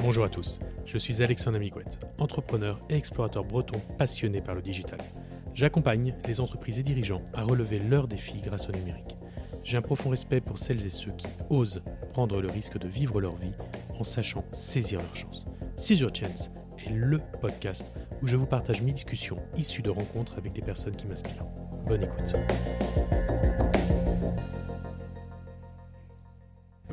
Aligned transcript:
Bonjour 0.00 0.24
à 0.24 0.28
tous, 0.28 0.60
je 0.84 0.98
suis 0.98 1.22
Alexandre 1.22 1.56
Amigouette, 1.56 1.98
entrepreneur 2.18 2.78
et 2.90 2.94
explorateur 2.94 3.44
breton 3.44 3.80
passionné 3.98 4.40
par 4.40 4.54
le 4.54 4.62
digital. 4.62 4.98
J'accompagne 5.54 6.14
les 6.26 6.40
entreprises 6.40 6.78
et 6.78 6.82
dirigeants 6.82 7.22
à 7.32 7.42
relever 7.42 7.78
leurs 7.78 8.08
défis 8.08 8.42
grâce 8.42 8.68
au 8.68 8.72
numérique. 8.72 9.16
J'ai 9.62 9.76
un 9.76 9.82
profond 9.82 10.10
respect 10.10 10.40
pour 10.40 10.58
celles 10.58 10.84
et 10.84 10.90
ceux 10.90 11.12
qui 11.12 11.28
osent 11.48 11.82
prendre 12.12 12.40
le 12.40 12.48
risque 12.48 12.78
de 12.78 12.88
vivre 12.88 13.20
leur 13.20 13.36
vie 13.36 13.52
en 13.98 14.04
sachant 14.04 14.44
saisir 14.52 15.00
leur 15.00 15.16
chance. 15.16 15.46
Seize 15.76 16.00
Your 16.00 16.14
Chance 16.14 16.50
est 16.84 16.90
le 16.90 17.20
podcast 17.40 17.92
où 18.22 18.26
je 18.26 18.36
vous 18.36 18.46
partage 18.46 18.82
mes 18.82 18.92
discussions 18.92 19.38
issues 19.56 19.82
de 19.82 19.90
rencontres 19.90 20.36
avec 20.36 20.52
des 20.52 20.62
personnes 20.62 20.96
qui 20.96 21.06
m'inspirent. 21.06 21.46
Bonne 21.86 22.02
écoute. 22.02 22.34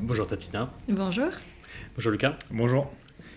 Bonjour 0.07 0.25
Tatina. 0.25 0.71
Bonjour. 0.87 1.27
Bonjour 1.95 2.11
Lucas. 2.13 2.37
Bonjour. 2.49 2.89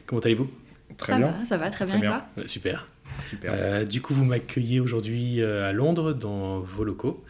Comment 0.06 0.20
allez-vous? 0.20 0.48
Très 0.96 1.14
ça 1.14 1.18
bien. 1.18 1.26
va, 1.32 1.45
ça 1.45 1.56
va 1.56 1.68
très 1.68 1.84
bien 1.84 1.96
Très 1.96 2.06
et 2.06 2.08
bien. 2.08 2.18
toi? 2.20 2.42
Euh, 2.45 2.46
Super. 2.46 2.86
Super. 3.28 3.50
Euh, 3.52 3.84
du 3.84 4.00
coup, 4.00 4.14
vous 4.14 4.24
m'accueillez 4.24 4.78
aujourd'hui 4.78 5.42
euh, 5.42 5.68
à 5.68 5.72
Londres, 5.72 6.12
dans 6.12 6.60
vos 6.60 6.84
locaux. 6.84 7.24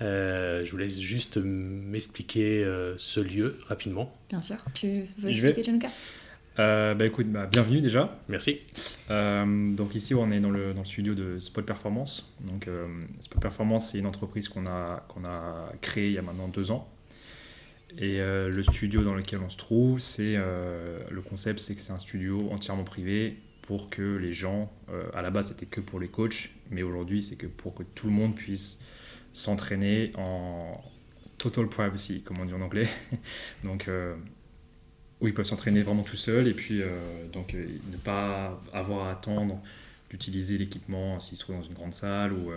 Euh, 0.00 0.64
je 0.64 0.70
vous 0.70 0.78
laisse 0.78 0.98
juste 0.98 1.36
m'expliquer 1.36 2.64
euh, 2.64 2.94
ce 2.96 3.20
lieu 3.20 3.58
rapidement. 3.68 4.10
Bien 4.30 4.40
sûr. 4.40 4.56
Tu 4.72 4.86
veux 5.18 5.28
Je 5.28 5.28
expliquer 5.28 5.64
Gianluca? 5.64 5.88
Euh, 6.58 6.94
bah 6.94 7.04
écoute, 7.04 7.26
bah, 7.30 7.44
bienvenue 7.44 7.82
déjà. 7.82 8.18
Merci. 8.30 8.60
Euh, 9.10 9.74
donc 9.74 9.94
ici, 9.96 10.14
on 10.14 10.30
est 10.30 10.40
dans 10.40 10.50
le, 10.50 10.72
dans 10.72 10.80
le 10.80 10.86
studio 10.86 11.14
de 11.14 11.38
Spot 11.38 11.62
Performance. 11.64 12.32
Donc 12.40 12.66
euh, 12.68 12.86
Spot 13.20 13.38
Performance, 13.38 13.90
c'est 13.92 13.98
une 13.98 14.06
entreprise 14.06 14.48
qu'on 14.48 14.64
a, 14.64 15.04
qu'on 15.08 15.24
a 15.26 15.72
créée 15.82 16.06
il 16.08 16.14
y 16.14 16.18
a 16.18 16.22
maintenant 16.22 16.48
deux 16.48 16.70
ans. 16.70 16.88
Et 17.96 18.20
euh, 18.20 18.50
le 18.50 18.62
studio 18.62 19.02
dans 19.02 19.14
lequel 19.14 19.40
on 19.40 19.48
se 19.48 19.56
trouve, 19.56 20.00
c'est 20.00 20.34
euh, 20.34 21.00
le 21.10 21.22
concept, 21.22 21.58
c'est 21.58 21.74
que 21.74 21.80
c'est 21.80 21.92
un 21.92 21.98
studio 21.98 22.50
entièrement 22.50 22.84
privé 22.84 23.38
pour 23.62 23.88
que 23.90 24.16
les 24.16 24.32
gens, 24.32 24.70
euh, 24.90 25.04
à 25.14 25.22
la 25.22 25.30
base, 25.30 25.48
c'était 25.48 25.66
que 25.66 25.80
pour 25.80 25.98
les 25.98 26.08
coachs, 26.08 26.50
mais 26.70 26.82
aujourd'hui, 26.82 27.22
c'est 27.22 27.36
que 27.36 27.46
pour 27.46 27.74
que 27.74 27.82
tout 27.82 28.06
le 28.06 28.12
monde 28.12 28.34
puisse 28.34 28.78
s'entraîner 29.32 30.12
en 30.16 30.82
total 31.38 31.68
privacy, 31.68 32.22
comme 32.22 32.38
on 32.40 32.44
dit 32.44 32.54
en 32.54 32.60
anglais. 32.60 32.88
donc 33.64 33.90
où 35.20 35.26
ils 35.26 35.34
peuvent 35.34 35.46
s'entraîner 35.46 35.82
vraiment 35.82 36.04
tout 36.04 36.16
seuls 36.16 36.46
et 36.46 36.54
puis 36.54 36.80
donc 37.32 37.54
ne 37.54 37.96
pas 37.96 38.62
avoir 38.72 39.08
à 39.08 39.10
attendre 39.10 39.60
d'utiliser 40.10 40.58
l'équipement 40.58 41.18
s'ils 41.18 41.36
se 41.36 41.42
trouvent 41.42 41.56
dans 41.56 41.62
une 41.62 41.74
grande 41.74 41.92
salle 41.92 42.32
ou, 42.32 42.52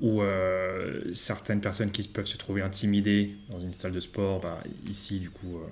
ou 0.00 0.22
euh, 0.22 1.12
certaines 1.12 1.60
personnes 1.60 1.90
qui 1.90 2.06
peuvent 2.08 2.26
se 2.26 2.36
trouver 2.36 2.62
intimidées 2.62 3.34
dans 3.50 3.58
une 3.58 3.74
salle 3.74 3.92
de 3.92 4.00
sport, 4.00 4.40
bah, 4.40 4.62
ici 4.88 5.20
du 5.20 5.30
coup 5.30 5.58
euh, 5.58 5.66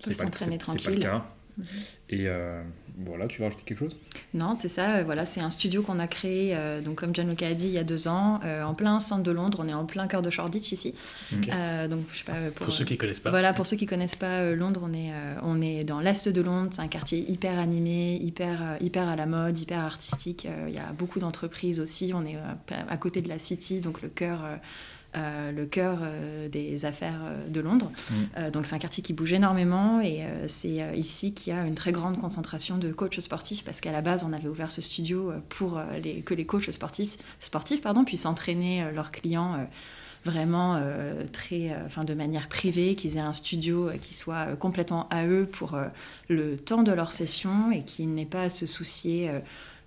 c'est 0.00 0.16
pas, 0.16 0.24
le- 0.24 0.30
pas 0.58 0.90
cas. 1.00 1.26
Mhm. 1.58 1.66
Et 2.10 2.28
euh, 2.28 2.62
voilà, 2.98 3.26
tu 3.26 3.38
veux 3.40 3.44
rajouter 3.44 3.62
quelque 3.66 3.78
chose? 3.80 3.96
Non, 4.32 4.54
c'est 4.54 4.68
ça. 4.68 4.96
euh, 4.96 5.02
Voilà, 5.04 5.26
c'est 5.26 5.40
un 5.42 5.50
studio 5.50 5.82
qu'on 5.82 5.98
a 5.98 6.06
créé, 6.06 6.54
euh, 6.54 6.80
donc 6.80 6.96
comme 6.96 7.14
Gianluca 7.14 7.46
a 7.46 7.52
dit, 7.54 7.66
il 7.66 7.72
y 7.72 7.78
a 7.78 7.84
deux 7.84 8.08
ans, 8.08 8.40
euh, 8.44 8.62
en 8.64 8.72
plein 8.74 9.00
centre 9.00 9.22
de 9.22 9.30
Londres. 9.32 9.58
On 9.62 9.68
est 9.68 9.74
en 9.74 9.84
plein 9.84 10.06
cœur 10.06 10.22
de 10.22 10.30
Shoreditch 10.30 10.72
ici. 10.72 10.94
Euh, 11.52 11.88
donc 11.88 12.00
je 12.12 12.18
sais 12.18 12.24
pas 12.24 12.32
euh, 12.32 12.50
Pour, 12.50 12.72
ceux 12.72 12.84
qui 12.84 12.94
ne 12.94 12.98
connaissent 12.98 13.20
pas, 13.20 13.30
Voilà, 13.30 13.52
pour 13.52 13.66
ceux 13.66 13.76
qui 13.76 13.84
connaissent 13.86 14.14
pas 14.16 14.40
euh, 14.40 14.56
Londres, 14.56 14.80
on 14.82 14.92
est, 14.94 15.12
euh, 15.12 15.34
on 15.42 15.60
est 15.60 15.84
dans 15.84 16.00
l'est 16.00 16.28
de 16.28 16.40
Londres. 16.40 16.70
C'est 16.72 16.80
un 16.80 16.88
quartier 16.88 17.18
hyper 17.30 17.58
animé, 17.58 18.16
hyper, 18.16 18.62
euh, 18.62 18.76
hyper 18.80 19.08
à 19.08 19.16
la 19.16 19.26
mode, 19.26 19.58
hyper 19.58 19.80
artistique. 19.80 20.46
Euh, 20.46 20.64
Il 20.68 20.74
y 20.74 20.78
a 20.78 20.92
beaucoup 20.98 21.18
d'entreprises 21.20 21.80
aussi. 21.80 22.12
On 22.14 22.24
est 22.24 22.36
euh, 22.36 22.74
à 22.88 22.96
côté 22.96 23.20
de 23.20 23.28
la 23.28 23.38
City, 23.38 23.80
donc 23.80 24.00
le 24.02 24.08
cœur, 24.08 24.40
le 25.16 25.66
cœur 25.66 25.98
euh, 26.02 26.48
des 26.48 26.84
affaires 26.84 27.20
euh, 27.24 27.48
de 27.48 27.60
Londres. 27.60 27.90
Mm. 28.10 28.14
Euh, 28.36 28.50
donc 28.50 28.66
c'est 28.66 28.74
un 28.74 28.78
quartier 28.78 29.02
qui 29.02 29.12
bouge 29.12 29.32
énormément 29.32 30.00
et 30.00 30.22
euh, 30.22 30.48
c'est 30.48 30.82
euh, 30.82 30.94
ici 30.94 31.32
qu'il 31.32 31.52
y 31.52 31.56
a 31.56 31.64
une 31.64 31.74
très 31.74 31.92
grande 31.92 32.18
concentration 32.18 32.78
de 32.78 32.92
coachs 32.92 33.20
sportifs 33.20 33.64
parce 33.64 33.80
qu'à 33.80 33.92
la 33.92 34.02
base 34.02 34.24
on 34.24 34.32
avait 34.32 34.48
ouvert 34.48 34.70
ce 34.70 34.82
studio 34.82 35.30
euh, 35.30 35.38
pour 35.48 35.78
euh, 35.78 35.84
les, 36.02 36.20
que 36.20 36.34
les 36.34 36.46
coachs 36.46 36.70
sportifs, 36.70 37.16
sportifs 37.40 37.80
pardon, 37.80 38.04
puissent 38.04 38.26
entraîner 38.26 38.82
euh, 38.82 38.92
leurs 38.92 39.10
clients. 39.10 39.54
euh, 39.54 39.64
vraiment 40.26 40.76
euh, 40.76 41.24
très, 41.32 41.70
euh, 41.70 41.86
enfin 41.86 42.04
de 42.04 42.12
manière 42.12 42.48
privée, 42.48 42.94
qu'ils 42.96 43.16
aient 43.16 43.20
un 43.20 43.32
studio 43.32 43.88
euh, 43.88 43.96
qui 43.96 44.12
soit 44.12 44.48
euh, 44.48 44.56
complètement 44.56 45.08
à 45.08 45.24
eux 45.26 45.46
pour 45.50 45.74
euh, 45.74 45.84
le 46.28 46.56
temps 46.56 46.82
de 46.82 46.92
leur 46.92 47.12
session 47.12 47.70
et 47.70 47.82
qu'ils 47.82 48.12
n'aient 48.12 48.26
pas 48.26 48.42
à 48.42 48.50
se 48.50 48.66
soucier 48.66 49.30
euh, 49.30 49.32
euh, 49.34 49.40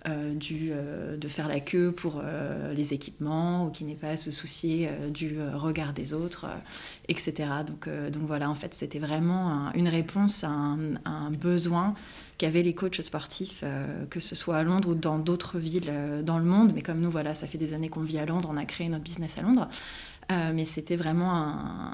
du, 0.06 0.70
euh, 0.72 1.16
de 1.16 1.28
faire 1.28 1.46
la 1.48 1.60
queue 1.60 1.92
pour 1.92 2.20
euh, 2.24 2.72
les 2.72 2.94
équipements 2.94 3.66
ou 3.66 3.70
qu'ils 3.70 3.86
n'aient 3.86 3.94
pas 3.94 4.10
à 4.10 4.16
se 4.16 4.30
soucier 4.30 4.88
euh, 4.88 5.10
du 5.10 5.38
euh, 5.38 5.56
regard 5.56 5.92
des 5.92 6.14
autres, 6.14 6.46
euh, 6.46 6.56
etc. 7.08 7.32
Donc, 7.66 7.86
euh, 7.86 8.08
donc 8.10 8.22
voilà, 8.22 8.48
en 8.48 8.54
fait, 8.54 8.72
c'était 8.74 8.98
vraiment 8.98 9.50
un- 9.50 9.72
une 9.74 9.88
réponse 9.88 10.42
à 10.44 10.48
un, 10.48 11.30
besoin 11.30 11.94
qu'avaient 12.38 12.62
les 12.62 12.74
coachs 12.74 13.02
sportifs, 13.02 13.60
euh, 13.62 14.04
que 14.08 14.20
ce 14.20 14.34
soit 14.34 14.56
à 14.56 14.62
Londres 14.62 14.88
ou 14.88 14.94
dans 14.94 15.18
d'autres 15.18 15.58
villes 15.58 15.88
euh, 15.90 16.22
dans 16.22 16.38
le 16.38 16.44
monde. 16.44 16.72
Mais 16.74 16.80
comme 16.82 17.00
nous, 17.00 17.10
voilà, 17.10 17.34
ça 17.34 17.46
fait 17.46 17.58
des 17.58 17.74
années 17.74 17.88
qu'on 17.90 18.00
vit 18.02 18.18
à 18.18 18.24
Londres, 18.26 18.48
on 18.50 18.56
a 18.56 18.64
créé 18.64 18.88
notre 18.88 19.04
business 19.04 19.36
à 19.36 19.42
Londres. 19.42 19.68
Euh, 20.32 20.52
mais 20.54 20.64
c'était 20.64 20.94
vraiment 20.94 21.32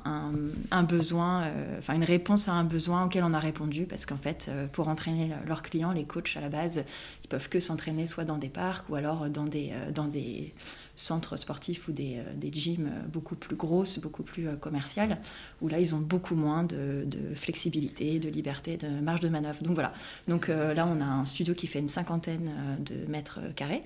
un, 0.05 0.83
besoin, 0.83 1.45
euh, 1.45 1.79
enfin 1.79 1.95
une 1.95 2.05
réponse 2.05 2.49
à 2.49 2.53
un 2.53 2.65
besoin 2.65 3.07
auquel 3.07 3.25
on 3.25 3.33
a 3.33 3.39
répondu 3.39 3.85
parce 3.87 4.05
qu'en 4.05 4.19
fait, 4.19 4.49
euh, 4.51 4.67
pour 4.67 4.89
entraîner 4.89 5.31
leurs 5.47 5.63
clients, 5.63 5.91
les 5.93 6.05
coachs 6.05 6.37
à 6.37 6.43
la 6.43 6.51
base, 6.51 6.85
ils 7.27 7.29
peuvent 7.29 7.49
que 7.49 7.59
s'entraîner 7.59 8.07
soit 8.07 8.25
dans 8.25 8.39
des 8.39 8.49
parcs 8.49 8.89
ou 8.89 8.95
alors 8.95 9.29
dans 9.29 9.47
des, 9.47 9.73
euh, 9.73 9.91
dans 9.91 10.07
des 10.07 10.55
centres 10.95 11.37
sportifs 11.37 11.89
ou 11.89 11.93
des, 11.93 12.19
euh, 12.19 12.23
des 12.37 12.53
gyms 12.53 12.87
euh, 12.87 13.09
beaucoup 13.09 13.35
plus 13.35 13.57
grosses, 13.57 13.99
beaucoup 13.99 14.23
plus 14.23 14.47
euh, 14.47 14.55
commerciales, 14.55 15.19
où 15.61 15.67
là 15.67 15.81
ils 15.81 15.93
ont 15.97 15.99
beaucoup 15.99 16.37
moins 16.37 16.63
de, 16.63 17.05
de 17.05 17.35
flexibilité, 17.35 18.21
de 18.21 18.29
liberté, 18.29 18.77
de 18.77 18.89
marge 19.01 19.21
de 19.21 19.29
manœuvre. 19.29 19.61
Donc 19.63 19.75
voilà. 19.75 19.93
Donc 20.29 20.49
euh, 20.49 20.73
là 20.73 20.87
on 20.87 21.01
a 21.01 21.05
un 21.05 21.27
studio 21.27 21.53
qui 21.55 21.67
fait 21.67 21.81
une 21.81 21.89
cinquantaine 21.89 22.49
euh, 22.49 22.77
de 22.77 23.11
mètres 23.11 23.41
carrés. 23.57 23.83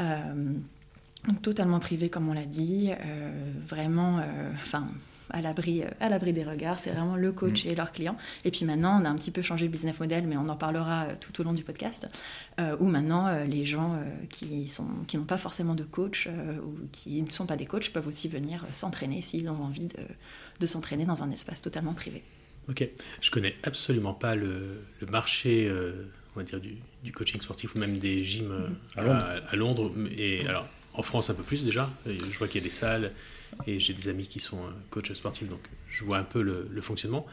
Euh, 0.00 0.52
donc 1.28 1.40
totalement 1.40 1.78
privé, 1.78 2.10
comme 2.10 2.28
on 2.28 2.32
l'a 2.32 2.46
dit, 2.46 2.90
euh, 2.90 3.52
vraiment, 3.68 4.18
euh, 4.18 4.50
à 5.32 5.40
l'abri, 5.42 5.82
euh, 5.82 5.88
à 6.00 6.08
l'abri 6.08 6.32
des 6.32 6.44
regards. 6.44 6.78
C'est 6.78 6.90
vraiment 6.90 7.16
le 7.16 7.32
coach 7.32 7.66
et 7.66 7.74
leurs 7.74 7.92
clients. 7.92 8.16
Et 8.44 8.50
puis 8.50 8.64
maintenant, 8.64 9.00
on 9.00 9.04
a 9.04 9.08
un 9.08 9.16
petit 9.16 9.30
peu 9.30 9.42
changé 9.42 9.64
le 9.66 9.70
business 9.72 9.98
model, 9.98 10.26
mais 10.26 10.36
on 10.36 10.48
en 10.48 10.56
parlera 10.56 11.04
euh, 11.06 11.14
tout 11.20 11.40
au 11.40 11.44
long 11.44 11.52
du 11.52 11.64
podcast. 11.64 12.08
euh, 12.60 12.76
où 12.80 12.86
maintenant, 12.86 13.26
euh, 13.26 13.44
les 13.44 13.64
gens 13.64 13.94
euh, 13.94 14.04
qui 14.30 14.68
sont, 14.68 14.86
qui 15.06 15.16
n'ont 15.16 15.24
pas 15.24 15.38
forcément 15.38 15.74
de 15.74 15.84
coach 15.84 16.28
ou 16.64 16.74
qui 16.92 17.22
ne 17.22 17.30
sont 17.30 17.46
pas 17.46 17.56
des 17.56 17.66
coachs 17.66 17.90
peuvent 17.90 18.06
aussi 18.06 18.28
venir 18.28 18.64
s'entraîner 18.72 19.20
s'ils 19.22 19.48
ont 19.48 19.62
envie 19.62 19.86
de, 19.86 19.96
de 20.60 20.66
s'entraîner 20.66 21.04
dans 21.04 21.22
un 21.22 21.30
espace 21.30 21.62
totalement 21.62 21.94
privé. 21.94 22.22
ok. 22.68 22.88
Je 23.20 23.30
connais 23.30 23.54
absolument 23.62 24.14
pas 24.14 24.34
le, 24.34 24.82
le 25.00 25.06
marché, 25.06 25.70
on 26.34 26.40
va 26.40 26.44
dire 26.44 26.60
du, 26.60 26.76
du 27.04 27.12
coaching 27.12 27.40
sportif 27.40 27.74
ou 27.74 27.78
même 27.78 27.98
des 27.98 28.22
gyms 28.24 28.50
euh, 28.52 28.68
À 28.96 29.50
à, 29.50 29.56
Londres. 29.56 29.92
Et 30.16 30.46
alors, 30.46 30.66
en 30.94 31.02
France 31.02 31.30
un 31.30 31.34
peu 31.34 31.42
plus 31.42 31.64
déjà. 31.64 31.90
Je 32.06 32.38
vois 32.38 32.48
qu'il 32.48 32.60
y 32.60 32.64
a 32.64 32.64
des 32.64 32.70
salles 32.70 33.12
et 33.66 33.78
j'ai 33.78 33.92
des 33.94 34.08
amis 34.08 34.26
qui 34.26 34.40
sont 34.40 34.58
euh, 34.58 34.70
coachs 34.90 35.14
sportifs, 35.14 35.48
donc 35.48 35.60
je 35.90 36.04
vois 36.04 36.18
un 36.18 36.24
peu 36.24 36.42
le, 36.42 36.68
le 36.70 36.80
fonctionnement. 36.82 37.26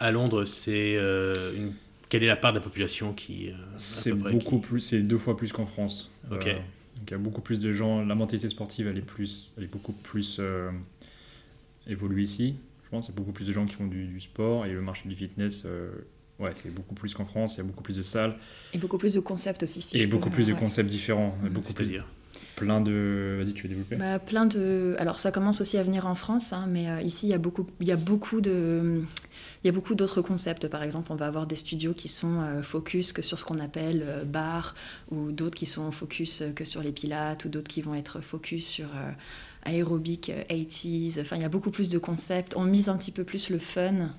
À 0.00 0.10
Londres, 0.10 0.44
c'est 0.44 0.96
euh, 1.00 1.54
une... 1.56 1.72
quelle 2.08 2.22
est 2.22 2.26
la 2.28 2.36
part 2.36 2.52
de 2.52 2.58
la 2.58 2.64
population 2.64 3.12
qui 3.12 3.48
euh, 3.50 3.52
C'est 3.76 4.12
beaucoup 4.12 4.58
qui- 4.60 4.66
plus, 4.68 4.80
c'est 4.80 5.02
deux 5.02 5.18
fois 5.18 5.36
plus 5.36 5.52
qu'en 5.52 5.66
France. 5.66 6.10
Ok. 6.30 6.46
Euh, 6.46 6.54
donc 6.54 7.08
il 7.08 7.10
y 7.12 7.14
a 7.14 7.18
beaucoup 7.18 7.40
plus 7.40 7.58
de 7.60 7.72
gens. 7.72 8.04
La 8.04 8.14
mentalité 8.14 8.48
sportive, 8.48 8.86
elle 8.88 8.98
est 8.98 9.02
plus, 9.02 9.52
elle 9.56 9.64
est 9.64 9.68
beaucoup 9.68 9.92
plus 9.92 10.38
euh, 10.40 10.70
évoluée 11.86 12.22
ici. 12.24 12.56
Je 12.84 12.90
pense, 12.90 13.06
il 13.06 13.10
y 13.10 13.14
a 13.14 13.16
beaucoup 13.16 13.32
plus 13.32 13.46
de 13.46 13.52
gens 13.52 13.66
qui 13.66 13.74
font 13.74 13.86
du, 13.86 14.06
du 14.06 14.20
sport 14.20 14.66
et 14.66 14.72
le 14.72 14.80
marché 14.80 15.08
du 15.08 15.14
fitness, 15.14 15.64
euh, 15.66 15.90
ouais, 16.38 16.52
c'est 16.54 16.72
beaucoup 16.72 16.94
plus 16.94 17.12
qu'en 17.14 17.24
France. 17.24 17.54
Il 17.54 17.58
y 17.58 17.60
a 17.60 17.64
beaucoup 17.64 17.82
plus 17.82 17.96
de 17.96 18.02
salles 18.02 18.36
Et 18.72 18.78
beaucoup 18.78 18.98
plus 18.98 19.14
de 19.14 19.20
concepts 19.20 19.62
aussi. 19.62 19.82
Si 19.82 19.98
et 19.98 20.06
beaucoup 20.06 20.30
plus 20.30 20.46
de 20.46 20.54
concepts 20.54 20.88
différents. 20.88 21.36
Beaucoup 21.42 21.60
plus, 21.60 21.72
C'est-à-dire? 21.72 22.06
Plein 22.56 22.80
de. 22.80 23.36
Vas-y, 23.42 23.52
tu 23.54 23.62
veux 23.64 23.68
développer? 23.68 23.96
Bah, 23.96 24.18
plein 24.18 24.46
de. 24.46 24.96
Alors 24.98 25.18
ça 25.18 25.30
commence 25.32 25.60
aussi 25.60 25.76
à 25.78 25.82
venir 25.82 26.06
en 26.06 26.14
France, 26.14 26.52
hein, 26.52 26.66
mais 26.68 26.88
euh, 26.88 27.00
ici 27.02 27.26
il 27.26 27.30
y 27.30 27.34
a 27.34 27.38
beaucoup, 27.38 27.66
il 27.80 27.86
y 27.86 27.92
a 27.92 27.96
beaucoup 27.96 28.40
d'autres 29.94 30.22
concepts. 30.22 30.68
Par 30.68 30.82
exemple, 30.82 31.12
on 31.12 31.16
va 31.16 31.26
avoir 31.26 31.46
des 31.46 31.56
studios 31.56 31.92
qui 31.94 32.08
sont 32.08 32.40
euh, 32.40 32.62
focus 32.62 33.12
que 33.12 33.22
sur 33.22 33.38
ce 33.38 33.44
qu'on 33.44 33.58
appelle 33.58 34.02
euh, 34.06 34.24
bar, 34.24 34.74
ou 35.10 35.30
d'autres 35.32 35.56
qui 35.56 35.66
sont 35.66 35.90
focus 35.90 36.42
que 36.56 36.64
sur 36.64 36.82
les 36.82 36.92
pilates, 36.92 37.44
ou 37.44 37.48
d'autres 37.48 37.68
qui 37.68 37.82
vont 37.82 37.94
être 37.94 38.20
focus 38.20 38.66
sur 38.66 38.88
aérobic 39.64 40.30
euh, 40.30 40.42
80s. 40.50 41.20
Enfin, 41.20 41.36
il 41.36 41.42
y 41.42 41.44
a 41.44 41.48
beaucoup 41.48 41.70
plus 41.70 41.88
de 41.88 41.98
concepts. 41.98 42.54
On 42.56 42.64
mise 42.64 42.88
un 42.88 42.96
petit 42.96 43.12
peu 43.12 43.24
plus 43.24 43.50
le 43.50 43.58
fun. 43.58 44.10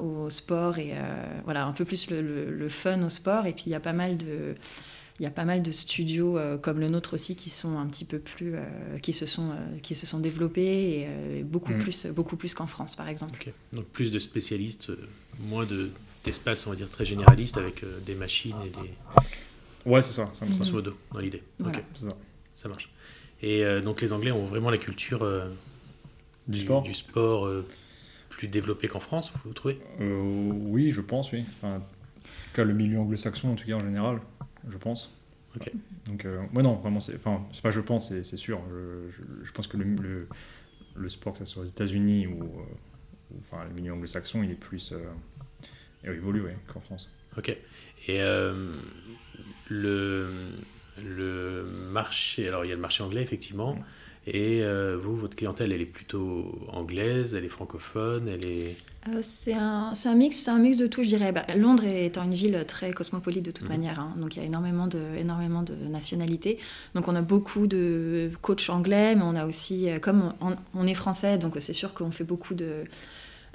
au 0.00 0.30
sport 0.30 0.78
et 0.78 0.94
voilà 1.44 1.64
un 1.64 1.72
peu 1.72 1.84
plus 1.84 2.10
le, 2.10 2.20
le- 2.22 2.50
le 2.50 2.68
fun 2.68 3.00
au 3.04 3.08
sport 3.08 3.46
et 3.46 3.52
puis 3.52 3.64
il 3.66 3.72
y 3.72 3.76
a 3.76 3.80
pas 3.80 3.92
mal 3.92 4.16
de 4.16 4.56
il 5.20 5.24
y 5.24 5.26
a 5.26 5.30
pas 5.30 5.44
mal 5.44 5.62
de 5.62 5.72
studios 5.72 6.38
euh, 6.38 6.58
comme 6.58 6.78
le 6.78 6.88
nôtre 6.88 7.14
aussi 7.14 7.34
qui 7.34 7.50
sont 7.50 7.76
un 7.78 7.86
petit 7.86 8.04
peu 8.04 8.18
plus 8.18 8.54
euh, 8.54 8.98
qui 9.02 9.12
se 9.12 9.26
sont 9.26 9.50
euh, 9.50 9.78
qui 9.82 9.94
se 9.94 10.06
sont 10.06 10.20
développés 10.20 11.00
et 11.00 11.06
euh, 11.08 11.42
beaucoup 11.44 11.72
Mm. 11.72 11.78
plus 11.78 12.06
beaucoup 12.06 12.36
plus 12.36 12.54
qu'en 12.54 12.66
France 12.66 12.94
par 12.96 13.08
exemple. 13.08 13.52
Donc 13.72 13.84
plus 13.86 14.10
de 14.12 14.18
spécialistes, 14.18 14.90
euh, 14.90 14.98
moins 15.40 15.66
de 15.66 15.90
d'espace, 16.24 16.66
on 16.66 16.70
va 16.70 16.76
dire, 16.76 16.90
très 16.90 17.04
généraliste 17.04 17.56
avec 17.58 17.82
euh, 17.84 17.98
des 18.06 18.14
machines 18.14 18.56
et 18.66 18.70
des 18.70 18.90
Ouais, 19.86 20.02
c'est 20.02 20.12
ça. 20.12 20.28
c'est 20.32 20.44
un 20.44 20.48
peu 20.48 20.52
ça. 20.54 20.58
grosso 20.60 20.72
modo 20.74 20.96
dans 21.12 21.20
l'idée. 21.20 21.42
Voilà. 21.58 21.78
Ok, 21.78 21.84
C'est 21.94 22.06
ça. 22.62 22.68
marche. 22.68 22.90
Et 23.40 23.64
euh, 23.64 23.80
donc 23.80 24.00
les 24.00 24.12
Anglais 24.12 24.32
ont 24.32 24.44
vraiment 24.46 24.70
la 24.70 24.76
culture 24.78 25.22
euh, 25.22 25.48
Du 26.48 26.60
sport 26.60 26.82
du 26.82 26.92
sport 26.94 27.46
euh, 27.46 27.64
plus 28.30 28.48
développé 28.48 28.88
qu'en 28.88 29.00
France, 29.00 29.32
vous 29.44 29.52
trouvez? 29.52 29.78
Euh, 30.00 30.20
oui, 30.52 30.90
je 30.90 31.00
pense, 31.00 31.32
oui. 31.32 31.44
Enfin, 31.56 31.76
en 31.76 31.80
tout 31.80 32.54
cas, 32.54 32.64
le 32.64 32.74
milieu 32.74 32.98
anglo-saxon, 32.98 33.50
en 33.50 33.54
tout 33.54 33.66
cas 33.66 33.74
en 33.74 33.80
général, 33.80 34.20
je 34.68 34.76
pense. 34.78 35.14
Ok. 35.56 35.70
Donc, 36.06 36.24
euh, 36.24 36.40
ouais, 36.54 36.62
non, 36.62 36.74
vraiment, 36.76 37.00
c'est, 37.00 37.16
enfin, 37.16 37.44
c'est 37.52 37.62
pas 37.62 37.70
je 37.70 37.80
pense, 37.80 38.08
c'est, 38.08 38.24
sûr. 38.36 38.60
Je, 38.70 39.10
je- 39.10 39.44
je 39.46 39.52
pense 39.52 39.66
que 39.66 39.76
le, 39.76 39.84
le, 39.84 40.28
le 40.96 41.08
sport, 41.08 41.32
que 41.32 41.38
ce 41.40 41.44
soit 41.46 41.62
aux 41.62 41.66
États-Unis 41.66 42.26
ou, 42.26 42.42
euh, 42.42 43.36
enfin, 43.40 43.64
le 43.64 43.74
milieu 43.74 43.92
anglo-saxon, 43.92 44.42
il 44.42 44.50
est 44.50 44.54
plus 44.54 44.92
euh, 44.92 44.98
ouais, 46.40 46.56
qu'en 46.72 46.80
France. 46.80 47.08
Ok. 47.36 47.48
Et 47.50 48.20
euh, 48.22 48.72
le, 49.68 50.28
le 51.04 51.64
marché, 51.92 52.48
alors 52.48 52.64
il 52.64 52.68
y 52.68 52.72
a 52.72 52.76
le 52.76 52.80
marché 52.80 53.02
anglais 53.02 53.22
effectivement, 53.22 53.74
Mm. 53.74 53.84
Et 54.26 54.62
euh, 54.62 54.98
vous, 55.00 55.16
votre 55.16 55.36
clientèle, 55.36 55.72
elle 55.72 55.80
est 55.80 55.86
plutôt 55.86 56.58
anglaise, 56.68 57.34
elle 57.34 57.44
est 57.44 57.48
francophone, 57.48 58.28
elle 58.28 58.44
est... 58.44 58.76
Euh, 59.08 59.18
c'est 59.22 59.54
un, 59.54 59.92
un 60.04 60.14
mix, 60.14 60.36
c'est 60.38 60.50
un 60.50 60.58
mix 60.58 60.76
de 60.76 60.86
tout, 60.86 61.02
je 61.02 61.08
dirais. 61.08 61.32
Bah, 61.32 61.46
Londres 61.56 61.84
étant 61.84 62.24
une 62.24 62.34
ville 62.34 62.62
très 62.66 62.92
cosmopolite 62.92 63.44
de 63.44 63.50
toute 63.50 63.62
Mhm. 63.64 63.68
manière, 63.76 64.00
hein, 64.00 64.14
donc 64.18 64.36
il 64.36 64.40
y 64.40 64.42
a 64.42 64.44
énormément 64.44 64.86
de, 64.86 64.98
énormément 65.18 65.62
de 65.62 65.74
nationalités. 65.74 66.58
Donc 66.94 67.08
on 67.08 67.14
a 67.16 67.22
beaucoup 67.22 67.66
de 67.66 68.30
coachs 68.42 68.68
anglais, 68.68 69.14
mais 69.14 69.22
on 69.22 69.34
a 69.34 69.46
aussi, 69.46 69.88
euh, 69.88 69.98
comme 69.98 70.34
on, 70.40 70.56
on 70.74 70.86
est 70.86 70.94
français, 70.94 71.38
donc 71.38 71.54
c'est 71.60 71.72
sûr 71.72 71.94
qu'on 71.94 72.10
fait 72.10 72.24
beaucoup 72.24 72.54
de, 72.54 72.84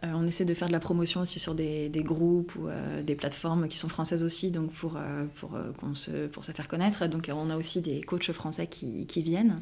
euh, 0.04 0.12
on 0.14 0.28
essaie 0.28 0.44
de 0.44 0.54
faire 0.54 0.68
de 0.68 0.74
la 0.74 0.80
promotion 0.80 1.22
aussi 1.22 1.40
sur 1.40 1.56
des, 1.56 1.88
des 1.88 2.04
groupes 2.04 2.56
ou 2.56 2.68
euh, 2.68 3.02
des 3.04 3.16
plateformes 3.16 3.68
qui 3.68 3.78
sont 3.78 3.88
françaises 3.88 4.24
aussi, 4.24 4.52
donc 4.52 4.74
pour, 4.74 4.98
euh, 4.98 5.26
pour, 5.36 5.58
se, 5.96 6.28
pour 6.28 6.44
faire 6.44 6.68
connaître. 6.68 7.08
Donc 7.08 7.30
on 7.34 7.50
a 7.50 7.56
aussi 7.56 7.82
des 7.82 8.02
coachs 8.02 8.32
français 8.32 8.68
qui, 8.68 9.06
viennent. 9.22 9.60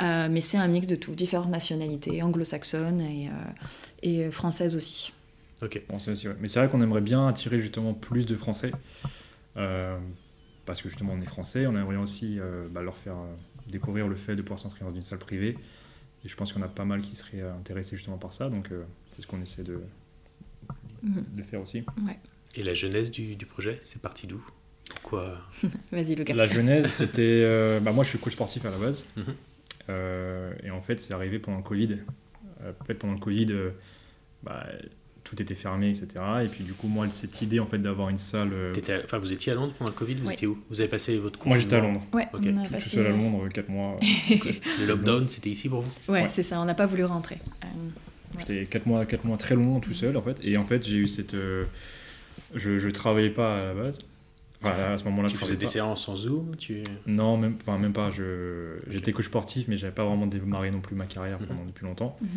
Mais 0.00 0.40
c'est 0.40 0.58
un 0.58 0.68
mix 0.68 0.86
de 0.86 0.96
tout, 0.96 1.14
différentes 1.14 1.50
nationalités, 1.50 2.22
anglo-saxonnes 2.22 3.00
et, 3.00 3.30
et 4.02 4.30
françaises 4.30 4.76
aussi. 4.76 5.12
Ok. 5.62 5.80
Bon, 5.88 5.96
aussi. 5.96 6.28
Mais 6.40 6.48
c'est 6.48 6.58
vrai 6.58 6.68
qu'on 6.68 6.82
aimerait 6.82 7.00
bien 7.00 7.26
attirer 7.26 7.58
justement 7.58 7.94
plus 7.94 8.26
de 8.26 8.36
Français. 8.36 8.72
parce 9.54 10.82
que 10.82 10.88
justement, 10.88 11.14
on 11.16 11.22
est 11.22 11.26
Français. 11.26 11.66
On 11.66 11.74
aimerait 11.74 11.96
aussi 11.96 12.38
bah, 12.70 12.82
leur 12.82 12.96
faire 12.96 13.16
découvrir 13.68 14.08
le 14.08 14.16
fait 14.16 14.36
de 14.36 14.42
pouvoir 14.42 14.58
s'entraîner 14.58 14.90
dans 14.90 14.96
une 14.96 15.02
salle 15.02 15.18
privée. 15.18 15.56
Et 16.24 16.28
je 16.28 16.36
pense 16.36 16.52
qu'il 16.52 16.60
y 16.60 16.64
en 16.64 16.66
a 16.66 16.70
pas 16.70 16.84
mal 16.84 17.00
qui 17.00 17.14
seraient 17.14 17.40
euh, 17.40 17.54
intéressés 17.54 17.96
justement 17.96 18.18
par 18.18 18.32
ça. 18.32 18.48
Donc, 18.48 18.70
euh, 18.72 18.84
c'est 19.12 19.22
ce 19.22 19.26
qu'on 19.26 19.40
essaie 19.40 19.62
de, 19.62 19.80
de 21.02 21.42
faire 21.42 21.60
aussi. 21.60 21.84
Et 22.54 22.62
la 22.64 22.74
jeunesse 22.74 23.10
du, 23.10 23.36
du 23.36 23.46
projet, 23.46 23.78
c'est 23.82 24.00
parti 24.02 24.26
d'où? 24.26 24.42
Pourquoi? 24.90 25.38
Vas-y, 25.92 26.14
Lucas. 26.14 26.34
La 26.34 26.46
genèse, 26.46 26.86
c'était. 26.86 27.22
euh, 27.44 27.78
bah, 27.80 27.92
moi, 27.92 28.04
je 28.04 28.10
suis 28.10 28.18
coach 28.18 28.32
sportif 28.32 28.64
à 28.64 28.70
la 28.70 28.78
base. 28.78 29.04
Mhm. 29.16 29.24
Euh, 29.90 30.52
et 30.64 30.70
en 30.70 30.80
fait, 30.80 30.98
c'est 30.98 31.14
arrivé 31.14 31.38
pendant 31.38 31.58
le 31.58 31.62
Covid. 31.64 31.98
En 32.60 32.84
fait, 32.84 32.94
pendant 32.94 33.14
le 33.14 33.20
Covid, 33.20 33.46
euh, 33.50 33.70
bah, 34.42 34.66
tout 35.28 35.42
était 35.42 35.54
fermé, 35.54 35.90
etc. 35.90 36.08
Et 36.44 36.48
puis, 36.48 36.64
du 36.64 36.72
coup, 36.72 36.88
moi, 36.88 37.06
cette 37.10 37.42
idée 37.42 37.60
en 37.60 37.66
fait, 37.66 37.78
d'avoir 37.78 38.08
une 38.08 38.16
salle. 38.16 38.50
euh, 38.52 38.72
Enfin, 39.04 39.18
vous 39.18 39.32
étiez 39.32 39.52
à 39.52 39.54
Londres 39.54 39.74
pendant 39.78 39.90
le 39.90 39.96
Covid, 39.96 40.14
vous 40.14 40.26
Oui. 40.28 40.32
étiez 40.32 40.46
où? 40.48 40.58
Vous 40.70 40.80
avez 40.80 40.88
passé 40.88 41.18
votre 41.18 41.38
moi, 41.46 41.58
j'étais 41.58 41.76
à 41.76 41.80
Londres. 41.80 42.02
Ouais, 42.12 42.26
Ok. 42.32 42.40
on 42.44 42.56
a 42.56 42.60
Je 42.60 42.64
suis 42.64 42.72
passé. 42.74 42.88
seul 42.96 43.06
à 43.06 43.10
Londres, 43.10 43.48
4 43.48 43.68
mois. 43.68 43.96
Le 44.80 44.86
lockdown, 44.86 45.28
c'était 45.28 45.50
ici 45.50 45.68
pour 45.68 45.82
vous? 45.82 45.92
Ouais, 46.12 46.22
Ouais. 46.22 46.28
c'est 46.30 46.42
ça, 46.42 46.58
on 46.60 46.64
n'a 46.64 46.74
pas 46.74 46.86
voulu 46.86 47.04
rentrer. 47.04 47.38
Euh, 47.64 47.66
J'étais 48.38 48.66
4 48.66 48.86
mois, 48.86 49.04
quatre 49.06 49.24
mois 49.24 49.36
très 49.36 49.54
longs 49.54 49.80
tout 49.80 49.92
seul 49.94 50.16
en 50.16 50.22
fait. 50.22 50.38
Et 50.42 50.56
en 50.56 50.64
fait, 50.64 50.84
j'ai 50.86 50.96
eu 50.96 51.06
cette. 51.06 51.34
euh, 51.34 51.64
je, 52.54 52.78
je 52.78 52.88
travaillais 52.90 53.30
pas 53.30 53.56
à 53.56 53.64
la 53.66 53.74
base. 53.74 53.98
Enfin, 54.62 54.92
à 54.94 54.98
ce 54.98 55.04
moment-là, 55.04 55.28
je 55.28 55.34
Tu 55.34 55.38
faisais 55.38 55.56
des 55.56 55.66
pas. 55.66 55.70
séances 55.70 56.08
en 56.08 56.16
Zoom 56.16 56.56
tu... 56.56 56.82
Non, 57.06 57.36
même, 57.36 57.54
enfin, 57.60 57.78
même 57.78 57.92
pas. 57.92 58.10
Je, 58.10 58.78
j'étais 58.90 59.12
coach 59.12 59.26
sportif, 59.26 59.66
mais 59.68 59.76
j'avais 59.76 59.92
pas 59.92 60.04
vraiment 60.04 60.26
démarré 60.26 60.70
non 60.72 60.80
plus 60.80 60.96
ma 60.96 61.06
carrière 61.06 61.38
pendant 61.38 61.60
Mhm. 61.60 61.66
depuis 61.68 61.84
longtemps. 61.84 62.16
Mhm. 62.20 62.28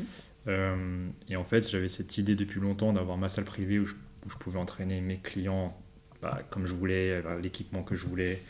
Euh, 0.47 1.09
et 1.29 1.35
en 1.35 1.43
fait, 1.43 1.69
j'avais 1.69 1.89
cette 1.89 2.17
idée 2.17 2.35
depuis 2.35 2.59
longtemps 2.59 2.93
d'avoir 2.93 3.17
ma 3.17 3.29
salle 3.29 3.45
privée 3.45 3.79
où 3.79 3.85
je, 3.85 3.93
pouvais 4.39 4.59
entraîner 4.59 5.01
mes 5.01 5.17
clients 5.17 5.77
bah, 6.21 6.41
comme 6.49 6.65
je 6.65 6.73
voulais, 6.73 7.13
avec 7.13 7.43
l'équipement 7.43 7.83
que 7.83 7.95
je 7.95 8.07
voulais. 8.07 8.41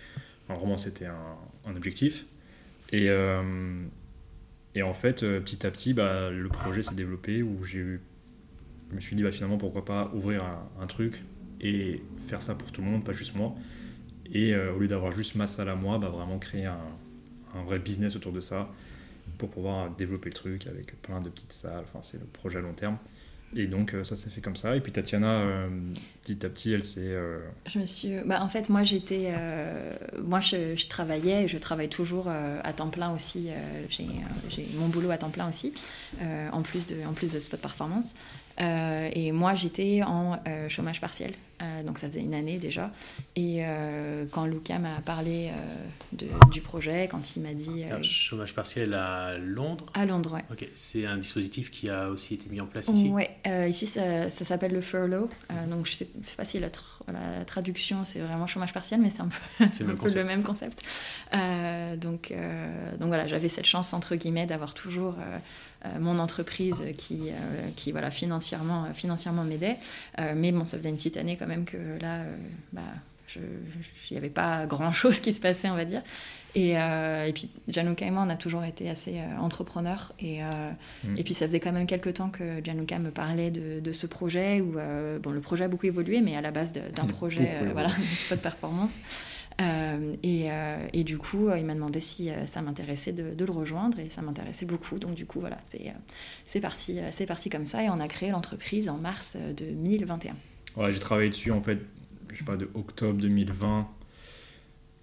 Enfin, 0.45 0.59
vraiment, 0.59 0.77
c'était 0.77 1.05
un, 1.05 1.75
objectif. 1.75 2.25
Et, 2.91 3.09
euh, 3.09 3.83
et 4.75 4.83
en 4.83 4.93
fait, 4.93 5.23
euh, 5.23 5.39
petit 5.39 5.65
à 5.65 5.71
petit, 5.71 5.93
bah, 5.93 6.29
le 6.29 6.49
projet 6.49 6.83
s'est 6.83 6.95
développé 6.95 7.41
où 7.41 7.63
j'ai 7.63 7.79
eu. 7.79 8.01
Je 8.89 8.95
me 8.95 9.01
suis 9.01 9.15
dit, 9.15 9.23
bah, 9.23 9.31
finalement, 9.31 9.57
pourquoi 9.57 9.85
pas 9.85 10.11
ouvrir 10.13 10.43
un, 10.79 10.87
truc 10.87 11.23
et 11.61 12.01
faire 12.27 12.41
ça 12.41 12.55
pour 12.55 12.71
tout 12.71 12.81
le 12.81 12.87
monde, 12.87 13.05
pas 13.05 13.13
juste 13.13 13.35
moi. 13.35 13.55
Et 14.33 14.53
euh, 14.53 14.73
au 14.73 14.79
lieu 14.79 14.87
d'avoir 14.87 15.11
juste 15.11 15.35
ma 15.35 15.47
salle 15.47 15.69
à 15.69 15.75
moi, 15.75 15.97
vraiment 15.97 16.39
créer 16.39 16.65
un 16.65 17.63
vrai 17.65 17.79
business 17.79 18.15
autour 18.15 18.31
de 18.31 18.39
ça 18.39 18.69
pour 19.41 19.49
pouvoir 19.49 19.89
développer 19.89 20.29
le 20.29 20.35
truc 20.35 20.67
avec 20.67 21.01
plein 21.01 21.19
de 21.19 21.29
petites 21.29 21.51
salles. 21.53 21.83
Enfin, 21.83 21.99
c'est 22.03 22.19
le 22.19 22.25
projet 22.25 22.59
à 22.59 22.61
long 22.61 22.73
terme. 22.73 22.97
Et 23.53 23.67
donc, 23.67 23.93
euh, 23.93 24.05
ça 24.05 24.15
s'est 24.15 24.29
fait 24.29 24.39
comme 24.39 24.55
ça. 24.55 24.77
Et 24.77 24.79
puis, 24.79 24.93
Tatiana, 24.93 25.41
euh, 25.41 25.67
petit 26.21 26.45
à 26.45 26.49
petit, 26.49 26.71
elle 26.71 26.85
s'est. 26.85 27.01
euh, 27.03 27.39
Je 27.65 27.79
me 27.79 27.85
suis. 27.85 28.13
Bah, 28.25 28.41
en 28.41 28.47
fait, 28.47 28.69
moi, 28.69 28.83
j'étais. 28.83 29.33
Moi, 30.23 30.39
je, 30.39 30.75
je 30.77 30.87
travaillais 30.87 31.43
et 31.43 31.47
je 31.49 31.57
travaille 31.57 31.89
toujours 31.89 32.29
à 32.29 32.71
temps 32.73 32.89
plein 32.89 33.11
aussi. 33.13 33.49
J'ai 33.89 34.07
mon 34.75 34.87
boulot 34.87 35.11
à 35.11 35.17
temps 35.17 35.31
plein 35.31 35.49
aussi, 35.49 35.73
en, 36.53 36.61
plus 36.61 36.85
de, 36.85 37.03
en 37.05 37.11
plus 37.13 37.31
de 37.33 37.39
Spot 37.39 37.59
Performance. 37.59 38.15
Euh, 38.61 39.09
et 39.13 39.31
moi, 39.31 39.55
j'étais 39.55 40.03
en 40.03 40.37
euh, 40.47 40.69
chômage 40.69 41.01
partiel. 41.01 41.33
Euh, 41.63 41.83
donc, 41.83 41.97
ça 41.99 42.07
faisait 42.07 42.21
une 42.21 42.33
année 42.33 42.57
déjà. 42.57 42.91
Et 43.35 43.61
quand 44.31 44.45
Luca 44.45 44.77
m'a 44.79 44.99
parlé 45.05 45.51
de- 46.11 46.27
du 46.51 46.61
projet, 46.61 47.07
quand 47.09 47.35
il 47.35 47.43
m'a 47.43 47.53
dit. 47.53 47.83
chômage 48.01 48.53
partiel 48.53 48.93
à 48.93 49.37
Londres 49.37 49.85
à 49.93 50.05
Londres, 50.05 50.33
ouais. 50.33 50.43
Ok, 50.51 50.67
c'est 50.73 51.05
un 51.05 51.17
dispositif 51.17 51.69
qui 51.71 51.89
a 51.89 52.09
aussi 52.09 52.33
été 52.35 52.49
mis 52.49 52.59
en 52.61 52.65
place 52.65 52.87
ici 52.87 53.11
euh, 53.47 53.67
ici 53.67 53.85
ça, 53.87 54.29
ça 54.29 54.45
s'appelle 54.45 54.73
le 54.73 54.81
furlough. 54.81 55.29
Donc 55.69 55.85
je 55.85 55.93
sais, 55.95 56.07
je 56.23 56.29
sais 56.29 56.35
pas 56.35 56.45
si 56.45 56.59
la, 56.59 56.69
tr- 56.69 57.01
la 57.11 57.45
traduction 57.45 58.03
c'est 58.05 58.19
vraiment 58.19 58.47
chômage 58.47 58.73
partiel, 58.73 58.99
mais 59.01 59.09
c'est 59.09 59.21
un 59.21 59.29
peu, 59.29 59.63
un 59.63 59.85
même 59.85 59.95
peu 59.95 60.01
concept. 60.01 60.15
le 60.21 60.23
même 60.27 60.43
concept. 60.43 60.81
Donc, 62.01 62.33
donc 62.99 63.07
voilà, 63.07 63.27
j'avais 63.27 63.49
cette 63.49 63.65
chance 63.65 63.93
entre 63.93 64.15
guillemets 64.15 64.45
d'avoir 64.45 64.73
toujours 64.73 65.15
mon 65.99 66.19
entreprise 66.19 66.83
qui, 66.97 67.29
euh, 67.29 67.33
qui 67.75 67.91
voilà 67.91 68.11
financièrement, 68.11 68.85
euh, 68.85 68.93
financièrement 68.93 69.43
m'aidait. 69.43 69.77
Euh, 70.19 70.33
mais 70.35 70.51
bon, 70.51 70.65
ça 70.65 70.77
faisait 70.77 70.89
une 70.89 70.95
petite 70.97 71.17
année 71.17 71.37
quand 71.37 71.47
même 71.47 71.65
que 71.65 71.77
là, 72.01 72.19
euh, 72.21 72.35
bah, 72.73 72.81
il 73.35 74.11
n'y 74.11 74.17
avait 74.17 74.29
pas 74.29 74.65
grand 74.65 74.91
chose 74.91 75.19
qui 75.19 75.31
se 75.33 75.39
passait, 75.39 75.69
on 75.69 75.75
va 75.75 75.85
dire. 75.85 76.01
Et, 76.53 76.73
euh, 76.77 77.25
et 77.25 77.31
puis 77.31 77.49
Gianluca 77.69 78.05
et 78.05 78.11
moi, 78.11 78.23
on 78.27 78.29
a 78.29 78.35
toujours 78.35 78.65
été 78.65 78.89
assez 78.89 79.19
euh, 79.19 79.37
entrepreneurs. 79.39 80.13
Et, 80.19 80.43
euh, 80.43 80.47
Mm. 81.05 81.17
et 81.17 81.23
puis 81.23 81.33
ça 81.33 81.45
faisait 81.47 81.61
quand 81.61 81.71
même 81.71 81.87
quelques 81.87 82.13
temps 82.15 82.29
que 82.29 82.61
Gianluca 82.63 82.99
me 82.99 83.09
parlait 83.09 83.49
de, 83.51 83.79
de 83.79 83.91
ce 83.93 84.05
projet. 84.05 84.59
Où, 84.61 84.77
euh, 84.77 85.17
bon, 85.17 85.31
le 85.31 85.39
projet 85.39 85.63
a 85.63 85.67
beaucoup 85.69 85.85
évolué, 85.87 86.19
mais 86.19 86.35
à 86.35 86.41
la 86.41 86.51
base 86.51 86.73
d'un 86.73 87.05
projet, 87.05 87.49
euh, 87.63 87.69
voilà, 87.71 87.89
de 88.31 88.35
performance. 88.35 88.91
Euh, 89.59 90.15
et, 90.23 90.51
euh, 90.51 90.77
et 90.93 91.03
du 91.03 91.17
coup, 91.17 91.49
euh, 91.49 91.57
il 91.59 91.65
m'a 91.65 91.73
demandé 91.75 91.99
si 91.99 92.29
ça 92.47 92.61
m'intéressait 92.61 93.11
de, 93.11 93.33
de 93.33 93.45
le 93.45 93.51
rejoindre. 93.51 93.99
Et 93.99 94.09
ça 94.09 94.21
m'intéressait 94.21 94.65
beaucoup. 94.65 94.97
Donc 94.99 95.13
du 95.15 95.25
coup, 95.25 95.39
voilà, 95.39 95.57
c'est 95.63 96.59
parti, 96.61 96.99
c'est 97.11 97.25
parti 97.25 97.49
comme 97.49 97.65
ça. 97.65 97.83
Et 97.83 97.89
on 97.89 97.99
a 97.99 98.07
créé 98.07 98.31
l'entreprise 98.31 98.89
en 98.89 98.97
mars 98.97 99.35
euh, 99.39 99.53
2021. 99.53 100.33
Ouais, 100.77 100.91
j'ai 100.91 100.99
travaillé 100.99 101.29
dessus 101.29 101.51
en 101.51 101.61
fait, 101.61 101.79
je 102.31 102.37
sais 102.37 102.45
pas, 102.45 102.55
de 102.55 102.69
octobre 102.73 103.19
2020 103.19 103.87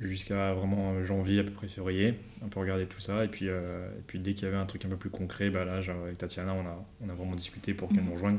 jusqu'à 0.01 0.55
vraiment 0.55 1.03
janvier, 1.05 1.41
à 1.41 1.45
peu 1.45 1.51
près 1.51 1.69
février. 1.69 2.15
Un 2.45 2.49
peu 2.49 2.61
regarder 2.61 2.87
tout 2.87 3.01
ça. 3.01 3.25
Et 3.25 3.29
puis, 3.29 3.49
euh, 3.49 3.89
et 3.99 4.03
puis 4.07 4.19
dès 4.19 4.33
qu'il 4.35 4.45
y 4.45 4.49
avait 4.49 4.57
un 4.57 4.67
truc 4.67 4.85
un 4.85 4.89
peu 4.89 4.97
plus 4.97 5.11
concret, 5.11 5.51
bah 5.51 5.65
là, 5.65 5.81
genre, 5.83 6.05
avec 6.05 6.19
Tatiana, 6.19 6.55
on 6.55 6.67
a, 6.67 6.85
on 7.05 7.09
a 7.09 7.15
vraiment 7.15 7.35
discuté 7.35 7.75
pour 7.75 7.89
qu'elle 7.89 7.99
Mhm. 8.01 8.07
nous 8.07 8.15
rejoigne. 8.15 8.39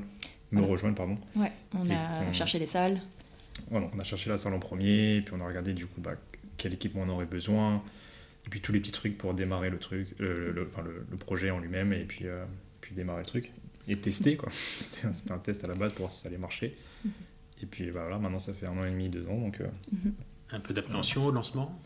Me 0.51 0.61
rejoigne, 0.63 0.95
pardon. 0.95 1.17
Ouais, 1.35 1.51
on 1.75 1.85
Et 1.85 1.93
a 1.93 2.33
cherché 2.33 2.57
les 2.57 2.65
salles. 2.65 2.99
Voilà, 3.69 3.89
on 3.95 3.99
a 3.99 4.03
cherché 4.03 4.29
la 4.29 4.37
salle 4.37 4.53
en 4.53 4.59
premier, 4.59 5.21
puis 5.21 5.33
on 5.37 5.41
a 5.41 5.47
regardé 5.47 5.73
du 5.73 5.85
coup 5.85 6.01
bah, 6.01 6.15
quel 6.57 6.73
équipement 6.73 7.03
on 7.05 7.09
aurait 7.09 7.25
besoin, 7.25 7.83
et 8.45 8.49
puis 8.49 8.61
tous 8.61 8.71
les 8.71 8.79
petits 8.79 8.91
trucs 8.91 9.17
pour 9.17 9.33
démarrer 9.33 9.69
le 9.69 9.77
truc, 9.79 10.07
euh, 10.21 10.51
le, 10.53 10.63
enfin, 10.65 10.81
le, 10.83 11.05
le 11.09 11.17
projet 11.17 11.51
en 11.51 11.59
lui-même, 11.59 11.93
et 11.93 12.03
puis, 12.03 12.25
euh, 12.25 12.43
puis 12.81 12.95
démarrer 12.95 13.21
le 13.21 13.25
truc, 13.27 13.51
et 13.87 13.97
tester 13.97 14.35
quoi. 14.37 14.49
C'était 14.79 15.07
un, 15.07 15.13
c'était 15.13 15.31
un 15.31 15.37
test 15.39 15.63
à 15.63 15.67
la 15.67 15.75
base 15.75 15.91
pour 15.93 15.99
voir 15.99 16.11
si 16.11 16.21
ça 16.21 16.27
allait 16.29 16.37
marcher. 16.37 16.73
Mhm. 17.05 17.11
Et 17.61 17.65
puis 17.65 17.85
bah, 17.91 18.01
voilà, 18.03 18.17
maintenant 18.19 18.39
ça 18.39 18.53
fait 18.53 18.65
un 18.67 18.77
an 18.77 18.85
et 18.85 18.91
demi, 18.91 19.09
deux 19.09 19.25
ans, 19.27 19.37
donc... 19.39 19.59
euh, 19.61 19.67
Un 20.51 20.59
peu 20.59 20.73
d'appréhension 20.73 21.25
au 21.25 21.31
lancement? 21.31 21.79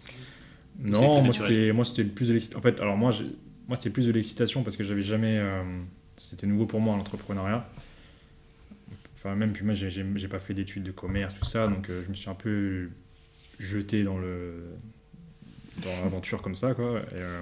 Non, 0.80 1.22
moi 1.22 1.34
c'était, 1.34 1.72
moi 1.72 1.86
c'était 1.86 2.04
le 2.04 2.10
plus 2.10 2.30
de 2.30 2.34
l'excitation. 2.34 2.60
En 2.60 2.62
fait, 2.64 2.80
alors 2.80 2.98
moi, 2.98 3.12
moi 3.68 3.76
c'était 3.76 3.92
plus 3.92 4.08
de 4.08 4.12
l'excitation 4.12 4.64
parce 4.64 4.76
que 4.76 4.84
j'avais 4.84 5.04
jamais, 5.04 5.38
euh, 5.38 5.62
c'était 6.18 6.48
nouveau 6.48 6.66
pour 6.66 6.80
moi 6.80 6.96
l'entrepreneuriat. 6.98 7.68
Enfin 9.24 9.36
même 9.36 9.54
puis 9.54 9.64
moi 9.64 9.74
j'ai, 9.74 10.28
pas 10.28 10.40
fait 10.40 10.54
d'études 10.54 10.84
de 10.84 10.92
commerce 10.92 11.34
tout 11.34 11.46
ça, 11.46 11.68
donc 11.68 11.90
euh, 11.90 12.04
je 12.04 12.10
me 12.10 12.14
suis 12.14 12.30
un 12.30 12.36
peu 12.36 12.90
jeté 13.58 14.04
dans 14.04 14.18
le 14.18 14.66
dans 15.82 16.04
l'aventure 16.04 16.42
comme 16.42 16.56
ça 16.56 16.74
quoi, 16.74 17.00
et, 17.00 17.20
euh, 17.20 17.42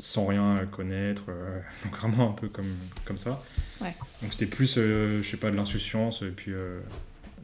sans 0.00 0.26
rien 0.26 0.66
connaître, 0.70 1.24
euh, 1.28 1.60
donc 1.84 1.96
vraiment 1.96 2.30
un 2.30 2.32
peu 2.32 2.48
comme 2.48 2.74
comme 3.04 3.18
ça. 3.18 3.42
Ouais. 3.80 3.94
Donc 4.22 4.32
c'était 4.32 4.46
plus, 4.46 4.76
euh, 4.76 5.22
je 5.22 5.28
sais 5.28 5.36
pas, 5.36 5.50
de 5.50 5.56
l'insouciance 5.56 6.22
et 6.22 6.30
puis 6.30 6.52
euh, 6.52 6.80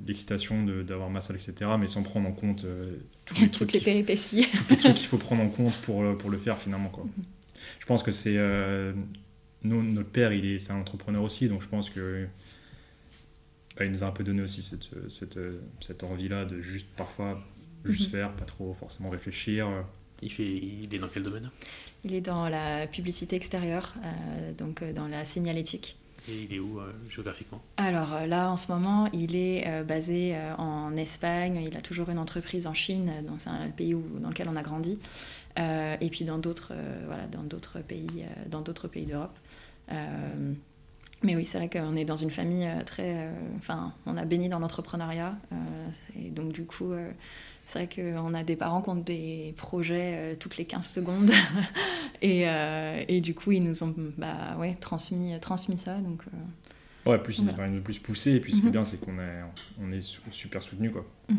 l'excitation 0.07 0.65
d'avoir 0.65 1.11
ma 1.11 1.21
salle 1.21 1.37
etc, 1.37 1.71
mais 1.79 1.87
sans 1.87 2.03
prendre 2.03 2.29
en 2.29 2.33
compte 2.33 2.67
tous 3.25 3.41
les 3.41 3.49
trucs 3.51 3.69
Toutes 3.69 3.73
les 3.73 3.81
péripéties. 3.81 4.47
tous 4.69 4.71
les 4.71 4.77
trucs 4.77 4.95
qu'il 4.95 5.07
faut 5.07 5.19
prendre 5.19 5.43
en 5.43 5.49
compte 5.49 5.77
pour, 5.83 6.17
pour 6.19 6.31
le 6.31 6.39
faire 6.39 6.59
finalement. 6.59 6.89
Quoi. 6.89 7.07
Je 7.79 7.87
pense 7.87 8.03
que 8.03 8.13
c'est. 8.13 8.39
notre 9.63 10.11
père, 10.11 10.33
il 10.33 10.47
est, 10.47 10.59
c'est 10.59 10.73
un 10.73 10.81
entrepreneur 10.81 11.23
aussi, 11.23 11.49
donc 11.49 11.63
je 11.63 11.69
pense 11.69 11.91
que 11.91 12.27
bah, 13.77 13.85
il 13.85 13.91
nous 13.93 14.03
a 14.05 14.07
un 14.07 14.13
peu 14.13 14.25
donné 14.25 14.43
aussi 14.43 14.63
cette, 14.63 14.89
cette, 15.11 15.39
cette 15.81 16.03
envie-là 16.05 16.45
de 16.45 16.61
juste 16.61 16.87
parfois 16.97 17.41
juste 17.85 18.07
Mhm. 18.07 18.11
faire, 18.21 18.33
pas 18.33 18.45
trop 18.45 18.75
forcément 18.75 19.11
réfléchir. 19.11 19.69
Il, 20.23 20.33
fait, 20.33 20.47
il 20.49 20.93
est 20.95 20.99
dans 20.99 21.09
quel 21.09 21.23
domaine? 21.23 21.51
Il 22.05 22.15
est 22.15 22.21
dans 22.21 22.49
la 22.49 22.87
publicité 22.87 23.37
extérieure, 23.37 23.95
euh, 24.05 24.53
donc 24.53 24.83
euh, 24.83 24.93
dans 24.93 25.07
la 25.09 25.25
signalétique. 25.25 25.97
Et 26.29 26.43
il 26.45 26.55
est 26.55 26.59
où 26.59 26.81
euh, 26.81 26.91
géographiquement? 27.09 27.63
Alors 27.77 28.27
là, 28.27 28.51
en 28.51 28.57
ce 28.57 28.73
moment, 28.73 29.09
il 29.13 29.37
est 29.37 29.65
euh, 29.69 29.85
basé 29.85 30.35
euh, 30.35 30.57
en 30.57 30.97
Espagne. 30.97 31.63
Il 31.65 31.77
a 31.77 31.81
toujours 31.81 32.09
une 32.11 32.19
entreprise 32.19 32.67
en 32.67 32.75
Chine, 32.75 33.13
donc 33.29 33.41
c'est 33.41 33.51
un 33.51 33.69
pays 33.69 33.95
où, 33.95 34.03
dans 34.19 34.31
lequel 34.31 34.49
on 34.49 34.57
a 34.57 34.63
grandi. 34.63 34.99
Euh, 35.59 35.97
et 36.01 36.11
puis 36.11 36.25
dans 36.25 36.39
d'autres, 36.39 36.73
euh, 36.73 37.03
voilà, 37.07 37.27
dans 37.29 37.43
d'autres 37.45 37.81
pays, 37.81 38.09
euh, 38.21 38.49
dans 38.49 38.63
d'autres 38.63 38.89
pays 38.89 39.07
d'Europe. 39.07 39.39
Euh, 39.93 40.53
mais 41.23 41.35
oui, 41.37 41.45
c'est 41.45 41.59
vrai 41.59 41.69
qu'on 41.69 41.97
est 41.97 42.05
dans 42.05 42.17
une 42.17 42.31
famille 42.31 42.67
euh, 42.67 42.83
très, 42.85 43.27
euh, 43.27 43.31
enfin, 43.59 43.93
on 44.07 44.17
a 44.17 44.25
baigné 44.25 44.49
dans 44.49 44.59
l'entrepreneuriat. 44.59 45.35
euh, 45.53 45.57
et 46.19 46.31
donc 46.31 46.53
du 46.53 46.65
coup, 46.65 46.93
c'est 47.67 47.85
vrai 47.87 47.89
qu'on 47.89 48.33
a 48.35 48.45
des 48.45 48.57
parents 48.57 48.81
qui 48.83 48.89
ont 48.91 48.95
des 48.97 49.55
projets 49.57 50.37
toutes 50.39 50.57
les 50.57 50.65
15 50.67 50.87
secondes. 50.87 51.31
et, 52.23 52.45
et 53.09 53.21
du 53.21 53.35
coup, 53.35 53.53
ils 53.53 53.63
nous 53.63 53.83
ont 53.83 53.95
bah, 54.17 54.57
ouais, 54.59 54.77
transmis, 54.81 55.33
transmis 55.41 55.79
ça. 55.79 55.97
Donc, 55.99 56.23
Ouais, 57.07 57.19
plus, 57.19 57.39
Voilà. 57.41 57.53
enfin, 57.53 57.71
de 57.71 57.79
plus 57.79 58.01
poussé, 58.01 58.33
et 58.33 58.41
puis 58.41 58.53
ce 58.53 58.59
qui 58.61 58.65
est 58.65 58.67
Mhm. 58.67 58.73
bien, 58.73 58.85
c'est 58.85 58.99
qu'on 58.99 59.17
est, 59.21 59.43
on 59.81 59.93
est 59.93 60.01
su- 60.03 60.21
super 60.33 60.61
soutenu 60.61 60.91
quoi. 60.91 61.05
Mhm. 61.29 61.39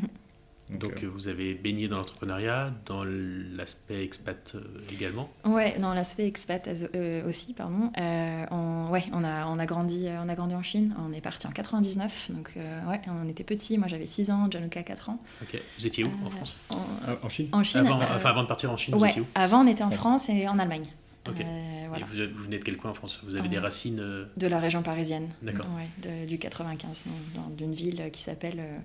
Donc 0.70 1.02
euh, 1.04 1.06
euh, 1.06 1.10
vous 1.14 1.28
avez 1.30 1.54
baigné 1.54 1.88
dans 1.88 1.98
l'entrepreneuriat, 1.98 2.74
dans 2.86 3.04
l'aspect 3.06 4.04
expat 4.04 4.54
euh, 4.56 4.62
également? 4.92 5.30
Ouais, 5.46 5.78
dans 5.80 5.94
l'aspect 5.94 6.28
expat 6.28 6.68
as- 6.68 6.88
euh, 6.96 7.28
aussi, 7.28 7.54
pardon. 7.54 7.92
Euh, 7.98 8.46
on, 8.52 8.90
ouais, 8.92 9.06
on 9.14 9.24
a, 9.24 9.46
on, 9.48 9.60
a 9.60 9.66
grandi, 9.66 10.08
on 10.24 10.28
a 10.28 10.36
grandi 10.36 10.56
en 10.56 10.64
Chine. 10.64 10.94
On 11.00 11.14
est 11.14 11.22
parti 11.22 11.48
en 11.48 11.52
99, 11.52 12.32
donc 12.32 12.52
euh, 12.58 12.86
ouais, 12.90 13.00
on 13.08 13.28
était 13.30 13.44
petits. 13.46 13.78
Moi, 13.78 13.88
j'avais 13.88 14.06
6 14.06 14.30
ans, 14.30 14.50
Januka 14.52 14.84
4 14.84 15.10
ans. 15.10 15.20
Ok. 15.42 15.60
Vous 15.80 15.88
étiez 15.88 16.04
où 16.04 16.12
en 16.26 16.30
France? 16.30 16.58
En, 16.70 16.78
en 17.26 17.30
Chine 17.30 17.48
en 17.54 17.64
Chine. 17.64 17.80
avant, 17.86 18.00
Enfin 18.00 18.30
avant 18.30 18.44
de 18.44 18.48
partir 18.48 18.72
en 18.72 18.76
Chine, 18.78 18.94
vous 18.94 19.00
ouais, 19.02 19.10
étiez 19.10 19.22
où? 19.22 19.26
avant, 19.36 19.64
on 19.64 19.68
était 19.68 19.84
en 19.84 19.92
France. 19.92 20.28
Et 20.30 20.48
en 20.48 20.60
Allemagne. 20.60 20.86
Ok. 21.30 21.42
Euh, 21.42 21.86
Et 21.86 21.88
voilà. 21.88 22.06
vous, 22.06 22.18
vous 22.38 22.44
venez 22.44 22.60
de 22.60 22.64
quel 22.64 22.76
coin 22.78 22.92
en 22.92 22.94
France? 22.94 23.22
Vous 23.26 23.36
avez 23.36 23.48
des 23.50 23.60
racines 23.60 24.00
euh, 24.00 24.26
De 24.38 24.48
la 24.48 24.60
région 24.60 24.82
parisienne. 24.84 25.30
D'accord. 25.42 25.66
Ouais, 25.76 26.26
du 26.26 26.38
95, 26.38 27.06
dans- 27.36 27.42
dans- 27.42 27.50
d'une 27.50 27.74
ville 27.74 28.10
qui 28.12 28.22
s'appelle 28.22 28.60
euh, 28.60 28.78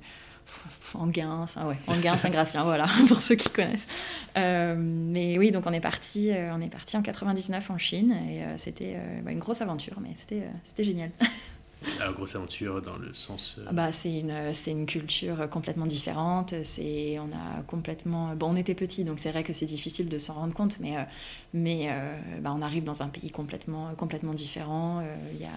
Anguin, 0.94 1.46
ça, 1.46 1.66
ouais, 1.66 1.76
Anguin, 1.86 2.16
Saint-Gratien, 2.16 2.64
voilà, 2.64 2.86
pour 3.08 3.20
ceux 3.20 3.34
qui 3.34 3.50
connaissent. 3.50 3.88
Euh, 4.36 4.74
mais 4.78 5.38
oui, 5.38 5.50
donc 5.50 5.66
on 5.66 5.72
est 5.72 5.80
parti, 5.80 6.30
euh, 6.30 6.54
on 6.54 6.60
est 6.60 6.68
parti 6.68 6.96
en 6.96 7.02
99 7.02 7.70
en 7.70 7.78
Chine 7.78 8.12
et 8.28 8.42
euh, 8.42 8.58
c'était 8.58 8.96
bah, 9.22 9.32
une 9.32 9.38
grosse 9.38 9.60
aventure, 9.60 9.98
mais 10.00 10.10
c'était 10.14 10.42
c'était 10.64 10.84
génial. 10.84 11.10
Alors, 12.00 12.14
grosse 12.14 12.36
aventure 12.36 12.82
dans 12.82 12.96
le 12.96 13.12
sens. 13.12 13.58
Ah 13.66 13.72
Bah, 13.72 13.92
c'est 13.92 14.12
une, 14.12 14.52
c'est 14.52 14.70
une 14.70 14.86
culture 14.86 15.48
complètement 15.48 15.86
différente. 15.86 16.54
C'est, 16.62 17.18
on 17.18 17.30
a 17.32 17.62
complètement. 17.66 18.34
Bon, 18.34 18.50
on 18.50 18.56
était 18.56 18.74
petits, 18.74 19.04
donc 19.04 19.18
c'est 19.18 19.30
vrai 19.30 19.42
que 19.42 19.52
c'est 19.52 19.66
difficile 19.66 20.08
de 20.08 20.18
s'en 20.18 20.34
rendre 20.34 20.54
compte, 20.54 20.78
mais, 20.80 20.94
mais 21.54 21.88
bah, 22.40 22.52
on 22.54 22.62
arrive 22.62 22.84
dans 22.84 23.02
un 23.02 23.08
pays 23.08 23.30
complètement, 23.30 23.94
complètement 23.96 24.34
différent. 24.34 25.02
Il 25.32 25.40
y 25.40 25.46
a, 25.46 25.50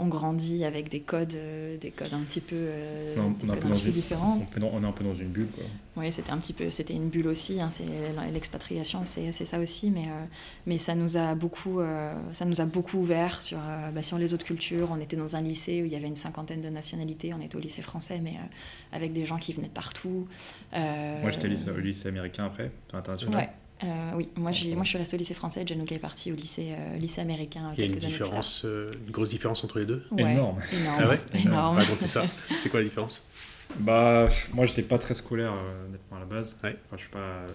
on 0.00 0.08
grandit 0.08 0.64
avec 0.64 0.88
des 0.88 1.00
codes, 1.00 1.34
euh, 1.34 1.76
des 1.78 1.90
codes 1.90 2.12
un 2.14 2.20
petit 2.20 2.40
peu, 2.40 2.56
euh, 2.56 3.14
On- 3.18 3.30
des 3.30 3.36
on 3.44 3.48
est 3.48 3.50
un 3.50 3.54
codes 3.54 3.60
peu 3.60 3.66
un 3.66 3.70
dans 3.70 3.74
petit 3.76 3.82
peu 3.82 3.88
une- 3.88 3.94
différents. 3.94 4.38
on, 4.38 4.82
est 4.82 4.86
un 4.86 4.92
peu 4.92 5.04
dans 5.04 5.14
une 5.14 5.28
bulle 5.28 5.48
quoi. 5.54 5.64
Oui, 5.96 6.10
c'était 6.12 6.30
un 6.30 6.38
petit 6.38 6.52
peu, 6.54 6.70
c'était 6.70 6.94
une 6.94 7.08
bulle 7.10 7.26
aussi. 7.28 7.60
hein, 7.60 7.68
c'est 7.70 7.84
l'expatriation, 8.32 9.02
c'est 9.04 9.32
ça 9.32 9.58
aussi, 9.58 9.90
mais 9.90 10.04
euh, 10.08 10.24
mais 10.66 10.78
ça 10.78 10.94
nous 10.94 11.16
a 11.16 11.34
beaucoup, 11.34 11.80
euh, 11.80 12.14
ça 12.32 12.44
nous 12.44 12.60
a 12.60 12.64
beaucoup 12.64 12.98
ouvert 12.98 13.42
sur 13.42 13.58
bah, 13.94 14.02
sur 14.02 14.18
les 14.18 14.32
autres 14.34 14.44
cultures. 14.46 14.88
On 14.90 15.00
était 15.00 15.16
dans 15.16 15.36
un 15.36 15.42
lycée 15.42 15.82
où 15.82 15.84
il 15.84 15.92
y 15.92 15.96
avait 15.96 16.06
une 16.08 16.16
cinquantaine 16.16 16.60
de 16.62 16.68
nationalités. 16.68 17.34
On 17.34 17.40
était 17.40 17.56
au 17.56 17.60
lycée 17.60 17.82
français, 17.82 18.20
mais 18.22 18.34
avec 18.92 19.12
des 19.12 19.26
gens 19.26 19.36
qui 19.36 19.52
venaient 19.52 19.68
de 19.68 19.72
partout. 19.72 20.26
Moi 20.72 21.30
j'étais 21.30 21.46
au 21.46 21.50
lycée, 21.50 21.70
au 21.70 21.78
lycée 21.78 22.08
américain 22.08 22.46
après, 22.46 22.70
international. 22.92 23.34
Ouais. 23.36 23.50
Euh, 23.82 24.10
oui, 24.14 24.28
moi, 24.36 24.52
j'ai, 24.52 24.74
moi 24.74 24.84
je 24.84 24.90
suis 24.90 24.98
restée 24.98 25.16
au 25.16 25.18
lycée 25.18 25.34
français, 25.34 25.64
Januka 25.66 25.94
est 25.94 25.98
parti 25.98 26.30
au 26.32 26.34
lycée, 26.34 26.72
euh, 26.72 26.98
lycée 26.98 27.20
américain 27.22 27.72
il 27.76 27.80
y 27.80 27.82
a 27.84 27.86
une 27.90 27.96
différence, 27.96 28.62
euh, 28.64 28.90
une 29.06 29.10
grosse 29.10 29.30
différence 29.30 29.64
entre 29.64 29.78
les 29.78 29.86
deux? 29.86 30.04
Ouais, 30.10 30.22
Énorme. 30.32 30.58
énorme. 30.72 30.98
Ah 31.00 31.08
ouais? 31.08 31.20
énorme. 31.44 31.76
Racontez 31.78 32.06
ça. 32.06 32.24
C'est 32.56 32.68
quoi 32.68 32.80
la 32.80 32.84
différence? 32.86 33.22
Bah, 33.78 34.26
moi 34.52 34.66
j'étais 34.66 34.82
pas 34.82 34.98
très 34.98 35.14
scolaire 35.14 35.52
honnêtement 35.86 36.16
à 36.16 36.20
la 36.20 36.26
base. 36.26 36.56
Ouais. 36.64 36.76
Enfin, 36.86 36.96
je 36.96 37.02
suis 37.02 37.10
pas, 37.10 37.46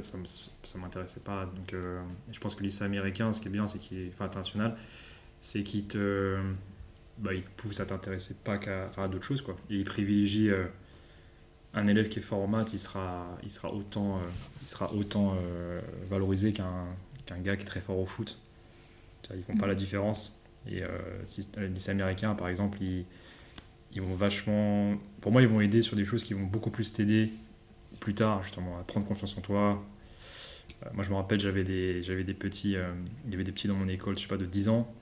ça, 0.00 0.18
ça 0.62 0.78
m'intéressait 0.78 1.20
pas. 1.20 1.44
Donc, 1.44 1.72
euh, 1.74 2.00
je 2.32 2.38
pense 2.38 2.54
que 2.54 2.60
le 2.60 2.66
lycée 2.66 2.84
américain, 2.84 3.32
ce 3.32 3.40
qui 3.40 3.48
est 3.48 3.50
bien, 3.50 3.66
c'est 3.68 3.78
qu'il 3.78 3.98
est, 3.98 4.10
enfin 4.14 4.26
international, 4.26 4.76
c'est 5.40 5.62
qu'il 5.64 5.84
te, 5.86 6.38
bah, 7.18 7.34
il 7.34 7.42
te 7.42 7.50
pousse 7.62 7.80
à 7.80 7.86
t'intéresser 7.86 8.34
pas 8.44 8.58
qu'à, 8.58 8.86
enfin, 8.88 9.04
à 9.04 9.08
d'autres 9.08 9.24
choses 9.24 9.42
quoi. 9.42 9.56
Et 9.68 9.74
il 9.76 9.84
privilégie 9.84 10.50
euh, 10.50 10.64
un 11.74 11.86
élève 11.86 12.08
qui 12.08 12.18
est 12.18 12.22
fort 12.22 12.40
en 12.40 12.46
maths, 12.46 12.72
il 12.72 12.80
sera, 12.80 13.26
il 13.42 13.50
sera 13.50 13.72
autant, 13.72 14.16
euh, 14.16 14.20
il 14.62 14.68
sera 14.68 14.92
autant 14.92 15.34
euh, 15.36 15.80
valorisé 16.08 16.52
qu'un 16.52 16.86
qu'un 17.26 17.38
gars 17.38 17.56
qui 17.56 17.62
est 17.62 17.66
très 17.66 17.80
fort 17.80 17.98
au 17.98 18.06
foot. 18.06 18.38
Ils 19.34 19.42
font 19.42 19.56
pas 19.56 19.66
la 19.66 19.74
différence. 19.74 20.38
Et 20.68 20.82
euh, 20.82 20.88
si, 21.24 21.46
le 21.56 21.66
lycée 21.66 21.90
américain, 21.90 22.34
par 22.34 22.48
exemple, 22.48 22.78
ils, 22.80 23.04
ils 23.92 24.00
vont 24.00 24.14
vachement. 24.14 24.94
Pour 25.20 25.32
moi, 25.32 25.42
ils 25.42 25.48
vont 25.48 25.60
aider 25.60 25.82
sur 25.82 25.96
des 25.96 26.04
choses 26.04 26.22
qui 26.22 26.34
vont 26.34 26.44
beaucoup 26.44 26.70
plus 26.70 26.92
t'aider 26.92 27.32
plus 27.98 28.14
tard, 28.14 28.42
justement, 28.44 28.78
à 28.78 28.84
prendre 28.84 29.06
confiance 29.06 29.36
en 29.36 29.40
toi. 29.40 29.82
Euh, 30.84 30.88
moi, 30.94 31.02
je 31.02 31.10
me 31.10 31.16
rappelle, 31.16 31.40
j'avais 31.40 31.64
des, 31.64 32.02
des 32.02 32.34
petits. 32.34 32.76
il 33.24 33.30
y 33.30 33.34
avait 33.34 33.44
des 33.44 33.52
petits 33.52 33.66
dans 33.66 33.74
mon 33.74 33.88
école, 33.88 34.16
je 34.16 34.22
sais 34.22 34.28
pas, 34.28 34.36
de 34.36 34.46
10 34.46 34.68
ans. 34.68 34.92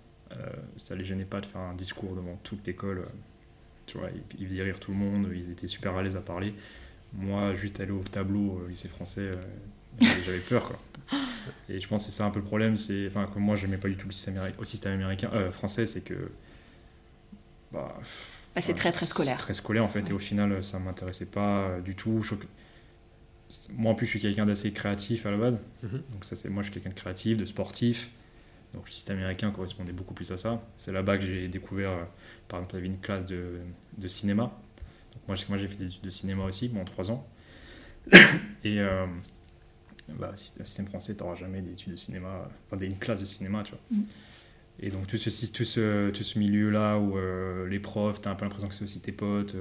Ça 0.78 0.96
les 0.96 1.04
gênait 1.04 1.24
pas 1.24 1.40
de 1.40 1.46
faire 1.46 1.60
un 1.60 1.74
discours 1.74 2.16
devant 2.16 2.36
toute 2.42 2.66
l'école. 2.66 3.04
Tu 3.86 3.98
vois, 3.98 4.08
ils, 4.14 4.42
ils 4.42 4.48
faisaient 4.48 4.62
rire 4.62 4.80
tout 4.80 4.92
le 4.92 4.98
monde, 4.98 5.28
ils 5.34 5.50
étaient 5.50 5.66
super 5.66 5.94
à 5.96 6.02
l'aise 6.02 6.16
à 6.16 6.20
parler. 6.20 6.54
Moi, 7.12 7.54
juste 7.54 7.80
aller 7.80 7.92
au 7.92 8.02
tableau 8.02 8.60
euh, 8.64 8.68
lycée 8.68 8.88
français, 8.88 9.30
euh, 9.30 10.04
j'avais 10.26 10.38
peur, 10.40 10.66
quoi. 10.68 10.78
Et 11.68 11.80
je 11.80 11.86
pense 11.88 12.04
que 12.04 12.10
c'est 12.10 12.16
ça 12.16 12.24
un 12.24 12.30
peu 12.30 12.40
le 12.40 12.44
problème, 12.44 12.76
c'est. 12.76 13.06
Enfin, 13.06 13.26
comme 13.32 13.42
moi, 13.42 13.54
j'aimais 13.56 13.76
pas 13.78 13.88
du 13.88 13.96
tout 13.96 14.06
le 14.08 14.12
système, 14.12 14.40
au 14.58 14.64
système 14.64 14.92
américain, 14.94 15.30
euh, 15.34 15.52
français, 15.52 15.86
c'est 15.86 16.00
que. 16.02 16.30
Bah, 17.72 17.94
Bah, 18.54 18.60
c'est 18.60 18.74
très 18.74 18.92
très 18.92 19.06
scolaire. 19.06 19.36
Très 19.38 19.54
scolaire 19.54 19.84
en 19.84 19.88
fait, 19.88 20.08
et 20.08 20.12
au 20.12 20.18
final 20.18 20.62
ça 20.62 20.78
m'intéressait 20.78 21.26
pas 21.26 21.80
du 21.84 21.94
tout. 21.96 22.22
Je 22.22 22.34
Moi 23.72 23.92
en 23.92 23.94
plus 23.94 24.06
je 24.06 24.10
suis 24.10 24.20
quelqu'un 24.20 24.44
d'assez 24.44 24.72
créatif 24.72 25.26
à 25.26 25.30
la 25.32 25.36
base, 25.36 25.56
Mhm. 25.82 26.02
donc 26.12 26.24
ça 26.24 26.36
c'est 26.36 26.48
moi 26.48 26.62
je 26.62 26.66
suis 26.70 26.74
quelqu'un 26.74 26.90
de 26.90 26.94
créatif, 26.94 27.36
de 27.36 27.44
sportif. 27.44 28.10
Donc 28.72 28.86
le 28.86 28.92
système 28.92 29.18
américain 29.18 29.50
correspondait 29.50 29.92
beaucoup 29.92 30.14
plus 30.14 30.30
à 30.32 30.36
ça. 30.36 30.62
C'est 30.76 30.92
là-bas 30.92 31.18
que 31.18 31.24
j'ai 31.24 31.48
découvert, 31.48 32.06
par 32.48 32.60
exemple, 32.60 32.74
il 32.74 32.76
y 32.76 32.78
avait 32.80 32.86
une 32.94 33.00
classe 33.00 33.24
de, 33.26 33.58
de 33.98 34.08
cinéma. 34.08 34.44
Donc 35.12 35.22
moi, 35.28 35.36
j'ai- 35.36 35.46
moi 35.48 35.58
j'ai 35.58 35.68
fait 35.68 35.76
des 35.76 35.86
études 35.90 36.02
de 36.04 36.10
cinéma 36.10 36.44
aussi 36.44 36.68
pendant 36.68 36.84
trois 36.84 37.10
ans. 37.10 37.26
Et 38.64 38.80
euh, 38.80 39.06
bah, 40.18 40.32
système 40.34 40.86
français, 40.86 41.14
tu 41.16 41.22
n'auras 41.22 41.36
jamais 41.36 41.60
d'études 41.62 41.92
de 41.92 41.96
cinéma, 41.96 42.48
enfin 42.70 42.80
une 42.84 42.98
classe 42.98 43.20
de 43.20 43.24
cinéma, 43.24 43.62
tu 43.64 43.72
vois. 43.72 43.80
Mhm. 43.90 44.04
Et 44.80 44.88
donc 44.88 45.06
tout 45.06 45.16
ce, 45.16 45.46
tout 45.52 45.64
ce, 45.64 46.10
tout 46.10 46.22
ce 46.24 46.38
milieu-là 46.38 46.98
où 46.98 47.16
euh, 47.16 47.68
les 47.68 47.78
profs, 47.78 48.20
tu 48.20 48.28
as 48.28 48.32
un 48.32 48.34
peu 48.34 48.44
l'impression 48.44 48.68
que 48.68 48.74
c'est 48.74 48.84
aussi 48.84 49.00
tes 49.00 49.12
potes, 49.12 49.54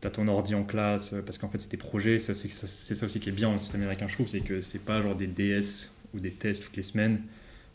tu 0.00 0.06
as 0.06 0.10
ton 0.10 0.26
ordi 0.28 0.54
en 0.56 0.64
classe, 0.64 1.12
euh, 1.12 1.22
parce 1.22 1.38
qu'en 1.38 1.48
fait 1.48 1.58
c'est 1.58 1.68
tes 1.68 1.76
projets, 1.76 2.18
ça, 2.18 2.34
c'est 2.34 2.48
ça, 2.48 2.66
c'est 2.66 2.94
ça 2.96 3.06
aussi 3.06 3.20
qui 3.20 3.28
est 3.28 3.32
bien 3.32 3.46
dans 3.48 3.54
le 3.54 3.60
système 3.60 3.82
américain, 3.82 4.08
je 4.08 4.14
trouve, 4.14 4.26
c'est 4.28 4.40
que 4.40 4.60
c'est 4.60 4.80
pas 4.80 5.00
genre 5.00 5.14
des 5.14 5.28
DS 5.28 5.92
ou 6.14 6.18
des 6.20 6.32
tests 6.32 6.64
toutes 6.64 6.76
les 6.76 6.82
semaines, 6.82 7.22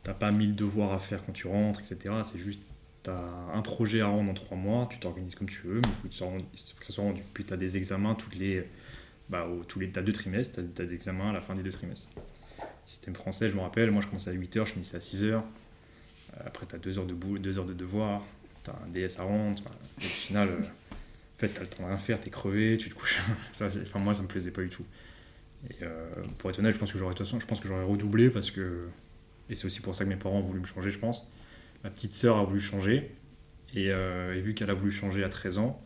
t'as 0.04 0.14
pas 0.14 0.32
mille 0.32 0.54
devoirs 0.54 0.92
à 0.92 1.00
faire 1.00 1.22
quand 1.26 1.32
tu 1.32 1.48
rentres, 1.48 1.80
etc. 1.80 2.14
C'est 2.24 2.38
juste, 2.40 2.60
tu 3.04 3.10
as 3.10 3.24
un 3.54 3.62
projet 3.62 4.02
à 4.02 4.08
rendre 4.08 4.30
en 4.32 4.34
trois 4.34 4.58
mois, 4.58 4.88
tu 4.92 5.00
t'organises 5.00 5.36
comme 5.36 5.50
tu 5.50 5.62
veux, 5.68 5.76
mais 5.76 5.90
il 5.90 5.96
faut 5.96 6.08
que, 6.08 6.14
ça 6.86 6.94
soit 6.94 7.04
rendu-. 7.04 7.24
Puis 7.34 7.44
tu 7.46 7.54
as 7.54 7.58
des 7.58 7.78
examens 7.78 8.16
toutes 8.16 8.36
les, 8.36 8.66
bah, 9.30 9.48
tous 9.68 9.80
les, 9.80 9.90
t'as 9.90 10.02
deux 10.02 10.12
trimestres, 10.12 10.60
tu 10.76 10.82
as, 10.82 10.86
des 10.86 10.94
examens 10.94 11.30
à 11.30 11.34
la 11.34 11.42
fin 11.42 11.56
des 11.56 11.64
deux 11.64 11.72
trimestres. 11.72 12.10
Système 12.84 13.16
français, 13.16 13.50
je 13.50 13.56
me 13.56 13.62
rappelle, 13.62 13.92
moi 13.92 14.02
je 14.02 14.08
commençais 14.08 14.30
à 14.30 14.34
8h, 14.34 14.66
je 14.66 14.72
finissais 14.74 14.98
à 14.98 15.00
6h. 15.00 15.42
Après, 16.46 16.66
tu 16.66 16.76
as 16.76 16.78
deux 16.78 16.98
heures 17.00 17.06
de, 17.06 17.14
bou- 17.14 17.40
deux 17.40 17.58
heures 17.58 17.66
de 17.66 17.74
devoirs, 17.74 18.24
tu 18.64 18.70
as 18.70 18.74
un 18.74 18.88
DS 18.90 19.20
à 19.20 19.24
rendre. 19.24 19.62
au 19.98 20.02
final, 20.02 20.50
euh, 20.50 20.60
en 20.60 21.40
fait, 21.40 21.50
tu 21.54 21.60
as 21.60 21.64
le 21.64 21.70
temps 21.70 21.84
de 21.84 21.88
rien 21.88 21.98
faire, 21.98 22.20
tu 22.20 22.28
es 22.28 22.32
crevé, 22.32 22.78
tu 22.78 22.90
te 22.90 22.96
couches. 22.96 23.20
Moi, 23.96 24.14
ça 24.14 24.22
me 24.22 24.28
plaisait 24.28 24.52
pas 24.52 24.62
du 24.62 24.70
tout. 24.70 24.86
Et 25.70 25.84
euh, 25.84 26.08
pour 26.38 26.50
être 26.50 26.60
honnête, 26.60 26.74
je 26.74 26.80
pense 26.80 26.92
que 26.92 26.98
j'aurais 26.98 27.14
de 27.14 27.18
toute 27.18 27.26
façon, 27.26 27.40
je 27.40 27.46
pense 27.48 27.60
que 27.60 27.68
j'aurais 27.68 27.84
redoublé 27.84 28.30
parce 28.30 28.52
que 28.52 28.88
et 29.50 29.56
c'est 29.56 29.66
aussi 29.66 29.80
pour 29.80 29.96
ça 29.96 30.04
que 30.04 30.10
mes 30.10 30.16
parents 30.16 30.40
ont 30.40 30.42
voulu 30.42 30.60
me 30.60 30.66
changer, 30.66 30.92
je 30.92 31.00
pense. 31.00 31.26
Ma 31.88 31.92
petite 31.92 32.12
sœur 32.12 32.36
a 32.36 32.44
voulu 32.44 32.60
changer 32.60 33.12
et, 33.74 33.92
euh, 33.94 34.36
et 34.36 34.42
vu 34.42 34.54
qu'elle 34.54 34.70
a 34.70 34.74
voulu 34.74 34.92
changer 34.92 35.24
à 35.24 35.30
13 35.30 35.58
ans, 35.58 35.80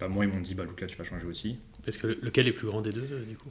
bah 0.00 0.08
moi 0.08 0.24
ils 0.24 0.32
m'ont 0.32 0.40
dit 0.40 0.54
bah 0.54 0.64
Lucas 0.66 0.86
tu 0.86 0.96
vas 0.96 1.04
changer 1.04 1.26
aussi. 1.26 1.58
Est-ce 1.86 1.98
que 1.98 2.06
le- 2.06 2.18
lequel 2.22 2.48
est 2.48 2.52
plus 2.52 2.66
grand 2.66 2.80
des 2.80 2.92
deux, 2.92 3.06
euh, 3.12 3.24
du 3.28 3.36
coup? 3.36 3.50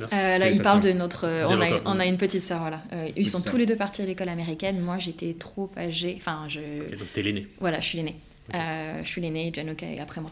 Euh, 0.00 0.38
là, 0.38 0.48
il 0.48 0.62
parle 0.62 0.80
de 0.80 0.92
notre. 0.92 1.26
euh, 1.26 1.44
on, 1.46 1.60
a, 1.60 1.66
encore- 1.66 1.82
on 1.84 2.00
a 2.00 2.06
une 2.06 2.16
petite 2.16 2.40
sœur, 2.40 2.60
voilà. 2.60 2.82
Euh, 2.94 3.10
ils 3.14 3.28
sont 3.28 3.40
sœur. 3.40 3.52
tous 3.52 3.58
les 3.58 3.66
deux 3.66 3.76
partis 3.76 4.00
à 4.00 4.06
l'école 4.06 4.30
américaine. 4.30 4.80
Moi, 4.80 4.96
j'étais 4.96 5.34
trop 5.34 5.70
âgée. 5.76 6.14
Enfin, 6.16 6.46
je. 6.48 6.60
Donc 6.96 7.12
t'es 7.12 7.20
l'aîné. 7.22 7.46
Voilà, 7.60 7.80
je 7.80 7.88
suis. 7.88 8.00
Euh, 8.54 9.00
je 9.04 9.06
suis 9.08 9.20
l'aînée, 9.20 9.52
Januka 9.54 9.84
est 9.84 9.98
après 10.00 10.22
moi. 10.22 10.30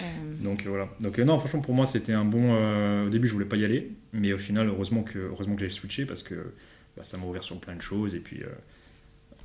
Euh, 0.00 0.04
Donc 0.44 0.62
voilà. 0.64 0.88
Donc 1.00 1.18
euh, 1.18 1.24
non 1.24 1.40
franchement 1.40 1.60
pour 1.60 1.74
moi 1.74 1.86
c'était 1.86 2.12
un 2.12 2.24
bon. 2.24 2.54
euh, 2.54 3.06
au 3.06 3.08
début 3.08 3.26
je 3.26 3.32
voulais 3.32 3.46
pas 3.46 3.56
y 3.56 3.64
aller, 3.64 3.90
mais 4.12 4.32
au 4.32 4.38
final 4.38 4.68
heureusement 4.68 5.02
que 5.02 5.18
heureusement 5.18 5.56
que 5.56 5.62
j'ai 5.62 5.70
switché 5.70 6.06
parce 6.06 6.22
que 6.22 6.52
bah, 6.96 7.02
ça 7.02 7.16
m'a 7.16 7.24
ouvert 7.26 7.42
sur 7.42 7.58
plein 7.58 7.74
de 7.74 7.82
choses 7.82 8.14
et 8.14 8.20
puis 8.20 8.42
euh, 8.44 8.46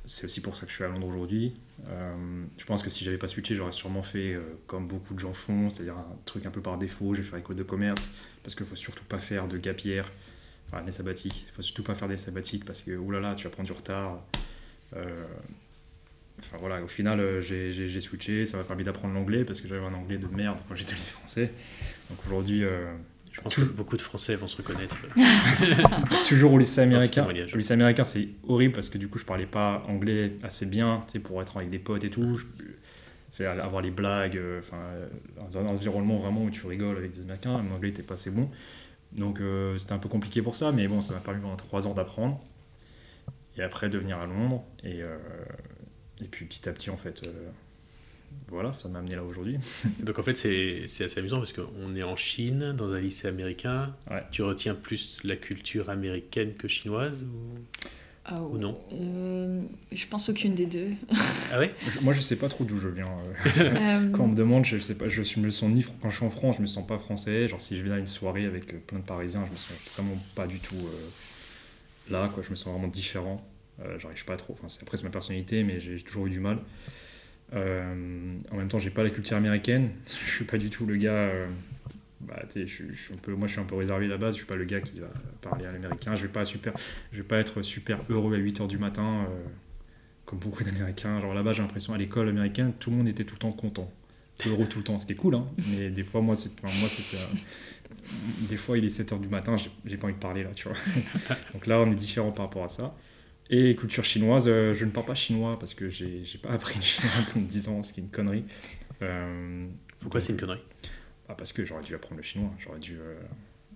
c'est 0.04 0.24
aussi 0.24 0.40
pour 0.40 0.56
ça 0.56 0.64
que 0.66 0.70
je 0.70 0.76
suis 0.76 0.84
à 0.84 0.88
Londres 0.88 1.06
aujourd'hui. 1.06 1.54
Euh, 1.88 2.44
je 2.58 2.64
pense 2.64 2.82
que 2.82 2.90
si 2.90 3.04
j'avais 3.04 3.18
pas 3.18 3.28
switché, 3.28 3.54
j'aurais 3.54 3.72
sûrement 3.72 4.02
fait 4.02 4.34
euh, 4.34 4.42
comme 4.66 4.86
beaucoup 4.88 5.14
de 5.14 5.18
gens 5.18 5.32
font, 5.32 5.70
c'est-à-dire 5.70 5.96
un 5.96 6.16
truc 6.24 6.44
un 6.46 6.50
peu 6.50 6.60
par 6.60 6.78
défaut. 6.78 7.14
J'ai 7.14 7.22
fait 7.22 7.38
école 7.38 7.56
de 7.56 7.62
commerce 7.62 8.08
parce 8.42 8.54
qu'il 8.54 8.66
faut 8.66 8.76
surtout 8.76 9.04
pas 9.04 9.18
faire 9.18 9.46
de 9.48 9.58
gapière, 9.58 10.10
enfin 10.68 10.82
des 10.82 10.92
sabbatiques. 10.92 11.46
Faut 11.54 11.62
surtout 11.62 11.82
pas 11.84 11.94
faire 11.94 12.08
des 12.08 12.16
sabbatiques 12.16 12.64
parce 12.64 12.82
que 12.82 12.92
oulala, 12.96 13.34
tu 13.36 13.44
vas 13.44 13.50
prendre 13.50 13.66
du 13.68 13.72
retard. 13.72 14.22
Euh, 14.96 15.24
Enfin 16.40 16.56
voilà, 16.58 16.82
au 16.82 16.88
final, 16.88 17.40
j'ai- 17.40 18.00
switché, 18.00 18.46
ça 18.46 18.56
m'a 18.56 18.64
permis 18.64 18.82
d'apprendre 18.82 19.14
l'anglais 19.14 19.44
parce 19.44 19.60
que 19.60 19.68
j'avais 19.68 19.84
un 19.84 19.94
anglais 19.94 20.18
de 20.18 20.26
merde 20.26 20.58
quand 20.66 20.74
j'étais 20.74 20.94
lycée 20.94 21.12
français. 21.12 21.52
Donc 22.10 22.18
aujourd'hui, 22.26 22.64
Je 23.32 23.40
pense 23.40 23.54
Tout- 23.54 23.62
que 23.66 23.72
beaucoup 23.72 23.96
de 23.96 24.02
Français 24.02 24.36
vont 24.36 24.46
se 24.46 24.56
reconnaître. 24.58 24.96
toujours 26.28 26.52
au 26.52 26.58
lycée 26.58 26.82
américain. 26.82 27.26
Au 27.26 27.56
lycée 27.56 27.72
américain, 27.72 28.04
c'est 28.04 28.28
horrible 28.46 28.74
parce 28.74 28.88
que 28.90 28.98
du 28.98 29.08
coup, 29.08 29.18
je 29.18 29.24
parlais 29.24 29.46
pas 29.46 29.82
anglais 29.88 30.34
assez 30.42 30.66
bien, 30.66 30.98
pour 31.24 31.40
être 31.40 31.56
avec 31.56 31.70
des 31.70 31.78
potes 31.78 32.04
et 32.04 32.10
tout. 32.10 32.36
Je, 32.36 32.44
faire 33.32 33.64
avoir 33.64 33.80
les 33.80 33.90
blagues, 33.90 34.36
euh, 34.36 34.60
enfin, 34.60 34.76
euh, 34.76 35.08
dans 35.36 35.56
un 35.58 35.64
environnement 35.66 36.18
vraiment 36.18 36.44
où 36.44 36.50
tu 36.50 36.66
rigoles 36.66 36.98
avec 36.98 37.12
des 37.12 37.22
Américains. 37.22 37.56
Mon 37.62 37.74
anglais 37.74 37.88
n'était 37.88 38.02
pas 38.02 38.14
assez 38.14 38.30
bon, 38.30 38.50
donc 39.12 39.40
euh, 39.40 39.78
c'était 39.78 39.94
un 39.94 39.98
peu 39.98 40.10
compliqué 40.10 40.42
pour 40.42 40.54
ça. 40.54 40.70
Mais 40.70 40.86
bon, 40.86 41.00
ça 41.00 41.14
m'a 41.14 41.20
permis 41.20 41.40
pendant 41.40 41.56
trois 41.56 41.86
ans 41.86 41.94
d'apprendre 41.94 42.38
et 43.56 43.62
après 43.62 43.88
de 43.88 43.96
venir 43.98 44.18
à 44.18 44.26
Londres 44.26 44.62
et 44.84 45.02
euh, 45.02 45.16
et 46.20 46.28
puis 46.28 46.44
petit 46.44 46.68
à 46.68 46.72
petit, 46.72 46.90
en 46.90 46.98
fait, 46.98 47.22
voilà, 48.48 48.72
ça 48.74 48.88
m'a 48.88 48.98
amené 48.98 49.14
là 49.16 49.22
aujourd'hui. 49.24 49.58
Donc 50.02 50.18
en 50.18 50.22
fait, 50.22 50.36
c'est 50.36 50.84
c'est 50.86 51.04
assez 51.04 51.20
amusant 51.20 51.36
parce 51.38 51.52
qu'on 51.52 51.94
est 51.96 52.02
en 52.02 52.16
Chine, 52.16 52.74
dans 52.76 52.92
un 52.92 53.00
lycée 53.00 53.28
américain. 53.28 53.94
Ouais. 54.10 54.22
Tu 54.30 54.42
retiens 54.42 54.74
plus 54.74 55.18
la 55.24 55.36
culture 55.36 55.90
américaine 55.90 56.54
que 56.54 56.68
chinoise 56.68 57.22
ou... 57.22 57.58
Ah, 58.24 58.40
Ou 58.40 58.56
non 58.56 58.78
euh, 58.92 59.60
Je 59.90 60.06
pense 60.06 60.28
aucune 60.28 60.54
des 60.54 60.66
deux. 60.66 60.90
Ah 61.52 61.58
ouais? 61.58 61.74
Je- 61.90 61.98
moi, 62.00 62.12
je 62.12 62.20
sais 62.20 62.36
pas 62.36 62.48
trop 62.48 62.62
d'où 62.62 62.78
je 62.78 62.88
viens. 62.88 63.08
euh. 63.08 63.50
Euh, 63.58 64.10
Quand 64.12 64.22
on 64.24 64.28
me 64.28 64.36
demande, 64.36 64.64
je, 64.64 64.78
sais 64.78 64.94
pas, 64.94 65.08
je 65.08 65.20
me 65.40 65.50
sens 65.50 65.70
ni 65.72 65.84
quand 66.00 66.08
je 66.08 66.16
suis 66.18 66.24
en 66.24 66.30
France, 66.30 66.56
je 66.58 66.62
me 66.62 66.68
sens 66.68 66.86
pas 66.86 66.98
français. 66.98 67.48
Genre 67.48 67.60
si 67.60 67.76
je 67.76 67.82
viens 67.82 67.94
à 67.94 67.98
une 67.98 68.06
soirée 68.06 68.44
avec 68.46 68.86
plein 68.86 69.00
de 69.00 69.04
Parisiens, 69.04 69.44
je 69.46 69.50
me 69.52 69.56
sens 69.56 69.72
vraiment 69.96 70.16
pas 70.36 70.46
du 70.46 70.60
tout 70.60 70.76
euh, 70.76 72.12
là. 72.12 72.30
Quoi, 72.32 72.44
je 72.44 72.50
me 72.50 72.54
sens 72.54 72.72
vraiment 72.72 72.86
différent. 72.86 73.44
Euh, 73.80 73.98
J'arrive 73.98 74.24
pas 74.24 74.36
trop. 74.36 74.52
Enfin, 74.56 74.68
c'est- 74.68 74.82
après 74.82 74.96
c'est 74.98 75.04
ma 75.04 75.10
personnalité, 75.10 75.64
mais 75.64 75.80
j'ai 75.80 76.00
toujours 76.00 76.28
eu 76.28 76.30
du 76.30 76.38
mal. 76.40 76.58
Euh, 77.54 78.36
en 78.50 78.56
même 78.56 78.68
temps, 78.68 78.78
j'ai 78.78 78.90
pas 78.90 79.02
la 79.02 79.10
culture 79.10 79.36
américaine. 79.36 79.90
Je 80.06 80.30
suis 80.30 80.44
pas 80.44 80.58
du 80.58 80.70
tout 80.70 80.86
le 80.86 80.96
gars. 80.96 81.18
euh, 81.18 81.46
bah, 82.20 82.40
je, 82.54 82.64
je 82.66 82.92
suis 82.94 83.12
un 83.14 83.16
peu, 83.16 83.34
moi, 83.34 83.48
je 83.48 83.52
suis 83.52 83.60
un 83.60 83.64
peu 83.64 83.74
réservé 83.74 84.06
à 84.06 84.08
la 84.08 84.16
base. 84.16 84.34
Je 84.34 84.38
suis 84.38 84.46
pas 84.46 84.54
le 84.56 84.64
gars 84.64 84.80
qui 84.80 85.00
va 85.00 85.08
parler 85.40 85.66
à 85.66 85.72
l'américain. 85.72 86.14
Je 86.14 86.22
vais 86.22 86.32
pas 86.32 86.44
super, 86.44 86.72
je 87.10 87.16
vais 87.18 87.22
pas 87.24 87.38
être 87.38 87.62
super 87.62 87.98
heureux 88.08 88.34
à 88.34 88.38
8 88.38 88.60
h 88.60 88.68
du 88.68 88.78
matin. 88.78 89.26
euh, 89.28 89.42
comme 90.24 90.38
beaucoup 90.38 90.64
d'Américains. 90.64 91.20
Genre 91.20 91.34
là-bas, 91.34 91.52
j'ai 91.52 91.62
l'impression 91.62 91.94
à 91.94 91.98
l'école 91.98 92.28
américaine, 92.28 92.72
tout 92.78 92.90
le 92.90 92.96
monde 92.96 93.08
était 93.08 93.24
tout 93.24 93.34
le 93.34 93.40
temps 93.40 93.52
content. 93.52 93.90
Heureux 94.46 94.66
tout 94.66 94.78
le 94.78 94.84
temps, 94.84 94.96
ce 94.98 95.04
qui 95.06 95.12
est 95.12 95.16
cool, 95.16 95.34
hein. 95.34 95.46
mais 95.68 95.90
des 95.90 96.04
fois, 96.04 96.20
moi, 96.22 96.34
moi 96.62 96.88
des 98.48 98.56
fois, 98.56 98.78
il 98.78 98.84
est 98.84 98.88
7h 98.88 99.20
du 99.20 99.28
matin, 99.28 99.56
j'ai 99.84 99.96
pas 99.96 100.06
envie 100.06 100.14
de 100.14 100.18
parler 100.18 100.42
là, 100.42 100.50
tu 100.54 100.68
vois. 100.68 100.76
Donc 101.52 101.66
là, 101.66 101.80
on 101.80 101.90
est 101.90 101.94
différent 101.96 102.32
par 102.32 102.46
rapport 102.46 102.64
à 102.64 102.68
ça. 102.68 102.94
Et 103.54 103.76
culture 103.76 104.02
chinoise, 104.04 104.46
euh, 104.48 104.72
je 104.72 104.84
ne 104.86 104.90
parle 104.90 105.04
pas 105.06 105.14
chinois 105.14 105.58
parce 105.58 105.74
que 105.74 105.90
j'ai, 105.90 106.24
pas 106.42 106.50
appris 106.50 106.76
le 106.78 106.82
chinois 106.84 107.10
pendant 107.34 107.46
10 107.46 107.68
ans, 107.68 107.82
ce 107.82 107.92
qui 107.92 108.00
est 108.00 108.02
une 108.02 108.08
connerie. 108.08 108.44
Euh, 109.02 109.66
Pourquoi 110.00 110.20
c'est 110.22 110.32
une 110.32 110.38
connerie 110.40 110.62
bah, 111.28 111.34
Parce 111.36 111.52
que 111.52 111.64
j'aurais 111.64 111.82
dû 111.82 111.94
apprendre 111.94 112.16
le 112.16 112.22
chinois. 112.22 112.50
J'aurais 112.58 112.78
dû. 112.78 112.96
euh, 112.98 113.14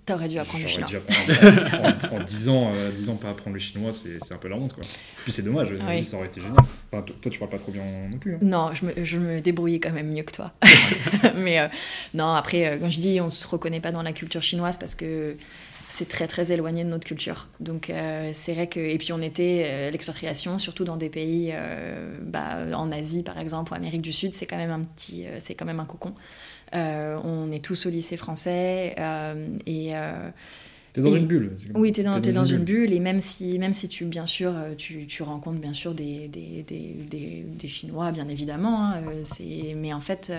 T'aurais 0.07 0.29
dû 0.29 0.39
apprendre 0.39 0.63
le 0.63 0.69
chinois. 0.69 0.89
dû 0.89 0.97
apprendre- 0.97 2.15
en, 2.15 2.17
en 2.17 2.25
10 2.25 2.49
ans, 2.49 2.73
euh, 2.75 2.91
10 2.91 3.09
ans 3.11 3.17
pas 3.17 3.29
apprendre 3.31 3.55
le 3.55 3.61
chinois, 3.61 3.93
c'est, 3.93 4.19
c'est 4.25 4.33
un 4.33 4.39
peu 4.39 4.49
la 4.49 4.57
honte, 4.57 4.73
quoi. 4.73 4.85
Puis 5.25 5.33
c'est 5.33 5.43
dommage, 5.43 5.69
Oui. 5.87 6.05
ça 6.07 6.17
aurait 6.17 6.29
été 6.29 6.41
génial. 6.41 6.57
Enfin, 6.93 7.03
toi, 7.03 7.17
toi, 7.21 7.31
tu 7.31 7.39
parles 7.39 7.51
pas 7.51 7.59
trop 7.59 7.73
bien 7.73 7.83
non 8.11 8.17
plus. 8.19 8.37
hein. 8.37 8.39
Non, 8.41 8.71
je 8.73 8.87
me, 8.87 9.05
je 9.05 9.19
me 9.19 9.41
débrouillais 9.41 9.81
quand 9.81 9.91
même 9.93 10.11
mieux 10.13 10.23
que 10.23 10.33
toi. 10.33 10.55
Mais 11.37 11.59
euh, 11.61 11.67
non, 12.15 12.33
après, 12.33 12.67
euh, 12.67 12.79
quand 12.79 12.89
je 12.89 13.01
dis 13.01 13.21
on 13.21 13.29
se 13.31 13.47
reconnaît 13.47 13.81
pas 13.81 13.91
dans 13.93 14.03
la 14.03 14.13
culture 14.13 14.43
chinoise 14.43 14.79
parce 14.79 14.95
que 14.95 15.37
c'est 15.89 16.09
très 16.09 16.27
très 16.27 16.53
éloigné 16.53 16.85
de 16.85 16.89
notre 16.89 17.07
culture. 17.07 17.49
Donc 17.61 17.91
euh, 17.91 18.31
c'est 18.35 18.55
vrai 18.55 18.67
que 18.69 18.81
et 18.81 18.99
puis 18.99 19.13
on 19.13 19.21
était 19.21 19.63
euh, 19.67 19.91
l'expatriation, 19.91 20.59
surtout 20.59 20.85
dans 20.85 20.97
des 20.97 21.09
pays, 21.11 21.51
euh, 21.53 22.19
bah, 22.23 22.59
en 22.75 22.91
Asie 22.93 23.23
par 23.23 23.39
exemple 23.39 23.73
ou 23.73 23.77
Amérique 23.77 24.03
du 24.03 24.13
Sud, 24.13 24.35
c'est 24.35 24.47
quand 24.47 24.57
même 24.59 24.71
un 24.71 24.83
petit, 24.83 25.25
c'est 25.39 25.55
quand 25.55 25.65
même 25.67 25.81
un 25.81 25.87
cocon. 25.87 26.15
On 26.73 27.51
est 27.53 27.65
tous 27.65 27.87
au 27.87 27.91
lycée 27.91 28.17
français 28.17 28.95
et 29.67 29.93
T'es 30.93 31.03
dans 31.03 31.09
Et- 31.15 31.19
une 31.19 31.27
bulle. 31.27 31.53
oui, 31.75 31.93
tu 31.93 32.01
es 32.01 32.05
dans, 32.05 32.19
t'es 32.21 32.33
dans 32.33 32.47
une 32.47 32.65
bulle, 32.65 32.93
et 32.93 33.01
même 33.01 33.21
si, 33.21 33.59
même 33.59 33.75
si 33.75 33.87
tu, 33.87 34.07
bien 34.07 34.25
sûr, 34.27 34.55
tu, 34.79 35.07
tu 35.07 35.23
rencontres 35.23 35.59
bien 35.61 35.75
sûr 35.75 35.95
des, 35.95 36.27
des, 36.29 36.65
des, 36.67 36.95
des, 37.11 37.45
des 37.47 37.69
Chinois, 37.69 38.13
bien 38.13 38.29
évidemment, 38.29 38.83
hein, 38.87 39.03
c'est, 39.23 39.75
mais 39.77 39.93
en 39.93 40.01
fait, 40.01 40.33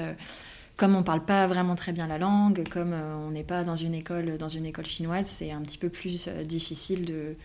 comme 0.77 0.95
on 0.95 1.03
parle 1.03 1.25
pas 1.25 1.47
vraiment 1.47 1.75
très 1.75 1.91
bien 1.91 2.07
la 2.07 2.17
langue, 2.17 2.63
comme 2.69 2.93
euh, 2.93 3.15
on 3.17 3.31
n'est 3.31 3.43
pas 3.43 3.63
dans 3.63 3.75
une 3.75 3.93
école, 3.93 4.37
dans 4.37 4.47
une 4.47 4.65
école 4.65 4.85
chinoise, 4.85 5.27
c'est 5.27 5.51
un 5.51 5.61
petit 5.61 5.77
peu 5.77 5.89
plus 5.89 6.27
euh, 6.27 6.43
difficile 6.43 7.03
de, 7.05 7.35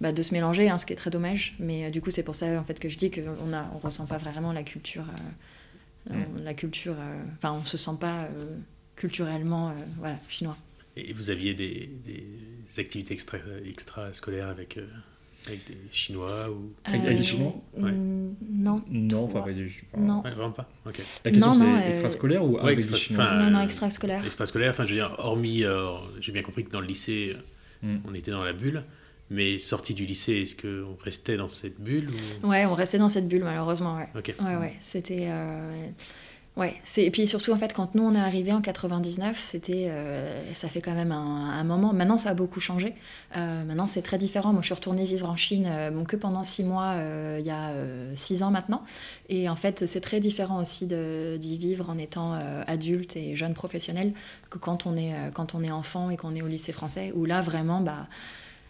bah, 0.00 0.12
de 0.12 0.22
se 0.22 0.32
mélanger, 0.32 0.70
hein, 0.70 0.78
ce 0.78 0.86
qui 0.86 0.92
est 0.92 0.96
très 0.96 1.10
dommage. 1.10 1.54
Mais 1.58 1.84
euh, 1.86 1.90
du 1.90 2.00
coup, 2.00 2.10
c'est 2.10 2.22
pour 2.22 2.34
ça 2.36 2.58
en 2.58 2.64
fait 2.64 2.78
que 2.80 2.88
je 2.88 2.96
dis 2.96 3.10
qu'on 3.10 3.52
a, 3.52 3.70
on 3.74 3.78
ressent 3.78 4.06
pas 4.06 4.18
vraiment 4.18 4.52
la 4.52 4.62
culture, 4.62 5.04
euh, 5.08 5.22
Mm. 6.08 6.14
euh, 6.14 6.44
la 6.44 6.54
culture, 6.54 6.94
euh, 6.96 7.22
enfin, 7.36 7.52
on 7.52 7.64
se 7.64 7.76
sent 7.76 7.96
pas 7.98 8.22
euh, 8.22 8.56
culturellement, 8.94 9.70
euh, 9.70 9.72
voilà, 9.98 10.16
chinois. 10.28 10.56
Et 10.96 11.12
vous 11.12 11.30
aviez 11.30 11.52
des, 11.52 11.90
des 12.06 12.24
activités 12.80 13.12
extra, 13.12 13.38
extrascolaires 13.68 14.46
avec, 14.46 14.76
euh, 14.76 14.86
avec 15.46 15.66
des 15.68 15.76
Chinois 15.90 16.50
ou... 16.50 16.72
Avec- 16.84 17.00
avec 17.02 17.18
des 17.18 17.24
Chinois 17.24 17.54
Ouais. 17.76 17.92
mm, 17.92 18.34
Non. 18.50 18.76
Non, 18.90 19.24
enfin, 19.24 19.40
pas 19.42 19.52
du- 19.52 19.84
enfin, 19.92 20.02
Non. 20.04 20.22
Ouais, 20.22 20.30
vraiment 20.32 20.50
pas 20.52 20.68
Ok. 20.86 21.00
La 21.24 21.30
question 21.30 21.54
c'est 21.54 21.62
euh, 21.64 21.88
extrascolaire 21.88 22.44
ou 22.44 22.54
Ouais, 22.56 22.60
avec 22.62 22.78
extra- 22.78 22.96
des 22.96 23.02
Chinois 23.02 23.24
enfin, 23.24 23.44
non, 23.44 23.50
non, 23.50 23.58
euh, 23.58 23.62
extrascolaire. 23.64 24.24
Extrascolaire, 24.24 24.70
enfin 24.70 24.84
je 24.86 24.90
veux 24.94 24.96
dire, 25.00 25.14
hormis, 25.18 25.64
euh, 25.64 25.88
j'ai 26.20 26.32
bien 26.32 26.42
compris 26.42 26.64
que 26.64 26.70
dans 26.70 26.80
le 26.80 26.86
lycée, 26.86 27.34
euh, 27.34 27.86
Mm. 27.86 27.98
on 28.08 28.14
était 28.14 28.30
dans 28.30 28.42
la 28.42 28.52
bulle, 28.54 28.82
mais 29.30 29.58
sorti 29.58 29.92
du 29.94 30.06
lycée, 30.06 30.34
est-ce 30.42 30.56
qu'on 30.56 30.96
restait 31.02 31.36
dans 31.36 31.48
cette 31.48 31.80
bulle 31.80 32.06
ou... 32.42 32.48
Ouais, 32.48 32.64
on 32.64 32.74
restait 32.74 32.98
dans 32.98 33.08
cette 33.08 33.28
bulle, 33.28 33.44
malheureusement, 33.44 33.96
ouais. 33.96 34.08
Ok. 34.16 34.34
Ouais, 34.40 34.56
ouais, 34.56 34.74
c'était... 34.80 35.26
euh, 35.28 35.88
Ouais, 36.56 36.74
c'est... 36.84 37.04
et 37.04 37.10
puis 37.10 37.26
surtout, 37.26 37.52
en 37.52 37.56
fait, 37.58 37.74
quand 37.74 37.94
nous, 37.94 38.02
on 38.02 38.14
est 38.14 38.18
arrivés 38.18 38.52
en 38.52 38.62
99, 38.62 39.38
c'était... 39.38 39.88
euh, 39.90 40.54
Ça 40.54 40.68
fait 40.68 40.80
quand 40.80 40.94
même 40.94 41.12
un, 41.12 41.64
moment. 41.64 41.92
Maintenant, 41.92 42.16
ça 42.16 42.30
a 42.30 42.34
beaucoup 42.34 42.60
changé. 42.60 42.94
Euh, 43.36 43.62
maintenant, 43.64 43.86
c'est 43.86 44.00
très 44.00 44.16
différent. 44.16 44.52
Moi, 44.52 44.62
je 44.62 44.66
suis 44.66 44.74
retournée 44.74 45.04
vivre 45.04 45.28
en 45.28 45.36
Chine 45.36 45.66
euh, 45.68 45.90
bon, 45.90 46.04
que 46.04 46.16
pendant 46.16 46.42
six 46.42 46.64
mois, 46.64 46.94
il 47.38 47.44
y 47.44 47.50
a 47.50 47.72
six 48.14 48.42
ans 48.42 48.50
maintenant. 48.50 48.82
Et 49.28 49.50
en 49.50 49.56
fait, 49.56 49.84
c'est 49.86 50.00
très 50.00 50.18
différent 50.18 50.60
aussi 50.60 50.86
d'y 50.86 51.58
vivre 51.58 51.90
en 51.90 51.98
étant 51.98 52.32
adulte 52.66 53.16
et 53.16 53.36
jeune 53.36 53.52
professionnel 53.52 54.14
que 54.50 54.56
quand 54.58 54.86
on 54.86 54.96
est, 54.96 55.12
quand 55.34 55.54
on 55.54 55.62
est 55.62 55.70
enfant 55.70 56.08
et 56.08 56.16
qu'on 56.16 56.34
est 56.34 56.42
au 56.42 56.48
lycée 56.48 56.72
français, 56.72 57.12
où 57.14 57.26
là, 57.26 57.42
vraiment, 57.42 57.80
bah... 57.82 58.06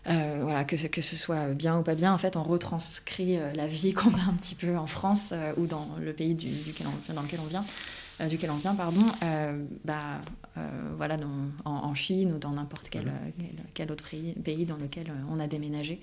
Euh, 0.09 0.38
voilà, 0.42 0.64
que, 0.64 0.77
que 0.87 1.03
ce 1.03 1.16
soit 1.16 1.49
bien 1.49 1.79
ou 1.79 1.83
pas 1.83 1.97
bien, 1.97 2.12
en 2.12 2.19
fait, 2.19 2.37
on 2.37 2.45
retranscrit 2.45 3.38
euh, 3.38 3.53
la 3.55 3.66
vie 3.66 3.92
qu'on 3.92 4.14
a 4.14 4.23
un 4.29 4.35
petit 4.35 4.55
peu 4.55 4.77
en 4.77 4.87
France 4.87 5.31
euh, 5.33 5.53
ou 5.57 5.66
dans 5.66 5.88
le 6.01 6.12
pays 6.12 6.35
du- 6.35 6.47
duquel 6.64 6.87
on, 6.87 7.12
dans 7.14 7.23
lequel 7.23 7.40
on 7.42 7.47
vient, 7.49 7.64
euh, 8.21 8.29
duquel 8.29 8.51
on 8.53 8.57
vient, 8.57 8.75
pardon, 8.77 9.03
bah, 9.85 10.21
voilà, 10.97 11.16
dans- 11.16 11.27
en, 11.64 11.71
en 11.73 11.95
Chine 11.95 12.33
ou 12.35 12.38
dans 12.38 12.51
n'importe 12.53 12.88
quel, 12.88 13.11
quel, 13.38 13.49
quel 13.75 13.90
autre 13.92 14.09
pays, 14.09 14.33
pays 14.35 14.64
dans 14.64 14.77
lequel 14.77 15.12
on 15.31 15.40
a 15.40 15.47
déménagé. 15.49 16.01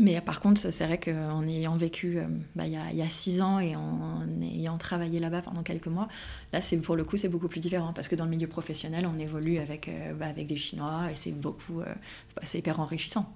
Mais 0.00 0.18
par 0.22 0.40
contre, 0.40 0.72
c'est 0.72 0.86
vrai 0.86 0.98
qu'en 0.98 1.46
ayant 1.46 1.76
vécu 1.76 2.18
euh, 2.18 2.24
bah, 2.54 2.64
il 2.66 2.72
y, 2.72 2.76
a, 2.76 2.90
y 2.94 3.02
a 3.02 3.08
six 3.10 3.42
ans 3.42 3.60
et 3.60 3.76
en 3.76 4.22
ayant 4.40 4.78
travaillé 4.78 5.20
là-bas 5.20 5.42
pendant 5.42 5.62
quelques 5.62 5.86
mois, 5.86 6.08
là, 6.54 6.62
c'est 6.62 6.78
pour 6.78 6.96
le 6.96 7.04
coup, 7.04 7.18
c'est 7.18 7.28
beaucoup 7.28 7.48
plus 7.48 7.60
différent 7.60 7.92
parce 7.92 8.08
que 8.08 8.16
dans 8.16 8.24
le 8.24 8.30
milieu 8.30 8.46
professionnel, 8.46 9.06
on 9.06 9.18
évolue 9.18 9.58
avec, 9.58 9.88
euh, 9.88 10.14
bah, 10.14 10.26
avec 10.26 10.46
des 10.46 10.56
Chinois 10.56 11.08
et 11.10 11.14
c'est 11.14 11.32
beaucoup, 11.32 11.82
euh, 11.82 11.94
bah, 12.34 12.42
c'est 12.44 12.58
hyper 12.58 12.80
enrichissant. 12.80 13.30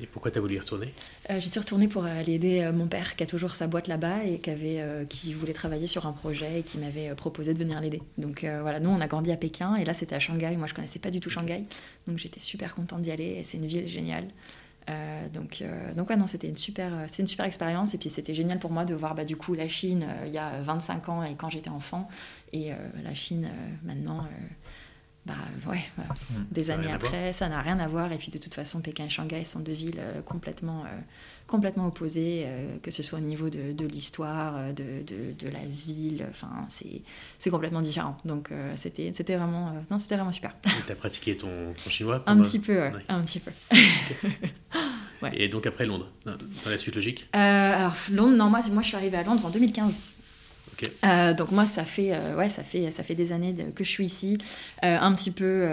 Et 0.00 0.06
pourquoi 0.06 0.32
tu 0.32 0.38
as 0.38 0.40
voulu 0.40 0.56
y 0.56 0.58
retourner? 0.58 0.92
Euh, 1.30 1.38
J'y 1.38 1.48
suis 1.48 1.60
retournée 1.60 1.86
pour 1.86 2.04
aller 2.04 2.32
aider 2.32 2.68
mon 2.74 2.88
père 2.88 3.14
qui 3.14 3.22
a 3.22 3.26
toujours 3.26 3.54
sa 3.54 3.68
boîte 3.68 3.86
là-bas 3.86 4.24
et 4.24 4.40
qui, 4.40 4.50
avait, 4.50 5.06
qui 5.08 5.32
voulait 5.32 5.52
travailler 5.52 5.86
sur 5.86 6.06
un 6.06 6.12
projet 6.12 6.60
et 6.60 6.62
qui 6.64 6.78
m'avait 6.78 7.14
proposé 7.14 7.54
de 7.54 7.58
venir 7.60 7.80
l'aider. 7.80 8.02
Donc 8.18 8.44
voilà, 8.44 8.80
nous 8.80 8.90
on 8.90 9.00
a 9.00 9.06
grandi 9.06 9.30
à 9.30 9.36
Pékin 9.36 9.76
et 9.76 9.84
là 9.84 9.94
c'était 9.94 10.16
à 10.16 10.18
Shanghai. 10.18 10.56
Moi 10.56 10.66
je 10.66 10.74
connaissais 10.74 10.98
pas 10.98 11.10
du 11.10 11.20
tout 11.20 11.30
Shanghai, 11.30 11.62
donc 12.08 12.18
j'étais 12.18 12.40
super 12.40 12.74
contente 12.74 13.02
d'y 13.02 13.12
aller 13.12 13.36
et 13.38 13.44
c'est 13.44 13.58
une 13.58 13.66
ville 13.66 13.86
géniale. 13.86 14.26
Euh, 14.90 15.28
donc, 15.28 15.62
euh, 15.62 15.94
donc 15.94 16.10
c'était 16.26 16.48
une 16.48 16.56
super, 16.56 16.92
euh, 16.92 17.04
c'est 17.06 17.22
une 17.22 17.28
super 17.28 17.46
expérience. 17.46 17.94
Et 17.94 17.98
puis 17.98 18.08
c'était 18.08 18.34
génial 18.34 18.58
pour 18.58 18.70
moi 18.70 18.84
de 18.84 18.94
voir 18.94 19.14
bah, 19.14 19.24
du 19.24 19.36
coup 19.36 19.54
la 19.54 19.68
Chine 19.68 20.06
il 20.26 20.32
y 20.32 20.38
a 20.38 20.60
25 20.62 21.08
ans 21.08 21.22
et 21.22 21.34
quand 21.34 21.50
j'étais 21.50 21.70
enfant. 21.70 22.08
Et 22.52 22.70
la 23.02 23.14
Chine 23.14 23.48
maintenant, 23.82 24.26
bah 25.24 25.34
ouais, 25.68 25.84
bah, 25.96 26.04
Mm. 26.30 26.34
des 26.50 26.70
années 26.70 26.90
après, 26.92 27.32
ça 27.32 27.48
n'a 27.48 27.60
rien 27.62 27.78
à 27.78 27.86
voir 27.88 28.10
et 28.12 28.18
puis 28.18 28.30
de 28.30 28.38
toute 28.38 28.54
façon 28.54 28.80
Pékin 28.80 29.04
et 29.04 29.08
Shanghai 29.08 29.44
sont 29.44 29.60
deux 29.60 29.72
villes 29.72 30.00
euh, 30.00 30.20
complètement, 30.22 30.82
euh, 30.84 30.88
complètement 31.46 31.86
opposées, 31.86 32.42
euh, 32.44 32.76
que 32.82 32.90
ce 32.90 33.02
soit 33.04 33.18
au 33.18 33.22
niveau 33.22 33.48
de, 33.48 33.72
de 33.72 33.86
l'histoire, 33.86 34.72
de, 34.74 35.02
de, 35.06 35.32
de 35.38 35.48
la 35.48 35.64
ville, 35.64 36.26
enfin 36.30 36.50
c'est, 36.68 37.02
complètement 37.50 37.82
différent. 37.82 38.18
Donc 38.24 38.50
euh, 38.50 38.72
c'était, 38.76 39.12
c'était 39.14 39.36
vraiment, 39.36 39.72
non, 39.90 39.98
c'était 40.00 40.16
vraiment 40.16 40.32
super. 40.32 40.56
Tu 40.86 40.90
as 40.92 40.96
pratiqué 40.96 41.36
ton, 41.36 41.72
ton 41.84 41.90
chinois 41.90 42.22
Un 42.26 42.40
petit 42.42 42.58
peu, 42.58 42.78
ouais, 42.80 42.92
un 43.08 43.20
petit 43.22 43.38
peu. 43.40 43.50
Ouais. 45.22 45.30
Et 45.40 45.46
donc 45.48 45.66
après 45.66 45.86
Londres, 45.86 46.08
dans 46.26 46.36
la 46.68 46.76
suite 46.76 46.96
logique? 46.96 47.28
Alors 47.32 47.94
Londres, 48.10 48.34
non, 48.36 48.50
moi, 48.50 48.60
moi 48.72 48.82
je 48.82 48.88
suis 48.88 48.96
arrivée 48.96 49.18
à 49.18 49.22
Londres 49.22 49.46
en 49.46 49.50
2015. 49.50 50.00
Euh, 51.04 51.34
donc 51.34 51.50
moi 51.50 51.66
ça 51.66 51.84
fait 51.84 52.10
euh, 52.12 52.36
ouais 52.36 52.48
ça 52.48 52.64
fait 52.64 52.90
ça 52.90 53.02
fait 53.02 53.14
des 53.14 53.32
années 53.32 53.54
que 53.74 53.84
je 53.84 53.88
suis 53.88 54.04
ici. 54.04 54.38
Euh, 54.84 54.98
un 54.98 55.14
petit 55.14 55.30
peu 55.30 55.68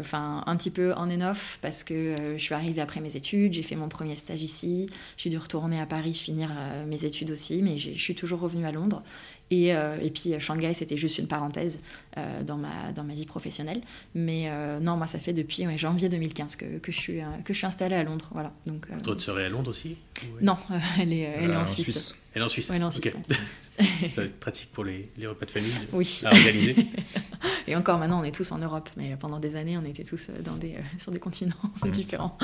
enfin 0.00 0.42
un 0.46 0.56
petit 0.56 0.70
peu 0.70 0.92
on 0.96 1.10
and 1.10 1.32
parce 1.60 1.84
que 1.84 2.14
je 2.36 2.42
suis 2.42 2.54
arrivée 2.54 2.80
après 2.80 3.00
mes 3.00 3.16
études 3.16 3.52
j'ai 3.52 3.62
fait 3.62 3.76
mon 3.76 3.88
premier 3.88 4.16
stage 4.16 4.42
ici. 4.42 4.86
J'ai 5.16 5.30
dû 5.30 5.38
retourner 5.38 5.80
à 5.80 5.86
Paris 5.86 6.14
finir 6.14 6.50
mes 6.86 7.04
études 7.04 7.30
aussi 7.30 7.62
mais 7.62 7.78
je 7.78 7.98
suis 7.98 8.14
toujours 8.14 8.40
revenue 8.40 8.66
à 8.66 8.72
Londres 8.72 9.02
et, 9.50 9.74
euh, 9.74 9.98
et 10.00 10.10
puis 10.10 10.32
euh, 10.34 10.38
Shanghai 10.38 10.72
c'était 10.74 10.96
juste 10.96 11.18
une 11.18 11.26
parenthèse 11.26 11.80
euh, 12.16 12.42
dans 12.42 12.56
ma 12.56 12.92
dans 12.92 13.04
ma 13.04 13.14
vie 13.14 13.26
professionnelle 13.26 13.82
mais 14.14 14.50
non 14.80 14.96
moi 14.96 15.06
ça 15.06 15.18
fait 15.18 15.32
depuis 15.32 15.66
ouais, 15.66 15.76
janvier 15.78 16.08
2015 16.08 16.56
que, 16.56 16.78
que 16.78 16.90
je 16.92 16.98
suis 16.98 17.20
que 17.44 17.52
je 17.52 17.58
suis 17.58 17.66
installée 17.66 17.96
à 17.96 18.04
Londres 18.04 18.28
voilà 18.32 18.52
donc 18.66 18.86
Votre 19.04 19.20
sœur 19.20 19.38
est 19.40 19.44
à 19.44 19.48
Londres 19.48 19.70
aussi 19.70 19.96
non 20.40 20.56
elle 21.00 21.12
est 21.12 21.20
elle 21.20 21.50
est 21.50 21.54
Euh, 21.54 21.60
en, 21.60 21.66
Suisse. 21.66 22.14
Elle 22.34 22.42
est 22.42 22.44
en 22.44 22.48
Suisse. 22.48 22.70
Ouais, 22.70 22.76
elle 22.76 22.82
est 22.82 22.84
en 22.84 22.90
Ça 24.08 24.20
va 24.20 24.26
être 24.26 24.38
pratique 24.40 24.70
pour 24.72 24.84
les, 24.84 25.10
les 25.18 25.26
repas 25.26 25.46
de 25.46 25.50
famille 25.50 25.72
oui 25.92 26.20
à 26.24 26.30
organiser. 26.32 26.76
Et 27.66 27.74
encore 27.76 27.98
maintenant, 27.98 28.20
on 28.20 28.24
est 28.24 28.30
tous 28.34 28.52
en 28.52 28.58
Europe, 28.58 28.88
mais 28.96 29.16
pendant 29.16 29.38
des 29.40 29.56
années, 29.56 29.76
on 29.78 29.84
était 29.84 30.04
tous 30.04 30.28
dans 30.44 30.54
des, 30.56 30.74
euh, 30.74 30.80
sur 30.98 31.10
des 31.12 31.18
continents 31.18 31.54
Mhm. 31.84 31.90
différents. 31.90 32.38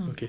ok. 0.00 0.24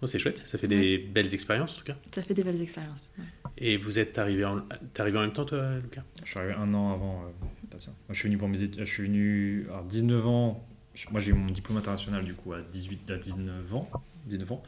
Bon, 0.00 0.06
c'est 0.06 0.18
chouette, 0.18 0.38
ça 0.44 0.56
fait 0.58 0.66
des 0.68 0.96
belles 0.98 1.32
expériences 1.34 1.74
en 1.74 1.78
tout 1.78 1.84
cas. 1.84 1.96
Ça 2.14 2.22
fait 2.22 2.34
des 2.34 2.42
belles 2.42 2.60
expériences. 2.62 3.02
ouais. 3.18 3.24
Et 3.58 3.76
vous 3.76 3.98
êtes 3.98 4.18
arrivé 4.18 4.44
en, 4.44 4.62
arrivé 4.98 5.18
en 5.18 5.22
même 5.22 5.32
temps 5.32 5.44
toi, 5.44 5.76
Lucas? 5.82 6.02
Je 6.24 6.28
suis 6.30 6.38
arrivé 6.38 6.54
un 6.54 6.72
an 6.74 6.92
avant. 6.92 7.22
euh. 7.24 7.30
Moi, 7.72 7.86
je 8.10 8.14
suis 8.14 8.28
venu 8.28 8.38
pour 8.38 8.48
mes 8.48 8.62
études. 8.62 8.80
Je 8.80 8.84
suis 8.90 9.04
venu 9.04 9.66
à 9.72 9.82
19 9.82 10.26
ans. 10.26 10.66
Moi, 11.10 11.20
j'ai 11.20 11.30
eu 11.30 11.34
mon 11.34 11.50
diplôme 11.50 11.78
international 11.78 12.24
du 12.24 12.34
coup 12.34 12.52
à 12.52 12.60
18, 12.62 13.10
à 13.12 13.16
19 13.16 13.74
ans. 13.74 13.88
19 14.26 14.52
ans. 14.52 14.62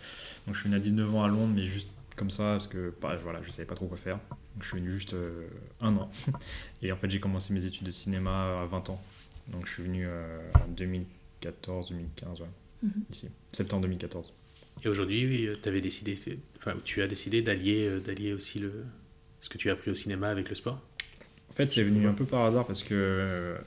Donc, 0.46 0.54
je 0.54 0.60
suis 0.60 0.68
venu 0.68 0.76
à 0.76 0.80
19 0.80 1.14
ans 1.14 1.24
à 1.24 1.28
Londres, 1.28 1.52
mais 1.54 1.66
juste 1.66 1.88
comme 2.16 2.30
ça 2.30 2.44
parce 2.52 2.66
que 2.68 2.94
bah, 3.02 3.16
voilà, 3.22 3.42
je 3.42 3.50
savais 3.50 3.66
pas 3.66 3.74
trop 3.74 3.86
quoi 3.86 3.96
faire. 3.96 4.18
Donc, 4.54 4.62
je 4.62 4.68
suis 4.68 4.78
venu 4.78 4.90
juste 4.92 5.14
euh, 5.14 5.46
un 5.80 5.96
an. 5.96 6.10
Et 6.82 6.92
en 6.92 6.96
fait, 6.96 7.10
j'ai 7.10 7.20
commencé 7.20 7.52
mes 7.52 7.64
études 7.64 7.86
de 7.86 7.90
cinéma 7.90 8.62
à 8.62 8.66
20 8.66 8.90
ans. 8.90 9.00
Donc, 9.48 9.66
je 9.66 9.72
suis 9.72 9.82
venu 9.82 10.04
euh, 10.06 10.38
en 10.54 10.68
2014, 10.68 11.90
2015, 11.90 12.40
ouais, 12.40 12.46
Mhm. 12.84 12.92
ici, 13.12 13.28
septembre 13.52 13.82
2014. 13.82 14.32
Et 14.84 14.88
aujourd'hui, 14.88 15.48
tu 15.62 15.68
avais 15.68 15.80
décidé, 15.80 16.18
enfin, 16.58 16.74
tu 16.84 17.02
as 17.02 17.06
décidé 17.06 17.42
d'allier, 17.42 17.86
euh, 17.86 18.00
d'allier 18.00 18.32
aussi 18.32 18.58
le, 18.58 18.84
ce 19.40 19.48
que 19.48 19.58
tu 19.58 19.70
as 19.70 19.72
appris 19.74 19.90
au 19.90 19.94
cinéma 19.94 20.28
avec 20.28 20.48
le 20.48 20.54
sport? 20.54 20.80
En 21.50 21.52
fait, 21.54 21.66
c'est 21.66 21.82
venu 21.82 22.06
un 22.06 22.14
peu 22.14 22.24
par 22.24 22.44
hasard 22.44 22.66
parce 22.66 22.82
que 22.82 22.94
euh, 22.94 23.58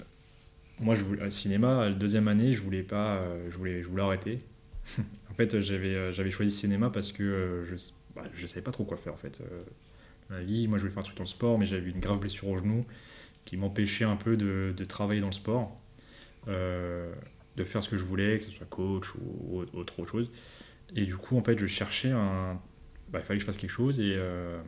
moi, 0.80 0.96
je 0.96 1.04
cinéma, 1.30 1.86
la 1.86 1.94
deuxième 1.94 2.28
année, 2.28 2.52
je 2.52 2.62
voulais 2.62 2.84
pas, 2.84 3.18
euh, 3.18 3.48
je 3.50 3.58
voulais, 3.58 3.82
je 3.82 3.88
voulais 3.88 4.04
arrêter. 4.04 4.40
en 5.32 5.34
fait, 5.36 5.62
j'avais, 5.62 5.96
euh, 5.96 6.12
j'avais 6.12 6.32
choisi 6.32 6.56
cinéma 6.56 6.90
parce 6.90 7.12
que 7.12 7.24
euh, 7.24 7.66
je, 7.66 7.76
bah, 8.16 8.24
je 8.34 8.46
savais 8.46 8.64
pas 8.64 8.72
trop 8.72 8.84
quoi 8.84 8.98
faire 8.98 9.14
en 9.14 9.18
fait. 9.18 9.42
Euh, 9.42 9.62
la 10.30 10.42
vie, 10.42 10.68
moi, 10.68 10.78
je 10.78 10.84
voulais 10.84 10.94
faire 10.94 11.02
un 11.02 11.06
truc 11.06 11.18
dans 11.18 11.24
le 11.24 11.30
sport, 11.30 11.60
mais 11.60 11.66
j'avais 11.66 11.90
une 11.90 12.00
grave 12.00 12.20
blessure 12.20 12.48
au 12.48 12.58
genou 12.58 12.86
qui 13.46 13.58
m'empêchait 13.58 14.06
un 14.06 14.16
peu 14.16 14.38
de, 14.38 14.74
de 14.76 14.86
travailler 14.86 15.22
dans 15.22 15.28
le 15.28 15.34
sport, 15.34 15.76
euh, 16.48 17.14
de 17.58 17.64
faire 17.64 17.84
ce 17.84 17.90
que 17.90 17.98
je 17.98 18.04
voulais, 18.04 18.40
que 18.40 18.44
ce 18.44 18.52
soit 18.52 18.66
coach 18.66 19.14
ou 19.16 19.64
autre 19.74 20.06
chose. 20.06 20.32
Et 20.94 21.06
du 21.06 21.18
coup, 21.18 21.38
en 21.38 21.44
fait, 21.44 21.58
je 21.58 21.66
cherchais 21.66 22.12
un, 22.12 22.60
bah, 23.10 23.20
il 23.20 23.26
fallait 23.26 23.38
que 23.38 23.42
je 23.42 23.46
fasse 23.46 23.58
quelque 23.58 23.70
chose 23.70 24.00
et 24.00 24.14
euh, 24.16 24.62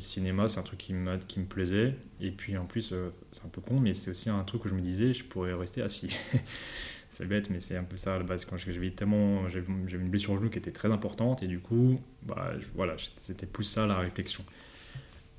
cinéma, 0.00 0.48
c'est 0.48 0.58
un 0.58 0.62
truc 0.62 0.78
qui 0.78 0.94
me, 0.94 1.16
qui 1.18 1.40
me 1.40 1.44
plaisait. 1.44 1.96
Et 2.20 2.30
puis 2.30 2.56
en 2.56 2.64
plus, 2.64 2.92
euh, 2.92 3.10
c'est 3.30 3.44
un 3.44 3.48
peu 3.48 3.60
con, 3.60 3.78
mais 3.78 3.94
c'est 3.94 4.10
aussi 4.10 4.30
un 4.30 4.42
truc 4.44 4.64
où 4.64 4.68
je 4.68 4.74
me 4.74 4.80
disais, 4.80 5.12
je 5.12 5.24
pourrais 5.24 5.52
rester 5.52 5.82
assis. 5.82 6.16
c'est 7.10 7.26
bête, 7.26 7.50
mais 7.50 7.60
c'est 7.60 7.76
un 7.76 7.84
peu 7.84 7.96
ça 7.96 8.14
à 8.14 8.18
la 8.18 8.24
base. 8.24 8.44
Quand 8.44 8.56
j'avais 8.56 8.90
tellement, 8.90 9.48
j'avais 9.48 9.66
une 9.66 10.08
blessure 10.08 10.32
au 10.32 10.36
genou 10.36 10.48
qui 10.50 10.58
était 10.58 10.72
très 10.72 10.90
importante, 10.90 11.42
et 11.42 11.46
du 11.46 11.60
coup, 11.60 12.00
bah, 12.22 12.52
voilà, 12.74 12.96
c'était 13.20 13.46
plus 13.46 13.64
ça 13.64 13.86
la 13.86 13.98
réflexion. 13.98 14.44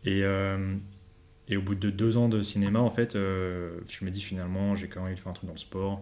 Et, 0.06 0.24
euh, 0.24 0.76
et 1.48 1.58
au 1.58 1.62
bout 1.62 1.76
de 1.76 1.90
deux 1.90 2.18
ans 2.18 2.30
de 2.30 2.42
cinéma, 2.42 2.80
en 2.80 2.90
fait, 2.90 3.16
euh, 3.16 3.80
je 3.88 4.06
me 4.06 4.12
dis 4.12 4.22
finalement, 4.22 4.76
j'ai 4.76 4.88
quand 4.88 5.00
même 5.00 5.08
envie 5.08 5.16
de 5.16 5.20
faire 5.20 5.30
un 5.30 5.34
truc 5.34 5.48
dans 5.48 5.54
le 5.54 5.60
sport. 5.60 6.02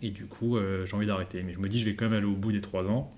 Et 0.00 0.10
du 0.10 0.26
coup, 0.26 0.58
j'ai 0.84 0.94
envie 0.94 1.06
d'arrêter. 1.06 1.42
Mais 1.42 1.54
je 1.54 1.58
me 1.58 1.68
dis, 1.68 1.80
je 1.80 1.84
vais 1.84 1.96
quand 1.96 2.04
même 2.04 2.18
aller 2.18 2.26
au 2.26 2.36
bout 2.36 2.52
des 2.52 2.60
trois 2.60 2.84
ans. 2.84 3.12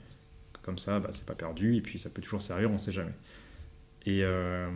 Comme 0.62 0.78
ça, 0.78 1.00
bah, 1.00 1.08
c'est 1.12 1.26
pas 1.26 1.34
perdu, 1.34 1.76
et 1.76 1.80
puis 1.80 1.98
ça 1.98 2.10
peut 2.10 2.22
toujours 2.22 2.42
servir, 2.42 2.70
on 2.70 2.78
sait 2.78 2.92
jamais. 2.92 3.12
Et, 4.06 4.20
euh, 4.24 4.68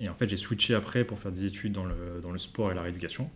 et 0.00 0.08
en 0.08 0.14
fait, 0.14 0.28
j'ai 0.28 0.36
switché 0.38 0.74
après 0.74 1.04
pour 1.04 1.18
faire 1.18 1.32
des 1.32 1.44
études 1.46 1.72
dans 1.72 1.84
le, 1.84 2.20
dans 2.22 2.32
le 2.32 2.38
sport 2.38 2.72
et 2.72 2.74
la 2.74 2.82
rééducation. 2.82 3.30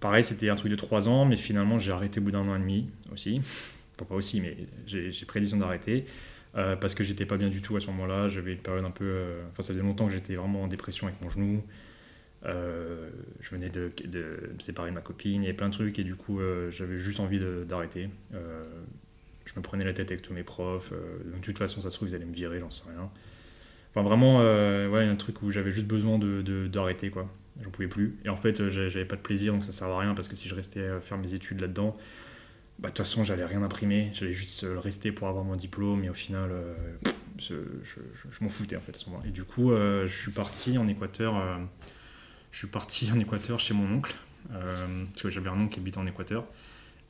Pareil, 0.00 0.22
c'était 0.22 0.48
un 0.48 0.54
truc 0.54 0.70
de 0.70 0.76
3 0.76 1.08
ans, 1.08 1.24
mais 1.24 1.36
finalement, 1.36 1.78
j'ai 1.78 1.90
arrêté 1.90 2.20
au 2.20 2.22
bout 2.22 2.30
d'un 2.30 2.46
an 2.48 2.54
et 2.54 2.60
demi 2.60 2.88
aussi. 3.12 3.38
Enfin, 3.40 4.04
pas 4.08 4.14
aussi, 4.14 4.40
mais 4.40 4.56
j'ai 4.86 5.10
décision 5.34 5.56
d'arrêter 5.58 6.04
euh, 6.56 6.76
parce 6.76 6.94
que 6.94 7.02
j'étais 7.02 7.26
pas 7.26 7.36
bien 7.36 7.48
du 7.48 7.62
tout 7.62 7.76
à 7.76 7.80
ce 7.80 7.88
moment-là. 7.88 8.28
J'avais 8.28 8.52
une 8.52 8.60
période 8.60 8.84
un 8.84 8.92
peu. 8.92 9.04
euh, 9.04 9.42
Enfin, 9.50 9.62
ça 9.62 9.72
faisait 9.72 9.82
longtemps 9.82 10.06
que 10.06 10.12
j'étais 10.12 10.36
vraiment 10.36 10.62
en 10.62 10.68
dépression 10.68 11.08
avec 11.08 11.20
mon 11.20 11.30
genou. 11.30 11.64
Je 12.44 13.50
venais 13.50 13.68
de, 13.68 13.90
de 14.04 14.50
me 14.54 14.60
séparer 14.60 14.90
de 14.90 14.94
ma 14.94 15.00
copine, 15.00 15.42
il 15.42 15.46
y 15.46 15.48
avait 15.48 15.56
plein 15.56 15.68
de 15.68 15.74
trucs, 15.74 15.98
et 15.98 16.04
du 16.04 16.14
coup, 16.14 16.40
j'avais 16.70 16.98
juste 16.98 17.20
envie 17.20 17.40
d'arrêter. 17.66 18.08
Je 19.48 19.58
me 19.58 19.62
prenais 19.62 19.84
la 19.84 19.92
tête 19.92 20.10
avec 20.10 20.22
tous 20.22 20.32
mes 20.34 20.42
profs. 20.42 20.92
euh, 20.92 21.18
donc, 21.24 21.40
de 21.40 21.44
toute 21.44 21.58
façon, 21.58 21.80
ça 21.80 21.90
se 21.90 21.96
trouve, 21.96 22.08
ils 22.08 22.14
allaient 22.14 22.24
me 22.26 22.34
virer, 22.34 22.60
j'en 22.60 22.70
sais 22.70 22.84
rien. 22.88 23.10
Enfin, 23.90 24.02
vraiment, 24.02 24.40
euh, 24.42 24.88
ouais, 24.88 25.04
un 25.04 25.16
truc 25.16 25.42
où 25.42 25.50
j'avais 25.50 25.70
juste 25.70 25.86
besoin 25.86 26.18
de- 26.18 26.42
de- 26.42 26.66
d'arrêter, 26.68 27.10
quoi. 27.10 27.28
J'en 27.62 27.70
pouvais 27.70 27.88
plus. 27.88 28.16
Et 28.24 28.28
en 28.28 28.36
fait, 28.36 28.60
euh, 28.60 28.68
j'avais 28.68 29.04
pas 29.06 29.16
de 29.16 29.22
plaisir, 29.22 29.52
donc 29.54 29.64
ça 29.64 29.72
servait 29.72 29.94
à 29.94 29.98
rien, 29.98 30.14
parce 30.14 30.28
que 30.28 30.36
si 30.36 30.46
je 30.48 30.54
restais 30.54 30.86
à 30.86 31.00
faire 31.00 31.18
mes 31.18 31.32
études 31.34 31.60
là-dedans, 31.60 31.96
bah, 32.78 32.88
de 32.88 32.94
toute 32.94 32.98
façon, 32.98 33.24
j'allais 33.24 33.44
rien 33.46 33.62
imprimer. 33.62 34.10
J'allais 34.14 34.32
juste 34.34 34.64
euh, 34.64 34.78
rester 34.78 35.10
pour 35.10 35.26
avoir 35.28 35.44
mon 35.44 35.56
diplôme, 35.56 36.04
et 36.04 36.10
au 36.10 36.14
final, 36.14 36.50
euh, 36.52 36.74
je, 37.38 37.54
je- 37.82 38.00
je- 38.14 38.28
je 38.30 38.44
m'en 38.44 38.50
foutais, 38.50 38.76
en 38.76 38.80
fait, 38.80 38.94
à 38.94 38.98
ce 38.98 39.06
moment-là. 39.06 39.26
Et 39.28 39.32
du 39.32 39.44
coup, 39.44 39.70
je 39.72 40.06
suis 40.06 40.30
parti 40.32 40.76
en 40.78 40.86
Équateur. 40.86 41.34
je 42.52 42.58
suis 42.58 42.68
parti 42.68 43.10
en 43.14 43.18
Équateur 43.18 43.58
chez 43.58 43.74
mon 43.74 43.90
oncle, 43.90 44.14
parce 44.50 45.22
que 45.22 45.30
j'avais 45.30 45.48
un 45.48 45.58
oncle 45.60 45.72
qui 45.74 45.80
habitait 45.80 45.98
en 45.98 46.06
Équateur. 46.06 46.44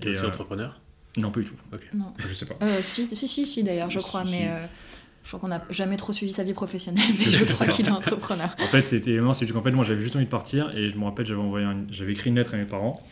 Tu 0.00 0.08
es 0.08 0.10
aussi 0.12 0.24
euh, 0.24 0.28
entrepreneur? 0.28 0.80
Non, 1.16 1.30
pas 1.30 1.40
du 1.40 1.46
tout. 1.46 1.54
Non. 1.94 2.12
Je 2.18 2.32
sais 2.34 2.46
pas. 2.46 2.54
Euh, 2.62 2.80
si, 2.82 3.08
si, 3.14 3.26
si, 3.28 3.46
si, 3.46 3.62
d'ailleurs, 3.64 3.90
je 3.90 3.98
crois, 3.98 4.24
si, 4.24 4.30
mais 4.32 4.38
si. 4.38 4.44
euh, 4.46 4.66
je 5.24 5.28
crois 5.28 5.40
qu'on 5.40 5.48
n'a 5.48 5.64
jamais 5.70 5.96
trop 5.96 6.12
suivi 6.12 6.32
sa 6.32 6.44
vie 6.44 6.52
professionnelle, 6.54 7.04
mais 7.18 7.24
Je 7.30 7.44
crois 7.52 7.66
qu'il 7.66 7.86
est 7.86 7.90
entrepreneur. 7.90 8.54
En 8.60 8.66
fait, 8.66 8.84
c'était 8.84 9.18
c'est 9.34 9.40
juste 9.46 9.52
qu'en 9.52 9.62
fait, 9.62 9.72
moi, 9.72 9.84
j'avais 9.84 10.00
juste 10.00 10.14
envie 10.16 10.24
de 10.26 10.30
partir 10.30 10.70
et 10.76 10.90
je 10.90 10.96
me 10.96 11.04
rappelle, 11.04 11.26
j'avais 11.26 11.40
envoyé, 11.40 11.66
un- 11.66 11.86
j'avais 11.90 12.12
écrit 12.12 12.30
une 12.30 12.36
lettre 12.36 12.54
à 12.54 12.56
mes 12.56 12.64
parents 12.66 13.02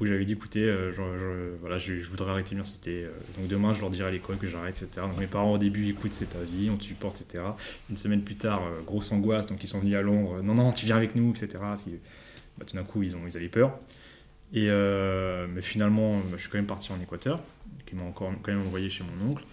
où 0.00 0.06
j'avais 0.06 0.24
dit, 0.24 0.32
écoutez, 0.32 0.62
euh, 0.64 0.90
je, 0.90 0.96
je- 0.96 1.56
voilà, 1.60 1.78
je, 1.78 2.00
je 2.00 2.08
voudrais 2.08 2.30
arrêter 2.32 2.50
l'université. 2.50 3.04
euh, 3.04 3.10
donc 3.38 3.46
demain, 3.48 3.72
je 3.74 3.80
leur 3.82 3.90
dirai 3.90 4.08
à 4.08 4.10
l'école 4.10 4.38
que 4.38 4.46
j'arrête, 4.48 4.74
etc. 4.82 5.06
Donc 5.06 5.18
mes 5.18 5.28
parents 5.28 5.52
au 5.52 5.58
début, 5.58 5.88
écoute, 5.88 6.12
c'est 6.14 6.30
ta 6.30 6.40
vie, 6.40 6.68
on 6.70 6.76
te 6.76 6.82
supporte, 6.84 7.20
etc. 7.20 7.44
Une 7.90 7.96
semaine 7.96 8.22
plus 8.22 8.34
tard, 8.36 8.62
euh, 8.64 8.80
grosse 8.84 9.12
angoisse, 9.12 9.46
donc 9.46 9.62
ils 9.62 9.68
sont 9.68 9.78
venus 9.78 9.94
à 9.96 10.02
Londres. 10.02 10.40
non, 10.42 10.54
non, 10.54 10.72
tu 10.72 10.86
viens 10.86 10.96
avec 10.96 11.14
nous, 11.14 11.30
etc. 11.30 11.48
Parce 11.60 11.82
que, 11.82 11.90
bah, 12.58 12.64
tout 12.66 12.74
d'un 12.74 12.82
coup, 12.82 13.02
ils 13.04 13.14
ont, 13.14 13.20
ils 13.28 13.36
avaient 13.36 13.48
peur. 13.48 13.78
Et 14.52 14.66
euh, 14.68 15.46
mais 15.52 15.62
finalement, 15.62 16.18
bah, 16.18 16.34
je 16.36 16.42
suis 16.42 16.50
quand 16.50 16.58
même 16.58 16.66
parti 16.66 16.92
en 16.92 17.00
Équateur, 17.00 17.40
qui 17.86 17.96
m'a 17.96 18.02
encore 18.04 18.32
quand 18.42 18.52
même 18.52 18.60
envoyé 18.62 18.88
chez 18.88 19.04
mon 19.04 19.30
oncle. 19.32 19.44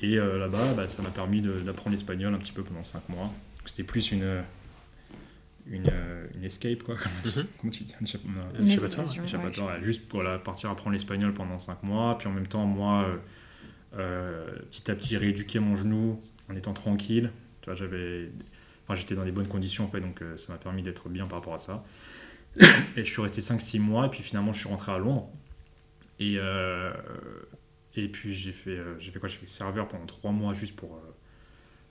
Et 0.00 0.18
euh, 0.18 0.38
là-bas, 0.38 0.72
bah, 0.74 0.88
ça 0.88 1.00
m'a 1.02 1.10
permis 1.10 1.40
d'apprendre 1.42 1.90
l'espagnol 1.90 2.34
un 2.34 2.38
petit 2.38 2.50
peu 2.52 2.62
pendant 2.62 2.82
5 2.82 3.08
mois. 3.08 3.30
C'était 3.66 3.84
plus 3.84 4.10
une, 4.10 4.42
une, 5.70 5.92
une 6.34 6.44
escape, 6.44 6.82
quoi. 6.82 6.96
Comment, 7.24 7.36
Mhm. 7.36 7.46
comment 7.60 7.70
tu 7.72 7.84
dis 7.84 7.94
un 8.00 8.04
échappatoire, 8.04 9.04
évasion, 9.04 9.20
un 9.20 9.24
ouais, 9.24 9.28
échappatoire, 9.28 9.68
ouais, 9.76 9.84
Juste 9.84 10.08
pour 10.08 10.20
voilà, 10.22 10.38
partir 10.40 10.70
apprendre 10.70 10.92
l'espagnol 10.92 11.32
pendant 11.34 11.58
5 11.60 11.82
mois. 11.84 12.18
Puis 12.18 12.26
en 12.26 12.32
même 12.32 12.48
temps, 12.48 12.66
moi, 12.66 13.04
euh, 13.04 13.16
euh, 13.98 14.50
petit 14.72 14.90
à 14.90 14.94
petit, 14.96 15.16
rééduquer 15.16 15.60
mon 15.60 15.76
genou 15.76 16.20
en 16.50 16.56
étant 16.56 16.72
tranquille. 16.72 17.30
Tu 17.60 17.66
vois, 17.66 17.76
j'avais... 17.76 18.28
Enfin, 18.84 18.96
j'étais 18.96 19.14
dans 19.14 19.24
des 19.24 19.30
bonnes 19.30 19.46
conditions, 19.46 19.84
en 19.84 19.88
fait, 19.88 20.00
donc 20.00 20.20
euh, 20.22 20.36
ça 20.36 20.52
m'a 20.52 20.58
permis 20.58 20.82
d'être 20.82 21.08
bien 21.08 21.26
par 21.26 21.38
rapport 21.38 21.54
à 21.54 21.58
ça. 21.58 21.84
Et 22.96 23.04
je 23.04 23.10
suis 23.10 23.22
resté 23.22 23.40
5-6 23.40 23.78
mois, 23.78 24.06
et 24.06 24.10
puis 24.10 24.22
finalement, 24.22 24.52
je 24.52 24.60
suis 24.60 24.68
rentré 24.68 24.92
à 24.92 24.98
Londres. 24.98 25.28
Et, 26.20 26.36
euh, 26.38 26.92
et 27.96 28.08
puis, 28.08 28.34
j'ai 28.34 28.52
fait, 28.52 28.70
euh, 28.78 28.98
j'ai 28.98 29.10
fait 29.10 29.18
quoi? 29.18 29.28
J'ai 29.28 29.38
fait 29.38 29.46
serveur 29.46 29.88
pendant 29.88 30.06
3 30.06 30.32
mois, 30.32 30.54
juste 30.54 30.76
pour 30.76 30.96
euh, 30.96 31.00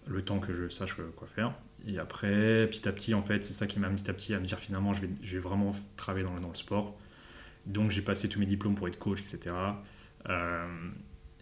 le 0.08 0.21
temps 0.24 0.39
que 0.39 0.54
je 0.54 0.69
sache 0.69 0.95
quoi 1.15 1.28
faire. 1.28 1.54
Et 1.88 1.97
après, 2.00 2.67
petit 2.67 2.88
à 2.88 2.91
petit, 2.91 3.13
en 3.13 3.24
fait, 3.24 3.43
c'est 3.43 3.54
ça 3.54 3.67
qui 3.67 3.80
m'a 3.80 3.89
petit 3.89 4.10
à 4.10 4.13
petit 4.13 4.34
à 4.34 4.39
me 4.39 4.45
dire 4.45 4.60
finalement, 4.60 4.93
je 4.93 5.02
vais, 5.02 5.10
je 5.24 5.34
vais 5.34 5.39
vraiment 5.39 5.71
travailler 5.97 6.26
dans, 6.26 6.34
le- 6.34 6.41
dans 6.41 6.50
le 6.50 6.56
sport. 6.56 6.97
Donc, 7.65 7.91
j'ai 7.91 8.02
passé 8.02 8.30
tous 8.30 8.39
mes 8.39 8.45
diplômes 8.47 8.76
pour 8.76 8.88
être 8.88 9.00
coach, 9.00 9.21
etc. 9.21 9.56
Euh, 10.30 10.67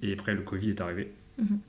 et 0.01 0.13
après, 0.13 0.35
le 0.35 0.41
Covid 0.43 0.71
est 0.71 0.81
arrivé. 0.81 1.13
Mhm. 1.39 1.59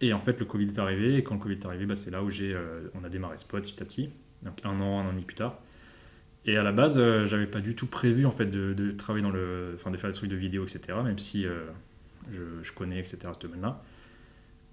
Et 0.00 0.12
en 0.12 0.20
fait, 0.20 0.38
le 0.40 0.46
Covid 0.46 0.66
est 0.68 0.78
arrivé. 0.78 1.16
Et 1.16 1.22
quand 1.24 1.34
le 1.34 1.40
Covid 1.40 1.54
est 1.56 1.66
arrivé, 1.66 1.86
bah, 1.86 1.94
c'est 1.96 2.10
là 2.10 2.22
où 2.22 2.30
j'ai, 2.30 2.52
euh, 2.54 2.88
on 2.94 3.04
a 3.04 3.08
démarré 3.08 3.38
Spot 3.38 3.62
petit 3.62 3.82
à 3.82 3.86
petit. 3.86 4.10
Donc, 4.42 4.60
un 4.64 4.80
an, 4.80 5.00
un 5.00 5.04
an 5.06 5.08
et 5.10 5.12
demi 5.12 5.22
plus 5.24 5.36
tard. 5.36 5.58
Et 6.44 6.56
à 6.56 6.62
la 6.62 6.72
base, 6.72 6.98
euh, 6.98 7.26
j'avais 7.26 7.46
pas 7.46 7.60
du 7.60 7.74
tout 7.76 7.86
prévu 7.86 8.26
en 8.26 8.32
fait 8.32 8.46
de, 8.46 8.72
de 8.74 8.90
travailler 8.90 9.22
dans 9.22 9.30
le, 9.30 9.72
enfin 9.76 9.90
de 9.90 9.96
faire 9.96 10.10
des 10.10 10.16
trucs 10.16 10.30
de 10.30 10.36
vidéo, 10.36 10.64
etc. 10.64 10.98
Même 11.04 11.18
si 11.18 11.46
euh, 11.46 11.64
je, 12.32 12.40
je 12.62 12.72
connais, 12.72 12.98
etc. 12.98 13.18
ce 13.34 13.40
domaine-là. 13.46 13.82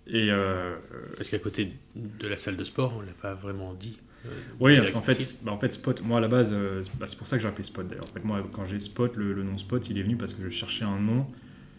Et 0.07 0.31
euh, 0.31 0.75
Parce 1.17 1.29
qu'à 1.29 1.39
côté 1.39 1.73
de 1.95 2.27
la 2.27 2.37
salle 2.37 2.57
de 2.57 2.63
sport, 2.63 2.95
on 2.97 3.01
l'a 3.01 3.13
pas 3.21 3.35
vraiment 3.35 3.73
dit. 3.73 3.99
euh, 4.25 4.29
Oui, 4.59 4.75
parce 4.77 4.89
qu'en 4.91 5.01
fait, 5.01 5.37
bah, 5.43 5.51
en 5.51 5.57
fait, 5.59 5.71
Spot, 5.73 6.01
moi 6.03 6.17
à 6.17 6.21
la 6.21 6.27
base, 6.27 6.49
euh, 6.51 6.83
c'est 6.83 6.97
bah, 6.97 7.05
c'est 7.07 7.17
pour 7.17 7.27
ça 7.27 7.37
que 7.37 7.43
j'ai 7.43 7.47
appelé 7.49 7.63
Spot 7.63 7.87
d'ailleurs. 7.87 8.05
En 8.05 8.13
fait, 8.13 8.23
moi, 8.23 8.43
quand 8.51 8.65
j'ai 8.65 8.79
Spot, 8.79 9.15
le, 9.15 9.33
le 9.33 9.43
nom 9.43 9.57
Spot, 9.57 9.87
il 9.89 9.97
est 9.99 10.03
venu 10.03 10.17
parce 10.17 10.33
que 10.33 10.41
je 10.43 10.49
cherchais 10.49 10.85
un 10.85 10.99
nom. 10.99 11.27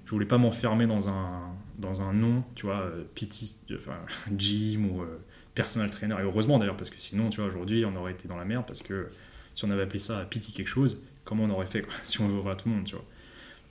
Je 0.06 0.10
voulais 0.12 0.26
pas 0.26 0.38
m'enfermer 0.38 0.86
dans 0.86 1.08
un, 1.08 1.40
dans 1.78 2.02
un 2.02 2.12
nom, 2.12 2.44
tu 2.54 2.66
vois, 2.66 2.80
euh, 2.82 3.04
PT, 3.14 3.54
enfin, 3.74 3.96
gym 4.36 4.90
ou 4.90 5.02
euh, 5.02 5.18
personal 5.54 5.90
trainer. 5.90 6.14
Et 6.20 6.22
heureusement 6.22 6.58
d'ailleurs, 6.58 6.76
parce 6.76 6.90
que 6.90 7.00
sinon, 7.00 7.30
tu 7.30 7.40
vois, 7.40 7.48
aujourd'hui, 7.48 7.84
on 7.84 7.94
aurait 7.96 8.12
été 8.12 8.28
dans 8.28 8.36
la 8.38 8.44
merde 8.44 8.64
parce 8.66 8.82
que 8.82 9.08
si 9.54 9.64
on 9.64 9.70
avait 9.70 9.82
appelé 9.82 9.98
ça 9.98 10.24
PT 10.30 10.52
quelque 10.52 10.68
chose, 10.68 11.02
comment 11.24 11.44
on 11.44 11.50
aurait 11.50 11.66
fait 11.66 11.82
quoi, 11.82 11.92
si 12.04 12.20
on 12.20 12.28
veut 12.28 12.34
ouvrir 12.34 12.52
à 12.52 12.56
tout 12.56 12.68
le 12.68 12.74
monde, 12.76 12.84
tu 12.84 12.94
vois. 12.94 13.04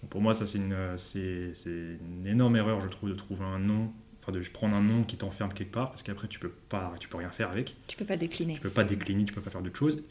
Donc, 0.02 0.12
pour 0.12 0.22
moi, 0.22 0.34
ça, 0.34 0.46
c'est 0.46 0.58
une, 0.58 0.74
euh, 0.74 0.98
c'est, 0.98 1.54
c'est 1.54 1.70
une 2.20 2.26
énorme 2.28 2.56
erreur, 2.56 2.80
je 2.80 2.88
trouve, 2.88 3.10
de 3.10 3.16
trouver 3.16 3.44
un 3.44 3.60
nom, 3.60 3.92
enfin, 4.22 4.32
de 4.32 4.40
prendre 4.40 4.76
un 4.76 4.82
nom 4.82 5.04
qui 5.04 5.18
t'enferme 5.18 5.52
quelque 5.54 5.72
part 5.74 5.90
parce 5.90 6.04
qu'après, 6.04 6.28
tu 6.28 6.40
peux 6.40 6.52
pas, 6.70 6.94
tu 7.00 7.08
peux 7.10 7.18
rien 7.18 7.32
faire 7.32 7.50
avec. 7.52 7.76
Tu 7.88 7.98
peux 7.98 8.06
pas 8.06 8.16
décliner. 8.18 8.54
Tu 8.56 8.62
peux 8.62 8.70
pas 8.70 8.84
décliner, 8.86 9.26
tu 9.26 9.34
peux 9.34 9.42
pas 9.42 9.50
faire 9.52 9.62
d'autres 9.62 9.78
choses. 9.78 10.04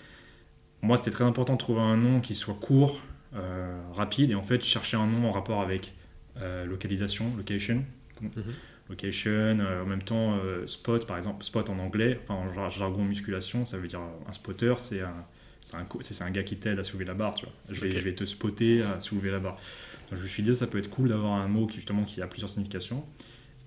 Moi, 0.83 0.97
c'était 0.97 1.11
très 1.11 1.25
important 1.25 1.55
de 1.55 1.59
trouver 1.59 1.81
un 1.81 1.97
nom 1.97 2.21
qui 2.21 2.35
soit 2.35 2.55
court, 2.55 3.01
euh, 3.35 3.81
rapide, 3.93 4.31
et 4.31 4.35
en 4.35 4.43
fait, 4.43 4.63
chercher 4.65 4.97
un 4.97 5.07
nom 5.07 5.29
en 5.29 5.33
rapport 5.33 5.61
avec 5.63 5.95
euh, 6.39 6.65
localisation, 6.67 7.33
location, 7.37 7.85
Mhm. 8.21 8.33
location, 8.91 9.31
euh, 9.61 9.83
en 9.83 9.87
même 9.87 10.03
temps 10.03 10.37
euh, 10.39 10.67
spot, 10.67 11.07
par 11.07 11.17
exemple, 11.17 11.45
spot 11.45 11.69
en 11.71 11.79
anglais, 11.79 12.21
enfin 12.25 12.35
en 12.35 12.53
jar- 12.53 12.71
jargon 12.71 13.05
musculation, 13.05 13.65
ça 13.65 13.77
veut 13.79 13.87
dire 13.89 14.01
un 14.27 14.33
spotter, 14.33 14.75
c'est 14.79 15.01
un, 15.03 15.25
c'est 15.69 15.77
un, 15.77 15.87
c'est 16.01 16.33
gars 16.33 16.43
qui 16.43 16.57
t'aide 16.57 16.79
à 16.79 16.85
soulever 16.85 17.05
la 17.05 17.15
barre, 17.15 17.35
tu 17.35 17.45
vois. 17.47 17.55
Je 17.71 17.81
vais, 17.81 17.89
Ok. 17.89 17.97
je 17.99 18.05
vais 18.05 18.15
te 18.15 18.25
spotter 18.25 18.83
à 18.83 19.01
soulever 19.01 19.31
la 19.31 19.39
barre. 19.39 19.59
Donc 20.11 20.19
je 20.19 20.23
me 20.25 20.29
suis 20.29 20.43
dit, 20.43 20.55
ça 20.57 20.67
peut 20.67 20.79
être 20.79 20.91
cool 20.91 21.09
d'avoir 21.09 21.33
un 21.33 21.49
mot 21.49 21.67
qui 21.67 21.77
justement 21.77 22.05
qui 22.05 22.23
a 22.23 22.27
plusieurs 22.27 22.49
significations. 22.51 23.05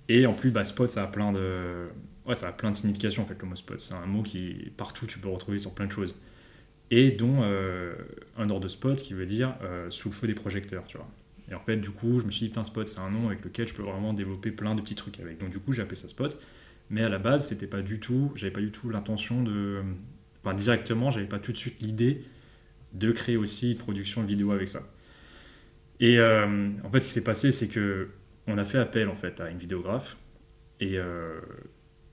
Et 0.10 0.26
en 0.26 0.34
plus, 0.34 0.52
bah, 0.52 0.64
spot, 0.64 0.90
ça 0.90 1.04
a 1.04 1.08
plein 1.08 1.32
de, 1.32 1.88
ouais, 2.26 2.36
ça 2.36 2.48
a 2.50 2.52
plein 2.52 2.72
de 2.72 2.76
significations 2.76 3.24
en 3.24 3.26
fait 3.26 3.38
le 3.40 3.48
mot 3.48 3.56
spot. 3.56 3.80
C'est 3.80 3.94
un 3.94 4.06
mot 4.06 4.24
qui 4.24 4.72
partout 4.78 5.06
tu 5.06 5.20
peux 5.20 5.30
retrouver 5.30 5.60
sur 5.60 5.74
plein 5.74 5.86
de 5.86 5.92
choses. 5.92 6.16
Et 6.90 7.12
dont 7.12 7.44
euh, 7.44 7.94
un 8.38 8.50
ordre 8.50 8.64
de 8.64 8.68
spot 8.68 8.98
qui 8.98 9.14
veut 9.14 9.26
dire 9.26 9.56
euh, 9.64 9.90
sous 9.90 10.10
le 10.10 10.16
feu 10.16 10.28
des 10.28 10.34
projecteurs, 10.34 10.84
tu 10.86 10.98
vois. 10.98 11.08
Et 11.50 11.54
en 11.54 11.60
fait, 11.60 11.78
du 11.78 11.92
coup, 11.92 12.20
je 12.20 12.26
me 12.26 12.32
suis 12.32 12.42
dit, 12.46 12.48
putain, 12.50 12.64
Spot, 12.64 12.88
c'est 12.88 13.00
un 13.00 13.10
nom 13.10 13.28
avec 13.28 13.44
lequel 13.44 13.68
je 13.68 13.74
peux 13.74 13.84
vraiment 13.84 14.14
développer 14.14 14.52
plein 14.52 14.74
de 14.74 14.82
petits 14.82 14.96
trucs 14.96 15.20
avec. 15.20 15.38
Donc, 15.38 15.52
du 15.52 15.60
coup, 15.60 15.74
j'ai 15.74 15.82
appelé 15.82 15.96
ça 15.96 16.08
Spot. 16.08 16.38
Mais 16.90 17.04
à 17.04 17.10
la 17.10 17.20
base, 17.20 17.48
c'était 17.48 17.68
pas 17.68 17.82
du 17.82 18.00
tout, 18.00 18.32
j'avais 18.36 18.52
pas 18.52 18.62
du 18.62 18.72
tout 18.72 18.90
l'intention 18.90 19.44
de. 19.44 19.82
Enfin, 20.44 20.54
directement, 20.56 21.12
j'avais 21.12 21.28
pas 21.28 21.40
tout 21.40 21.52
de 21.52 21.58
suite 21.58 21.82
l'idée 21.82 22.24
de 22.94 23.12
créer 23.12 23.38
aussi 23.38 23.72
une 23.72 23.78
production 23.78 24.24
vidéo 24.24 24.52
avec 24.52 24.68
ça. 24.70 24.82
Et 26.00 26.18
euh, 26.20 26.70
en 26.84 26.90
fait, 26.92 27.02
ce 27.02 27.08
qui 27.08 27.14
s'est 27.14 27.24
passé, 27.24 27.52
c'est 27.52 27.68
que 27.68 28.10
on 28.48 28.58
a 28.58 28.64
fait 28.66 28.80
appel 28.80 29.08
en 29.08 29.16
fait 29.16 29.40
à 29.40 29.50
une 29.50 29.60
vidéographe 29.60 30.18
et 30.80 30.98
euh, 30.98 31.40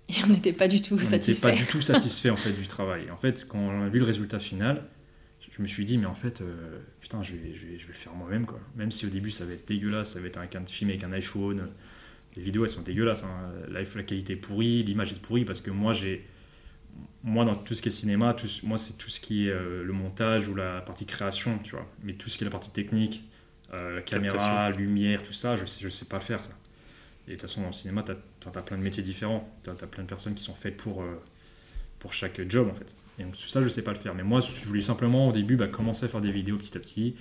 Et 0.08 0.22
on 0.24 0.28
n'était 0.28 0.52
pas 0.52 0.68
du 0.68 0.82
tout 0.82 0.94
on 0.94 0.96
n'était 0.98 1.10
satisfait. 1.10 1.40
pas 1.40 1.52
du 1.52 1.64
tout 1.64 1.80
satisfait 1.80 2.30
en 2.30 2.36
fait 2.36 2.52
du 2.52 2.66
travail. 2.66 3.06
Et 3.06 3.10
en 3.10 3.16
fait, 3.16 3.46
quand 3.48 3.58
on 3.58 3.82
a 3.82 3.88
vu 3.88 3.98
le 3.98 4.04
résultat 4.04 4.38
final, 4.38 4.84
je 5.50 5.62
me 5.62 5.66
suis 5.66 5.84
dit 5.84 5.98
mais 5.98 6.06
en 6.06 6.14
fait 6.14 6.40
euh, 6.40 6.78
putain 7.00 7.22
je 7.22 7.32
vais, 7.32 7.54
je, 7.54 7.66
vais, 7.66 7.78
je 7.78 7.86
vais 7.86 7.92
le 7.92 7.98
faire 7.98 8.12
moi-même 8.14 8.46
quoi. 8.46 8.60
Même 8.76 8.92
si 8.92 9.06
au 9.06 9.08
début 9.08 9.30
ça 9.30 9.44
va 9.44 9.54
être 9.54 9.66
dégueulasse, 9.66 10.12
ça 10.12 10.20
va 10.20 10.26
être 10.28 10.36
un, 10.38 10.42
un 10.54 10.66
film 10.66 10.90
avec 10.90 11.02
un 11.02 11.12
iPhone. 11.12 11.68
Les 12.36 12.42
vidéos 12.42 12.64
elles 12.64 12.70
sont 12.70 12.82
dégueulasses, 12.82 13.24
hein. 13.24 13.52
la, 13.68 13.80
la 13.82 14.02
qualité 14.04 14.34
est 14.34 14.36
pourrie, 14.36 14.84
l'image 14.84 15.12
est 15.12 15.20
pourrie 15.20 15.44
parce 15.44 15.60
que 15.60 15.70
moi 15.72 15.94
j'ai 15.94 16.24
moi 17.22 17.44
dans 17.44 17.54
tout 17.54 17.74
ce 17.74 17.82
qui 17.82 17.88
est 17.88 17.92
cinéma, 17.92 18.34
tout, 18.34 18.48
moi 18.62 18.78
c'est 18.78 18.96
tout 18.96 19.10
ce 19.10 19.20
qui 19.20 19.48
est 19.48 19.50
euh, 19.50 19.84
le 19.84 19.92
montage 19.92 20.48
ou 20.48 20.54
la 20.54 20.80
partie 20.80 21.06
création, 21.06 21.58
tu 21.62 21.72
vois. 21.72 21.86
Mais 22.02 22.14
tout 22.14 22.30
ce 22.30 22.38
qui 22.38 22.44
est 22.44 22.46
la 22.46 22.50
partie 22.50 22.70
technique, 22.70 23.24
euh, 23.74 24.00
caméra, 24.00 24.70
lumière, 24.70 25.22
tout 25.22 25.32
ça, 25.32 25.56
je 25.56 25.66
sais, 25.66 25.82
je 25.82 25.88
sais 25.88 26.06
pas 26.06 26.20
faire 26.20 26.42
ça. 26.42 26.52
Et 27.26 27.32
de 27.32 27.36
toute 27.36 27.42
façon 27.42 27.60
dans 27.60 27.68
le 27.68 27.72
cinéma, 27.72 28.02
tu 28.02 28.12
as, 28.48 28.62
plein 28.62 28.78
de 28.78 28.82
métiers 28.82 29.02
différents, 29.02 29.52
tu 29.62 29.70
as, 29.70 29.74
plein 29.74 30.02
de 30.02 30.08
personnes 30.08 30.34
qui 30.34 30.42
sont 30.42 30.54
faites 30.54 30.76
pour, 30.76 31.02
euh, 31.02 31.22
pour 31.98 32.12
chaque 32.12 32.40
job 32.48 32.68
en 32.70 32.74
fait. 32.74 32.96
Et 33.18 33.24
donc 33.24 33.32
tout 33.32 33.48
ça, 33.48 33.60
je 33.60 33.68
sais 33.68 33.82
pas 33.82 33.92
le 33.92 33.98
faire. 33.98 34.14
Mais 34.14 34.22
moi, 34.22 34.40
je 34.40 34.64
voulais 34.66 34.82
simplement 34.82 35.28
au 35.28 35.32
début 35.32 35.56
bah, 35.56 35.68
commencer 35.68 36.06
à 36.06 36.08
faire 36.08 36.20
des 36.20 36.32
vidéos 36.32 36.56
petit 36.56 36.76
à 36.76 36.80
petit. 36.80 37.16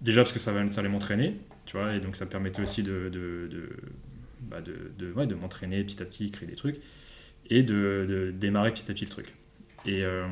Déjà 0.00 0.22
parce 0.22 0.32
que 0.32 0.38
ça, 0.38 0.52
va, 0.52 0.66
ça 0.66 0.80
allait 0.80 0.88
m'entraîner, 0.88 1.36
tu 1.64 1.76
vois, 1.76 1.94
et 1.94 2.00
donc 2.00 2.16
ça 2.16 2.26
me 2.26 2.30
permettait 2.30 2.60
aussi 2.60 2.82
de, 2.82 3.08
de, 3.10 3.48
de, 3.50 3.70
bah, 4.42 4.60
de, 4.60 4.92
de, 4.98 5.12
ouais, 5.12 5.26
de 5.26 5.34
m'entraîner 5.34 5.82
petit 5.84 6.02
à 6.02 6.04
petit, 6.04 6.30
créer 6.30 6.46
des 6.46 6.56
trucs, 6.56 6.80
et 7.50 7.62
de, 7.62 8.06
de 8.08 8.30
démarrer 8.30 8.72
petit 8.72 8.90
à 8.90 8.94
petit 8.94 9.04
le 9.04 9.10
truc. 9.10 9.34
Et, 9.84 10.02
euh, 10.04 10.26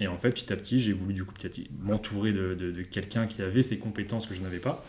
et 0.00 0.06
en 0.06 0.18
fait, 0.18 0.30
petit 0.30 0.52
à 0.52 0.56
petit, 0.56 0.80
j'ai 0.80 0.92
voulu 0.92 1.14
du 1.14 1.24
coup 1.24 1.32
petit 1.34 1.48
petit 1.48 1.70
m'entourer 1.80 2.32
de, 2.32 2.54
de, 2.54 2.70
de 2.70 2.82
quelqu'un 2.82 3.26
qui 3.26 3.42
avait 3.42 3.62
ces 3.62 3.78
compétences 3.78 4.26
que 4.26 4.34
je 4.34 4.40
n'avais 4.40 4.58
pas 4.58 4.84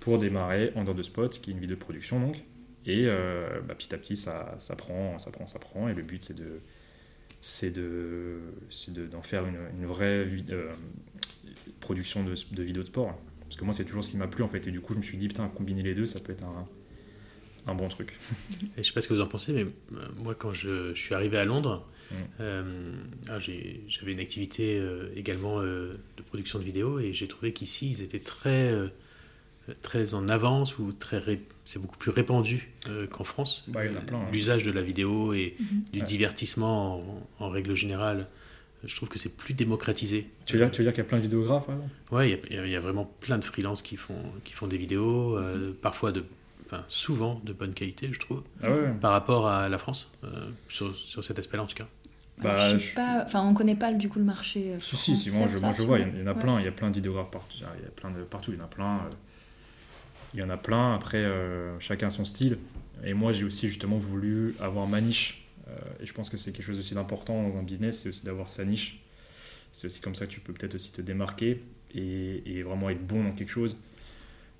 pour 0.00 0.18
démarrer 0.18 0.72
Under 0.76 0.94
the 0.94 1.02
Spot, 1.02 1.30
qui 1.40 1.50
est 1.50 1.54
une 1.54 1.60
vidéo 1.60 1.76
de 1.76 1.80
production 1.80 2.20
donc. 2.20 2.42
Et 2.86 3.04
euh, 3.06 3.60
bah, 3.66 3.74
petit 3.74 3.94
à 3.94 3.98
petit, 3.98 4.16
ça, 4.16 4.54
ça 4.58 4.76
prend, 4.76 5.16
ça 5.18 5.30
prend, 5.30 5.46
ça 5.46 5.58
prend. 5.58 5.88
Et 5.88 5.94
le 5.94 6.02
but, 6.02 6.22
c'est 6.22 6.36
de, 6.36 6.60
c'est 7.40 7.70
de, 7.70 8.40
de- 8.88 9.06
d'en 9.06 9.22
faire 9.22 9.44
une, 9.46 9.86
vraie 9.86 10.26
euh, 10.50 10.70
production 11.80 12.22
de, 12.24 12.34
de 12.52 12.62
vidéos 12.62 12.82
de 12.82 12.88
sport. 12.88 13.18
Parce 13.40 13.56
que 13.56 13.64
moi, 13.64 13.72
c'est 13.72 13.84
toujours 13.84 14.04
ce 14.04 14.10
qui 14.10 14.18
m'a 14.18 14.26
plu 14.26 14.42
en 14.42 14.48
fait. 14.48 14.66
Et 14.66 14.70
du 14.70 14.80
coup, 14.80 14.92
je 14.92 14.98
me 14.98 15.02
suis 15.02 15.16
dit, 15.16 15.28
putain, 15.28 15.48
combiner 15.48 15.82
les 15.82 15.94
deux, 15.94 16.04
ça 16.06 16.20
peut 16.20 16.32
être 16.32 16.44
un, 16.44 16.68
un 17.66 17.74
bon 17.74 17.88
truc. 17.88 18.18
Et 18.76 18.82
je 18.82 18.82
sais 18.82 18.92
pas 18.92 19.00
ce 19.00 19.08
que 19.08 19.14
vous 19.14 19.20
en 19.20 19.26
pensez, 19.26 19.52
mais 19.52 19.62
euh, 19.96 20.06
moi, 20.16 20.34
quand 20.34 20.52
je, 20.52 20.94
je 20.94 21.00
suis 21.00 21.14
arrivé 21.14 21.38
à 21.38 21.44
Londres, 21.44 21.86
Mm. 22.10 22.14
euh, 22.40 22.92
ah, 23.30 23.38
j'avais 23.38 24.12
une 24.12 24.20
activité 24.20 24.78
euh, 24.78 25.08
également 25.16 25.60
euh, 25.62 25.94
de 26.18 26.22
production 26.22 26.58
de 26.58 26.64
vidéos 26.64 27.00
et 27.00 27.14
j'ai 27.14 27.26
trouvé 27.26 27.54
qu'ici, 27.54 27.90
ils 27.90 28.02
étaient 28.02 28.18
très, 28.18 28.70
euh, 28.72 28.88
très 29.80 30.12
en 30.12 30.28
avance 30.28 30.78
ou 30.78 30.92
très 30.92 31.16
ré- 31.18 31.40
c'est 31.64 31.80
beaucoup 31.80 31.96
plus 31.96 32.10
répandu 32.10 32.70
euh, 32.90 33.06
qu'en 33.06 33.24
France. 33.24 33.64
Bah, 33.68 33.86
il 33.86 33.90
y 33.92 33.94
en 33.94 33.98
a 33.98 34.02
plein, 34.02 34.18
hein. 34.18 34.28
L'usage 34.30 34.64
de 34.64 34.70
la 34.70 34.82
vidéo 34.82 35.32
et 35.32 35.56
Mhm. 35.58 35.66
du 35.94 35.98
Ouais. 36.00 36.04
divertissement 36.04 36.98
en, 36.98 37.28
en 37.46 37.48
règle 37.48 37.74
générale, 37.74 38.28
je 38.84 38.94
trouve 38.94 39.08
que 39.08 39.18
c'est 39.18 39.34
plus 39.34 39.54
démocratisé. 39.54 40.26
Tu 40.44 40.58
veux 40.58 40.62
dire, 40.62 40.70
tu 40.70 40.82
veux 40.82 40.84
dire 40.84 40.92
qu'il 40.92 41.02
y 41.02 41.06
a 41.06 41.08
plein 41.08 41.16
de 41.18 41.22
vidéographes 41.22 41.68
Ouais, 42.12 42.38
il 42.50 42.54
y 42.54 42.58
a- 42.58 42.66
y, 42.66 42.76
vraiment 42.76 43.10
plein 43.20 43.38
de 43.38 43.44
freelances 43.46 43.80
qui 43.80 43.96
font, 43.96 44.22
qui 44.44 44.52
font 44.52 44.66
des 44.66 44.76
vidéos, 44.76 45.38
euh, 45.38 45.72
parfois 45.80 46.12
de, 46.12 46.22
enfin 46.66 46.84
souvent 46.88 47.40
de 47.44 47.52
bonne 47.52 47.74
qualité, 47.74 48.08
je 48.12 48.18
trouve, 48.18 48.42
Ah 48.62 48.70
ouais, 48.70 48.92
par 49.00 49.12
rapport 49.12 49.46
à 49.48 49.68
la 49.68 49.78
France, 49.78 50.08
euh, 50.24 50.50
sur, 50.68 50.94
sur 50.96 51.22
cet 51.22 51.38
aspect-là 51.38 51.62
en 51.62 51.66
tout 51.66 51.74
cas. 51.76 51.88
Bah, 52.38 52.56
je 52.72 52.78
je- 52.78 52.88
sais 52.88 52.94
pas, 52.94 53.22
enfin, 53.24 53.42
on 53.46 53.54
connaît 53.54 53.76
pas 53.76 53.92
du 53.92 54.08
coup 54.08 54.18
le 54.18 54.24
marché. 54.24 54.72
euh, 54.74 54.80
Si, 54.80 54.96
si, 54.96 55.16
si, 55.16 55.30
moi, 55.30 55.46
français, 55.46 55.58
je, 55.58 55.64
moi 55.64 55.72
vois, 55.86 55.98
il 56.00 56.18
y 56.18 56.22
en 56.22 56.26
a 56.26 56.32
Ouais. 56.34 56.40
plein, 56.40 56.58
il 56.60 56.64
y 56.64 56.68
a 56.68 56.72
plein 56.72 56.90
d'idéographes 56.90 57.30
partout, 57.30 57.56
il 57.58 57.62
y 57.62 57.86
a 57.86 57.90
plein 57.90 58.10
de 58.10 58.22
partout, 58.24 58.52
il 58.52 58.58
y 58.58 58.60
en 58.60 58.64
a 58.64 58.68
plein. 58.68 58.96
euh, 58.96 59.10
il 60.32 60.40
y 60.40 60.42
en 60.42 60.50
a 60.50 60.56
plein, 60.56 60.94
après, 60.94 61.18
euh, 61.18 61.78
chacun 61.78 62.10
son 62.10 62.24
style. 62.24 62.58
Et 63.04 63.14
moi, 63.14 63.32
j'ai 63.32 63.44
aussi 63.44 63.68
justement 63.68 63.98
voulu 63.98 64.56
avoir 64.60 64.86
ma 64.86 65.00
niche. 65.00 65.46
Euh, 65.68 65.72
et 66.00 66.06
je 66.06 66.12
pense 66.12 66.28
que 66.28 66.36
c'est 66.36 66.52
quelque 66.52 66.64
chose 66.66 66.78
aussi 66.78 66.94
d'important 66.94 67.48
dans 67.48 67.56
un 67.56 67.62
business, 67.62 68.00
c'est 68.02 68.08
aussi 68.08 68.24
d'avoir 68.24 68.48
sa 68.48 68.64
niche. 68.64 69.00
C'est 69.72 69.86
aussi 69.86 70.00
comme 70.00 70.14
ça 70.14 70.26
que 70.26 70.30
tu 70.32 70.40
peux 70.40 70.52
peut-être 70.52 70.74
aussi 70.74 70.92
te 70.92 71.00
démarquer 71.02 71.60
et, 71.94 72.42
et 72.46 72.62
vraiment 72.62 72.90
être 72.90 73.04
bon 73.06 73.22
dans 73.24 73.32
quelque 73.32 73.50
chose. 73.50 73.76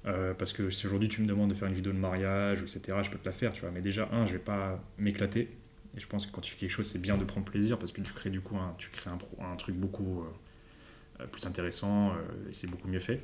Euh, 0.07 0.35
parce 0.35 0.53
que 0.53 0.69
si 0.71 0.87
aujourd'hui 0.87 1.09
tu 1.09 1.23
me 1.23 1.27
demandes 1.27 1.49
de 1.49 1.55
faire 1.55 1.69
une 1.69 1.75
vidéo 1.75 1.93
de 1.93 1.99
mariage, 1.99 2.63
etc., 2.63 2.99
je 3.03 3.11
peux 3.11 3.19
te 3.19 3.25
la 3.25 3.33
faire, 3.33 3.53
tu 3.53 3.63
vois. 3.63 3.71
Mais 3.71 3.81
déjà, 3.81 4.09
un, 4.13 4.27
je 4.27 4.33
vais 4.33 4.39
pas 4.39 4.83
m'éclater. 4.99 5.49
Et 5.97 6.01
je 6.01 6.07
pense 6.07 6.27
que 6.27 6.33
quand 6.33 6.41
tu 6.41 6.53
fais 6.53 6.61
quelque 6.61 6.71
chose, 6.71 6.87
c'est 6.87 7.01
bien 7.01 7.17
de 7.17 7.25
prendre 7.25 7.47
plaisir 7.47 7.79
parce 7.79 7.93
que 7.93 8.01
tu 8.01 8.13
crées 8.13 8.31
du 8.31 8.41
coup 8.41 8.57
un, 8.57 8.75
tu 8.79 8.91
crées 8.91 9.11
un, 9.11 9.57
truc 9.57 9.77
beaucoup 9.77 10.23
euh, 10.23 11.23
euh, 11.23 11.27
plus 11.27 11.47
intéressant 11.47 12.13
et 12.51 12.53
c'est 12.53 12.67
beaucoup 12.67 12.89
mieux 12.89 13.01
fait. 13.01 13.21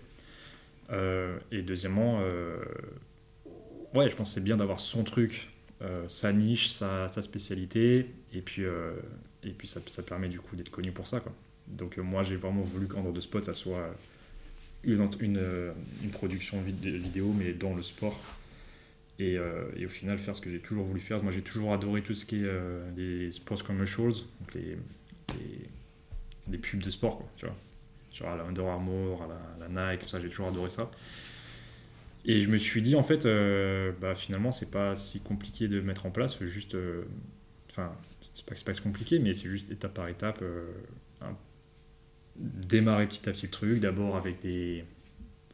Et 1.53 1.62
deuxièmement, 1.62 2.21
ouais, 3.95 4.11
je 4.11 4.16
pense 4.16 4.31
que 4.31 4.35
c'est 4.35 4.45
bien 4.45 4.57
d'avoir 4.57 4.81
son 4.81 5.05
truc, 5.05 5.51
sa 6.09 6.33
niche, 6.33 6.69
sa, 6.69 7.09
spécialité, 7.09 8.11
et 8.33 8.40
puis, 8.40 8.62
et 9.45 9.51
puis 9.51 9.69
ça, 9.69 9.81
ça 9.87 10.03
permet 10.03 10.29
du 10.29 10.40
coup 10.40 10.57
d'être 10.57 10.71
connu 10.71 10.90
pour 10.90 11.07
ça. 11.07 11.21
Quoi. 11.21 11.33
Donc 11.69 11.99
moi, 11.99 12.25
j'ai 12.25 12.35
vraiment 12.35 12.62
voulu 12.62 12.88
qu'en 12.88 13.03
dehors 13.03 13.12
de 13.12 13.21
spot, 13.21 13.45
ça 13.45 13.55
soit 13.55 13.95
une, 14.85 15.37
euh, 15.37 15.73
une 16.03 16.11
production 16.11 16.61
vid- 16.62 16.97
vidéo, 16.99 17.35
mais 17.37 17.53
dans 17.53 17.75
le 17.75 17.83
sport. 17.83 18.19
Et, 19.19 19.37
euh, 19.37 19.64
et 19.77 19.85
au 19.85 19.90
final, 19.90 20.19
faire 20.19 20.35
ce 20.35 20.40
que 20.40 20.51
j'ai 20.51 20.61
toujours 20.61 20.85
voulu 20.85 21.01
faire. 21.01 21.23
Moi, 21.23 21.33
j'ai 21.33 21.43
toujours 21.43 21.73
adoré 21.75 22.03
tout 22.03 22.14
ce 22.14 22.25
qui 22.25 22.37
est 22.37 22.45
euh, 22.47 22.88
les 22.97 23.31
sports 23.33 23.62
commercials, 23.62 24.12
donc 24.12 24.55
les, 24.55 24.79
les, 26.51 26.59
pubs 26.59 26.81
de 26.83 26.90
sport, 26.90 27.19
quoi, 27.19 27.29
tu 27.37 27.45
vois. 27.47 27.57
Genre 28.14 28.29
à 28.31 28.37
la 28.37 28.45
Under 28.45 28.66
Armour, 28.66 29.23
à 29.23 29.69
la, 29.69 29.90
Nike, 29.93 30.03
tout 30.03 30.09
ça, 30.09 30.21
j'ai 30.21 30.29
toujours 30.29 30.49
adoré 30.49 30.71
ça. 30.71 30.90
Et 32.25 32.40
je 32.40 32.51
me 32.51 32.57
suis 32.59 32.83
dit, 32.83 32.97
en 32.97 33.03
fait, 33.03 33.25
euh, 33.27 33.93
bah, 34.01 34.14
finalement, 34.14 34.53
c'est 34.53 34.71
pas 34.71 34.97
si 34.97 35.21
compliqué 35.21 35.69
de 35.69 35.81
mettre 35.81 36.07
en 36.07 36.11
place, 36.11 36.43
juste. 36.45 36.77
Enfin, 37.71 37.93
c'est 38.35 38.45
pas 38.45 38.55
pas 38.73 38.81
compliqué, 38.81 39.19
mais 39.19 39.33
c'est 39.35 39.49
juste 39.49 39.71
étape 39.71 39.95
par 39.95 40.09
étape. 40.09 40.43
un- 41.23 41.37
démarrer 42.40 43.07
petit 43.07 43.29
à 43.29 43.33
petit 43.33 43.46
le 43.46 43.50
truc, 43.50 43.81
d'abord 43.81 44.16
avec 44.16 44.40
des. 44.40 44.85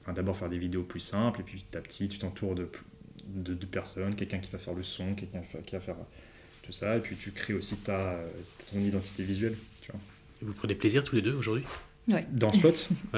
Enfin, 0.02 0.12
d'abord 0.12 0.36
faire 0.36 0.48
des 0.48 0.58
vidéos 0.58 0.82
plus 0.84 1.00
simples, 1.00 1.40
et 1.40 1.42
puis 1.42 1.58
petit 1.68 1.76
à 1.76 1.80
petit, 1.80 2.08
tu 2.08 2.18
t'entoures 2.18 2.54
de, 2.54 2.68
de, 3.26 3.54
de 3.54 3.66
personnes, 3.66 4.14
quelqu'un 4.14 4.38
qui 4.38 4.50
va 4.50 4.58
faire 4.58 4.74
le 4.74 4.82
son, 4.84 5.14
quelqu'un 5.14 5.40
qui 5.64 5.72
va 5.74 5.80
faire 5.80 5.96
tout 6.62 6.72
ça, 6.72 6.96
et 6.96 7.00
puis 7.00 7.16
tu 7.16 7.32
crées 7.32 7.54
aussi 7.54 7.76
ta, 7.76 8.16
ton 8.70 8.78
identité 8.78 9.24
visuelle. 9.24 9.54
Tu 9.80 9.90
vois. 9.90 10.00
Vous 10.42 10.52
prenez 10.52 10.74
plaisir 10.74 11.02
tous 11.02 11.16
les 11.16 11.22
deux 11.22 11.34
aujourd'hui? 11.34 11.64
Dans 12.30 12.48
le 12.48 12.52
spot 12.52 12.88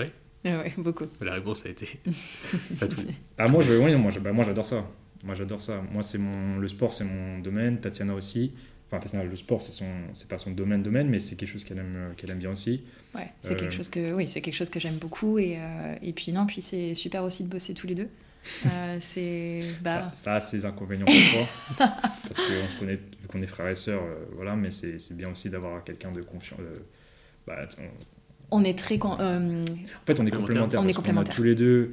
Ah 0.44 0.60
ouais, 0.60 0.72
beaucoup. 0.78 1.04
La 1.20 1.34
réponse 1.34 1.66
a 1.66 1.68
été 1.68 1.98
pas 2.80 2.86
tout. 2.88 3.02
Ah 3.36 3.48
moi 3.48 3.62
je 3.62 3.72
oui, 3.74 3.94
moi 3.96 4.10
je- 4.10 4.20
bah, 4.20 4.32
moi 4.32 4.44
j'adore 4.44 4.64
ça. 4.64 4.88
Moi 5.24 5.34
j'adore 5.34 5.60
ça. 5.60 5.82
Moi 5.92 6.02
c'est 6.02 6.16
mon 6.16 6.58
le 6.58 6.68
sport 6.68 6.94
c'est 6.94 7.04
mon 7.04 7.40
domaine, 7.40 7.80
Tatiana 7.80 8.14
aussi. 8.14 8.52
Enfin 8.90 9.00
Tatiana 9.00 9.24
le 9.24 9.36
sport 9.36 9.60
c'est 9.60 9.72
son 9.72 9.84
c'est 10.14 10.28
pas 10.28 10.38
son 10.38 10.50
domaine 10.52 10.82
domaine 10.82 11.08
mais 11.08 11.18
c'est 11.18 11.36
quelque 11.36 11.50
chose 11.50 11.62
qu'elle 11.64 11.78
aime 11.78 12.14
qu'elle 12.16 12.30
aime 12.30 12.38
bien 12.38 12.50
aussi. 12.52 12.84
Ouais, 13.14 13.28
c'est 13.42 13.52
Euh, 13.52 13.56
quelque 13.56 13.72
chose 13.74 13.88
que 13.90 14.12
oui, 14.14 14.26
c'est 14.26 14.40
quelque 14.40 14.54
chose 14.54 14.70
que 14.70 14.80
j'aime 14.80 14.96
beaucoup 14.96 15.38
et, 15.38 15.56
euh, 15.58 15.94
et 16.02 16.12
puis 16.12 16.32
non, 16.32 16.46
puis 16.46 16.62
c'est 16.62 16.94
super 16.94 17.22
aussi 17.24 17.44
de 17.44 17.48
bosser 17.48 17.74
tous 17.74 17.86
les 17.86 17.94
deux 17.94 18.08
Euh, 18.66 18.96
c'est. 19.00 19.60
Bah, 19.82 20.10
Ça, 20.14 20.14
ça 20.14 20.34
a 20.36 20.40
ses 20.40 20.64
inconvénients 20.64 21.04
parfois. 21.76 21.88
parce 22.22 22.36
qu'on 22.36 22.68
se 22.68 22.78
connaît, 22.78 22.96
vu 22.96 23.26
qu'on 23.28 23.42
est 23.42 23.46
frères 23.46 23.68
et 23.68 23.74
sœurs, 23.74 24.02
euh, 24.02 24.24
voilà, 24.32 24.56
mais 24.56 24.70
c'est 24.70 24.98
c'est 24.98 25.16
bien 25.16 25.30
aussi 25.30 25.50
d'avoir 25.50 25.84
quelqu'un 25.84 26.12
de 26.12 26.22
confiant. 26.22 26.56
euh, 26.60 26.74
bah, 27.46 27.66
on- 27.78 28.58
on 28.60 28.64
est 28.64 28.78
très. 28.78 28.96
con- 28.96 29.18
euh, 29.20 29.62
en 29.64 30.06
fait, 30.06 30.18
on 30.20 30.24
est 30.24 30.30
Complémentaires. 30.30 30.80
On 30.80 30.86
est 30.88 30.92
a 30.92 30.94
complémentaires. 30.94 31.34
tous 31.34 31.42
les 31.42 31.54
deux. 31.54 31.92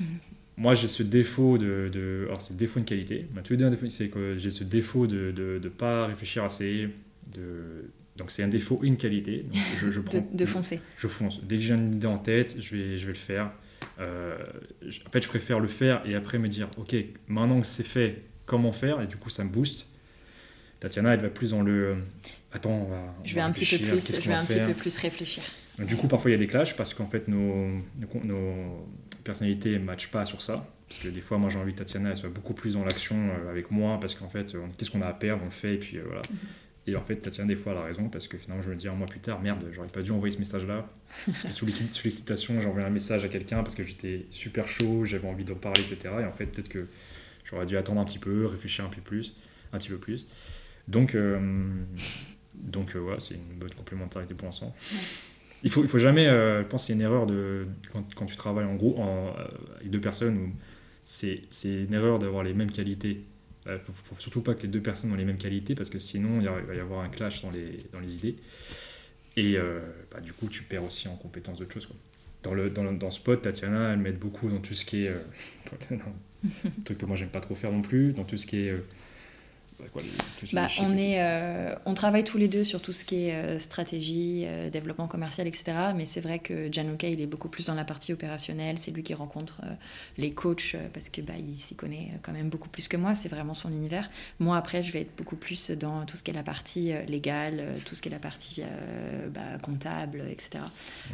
Mhm. 0.00 0.06
Moi, 0.56 0.74
j'ai 0.74 0.88
ce 0.88 1.02
défaut 1.02 1.56
de. 1.58 1.88
de 1.92 2.24
alors, 2.26 2.40
c'est 2.42 2.52
le 2.52 2.58
défaut 2.58 2.78
de 2.80 2.84
qualité. 2.84 3.26
A 3.36 3.40
tous 3.42 3.54
les 3.54 3.56
deux 3.58 3.64
un 3.66 3.70
défaut. 3.70 3.88
C'est 3.88 4.08
que 4.08 4.36
j'ai 4.36 4.50
ce 4.50 4.64
défaut 4.64 5.06
de 5.06 5.32
ne 5.62 5.68
pas 5.68 6.06
réfléchir 6.06 6.44
assez. 6.44 6.88
De, 7.34 7.90
donc, 8.16 8.30
c'est 8.30 8.42
un 8.42 8.48
défaut 8.48 8.80
et 8.82 8.86
une 8.88 8.96
qualité. 8.98 9.44
Donc, 9.44 9.60
je, 9.80 9.90
je 9.90 10.00
de, 10.00 10.04
prends, 10.04 10.28
de 10.32 10.46
foncer. 10.46 10.80
je 10.96 11.08
fonce. 11.08 11.42
Dès 11.44 11.56
que 11.56 11.62
j'ai 11.62 11.74
une 11.74 11.94
idée 11.94 12.06
en 12.06 12.18
tête, 12.18 12.56
je 12.60 12.76
vais, 12.76 12.98
je 12.98 13.06
vais 13.06 13.12
le 13.12 13.18
faire. 13.18 13.50
Euh, 13.98 14.36
je- 14.86 15.00
en 15.06 15.10
fait, 15.10 15.22
je 15.22 15.28
préfère 15.28 15.58
le 15.58 15.68
faire 15.68 16.02
et 16.04 16.14
après 16.14 16.38
me 16.38 16.48
dire, 16.48 16.68
ok, 16.76 16.94
maintenant 17.28 17.60
que 17.60 17.66
c'est 17.66 17.82
fait, 17.86 18.22
comment 18.44 18.72
faire? 18.72 19.00
Et 19.00 19.06
du 19.06 19.16
coup, 19.16 19.30
ça 19.30 19.44
me 19.44 19.48
booste. 19.50 19.86
Tatiana, 20.80 21.14
elle 21.14 21.20
va 21.20 21.28
plus 21.30 21.50
dans 21.50 21.62
le, 21.62 21.72
euh, 21.86 21.94
attends, 22.52 22.72
on 22.72 22.90
va. 22.90 23.14
on 23.20 23.24
Je 23.24 23.34
vais 23.34 23.40
va 23.40 23.46
un 23.46 23.52
petit 23.52 23.64
peu 23.64 23.78
plus, 23.78 24.14
je 24.16 24.20
vais 24.20 24.28
va 24.34 24.40
un 24.40 24.44
petit 24.44 24.58
peu 24.58 24.74
plus 24.74 24.96
réfléchir. 24.98 25.42
Du 25.78 25.96
coup, 25.96 26.06
parfois, 26.08 26.30
il 26.30 26.34
y 26.34 26.36
a 26.36 26.38
des 26.38 26.46
clashs 26.48 26.76
parce 26.76 26.92
qu'en 26.92 27.06
fait, 27.06 27.28
nos, 27.28 27.68
nos, 27.98 28.24
nos 28.24 28.86
personnalités 29.22 29.72
ne 29.78 29.84
matchent 29.84 30.10
pas 30.10 30.26
sur 30.26 30.42
ça. 30.42 30.66
Parce 30.88 31.00
que 31.02 31.08
des 31.08 31.20
fois, 31.22 31.38
moi, 31.38 31.48
j'ai 31.48 31.58
envie 31.58 31.72
que 31.72 31.78
Tatiana 31.78 32.10
elle 32.10 32.16
soit 32.16 32.28
beaucoup 32.28 32.52
plus 32.52 32.74
dans 32.74 32.84
l'action 32.84 33.16
euh, 33.16 33.50
avec 33.50 33.70
moi 33.70 33.98
parce 33.98 34.14
qu'en 34.14 34.28
fait, 34.28 34.54
qu'est-ce 34.76 34.90
qu'on 34.90 35.00
a 35.02 35.06
à 35.06 35.14
perdre 35.14 35.42
On 35.42 35.46
le 35.46 35.50
fait 35.50 35.74
et 35.74 35.78
puis 35.78 35.96
euh, 35.96 36.02
voilà. 36.06 36.22
Et 36.86 36.96
en 36.96 37.02
fait, 37.02 37.16
Tatiana, 37.16 37.48
des 37.48 37.56
fois, 37.56 37.72
elle 37.72 37.78
a 37.78 37.84
raison 37.84 38.08
parce 38.08 38.26
que 38.28 38.36
finalement, 38.36 38.62
je 38.62 38.68
me 38.68 38.74
dis, 38.76 38.88
un 38.88 38.92
mois 38.94 39.06
plus 39.06 39.20
tard, 39.20 39.40
merde, 39.40 39.64
j'aurais 39.72 39.88
pas 39.88 40.02
dû 40.02 40.10
envoyer 40.10 40.34
ce 40.34 40.38
message-là. 40.38 40.86
Sous 41.50 41.64
l'exci- 41.64 41.88
sous 41.92 42.04
l'excitation, 42.04 42.60
j'ai 42.60 42.66
envoyé 42.66 42.86
un 42.86 42.90
message 42.90 43.24
à 43.24 43.28
quelqu'un 43.28 43.62
parce 43.62 43.74
que 43.76 43.86
j'étais 43.86 44.26
super 44.30 44.66
chaud, 44.68 45.04
j'avais 45.04 45.28
envie 45.28 45.44
de 45.44 45.54
parler, 45.54 45.80
etc. 45.80 46.12
Et 46.20 46.24
en 46.24 46.32
fait, 46.32 46.46
peut-être 46.46 46.68
que 46.68 46.88
j'aurais 47.44 47.66
dû 47.66 47.76
attendre 47.76 48.00
un 48.00 48.04
petit 48.04 48.18
peu, 48.18 48.46
réfléchir 48.46 48.84
un 48.84 48.88
peu 48.88 49.00
plus, 49.00 49.34
un 49.72 49.78
petit 49.78 49.88
peu 49.90 49.98
plus. 49.98 50.26
Donc, 50.88 51.14
euh, 51.14 51.38
donc 52.54 52.96
euh, 52.96 52.98
voilà, 52.98 53.20
c'est 53.20 53.34
une 53.34 53.58
bonne 53.58 53.72
complémentarité 53.74 54.34
pour 54.34 54.46
l'instant. 54.46 54.74
Il 55.64 55.70
faut, 55.70 55.82
il 55.82 55.88
faut 55.88 55.98
jamais, 55.98 56.26
euh, 56.26 56.62
je 56.62 56.66
pense 56.68 56.86
c'est 56.86 56.92
une 56.92 57.00
erreur 57.00 57.26
de, 57.26 57.66
quand, 57.92 58.14
quand 58.14 58.26
tu 58.26 58.36
travailles 58.36 58.64
en 58.64 58.74
gros 58.74 58.98
en, 58.98 59.28
euh, 59.28 59.44
avec 59.76 59.90
deux 59.90 60.00
personnes, 60.00 60.36
où 60.38 60.50
c'est 61.04 61.44
une 61.64 61.94
erreur 61.94 62.18
d'avoir 62.18 62.42
les 62.42 62.54
mêmes 62.54 62.70
qualités. 62.70 63.20
Il 63.66 63.72
ne 63.72 63.78
faut, 63.78 63.92
faut 63.92 64.20
surtout 64.20 64.42
pas 64.42 64.54
que 64.54 64.62
les 64.62 64.68
deux 64.68 64.80
personnes 64.80 65.12
ont 65.12 65.16
les 65.16 65.24
mêmes 65.24 65.38
qualités 65.38 65.74
parce 65.76 65.88
que 65.90 66.00
sinon 66.00 66.40
il 66.40 66.48
va 66.48 66.74
y 66.74 66.80
avoir 66.80 67.00
un 67.04 67.08
clash 67.08 67.42
dans 67.42 67.50
les, 67.50 67.76
dans 67.92 68.00
les 68.00 68.16
idées. 68.16 68.36
Et 69.36 69.56
euh, 69.56 69.80
bah, 70.10 70.20
du 70.20 70.32
coup, 70.32 70.48
tu 70.48 70.62
perds 70.62 70.84
aussi 70.84 71.08
en 71.08 71.16
compétence 71.16 71.58
d'autres 71.60 71.72
choses. 71.72 71.86
Quoi. 71.86 71.96
Dans, 72.42 72.54
le, 72.54 72.70
dans, 72.70 72.92
dans 72.92 73.10
Spot, 73.10 73.40
Tatiana, 73.40 73.92
elle 73.92 73.98
m'aide 74.00 74.18
beaucoup 74.18 74.48
dans 74.50 74.60
tout 74.60 74.74
ce 74.74 74.84
qui 74.84 75.04
est. 75.04 75.08
euh, 75.10 75.18
truc 76.84 76.98
que 76.98 77.06
moi 77.06 77.16
j'aime 77.16 77.28
pas 77.28 77.40
trop 77.40 77.54
faire 77.54 77.72
non 77.72 77.82
plus, 77.82 78.12
dans 78.12 78.24
tout 78.24 78.36
ce 78.36 78.46
qui 78.46 78.58
est. 78.66 78.74
bah, 79.82 79.88
quoi, 79.92 80.02
les- 80.02 80.52
Bah, 80.52 80.68
on, 80.80 80.96
est, 80.96 81.16
euh, 81.22 81.74
on 81.86 81.94
travaille 81.94 82.24
tous 82.24 82.38
les 82.38 82.48
deux 82.48 82.64
sur 82.64 82.80
tout 82.80 82.92
ce 82.92 83.04
qui 83.04 83.26
est 83.28 83.34
euh, 83.34 83.58
stratégie, 83.58 84.44
euh, 84.46 84.70
développement 84.70 85.08
commercial, 85.08 85.46
etc. 85.46 85.72
Mais 85.96 86.06
c'est 86.06 86.20
vrai 86.20 86.38
que 86.38 86.70
Gianluca, 86.72 87.08
il 87.08 87.20
est 87.20 87.26
beaucoup 87.26 87.48
plus 87.48 87.66
dans 87.66 87.74
la 87.74 87.84
partie 87.84 88.12
opérationnelle. 88.12 88.78
C'est 88.78 88.90
lui 88.92 89.02
qui 89.02 89.14
rencontre 89.14 89.60
les 90.18 90.32
coachs 90.32 90.76
parce 90.94 91.08
que 91.08 91.20
bah, 91.20 91.34
il 91.38 91.56
s'y 91.56 91.74
connaît 91.74 92.12
quand 92.22 92.32
même 92.32 92.48
beaucoup 92.48 92.68
plus 92.68 92.88
que 92.88 92.96
moi. 92.96 93.14
C'est 93.14 93.28
vraiment 93.28 93.54
son 93.54 93.70
univers. 93.70 94.08
Moi, 94.38 94.56
après, 94.56 94.82
je 94.82 94.92
vais 94.92 95.00
être 95.02 95.16
beaucoup 95.16 95.36
plus 95.36 95.70
dans 95.72 96.04
tout 96.06 96.16
ce 96.16 96.22
qui 96.22 96.30
est 96.30 96.34
la 96.34 96.42
partie 96.42 96.92
légale, 97.08 97.64
tout 97.84 97.94
ce 97.94 98.02
qui 98.02 98.08
est 98.08 98.12
la 98.12 98.18
partie 98.18 98.62
bah, 99.34 99.40
comptable, 99.62 100.22
etc. 100.30 100.64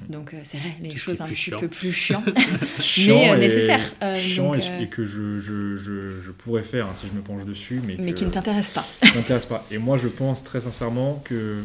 Donc, 0.08 0.34
euh, 0.34 0.40
c'est 0.44 0.58
vrai, 0.58 0.74
les 0.80 0.90
Tout 0.90 0.98
choses 0.98 1.20
un 1.20 1.26
petit 1.26 1.34
chiant. 1.36 1.58
peu 1.60 1.68
plus 1.68 1.92
chiantes. 1.92 2.24
chiant 2.80 3.16
mais, 3.18 3.32
et- 3.32 3.36
nécessaire. 3.36 3.80
Euh, 4.02 4.14
chiant 4.14 4.52
donc, 4.52 4.62
et, 4.80 4.82
et 4.84 4.88
que 4.88 5.04
je, 5.04 5.38
je, 5.38 5.76
je, 5.76 6.20
je 6.20 6.30
pourrais 6.32 6.62
faire 6.62 6.86
hein, 6.86 6.94
si 6.94 7.06
je 7.06 7.12
me 7.12 7.20
penche 7.22 7.44
dessus, 7.44 7.80
mais, 7.86 7.96
mais 7.98 8.12
que- 8.12 8.18
qui 8.18 8.24
ne 8.26 8.30
t'intéresse 8.30 8.57
pas. 8.66 8.84
qui 9.02 9.16
m'intéresse 9.16 9.46
pas. 9.46 9.64
Et 9.70 9.78
moi, 9.78 9.96
je 9.96 10.08
pense 10.08 10.42
très 10.44 10.60
sincèrement 10.60 11.20
que 11.24 11.62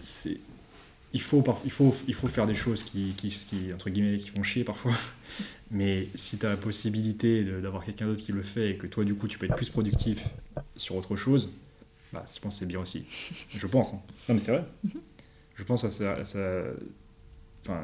c'est 0.00 0.38
il 1.12 1.20
faut, 1.22 1.42
il 1.64 1.70
faut, 1.70 1.94
il 2.08 2.14
faut 2.14 2.28
faire 2.28 2.44
des 2.44 2.54
choses 2.54 2.82
qui, 2.82 3.14
qui, 3.16 3.28
qui, 3.30 3.72
entre 3.72 3.88
guillemets, 3.88 4.18
qui 4.18 4.28
font 4.28 4.42
chier 4.42 4.64
parfois. 4.64 4.92
Mais 5.70 6.08
si 6.14 6.36
tu 6.36 6.44
as 6.44 6.50
la 6.50 6.56
possibilité 6.58 7.42
d'avoir 7.42 7.84
quelqu'un 7.84 8.06
d'autre 8.06 8.20
qui 8.22 8.32
le 8.32 8.42
fait 8.42 8.70
et 8.72 8.76
que 8.76 8.86
toi, 8.86 9.02
du 9.04 9.14
coup, 9.14 9.26
tu 9.26 9.38
peux 9.38 9.46
être 9.46 9.56
plus 9.56 9.70
productif 9.70 10.24
sur 10.76 10.94
autre 10.96 11.16
chose, 11.16 11.48
bah, 12.12 12.24
je 12.32 12.38
pense 12.40 12.54
que 12.54 12.58
c'est 12.60 12.66
bien 12.66 12.80
aussi. 12.80 13.04
Je 13.48 13.66
pense. 13.66 13.94
hein. 13.94 14.00
Non, 14.28 14.34
mais 14.34 14.40
c'est 14.40 14.52
vrai. 14.52 14.64
Je 15.54 15.64
pense 15.64 15.84
à 15.84 15.90
ça. 15.90 16.14
à 16.16 16.24
ça- 16.24 16.64
enfin, 17.64 17.80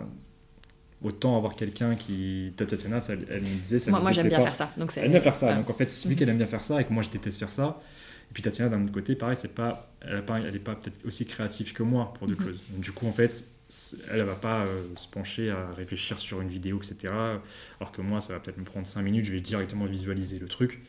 autant 1.02 1.36
avoir 1.36 1.56
quelqu'un 1.56 1.94
qui. 1.96 2.52
Tatiana, 2.56 2.98
elle, 3.08 3.26
elle 3.30 3.40
me 3.42 3.60
disait. 3.62 3.78
Ça 3.78 3.90
Moi, 3.90 4.12
j'aime 4.12 4.28
bien 4.28 4.38
pas. 4.38 4.44
faire 4.44 4.54
ça. 4.54 4.70
Donc 4.76 4.92
Elle 4.96 5.06
aime 5.06 5.10
bien 5.12 5.20
faire 5.20 5.34
ça. 5.34 5.54
Donc 5.54 5.70
en 5.70 5.74
fait, 5.74 5.86
c'est 5.86 6.08
lui 6.08 6.16
qu'elle 6.16 6.28
aime 6.28 6.38
bien 6.38 6.46
faire 6.46 6.62
ça 6.62 6.80
et 6.80 6.84
que 6.84 6.92
moi 6.92 7.02
je 7.02 7.08
déteste 7.08 7.38
faire 7.38 7.50
ça. 7.50 7.80
Et 8.32 8.34
puis 8.34 8.42
Tatiana, 8.42 8.74
d'un 8.74 8.82
autre 8.82 8.92
côté, 8.94 9.14
pareil, 9.14 9.36
c'est 9.36 9.54
pas, 9.54 9.92
elle 10.00 10.24
n'est 10.52 10.58
pas, 10.58 10.74
peut-être 10.74 11.04
aussi 11.04 11.26
créative 11.26 11.74
que 11.74 11.82
moi 11.82 12.14
pour 12.14 12.26
d'autres 12.26 12.40
Mhm. 12.40 12.48
choses. 12.52 12.60
Donc, 12.70 12.80
du 12.80 12.90
coup, 12.92 13.06
en 13.06 13.12
fait, 13.12 13.44
elle 14.10 14.20
ne 14.20 14.24
va 14.24 14.36
pas 14.36 14.64
euh, 14.64 14.84
se 14.96 15.06
pencher 15.06 15.50
à 15.50 15.70
réfléchir 15.76 16.18
sur 16.18 16.40
une 16.40 16.48
vidéo, 16.48 16.78
etc. 16.78 17.12
Alors 17.78 17.92
que 17.92 18.00
moi, 18.00 18.22
ça 18.22 18.32
va 18.32 18.40
peut-être 18.40 18.56
me 18.56 18.64
prendre 18.64 18.86
5 18.86 19.02
minutes, 19.02 19.26
je 19.26 19.32
vais 19.32 19.42
directement 19.42 19.84
visualiser 19.84 20.38
le 20.38 20.48
truc. 20.48 20.80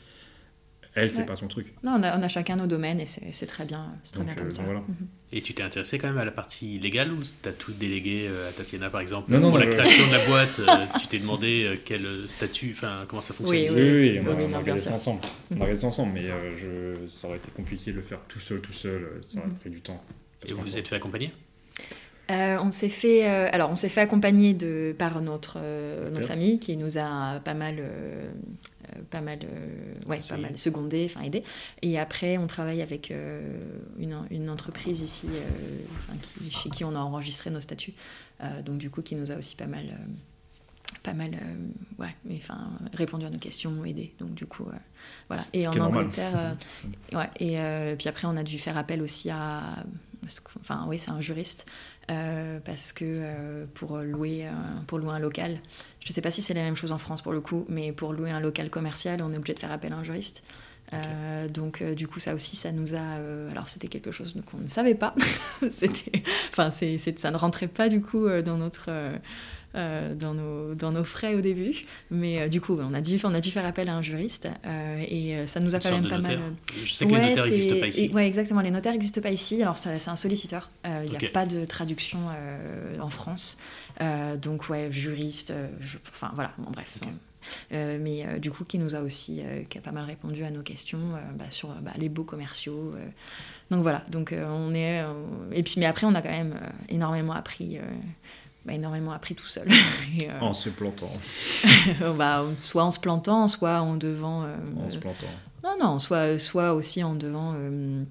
Elle, 0.96 1.10
c'est 1.10 1.20
Ouais. 1.22 1.26
pas 1.26 1.36
son 1.36 1.48
truc. 1.48 1.74
Non, 1.84 1.94
on 1.98 2.04
a, 2.04 2.20
on 2.20 2.22
a 2.22 2.28
chacun 2.28 2.56
nos 2.56 2.68
domaines 2.68 3.00
et 3.00 3.06
c'est 3.08 3.46
très 3.48 3.66
bien, 3.66 3.94
c'est 4.04 4.12
très 4.12 4.20
Donc, 4.20 4.28
bien 4.28 4.36
comme 4.36 4.48
euh, 4.48 4.52
ça. 4.52 4.62
voilà. 4.64 4.80
Mhm. 4.82 5.08
Et 5.32 5.42
tu 5.42 5.56
t'es 5.56 5.64
intéressé 5.64 5.98
quand 5.98 6.08
même 6.08 6.20
à 6.20 6.26
la 6.26 6.32
partie 6.32 6.78
légale 6.78 7.12
ou 7.12 7.22
t'as 7.42 7.52
tout 7.52 7.72
délégué 7.74 8.28
euh, 8.30 8.50
à 8.50 8.52
Tatiana 8.52 8.92
par 8.92 9.02
exemple? 9.02 9.32
Non, 9.32 9.40
non, 9.40 9.50
Pour 9.50 9.58
la 9.58 9.66
je- 9.66 9.72
création 9.72 10.06
de 10.08 10.12
la 10.12 10.26
boîte, 10.28 10.60
euh, 10.60 10.86
tu 11.02 11.08
t'es 11.08 11.18
demandé 11.18 11.64
euh, 11.66 11.76
quel 11.84 12.08
statut, 12.30 12.72
enfin 12.76 13.06
comment 13.08 13.22
ça 13.22 13.34
fonctionne 13.34 13.60
Oui, 13.60 13.68
Oui, 13.70 13.72
on, 13.74 13.76
oui, 13.76 14.18
a- 14.18 14.22
oui, 14.22 14.38
on 14.44 14.46
a 14.46 14.48
non, 14.50 14.60
regardé 14.60 14.82
ça 14.82 14.94
ensemble. 14.94 15.22
On 15.50 15.56
Mhm. 15.56 15.62
a 15.62 15.64
regardé 15.66 15.82
ça 15.82 15.88
ensemble, 15.88 16.12
mais 16.14 16.30
euh, 16.30 16.96
je, 17.04 17.08
ça 17.08 17.28
aurait 17.28 17.38
été 17.38 17.50
compliqué 17.50 17.92
de 17.92 17.96
le 17.96 18.04
faire 18.04 18.22
tout 18.28 18.40
seul, 18.40 18.62
tout 18.62 18.74
seul. 18.74 19.02
euh, 19.04 19.20
Ça 19.24 19.40
aurait 19.40 19.48
Mhm. 19.48 19.54
pris 19.56 19.70
du 19.72 19.82
temps. 19.82 20.04
Et 20.48 20.54
vous 20.54 20.62
vous 20.62 20.78
êtes 20.78 20.88
fait 20.88 20.96
accompagner? 20.98 21.32
Euh, 22.32 22.58
on 22.62 22.72
s'est 22.72 22.90
fait, 22.90 23.30
euh, 23.30 23.50
alors 23.52 23.70
on 23.70 23.76
s'est 23.76 23.90
fait 23.90 24.00
accompagner 24.00 24.54
de 24.54 24.96
par 24.98 25.22
notre 25.22 25.58
euh, 25.58 26.10
notre 26.10 26.28
famille 26.28 26.58
qui 26.58 26.78
nous 26.78 26.98
a 26.98 27.42
pas 27.44 27.54
mal, 27.54 27.76
euh, 27.80 28.32
pas 29.10 29.20
mal, 29.20 29.40
ouais, 30.08 30.20
pas 30.30 30.38
mal 30.38 30.58
secondé, 30.58 31.06
enfin 31.10 31.22
aidé. 31.22 31.44
Et 31.82 32.00
après, 32.00 32.38
on 32.38 32.48
travaille 32.48 32.82
avec 32.82 33.14
une, 34.00 34.16
une 34.32 34.50
entreprise 34.50 35.02
ici, 35.02 35.28
qui, 36.22 36.50
chez 36.50 36.70
qui 36.70 36.86
on 36.86 36.96
a 36.96 37.00
enregistré 37.00 37.50
nos 37.50 37.60
statuts. 37.60 37.94
Donc 38.66 38.78
du 38.78 38.90
coup, 38.90 39.02
qui 39.02 39.16
nous 39.16 39.32
a 39.32 39.36
aussi 39.36 39.56
pas 39.56 39.68
mal, 39.68 39.98
pas 41.02 41.14
mal, 41.14 41.32
ouais, 42.00 42.16
mais, 42.24 42.40
enfin 42.42 42.70
répondu 42.94 43.26
à 43.26 43.30
nos 43.30 43.40
questions, 43.40 43.84
aidé. 43.84 44.14
Donc 44.20 44.34
du 44.34 44.46
coup, 44.46 44.66
voilà. 45.28 45.44
Et 45.52 45.68
en. 45.68 45.78
Angleterre, 45.78 46.56
ouais. 47.14 47.30
Et 47.42 47.96
puis 47.98 48.08
après, 48.08 48.28
on 48.28 48.38
a 48.38 48.44
dû 48.44 48.60
faire 48.60 48.78
appel 48.78 49.02
aussi 49.02 49.30
à, 49.30 49.84
enfin 50.60 50.86
oui, 50.88 51.00
c'est 51.00 51.12
un 51.12 51.22
juriste. 51.22 51.66
Euh, 52.12 52.60
parce 52.66 52.92
que 52.92 53.06
euh, 53.08 53.66
pour, 53.76 53.98
louer, 54.00 54.46
un- 54.46 54.84
pour 54.88 54.98
louer 55.00 55.14
un 55.14 55.20
local, 55.20 55.60
je 56.02 56.10
ne 56.10 56.14
sais 56.14 56.20
pas 56.22 56.32
si 56.32 56.42
c'est 56.42 56.54
la 56.54 56.62
même 56.62 56.76
chose 56.76 56.92
en 56.92 56.98
France 56.98 57.22
pour 57.22 57.32
le 57.32 57.40
coup, 57.40 57.66
mais 57.70 57.94
pour 57.94 58.12
louer 58.12 58.30
un 58.30 58.42
local 58.42 58.70
commercial, 58.70 59.22
on 59.24 59.32
est 59.32 59.38
obligé 59.38 59.54
de 59.54 59.60
faire 59.60 59.72
appel 59.72 59.94
à 59.94 59.96
un 59.98 60.04
juriste. 60.04 60.44
Euh, 60.92 61.48
donc 61.48 61.82
du 61.82 62.08
coup 62.08 62.20
ça 62.20 62.36
aussi 62.36 62.56
ça 62.58 62.72
nous 62.74 62.94
a 62.94 63.00
alors 63.50 63.68
c'était 63.70 63.88
quelque 63.88 64.12
chose 64.12 64.36
qu'on 64.46 64.58
ne 64.58 64.68
savait 64.68 64.94
pas 64.94 65.16
c'était 65.72 66.12
enfin 66.52 66.70
c'est 66.72 66.98
ça 67.18 67.32
ne 67.32 67.38
rentrait 67.38 67.70
pas 67.70 67.88
du 67.90 68.00
coup 68.02 68.28
dans 68.46 68.58
notre 68.58 68.92
dans 69.74 70.34
nos 70.34 70.76
dans 70.76 70.92
nos 70.92 71.04
frais 71.04 71.34
au 71.36 71.42
début 71.42 71.84
mais 72.12 72.42
euh, 72.42 72.48
du 72.48 72.62
coup 72.62 72.78
on 72.80 72.94
a 72.94 73.02
dû 73.02 73.20
on 73.24 73.34
a 73.34 73.42
dû 73.42 73.50
faire 73.50 73.66
appel 73.66 73.90
à 73.90 73.96
un 73.96 74.02
juriste 74.04 74.48
euh, 74.66 75.04
et 75.08 75.36
euh, 75.36 75.48
ça 75.48 75.60
nous 75.60 75.74
a 75.76 75.80
quand 75.80 75.92
même 75.92 76.04
pas 76.08 76.18
mal 76.20 76.22
notaire 76.22 76.40
euh, 76.42 76.82
Je 76.84 76.94
sais 76.94 77.06
que 77.06 77.12
les 77.12 77.16
Ouais, 77.18 77.30
notaires 77.30 77.44
c'est- 77.46 77.50
n'existent 77.50 77.80
pas 77.80 77.88
ici. 77.88 78.12
ouais, 78.14 78.28
exactement. 78.28 78.62
Les 78.62 78.72
notaires 78.72 78.92
n'existent 78.94 79.22
pas 79.22 79.32
ici. 79.32 79.62
Alors, 79.62 79.78
c'est 79.78 80.08
un 80.10 80.16
solliciteur. 80.16 80.70
Euh, 80.86 81.04
Il 81.06 81.18
n'y 81.18 81.26
a 81.26 81.30
pas 81.30 81.46
de 81.46 81.66
traduction 81.66 82.20
euh, 82.30 83.00
en 83.00 83.10
France. 83.10 83.58
Euh, 84.02 84.38
donc, 84.38 84.70
ouais, 84.70 84.92
juriste. 84.92 85.52
euh, 85.52 85.68
je- 85.80 85.98
enfin, 86.10 86.32
voilà. 86.36 86.52
Bon, 86.58 86.70
bref. 86.72 86.98
Euh, 87.74 87.98
mais 88.00 88.26
euh, 88.26 88.40
du 88.40 88.52
coup, 88.52 88.64
qui 88.64 88.78
nous 88.78 88.96
a 88.96 89.02
aussi 89.02 89.42
euh, 89.44 89.64
qui 89.70 89.78
a 89.78 89.82
pas 89.82 89.92
mal 89.92 90.06
répondu 90.06 90.44
à 90.44 90.52
nos 90.52 90.62
questions 90.62 91.00
euh, 91.16 91.20
bah, 91.38 91.46
sur 91.50 91.72
euh, 91.72 91.76
bah, 91.82 91.92
les 91.98 92.10
beaux 92.10 92.24
commerciaux. 92.24 92.94
euh. 92.96 93.06
Donc, 93.72 93.82
voilà. 93.82 94.04
Donc, 94.10 94.32
euh, 94.32 94.46
on 94.50 94.74
est. 94.74 95.02
euh, 95.02 95.12
et 95.52 95.64
puis, 95.64 95.76
mais 95.78 95.86
après, 95.86 96.06
on 96.08 96.16
a 96.16 96.22
quand 96.22 96.30
même 96.30 96.54
euh, 96.62 96.70
énormément 96.90 97.34
appris. 97.34 97.78
Bah, 98.66 98.74
énormément 98.74 99.12
appris 99.12 99.36
tout 99.36 99.48
seul. 99.48 99.68
Et, 100.20 100.30
euh, 100.30 100.40
En 100.40 100.54
se 100.54 100.70
plantant. 100.70 101.12
bah, 102.18 102.46
soit 102.62 102.84
en 102.84 102.92
se 102.92 103.00
plantant, 103.00 103.48
soit 103.48 103.80
en 103.82 103.96
devant. 103.96 104.44
euh, 104.44 104.56
En 104.86 104.90
se 104.90 104.98
plantant. 104.98 105.28
non, 105.64 105.76
non, 105.80 106.00
soit, 106.00 106.40
soit 106.40 106.74
aussi 106.74 107.04
en 107.04 107.16
devant, 107.16 107.54
euh, 107.56 108.04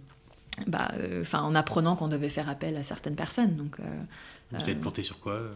bah, 0.66 0.90
euh, 0.98 1.22
enfin, 1.22 1.40
en 1.42 1.54
apprenant 1.54 1.96
qu'on 1.96 2.08
devait 2.08 2.28
faire 2.28 2.48
appel 2.48 2.76
à 2.76 2.82
certaines 2.82 3.16
personnes. 3.16 3.56
Donc, 3.56 3.76
euh, 3.80 3.82
Vous 4.52 4.70
êtes 4.70 4.80
planté 4.80 5.02
sur 5.02 5.18
quoi 5.20 5.32
euh 5.34 5.54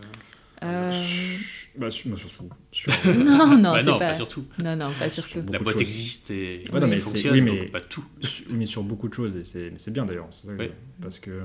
euh, 0.64 0.90
Bah, 1.76 1.88
bah, 1.88 1.90
surtout. 1.90 2.48
Sur, 2.72 2.90
non, 3.14 3.58
non, 3.58 3.72
Bah 3.72 3.80
c'est 3.80 3.86
non, 3.90 3.98
pas. 3.98 4.08
pas 4.08 4.14
surtout. 4.14 4.46
Non, 4.64 4.74
non, 4.76 4.90
pas 4.98 5.10
surtout. 5.10 5.40
Beaucoup 5.40 5.52
La 5.52 5.58
boîte 5.58 5.80
existe 5.82 6.30
et 6.30 6.64
Ouais, 6.72 6.80
non, 6.80 6.86
mais 6.86 6.94
elle 6.96 7.02
c'est- 7.02 7.10
fonctionne, 7.10 7.32
oui, 7.34 7.40
mais- 7.42 7.58
donc 7.58 7.70
pas 7.72 7.80
tout. 7.82 8.02
Sur- 8.22 8.46
mais 8.48 8.64
sur 8.64 8.82
beaucoup 8.82 9.08
de 9.08 9.12
choses, 9.14 9.36
et 9.36 9.44
c'est 9.44 9.68
mais 9.70 9.76
c'est 9.78 9.90
bien 9.90 10.06
d'ailleurs. 10.06 10.28
c'est 10.30 10.46
ça 10.46 10.54
que- 10.54 10.62
Oui. 10.62 10.70
Parce 11.02 11.18
que, 11.18 11.30
euh, 11.30 11.44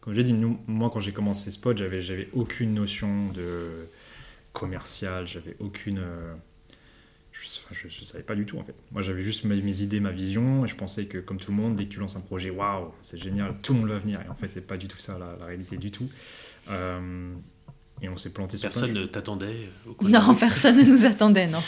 comme 0.00 0.14
j'ai 0.14 0.22
dit, 0.22 0.32
nous, 0.32 0.58
moi 0.66 0.90
quand 0.92 1.00
j'ai 1.00 1.12
commencé 1.12 1.50
Spot, 1.50 1.76
j'avais 1.76 2.00
j'avais 2.02 2.28
aucune 2.32 2.74
notion 2.74 3.28
de 3.32 3.88
commercial, 4.52 5.26
j'avais 5.26 5.56
aucune. 5.58 5.98
euh, 5.98 6.34
je 7.32 7.46
je, 7.72 7.88
je, 7.88 8.04
savais 8.04 8.22
pas 8.24 8.34
du 8.34 8.44
tout 8.44 8.58
en 8.58 8.64
fait. 8.64 8.74
Moi 8.92 9.02
j'avais 9.02 9.22
juste 9.22 9.44
mes, 9.44 9.60
mes, 9.62 9.82
idées, 9.82 10.00
ma 10.00 10.10
vision, 10.12 10.64
et 10.64 10.68
je 10.68 10.74
pensais 10.74 11.06
que 11.06 11.18
comme 11.18 11.38
tout 11.38 11.50
le 11.50 11.56
monde, 11.56 11.76
dès 11.76 11.84
que 11.84 11.90
tu 11.90 12.00
lances 12.00 12.16
un 12.16 12.20
projet, 12.20 12.50
waouh, 12.50 12.92
c'est 13.02 13.22
génial, 13.22 13.54
tout 13.62 13.72
le 13.72 13.80
monde 13.80 13.88
va 13.88 13.98
venir. 13.98 14.20
Et 14.26 14.28
en 14.28 14.34
fait, 14.34 14.48
c'est 14.48 14.66
pas 14.66 14.76
du 14.76 14.88
tout 14.88 14.98
ça 14.98 15.18
la, 15.18 15.36
la 15.38 15.46
réalité 15.46 15.76
du 15.76 15.90
tout. 15.90 16.08
Euh, 16.70 17.32
et 18.02 18.08
on 18.08 18.16
s'est 18.16 18.30
planté 18.30 18.56
personne 18.58 18.86
sur 18.86 18.94
Personne 18.94 19.02
ne 19.02 19.06
t'attendait 19.06 19.68
Non, 20.02 20.34
personne 20.34 20.76
ne 20.76 20.84
nous 20.84 21.04
attendait, 21.04 21.46
non. 21.46 21.62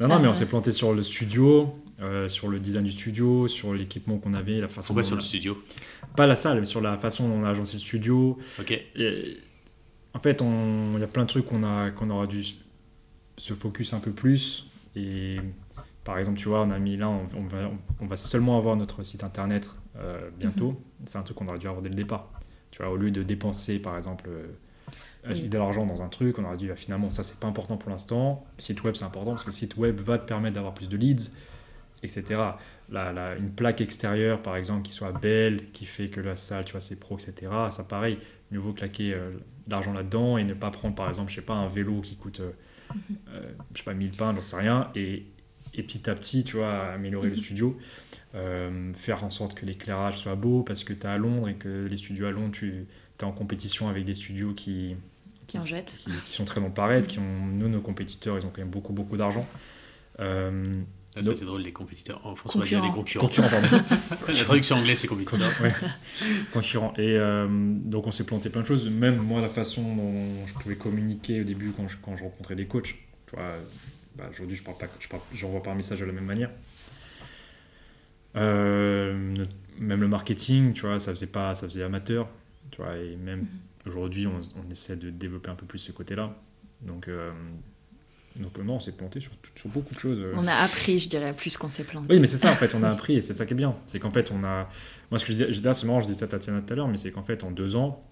Non, 0.00 0.08
non, 0.08 0.18
mais 0.18 0.28
on 0.28 0.34
s'est 0.34 0.46
planté 0.46 0.72
sur 0.72 0.92
le 0.94 1.02
studio, 1.02 1.76
euh, 2.00 2.28
sur 2.28 2.48
le 2.48 2.58
design 2.58 2.84
du 2.84 2.92
studio, 2.92 3.48
sur 3.48 3.74
l'équipement 3.74 4.18
qu'on 4.18 4.34
avait, 4.34 4.60
la 4.60 4.68
façon. 4.68 4.88
Pourquoi 4.88 5.02
sur 5.02 5.16
le 5.16 5.22
studio? 5.22 5.62
Pas 6.16 6.26
la 6.26 6.34
salle, 6.34 6.60
mais 6.60 6.64
sur 6.64 6.80
la 6.80 6.96
façon 6.96 7.28
dont 7.28 7.34
on 7.34 7.44
a 7.44 7.50
agencé 7.50 7.74
le 7.74 7.80
studio. 7.80 8.38
Ok. 8.58 8.72
Et, 8.96 9.38
en 10.12 10.18
fait, 10.18 10.40
il 10.42 11.00
y 11.00 11.02
a 11.02 11.06
plein 11.06 11.22
de 11.22 11.28
trucs 11.28 11.46
qu'on 11.46 11.60
qu'on 11.96 12.10
aura 12.10 12.26
dû 12.26 12.42
se 13.36 13.54
focus 13.54 13.92
un 13.92 14.00
peu 14.00 14.10
plus. 14.10 14.68
Et 14.96 15.38
par 16.04 16.18
exemple, 16.18 16.38
tu 16.38 16.48
vois, 16.48 16.62
on 16.62 16.70
a 16.70 16.78
mis 16.78 16.96
là, 16.96 17.08
on, 17.08 17.28
on, 17.36 17.46
va, 17.46 17.70
on 18.00 18.06
va, 18.06 18.16
seulement 18.16 18.58
avoir 18.58 18.76
notre 18.76 19.02
site 19.02 19.22
internet 19.22 19.70
euh, 19.96 20.30
bientôt. 20.38 20.72
Mm-hmm. 20.72 21.06
C'est 21.06 21.18
un 21.18 21.22
truc 21.22 21.36
qu'on 21.36 21.46
aurait 21.46 21.58
dû 21.58 21.68
avoir 21.68 21.82
dès 21.82 21.88
le 21.88 21.94
départ. 21.94 22.30
Tu 22.70 22.82
vois, 22.82 22.90
au 22.90 22.96
lieu 22.96 23.10
de 23.10 23.22
dépenser, 23.22 23.78
par 23.78 23.96
exemple, 23.96 24.28
euh, 24.28 24.46
oui. 25.28 25.48
de 25.48 25.58
l'argent 25.58 25.86
dans 25.86 26.02
un 26.02 26.08
truc, 26.08 26.38
on 26.38 26.44
aurait 26.44 26.56
dit 26.56 26.70
ah, 26.70 26.76
finalement 26.76 27.10
ça 27.10 27.22
c'est 27.22 27.38
pas 27.38 27.46
important 27.46 27.76
pour 27.76 27.90
l'instant. 27.90 28.46
Site 28.58 28.82
web 28.84 28.94
c'est 28.94 29.04
important 29.04 29.32
parce 29.32 29.42
que 29.42 29.48
le 29.48 29.54
site 29.54 29.76
web 29.76 30.00
va 30.00 30.18
te 30.18 30.26
permettre 30.26 30.54
d'avoir 30.54 30.74
plus 30.74 30.88
de 30.88 30.96
leads, 30.96 31.30
etc. 32.02 32.40
La, 32.90 33.12
la, 33.12 33.36
une 33.36 33.50
plaque 33.50 33.80
extérieure 33.80 34.42
par 34.42 34.56
exemple 34.56 34.82
qui 34.82 34.92
soit 34.92 35.12
belle, 35.12 35.70
qui 35.72 35.86
fait 35.86 36.08
que 36.08 36.20
la 36.20 36.36
salle 36.36 36.64
tu 36.64 36.72
vois 36.72 36.80
c'est 36.80 36.98
pro, 36.98 37.16
etc. 37.18 37.52
Ça 37.70 37.84
pareil, 37.84 38.18
mieux 38.50 38.58
vaut 38.58 38.72
claquer 38.72 39.14
euh, 39.14 39.32
l'argent 39.68 39.92
là-dedans 39.92 40.38
et 40.38 40.44
ne 40.44 40.54
pas 40.54 40.70
prendre 40.70 40.94
par 40.94 41.08
exemple 41.08 41.30
je 41.30 41.36
sais 41.36 41.42
pas 41.42 41.54
un 41.54 41.68
vélo 41.68 42.00
qui 42.00 42.16
coûte 42.16 42.40
euh, 42.40 42.50
euh, 43.34 43.52
je 43.72 43.78
sais 43.78 43.84
pas 43.84 43.94
1000 43.94 44.10
pains, 44.12 44.34
j'en 44.34 44.40
sais 44.40 44.56
rien 44.56 44.90
et, 44.94 45.24
et, 45.74 45.82
petit 45.82 46.08
à 46.10 46.14
petit 46.14 46.44
tu 46.44 46.56
vois 46.56 46.92
améliorer 46.92 47.28
mm 47.28 47.32
-hmm. 47.32 47.36
le 47.36 47.42
studio. 47.42 47.78
Euh, 48.36 48.92
faire 48.94 49.24
en 49.24 49.30
sorte 49.30 49.54
que 49.54 49.66
l'éclairage 49.66 50.18
soit 50.18 50.36
beau 50.36 50.62
parce 50.62 50.84
que 50.84 50.92
tu 50.92 51.00
es 51.00 51.06
à 51.06 51.18
Londres 51.18 51.48
et 51.48 51.54
que 51.54 51.86
les 51.90 51.96
studios 51.96 52.26
à 52.26 52.30
Londres, 52.30 52.52
tu 52.52 52.86
es 53.20 53.24
en 53.24 53.32
compétition 53.32 53.88
avec 53.88 54.04
des 54.04 54.14
studios 54.14 54.54
qui, 54.54 54.96
qui, 55.48 55.58
en 55.58 55.62
jettent. 55.62 55.96
Qui, 55.98 56.12
qui, 56.24 56.32
sont 56.32 56.44
très 56.44 56.60
dans 56.60 56.68
le 56.68 56.72
paraître, 56.72 57.08
qui 57.08 57.18
ont, 57.18 57.46
nous, 57.46 57.68
nos 57.68 57.80
compétiteurs, 57.80 58.38
ils 58.38 58.46
ont 58.46 58.50
quand 58.50 58.60
même 58.60 58.70
beaucoup, 58.70 58.92
beaucoup 58.92 59.16
d'argent. 59.16 59.44
Ah, 61.16 61.22
ça, 61.24 61.34
c'est 61.34 61.44
drôle, 61.44 61.62
les 61.62 61.72
compétiteurs. 61.72 62.24
En 62.24 62.36
France, 62.36 62.54
on 62.54 62.60
va 62.60 62.66
dire 62.66 62.82
les 62.82 62.90
concurrents. 62.90 63.26
Concurrents, 63.26 63.48
pardon. 63.50 63.84
La 64.28 64.44
traduction 64.44 64.76
anglaise, 64.76 64.98
c'est 64.98 65.08
compétiteurs. 65.08 65.50
ouais. 65.60 65.72
Concurrents. 66.52 66.94
Et 66.98 67.16
euh, 67.18 67.48
donc, 67.50 68.06
on 68.06 68.12
s'est 68.12 68.24
planté 68.24 68.48
plein 68.48 68.60
de 68.60 68.66
choses. 68.66 68.88
Même 68.88 69.16
moi, 69.16 69.40
la 69.40 69.48
façon 69.48 69.82
dont 69.96 70.46
je 70.46 70.54
pouvais 70.54 70.76
communiquer 70.76 71.40
au 71.40 71.44
début 71.44 71.72
quand 71.72 71.88
je, 71.88 71.96
quand 72.00 72.14
je 72.16 72.22
rencontrais 72.22 72.54
des 72.54 72.66
coachs. 72.66 72.94
Tu 73.26 73.36
vois, 73.36 73.56
bah, 74.16 74.28
aujourd'hui, 74.30 74.56
je 74.56 74.62
parle 74.62 74.78
pas, 74.78 74.86
je 75.00 75.08
parle, 75.08 75.22
j'envoie 75.34 75.62
pas 75.62 75.72
un 75.72 75.74
message 75.74 76.00
de 76.00 76.04
la 76.04 76.12
même 76.12 76.26
manière. 76.26 76.50
Euh, 78.36 79.34
même 79.78 80.00
le 80.00 80.08
marketing, 80.08 80.72
tu 80.74 80.82
vois, 80.82 80.98
ça 81.00 81.10
faisait 81.12 81.26
pas, 81.26 81.54
ça 81.54 81.66
faisait 81.66 81.82
amateur, 81.82 82.28
tu 82.70 82.82
vois, 82.82 82.96
et 82.96 83.16
même 83.16 83.40
mm 83.40 83.44
-hmm. 83.44 83.88
aujourd'hui, 83.88 84.26
on, 84.26 84.40
on, 84.56 84.70
essaie 84.70 84.96
de 84.96 85.10
développer 85.10 85.50
un 85.50 85.56
peu 85.56 85.66
plus 85.66 85.78
ce 85.78 85.92
côté-là. 85.92 86.36
Donc, 86.82 87.08
euh, 87.08 87.32
donc 88.38 88.56
non, 88.58 88.74
on 88.74 88.80
s'est 88.80 88.92
planté 88.92 89.20
sur, 89.20 89.32
sur, 89.56 89.68
beaucoup 89.68 89.94
de 89.94 89.98
choses. 89.98 90.24
On 90.36 90.46
a 90.46 90.54
appris, 90.54 91.00
je 91.00 91.08
dirais, 91.08 91.32
plus 91.32 91.56
qu'on 91.56 91.68
s'est 91.68 91.84
planté. 91.84 92.14
Oui, 92.14 92.20
mais 92.20 92.26
c'est 92.26 92.36
ça, 92.36 92.50
en 92.50 92.54
fait, 92.54 92.74
on 92.74 92.82
a 92.82 92.88
appris, 92.88 93.16
et 93.16 93.20
c'est 93.20 93.32
ça 93.32 93.44
qui 93.44 93.54
est 93.54 93.56
bien. 93.56 93.74
C'est 93.86 93.98
qu'en 93.98 94.10
fait, 94.10 94.30
on 94.30 94.44
a. 94.44 94.68
Moi, 95.10 95.18
ce 95.18 95.24
que 95.24 95.32
je 95.32 95.44
disais, 95.44 95.74
c'est 95.74 95.86
marrant, 95.86 96.00
je 96.00 96.06
disais 96.06 96.18
ça 96.18 96.26
à 96.26 96.28
Tatiana 96.28 96.60
tout 96.60 96.72
à 96.72 96.76
l'heure, 96.76 96.88
mais 96.88 96.96
c'est 96.96 97.10
qu'en 97.10 97.24
fait, 97.24 97.42
en 97.42 97.50
deux 97.50 97.74
ans, 97.74 98.04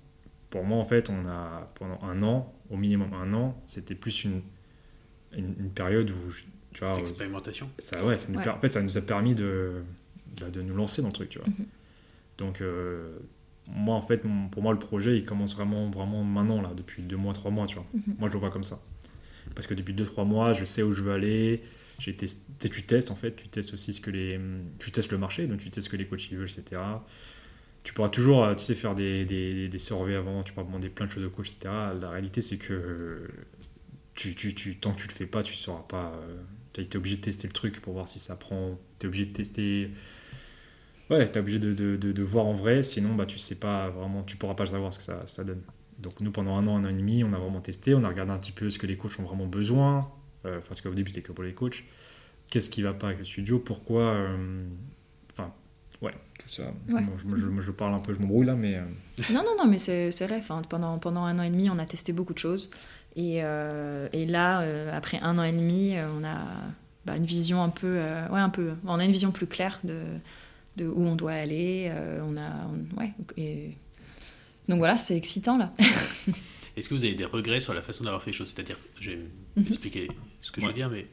pour 0.51 0.65
moi, 0.65 0.79
en 0.79 0.85
fait, 0.85 1.09
on 1.09 1.25
a, 1.27 1.71
pendant 1.77 2.01
un 2.03 2.23
an, 2.23 2.53
au 2.71 2.77
minimum 2.77 3.13
un 3.15 3.33
an, 3.33 3.63
c'était 3.67 3.95
plus 3.95 4.25
une, 4.25 4.43
une, 5.33 5.55
une, 5.59 5.71
période 5.71 6.11
où. 6.11 6.33
Tu 6.73 6.85
vois, 6.85 6.99
Expérimentation. 6.99 7.71
Ça, 7.79 8.05
ouais, 8.05 8.19
ça 8.19 8.29
nous, 8.29 8.39
ouais. 8.39 8.49
En 8.49 8.61
fait, 8.61 8.73
ça 8.73 8.83
nous 8.83 8.99
a 8.99 9.03
permis 9.03 9.35
de 9.35 9.83
bah, 10.41 10.51
de 10.51 10.63
nous 10.63 10.75
lancer 10.75 11.01
dans 11.01 11.09
le 11.09 11.15
truc, 11.15 11.29
tu 11.31 11.39
vois. 11.39 11.49
Mm 11.49 11.53
-hmm. 11.53 11.67
Donc, 12.39 12.61
euh, 12.61 13.19
moi, 13.67 13.95
en 13.95 14.03
fait, 14.03 14.23
pour 14.51 14.63
moi, 14.63 14.73
le 14.73 14.79
projet, 14.79 15.17
il 15.17 15.25
commence 15.25 15.55
vraiment, 15.55 15.91
vraiment 15.91 16.25
maintenant, 16.25 16.61
là, 16.61 16.73
depuis 16.75 17.03
deux 17.03 17.17
mois, 17.17 17.35
trois 17.35 17.51
mois, 17.51 17.67
tu 17.67 17.77
vois. 17.77 17.87
Mm 17.93 17.99
-hmm. 17.99 18.19
Moi, 18.19 18.29
je 18.29 18.33
le 18.35 18.41
vois 18.41 18.51
comme 18.51 18.65
ça. 18.65 18.79
Parce 19.55 19.67
que 19.67 19.75
depuis 19.75 19.95
deux, 19.95 20.05
trois 20.05 20.25
mois, 20.25 20.53
je 20.53 20.65
sais 20.65 20.83
où 20.83 20.93
je 20.93 21.03
veux 21.03 21.13
aller. 21.13 21.63
J'ai 21.99 22.15
testé, 22.15 22.69
tu 22.69 22.83
testes, 22.85 23.11
en 23.11 23.17
fait, 23.17 23.35
tu 23.35 23.49
testes 23.49 23.75
aussi 23.75 23.93
ce 23.93 24.01
que 24.01 24.11
les... 24.11 24.39
Tu 24.79 24.91
testes 24.93 25.11
le 25.11 25.19
marché, 25.19 25.47
donc 25.47 25.59
tu 25.59 25.71
testes 25.71 25.87
ce 25.87 25.91
que 25.91 25.97
les 25.97 26.07
coachs 26.07 26.31
veulent, 26.31 26.49
etc. 26.49 26.81
Tu 27.83 27.93
pourras 27.93 28.09
toujours, 28.09 28.55
tu 28.57 28.63
sais, 28.63 28.75
faire 28.75 28.95
des, 28.95 29.25
des, 29.25 29.69
des 29.69 29.79
surveys 29.79 30.15
avant, 30.15 30.43
tu 30.43 30.53
pourras 30.53 30.67
demander 30.67 30.91
plein 30.91 31.07
de 31.07 31.11
choses 31.11 31.25
aux 31.25 31.31
coachs, 31.31 31.49
etc. 31.49 31.75
La 32.01 32.11
réalité, 32.11 32.41
c'est 32.41 32.57
que 32.57 33.29
tu, 34.15 34.35
tu, 34.35 34.55
tu, 34.55 34.77
tant 34.77 34.93
que 34.93 35.01
tu 35.01 35.09
le 35.09 35.13
fais 35.13 35.27
pas, 35.27 35.43
tu 35.43 35.55
sauras 35.55 35.85
pas... 35.89 36.21
Tu 36.73 36.83
es 36.83 36.97
obligé 36.97 37.17
de 37.17 37.23
tester 37.23 37.49
le 37.49 37.53
truc 37.53 37.81
pour 37.81 37.95
voir 37.95 38.07
si 38.07 38.21
ça 38.21 38.37
prend. 38.37 38.79
Tu 39.01 39.07
es 39.07 39.09
obligé 39.09 39.27
de 39.27 39.33
tester 39.33 39.91
ouais, 41.11 41.31
tu 41.31 41.39
es 41.39 41.41
obligé 41.41 41.59
de, 41.59 41.75
de, 41.75 41.97
de, 41.97 42.13
de, 42.13 42.23
voir 42.23 42.47
en 42.47 42.55
vrai, 42.55 42.83
sinon 42.83 43.15
bah, 43.15 43.27
tu 43.27 43.39
sais 43.39 43.55
pas 43.55 43.91
vraiment, 43.91 44.23
tu 44.23 44.37
pourras 44.37 44.55
pas 44.55 44.67
savoir 44.67 44.93
ce 44.93 44.99
que 44.99 45.05
ça, 45.05 45.27
ça, 45.27 45.45
donne. 45.45 45.63
Donc 45.99 46.21
nous, 46.21 46.31
pendant 46.31 46.57
un 46.57 46.67
an, 46.67 46.77
un 46.77 46.85
an 46.85 46.89
et 46.89 46.93
demi, 46.93 47.25
on 47.25 47.33
a 47.33 47.39
vraiment 47.39 47.61
testé, 47.61 47.95
on 47.95 48.05
a 48.05 48.09
regardé 48.09 48.33
un 48.33 48.39
petit 48.39 48.53
peu 48.53 48.71
ce 48.71 48.79
que 48.79 48.87
les 48.87 48.97
coachs 48.97 49.19
ont 49.19 49.25
vraiment 49.25 49.47
besoin, 49.47 50.09
euh, 50.47 50.61
parce 50.69 50.81
qu'au 50.81 50.95
début 50.95 51.11
c'était 51.11 51.23
que 51.23 51.33
pour 51.33 51.45
les 51.45 51.55
coachs, 51.55 51.83
qu'est-ce 52.51 52.71
qui 52.71 52.83
va 52.83 52.95
pas 52.95 53.09
avec 53.09 53.19
le 53.19 53.25
studio, 53.25 53.59
pourquoi, 53.59 54.13
enfin, 55.33 55.53
euh, 56.03 56.07
ouais, 56.07 56.15
tout 56.39 56.49
ça. 56.49 56.73
Ouais. 56.89 57.03
Je, 57.17 57.37
je, 57.37 57.61
je, 57.61 57.71
parle 57.73 57.95
un 57.95 57.99
peu, 57.99 58.15
je 58.15 58.21
m'embrouille 58.21 58.47
là, 58.47 58.55
mais... 58.55 58.77
Euh... 58.77 58.85
Non, 59.33 59.43
non, 59.45 59.57
non, 59.59 59.67
mais 59.67 59.79
c'est 59.79 60.11
vrai, 60.27 60.39
enfin, 60.39 60.63
pendant, 60.69 60.99
pendant 60.99 61.25
un 61.25 61.37
an 61.41 61.43
et 61.43 61.51
demi, 61.51 61.69
on 61.69 61.79
a 61.81 61.87
testé 61.87 62.13
beaucoup 62.13 62.35
de 62.35 62.39
choses, 62.39 62.71
et, 63.17 63.41
euh, 63.43 64.09
et 64.13 64.25
là, 64.25 64.61
euh, 64.61 64.97
après 64.97 65.19
un 65.21 65.37
an 65.37 65.43
et 65.43 65.53
demi, 65.53 65.95
on 66.17 66.23
a 66.25 66.45
bah, 67.07 67.17
une 67.17 67.25
vision 67.25 67.61
un 67.61 67.71
peu, 67.71 67.95
ouais, 67.95 68.41
un 68.41 68.51
peu, 68.51 68.75
on 68.87 69.01
a 69.01 69.05
une 69.05 69.13
vision 69.13 69.33
plus 69.33 69.47
claire 69.47 69.81
de 69.83 70.01
de 70.77 70.87
où 70.87 71.03
on 71.03 71.17
doit 71.17 71.33
aller. 71.33 71.91
On 72.23 72.37
a, 72.37 72.53
on, 72.69 73.01
ouais, 73.01 73.13
et... 73.37 73.75
Donc 74.69 74.79
voilà, 74.79 74.99
c'est 74.99 75.17
excitant 75.17 75.57
là. 75.57 75.73
Est-ce 76.77 76.89
que 76.89 76.95
vous 76.95 77.05
avez 77.05 77.15
des 77.15 77.25
regrets 77.25 77.61
sur 77.61 77.75
la 77.75 77.83
façon 77.83 78.05
d'avoir 78.05 78.23
fait 78.23 78.31
les 78.31 78.37
choses? 78.37 78.49
C'est-à-dire, 78.49 78.77
je 79.01 79.11
vais 79.11 79.19
-hmm. 79.57 79.67
expliquer 79.67 80.09
ce 80.43 80.53
que 80.53 80.61
ouais. 80.61 80.67
je 80.67 80.69
veux 80.69 80.75
dire, 80.75 80.91
mais 80.91 81.07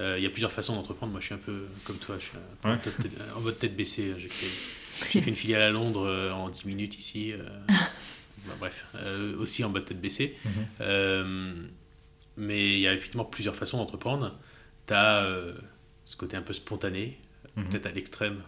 euh, 0.00 0.18
il 0.18 0.24
y 0.24 0.26
a 0.26 0.30
plusieurs 0.30 0.50
façons 0.52 0.74
d'entreprendre. 0.74 1.12
Moi, 1.12 1.20
je 1.20 1.26
suis 1.26 1.34
un 1.34 1.44
peu 1.50 1.66
comme 1.84 1.98
toi, 1.98 2.16
je 2.18 2.24
suis 2.24 2.36
un, 2.64 2.72
ouais. 2.72 2.78
tête, 2.80 2.94
en 3.36 3.40
mode 3.40 3.58
tête 3.58 3.76
baissée. 3.76 4.14
J'ai 4.18 4.28
fait, 4.28 4.46
fait, 5.20 5.28
une 5.30 5.36
filiale 5.36 5.62
à 5.62 5.70
Londres 5.70 6.06
euh, 6.06 6.32
en 6.32 6.48
10 6.48 6.64
minutes 6.64 6.98
ici. 6.98 7.34
bah, 7.68 8.56
bref, 8.58 8.86
aussi 9.38 9.62
en 9.64 9.68
mode 9.68 9.84
tête 9.84 10.00
baissée. 10.00 10.36
Mm 10.44 10.48
-hmm. 10.50 11.68
mais 12.36 12.62
il 12.76 12.80
y 12.80 12.88
a 12.88 12.92
effectivement 12.94 13.28
plusieurs 13.36 13.56
façons 13.62 13.78
d'entreprendre. 13.78 14.26
Tu 14.86 14.94
as 14.94 15.12
ce 16.04 16.16
côté 16.16 16.34
un 16.36 16.42
peu 16.48 16.54
spontané, 16.54 17.04
mm 17.04 17.14
-hmm. 17.14 17.68
peut-être 17.68 17.86
à 17.90 17.92
l'extrême 17.96 18.38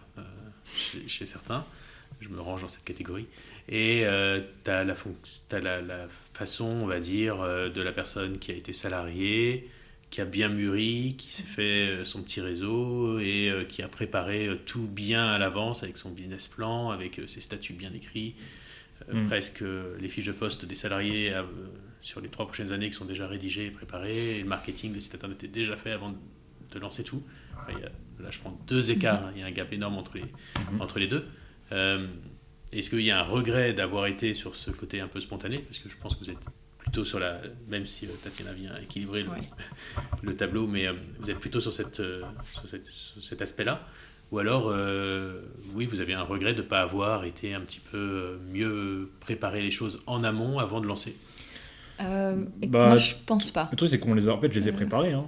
chez, 0.75 1.07
chez, 1.13 1.25
certains. 1.35 1.63
Je 2.23 2.29
me 2.33 2.39
range 2.47 2.61
dans 2.61 2.71
cette 2.75 2.87
catégorie. 2.91 3.27
Et 3.71 4.01
euh, 4.05 4.41
tu 4.65 4.69
as, 4.69 4.83
la, 4.83 4.93
as 4.93 5.59
la, 5.59 5.81
la, 5.81 6.07
façon, 6.33 6.65
on 6.65 6.85
va 6.85 6.99
dire, 6.99 7.39
euh, 7.41 7.69
de 7.69 7.81
la 7.81 7.93
personne 7.93 8.37
qui 8.37 8.51
a 8.51 8.53
été 8.53 8.73
salariée, 8.73 9.69
qui 10.09 10.19
a 10.19 10.25
bien 10.25 10.49
mûri, 10.49 11.15
qui 11.17 11.31
s'est 11.31 11.43
fait 11.43 11.89
euh, 11.89 12.03
son 12.03 12.21
petit 12.21 12.41
réseau 12.41 13.19
et 13.19 13.49
euh, 13.49 13.63
qui 13.63 13.81
a 13.81 13.87
préparé 13.87 14.49
tout 14.65 14.87
bien 14.87 15.25
à 15.25 15.37
l'avance 15.39 15.83
avec 15.83 15.95
son 15.95 16.09
business 16.09 16.49
plan, 16.49 16.89
avec 16.89 17.21
ses 17.27 17.39
statuts 17.39 17.71
bien 17.71 17.93
écrits, 17.93 18.35
mmh. 19.09 19.27
presque 19.27 19.63
les 19.99 20.07
fiches 20.09 20.25
de 20.25 20.33
poste 20.33 20.65
des 20.65 20.75
salariés 20.75 21.33
sur 22.01 22.19
les 22.19 22.27
trois 22.27 22.47
prochaines 22.47 22.73
années 22.73 22.89
qui 22.89 22.97
sont 22.97 23.05
déjà 23.05 23.25
rédigées 23.25 23.67
et 23.67 23.71
préparées, 23.71 24.39
et 24.39 24.41
le 24.41 24.49
marketing, 24.49 24.93
le 24.93 24.99
site 24.99 25.15
internet 25.15 25.45
est 25.45 25.47
déjà 25.47 25.77
fait 25.77 25.91
avant 25.91 26.13
de 26.71 26.79
lancer 26.79 27.05
tout. 27.05 27.23
A 27.67 27.71
là 27.71 28.29
je 28.31 28.39
prends 28.39 28.59
deux 28.67 28.91
écarts, 28.91 29.27
hein. 29.27 29.31
il 29.35 29.41
y 29.41 29.43
a 29.43 29.47
un 29.47 29.51
gap 29.51 29.71
énorme 29.71 29.97
entre 29.97 30.17
les, 30.17 30.23
mmh. 30.23 30.81
entre 30.81 30.99
les 30.99 31.07
deux. 31.07 31.25
Est-ce 32.71 32.89
qu'il 32.89 33.01
y 33.01 33.11
a 33.11 33.19
un 33.19 33.23
regret 33.23 33.73
d'avoir 33.73 34.05
été 34.05 34.33
sur 34.33 34.55
ce 34.55 34.71
côté 34.71 34.99
un 35.01 35.07
peu 35.07 35.19
spontané? 35.19 35.59
Parce 35.59 35.79
que 35.79 35.89
je 35.89 35.97
pense 35.97 36.15
que 36.15 36.23
vous 36.23 36.29
êtes 36.29 36.45
plutôt 36.77 37.03
sur 37.03 37.19
la. 37.19 37.41
Même 37.67 37.85
si 37.85 38.05
euh, 38.05 38.09
Tatiana 38.23 38.53
vient 38.53 38.77
équilibrer 38.81 39.23
le, 39.23 39.29
ouais. 39.29 39.49
le 40.21 40.33
tableau, 40.33 40.67
mais 40.67 40.87
euh, 40.87 40.93
vous 41.19 41.29
êtes 41.29 41.39
plutôt 41.39 41.59
sur, 41.59 41.73
cette, 41.73 41.99
euh, 41.99 42.21
sur, 42.53 42.69
cette, 42.69 42.87
sur 42.87 43.21
cet 43.21 43.41
aspect-là. 43.41 43.85
Ou 44.31 44.39
alors, 44.39 44.69
euh, 44.69 45.41
oui, 45.75 45.85
vous 45.85 45.99
avez 45.99 46.13
un 46.13 46.23
regret 46.23 46.53
de 46.53 46.61
ne 46.61 46.67
pas 46.67 46.81
avoir 46.81 47.25
été 47.25 47.53
un 47.53 47.59
petit 47.59 47.81
peu 47.81 48.39
mieux 48.53 49.11
préparer 49.19 49.59
les 49.59 49.71
choses 49.71 49.99
en 50.07 50.23
amont 50.23 50.57
avant 50.57 50.79
de 50.79 50.87
lancer? 50.87 51.17
Euh, 51.99 52.45
bah, 52.67 52.87
Moi, 52.87 52.97
je 52.97 53.15
pense 53.25 53.51
pas. 53.51 53.67
Le 53.71 53.77
truc, 53.77 53.89
c'est 53.89 53.99
qu'on 53.99 54.13
les 54.13 54.29
a. 54.29 54.33
En 54.33 54.39
fait, 54.39 54.51
je 54.51 54.59
les 54.59 54.69
ai 54.69 54.71
préparés. 54.71 55.11
Hein 55.11 55.25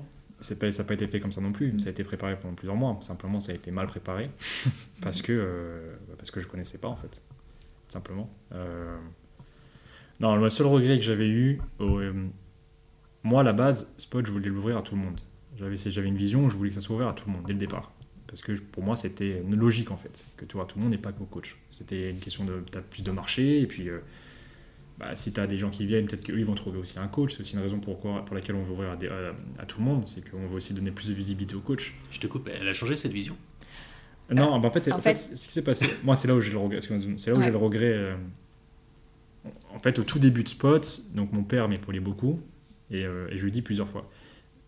pas, 0.59 0.71
ça 0.71 0.83
n'a 0.83 0.87
pas 0.87 0.93
été 0.93 1.07
fait 1.07 1.19
comme 1.19 1.33
ça 1.33 1.41
non 1.41 1.51
plus. 1.51 1.77
Ça 1.79 1.87
a 1.87 1.91
été 1.91 2.03
préparé 2.03 2.37
pendant 2.39 2.55
plusieurs 2.55 2.77
mois. 2.77 2.97
Simplement, 3.01 3.41
ça 3.41 3.51
a 3.51 3.55
été 3.55 3.71
mal 3.71 3.87
préparé 3.87 4.29
parce 5.01 5.21
que 5.21 5.33
euh, 5.33 5.95
parce 6.17 6.31
que 6.31 6.39
je 6.39 6.47
connaissais 6.47 6.77
pas 6.77 6.87
en 6.87 6.95
fait, 6.95 7.21
simplement. 7.93 8.29
Euh... 8.53 8.97
Non, 10.19 10.35
le 10.35 10.49
seul 10.49 10.67
regret 10.67 10.97
que 10.99 11.03
j'avais 11.05 11.27
eu, 11.27 11.59
euh, 11.81 12.13
moi 13.23 13.41
à 13.41 13.43
la 13.43 13.53
base, 13.53 13.91
Spot, 13.97 14.25
je 14.25 14.31
voulais 14.31 14.49
l'ouvrir 14.49 14.77
à 14.77 14.81
tout 14.81 14.95
le 14.95 15.01
monde. 15.01 15.19
J'avais 15.57 16.07
une 16.07 16.17
vision, 16.17 16.49
je 16.49 16.57
voulais 16.57 16.69
que 16.69 16.75
ça 16.75 16.81
soit 16.81 16.95
ouvert 16.95 17.07
à 17.07 17.13
tout 17.13 17.25
le 17.27 17.33
monde 17.33 17.43
dès 17.45 17.53
le 17.53 17.59
départ. 17.59 17.91
Parce 18.27 18.41
que 18.41 18.51
pour 18.53 18.83
moi, 18.83 18.95
c'était 18.95 19.41
une 19.41 19.55
logique 19.55 19.91
en 19.91 19.97
fait, 19.97 20.25
que 20.37 20.45
tu 20.45 20.55
vois 20.57 20.65
tout 20.65 20.77
le 20.77 20.83
monde 20.83 20.91
n'est 20.91 20.97
pas 20.97 21.11
qu'au 21.11 21.25
coach. 21.25 21.55
C'était 21.69 22.09
une 22.09 22.19
question 22.19 22.45
de 22.45 22.63
as 22.75 22.81
plus 22.81 23.03
de 23.03 23.11
marché 23.11 23.59
et 23.61 23.67
puis 23.67 23.89
euh, 23.89 23.99
bah, 24.97 25.15
si 25.15 25.31
tu 25.33 25.39
as 25.39 25.45
des 25.47 25.57
gens 25.57 25.69
qui 25.69 25.85
viennent, 25.85 26.07
peut-être 26.07 26.23
qu'eux 26.23 26.37
ils 26.39 26.45
vont 26.45 26.55
trouver 26.55 26.79
aussi 26.79 26.97
un 26.99 27.07
coach. 27.07 27.33
C'est 27.33 27.41
aussi 27.41 27.53
une 27.55 27.61
raison 27.61 27.79
pour 27.79 27.99
laquelle 28.31 28.55
on 28.55 28.63
veut 28.63 28.71
ouvrir 28.73 28.89
à, 28.89 28.93
à- 28.93 29.61
à 29.61 29.65
tout 29.65 29.79
le 29.79 29.85
monde, 29.85 30.07
c'est 30.07 30.27
qu'on 30.29 30.47
veut 30.47 30.55
aussi 30.55 30.73
donner 30.73 30.91
plus 30.91 31.09
de 31.09 31.13
visibilité 31.13 31.53
aux 31.55 31.59
coachs. 31.61 31.93
Je 32.11 32.19
te 32.19 32.27
coupe, 32.27 32.49
elle 32.51 32.67
a 32.67 32.73
changé 32.73 32.95
cette 32.95 33.13
vision? 33.13 33.35
Non, 34.33 34.59
bah, 34.59 34.67
en 34.69 34.71
fait, 34.71 34.83
c'est- 34.83 34.91
en 34.91 34.97
en 34.97 35.01
fait, 35.01 35.13
fait- 35.15 35.35
ce 35.35 35.47
qui 35.47 35.53
s'est 35.53 35.63
passé, 35.63 35.87
moi 36.03 36.15
c'est 36.15 36.27
là 36.27 36.35
où 36.35 36.41
j'ai 36.41 36.51
le 36.51 36.57
regret. 36.57 36.79
C'est 36.81 36.91
là 36.91 37.35
où 37.35 37.37
Ouais. 37.39 37.43
j'ai 37.45 37.51
le 37.51 37.57
regret. 37.57 37.91
euh, 37.93 38.15
en 39.73 39.79
fait, 39.79 39.99
au 39.99 40.03
tout 40.03 40.19
début 40.19 40.43
de 40.43 40.49
Spot, 40.49 41.01
donc 41.13 41.33
mon 41.33 41.43
père 41.43 41.67
m'épaulait 41.67 41.99
beaucoup 41.99 42.39
et, 42.91 43.05
euh, 43.05 43.27
et 43.31 43.37
je 43.37 43.43
lui 43.43 43.51
dis 43.51 43.61
plusieurs 43.61 43.87
fois. 43.89 44.09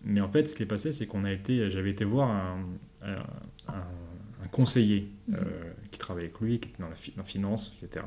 Mais 0.03 0.19
en 0.21 0.27
fait, 0.29 0.47
ce 0.49 0.55
qui 0.55 0.63
est 0.63 0.67
passé, 0.67 0.91
c'est 0.91 1.05
qu'on 1.07 1.23
a 1.25 1.31
été, 1.31 1.69
j'avais 1.69 1.91
été 1.91 2.03
voir 2.05 2.29
un, 2.29 2.59
un- 3.01 3.23
un- 3.73 4.43
un 4.43 4.47
conseiller 4.51 5.07
euh, 5.33 5.37
qui 5.91 5.97
travaillait 5.99 6.27
avec 6.29 6.39
lui, 6.41 6.59
qui 6.59 6.69
était 6.69 6.81
dans 6.81 6.89
la 6.89 7.23
finance, 7.23 7.73
etc. 7.81 8.05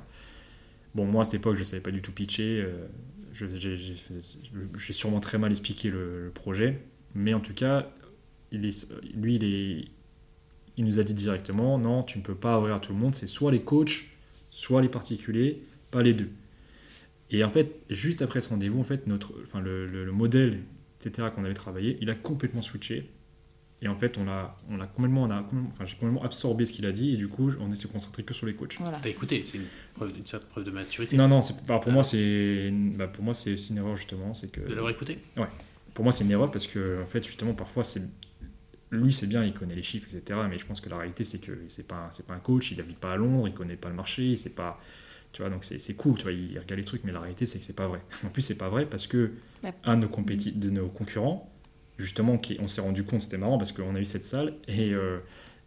Bon, 0.94 1.06
moi 1.06 1.22
à 1.22 1.24
cette 1.24 1.34
époque, 1.34 1.56
je 1.56 1.62
savais 1.62 1.82
pas 1.82 1.90
du 1.90 2.02
tout 2.02 2.12
pitcher. 2.12 2.62
euh, 2.64 2.86
j'ai 4.76 4.92
sûrement 4.92 5.20
très 5.20 5.38
mal 5.38 5.50
expliqué 5.50 5.90
le, 5.90 6.24
le 6.24 6.30
projet, 6.30 6.80
mais 7.14 7.34
en 7.34 7.40
tout 7.40 7.54
cas, 7.54 7.88
il 8.52 8.66
est, 8.66 8.86
lui, 9.14 9.36
il 9.36 9.44
est, 9.44 9.84
il 10.78 10.84
nous 10.86 10.98
a 10.98 11.02
dit 11.04 11.12
directement 11.14 11.76
non, 11.76 12.02
tu 12.02 12.16
ne 12.18 12.22
peux 12.22 12.34
pas 12.34 12.58
ouvrir 12.58 12.76
à 12.76 12.80
tout 12.80 12.92
le 12.94 12.98
monde, 12.98 13.14
c'est 13.14 13.26
soit 13.26 13.52
les 13.52 13.60
coachs, 13.60 14.06
soit 14.50 14.80
les 14.80 14.88
particuliers, 14.88 15.62
pas 15.90 16.02
les 16.02 16.14
deux. 16.14 16.30
Et 17.30 17.44
en 17.44 17.50
fait, 17.50 17.76
juste 17.90 18.22
après 18.22 18.40
ce 18.40 18.48
rendez-vous, 18.48 18.80
en 18.80 18.84
fait, 18.84 19.06
notre, 19.06 19.34
enfin, 19.42 19.60
le, 19.60 19.86
le- 19.86 20.04
le 20.06 20.12
modèle, 20.12 20.60
etc., 21.04 21.28
qu'on 21.34 21.44
avait 21.44 21.52
travaillé, 21.52 21.98
il 22.00 22.08
a 22.08 22.14
complètement 22.14 22.62
switché. 22.62 23.10
Et 23.82 23.86
en 23.86 23.94
fait, 23.94 24.18
on 24.18 24.26
a, 24.28 24.56
on 24.70 24.80
a 24.80 24.86
complètement, 24.86 25.22
on 25.24 25.30
a, 25.30 25.40
enfin, 25.68 25.84
j'ai 25.84 25.94
complètement 25.96 26.24
absorbé 26.24 26.64
ce 26.66 26.72
qu'il 26.72 26.84
a 26.86 26.90
dit, 26.92 27.12
et 27.12 27.16
du 27.16 27.28
coup, 27.28 27.50
on 27.60 27.72
s'est 27.76 27.86
concentré 27.86 28.22
que 28.24 28.34
sur 28.34 28.46
les 28.46 28.54
coachs. 28.54 28.76
Voilà. 28.80 28.98
T'as 29.00 29.10
écouté, 29.10 29.42
c'est 29.44 29.58
une, 29.58 29.64
preuve, 29.94 30.12
une 30.18 30.26
certaine 30.26 30.48
preuve 30.48 30.64
de 30.64 30.70
maturité. 30.70 31.16
Non, 31.16 31.28
non, 31.28 31.40
bah, 31.66 31.78
pour 31.78 31.90
Ah. 31.90 31.94
moi, 31.94 32.02
c'est, 32.04 32.70
bah, 32.72 33.06
pour 33.08 33.22
moi, 33.22 33.34
c'est, 33.34 33.54
une 33.54 33.76
erreur 33.76 33.94
justement, 33.94 34.32
c'est 34.34 34.50
que. 34.50 34.60
De 34.62 34.74
l'avoir 34.74 34.90
écouté 34.90 35.18
Pour 35.94 36.02
moi, 36.04 36.12
c'est 36.12 36.24
une 36.24 36.30
erreur 36.30 36.50
parce 36.50 36.66
que, 36.66 37.00
en 37.02 37.06
fait, 37.06 37.24
justement, 37.24 37.52
parfois, 37.54 37.84
c'est 37.84 38.02
lui, 38.90 39.12
c'est 39.12 39.26
bien, 39.26 39.44
il 39.44 39.52
connaît 39.52 39.74
les 39.74 39.82
chiffres, 39.82 40.08
etc. 40.12 40.40
Mais 40.48 40.58
je 40.58 40.66
pense 40.66 40.80
que 40.80 40.88
la 40.88 40.96
réalité, 40.98 41.24
c'est 41.24 41.38
que 41.38 41.52
c'est 41.68 41.86
pas, 41.86 42.08
c'est 42.10 42.26
pas 42.26 42.34
un 42.34 42.38
coach, 42.38 42.70
il 42.72 42.80
habite 42.80 42.98
pas 42.98 43.12
à 43.12 43.16
Londres, 43.16 43.46
il 43.46 43.54
connaît 43.54 43.76
pas 43.76 43.88
le 43.90 43.94
marché, 43.94 44.36
c'est 44.36 44.54
pas, 44.54 44.80
tu 45.32 45.42
vois, 45.42 45.50
donc 45.50 45.64
c'est, 45.64 45.94
cool, 45.94 46.16
tu 46.16 46.22
vois, 46.22 46.32
il 46.32 46.58
regarde 46.58 46.78
les 46.78 46.84
trucs, 46.84 47.04
mais 47.04 47.12
la 47.12 47.20
réalité, 47.20 47.44
c'est 47.46 47.58
que 47.58 47.64
c'est 47.64 47.76
pas 47.76 47.86
vrai. 47.88 48.00
En 48.24 48.28
plus, 48.28 48.42
c'est 48.42 48.54
pas 48.56 48.68
vrai 48.68 48.86
parce 48.86 49.06
que 49.06 49.32
Ouais. 49.64 49.74
un 49.84 49.96
de 49.96 50.02
nos, 50.02 50.08
compéti- 50.08 50.56
de 50.58 50.70
nos 50.70 50.88
concurrents, 50.88 51.52
justement, 51.98 52.38
qui, 52.38 52.56
on 52.60 52.68
s'est 52.68 52.80
rendu 52.80 53.02
compte, 53.04 53.20
c'était 53.22 53.38
marrant 53.38 53.58
parce 53.58 53.72
qu'on 53.72 53.94
a 53.96 54.00
eu 54.00 54.04
cette 54.04 54.24
salle 54.24 54.54
et 54.68 54.92
euh, 54.94 55.18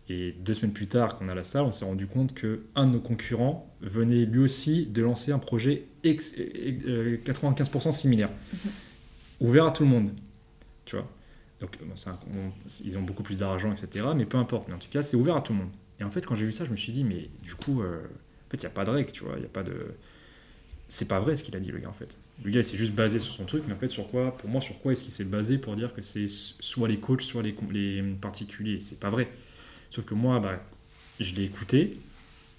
et 0.09 0.33
deux 0.39 0.53
semaines 0.55 0.73
plus 0.73 0.87
tard, 0.87 1.17
qu'on 1.17 1.29
a 1.29 1.35
la 1.35 1.43
salle, 1.43 1.63
on 1.63 1.71
s'est 1.71 1.85
rendu 1.85 2.07
compte 2.07 2.33
que 2.33 2.61
un 2.75 2.87
de 2.87 2.93
nos 2.93 2.99
concurrents 2.99 3.69
venait 3.81 4.25
lui 4.25 4.39
aussi 4.39 4.85
de 4.85 5.01
lancer 5.03 5.31
un 5.31 5.39
projet 5.39 5.85
ex- 6.03 6.33
euh, 6.37 7.17
95% 7.23 7.91
similaire, 7.93 8.29
ouvert 9.39 9.65
à 9.67 9.71
tout 9.71 9.83
le 9.83 9.89
monde. 9.89 10.11
Tu 10.85 10.95
vois 10.95 11.09
Donc, 11.61 11.77
ils 12.83 12.97
ont 12.97 13.01
beaucoup 13.01 13.23
plus 13.23 13.37
d'argent, 13.37 13.71
etc. 13.71 14.07
Mais 14.15 14.25
peu 14.25 14.37
importe. 14.37 14.67
Mais 14.67 14.73
en 14.73 14.79
tout 14.79 14.89
cas, 14.89 15.01
c'est 15.01 15.15
ouvert 15.15 15.35
à 15.35 15.41
tout 15.41 15.53
le 15.53 15.59
monde. 15.59 15.69
Et 15.99 16.03
en 16.03 16.09
fait, 16.09 16.25
quand 16.25 16.35
j'ai 16.35 16.45
vu 16.45 16.51
ça, 16.51 16.65
je 16.65 16.71
me 16.71 16.75
suis 16.75 16.91
dit, 16.91 17.03
mais 17.03 17.29
du 17.43 17.55
coup, 17.55 17.81
euh, 17.81 17.99
en 17.99 18.49
fait, 18.49 18.57
il 18.57 18.61
n'y 18.61 18.65
a 18.65 18.71
pas 18.71 18.83
de 18.83 18.89
règle, 18.89 19.11
tu 19.11 19.23
vois. 19.23 19.35
Il 19.37 19.45
a 19.45 19.49
pas 19.49 19.63
de. 19.63 19.93
C'est 20.89 21.07
pas 21.07 21.19
vrai 21.19 21.35
ce 21.35 21.43
qu'il 21.43 21.55
a 21.55 21.59
dit, 21.59 21.71
le 21.71 21.79
gars, 21.79 21.89
en 21.89 21.93
fait. 21.93 22.17
Le 22.43 22.51
gars, 22.51 22.59
il 22.59 22.65
s'est 22.65 22.75
juste 22.75 22.93
basé 22.93 23.19
sur 23.19 23.33
son 23.33 23.45
truc, 23.45 23.63
mais 23.67 23.73
en 23.73 23.77
fait, 23.77 23.87
sur 23.87 24.07
quoi, 24.07 24.35
pour 24.37 24.49
moi, 24.49 24.59
sur 24.59 24.79
quoi 24.79 24.91
est-ce 24.91 25.03
qu'il 25.03 25.13
s'est 25.13 25.25
basé 25.25 25.57
pour 25.57 25.75
dire 25.75 25.93
que 25.93 26.01
c'est 26.01 26.27
soit 26.27 26.87
les 26.87 26.97
coachs, 26.97 27.21
soit 27.21 27.43
les, 27.43 27.55
les 27.71 28.01
particuliers? 28.19 28.79
C'est 28.79 28.99
pas 28.99 29.09
vrai. 29.09 29.29
Sauf 29.91 30.03
que 30.03 30.15
moi, 30.15 30.39
bah, 30.39 30.61
je 31.19 31.33
l'ai 31.35 31.43
écouté, 31.43 31.99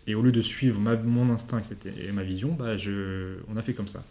et 0.06 0.14
au 0.14 0.22
lieu 0.22 0.32
de 0.32 0.40
suivre 0.40 0.80
mon 0.80 1.28
instinct 1.30 1.60
et 1.84 2.12
ma 2.12 2.22
vision, 2.22 2.52
bah, 2.52 2.76
je, 2.76 3.38
on 3.48 3.56
a 3.56 3.62
fait 3.62 3.74
comme 3.74 3.88
ça. 3.88 4.04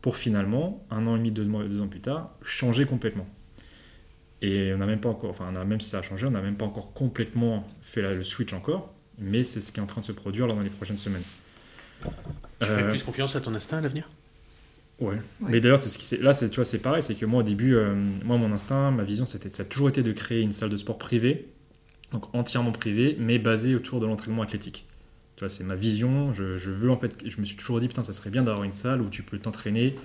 Pour 0.00 0.16
finalement, 0.16 0.84
un 0.90 1.06
an 1.06 1.14
et 1.16 1.18
demi, 1.18 1.30
deux, 1.30 1.44
deux 1.44 1.80
ans 1.80 1.88
plus 1.88 2.00
tard, 2.00 2.34
changer 2.42 2.86
complètement. 2.86 3.26
Et 4.44 4.72
on 4.74 4.78
n'a 4.78 4.86
même 4.86 5.00
pas 5.00 5.08
encore, 5.08 5.30
enfin, 5.30 5.48
on 5.52 5.56
a, 5.56 5.64
même 5.64 5.80
si 5.80 5.88
ça 5.88 6.00
a 6.00 6.02
changé, 6.02 6.26
on 6.26 6.30
n'a 6.32 6.42
même 6.42 6.56
pas 6.56 6.64
encore 6.66 6.92
complètement 6.92 7.64
fait 7.80 8.02
la- 8.02 8.12
le 8.12 8.24
switch 8.24 8.52
encore, 8.52 8.92
mais 9.18 9.44
c'est 9.44 9.60
ce 9.60 9.70
qui 9.72 9.78
est 9.78 9.82
en 9.82 9.86
train 9.86 10.00
de 10.00 10.06
se 10.06 10.12
produire 10.12 10.46
là 10.48 10.54
dans 10.54 10.60
les 10.60 10.68
prochaines 10.70 10.96
semaines. 10.96 11.22
Tu 12.60 12.66
fais 12.66 12.82
Euh, 12.82 12.90
plus 12.90 13.02
confiance 13.04 13.36
à 13.36 13.40
ton 13.40 13.54
instinct 13.54 13.78
à 13.78 13.80
l'avenir? 13.80 14.08
Ouais. 15.00 15.14
Ouais. 15.14 15.20
Mais 15.40 15.60
d'ailleurs, 15.60 15.78
c'est 15.78 15.88
ce 15.88 15.96
qui 15.98 16.16
là, 16.22 16.32
c'est 16.32 16.48
tu 16.50 16.56
vois, 16.56 16.64
c'est 16.64 16.78
pareil, 16.80 17.02
c'est 17.02 17.14
que 17.14 17.24
moi 17.24 17.40
au 17.40 17.42
début, 17.44 17.74
euh, 17.74 17.94
moi 18.24 18.36
mon 18.36 18.52
instinct, 18.52 18.90
ma 18.90 19.04
vision, 19.04 19.26
c'était, 19.26 19.48
ça 19.48 19.62
a 19.62 19.66
toujours 19.66 19.88
été 19.88 20.02
de 20.02 20.12
créer 20.12 20.40
une 20.42 20.52
salle 20.52 20.70
de 20.70 20.76
sport 20.76 20.98
privée, 20.98 21.48
donc 22.12 22.32
entièrement 22.34 22.72
privée, 22.72 23.16
mais 23.20 23.38
basée 23.38 23.74
autour 23.76 24.00
de 24.00 24.06
l'entraînement 24.06 24.42
athlétique. 24.42 24.86
Tu 25.36 25.40
vois, 25.40 25.48
c'est 25.48 25.64
ma 25.64 25.76
vision. 25.76 26.32
Je, 26.34 26.56
je 26.58 26.70
veux 26.70 26.90
en 26.90 26.96
fait, 26.96 27.16
je 27.26 27.40
me 27.40 27.44
suis 27.44 27.56
toujours 27.56 27.78
dit 27.80 27.86
putain, 27.88 28.02
ça 28.02 28.12
serait 28.12 28.30
bien 28.30 28.42
d'avoir 28.42 28.64
une 28.64 28.72
salle 28.72 29.00
où 29.02 29.08
tu 29.08 29.22
peux 29.22 29.38
t'entraîner 29.38 29.96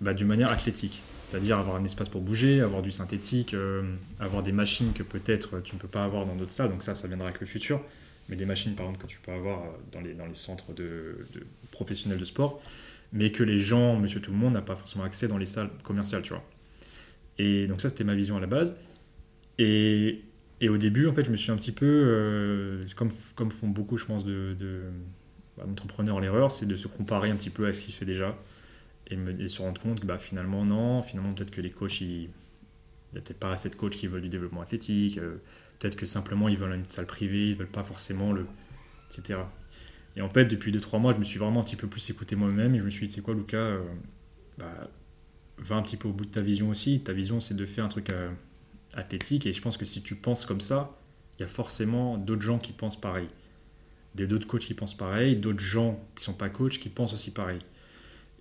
bah, 0.00 0.12
d'une 0.14 0.26
manière 0.28 0.50
athlétique, 0.50 1.02
c'est-à-dire 1.32 1.58
avoir 1.58 1.76
un 1.76 1.84
espace 1.84 2.10
pour 2.10 2.20
bouger, 2.20 2.60
avoir 2.60 2.82
du 2.82 2.90
synthétique, 2.90 3.54
euh, 3.54 3.82
avoir 4.20 4.42
des 4.42 4.52
machines 4.52 4.92
que 4.92 5.02
peut-être 5.02 5.60
tu 5.60 5.74
ne 5.76 5.80
peux 5.80 5.88
pas 5.88 6.04
avoir 6.04 6.26
dans 6.26 6.36
d'autres 6.36 6.52
salles. 6.52 6.68
Donc 6.68 6.82
ça, 6.82 6.94
ça 6.94 7.08
viendra 7.08 7.28
avec 7.28 7.40
le 7.40 7.46
futur. 7.46 7.80
Mais 8.28 8.36
des 8.36 8.44
machines, 8.44 8.74
par 8.74 8.84
exemple, 8.84 9.02
que 9.02 9.10
tu 9.10 9.18
peux 9.18 9.32
avoir 9.32 9.62
euh, 9.62 9.68
dans 9.92 10.00
les, 10.02 10.34
centres 10.34 10.74
de, 10.74 11.26
professionnels 11.70 12.18
de 12.18 12.24
sport 12.24 12.62
mais 13.14 13.30
que 13.30 13.42
les 13.42 13.58
gens, 13.58 13.98
monsieur 13.98 14.22
tout 14.22 14.30
le 14.30 14.38
monde, 14.38 14.54
n'a 14.54 14.62
pas 14.62 14.74
forcément 14.74 15.04
accès 15.04 15.28
dans 15.28 15.36
les 15.36 15.44
salles 15.44 15.68
commerciales, 15.82 16.22
tu 16.22 16.30
vois. 16.30 16.42
Et 17.36 17.66
donc 17.66 17.82
ça, 17.82 17.90
c'était 17.90 18.04
ma 18.04 18.14
vision 18.14 18.38
à 18.38 18.40
la 18.40 18.46
base. 18.46 18.74
Et, 19.58 20.22
au 20.66 20.78
début, 20.78 21.06
en 21.06 21.12
fait, 21.12 21.24
je 21.24 21.30
me 21.30 21.36
suis 21.36 21.50
un 21.50 21.56
petit 21.56 21.72
peu, 21.72 21.84
euh, 21.86 22.86
comme, 22.96 23.50
font 23.50 23.68
beaucoup, 23.68 23.98
je 23.98 24.06
pense, 24.06 24.24
de, 24.24 24.56
de 24.58 24.80
bah, 25.58 25.66
l'erreur, 26.22 26.50
c'est 26.50 26.64
de 26.64 26.74
se 26.74 26.88
comparer 26.88 27.28
un 27.28 27.36
petit 27.36 27.50
peu 27.50 27.66
à 27.66 27.74
ce 27.74 27.82
qu'il 27.82 27.92
fait 27.92 28.06
déjà 28.06 28.34
et, 29.08 29.48
se 29.48 29.60
rendre 29.60 29.80
compte 29.80 30.00
que 30.00 30.06
bah, 30.06 30.18
finalement, 30.18 30.64
non, 30.64 31.02
finalement, 31.02 31.32
peut-être 31.34 31.50
que 31.50 31.60
les 31.60 31.70
coachs, 31.70 32.00
il 32.00 32.30
n'y 33.12 33.18
a 33.18 33.20
peut-être 33.20 33.38
pas 33.38 33.52
assez 33.52 33.68
de 33.68 33.74
coachs 33.74 33.94
qui 33.94 34.06
veulent 34.06 34.22
du 34.22 34.28
développement 34.28 34.62
athlétique, 34.62 35.18
euh, 35.18 35.36
peut-être 35.78 35.96
que 35.96 36.06
simplement, 36.06 36.48
ils 36.48 36.56
veulent 36.56 36.74
une 36.74 36.84
salle 36.86 37.06
privée, 37.06 37.48
ils 37.48 37.56
veulent 37.56 37.66
pas 37.66 37.84
forcément 37.84 38.32
le... 38.32 38.46
etc. 39.10 39.40
Et 40.16 40.22
en 40.22 40.28
fait, 40.28 40.44
depuis 40.46 40.72
2-3 40.72 41.00
mois, 41.00 41.12
je 41.12 41.18
me 41.18 41.24
suis 41.24 41.38
vraiment 41.38 41.60
un 41.60 41.64
petit 41.64 41.76
peu 41.76 41.88
plus 41.88 42.08
écouté 42.10 42.36
moi-même 42.36 42.74
et 42.74 42.78
je 42.78 42.84
me 42.84 42.90
suis 42.90 43.06
dit, 43.06 43.14
c'est 43.14 43.22
quoi, 43.22 43.34
Lucas 43.34 43.58
euh, 43.58 43.82
bah, 44.58 44.90
Va 45.58 45.76
un 45.76 45.82
petit 45.82 45.96
peu 45.96 46.08
au 46.08 46.12
bout 46.12 46.24
de 46.24 46.30
ta 46.30 46.40
vision 46.40 46.70
aussi. 46.70 47.00
Ta 47.00 47.12
vision, 47.12 47.40
c'est 47.40 47.54
de 47.54 47.66
faire 47.66 47.84
un 47.84 47.88
truc 47.88 48.10
euh, 48.10 48.30
athlétique 48.94 49.46
et 49.46 49.52
je 49.52 49.62
pense 49.62 49.76
que 49.76 49.84
si 49.84 50.02
tu 50.02 50.16
penses 50.16 50.44
comme 50.44 50.60
ça, 50.60 50.98
il 51.38 51.42
y 51.42 51.44
a 51.44 51.48
forcément 51.48 52.18
d'autres 52.18 52.42
gens 52.42 52.58
qui 52.58 52.72
pensent 52.72 53.00
pareil. 53.00 53.28
Des 54.14 54.26
d'autres 54.26 54.46
coachs 54.46 54.64
qui 54.64 54.74
pensent 54.74 54.96
pareil, 54.96 55.36
d'autres 55.36 55.60
gens 55.60 56.02
qui 56.16 56.24
sont 56.24 56.34
pas 56.34 56.48
coachs 56.50 56.78
qui 56.78 56.88
pensent 56.88 57.14
aussi 57.14 57.32
pareil. 57.32 57.60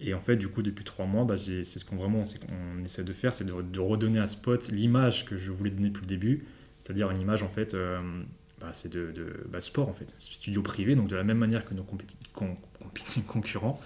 Et 0.03 0.13
en 0.13 0.19
fait, 0.21 0.35
du 0.35 0.47
coup, 0.47 0.61
depuis 0.63 0.83
3 0.83 1.05
mois, 1.05 1.25
bah, 1.25 1.37
c'est 1.37 1.63
ce 1.63 1.85
qu'on 1.85 1.95
vraiment 1.95 2.25
c'est 2.25 2.39
qu'on 2.39 2.83
essaie 2.83 3.03
de 3.03 3.13
faire, 3.13 3.33
c'est 3.33 3.45
de, 3.45 3.61
de 3.61 3.79
redonner 3.79 4.19
à 4.19 4.27
Spot 4.27 4.69
l'image 4.71 5.25
que 5.25 5.37
je 5.37 5.51
voulais 5.51 5.69
donner 5.69 5.89
depuis 5.89 6.01
le 6.01 6.07
début, 6.07 6.45
c'est-à-dire 6.79 7.11
une 7.11 7.21
image 7.21 7.43
en 7.43 7.49
fait. 7.49 7.73
euh, 7.73 8.23
bah, 8.59 8.69
c'est 8.73 8.89
de, 8.89 9.11
de 9.11 9.43
bah, 9.49 9.59
sport 9.61 9.89
en 9.89 9.93
fait, 9.93 10.13
studio 10.19 10.61
privé, 10.61 10.95
donc 10.95 11.07
de 11.07 11.15
la 11.15 11.23
même 11.23 11.37
manière 11.39 11.65
que 11.65 11.73
nos 11.73 11.83
compéti- 11.83 12.15
con- 12.33 12.57
concurrents, 13.27 13.79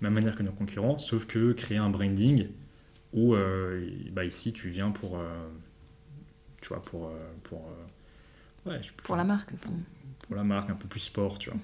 même 0.00 0.12
manière 0.14 0.36
que 0.36 0.42
nos 0.44 0.52
concurrents, 0.52 0.98
sauf 0.98 1.26
que 1.26 1.52
créer 1.52 1.78
un 1.78 1.90
branding 1.90 2.46
où 3.12 3.34
euh, 3.34 3.88
bah, 4.12 4.24
ici 4.24 4.52
tu 4.52 4.68
viens 4.70 4.90
pour, 4.92 5.18
euh, 5.18 5.48
tu 6.60 6.68
vois, 6.68 6.80
pour, 6.82 7.10
pour, 7.44 7.68
ouais, 8.66 8.80
Pour 9.02 9.16
la 9.16 9.24
marque. 9.24 9.52
pour 10.26 10.36
la 10.36 10.44
marque, 10.44 10.70
un 10.70 10.74
peu 10.74 10.86
plus 10.86 11.00
sport, 11.00 11.38
tu 11.38 11.50
vois. 11.50 11.58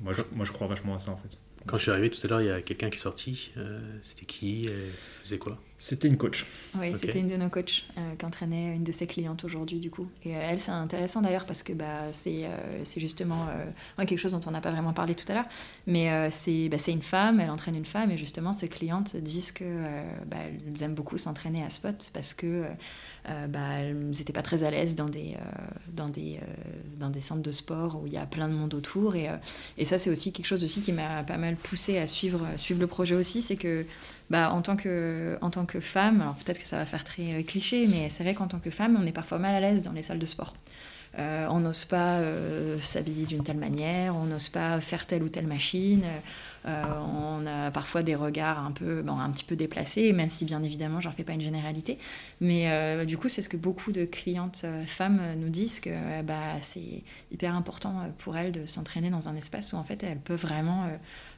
Moi 0.00 0.12
je, 0.12 0.22
moi 0.32 0.44
je 0.44 0.52
crois 0.52 0.66
vachement 0.68 0.94
à 0.94 0.98
ça 1.00 1.10
en 1.12 1.16
fait. 1.16 1.38
Quand 1.66 1.78
je 1.78 1.82
suis 1.82 1.90
arrivé 1.90 2.10
tout 2.10 2.20
à 2.24 2.28
l'heure, 2.28 2.40
il 2.40 2.46
y 2.48 2.50
a 2.50 2.62
quelqu'un 2.62 2.90
qui 2.90 2.96
est 2.96 3.00
sorti. 3.00 3.52
Euh, 3.56 3.80
C'était 4.02 4.26
qui 4.26 4.68
euh, 4.68 4.90
Faisait 5.22 5.38
quoi? 5.38 5.58
C'était 5.82 6.06
une 6.06 6.16
coach. 6.16 6.46
Oui, 6.78 6.92
c'était 7.00 7.18
une 7.18 7.26
de 7.26 7.34
nos 7.34 7.48
coachs 7.48 7.82
euh, 7.98 8.14
qui 8.14 8.24
entraînait 8.24 8.76
une 8.76 8.84
de 8.84 8.92
ses 8.92 9.08
clientes 9.08 9.42
aujourd'hui, 9.42 9.80
du 9.80 9.90
coup. 9.90 10.06
Et 10.24 10.36
euh, 10.36 10.40
elle, 10.40 10.60
c'est 10.60 10.70
intéressant 10.70 11.22
d'ailleurs 11.22 11.44
parce 11.44 11.64
que 11.64 11.72
bah, 11.72 12.12
c'est 12.12 12.44
euh, 12.44 12.84
justement 12.96 13.48
euh, 13.48 13.64
ouais, 13.98 14.06
quelque 14.06 14.20
chose 14.20 14.30
dont 14.30 14.40
on 14.46 14.52
n'a 14.52 14.60
pas 14.60 14.70
vraiment 14.70 14.92
parlé 14.92 15.16
tout 15.16 15.24
à 15.26 15.34
l'heure. 15.34 15.48
Mais 15.88 16.08
euh, 16.08 16.28
c'est 16.30 16.68
bah, 16.68 16.76
une 16.86 17.02
femme, 17.02 17.40
elle 17.40 17.50
entraîne 17.50 17.74
une 17.74 17.84
femme, 17.84 18.12
et 18.12 18.16
justement, 18.16 18.52
ses 18.52 18.68
clientes 18.68 19.16
disent 19.16 19.50
que 19.50 19.64
euh, 19.64 20.04
bah, 20.28 20.36
aiment 20.80 20.94
beaucoup 20.94 21.18
s'entraîner 21.18 21.64
à 21.64 21.70
Spot 21.70 22.10
parce 22.14 22.32
que 22.32 22.64
bah, 23.48 23.78
elles 23.78 24.10
n'étaient 24.10 24.32
pas 24.32 24.42
très 24.42 24.64
à 24.64 24.70
l'aise 24.70 24.96
dans 24.96 25.08
des, 25.08 25.36
dans, 25.92 26.08
des, 26.08 26.40
dans 26.98 27.08
des 27.08 27.20
centres 27.20 27.42
de 27.42 27.52
sport 27.52 28.00
où 28.02 28.06
il 28.08 28.12
y 28.12 28.16
a 28.16 28.26
plein 28.26 28.48
de 28.48 28.52
monde 28.52 28.74
autour. 28.74 29.14
Et, 29.14 29.28
et 29.78 29.84
ça, 29.84 29.98
c'est 29.98 30.10
aussi 30.10 30.32
quelque 30.32 30.46
chose 30.46 30.64
aussi 30.64 30.80
qui 30.80 30.90
m'a 30.90 31.22
pas 31.22 31.38
mal 31.38 31.54
poussé 31.54 31.98
à 31.98 32.08
suivre, 32.08 32.44
suivre 32.56 32.80
le 32.80 32.88
projet 32.88 33.14
aussi. 33.14 33.40
C'est 33.40 33.54
que 33.54 33.86
bah, 34.30 34.50
en, 34.52 34.62
tant 34.62 34.76
que, 34.76 35.36
en 35.42 35.50
tant 35.50 35.66
que 35.66 35.80
femme, 35.80 36.22
alors 36.22 36.36
peut-être 36.36 36.58
que 36.58 36.66
ça 36.66 36.78
va 36.78 36.86
faire 36.86 37.04
très 37.04 37.34
euh, 37.34 37.42
cliché, 37.42 37.86
mais 37.86 38.08
c'est 38.08 38.22
vrai 38.22 38.34
qu'en 38.34 38.48
tant 38.48 38.60
que 38.60 38.70
femme, 38.70 38.98
on 39.00 39.06
est 39.06 39.12
parfois 39.12 39.38
mal 39.38 39.54
à 39.54 39.60
l'aise 39.60 39.82
dans 39.82 39.92
les 39.92 40.02
salles 40.02 40.18
de 40.18 40.26
sport. 40.26 40.54
Euh, 41.18 41.46
on 41.50 41.60
n'ose 41.60 41.84
pas 41.84 42.16
euh, 42.16 42.78
s'habiller 42.80 43.26
d'une 43.26 43.42
telle 43.42 43.58
manière, 43.58 44.16
on 44.16 44.24
n'ose 44.24 44.48
pas 44.48 44.80
faire 44.80 45.04
telle 45.04 45.22
ou 45.22 45.28
telle 45.28 45.46
machine. 45.46 46.04
on 46.64 47.46
a 47.46 47.70
parfois 47.70 48.02
des 48.02 48.14
regards 48.14 48.64
un 48.64 48.70
peu, 48.70 49.02
bon, 49.02 49.18
un 49.18 49.30
petit 49.30 49.44
peu 49.44 49.54
déplacés, 49.54 50.14
même 50.14 50.30
si 50.30 50.46
bien 50.46 50.62
évidemment, 50.62 51.02
j'en 51.02 51.12
fais 51.12 51.24
pas 51.24 51.34
une 51.34 51.42
généralité. 51.42 51.98
Mais 52.40 53.04
du 53.04 53.18
coup, 53.18 53.28
c'est 53.28 53.42
ce 53.42 53.50
que 53.50 53.58
beaucoup 53.58 53.92
de 53.92 54.06
clientes 54.06 54.64
femmes 54.86 55.20
nous 55.36 55.50
disent 55.50 55.80
que 55.80 56.22
bah, 56.22 56.58
c'est 56.60 57.02
hyper 57.30 57.54
important 57.54 58.10
pour 58.18 58.38
elles 58.38 58.52
de 58.52 58.64
s'entraîner 58.64 59.10
dans 59.10 59.28
un 59.28 59.36
espace 59.36 59.74
où 59.74 59.76
en 59.76 59.84
fait 59.84 60.02
elles 60.02 60.20
peuvent 60.20 60.40
vraiment 60.40 60.88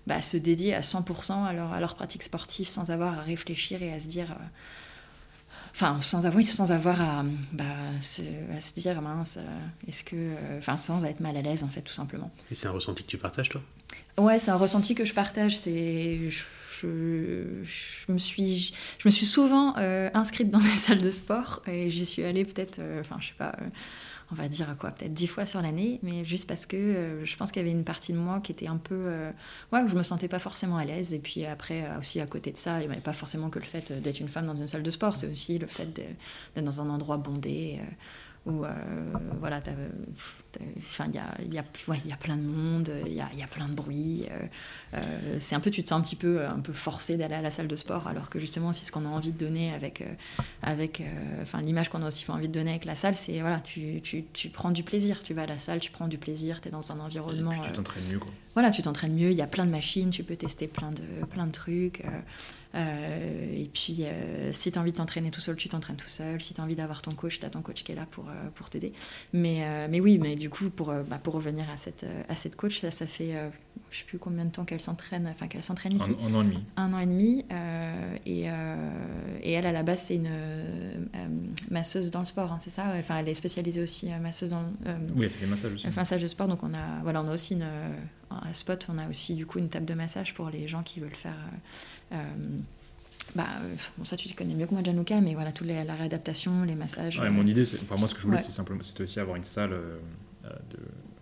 bah, 0.07 0.21
se 0.21 0.37
dédier 0.37 0.75
à 0.75 0.81
100% 0.83 1.45
à 1.45 1.53
leur, 1.53 1.73
à 1.73 1.81
leur 1.81 1.95
pratique 1.95 2.23
sportive 2.23 2.69
sans 2.69 2.91
avoir 2.91 3.19
à 3.19 3.23
réfléchir 3.23 3.83
et 3.83 3.93
à 3.93 4.01
se 4.01 4.09
dire. 4.09 4.33
euh, 4.33 4.45
Enfin, 5.73 6.01
sans 6.03 6.25
avoir, 6.25 6.45
sans 6.45 6.71
avoir 6.71 7.01
à, 7.01 7.25
bah, 7.53 7.65
se, 8.01 8.23
à 8.57 8.61
se 8.61 8.75
dire, 8.75 9.03
mince, 9.03 9.39
euh, 9.39 9.43
est-ce 9.89 10.05
que. 10.05 10.15
euh, 10.15 10.59
Enfin, 10.59 10.77
sans 10.77 11.03
être 11.05 11.19
mal 11.19 11.37
à 11.37 11.43
l'aise, 11.43 11.65
en 11.65 11.69
fait, 11.69 11.81
tout 11.83 11.93
simplement. 11.93 12.31
Et 12.51 12.55
c'est 12.55 12.69
un 12.69 12.71
ressenti 12.71 13.03
que 13.03 13.09
tu 13.09 13.19
partages, 13.19 13.49
toi? 13.49 13.61
Ouais, 14.17 14.39
c'est 14.39 14.53
un 14.53 14.57
ressenti 14.57 14.95
que 14.95 15.05
je 15.05 15.13
partage. 15.15 15.59
C'est, 15.59 16.31
je, 16.31 16.45
je, 16.81 17.65
je 17.65 18.13
me 18.13 18.19
suis, 18.19 18.73
je 18.99 19.09
me 19.09 19.11
suis 19.11 19.27
souvent 19.27 19.75
euh, 19.79 20.11
inscrite 20.15 20.49
dans 20.51 20.61
des 20.61 20.69
salles 20.69 21.01
de 21.03 21.11
sport 21.11 21.61
et 21.67 21.91
j'y 21.91 22.07
suis 22.07 22.23
allée 22.23 22.45
peut-être, 22.45 22.79
euh, 22.79 23.01
enfin, 23.01 23.17
je 23.21 23.29
sais 23.29 23.35
pas, 23.37 23.57
euh, 23.61 23.67
on 24.31 24.35
va 24.35 24.49
dire 24.49 24.75
quoi, 24.79 24.91
peut-être 24.91 25.13
dix 25.13 25.27
fois 25.27 25.47
sur 25.47 25.61
l'année, 25.61 26.01
mais 26.03 26.25
juste 26.25 26.47
parce 26.49 26.67
que 26.67 26.77
euh, 26.77 27.25
je 27.25 27.37
pense 27.37 27.53
qu'il 27.53 27.61
y 27.61 27.65
avait 27.65 27.77
une 27.77 27.85
partie 27.85 28.13
de 28.13 28.19
moi 28.19 28.41
qui 28.41 28.53
était 28.53 28.67
un 28.67 28.77
peu, 28.77 28.95
euh, 28.95 29.31
ouais, 29.73 29.83
où 29.83 29.89
je 29.89 29.97
me 29.97 30.03
sentais 30.03 30.29
pas 30.29 30.39
forcément 30.39 30.77
à 30.77 30.85
l'aise. 30.85 31.13
Et 31.13 31.19
puis 31.19 31.45
après, 31.45 31.85
euh, 31.85 31.99
aussi 31.99 32.21
à 32.21 32.27
côté 32.27 32.51
de 32.51 32.57
ça, 32.57 32.81
il 32.81 32.87
n'y 32.87 32.93
avait 32.93 33.03
pas 33.03 33.13
forcément 33.13 33.51
que 33.51 33.59
le 33.59 33.65
fait 33.65 33.93
d'être 33.93 34.21
une 34.21 34.29
femme 34.29 34.47
dans 34.47 34.57
une 34.57 34.67
salle 34.67 34.83
de 34.83 34.91
sport, 34.91 35.17
c'est 35.17 35.31
aussi 35.31 35.59
le 35.59 35.67
fait 35.67 35.93
d'être 35.93 36.65
dans 36.65 36.81
un 36.81 36.89
endroit 36.89 37.19
bondé. 37.19 37.81
Où 38.47 38.65
euh, 38.65 38.71
voilà, 39.41 39.63
il 40.61 41.15
y 41.15 41.19
a, 41.19 41.25
y, 41.51 41.59
a, 41.59 41.65
ouais, 41.89 42.01
y 42.05 42.13
a 42.13 42.17
plein 42.17 42.37
de 42.37 42.43
monde, 42.43 42.93
il 43.07 43.15
y 43.15 43.21
a, 43.21 43.29
y 43.35 43.43
a 43.43 43.47
plein 43.47 43.69
de 43.69 43.75
bruit. 43.75 44.27
euh, 44.31 44.47
euh, 44.99 45.37
c'est 45.39 45.55
un 45.55 45.61
peu, 45.61 45.71
tu 45.71 45.83
te 45.83 45.89
sens 45.89 45.99
un 45.99 46.03
petit 46.03 46.15
peu, 46.17 46.45
un 46.47 46.61
peu 46.61 46.73
forcé 46.75 47.17
d'aller 47.17 47.35
à 47.37 47.43
la 47.43 47.51
salle 47.51 47.69
de 47.69 47.77
sport, 47.77 48.07
alors 48.07 48.29
que 48.29 48.39
justement, 48.39 48.73
c'est 48.75 48.85
ce 48.85 48.93
qu'on 48.93 49.07
a 49.07 49.09
envie 49.09 49.33
de 49.33 49.39
donner 49.39 49.73
avec, 49.73 50.05
avec 50.63 51.03
enfin, 51.43 51.63
l'image 51.63 51.89
qu'on 51.89 52.03
a 52.03 52.07
aussi 52.09 52.31
envie 52.31 52.49
de 52.49 52.53
donner 52.53 52.71
avec 52.73 52.85
la 52.85 52.97
salle, 52.97 53.15
c'est 53.15 53.41
voilà, 53.41 53.61
tu, 53.61 54.01
tu, 54.03 54.25
tu 54.33 54.49
prends 54.51 54.71
du 54.73 54.83
plaisir, 54.83 55.23
tu 55.23 55.33
vas 55.33 55.43
à 55.43 55.47
la 55.47 55.59
salle, 55.59 55.81
tu 55.81 55.91
prends 55.91 56.07
du 56.09 56.19
plaisir, 56.19 56.61
tu 56.61 56.69
es 56.69 56.71
dans 56.71 56.93
un 56.93 56.97
Et 56.97 57.01
environnement. 57.01 57.51
puis 57.51 57.61
tu 57.65 57.73
t'entraînes 57.73 58.05
mieux, 58.13 58.19
quoi. 58.19 58.31
voilà, 58.53 58.71
tu 58.71 58.83
t'entraînes 58.83 59.15
mieux, 59.15 59.31
il 59.31 59.37
y 59.37 59.43
a 59.43 59.47
plein 59.47 59.65
de 59.65 59.71
machines, 59.71 60.11
tu 60.11 60.23
peux 60.23 60.37
tester 60.37 60.69
plein 60.69 60.93
de, 60.93 61.03
plein 61.31 61.47
de 61.47 61.53
trucs. 61.53 62.03
Euh, 62.75 63.55
et 63.57 63.71
puis, 63.73 63.99
euh, 64.01 64.53
si 64.53 64.73
tu 64.73 64.79
as 64.79 64.81
envie 64.83 64.93
de 64.93 64.97
t'entraîner 64.97 65.31
tout 65.31 65.41
seul, 65.41 65.57
tu 65.57 65.69
t'entraînes 65.69 65.97
tout 65.97 66.09
seul. 66.09 66.41
Si 66.41 66.55
tu 66.55 66.61
as 66.61 66.65
envie 66.65 66.75
d'avoir 66.75 67.03
ton 67.03 67.13
coach, 67.13 67.39
tu 67.39 67.47
as 67.47 67.51
ton 67.51 67.63
coach 67.63 67.85
qui 67.85 67.93
est 67.93 67.95
là 67.95 68.07
pour, 68.11 68.29
euh, 68.29 68.33
pour 68.55 68.69
t'aider. 68.71 68.93
Mais, 69.33 69.89
mais 69.89 70.01
oui, 70.01 70.19
mais 70.19 70.35
du 70.35 70.51
coup, 70.51 70.71
pour, 70.71 70.93
bah, 71.09 71.19
pour 71.23 71.35
revenir 71.35 71.65
à 71.71 71.77
cette, 71.77 72.05
à 72.29 72.37
cette 72.37 72.57
coach, 72.57 72.83
là, 72.83 72.91
ça 72.91 73.07
fait 73.07 73.35
je 73.91 73.99
sais 73.99 74.05
plus 74.05 74.19
combien 74.19 74.45
de 74.45 74.51
temps 74.51 74.65
qu'elle 74.65 74.81
s'entraîne, 74.81 75.29
enfin 75.31 75.47
qu'elle 75.47 75.63
s'entraîne 75.63 75.95
ici 75.95 76.11
Un, 76.21 76.27
un 76.27 76.35
an 76.35 76.43
et 76.43 76.45
demi. 76.45 76.65
un 76.77 76.93
an 76.93 76.99
et 76.99 77.07
demi. 77.07 77.45
et, 78.27 78.45
et 79.43 79.53
elle, 79.53 79.67
à 79.67 79.73
la 79.73 79.83
base, 79.83 80.03
c'est 80.07 80.17
une 80.17 80.31
masseuse 81.71 82.11
dans 82.11 82.21
le 82.21 82.25
sport, 82.25 82.53
hein, 82.53 82.59
c'est 82.61 82.71
ça? 82.71 82.93
Enfin, 82.99 83.19
elle 83.19 83.29
est 83.29 83.35
spécialisée 83.35 83.83
aussi 83.83 84.11
masseuse 84.21 84.51
dans. 84.51 84.65
Oui, 85.17 85.25
elle 85.25 85.31
fait 85.31 85.41
des 85.41 85.47
massages 85.47 85.73
aussi. 85.75 85.87
un 85.87 86.05
stage 86.05 86.23
de 86.23 86.29
sport, 86.29 86.49
donc 86.49 86.63
on 86.63 86.75
a, 86.75 87.03
voilà, 87.03 87.23
on 87.23 87.29
a 87.29 87.35
aussi 87.35 87.55
une, 87.55 87.67
à 88.31 88.53
Spot, 88.53 88.87
on 88.89 88.99
a 88.99 89.09
aussi 89.09 89.35
du 89.35 89.47
coup 89.47 89.59
une 89.59 89.69
table 89.69 89.87
de 89.87 89.95
massage 89.95 90.35
pour 90.35 90.51
les 90.51 90.67
gens 90.69 90.83
qui 90.83 91.01
veulent 91.01 91.15
faire. 91.15 91.37
Euh, 92.15 92.17
euh, 92.19 92.61
bah, 93.35 93.47
euh, 93.63 93.75
bon, 93.99 94.05
ça 94.05 94.17
tu 94.17 94.29
te 94.29 94.35
connais 94.37 94.55
mieux 94.55 94.67
que 94.67 94.73
moi, 94.75 94.83
Januka, 94.85 95.21
mais 95.21 95.35
voilà, 95.35 95.51
toute 95.53 95.67
les- 95.67 95.83
la 95.85 95.95
réadaptation, 95.95 96.63
les 96.65 96.75
massages. 96.77 97.19
Ouais, 97.19 97.27
euh, 97.27 97.31
mon 97.31 97.47
idée, 97.47 97.65
c'est, 97.65 97.81
enfin 97.83 97.97
moi 97.97 98.07
ce 98.09 98.15
que 98.15 98.21
je 98.21 98.27
voulais, 98.27 98.37
Ouais. 98.39 98.43
c'est 98.43 98.51
simplement, 98.53 98.83
c'était 98.83 99.03
aussi 99.03 99.19
avoir 99.21 99.37
une 99.37 99.45
salle 99.45 99.73
euh, 99.73 99.99
euh, 100.45 100.49
de, 100.71 100.79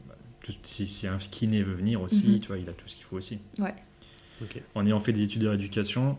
bah, 0.08 0.14
tout- 0.42 0.52
si, 0.64 0.86
si 0.86 1.06
un 1.06 1.18
kiné 1.18 1.62
veut 1.62 1.74
venir 1.74 2.00
aussi, 2.02 2.26
Mhm. 2.28 2.40
tu 2.40 2.48
vois, 2.48 2.58
il 2.58 2.68
a 2.68 2.72
tout 2.74 2.86
ce 2.86 2.94
qu'il 2.96 3.04
faut 3.04 3.16
aussi. 3.16 3.38
Ouais. 3.58 3.74
Ok. 4.42 4.60
En 4.74 4.84
ayant 4.86 5.00
fait 5.00 5.12
des 5.12 5.22
études 5.22 5.42
de 5.42 5.48
rééducation, 5.48 6.18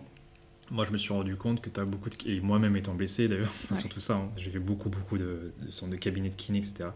moi 0.71 0.85
je 0.85 0.91
me 0.91 0.97
suis 0.97 1.11
rendu 1.13 1.35
compte 1.35 1.61
que 1.61 1.69
tu 1.69 1.79
as 1.79 1.85
beaucoup 1.85 2.09
de, 2.09 2.15
et 2.25 2.39
moi-même 2.39 2.75
étant 2.77 2.95
blessé 2.95 3.27
d'ailleurs, 3.27 3.51
Ouais. 3.71 3.77
surtout 3.77 3.99
ça, 3.99 4.15
hein, 4.15 4.31
j'ai 4.37 4.49
fait 4.49 4.59
beaucoup 4.59 4.89
beaucoup 4.89 5.17
de, 5.17 5.51
de 5.61 5.71
centres 5.71 5.91
de 5.91 5.97
cabinets 5.97 6.29
de 6.29 6.35
kiné, 6.35 6.59
etc. 6.59 6.89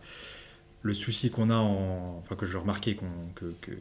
Le 0.84 0.94
souci 0.94 1.30
qu'on 1.30 1.50
a, 1.50 1.56
en, 1.56 2.18
enfin 2.24 2.36
que 2.36 2.46
je 2.46 2.58
remarquais 2.58 2.96
qu'on, 2.96 3.06
que, 3.36 3.54
que- 3.62 3.72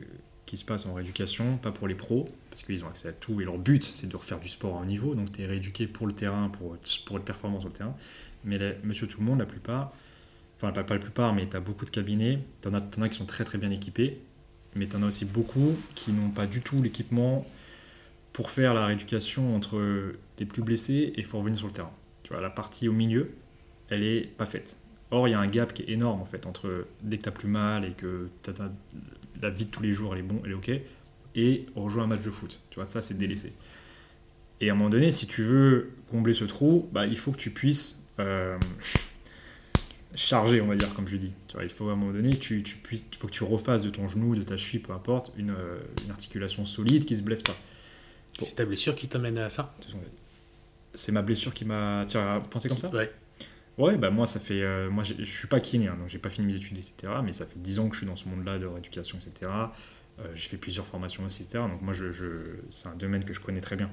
qui 0.47 0.57
se 0.57 0.65
passe 0.65 0.87
en 0.87 0.95
rééducation, 0.95 1.57
pas 1.59 1.73
pour 1.73 1.89
les 1.89 1.95
pros, 1.97 2.29
parce 2.51 2.63
qu'ils 2.63 2.85
ont 2.85 2.89
accès 2.89 3.09
à 3.09 3.13
tout 3.13 3.41
et 3.41 3.45
leur 3.45 3.59
but 3.59 3.83
c'est 3.85 4.09
de 4.09 4.17
refaire 4.17 4.39
du 4.41 4.49
sport 4.49 4.79
à 4.79 4.83
un 4.83 4.87
niveau, 4.87 5.15
donc 5.15 5.33
tu 5.33 5.43
es 5.43 5.47
rééduqué 5.47 5.87
pour 5.87 6.07
le 6.07 6.13
terrain, 6.13 6.49
pour, 6.49 6.77
pour 7.07 7.17
être 7.19 7.25
performant 7.25 7.59
sur 7.61 7.69
le 7.69 7.75
terrain. 7.75 7.97
Mais 8.45 8.59
monsieur 8.85 9.09
tout 9.09 9.19
le 9.21 9.27
monde, 9.27 9.41
la 9.41 9.47
plupart, 9.47 9.93
enfin 10.57 10.73
pas, 10.73 10.85
pas 10.85 10.95
la 10.95 11.01
plupart, 11.01 11.35
mais 11.35 11.49
tu 11.49 11.57
as 11.57 11.61
beaucoup 11.61 11.85
de 11.85 11.91
cabinets, 11.91 12.39
tu 12.63 12.69
en, 12.69 12.75
as- 12.75 12.81
t'en 12.81 13.03
as 13.03 13.09
qui 13.09 13.19
sont 13.19 13.27
très 13.27 13.45
très 13.45 13.59
bien 13.59 13.71
équipés, 13.71 14.21
mais 14.77 14.87
tu 14.87 14.97
en 14.97 15.03
as 15.03 15.07
aussi 15.07 15.25
beaucoup 15.25 15.75
qui 15.97 16.13
n'ont 16.13 16.31
pas 16.31 16.47
du 16.47 16.61
tout 16.63 16.83
l'équipement 16.83 17.47
pour 18.33 18.51
faire 18.51 18.75
la 18.75 18.87
rééducation 18.87 19.57
entre 19.57 20.15
t'es 20.37 20.45
plus 20.45 20.63
blessé 20.63 20.95
et 20.95 21.19
il 21.19 21.25
faut 21.25 21.39
revenir 21.39 21.59
sur 21.59 21.67
le 21.69 21.73
terrain. 21.73 21.93
Tu 22.23 22.33
vois, 22.33 22.43
la 22.43 22.51
partie 22.51 22.89
au 22.89 22.93
milieu, 22.93 23.31
elle 23.89 24.03
est 24.03 24.23
pas 24.37 24.47
faite. 24.47 24.77
Or, 25.11 25.29
il 25.29 25.31
y 25.31 25.35
a 25.35 25.41
un 25.41 25.47
gap 25.47 25.73
qui 25.73 25.83
est 25.83 25.91
énorme 25.91 26.21
en 26.21 26.25
fait 26.27 26.47
entre 26.47 26.87
dès 27.03 27.19
que 27.19 27.23
tu 27.25 27.29
as 27.29 27.33
plus 27.33 27.49
mal 27.49 27.85
et 27.85 27.93
que 27.93 28.29
t'as- 28.43 28.53
t'as- 28.53 28.71
la 29.43 29.51
vie 29.51 29.67
de 29.67 29.71
tous 29.71 29.83
les 29.83 29.93
jours 29.93 30.15
elle 30.15 30.21
est 30.21 30.23
bon, 30.23 30.41
elle 30.45 30.53
est 30.53 30.55
ok, 30.55 30.71
et 31.35 31.67
rejoindre 31.75 32.13
un 32.13 32.17
match 32.17 32.25
de 32.25 32.31
foot. 32.31 32.61
Tu 32.71 32.77
vois, 32.77 32.87
ça 32.87 33.01
c'est 33.01 33.17
délaissé. 33.19 33.53
Et 34.61 34.71
à 34.71 34.73
un 34.73 34.77
moment 34.77 34.91
donné, 34.91 35.13
si 35.13 35.27
tu 35.27 35.43
veux 35.43 35.91
combler 36.11 36.33
ce 36.33 36.45
trou, 36.45 36.89
bah, 36.93 37.07
il 37.07 37.19
faut 37.19 37.31
que 37.31 37.37
tu 37.37 37.51
puisses 37.51 38.01
euh, 38.19 38.59
charger, 40.15 40.63
on 40.63 40.67
va 40.67 40.77
dire, 40.77 40.95
comme 40.95 41.07
je 41.07 41.17
dis. 41.19 41.33
Tu 41.47 41.55
vois, 41.55 41.65
il 41.65 41.71
faut 41.71 41.89
à 41.91 41.93
un 41.93 41.97
moment 41.97 42.13
donné, 42.13 42.31
tu, 42.31 42.63
tu 42.63 42.77
puisses, 42.77 43.07
faut 43.19 43.27
que 43.27 43.33
tu 43.33 43.45
refasses 43.45 43.83
de 43.83 43.91
ton 43.91 44.09
genou, 44.09 44.35
de 44.35 44.43
ta 44.43 44.57
cheville, 44.57 44.81
peu 44.81 44.93
importe, 44.93 45.31
une, 45.37 45.51
euh, 45.51 45.79
une 46.05 46.11
articulation 46.11 46.65
solide 46.65 47.05
qui 47.05 47.17
se 47.17 47.23
blesse 47.23 47.43
pas. 47.43 47.57
C'est 48.41 48.55
ta 48.55 48.65
blessure 48.65 48.95
qui 48.95 49.09
t'amène 49.09 49.37
à 49.39 49.51
ça? 49.51 49.75
C'est 50.95 51.13
ma 51.13 51.23
blessure 51.23 51.53
qui 51.53 51.65
m'a. 51.65 52.05
Tu 52.09 52.17
as 52.17 52.41
pensé 52.51 52.69
comme 52.69 52.79
ça? 52.79 52.89
Ouais. 52.91 53.11
Ouais, 53.79 53.97
bah 53.99 54.11
moi 54.11 54.25
ça 54.25 54.41
fait. 54.41 54.63
euh, 54.63 54.89
moi 54.91 55.05
je 55.05 55.23
suis 55.25 55.49
pas 55.49 55.61
kiné, 55.61 55.89
hein, 55.89 55.97
donc 55.99 56.09
j'ai 56.09 56.19
pas 56.19 56.31
fini 56.31 56.47
mes 56.47 56.55
études, 56.55 56.79
etc. 56.79 57.13
Mais 57.23 57.33
ça 57.35 57.45
fait 57.45 57.59
10 57.59 57.79
ans 57.79 57.89
que 57.89 57.95
je 57.95 58.01
suis 58.01 58.07
dans 58.07 58.17
ce 58.17 58.27
monde-là 58.29 58.59
de 58.59 58.65
rééducation, 58.67 59.19
etc. 59.19 59.51
Euh, 60.19 60.25
j'ai 60.35 60.49
fait 60.49 60.57
plusieurs 60.57 60.87
formations 60.87 61.25
etc. 61.27 61.47
Donc 61.71 61.83
moi 61.83 61.93
je, 61.93 62.07
c'est 62.71 62.89
un 62.89 62.95
domaine 62.95 63.25
que 63.25 63.35
je 63.35 63.41
connais 63.41 63.61
très 63.61 63.77
bien. 63.77 63.91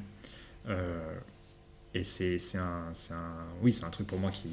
Euh, 0.70 1.14
et 1.94 2.04
c'est 2.04 2.38
un, 2.56 2.94
un. 3.12 3.46
Oui, 3.62 3.74
c'est 3.74 3.84
un 3.84 3.90
truc 3.90 4.08
pour 4.08 4.20
moi 4.20 4.32
qui, 4.32 4.48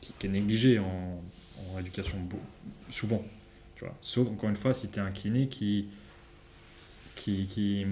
qui, 0.00 0.26
est 0.26 0.30
négligé 0.30 0.78
en, 0.78 1.22
en 1.68 1.74
rééducation 1.74 2.16
souvent. 2.88 3.22
Tu 3.76 3.84
vois. 3.84 3.94
Sauf 4.00 4.28
encore 4.28 4.48
une 4.48 4.56
fois 4.56 4.72
si 4.72 4.90
tu 4.90 4.98
es 4.98 5.02
un 5.02 5.10
kiné 5.10 5.46
qui, 5.48 5.88
qui, 7.16 7.46
qui, 7.46 7.86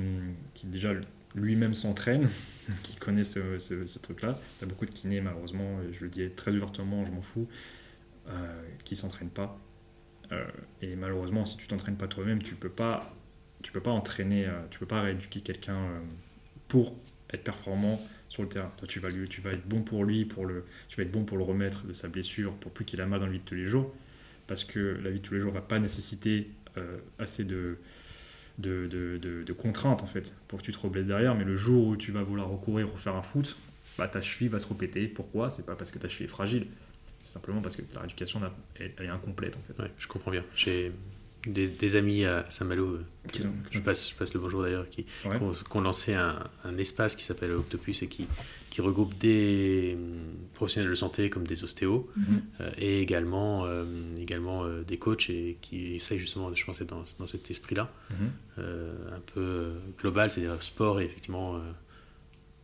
qui 0.54 0.66
déjà 0.68 0.92
lui-même 1.34 1.74
s'entraîne, 1.74 2.28
qui 2.82 2.96
connaît 2.96 3.24
ce, 3.24 3.58
ce, 3.58 3.98
truc-là. 3.98 4.38
Tu 4.58 4.64
as 4.64 4.68
beaucoup 4.68 4.86
de 4.86 4.90
kinés, 4.90 5.20
malheureusement, 5.20 5.78
je 5.92 6.04
le 6.04 6.10
dis 6.10 6.28
très 6.30 6.52
ouvertement, 6.52 7.04
je 7.04 7.10
m'en 7.10 7.22
fous, 7.22 7.48
euh, 8.28 8.62
qui 8.84 8.96
s'entraînent 8.96 9.30
pas. 9.30 9.58
Euh, 10.32 10.44
et 10.82 10.94
malheureusement, 10.96 11.46
si 11.46 11.56
tu 11.56 11.66
t'entraînes 11.66 11.96
pas 11.96 12.08
toi-même, 12.08 12.42
tu 12.42 12.54
peux 12.54 12.68
pas, 12.68 13.14
peux 13.72 13.80
pas 13.80 13.90
entraîner, 13.90 14.46
euh, 14.46 14.60
tu 14.70 14.78
peux 14.78 14.86
pas 14.86 15.02
rééduquer 15.02 15.40
quelqu'un 15.40 15.76
euh, 15.76 16.00
pour 16.68 16.94
être 17.32 17.44
performant 17.44 18.00
sur 18.28 18.42
le 18.42 18.48
terrain. 18.48 18.70
Toi, 18.76 18.88
tu 18.88 19.00
vas, 19.00 19.08
tu 19.28 19.40
vas 19.40 19.52
être 19.52 19.66
bon 19.66 19.82
pour 19.82 20.04
lui, 20.04 20.24
pour 20.24 20.46
le, 20.46 20.64
tu 20.88 20.96
vas 20.96 21.02
être 21.04 21.12
bon 21.12 21.24
pour 21.24 21.38
le 21.38 21.44
remettre 21.44 21.86
de 21.86 21.92
sa 21.92 22.08
blessure, 22.08 22.54
pour 22.54 22.72
plus 22.72 22.84
qu'il 22.84 23.00
a 23.00 23.06
mal 23.06 23.20
dans 23.20 23.26
la 23.26 23.32
vie 23.32 23.38
de 23.38 23.44
tous 23.44 23.54
les 23.54 23.66
jours, 23.66 23.94
parce 24.46 24.64
que 24.64 24.78
la 25.02 25.10
vie 25.10 25.20
de 25.20 25.24
tous 25.24 25.34
les 25.34 25.40
jours 25.40 25.52
va 25.52 25.60
pas 25.60 25.78
nécessiter 25.78 26.50
euh, 26.76 26.98
assez 27.18 27.44
de, 27.44 27.78
de, 28.58 28.86
de, 28.88 29.18
de- 29.18 29.42
de 29.44 29.52
contraintes 29.52 30.02
en 30.02 30.06
fait 30.06 30.34
pour 30.48 30.58
que 30.60 30.64
tu 30.64 30.72
te 30.72 30.78
reblesses 30.78 31.06
derrière. 31.06 31.34
Mais 31.34 31.44
le 31.44 31.56
jour 31.56 31.86
où 31.88 31.96
tu 31.96 32.12
vas 32.12 32.22
vouloir 32.22 32.48
recourir 32.48 32.88
pour 32.88 32.98
faire 32.98 33.14
un 33.16 33.22
foot, 33.22 33.56
bah, 33.96 34.08
ta 34.08 34.20
cheville 34.20 34.48
va 34.48 34.58
se 34.58 34.66
répéter. 34.66 35.08
Pourquoi? 35.08 35.50
C'est 35.50 35.66
pas 35.66 35.74
parce 35.76 35.90
que 35.90 35.98
ta 35.98 36.08
cheville 36.08 36.26
est 36.26 36.28
fragile, 36.28 36.66
c'est 37.20 37.32
simplement 37.32 37.60
parce 37.60 37.76
que 37.76 37.82
la 37.94 38.00
rééducation 38.00 38.40
elle, 38.78 38.92
est 38.98 39.08
incomplète 39.08 39.56
en 39.56 39.60
fait. 39.60 39.82
Ouais, 39.82 39.90
je 39.98 40.06
comprends 40.06 40.30
bien. 40.30 40.44
Des, 41.52 41.68
des 41.68 41.96
amis 41.96 42.24
à 42.24 42.48
Saint-Malo, 42.50 42.86
euh, 42.86 43.04
je, 43.70 43.80
passe, 43.80 44.10
je 44.10 44.14
passe 44.14 44.34
le 44.34 44.40
bonjour 44.40 44.62
d'ailleurs, 44.62 44.88
qui, 44.88 45.06
Ouais. 45.24 45.36
qui 45.36 45.42
ont, 45.42 45.50
qui 45.50 45.76
ont 45.76 45.80
lancé 45.80 46.14
un, 46.14 46.38
un 46.64 46.78
espace 46.78 47.16
qui 47.16 47.24
s'appelle 47.24 47.52
Octopus 47.52 48.02
et 48.02 48.08
qui, 48.08 48.26
qui 48.70 48.80
regroupe 48.80 49.16
des 49.18 49.94
hum, 49.96 50.18
professionnels 50.54 50.90
de 50.90 50.94
santé 50.94 51.30
comme 51.30 51.46
des 51.46 51.64
ostéos 51.64 52.08
Mhm. 52.16 52.24
euh, 52.60 52.70
et 52.78 53.00
également, 53.00 53.64
euh, 53.66 53.84
également 54.18 54.64
euh, 54.64 54.82
des 54.82 54.98
coachs 54.98 55.30
et 55.30 55.58
qui 55.60 55.94
essayent 55.94 56.18
justement, 56.18 56.52
je 56.54 56.64
pense, 56.64 56.78
d'être 56.78 56.90
dans, 56.90 57.02
dans 57.18 57.26
cet 57.26 57.50
esprit-là, 57.50 57.92
Mhm. 58.10 58.30
euh, 58.58 59.16
un 59.16 59.20
peu 59.34 59.72
global, 60.00 60.30
c'est-à-dire 60.30 60.62
sport 60.62 61.00
et 61.00 61.04
effectivement 61.04 61.56
euh, 61.56 61.60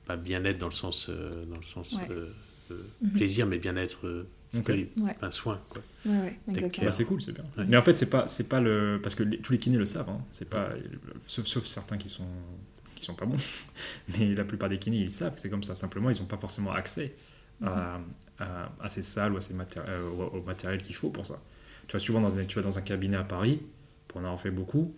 pas 0.06 0.16
bien-être 0.16 0.58
dans 0.58 0.66
le 0.68 0.72
sens, 0.72 1.08
euh, 1.08 1.44
dans 1.46 1.56
le 1.56 1.62
sens 1.62 1.94
Ouais. 1.94 2.08
euh, 2.10 2.28
euh, 2.70 2.82
Mhm. 3.02 3.10
plaisir, 3.12 3.46
mais 3.46 3.58
bien-être, 3.58 4.06
Ok. 4.56 4.66
oui, 4.68 4.88
Ouais. 4.98 5.16
un 5.22 5.30
soin. 5.30 5.60
Quoi. 5.68 5.82
Ouais, 6.06 6.36
ouais. 6.48 6.70
Bah, 6.82 6.90
c'est 6.90 7.04
cool, 7.04 7.20
c'est 7.22 7.32
bien. 7.32 7.44
Ouais. 7.56 7.64
Mais 7.68 7.76
en 7.76 7.82
fait, 7.82 7.94
c'est 7.94 8.10
pas, 8.10 8.26
c'est 8.26 8.48
pas 8.48 8.60
le, 8.60 9.00
parce 9.02 9.14
que 9.14 9.22
les- 9.22 9.38
tous 9.38 9.52
les 9.52 9.58
kinés 9.58 9.78
le 9.78 9.84
savent. 9.84 10.08
hein. 10.10 10.20
C'est 10.32 10.48
pas, 10.48 10.70
sauf, 11.26 11.46
sauf 11.46 11.64
certains 11.64 11.96
qui 11.98 12.08
sont, 12.08 12.26
qui 12.94 13.04
sont 13.04 13.14
pas 13.14 13.26
bons. 13.26 13.36
Mais 14.18 14.34
la 14.34 14.44
plupart 14.44 14.68
des 14.68 14.78
kinés, 14.78 14.98
ils 14.98 15.10
savent 15.10 15.34
que 15.34 15.40
c'est 15.40 15.50
comme 15.50 15.62
ça. 15.62 15.74
Simplement, 15.74 16.10
ils 16.10 16.18
n'ont 16.20 16.26
pas 16.26 16.36
forcément 16.38 16.72
accès 16.72 17.14
à, 17.62 18.00
à, 18.38 18.72
à 18.80 18.88
ces 18.88 19.02
salles 19.02 19.32
ou 19.32 19.36
à 19.36 19.40
ces 19.40 19.54
maté- 19.54 19.80
euh, 19.86 20.08
au, 20.10 20.38
au 20.38 20.42
matériel 20.42 20.82
qu'il 20.82 20.94
faut 20.94 21.10
pour 21.10 21.24
ça. 21.26 21.40
Tu 21.86 21.92
vois, 21.92 22.00
souvent 22.00 22.20
dans 22.20 22.38
un, 22.38 22.44
tu 22.44 22.56
vas 22.56 22.62
dans 22.62 22.78
un 22.78 22.82
cabinet 22.82 23.16
à 23.16 23.24
Paris, 23.24 23.60
pour 24.08 24.20
en 24.20 24.24
avoir 24.24 24.40
fait 24.40 24.50
beaucoup. 24.50 24.94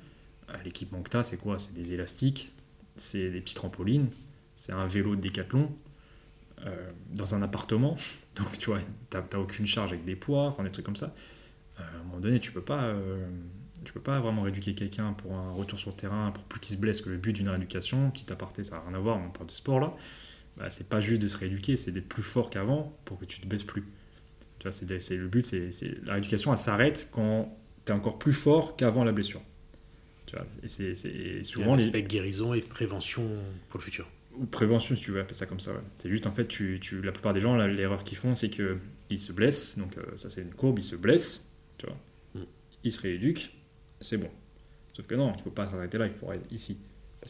euh, 0.50 0.54
L'équipement 0.64 1.00
que 1.02 1.10
tu 1.10 1.16
as, 1.16 1.22
c'est 1.22 1.36
quoi? 1.36 1.58
C'est 1.58 1.74
des 1.74 1.92
élastiques, 1.92 2.52
c'est 2.96 3.30
des 3.30 3.40
petites 3.40 3.56
trampolines, 3.56 4.08
c'est 4.54 4.72
un 4.72 4.86
vélo 4.86 5.16
de 5.16 5.20
décathlon. 5.20 5.70
euh, 6.64 6.90
dans 7.12 7.34
un 7.34 7.42
appartement, 7.42 7.96
donc 8.36 8.58
tu 8.58 8.66
vois, 8.70 8.80
t'as 9.10 9.22
t'as 9.22 9.38
aucune 9.38 9.66
charge 9.66 9.92
avec 9.92 10.04
des 10.04 10.16
poids, 10.16 10.44
enfin 10.48 10.64
des 10.64 10.70
trucs 10.70 10.84
comme 10.86 10.96
ça. 10.96 11.14
Euh, 11.80 11.82
à 11.82 12.00
un 12.00 12.04
moment 12.04 12.20
donné, 12.20 12.40
tu 12.40 12.52
peux 12.52 12.62
pas, 12.62 12.84
euh, 12.84 13.28
tu 13.84 13.92
peux 13.92 14.00
pas 14.00 14.20
vraiment 14.20 14.42
rééduquer 14.42 14.74
quelqu'un 14.74 15.12
pour 15.14 15.34
un 15.34 15.52
retour 15.52 15.78
sur 15.78 15.90
le 15.90 15.96
terrain, 15.96 16.30
pour 16.32 16.44
plus 16.44 16.60
qu'il 16.60 16.76
se 16.76 16.80
blesse 16.80 17.00
que 17.02 17.10
le 17.10 17.18
but 17.18 17.32
d'une 17.34 17.48
rééducation, 17.48 18.10
petit 18.10 18.32
aparté, 18.32 18.64
ça 18.64 18.76
n'a 18.76 18.82
rien 18.88 18.94
à 18.94 18.98
voir, 19.00 19.18
on 19.18 19.30
parle 19.30 19.46
de 19.46 19.52
sport 19.52 19.80
là, 19.80 19.94
bah, 20.56 20.70
c'est 20.70 20.88
pas 20.88 21.00
juste 21.00 21.22
de 21.22 21.28
se 21.28 21.36
rééduquer, 21.38 21.76
c'est 21.76 21.92
d'être 21.92 22.08
plus 22.08 22.22
fort 22.22 22.50
qu'avant 22.50 22.96
pour 23.04 23.18
que 23.18 23.24
tu 23.26 23.40
te 23.40 23.46
baisses 23.46 23.64
plus. 23.64 23.84
Tu 24.58 24.64
vois, 24.68 24.72
c'est, 24.72 25.00
c'est- 25.00 25.16
le 25.16 25.28
but, 25.28 25.44
c'est, 25.46 25.72
c'est- 25.72 25.98
la 26.04 26.14
rééducation, 26.14 26.52
elle 26.52 26.58
s'arrête 26.58 27.08
quand 27.12 27.56
tu 27.86 27.92
es 27.92 27.94
encore 27.94 28.18
plus 28.18 28.32
fort 28.32 28.76
qu'avant 28.76 29.04
la 29.04 29.12
blessure. 29.12 29.42
Tu 30.26 30.36
vois, 30.36 30.46
et 30.62 30.68
c'est, 30.68 30.94
c'est- 30.94 31.10
et 31.10 31.44
souvent 31.44 31.74
un 31.74 31.76
les, 31.76 32.02
guérison 32.02 32.54
et 32.54 32.60
prévention 32.60 33.22
pour 33.68 33.78
le 33.80 33.84
futur. 33.84 34.08
Ou 34.38 34.46
prévention, 34.46 34.94
si 34.96 35.02
tu 35.02 35.10
veux 35.12 35.20
appeler 35.20 35.34
ça 35.34 35.46
comme 35.46 35.60
ça. 35.60 35.72
ouais. 35.72 35.80
C'est 35.96 36.10
juste, 36.10 36.26
en 36.26 36.32
fait, 36.32 36.46
tu, 36.46 36.78
tu- 36.80 37.02
la 37.02 37.12
plupart 37.12 37.32
des 37.34 37.40
gens, 37.40 37.56
l'erreur 37.56 38.04
qu'ils 38.04 38.18
font, 38.18 38.34
c'est 38.34 38.50
qu'ils 38.50 39.20
se 39.20 39.32
blessent. 39.32 39.78
Donc, 39.78 39.96
euh, 39.98 40.16
ça, 40.16 40.30
c'est 40.30 40.42
une 40.42 40.54
courbe, 40.54 40.78
ils 40.78 40.82
se 40.84 40.96
blessent, 40.96 41.50
tu 41.78 41.86
vois. 41.86 41.96
Mm. 42.34 42.46
Ils 42.84 42.92
se 42.92 43.00
rééduquent, 43.00 43.54
c'est 44.00 44.18
bon. 44.18 44.30
Sauf 44.92 45.06
que 45.06 45.14
non, 45.14 45.32
il 45.36 45.42
faut 45.42 45.50
pas 45.50 45.68
s'arrêter 45.70 45.98
là, 45.98 46.06
il 46.06 46.12
faut 46.12 46.28
arrêter 46.28 46.46
ici. 46.54 46.78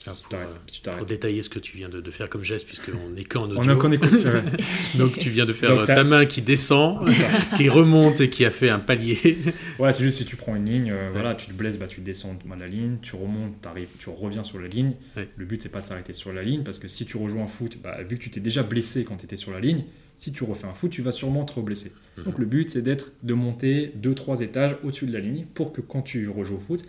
Parce 0.05 0.19
que 0.23 0.37
Ah, 0.37 0.45
si 0.67 0.81
tu 0.83 0.91
pour, 0.91 1.01
si 1.01 1.07
détailler 1.07 1.43
ce 1.43 1.49
que 1.49 1.59
tu 1.59 1.77
viens 1.77 1.89
de, 1.89 2.01
de 2.01 2.11
faire 2.11 2.29
comme 2.29 2.45
geste, 2.45 2.67
puisqu'on 2.67 3.11
n'est 3.11 3.25
qu'en 3.25 3.45
audio. 3.45 3.59
on 3.59 3.69
a 3.69 3.77
qu'on 3.77 3.93
écoute, 3.93 4.11
c'est 4.13 4.29
vrai. 4.31 4.45
Donc 4.97 5.19
tu 5.19 5.31
viens 5.31 5.45
de 5.45 5.53
faire 5.53 5.75
Donc, 5.77 5.87
ta 5.87 6.05
main 6.05 6.27
qui 6.27 6.43
descend, 6.43 7.07
qui 7.57 7.69
remonte 7.69 8.21
et 8.21 8.29
qui 8.29 8.45
a 8.45 8.51
fait 8.51 8.69
un 8.71 8.79
palier. 8.79 9.39
Ouais, 9.79 9.93
c'est 9.93 10.03
juste 10.03 10.19
si 10.19 10.25
tu 10.25 10.37
prends 10.37 10.57
une 10.57 10.67
ligne, 10.67 10.91
euh, 10.91 11.11
voilà, 11.13 11.35
tu 11.35 11.49
te 11.49 11.53
blesses, 11.53 11.79
bah, 11.79 11.87
tu 11.87 12.01
descends 12.01 12.35
de 12.35 12.61
la 12.61 12.67
ligne, 12.67 12.97
tu 13.03 13.15
remontes, 13.15 13.61
t'arrives, 13.61 13.89
tu 13.99 14.09
reviens 14.09 14.43
sur 14.43 14.59
la 14.59 14.69
ligne. 14.69 14.93
Ouais. 15.17 15.29
Le 15.37 15.45
but, 15.45 15.61
c'est 15.61 15.69
pas 15.69 15.81
de 15.81 15.87
s'arrêter 15.87 16.13
sur 16.13 16.33
la 16.33 16.43
ligne 16.43 16.63
parce 16.63 16.79
que 16.79 16.89
si 16.89 17.05
tu 17.05 17.17
rejoins 17.17 17.45
un 17.45 17.49
foot, 17.49 17.79
bah, 17.83 17.99
vu 18.03 18.17
que 18.17 18.23
tu 18.23 18.31
t'es 18.31 18.41
déjà 18.41 18.63
blessé 18.63 19.05
quand 19.05 19.17
tu 19.17 19.25
étais 19.25 19.37
sur 19.37 19.53
la 19.53 19.61
ligne, 19.61 19.85
si 20.17 20.33
tu 20.33 20.45
refais 20.45 20.67
un 20.67 20.73
foot, 20.75 20.91
tu 20.91 21.03
vas 21.03 21.13
sûrement 21.13 21.45
te 21.45 21.53
reblesser. 21.53 21.93
Mhm. 22.17 22.25
Donc 22.25 22.39
le 22.39 22.47
but, 22.47 22.71
c'est 22.71 22.83
d'être 22.83 23.13
de 23.23 23.35
monter 23.35 23.93
2-3 24.03 24.43
étages 24.43 24.77
au-dessus 24.83 25.07
de 25.07 25.13
la 25.13 25.21
ligne 25.21 25.45
pour 25.55 25.73
que 25.73 25.81
quand 25.83 26.03
tu 26.03 26.29
rejoues 26.29 26.57
au 26.57 26.61
foot, 26.61 26.85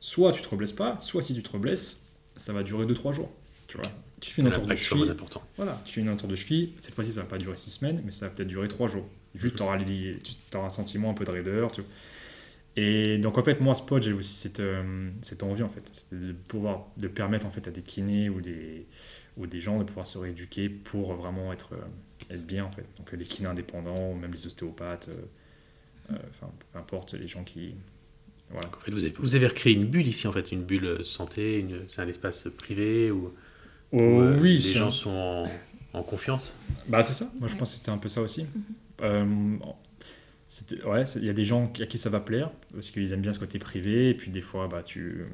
soit 0.00 0.32
tu 0.32 0.42
te 0.42 0.48
reblesses 0.48 0.72
pas, 0.72 0.96
soit 1.00 1.22
si 1.22 1.34
tu 1.34 1.42
te 1.42 1.50
reblesses, 1.50 2.00
ça 2.38 2.52
va 2.52 2.62
durer 2.62 2.86
2-3 2.86 3.12
jours. 3.12 3.30
Tu 3.66 3.76
vois, 3.76 3.90
tu 4.20 4.32
fais 4.32 4.40
une 4.40 4.48
entorse 4.48 4.66
de 4.66 4.74
cheville, 4.74 5.10
important. 5.10 5.42
voilà, 5.56 5.80
tu 5.84 5.92
fais 5.92 6.00
une 6.00 6.08
entorse 6.08 6.30
de 6.30 6.36
cheville, 6.36 6.72
cette 6.80 6.94
fois-ci 6.94 7.12
ça 7.12 7.20
va 7.20 7.26
pas 7.26 7.36
durer 7.36 7.56
6 7.56 7.70
semaines, 7.70 8.02
mais 8.04 8.12
ça 8.12 8.26
va 8.26 8.34
peut-être 8.34 8.48
durer 8.48 8.68
3 8.68 8.88
jours. 8.88 9.06
Juste 9.34 9.56
tu 9.56 9.62
auras, 9.62 9.76
un 9.76 10.68
sentiment 10.70 11.10
un 11.10 11.14
peu 11.14 11.24
de 11.24 11.30
raideur. 11.30 11.70
Tu 11.70 11.82
vois. 11.82 11.90
Et 12.76 13.18
donc 13.18 13.36
en 13.36 13.42
fait, 13.42 13.60
moi, 13.60 13.74
Spot, 13.74 14.02
j'ai 14.02 14.12
aussi 14.12 14.34
cette, 14.34 14.60
euh, 14.60 15.10
cette 15.20 15.42
envie 15.42 15.62
en 15.62 15.68
fait, 15.68 16.06
de 16.12 16.32
pouvoir, 16.32 16.86
de 16.96 17.08
permettre 17.08 17.44
en 17.44 17.50
fait 17.50 17.66
à 17.68 17.70
des 17.70 17.82
kinés 17.82 18.30
ou 18.30 18.40
des, 18.40 18.86
ou 19.38 19.46
des 19.46 19.60
gens 19.60 19.78
de 19.78 19.84
pouvoir 19.84 20.06
se 20.06 20.18
rééduquer 20.18 20.68
pour 20.68 21.14
vraiment 21.14 21.52
être, 21.52 21.74
euh, 21.74 22.34
être 22.34 22.44
bien 22.44 22.64
en 22.64 22.70
fait. 22.70 22.84
Donc 22.98 23.12
les 23.12 23.24
kinés 23.24 23.48
indépendants, 23.48 24.10
ou 24.10 24.14
même 24.14 24.32
les 24.32 24.46
ostéopathes, 24.46 25.08
euh, 25.08 26.12
euh, 26.12 26.18
peu 26.72 26.78
importe, 26.78 27.14
les 27.14 27.28
gens 27.28 27.44
qui. 27.44 27.74
Voilà. 28.50 28.66
Donc, 28.66 28.76
en 28.76 28.80
fait, 28.80 28.90
vous, 28.92 29.04
avez, 29.04 29.14
vous 29.18 29.34
avez 29.34 29.46
recréé 29.46 29.74
une 29.74 29.84
bulle 29.86 30.06
ici, 30.08 30.26
en 30.26 30.32
fait, 30.32 30.52
une 30.52 30.62
bulle 30.62 31.04
santé, 31.04 31.58
une- 31.60 31.84
c'est 31.88 32.00
un 32.02 32.08
espace 32.08 32.48
privé 32.56 33.10
où, 33.10 33.32
où, 33.92 34.00
euh, 34.00 34.38
oui, 34.40 34.58
les 34.58 34.72
gens 34.74 34.86
un- 34.88 34.90
sont 34.90 35.10
en, 35.10 35.98
en 35.98 36.02
confiance. 36.02 36.56
Bah 36.88 37.02
c'est 37.02 37.12
ça, 37.12 37.30
moi 37.38 37.48
je 37.48 37.56
pense 37.56 37.70
que 37.72 37.76
c'était 37.78 37.90
un 37.90 37.98
peu 37.98 38.08
ça 38.08 38.22
aussi. 38.22 38.46
Euh, 39.02 39.56
ouais, 40.86 41.04
c'est- 41.06 41.18
il 41.18 41.26
y 41.26 41.30
a 41.30 41.34
des 41.34 41.44
gens 41.44 41.70
à 41.80 41.86
qui 41.86 41.98
ça 41.98 42.08
va 42.10 42.20
plaire, 42.20 42.50
parce 42.72 42.90
qu'ils 42.90 43.12
aiment 43.12 43.20
bien 43.20 43.32
ce 43.32 43.38
côté 43.38 43.58
privé, 43.58 44.08
et 44.10 44.14
puis 44.14 44.30
des 44.30 44.40
fois, 44.42 44.66
bah 44.68 44.82
tu... 44.82 45.24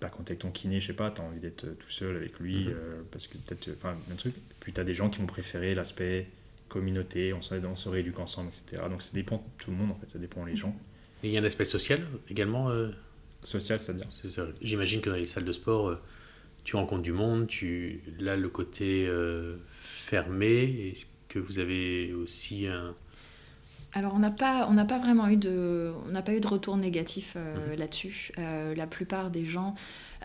Bah, 0.00 0.10
quand 0.14 0.24
t'es 0.24 0.32
avec 0.32 0.40
ton 0.40 0.50
kiné, 0.50 0.78
je 0.80 0.88
sais 0.88 0.92
pas, 0.92 1.10
t'as 1.10 1.22
envie 1.22 1.40
d'être 1.40 1.66
tout 1.78 1.90
seul 1.90 2.16
avec 2.16 2.38
lui, 2.38 2.64
Mhm. 2.66 2.70
euh, 2.74 3.02
parce 3.10 3.26
que 3.26 3.38
peut-être, 3.38 3.70
enfin, 3.78 3.96
un 4.12 4.14
truc. 4.14 4.34
Puis 4.60 4.72
t'as 4.72 4.84
des 4.84 4.92
gens 4.94 5.08
qui 5.08 5.20
vont 5.20 5.26
préférer 5.26 5.74
l'aspect 5.74 6.26
communauté, 6.68 7.32
on 7.32 7.42
se, 7.42 7.54
on 7.54 7.76
se 7.76 7.88
rééduque 7.88 8.18
ensemble, 8.18 8.48
etc. 8.48 8.82
Donc 8.90 9.02
ça 9.02 9.10
dépend 9.12 9.36
de 9.36 9.42
tout 9.58 9.70
le 9.70 9.76
monde 9.76 9.90
en 9.90 9.94
fait, 9.94 10.08
ça 10.10 10.18
dépend 10.18 10.44
des 10.44 10.56
gens. 10.56 10.74
Et 11.22 11.28
il 11.28 11.32
y 11.32 11.38
a 11.38 11.40
un 11.40 11.44
aspect 11.44 11.64
social 11.64 12.00
également. 12.28 12.70
euh, 12.70 12.90
Social, 13.42 13.78
c'est-à-dire. 13.78 14.08
J'imagine 14.60 15.00
que 15.00 15.08
dans 15.10 15.14
les 15.16 15.22
salles 15.24 15.44
de 15.44 15.52
sport, 15.52 15.88
euh, 15.88 16.02
tu 16.64 16.74
rencontres 16.74 17.02
du 17.02 17.12
monde, 17.12 17.46
tu, 17.46 18.00
là, 18.18 18.36
le 18.36 18.48
côté 18.48 19.06
euh, 19.06 19.56
fermé, 19.70 20.90
est-ce 20.90 21.06
que 21.28 21.38
vous 21.38 21.60
avez 21.60 22.12
aussi 22.12 22.66
un... 22.66 22.94
Alors 23.92 24.14
on 24.14 24.18
n'a 24.18 24.30
pas, 24.32 24.66
on 24.68 24.74
n'a 24.74 24.84
pas 24.84 24.98
vraiment 24.98 25.28
eu 25.28 25.36
de, 25.36 25.92
on 26.06 26.10
n'a 26.10 26.22
pas 26.22 26.34
eu 26.34 26.40
de 26.40 26.46
retour 26.48 26.76
négatif 26.76 27.34
euh, 27.36 27.76
là-dessus. 27.76 28.32
Euh, 28.38 28.74
la 28.74 28.86
plupart 28.88 29.30
des 29.30 29.44
gens, 29.44 29.74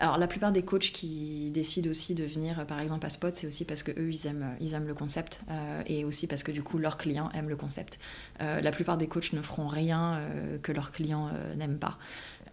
alors 0.02 0.18
la 0.18 0.26
plupart 0.26 0.50
des 0.52 0.62
coachs 0.64 0.90
qui 0.92 1.50
décident 1.52 1.88
aussi 1.90 2.14
de 2.14 2.24
venir, 2.24 2.58
euh, 2.60 2.64
par 2.64 2.80
exemple 2.80 3.06
à 3.06 3.10
Spot, 3.10 3.34
c'est 3.36 3.46
aussi 3.46 3.64
parce 3.64 3.82
que 3.82 3.92
eux 3.92 4.10
ils 4.12 4.26
aiment, 4.26 4.56
aiment 4.60 4.86
le 4.88 4.94
concept 4.94 5.40
euh, 5.48 5.82
et 5.86 6.04
aussi 6.04 6.26
parce 6.26 6.42
que 6.42 6.50
du 6.52 6.62
coup 6.62 6.76
leurs 6.78 6.96
clients 6.96 7.30
aiment 7.34 7.48
le 7.48 7.56
concept. 7.56 7.98
Euh, 8.40 8.60
la 8.60 8.72
plupart 8.72 8.98
des 8.98 9.06
coachs 9.06 9.32
ne 9.32 9.42
feront 9.42 9.68
rien 9.68 10.14
euh, 10.16 10.58
que 10.58 10.72
leurs 10.72 10.90
clients 10.92 11.28
euh, 11.32 11.54
n'aiment 11.54 11.78
pas. 11.78 11.98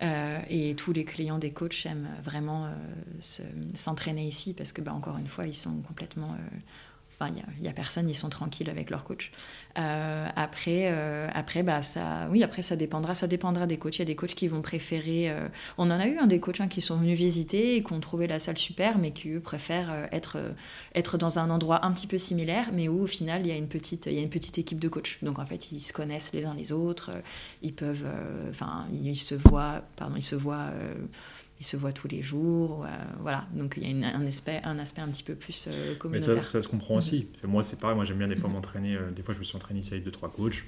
Euh, 0.01 0.39
et 0.49 0.75
tous 0.75 0.93
les 0.93 1.03
clients 1.05 1.39
des 1.39 1.51
coachs 1.51 1.85
aiment 1.85 2.07
vraiment 2.23 2.67
euh, 2.67 2.69
se- 3.19 3.41
s'entraîner 3.73 4.27
ici 4.27 4.53
parce 4.53 4.71
que, 4.71 4.81
bah, 4.81 4.93
encore 4.93 5.17
une 5.17 5.27
fois, 5.27 5.45
ils 5.45 5.55
sont 5.55 5.75
complètement. 5.81 6.35
Enfin, 7.19 7.33
il 7.57 7.61
n'y 7.61 7.67
a, 7.67 7.73
personne, 7.73 8.07
ils 8.07 8.15
sont 8.15 8.29
tranquilles 8.29 8.69
avec 8.69 8.89
leur 8.89 9.03
coach. 9.03 9.31
Euh, 9.77 10.27
après, 10.35 10.85
euh, 10.85 11.27
après, 11.33 11.63
bah, 11.63 11.83
ça, 11.83 12.27
oui, 12.31 12.43
après, 12.43 12.63
ça 12.63 12.77
dépendra, 12.77 13.13
ça 13.13 13.27
dépendra 13.27 13.67
des 13.67 13.77
coachs. 13.77 13.97
Il 13.97 13.99
y 13.99 14.01
a 14.03 14.05
des 14.05 14.15
coachs 14.15 14.35
qui 14.35 14.47
vont 14.47 14.61
préférer. 14.61 15.29
euh, 15.29 15.47
on 15.77 15.91
en 15.91 15.99
a 15.99 16.07
eu 16.07 16.17
un 16.17 16.27
des 16.27 16.39
coachs 16.39 16.61
hein, 16.61 16.69
qui 16.69 16.79
sont 16.79 16.95
venus 16.95 17.17
visiter 17.17 17.75
et 17.75 17.83
qui 17.83 17.91
ont 17.91 17.99
trouvé 17.99 18.27
la 18.27 18.39
salle 18.39 18.57
super, 18.57 18.97
mais 18.97 19.11
qui 19.11 19.29
eux 19.31 19.41
préfèrent 19.41 20.07
être, 20.13 20.37
être 20.95 21.17
dans 21.17 21.39
un 21.39 21.49
endroit 21.49 21.85
un 21.85 21.91
petit 21.91 22.07
peu 22.07 22.17
similaire, 22.17 22.69
mais 22.71 22.87
où 22.87 23.03
au 23.03 23.07
final 23.07 23.41
il 23.41 23.47
y 23.47 23.51
a 23.51 23.57
une 23.57 23.67
petite, 23.67 24.05
il 24.05 24.13
y 24.13 24.19
a 24.19 24.21
une 24.21 24.29
petite 24.29 24.57
équipe 24.57 24.79
de 24.79 24.87
coachs. 24.87 25.19
Donc 25.21 25.39
en 25.39 25.45
fait, 25.45 25.73
ils 25.73 25.81
se 25.81 25.91
connaissent 25.91 26.31
les 26.31 26.45
uns 26.45 26.53
les 26.53 26.71
autres. 26.71 27.11
Ils 27.61 27.73
peuvent, 27.73 28.07
enfin, 28.49 28.87
ils, 28.93 29.17
se 29.17 29.35
voient, 29.35 29.81
pardon, 29.97 30.15
ils 30.15 30.23
se 30.23 30.35
voient. 30.35 30.71
Ils 31.59 31.65
se 31.65 31.75
voient 31.77 31.91
tous 31.91 32.07
les 32.07 32.21
jours, 32.21 32.85
euh, 32.85 32.89
voilà. 33.19 33.47
Donc 33.53 33.73
il 33.77 33.83
y 33.83 33.87
a 33.87 33.89
une- 33.89 34.03
un, 34.05 34.25
aspect, 34.25 34.61
un 34.63 34.79
aspect 34.79 35.01
un 35.01 35.09
petit 35.09 35.23
peu 35.23 35.35
plus 35.35 35.65
euh, 35.67 35.71
Mais 35.71 35.93
ça, 35.93 35.97
communautaire. 35.99 36.43
ça 36.45 36.61
se 36.61 36.67
comprend 36.67 36.95
aussi. 36.95 37.27
Moi, 37.43 37.63
c'est 37.63 37.79
pareil, 37.79 37.95
moi 37.95 38.05
j'aime 38.05 38.17
bien 38.17 38.27
des 38.27 38.35
fois 38.35 38.49
m'entraîner. 38.49 38.95
euh, 38.95 39.11
des 39.11 39.21
fois, 39.23 39.33
je 39.33 39.39
me 39.39 39.43
suis 39.43 39.55
entraîné 39.57 39.81
ici 39.81 39.91
avec 39.91 40.03
deux 40.05 40.11
trois 40.11 40.31
coachs 40.31 40.63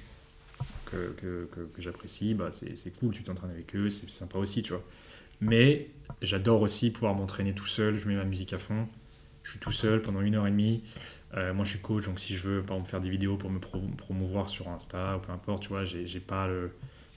que, 0.86 1.12
que, 1.20 1.48
que, 1.52 1.60
que 1.60 1.82
j'apprécie. 1.82 2.34
Bah, 2.34 2.50
c'est 2.50 2.96
cool, 2.98 3.12
tu 3.14 3.22
t'entraînes 3.22 3.50
avec 3.52 3.74
eux, 3.74 3.88
c'est 3.88 4.08
sympa 4.10 4.38
aussi, 4.38 4.62
tu 4.62 4.72
vois. 4.72 4.84
Mais 5.40 5.88
j'adore 6.20 6.60
aussi 6.60 6.90
pouvoir 6.90 7.14
m'entraîner 7.14 7.54
tout 7.54 7.66
seul. 7.66 7.98
Je 7.98 8.06
mets 8.06 8.14
ma 8.14 8.24
musique 8.24 8.52
à 8.52 8.58
fond. 8.58 8.86
Je 9.42 9.50
suis 9.50 9.58
tout 9.58 9.72
seul 9.72 10.02
pendant 10.02 10.20
une 10.20 10.34
heure 10.36 10.46
et 10.46 10.50
demie. 10.50 10.82
Euh, 11.34 11.52
moi, 11.54 11.64
je 11.64 11.70
suis 11.70 11.80
coach, 11.80 12.04
donc 12.04 12.20
si 12.20 12.36
je 12.36 12.46
veux, 12.46 12.62
par 12.62 12.76
exemple, 12.76 12.90
faire 12.90 13.00
des 13.00 13.08
vidéos 13.10 13.36
pour 13.36 13.50
me 13.50 13.58
pro- 13.58 13.80
promouvoir 13.96 14.48
sur 14.50 14.68
Insta 14.68 15.16
ou 15.16 15.20
peu 15.20 15.32
importe, 15.32 15.62
tu 15.62 15.70
vois, 15.70 15.84
j'ai 15.84 16.06
j'ai 16.06 16.20
pas 16.20 16.46
le. 16.46 16.70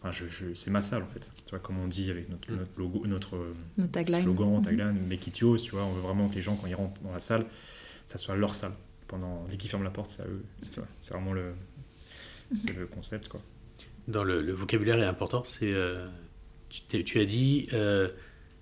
Enfin, 0.08 0.12
je, 0.12 0.28
je- 0.28 0.54
c'est 0.54 0.70
ma 0.70 0.82
salle 0.82 1.02
en 1.02 1.08
fait. 1.08 1.32
Tu 1.46 1.50
vois, 1.50 1.58
comme 1.60 1.80
on 1.80 1.88
dit 1.88 2.12
avec 2.12 2.30
notre, 2.30 2.52
Mm. 2.52 2.58
notre 2.58 2.72
logo, 2.80 3.08
notre 3.08 3.36
euh, 3.38 3.54
Notre 3.78 3.92
tagline. 3.94 4.22
slogan, 4.22 4.62
tagline, 4.62 5.00
make 5.08 5.26
it 5.26 5.38
yours, 5.40 5.60
tu 5.62 5.72
vois, 5.72 5.84
on 5.84 5.94
veut 5.94 6.02
vraiment 6.02 6.30
que 6.30 6.36
les 6.36 6.42
gens, 6.44 6.56
quand 6.56 6.68
ils 6.68 6.76
rentrent 6.76 7.02
dans 7.02 7.12
la 7.12 7.20
salle, 7.20 7.46
ça 8.06 8.18
soit 8.20 8.36
leur 8.36 8.54
salle. 8.54 8.74
Pendant, 9.08 9.44
dès 9.50 9.58
qu'ils 9.58 9.70
ferment 9.70 9.84
la 9.84 9.90
porte, 9.90 10.12
c'est 10.12 10.22
à 10.22 10.28
eux. 10.28 10.44
tu 10.72 10.80
vois. 10.80 10.88
C'est 11.00 11.14
vraiment 11.14 11.34
le, 11.34 11.54
c'est 12.54 12.74
le 12.76 12.86
concept, 12.88 13.30
quoi. 13.30 13.40
Dans 14.08 14.24
le, 14.24 14.42
le 14.42 14.54
vocabulaire 14.54 15.00
est 15.02 15.06
important, 15.06 15.44
c'est... 15.44 15.74
euh, 15.74 16.08
tu 16.70 17.20
as 17.20 17.26
dit 17.26 17.68
euh, 17.74 18.10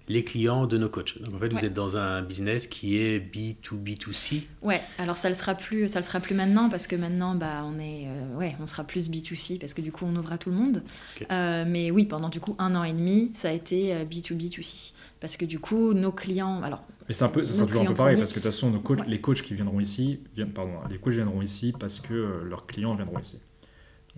les 0.09 0.23
clients 0.23 0.65
de 0.67 0.77
nos 0.77 0.89
coachs. 0.89 1.21
Donc 1.21 1.35
en 1.35 1.37
fait, 1.39 1.49
vous 1.49 1.55
Ouais. 1.57 1.65
êtes 1.65 1.73
dans 1.73 1.95
un 1.97 2.21
business 2.21 2.67
qui 2.67 2.97
est 2.97 3.19
B2B2C. 3.19 4.43
Ouais, 4.61 4.81
alors 4.97 5.17
ça 5.17 5.29
le 5.29 5.35
sera 5.35 5.55
plus, 5.55 5.87
ça 5.87 5.99
le 5.99 6.05
sera 6.05 6.19
plus 6.19 6.35
maintenant 6.35 6.69
parce 6.69 6.87
que 6.87 6.95
maintenant, 6.95 7.35
bah, 7.35 7.63
on 7.65 7.79
est, 7.79 8.05
euh, 8.07 8.37
ouais, 8.37 8.55
on 8.61 8.67
sera 8.67 8.83
plus 8.83 9.09
B2C 9.09 9.59
parce 9.59 9.73
que 9.73 9.81
du 9.81 9.91
coup, 9.91 10.05
on 10.05 10.15
ouvre 10.15 10.31
à 10.33 10.37
tout 10.37 10.49
le 10.49 10.55
monde. 10.55 10.83
Euh, 11.31 11.63
mais 11.67 11.91
oui, 11.91 12.05
pendant 12.05 12.29
du 12.29 12.39
coup 12.39 12.55
un 12.59 12.75
an 12.75 12.83
et 12.83 12.93
demi, 12.93 13.29
ça 13.33 13.49
a 13.49 13.51
été 13.51 13.93
euh, 13.93 14.03
B2B2C 14.05 14.93
parce 15.19 15.37
que 15.37 15.45
du 15.45 15.59
coup, 15.59 15.93
nos 15.93 16.11
clients, 16.11 16.61
alors 16.63 16.83
Mais 17.07 17.13
c'est 17.13 17.23
un 17.23 17.29
peu, 17.29 17.45
ça 17.45 17.53
sera 17.53 17.65
toujours 17.65 17.83
un 17.83 17.85
peu 17.85 17.93
pareil, 17.93 18.13
premiers. 18.15 18.21
parce 18.23 18.31
que 18.33 18.39
de 18.39 18.43
toute 18.43 18.51
façon, 18.51 18.71
nos 18.71 18.79
coachs, 18.81 18.99
Ouais. 18.99 19.05
les 19.07 19.21
coachs 19.21 19.41
qui 19.41 19.53
viendront 19.53 19.79
ici, 19.79 20.19
viennent, 20.35 20.51
pardon, 20.51 20.73
les 20.89 20.97
coachs 20.97 21.13
viendront 21.13 21.41
ici 21.41 21.73
parce 21.79 21.99
que 22.01 22.41
leurs 22.43 22.65
clients 22.65 22.95
viendront 22.95 23.19
ici. 23.19 23.39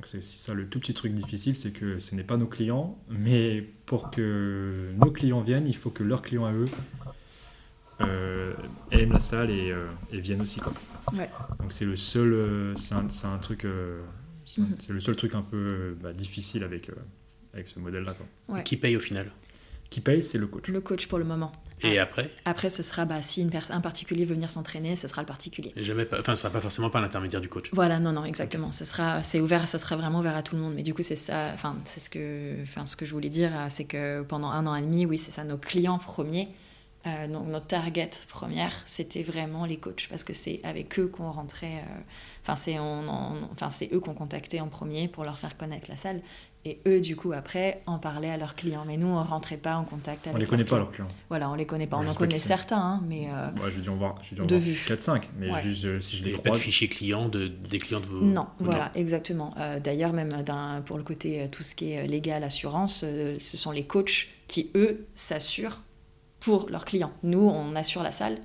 C'est 0.03 0.17
aussi 0.19 0.37
ça 0.37 0.53
le 0.53 0.67
tout 0.67 0.79
petit 0.79 0.93
truc 0.93 1.13
difficile, 1.13 1.55
c'est 1.55 1.71
que 1.71 1.99
ce 1.99 2.15
n'est 2.15 2.23
pas 2.23 2.37
nos 2.37 2.47
clients, 2.47 2.97
mais 3.09 3.61
pour 3.85 4.11
que 4.11 4.91
nos 4.97 5.09
clients 5.11 5.41
viennent, 5.41 5.67
il 5.67 5.75
faut 5.75 5.89
que 5.89 6.03
leurs 6.03 6.21
clients 6.21 6.45
à 6.45 6.51
eux 6.53 6.67
euh, 8.01 8.53
aiment 8.91 9.13
la 9.13 9.19
salle 9.19 9.49
et, 9.51 9.71
euh, 9.71 9.87
et 10.11 10.19
viennent 10.19 10.41
aussi. 10.41 10.59
Quoi. 10.59 10.73
Ouais. 11.13 11.29
Donc 11.59 11.71
c'est 11.71 11.85
le 11.85 11.95
seul, 11.95 12.33
euh, 12.33 12.75
c'est 12.75 12.93
un, 12.93 13.07
c'est 13.09 13.27
un 13.27 13.37
truc, 13.37 13.63
euh, 13.65 14.01
c'est 14.43 14.61
Mhm. 14.61 14.75
c'est 14.79 14.91
le 14.93 14.99
seul 14.99 15.15
truc 15.15 15.33
un 15.33 15.41
peu 15.41 15.95
bah, 16.01 16.11
difficile 16.13 16.63
avec, 16.63 16.89
euh, 16.89 16.93
avec 17.53 17.67
ce 17.69 17.79
modèle-là. 17.79 18.13
Ouais. 18.49 18.63
Qui 18.63 18.75
paye 18.77 18.97
au 18.97 18.99
final? 18.99 19.31
Qui 19.89 20.01
paye, 20.01 20.21
c'est 20.21 20.37
le 20.37 20.47
coach. 20.47 20.67
le 20.67 20.81
coach 20.81 21.07
pour 21.07 21.19
le 21.19 21.23
moment. 21.25 21.51
Et 21.81 21.99
Ah. 21.99 22.03
après 22.03 22.31
Après, 22.45 22.69
ce 22.69 22.81
sera 22.83 23.05
bah, 23.05 23.21
si 23.21 23.41
une 23.41 23.51
un 23.69 23.81
particulier 23.81 24.25
veut 24.25 24.33
venir 24.35 24.49
s'entraîner, 24.49 24.95
ce 24.95 25.07
sera 25.07 25.21
le 25.21 25.25
particulier. 25.27 25.73
jamais 25.75 26.05
pas, 26.05 26.19
Enfin, 26.19 26.35
ce 26.35 26.41
sera 26.43 26.51
pas 26.51 26.61
forcément 26.61 26.89
par 26.89 27.01
l'intermédiaire 27.01 27.41
du 27.41 27.49
coach. 27.49 27.69
Voilà, 27.73 27.99
non, 27.99 28.11
non, 28.13 28.23
exactement. 28.25 28.71
Ce 28.71 28.85
sera, 28.85 29.23
c'est 29.23 29.41
ouvert, 29.41 29.67
ça 29.67 29.77
sera 29.77 29.95
vraiment 29.97 30.19
ouvert 30.19 30.35
à 30.35 30.41
tout 30.43 30.55
le 30.55 30.61
monde. 30.61 30.73
Mais 30.73 30.83
du 30.83 30.93
coup, 30.93 31.03
c'est 31.03 31.15
ça, 31.17 31.51
enfin, 31.53 31.75
c'est 31.85 31.99
ce 31.99 32.09
que, 32.09 32.61
enfin, 32.63 32.85
ce 32.87 32.95
que 32.95 33.05
je 33.05 33.11
voulais 33.11 33.29
dire, 33.29 33.51
euh, 33.53 33.67
c'est 33.69 33.85
que 33.85 34.21
pendant 34.23 34.49
un 34.49 34.65
an 34.67 34.75
et 34.75 34.81
demi, 34.81 35.05
oui, 35.05 35.17
c'est 35.17 35.31
ça, 35.31 35.43
nos 35.43 35.57
clients 35.57 35.99
premiers, 35.99 36.47
euh, 37.07 37.27
donc 37.27 37.47
notre 37.47 37.67
target 37.67 38.09
première, 38.29 38.71
c'était 38.85 39.21
vraiment 39.21 39.65
les 39.65 39.77
coachs, 39.77 40.07
parce 40.09 40.23
que 40.23 40.33
c'est 40.33 40.61
avec 40.63 40.97
eux 40.97 41.07
qu'on 41.07 41.29
rentrait. 41.31 41.79
euh, 41.79 42.01
Enfin, 42.43 42.55
c'est, 42.55 42.77
on, 42.79 43.09
on- 43.09 43.49
enfin, 43.51 43.69
c'est 43.69 43.89
eux 43.91 43.99
qu'on 43.99 44.13
contactait 44.13 44.59
en 44.59 44.67
premier 44.69 45.07
pour 45.07 45.23
leur 45.23 45.37
faire 45.39 45.57
connaître 45.57 45.87
la 45.89 45.97
salle. 45.97 46.21
Et 46.67 46.79
eux, 46.87 46.99
du 46.99 47.15
coup, 47.15 47.31
après, 47.31 47.83
en 47.85 47.99
parlaient 47.99 48.31
à 48.31 48.37
leurs 48.37 48.55
clients. 48.55 48.85
Mais 48.87 48.97
nous, 48.97 49.05
on 49.05 49.21
rentrait 49.23 49.55
pas 49.57 49.75
en 49.75 49.83
contact 49.83 50.25
avec 50.25 50.35
On 50.35 50.39
les 50.39 50.47
connaît 50.47 50.63
pas, 50.63 50.69
clients. 50.69 50.79
leurs 50.79 50.91
clients. 50.91 51.07
Voilà, 51.29 51.49
on 51.51 51.53
les 51.53 51.67
connaît 51.67 51.85
pas. 51.85 51.97
On 51.97 52.01
je 52.01 52.07
en 52.09 52.13
sais 52.13 52.17
pas 52.17 52.25
qui 52.25 52.29
connaît 52.31 52.39
certains, 52.41 52.79
hein, 52.81 53.03
mais 53.07 53.27
euh, 53.31 53.63
Ouais, 53.63 53.69
j'ai 53.69 53.81
dû 53.81 53.89
en 53.89 53.95
voir, 53.95 54.15
j'ai 54.27 54.35
dû 54.35 54.41
en 54.41 54.45
De 54.47 54.55
voir 54.55 54.65
vue. 54.67 54.83
4-5, 54.87 55.29
mais 55.37 55.51
Ouais. 55.51 55.61
juste 55.61 55.85
euh, 55.85 56.01
si 56.01 56.17
je 56.17 56.23
les 56.23 56.33
a 56.33 56.39
pas 56.39 56.49
de 56.49 56.57
fichier 56.57 56.87
client 56.87 57.27
de, 57.29 57.47
des 57.47 57.77
clients 57.77 57.99
de 57.99 58.07
vos. 58.07 58.19
non, 58.19 58.47
vos 58.57 58.65
voilà, 58.71 58.91
exactement. 58.95 59.53
Euh, 59.59 59.79
D'ailleurs, 59.79 60.11
même 60.13 60.29
d'un- 60.41 60.81
pour 60.83 60.97
le 60.97 61.03
côté 61.03 61.41
euh, 61.43 61.47
tout 61.51 61.61
ce 61.61 61.75
qui 61.75 61.91
est 61.91 62.07
légal, 62.07 62.43
assurance, 62.43 63.01
euh, 63.03 63.37
ce 63.37 63.57
sont 63.57 63.69
les 63.69 63.85
coachs 63.85 64.27
qui, 64.47 64.71
eux, 64.73 65.05
s'assurent 65.13 65.83
pour 66.39 66.67
leurs 66.71 66.85
clients. 66.85 67.11
Nous, 67.21 67.39
on 67.47 67.75
assure 67.75 68.01
la 68.01 68.11
salle, 68.11 68.39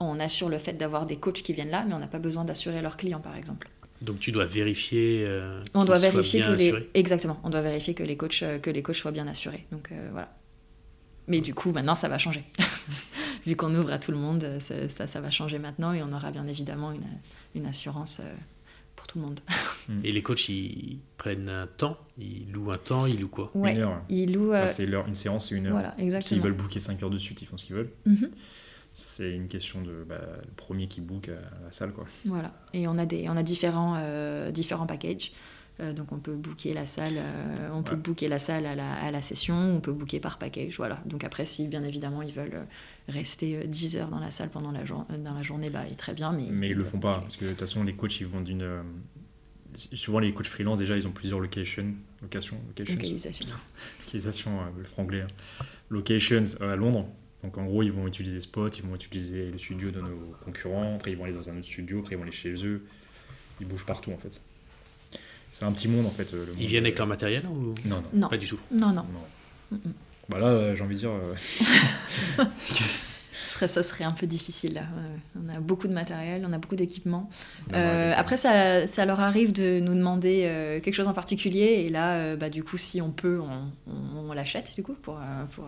on 0.00 0.18
assure 0.18 0.48
le 0.48 0.58
fait 0.58 0.72
d'avoir 0.74 1.04
des 1.04 1.16
coachs 1.16 1.42
qui 1.42 1.52
viennent 1.52 1.70
là, 1.70 1.84
mais 1.86 1.92
on 1.94 1.98
n'a 1.98 2.06
pas 2.06 2.18
besoin 2.18 2.44
d'assurer 2.46 2.80
leurs 2.80 2.96
clients, 2.96 3.20
par 3.20 3.36
exemple. 3.36 3.68
Donc 4.02 4.18
tu 4.18 4.30
dois 4.32 4.44
vérifier. 4.46 5.24
euh, 5.26 5.60
On 5.74 5.80
qu'ils 5.80 5.86
doit 5.86 5.98
soient 5.98 6.10
vérifier 6.10 6.40
bien 6.40 6.48
que 6.52 6.56
les 6.58 6.64
assurés. 6.68 6.90
exactement, 6.94 7.40
on 7.44 7.50
doit 7.50 7.62
vérifier 7.62 7.94
que 7.94 8.02
les 8.02 8.16
coachs 8.16 8.42
euh, 8.42 8.58
que 8.58 8.70
les 8.70 8.82
coachs 8.82 8.96
soient 8.96 9.10
bien 9.12 9.26
assurés. 9.26 9.66
Donc 9.72 9.90
euh, 9.92 10.08
voilà. 10.12 10.32
Mais 11.28 11.40
du 11.40 11.54
coup, 11.54 11.72
maintenant, 11.72 11.94
ça 11.96 12.08
va 12.08 12.18
changer. 12.18 12.44
Vu 13.46 13.56
qu'on 13.56 13.74
ouvre 13.74 13.92
à 13.92 13.98
tout 13.98 14.10
le 14.12 14.16
monde, 14.18 14.44
euh, 14.44 14.60
ça, 14.60 14.88
ça, 14.88 15.08
ça 15.08 15.20
va 15.20 15.30
changer 15.30 15.58
maintenant 15.58 15.92
et 15.92 16.02
on 16.02 16.12
aura 16.12 16.30
bien 16.30 16.46
évidemment 16.46 16.92
une, 16.92 17.02
une 17.54 17.66
assurance 17.66 18.20
pour 18.94 19.06
tout 19.06 19.18
le 19.18 19.24
monde. 19.24 19.40
Et 20.04 20.10
les 20.10 20.22
coachs, 20.22 20.48
ils 20.48 20.98
prennent 21.16 21.48
un 21.48 21.66
temps, 21.66 21.96
ils 22.18 22.50
louent 22.50 22.72
un 22.72 22.78
temps, 22.78 23.06
ils 23.06 23.20
louent 23.20 23.28
quoi? 23.28 23.50
Ouais. 23.54 23.72
Une 23.74 23.80
heure. 23.82 24.02
Ils 24.08 24.32
louent. 24.32 24.52
euh, 24.52 24.62
Bah, 24.62 24.66
c'est 24.68 24.84
une 24.84 25.14
séance, 25.14 25.48
c'est 25.48 25.54
une 25.54 25.66
heure. 25.66 25.72
voilà, 25.74 25.94
S'ils 25.96 26.04
exactement. 26.04 26.42
veulent 26.42 26.52
booker 26.54 26.80
5 26.80 27.02
heures 27.02 27.10
de 27.10 27.18
suite, 27.18 27.40
ils 27.42 27.46
font 27.46 27.56
ce 27.56 27.64
qu'ils 27.64 27.76
veulent. 27.76 27.90
Mhm. 28.04 28.30
C'est 28.98 29.30
une 29.30 29.46
question 29.46 29.82
de 29.82 30.04
bah, 30.08 30.18
le 30.42 30.52
premier 30.56 30.86
qui 30.88 31.02
book 31.02 31.28
à 31.28 31.64
la 31.64 31.70
salle. 31.70 31.92
Quoi. 31.92 32.06
Voilà. 32.24 32.54
Et 32.72 32.88
on 32.88 32.96
a, 32.96 33.04
des, 33.04 33.28
on 33.28 33.36
a 33.36 33.42
différents, 33.42 33.96
euh, 33.98 34.50
différents 34.50 34.86
packages. 34.86 35.32
Euh, 35.80 35.92
donc 35.92 36.12
on 36.12 36.18
peut 36.18 36.34
booker 36.34 36.72
la 36.72 36.86
salle, 36.86 37.12
euh, 37.18 37.68
on 37.74 37.82
peut 37.82 37.96
booker 37.96 38.28
la 38.28 38.38
salle 38.38 38.64
à 38.64 38.74
la, 38.74 38.90
à 38.94 39.10
la 39.10 39.20
session, 39.20 39.54
on 39.54 39.80
peut 39.80 39.92
booker 39.92 40.18
par 40.18 40.38
package. 40.38 40.78
Voilà. 40.78 41.02
Donc 41.04 41.24
après, 41.24 41.44
si 41.44 41.68
bien 41.68 41.82
évidemment 41.84 42.22
ils 42.22 42.32
veulent 42.32 42.66
rester 43.08 43.56
euh, 43.58 43.66
10 43.66 43.98
heures 43.98 44.08
dans 44.08 44.18
la 44.18 44.30
salle 44.30 44.48
pendant 44.48 44.72
la, 44.72 44.86
jour- 44.86 45.04
dans 45.22 45.34
la 45.34 45.42
journée, 45.42 45.68
bah, 45.68 45.82
très 45.98 46.14
bien. 46.14 46.32
Mais, 46.32 46.48
Mais 46.50 46.68
ils 46.70 46.74
le 46.76 46.84
font 46.84 46.98
pas, 46.98 47.18
parce 47.20 47.36
que 47.36 47.44
de 47.44 47.50
toute 47.50 47.60
façon, 47.60 47.84
les 47.84 47.92
coachs, 47.92 48.18
ils 48.20 48.26
vont 48.26 48.40
d'une. 48.40 48.62
euh, 48.62 48.82
Souvent, 49.92 50.20
les 50.20 50.32
coachs 50.32 50.46
freelance, 50.46 50.78
déjà, 50.78 50.96
ils 50.96 51.06
ont 51.06 51.12
plusieurs 51.12 51.38
locations. 51.40 51.92
Locations, 52.22 52.56
locations. 52.68 52.94
Localisation. 52.94 53.54
Localisation, 54.06 54.58
euh, 54.60 54.64
le 54.78 54.84
franglais. 54.84 55.20
hein. 55.20 55.64
Locations 55.90 56.42
à 56.62 56.74
Londres. 56.76 57.06
Donc 57.46 57.58
en 57.58 57.64
gros, 57.64 57.82
ils 57.84 57.92
vont 57.92 58.08
utiliser 58.08 58.40
Spot, 58.40 58.76
ils 58.76 58.84
vont 58.84 58.96
utiliser 58.96 59.50
le 59.52 59.58
studio 59.58 59.92
de 59.92 60.00
nos 60.00 60.34
concurrents, 60.44 60.96
après 60.96 61.12
ils 61.12 61.16
vont 61.16 61.24
aller 61.24 61.32
dans 61.32 61.48
un 61.48 61.56
autre 61.58 61.64
studio, 61.66 62.00
après 62.00 62.14
ils 62.14 62.18
vont 62.18 62.24
aller 62.24 62.32
chez 62.32 62.54
eux. 62.64 62.84
Ils 63.60 63.66
bougent 63.68 63.86
partout 63.86 64.10
en 64.10 64.18
fait. 64.18 64.40
C'est 65.52 65.64
un 65.64 65.70
petit 65.70 65.86
monde 65.86 66.06
en 66.06 66.10
fait. 66.10 66.34
euh, 66.34 66.44
Ils 66.58 66.66
viennent 66.66 66.84
avec 66.84 66.98
leur 66.98 67.06
matériel 67.06 67.44
ou 67.46 67.72
Non, 67.86 68.02
non. 68.02 68.02
Non, 68.12 68.28
pas 68.28 68.36
du 68.36 68.48
tout 68.48 68.58
non, 68.72 68.88
non. 68.88 69.04
non. 69.70 69.78
Bah 70.28 70.40
là, 70.40 70.46
euh, 70.48 70.74
j'ai 70.74 70.82
envie 70.82 70.96
de 70.96 71.00
dire. 71.00 71.10
euh, 71.12 72.44
ça 73.32 73.82
serait 73.82 74.04
un 74.04 74.10
peu 74.10 74.26
difficile. 74.26 74.74
Là. 74.74 74.82
On 75.36 75.48
a 75.48 75.60
beaucoup 75.60 75.86
de 75.88 75.92
matériel, 75.92 76.44
on 76.48 76.52
a 76.52 76.58
beaucoup 76.58 76.76
d'équipements. 76.76 77.30
Euh, 77.74 78.12
après, 78.16 78.36
ça, 78.36 78.86
ça 78.88 79.06
leur 79.06 79.20
arrive 79.20 79.52
de 79.52 79.78
nous 79.80 79.94
demander 79.94 80.42
euh, 80.46 80.80
quelque 80.80 80.94
chose 80.94 81.08
en 81.08 81.12
particulier. 81.14 81.84
Et 81.86 81.88
là, 81.90 82.14
euh, 82.16 82.36
bah, 82.36 82.50
du 82.50 82.62
coup, 82.64 82.76
si 82.76 83.00
on 83.00 83.10
peut, 83.12 83.40
on, 83.40 83.70
on- 83.90 84.28
on 84.30 84.32
l'achète, 84.32 84.74
du 84.74 84.82
coup, 84.82 84.94
pour, 84.94 85.18
pour, 85.54 85.66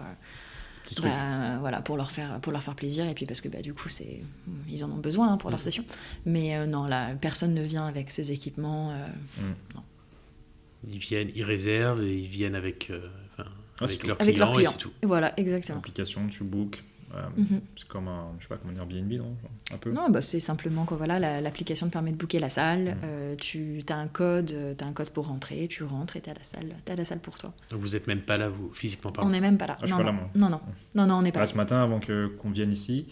petit 0.89 0.95
truc. 0.97 1.11
bah, 1.11 1.59
voilà, 1.61 1.81
pour, 1.81 1.97
leur 1.97 2.11
faire, 2.11 2.41
pour 2.41 2.53
leur 2.53 2.63
faire 2.63 2.75
plaisir. 2.75 3.07
Et 3.07 3.15
puis 3.15 3.27
parce 3.27 3.41
que, 3.41 3.49
bah, 3.49 3.61
du 3.63 3.75
coup, 3.75 3.89
c'est, 3.89 4.21
ils 4.69 4.85
en 4.85 4.91
ont 4.91 4.97
besoin 4.99 5.33
hein, 5.33 5.37
pour 5.37 5.51
leur 5.51 5.59
Mhm. 5.59 5.65
session. 5.65 5.85
Mais 6.27 6.57
euh, 6.57 6.67
non, 6.67 6.85
là, 6.87 7.15
personne 7.21 7.55
ne 7.55 7.63
vient 7.63 7.87
avec 7.87 8.11
ses 8.11 8.33
équipements. 8.33 8.93
euh, 8.93 9.07
Ils 10.87 10.99
viennent, 10.99 11.31
ils 11.35 11.43
réservent 11.43 12.03
et 12.03 12.17
ils 12.19 12.29
viennent 12.29 12.55
avec, 12.55 12.91
euh, 12.91 13.01
Ah, 13.39 13.45
avec 13.85 14.07
leurs 14.07 14.21
Avec 14.21 14.35
clients 14.35 14.47
leurs 14.47 14.61
et 14.61 14.65
c'est 14.65 14.79
tout. 14.79 14.93
voilà, 15.03 15.33
exactement. 15.39 15.79
Application, 15.79 16.27
tu 16.29 16.45
book. 16.45 16.83
Euh, 17.15 17.29
Mhm. 17.37 17.61
C'est 17.77 17.89
comme 17.89 18.09
un, 18.09 18.33
je 18.39 18.43
sais 18.45 18.49
pas 18.49 18.57
comment 18.59 18.73
dire, 18.73 18.83
Airbnb, 18.83 19.13
non 19.13 19.37
Un 19.73 19.79
peu. 19.79 19.91
Non, 19.93 20.11
bah, 20.11 20.21
c'est 20.23 20.41
simplement 20.41 20.85
que 20.85 20.95
voilà, 20.95 21.19
la- 21.19 21.41
l'application 21.41 21.87
te 21.89 21.93
permet 21.93 22.13
de 22.13 22.17
booker 22.17 22.39
la 22.39 22.51
salle. 22.51 22.85
Mhm. 22.85 22.97
euh, 23.05 23.37
tu 23.37 23.83
as 23.89 23.97
un 23.97 24.09
code, 24.09 24.55
tu 24.77 24.85
as 24.85 24.87
un 24.87 24.93
code 24.93 25.11
pour 25.11 25.27
rentrer, 25.29 25.67
tu 25.69 25.85
rentres 25.85 26.17
et 26.17 26.21
tu 26.21 26.31
as 26.31 26.35
la 26.35 26.43
salle, 26.43 26.75
t'as 26.85 26.97
la 26.97 27.05
salle 27.05 27.21
pour 27.21 27.39
toi. 27.39 27.53
Donc 27.71 27.81
vous 27.81 27.89
n'êtes 27.91 28.07
même 28.07 28.21
pas 28.23 28.37
là, 28.37 28.49
vous, 28.49 28.73
physiquement 28.75 29.11
On 29.11 29.13
parlant. 29.13 29.31
n'est 29.31 29.41
même 29.41 29.59
pas 29.59 29.67
là. 29.67 29.75
Ah, 29.79 29.81
je 29.83 29.87
suis 29.87 29.93
non, 29.97 29.99
pas 29.99 30.05
là, 30.05 30.13
non. 30.13 30.19
moi. 30.19 30.31
non, 30.35 30.51
non, 30.51 30.61
non, 30.95 31.07
non, 31.07 31.15
on 31.17 31.23
n'est 31.23 31.33
pas 31.33 31.39
Là, 31.41 31.45
là. 31.47 31.51
ce 31.53 31.57
matin, 31.57 31.83
avant 31.83 32.01
que 32.01 32.27
qu'on 32.27 32.51
vienne 32.51 32.73
ici, 32.73 33.07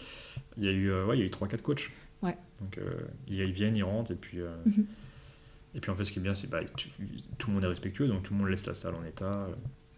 il 0.57 0.63
y 0.65 0.67
a 0.67 0.71
eu, 0.71 0.89
euh, 0.89 1.05
ouais, 1.05 1.17
il 1.17 1.19
y 1.19 1.23
a 1.23 1.25
eu 1.25 1.29
3-4 1.31 1.61
coachs. 1.61 1.89
Ouais. 2.21 2.35
Donc, 2.61 2.77
euh, 2.79 3.01
ils, 3.27 3.51
viennent, 3.51 3.75
ils 3.75 3.83
rentrent, 3.83 4.11
et 4.11 4.15
puis, 4.15 4.41
euh, 4.41 4.55
Mhm. 4.65 4.85
et 5.75 5.79
puis 5.79 5.91
en 5.91 5.95
fait, 5.95 6.03
ce 6.05 6.11
qui 6.11 6.19
est 6.19 6.21
bien, 6.23 6.33
c'est 6.33 6.49
bah, 6.49 6.61
tu- 6.75 6.89
tout 7.37 7.47
le 7.49 7.53
monde 7.53 7.63
est 7.63 7.67
respectueux, 7.67 8.07
donc 8.07 8.23
tout 8.23 8.33
le 8.33 8.39
monde 8.39 8.49
laisse 8.49 8.65
la 8.65 8.73
salle 8.73 8.95
en 8.95 9.03
état, 9.05 9.47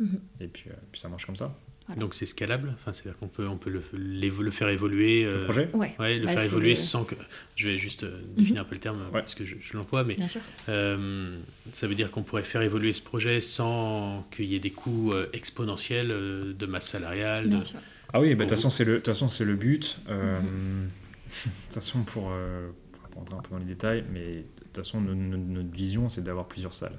euh, 0.02 0.06
et 0.42 0.48
puis, 0.48 0.70
euh, 0.70 0.74
puis 0.92 1.00
ça 1.00 1.08
marche 1.10 1.26
comme 1.26 1.36
ça. 1.38 1.56
Voilà. 1.90 2.02
Donc 2.02 2.14
c'est 2.14 2.26
scalable, 2.28 2.72
enfin, 2.76 2.92
c'est-à-dire 2.94 3.18
qu'on 3.18 3.28
peut, 3.28 3.48
on 3.48 3.58
peut 3.58 3.70
le, 3.72 4.52
faire 4.52 4.70
évoluer. 4.70 5.24
Le 5.24 5.30
euh, 5.30 5.44
projet 5.44 5.70
Ouais, 5.74 5.96
Ouais, 5.98 6.20
le 6.20 6.26
Bah, 6.28 6.34
faire 6.34 6.44
évoluer 6.44 6.70
le- 6.70 6.76
sans 6.76 7.04
que. 7.04 7.16
Je 7.56 7.68
vais 7.68 7.78
juste 7.80 8.04
euh, 8.04 8.22
définir 8.38 8.62
un 8.62 8.66
peu 8.66 8.76
le 8.76 8.80
terme 8.82 9.02
Ouais. 9.12 9.22
parce 9.22 9.34
que 9.36 9.44
je, 9.44 9.56
je 9.60 9.76
l'emploie, 9.76 10.04
mais 10.04 10.14
bien 10.16 10.28
sûr. 10.28 10.42
euh, 10.70 11.38
ça 11.74 11.88
veut 11.88 11.96
dire 11.96 12.12
qu'on 12.12 12.22
pourrait 12.24 12.44
faire 12.44 12.62
évoluer 12.62 12.94
ce 12.94 13.02
projet 13.02 13.42
sans 13.42 14.24
qu'il 14.32 14.46
y 14.46 14.56
ait 14.56 14.60
des 14.60 14.70
coûts 14.72 15.14
euh, 15.14 15.28
exponentiels 15.34 16.12
euh, 16.12 16.54
de 16.54 16.66
masse 16.68 16.88
salariale. 16.90 17.48
Bien 17.48 17.60
de- 17.60 17.64
sûr. 17.64 17.80
Ah 18.14 18.22
oui, 18.22 18.30
bah, 18.36 18.46
de 18.46 18.50
toute 18.50 18.58
façon, 18.58 18.70
c'est 18.70 18.86
le, 18.86 18.94
de 18.94 18.98
toute 18.98 19.08
façon, 19.08 19.28
c'est 19.30 19.46
le 19.46 19.56
but. 19.56 19.98
Euh, 20.10 20.40
Mhm. 20.40 20.90
De 21.30 21.52
toute 21.66 21.74
façon, 21.76 22.02
pour, 22.04 22.30
euh, 22.32 22.70
pour 23.12 23.20
rentrer 23.22 23.36
un 23.36 23.42
peu 23.42 23.50
dans 23.52 23.60
les 23.60 23.66
détails, 23.66 24.04
mais 24.12 24.36
de 24.38 24.44
toute 24.74 24.78
façon, 24.78 25.00
no- 25.00 25.14
no- 25.14 25.38
notre, 25.38 25.70
vision, 25.72 26.10
c'est 26.10 26.24
d'avoir 26.24 26.48
plusieurs 26.48 26.74
salles. 26.74 26.98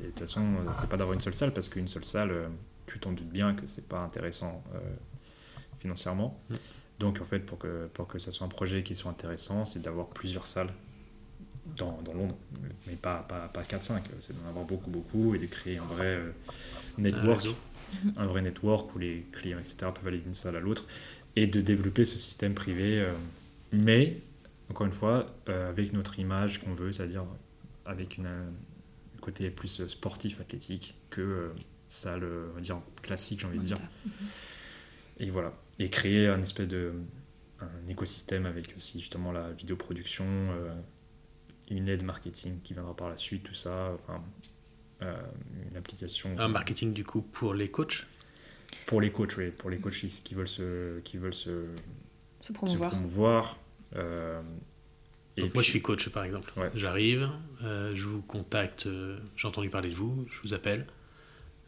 De 0.00 0.06
toute 0.06 0.20
façon, 0.20 0.44
c'est 0.74 0.88
pas 0.88 0.96
d'avoir 0.98 1.14
une 1.14 1.20
seule 1.20 1.32
salle, 1.34 1.52
parce 1.54 1.68
qu'une 1.68 1.88
seule 1.88 2.04
salle, 2.04 2.30
euh, 2.30 2.48
tu 2.86 2.98
t'en 2.98 3.12
doutes 3.12 3.30
bien 3.30 3.54
que 3.54 3.66
c'est 3.66 3.88
pas 3.88 4.00
intéressant 4.00 4.62
euh, 4.74 4.78
financièrement. 5.80 6.40
Mhm. 6.50 6.56
Donc, 7.00 7.20
en 7.20 7.24
fait, 7.24 7.40
pour 7.40 7.58
que, 7.58 7.88
pour 7.92 8.06
que 8.06 8.18
ça 8.18 8.30
soit 8.30 8.46
un 8.46 8.50
projet 8.50 8.82
qui 8.82 8.94
soit 8.94 9.10
intéressant, 9.10 9.64
c'est 9.64 9.80
d'avoir 9.80 10.08
plusieurs 10.08 10.46
salles 10.46 10.72
dans, 11.76 12.00
dans 12.02 12.14
Londres, 12.14 12.36
mais 12.86 12.94
pas, 12.94 13.24
pas, 13.28 13.48
pas 13.48 13.62
4-5, 13.62 14.02
c'est 14.20 14.38
d'en 14.40 14.48
avoir 14.48 14.64
beaucoup, 14.64 14.90
beaucoup, 14.90 15.34
et 15.34 15.38
de 15.38 15.46
créer 15.46 15.78
un 15.78 15.84
vrai 15.84 16.06
euh, 16.06 16.30
network 16.98 17.46
un 18.16 18.26
vrai 18.26 18.42
network 18.42 18.94
où 18.94 18.98
les 18.98 19.26
clients, 19.32 19.58
etc., 19.58 19.76
peuvent 19.94 20.06
aller 20.06 20.18
d'une 20.18 20.34
salle 20.34 20.56
à 20.56 20.60
l'autre 20.60 20.86
et 21.36 21.46
de 21.46 21.60
développer 21.60 22.04
ce 22.04 22.18
système 22.18 22.54
privé. 22.54 23.00
euh, 23.00 23.12
mais, 23.72 24.20
encore 24.70 24.86
une 24.86 24.92
fois, 24.92 25.34
euh, 25.48 25.68
avec 25.68 25.92
notre 25.92 26.18
image 26.18 26.60
qu'on 26.60 26.72
veut, 26.74 26.92
c'est-à-dire 26.92 27.24
avec 27.84 28.18
une, 28.18 28.26
un 28.26 29.20
côté 29.20 29.50
plus 29.50 29.86
sportif, 29.86 30.40
athlétique 30.40 30.96
que 31.10 31.52
salle, 31.88 32.24
euh, 32.24 32.48
on 32.52 32.54
va 32.56 32.60
dire, 32.60 32.80
classique, 33.02 33.40
j'ai 33.40 33.46
envie 33.46 33.58
de 33.58 33.64
dire. 33.64 33.78
Et 35.18 35.30
voilà. 35.30 35.52
Et 35.78 35.88
créer 35.90 36.28
un 36.28 36.40
espèce 36.42 36.68
de 36.68 36.92
un 37.60 37.88
écosystème 37.88 38.46
avec 38.46 38.74
aussi 38.76 39.00
justement 39.00 39.32
la 39.32 39.52
vidéoproduction, 39.52 40.26
euh, 40.28 40.74
une 41.70 41.88
aide 41.88 42.02
marketing 42.04 42.60
qui 42.62 42.74
viendra 42.74 42.94
par 42.94 43.08
la 43.08 43.16
suite, 43.16 43.42
tout 43.44 43.54
ça. 43.54 43.92
Enfin, 43.94 44.22
euh, 45.02 45.14
une 45.70 45.76
application. 45.76 46.34
Un 46.38 46.48
marketing 46.48 46.92
du 46.92 47.04
coup 47.04 47.22
pour 47.22 47.54
les 47.54 47.68
coachs? 47.70 48.06
Pour 48.86 49.00
les 49.00 49.10
coachs, 49.10 49.36
oui, 49.38 49.50
pour 49.50 49.70
les 49.70 49.78
coachs 49.78 49.94
qui- 49.94 50.08
qui 50.22 50.34
veulent 50.34 50.48
se, 50.48 51.00
qui 51.00 51.16
veulent 51.16 51.32
se, 51.32 51.66
Se 52.40 52.48
se 52.48 52.52
promouvoir. 52.52 53.58
euh, 53.96 54.42
et 55.36 55.40
Donc 55.42 55.54
moi 55.54 55.62
je 55.62 55.70
suis 55.70 55.80
coach 55.82 56.08
par 56.10 56.24
exemple. 56.24 56.52
Ouais. 56.56 56.70
J'arrive, 56.74 57.30
euh, 57.62 57.92
je 57.94 58.06
vous 58.06 58.20
contacte, 58.22 58.86
euh, 58.86 59.18
j'ai 59.36 59.48
entendu 59.48 59.70
parler 59.70 59.88
de 59.88 59.94
vous, 59.94 60.26
je 60.30 60.40
vous 60.42 60.54
appelle, 60.54 60.86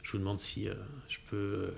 je 0.07 0.13
vous 0.13 0.19
demande 0.19 0.39
si 0.39 0.69
euh, 0.69 0.75
je 1.09 1.19
peux 1.29 1.37
euh, 1.37 1.71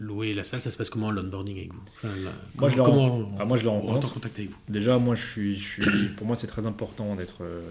louer 0.00 0.34
la 0.34 0.42
salle. 0.42 0.60
Ça 0.60 0.70
se 0.72 0.76
passe 0.76 0.90
comment 0.90 1.12
l'onboarding 1.12 1.56
avec 1.58 1.72
vous? 1.72 1.82
Enfin, 1.96 2.08
la- 2.24 2.32
Moi, 2.56 2.68
je 2.70 2.76
le 2.76 2.82
comment. 2.82 3.32
Ah, 3.38 3.44
moi, 3.44 3.56
je 3.56 3.62
le 3.62 3.68
rentre 3.70 4.06
en 4.10 4.14
contact 4.14 4.36
avec 4.36 4.50
vous? 4.50 4.56
Déjà, 4.68 4.98
moi, 4.98 5.14
je 5.14 5.24
suis, 5.24 5.56
je 5.56 5.82
suis, 5.82 6.08
pour 6.16 6.26
moi, 6.26 6.34
c'est 6.34 6.48
très 6.48 6.66
important 6.66 7.14
d'être, 7.14 7.42
euh, 7.44 7.62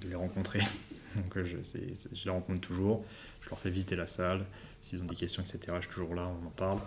de 0.00 0.08
les 0.08 0.14
rencontrer. 0.14 0.60
Donc, 1.16 1.36
je, 1.44 1.56
je 2.12 2.24
les 2.24 2.30
rencontre 2.30 2.60
toujours. 2.60 3.04
Je 3.42 3.50
leur 3.50 3.58
fais 3.58 3.70
visiter 3.70 3.96
la 3.96 4.06
salle. 4.06 4.44
S'ils 4.80 5.00
ont 5.02 5.06
des 5.06 5.16
questions, 5.16 5.42
etc., 5.42 5.58
je 5.80 5.86
suis 5.86 5.94
toujours 5.94 6.14
là, 6.14 6.30
on 6.42 6.46
en 6.46 6.50
parle. 6.50 6.78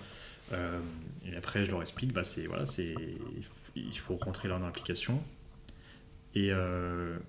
Euh, 0.54 0.80
et 1.26 1.36
après, 1.36 1.66
je 1.66 1.72
leur 1.72 1.82
explique, 1.82 2.14
bah, 2.14 2.24
c'est, 2.24 2.46
voilà, 2.48 2.66
c'est, 2.66 2.96
il 3.76 3.98
faut 4.00 4.16
rentrer 4.16 4.48
là 4.48 4.58
dans 4.60 4.66
l'application. 4.66 5.22
Et, 6.36 6.52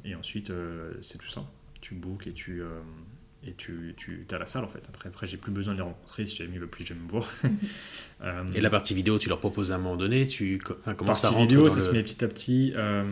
et 0.05 0.15
ensuite, 0.15 0.53
c'est 1.01 1.19
tout 1.19 1.27
ça. 1.29 1.45
Tu 1.81 1.95
bookes 1.95 2.27
et 2.27 2.33
tu, 2.33 2.63
et 3.47 3.53
tu, 3.55 3.95
tu 3.97 4.27
es 4.29 4.35
à 4.35 4.39
la 4.39 4.47
salle, 4.47 4.65
en 4.65 4.69
fait. 4.69 4.83
Après, 4.89 5.09
après 5.09 5.27
j'ai 5.27 5.37
plus 5.37 5.53
besoin 5.53 5.73
de 5.75 5.79
les 5.79 5.85
rencontrer. 5.85 6.27
Si 6.27 6.37
jamais 6.37 6.55
ils 6.55 6.59
veulent 6.61 6.69
plus 6.69 6.85
jamais 6.85 7.01
me 7.03 7.09
voir. 7.09 7.27
Euh, 8.25 8.43
Et 8.53 8.61
la 8.61 8.69
partie 8.69 8.95
vidéo, 8.95 9.17
tu 9.21 9.29
leur 9.29 9.39
proposes 9.39 9.71
à 9.71 9.77
un 9.77 9.79
moment 9.79 9.95
donné, 9.97 10.27
tu, 10.27 10.61
enfin, 10.81 10.95
comment 10.95 11.15
ça 11.15 11.29
partie 11.29 11.37
rentre 11.37 11.49
vidéo, 11.51 11.63
dans 11.69 11.71
ça 11.71 11.77
le- 11.77 11.83
se 11.87 11.91
met 11.93 12.03
petit 12.03 12.25
à 12.25 12.27
petit. 12.27 12.73
euh, 12.75 13.05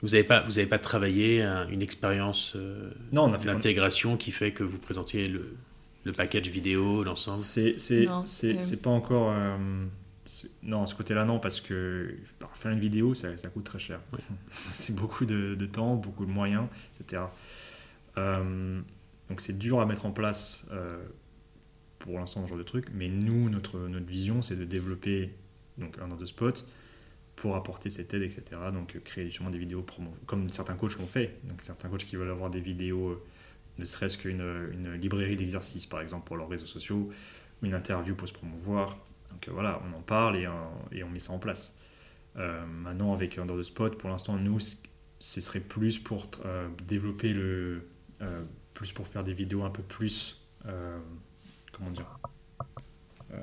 Vous 0.00 0.08
n'avez 0.10 0.22
pas, 0.22 0.42
vous 0.42 0.60
avez 0.60 0.68
pas 0.68 0.78
travaillé 0.78 1.42
un- 1.42 1.66
une 1.68 1.82
expérience 1.82 2.52
euh, 2.54 2.92
non, 3.10 3.24
on 3.24 3.32
a 3.32 3.38
fait, 3.40 3.46
d'intégration 3.46 4.16
qui 4.16 4.30
fait 4.30 4.52
que 4.52 4.62
vous 4.62 4.78
présentiez 4.78 5.26
le, 5.28 5.56
le 6.04 6.12
package 6.12 6.46
vidéo, 6.46 7.02
l'ensemble 7.02 7.40
C'est 7.40 7.80
c'est 7.80 8.04
Non, 8.04 8.24
c'est 8.26 8.58
euh, 8.58 8.60
c'est 8.60 8.80
pas 8.80 8.90
encore 8.90 9.32
euh, 9.36 9.56
non 10.62 10.86
ce 10.86 10.94
côté-là 10.94 11.24
non 11.24 11.40
parce 11.40 11.60
que 11.60 12.14
alors, 12.38 12.56
faire 12.56 12.70
une 12.70 12.78
vidéo 12.78 13.14
ça, 13.14 13.36
ça 13.36 13.48
coûte 13.48 13.64
très 13.64 13.80
cher. 13.80 13.98
c'est 14.52 14.94
beaucoup 14.94 15.24
de, 15.24 15.56
de 15.56 15.66
temps, 15.66 15.96
beaucoup 15.96 16.26
de 16.26 16.30
moyens, 16.30 16.66
etc. 17.00 17.22
Euh, 18.18 18.80
Donc 19.28 19.40
c'est 19.40 19.56
dur 19.56 19.80
à 19.80 19.86
mettre 19.86 20.06
en 20.06 20.10
place 20.10 20.66
euh, 20.72 21.02
pour 21.98 22.18
l'instant 22.18 22.42
ce 22.44 22.48
genre 22.48 22.58
de 22.58 22.62
truc, 22.62 22.86
mais 22.92 23.08
nous, 23.08 23.50
notre, 23.50 23.78
notre 23.78 24.06
vision, 24.06 24.42
c'est 24.42 24.56
de 24.56 24.64
développer 24.64 25.34
donc, 25.76 25.98
un 25.98 26.08
de 26.08 26.26
spot 26.26 26.66
pour 27.36 27.54
apporter 27.54 27.90
cette 27.90 28.12
aide, 28.14 28.22
etc. 28.22 28.42
Donc 28.72 28.96
euh, 28.96 29.00
créer 29.00 29.26
justement 29.26 29.50
des 29.50 29.58
vidéos 29.58 29.82
promo, 29.82 30.12
comme 30.26 30.50
certains 30.50 30.74
coachs 30.74 30.98
l'ont 30.98 31.06
fait. 31.06 31.36
Donc 31.44 31.62
certains 31.62 31.88
coachs 31.88 32.04
qui 32.04 32.16
veulent 32.16 32.30
avoir 32.30 32.50
des 32.50 32.60
vidéos, 32.60 33.10
euh, 33.10 33.22
ne 33.78 33.84
serait-ce 33.84 34.18
qu'une 34.18 34.42
une 34.72 34.94
librairie 34.94 35.36
d'exercices 35.36 35.86
par 35.86 36.00
exemple 36.00 36.26
pour 36.26 36.36
leurs 36.36 36.48
réseaux 36.48 36.66
sociaux, 36.66 37.10
une 37.62 37.74
interview 37.74 38.14
pour 38.16 38.26
se 38.26 38.32
promouvoir. 38.32 38.98
Donc 39.30 39.48
voilà, 39.50 39.80
on 39.88 39.96
en 39.96 40.00
parle 40.00 40.36
et, 40.36 40.48
et 40.90 41.04
on 41.04 41.10
met 41.10 41.20
ça 41.20 41.32
en 41.32 41.38
place. 41.38 41.76
Maintenant 42.34 43.12
avec 43.12 43.36
Under 43.38 43.56
the 43.56 43.62
Spot, 43.62 43.96
pour 43.96 44.10
l'instant 44.10 44.36
nous, 44.36 44.58
ce 44.58 45.40
serait 45.40 45.60
plus 45.60 45.98
pour 46.00 46.28
développer 46.88 47.32
le, 47.32 47.86
plus 48.78 48.92
pour 48.92 49.08
faire 49.08 49.24
des 49.24 49.32
vidéos 49.34 49.64
un 49.64 49.70
peu 49.70 49.82
plus, 49.82 50.40
euh, 50.66 50.98
comment 51.72 51.90
dire, 51.90 52.06
euh, 53.34 53.38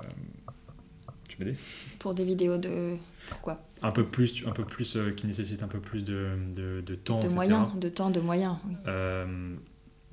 tu 1.27 1.37
m'aider 1.37 1.57
Pour 1.99 2.13
des 2.13 2.23
vidéos 2.23 2.57
de 2.57 2.95
quoi? 3.41 3.61
Un 3.81 3.91
peu 3.91 4.05
plus, 4.05 4.47
un 4.47 4.51
peu 4.51 4.63
plus 4.63 4.95
euh, 4.95 5.11
qui 5.11 5.27
nécessite 5.27 5.61
un 5.61 5.67
peu 5.67 5.81
plus 5.81 6.05
de, 6.05 6.37
de, 6.55 6.79
de 6.79 6.95
temps, 6.95 7.19
De 7.19 7.25
etc. 7.25 7.35
moyens, 7.35 7.75
de 7.75 7.89
temps, 7.89 8.09
de 8.11 8.21
moyens. 8.21 8.55
Oui. 8.65 8.75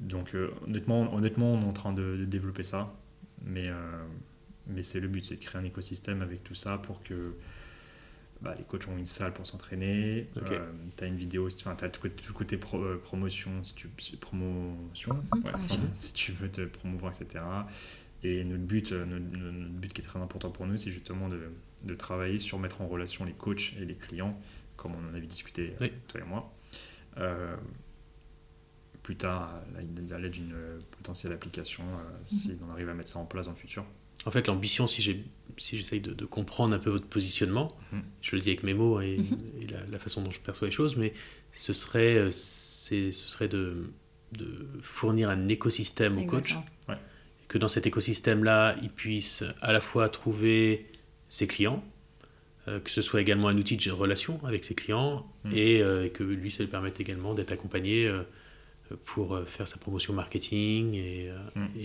Donc 0.01 0.35
honnêtement, 0.67 1.15
honnêtement, 1.15 1.53
on 1.53 1.63
est 1.63 1.69
en 1.69 1.73
train 1.73 1.93
de, 1.93 2.17
de 2.17 2.25
développer 2.25 2.65
ça, 2.65 2.93
mais, 3.45 3.71
mais 4.67 4.83
c'est 4.83 4.99
le 4.99 5.07
but, 5.07 5.25
c'est 5.25 5.37
de 5.37 5.41
créer 5.41 5.61
un 5.61 5.65
écosystème 5.65 6.23
avec 6.23 6.43
tout 6.43 6.57
ça 6.57 6.79
pour 6.79 7.01
que 7.05 7.37
bah, 8.43 8.55
les 8.59 8.65
coachs 8.65 8.89
ont 8.89 8.99
une 8.99 9.07
salle 9.07 9.33
pour 9.33 9.47
s'entraîner, 9.47 10.29
Ok. 10.37 10.53
tu 10.97 11.05
as 11.05 11.07
une 11.07 11.17
vidéo, 11.17 11.47
enfin, 11.47 11.77
tu 11.77 11.85
as 11.85 11.89
tout 11.91 12.01
le 12.05 12.11
côté- 12.11 12.23
tout 12.25 12.33
côté 12.33 12.57
pro- 12.57 12.83
euh, 12.83 13.01
promotion, 13.03 13.63
si 13.63 13.75
tu, 13.75 13.89
si- 13.99 14.17
promotion, 14.17 15.15
Mhm, 15.15 15.45
ouais, 15.45 15.51
promotion. 15.53 15.77
enfin, 15.83 15.91
si 15.95 16.13
tu 16.13 16.33
veux 16.33 16.51
te 16.51 16.63
promouvoir, 16.67 17.13
etc. 17.15 17.45
Et 18.25 18.43
notre 18.45 18.65
but, 18.65 18.93
euh, 18.93 19.05
notre, 19.05 19.69
but 19.71 19.93
qui 19.93 20.01
est 20.01 20.05
très 20.05 20.19
important 20.21 20.51
pour 20.51 20.67
nous, 20.67 20.77
c'est 20.77 20.91
justement 20.91 21.29
de, 21.29 21.41
de 21.85 21.95
travailler 21.95 22.39
sur 22.41 22.59
mettre 22.59 22.81
en 22.81 22.89
relation 22.89 23.25
les 23.25 23.33
coachs 23.33 23.75
et 23.81 23.85
les 23.85 23.95
clients, 23.95 24.39
comme 24.77 24.93
on 24.97 25.11
en 25.11 25.15
avait 25.15 25.27
discuté, 25.27 25.75
Oui. 25.81 25.93
toi 26.09 26.21
et 26.21 26.25
moi. 26.25 26.53
Euh, 27.19 27.57
plus 29.03 29.17
tard, 29.17 29.53
à 29.77 30.19
l'aide 30.19 30.31
d'une 30.33 30.55
potentielle 30.97 31.33
application, 31.33 31.83
euh, 31.85 32.19
si 32.27 32.57
on 32.67 32.71
arrive 32.73 32.89
à 32.89 32.95
mettre 32.95 33.09
ça 33.11 33.19
en 33.19 33.25
place 33.25 33.47
dans 33.47 33.53
le 33.53 33.57
futur. 33.59 33.85
En 34.27 34.31
fait, 34.31 34.47
l'ambition, 34.47 34.87
si 34.87 35.03
j'ai- 35.03 35.25
si 35.59 35.77
j'essaye 35.77 36.01
de, 36.01 36.13
de 36.13 36.25
comprendre 36.25 36.75
un 36.75 36.79
peu 36.79 36.91
votre 36.91 37.07
positionnement, 37.07 37.77
Mhm. 37.93 38.03
je 38.23 38.37
le 38.37 38.43
dis 38.43 38.51
avec 38.51 38.63
mes 38.63 38.75
mots 38.75 39.01
et, 39.01 39.19
Mhm. 39.19 39.39
et 39.63 39.67
la, 39.67 39.79
la 39.91 39.99
façon 39.99 40.23
dont 40.23 40.31
je 40.31 40.41
perçois 40.41 40.69
les 40.69 40.73
choses, 40.73 40.97
mais 40.97 41.13
ce 41.53 41.73
serait, 41.73 42.17
euh, 42.17 42.31
c'est- 42.31 43.11
ce 43.11 43.27
serait 43.27 43.49
de, 43.49 43.91
de 44.33 44.67
fournir 44.83 45.29
un 45.29 45.49
écosystème 45.49 46.19
au 46.19 46.25
coach, 46.25 46.55
et 46.89 46.93
que 47.49 47.59
dans 47.59 47.69
cet 47.69 47.87
écosystème-là, 47.87 48.77
il 48.83 48.89
puisse 48.91 49.45
à 49.61 49.73
la 49.73 49.81
fois 49.81 50.09
trouver 50.09 50.87
ses 51.29 51.47
clients, 51.47 51.85
euh, 52.69 52.79
que 52.81 52.91
ce 52.91 53.03
soit 53.03 53.21
également 53.21 53.49
un 53.49 53.59
outil 53.59 53.77
de 53.77 53.91
relation 53.91 54.43
avec 54.47 54.65
ses 54.65 54.75
clients, 54.75 55.27
et 55.53 55.83
euh, 55.83 56.09
que 56.09 56.23
lui, 56.23 56.51
ça 56.51 56.63
lui 56.63 56.71
permette 56.71 57.01
également 57.01 57.35
d'être 57.35 57.53
accompagné 57.53 58.07
euh, 58.07 58.23
pour 59.05 59.35
euh, 59.35 59.45
faire 59.45 59.67
sa 59.69 59.77
promotion 59.77 60.13
marketing 60.13 60.95
et, 60.95 61.29
euh, 61.31 61.67
et, 61.77 61.81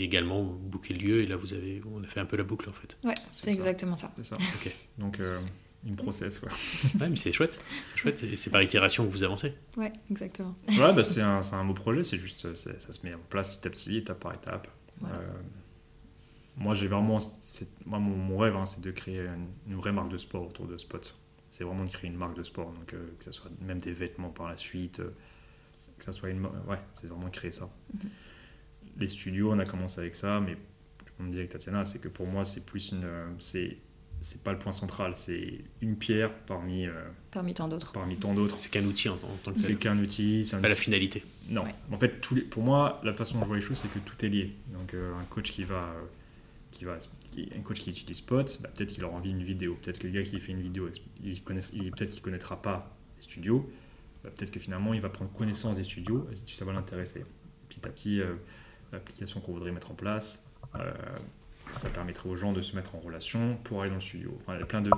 et 0.00 0.02
également 0.04 0.42
booker 0.42 0.94
le 0.94 1.00
lieu. 1.00 1.20
Et 1.22 1.26
là, 1.26 1.36
vous 1.36 1.54
avez, 1.54 1.80
on 1.92 2.02
a 2.02 2.06
fait 2.06 2.20
un 2.20 2.26
peu 2.26 2.36
la 2.36 2.44
boucle 2.44 2.68
en 2.68 2.72
fait. 2.72 2.96
Ouais, 3.04 3.14
C'est 3.32 3.52
exactement 3.52 3.96
ça. 3.96 4.12
C'est 4.16 4.24
ça. 4.26 4.36
Ok. 4.56 4.72
Donc, 4.98 5.20
euh, 5.20 5.38
une 5.86 5.96
process, 5.96 6.38
quoi. 6.40 6.48
Ouais, 7.00 7.08
mais 7.08 7.16
c'est 7.16 7.32
chouette. 7.32 7.58
C'est 7.92 7.98
chouette. 7.98 8.22
et 8.24 8.36
C'est 8.36 8.50
par 8.50 8.62
itération 8.62 9.06
que 9.06 9.12
vous 9.12 9.22
avancez. 9.24 9.52
Ouais, 9.76 9.92
exactement. 10.10 10.54
ouais, 10.68 10.92
bah, 10.94 11.04
c'est 11.04 11.20
un, 11.22 11.42
c'est 11.42 11.54
un 11.54 11.64
beau 11.64 11.74
projet, 11.74 12.02
c'est 12.04 12.18
juste, 12.18 12.44
euh, 12.46 12.54
c'est- 12.54 12.80
ça 12.80 12.92
se 12.92 13.06
met 13.06 13.14
en 13.14 13.18
place 13.30 13.56
petit 13.58 13.66
à 13.68 13.70
petit, 13.70 13.96
étape 13.98 14.20
par 14.20 14.34
étape. 14.34 14.68
Voilà. 15.00 15.16
Euh, 15.16 15.28
moi, 16.56 16.74
j'ai 16.74 16.88
vraiment, 16.88 17.18
c'est- 17.20 17.68
moi, 17.84 17.98
mon, 17.98 18.16
mon 18.16 18.38
rêve, 18.38 18.56
hein, 18.56 18.66
c'est 18.66 18.80
de 18.80 18.90
créer 18.90 19.20
une, 19.20 19.46
une 19.68 19.76
vraie 19.76 19.92
marque 19.92 20.10
de 20.10 20.16
sport 20.18 20.46
autour 20.48 20.66
de 20.66 20.78
Spot. 20.78 21.14
C'est 21.50 21.64
vraiment 21.64 21.84
de 21.84 21.90
créer 21.90 22.10
une 22.10 22.16
marque 22.16 22.36
de 22.36 22.42
sport, 22.42 22.70
donc 22.72 22.92
euh, 22.94 23.06
que 23.18 23.24
ce 23.24 23.32
soit 23.32 23.50
même 23.60 23.78
des 23.78 23.92
vêtements 23.92 24.28
par 24.30 24.48
la 24.48 24.56
suite, 24.56 25.00
euh, 25.00 25.10
que 25.98 26.04
ça 26.04 26.12
soit 26.12 26.30
une, 26.30 26.44
ouais, 26.44 26.78
c'est 26.92 27.06
vraiment 27.08 27.30
créer 27.30 27.52
ça. 27.52 27.70
Mhm. 27.94 28.10
Les 28.98 29.08
studios, 29.08 29.52
on 29.52 29.58
a 29.58 29.64
commencé 29.66 30.00
avec 30.00 30.16
ça, 30.16 30.40
mais 30.40 30.56
on 31.18 31.24
me 31.24 31.30
dit 31.32 31.38
avec 31.38 31.50
Tatiana, 31.50 31.84
c'est 31.84 31.98
que 31.98 32.08
pour 32.08 32.26
moi, 32.26 32.44
c'est 32.44 32.64
plus 32.64 32.92
une, 32.92 33.04
euh, 33.04 33.26
c'est, 33.38 33.76
c'est 34.20 34.42
pas 34.42 34.52
le 34.52 34.58
point 34.58 34.72
central, 34.72 35.12
c'est 35.16 35.58
une 35.82 35.96
pierre 35.96 36.32
parmi, 36.46 36.86
euh, 36.86 36.92
Parmi 37.30 37.52
tant 37.54 37.68
d'autres. 37.68 37.92
parmi 37.92 38.16
tant 38.16 38.32
d'autres. 38.34 38.58
C'est 38.58 38.70
qu'un 38.70 38.84
outil 38.84 39.08
en, 39.10 39.16
tant 39.16 39.52
que 39.52 39.58
C'est 39.58 39.76
qu'un 39.76 39.98
outil, 39.98 40.44
c'est 40.44 40.56
un 40.56 40.60
Pas 40.60 40.68
la 40.70 40.74
finalité. 40.74 41.22
Non, 41.50 41.62
Ouais. 41.64 41.74
en 41.92 41.98
fait, 41.98 42.20
tous 42.20 42.34
les- 42.34 42.42
pour 42.42 42.62
moi, 42.62 43.00
la 43.04 43.12
façon 43.12 43.34
dont 43.36 43.42
je 43.42 43.46
vois 43.48 43.56
les 43.56 43.62
choses, 43.62 43.76
c'est 43.78 43.88
que 43.92 43.98
tout 43.98 44.24
est 44.24 44.28
lié. 44.28 44.54
Donc, 44.72 44.94
euh, 44.94 45.14
un 45.18 45.24
coach 45.24 45.50
qui 45.50 45.64
va, 45.64 45.74
euh, 45.94 46.02
qui 46.70 46.84
va, 46.86 46.96
qui- 47.30 47.48
un 47.56 47.60
coach 47.60 47.80
qui 47.80 47.90
utilise 47.90 48.16
Spot, 48.16 48.58
bah, 48.62 48.70
peut-être 48.74 48.90
qu'il 48.92 49.04
aura 49.04 49.16
envie 49.16 49.30
d'une 49.32 49.44
vidéo. 49.44 49.78
Peut-être 49.82 49.98
que 49.98 50.06
le 50.06 50.12
gars 50.14 50.22
qui 50.22 50.40
fait 50.40 50.52
une 50.52 50.62
vidéo, 50.62 50.88
il 51.22 51.42
connaît, 51.42 51.60
il- 51.74 51.90
peut-être 51.92 52.10
qu'il 52.10 52.22
connaîtra 52.22 52.60
pas 52.60 52.96
les 53.16 53.22
studios. 53.22 53.70
Bah, 54.26 54.32
peut-être 54.36 54.50
que 54.50 54.58
finalement, 54.58 54.92
il 54.92 55.00
va 55.00 55.08
prendre 55.08 55.30
connaissance 55.32 55.76
des 55.76 55.84
studios 55.84 56.28
et 56.32 56.36
ça 56.52 56.64
va 56.64 56.72
l'intéresser. 56.72 57.22
Petit 57.68 57.86
à 57.86 57.90
petit, 57.90 58.20
euh, 58.20 58.34
l'application 58.92 59.40
qu'on 59.40 59.52
voudrait 59.52 59.70
mettre 59.70 59.92
en 59.92 59.94
place, 59.94 60.44
euh, 60.74 60.90
ça 61.70 61.88
permettrait 61.90 62.28
aux 62.28 62.34
gens 62.34 62.52
de 62.52 62.60
se 62.60 62.74
mettre 62.74 62.96
en 62.96 62.98
relation 62.98 63.56
pour 63.62 63.82
aller 63.82 63.90
dans 63.90 63.96
le 63.96 64.00
studio. 64.02 64.36
Enfin, 64.42 64.56
il 64.56 64.60
y 64.60 64.62
a 64.64 64.66
plein 64.66 64.80
de 64.82 64.90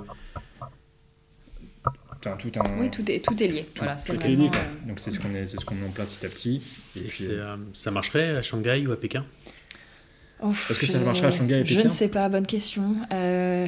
Enfin, 2.21 2.35
tout 2.37 2.51
un, 2.59 2.79
Oui, 2.79 2.89
tout 2.91 3.09
est, 3.09 3.23
tout 3.23 3.41
est 3.41 3.47
lié. 3.47 3.65
Voilà, 3.77 3.97
c'est 3.97 4.17
tout 4.17 4.25
est 4.25 4.29
lié, 4.29 4.35
vraiment. 4.35 4.51
quoi. 4.51 4.59
euh, 4.59 4.87
Donc 4.89 4.99
c'est 4.99 5.11
ce 5.11 5.19
qu'on 5.19 5.33
est, 5.33 5.45
c'est 5.45 5.57
ce 5.57 5.63
qu'on 5.65 5.75
met 5.75 5.87
en 5.87 5.91
place 5.91 6.17
petit 6.17 6.25
à 6.25 6.29
petit. 6.29 6.63
Et 6.95 6.99
Et 6.99 7.03
puis, 7.03 7.11
c'est, 7.17 7.29
euh, 7.31 7.55
ça 7.73 7.91
marcherait 7.91 8.35
à 8.35 8.41
Shanghai 8.41 8.85
ou 8.87 8.91
à 8.91 8.97
Pékin? 8.99 9.25
Oh, 10.41 10.51
Est-ce 10.69 10.79
que 10.79 10.85
ça 10.85 10.99
je- 10.99 11.05
marcherait 11.05 11.27
à 11.27 11.31
Shanghai 11.31 11.59
et 11.61 11.65
Je 11.65 11.75
Pékin? 11.75 11.87
ne 11.87 11.93
sais 11.93 12.09
pas, 12.09 12.27
bonne 12.29 12.45
question. 12.47 12.95
Euh, 13.13 13.67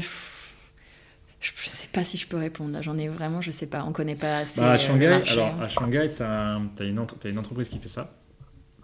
Je 1.42 1.52
ne 1.66 1.70
sais 1.70 1.88
pas 1.92 2.04
si 2.04 2.18
je 2.18 2.28
peux 2.28 2.38
répondre. 2.38 2.72
Là, 2.72 2.82
j'en 2.82 2.98
ai 2.98 3.08
vraiment, 3.08 3.42
je 3.42 3.50
sais 3.52 3.66
pas. 3.68 3.84
On 3.84 3.92
connaît 3.92 4.16
pas 4.16 4.38
assez. 4.40 4.62
Bah, 4.62 4.68
euh, 4.68 4.70
à 4.70 4.74
le 4.74 4.80
Shanghai, 4.80 5.10
marché, 5.10 5.34
alors 5.34 5.48
hein. 5.56 5.60
à 5.64 5.68
Shanghai, 5.68 6.12
tu 6.16 6.22
as, 6.24 6.62
t'as 6.76 6.86
une 7.30 7.40
entreprise 7.40 7.70
qui 7.70 7.80
fait 7.80 7.88
ça. 7.88 8.16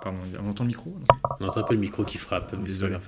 Pardon, 0.01 0.20
on 0.43 0.49
entend 0.49 0.64
le 0.64 0.68
micro 0.70 0.89
non 0.91 1.05
On 1.39 1.45
entend 1.47 1.62
un 1.62 1.64
peu 1.64 1.74
le 1.74 1.80
micro 1.80 2.03
qui 2.03 2.18
frappe, 2.18 2.53
mais 2.62 2.70
c'est 2.70 2.82
pas 2.82 2.89
grave. 2.89 3.08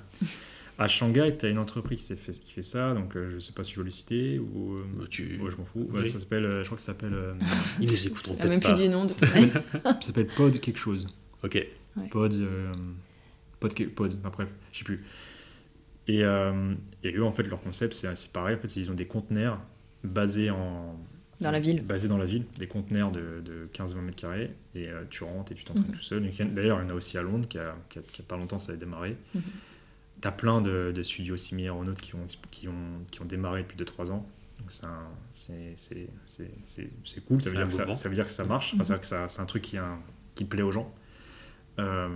À 0.78 0.88
Shanghai, 0.88 1.36
tu 1.38 1.46
as 1.46 1.50
une 1.50 1.58
entreprise 1.60 2.06
qui 2.08 2.16
fait, 2.16 2.32
qui 2.32 2.54
fait 2.54 2.64
ça, 2.64 2.94
donc 2.94 3.16
euh, 3.18 3.32
je 3.34 3.40
sais 3.40 3.52
pas 3.52 3.64
si 3.66 3.72
je 3.72 3.76
dois 3.76 3.84
le 3.86 3.90
citer 3.92 4.40
ou. 4.40 4.76
euh, 4.76 4.86
Bah, 4.98 5.06
tu- 5.10 5.38
ouais, 5.42 5.52
je 5.52 5.58
m'en 5.58 5.66
fous. 5.66 5.90
Ouais, 5.92 6.02
Oui. 6.04 6.10
ça 6.10 6.20
s'appelle, 6.20 6.46
euh, 6.46 6.60
je 6.62 6.66
crois 6.68 6.78
que 6.78 6.82
ça 6.82 6.94
s'appelle, 6.94 7.14
euh, 7.14 7.34
Ils 7.82 7.88
nous 7.90 8.08
écouteront 8.08 8.36
Il 8.40 8.44
y 8.44 8.48
a 8.48 8.50
même 8.50 8.60
peut-être 8.60 8.76
plus 8.76 8.76
pas. 8.76 8.82
du 8.82 8.90
nom. 8.90 9.04
de- 9.04 9.10
ça 9.84 9.98
s'appelle 10.02 10.28
Pod 10.28 10.60
quelque 10.60 10.80
chose. 10.80 11.08
Ok. 11.44 11.68
Pod, 12.12 12.34
euh, 12.36 12.72
pod, 13.60 13.74
pod, 13.94 14.16
bref, 14.22 14.48
je 14.72 14.78
sais 14.78 14.84
plus. 14.86 15.04
Et, 16.10 16.24
euh, 16.24 16.74
et 17.04 17.14
eux, 17.16 17.24
en 17.24 17.32
fait, 17.32 17.44
leur 17.44 17.62
concept, 17.62 17.94
c'est 17.94 18.32
pareil. 18.32 18.56
En 18.56 18.60
fait, 18.60 18.76
ils 18.76 18.90
ont 18.90 18.96
des 18.96 19.06
conteneurs 19.06 19.62
basés 20.04 20.50
en, 20.50 20.98
Dans 21.40 21.52
la 21.52 21.60
ville. 21.60 21.84
Basés 21.84 22.08
dans 22.08 22.18
la 22.18 22.26
ville, 22.26 22.46
des 22.58 22.66
conteneurs 22.68 23.12
de, 23.12 23.42
de 23.46 23.70
15-20 23.74 24.02
mètres 24.02 24.18
carrés, 24.18 24.56
et 24.74 24.88
euh, 24.90 25.04
tu 25.10 25.24
rentres 25.24 25.52
et 25.52 25.56
tu 25.56 25.64
t'entraînes 25.66 25.86
Mhm. 25.88 25.94
tout 25.94 26.02
seul. 26.02 26.28
D'ailleurs, 26.54 26.80
il 26.82 26.84
y 26.84 26.86
en 26.88 26.90
a 26.90 26.96
aussi 26.96 27.18
à 27.18 27.22
Londres, 27.22 27.48
qui 27.48 27.60
a, 27.60 27.76
qui 27.90 28.00
a, 28.00 28.02
qui 28.02 28.22
a 28.22 28.26
pas 28.28 28.38
longtemps, 28.38 28.58
ça 28.58 28.72
a 28.72 28.76
démarré. 28.76 29.16
Mhm. 29.36 29.42
Tu 30.22 30.28
as 30.28 30.32
plein 30.32 30.62
de, 30.62 30.92
de 30.94 31.04
studios 31.04 31.38
similaires 31.38 31.78
aux 31.78 31.84
nôtres 31.84 32.02
qui 32.02 32.16
ont, 32.16 32.28
qui 32.52 32.68
ont, 32.68 32.74
qui 33.12 33.22
ont 33.22 33.26
démarré 33.26 33.62
depuis 33.62 33.78
2-3 33.78 34.10
ans. 34.12 34.28
Donc, 34.60 34.72
c'est 34.72 34.86
un- 34.86 35.08
c'est- 35.30 35.74
c'est 35.78 36.10
c'est- 36.26 36.52
c'est- 36.66 36.90
c'est 37.06 37.24
cool, 37.24 37.40
ça 37.40 37.50
veut, 37.52 37.56
dire 37.56 37.68
que 37.68 37.74
ça, 37.74 38.10
veut 38.10 38.16
dire 38.16 38.26
que 38.26 38.32
ça 38.32 38.44
marche, 38.46 38.74
Enfin, 38.80 38.98
ça- 39.04 39.28
c'est 39.30 39.40
un 39.42 39.46
truc 39.46 39.62
qui, 39.62 39.78
a 39.78 39.86
un- 39.86 40.00
qui 40.36 40.44
plaît 40.44 40.64
aux 40.64 40.72
gens. 40.72 40.92
Euh, 41.78 42.10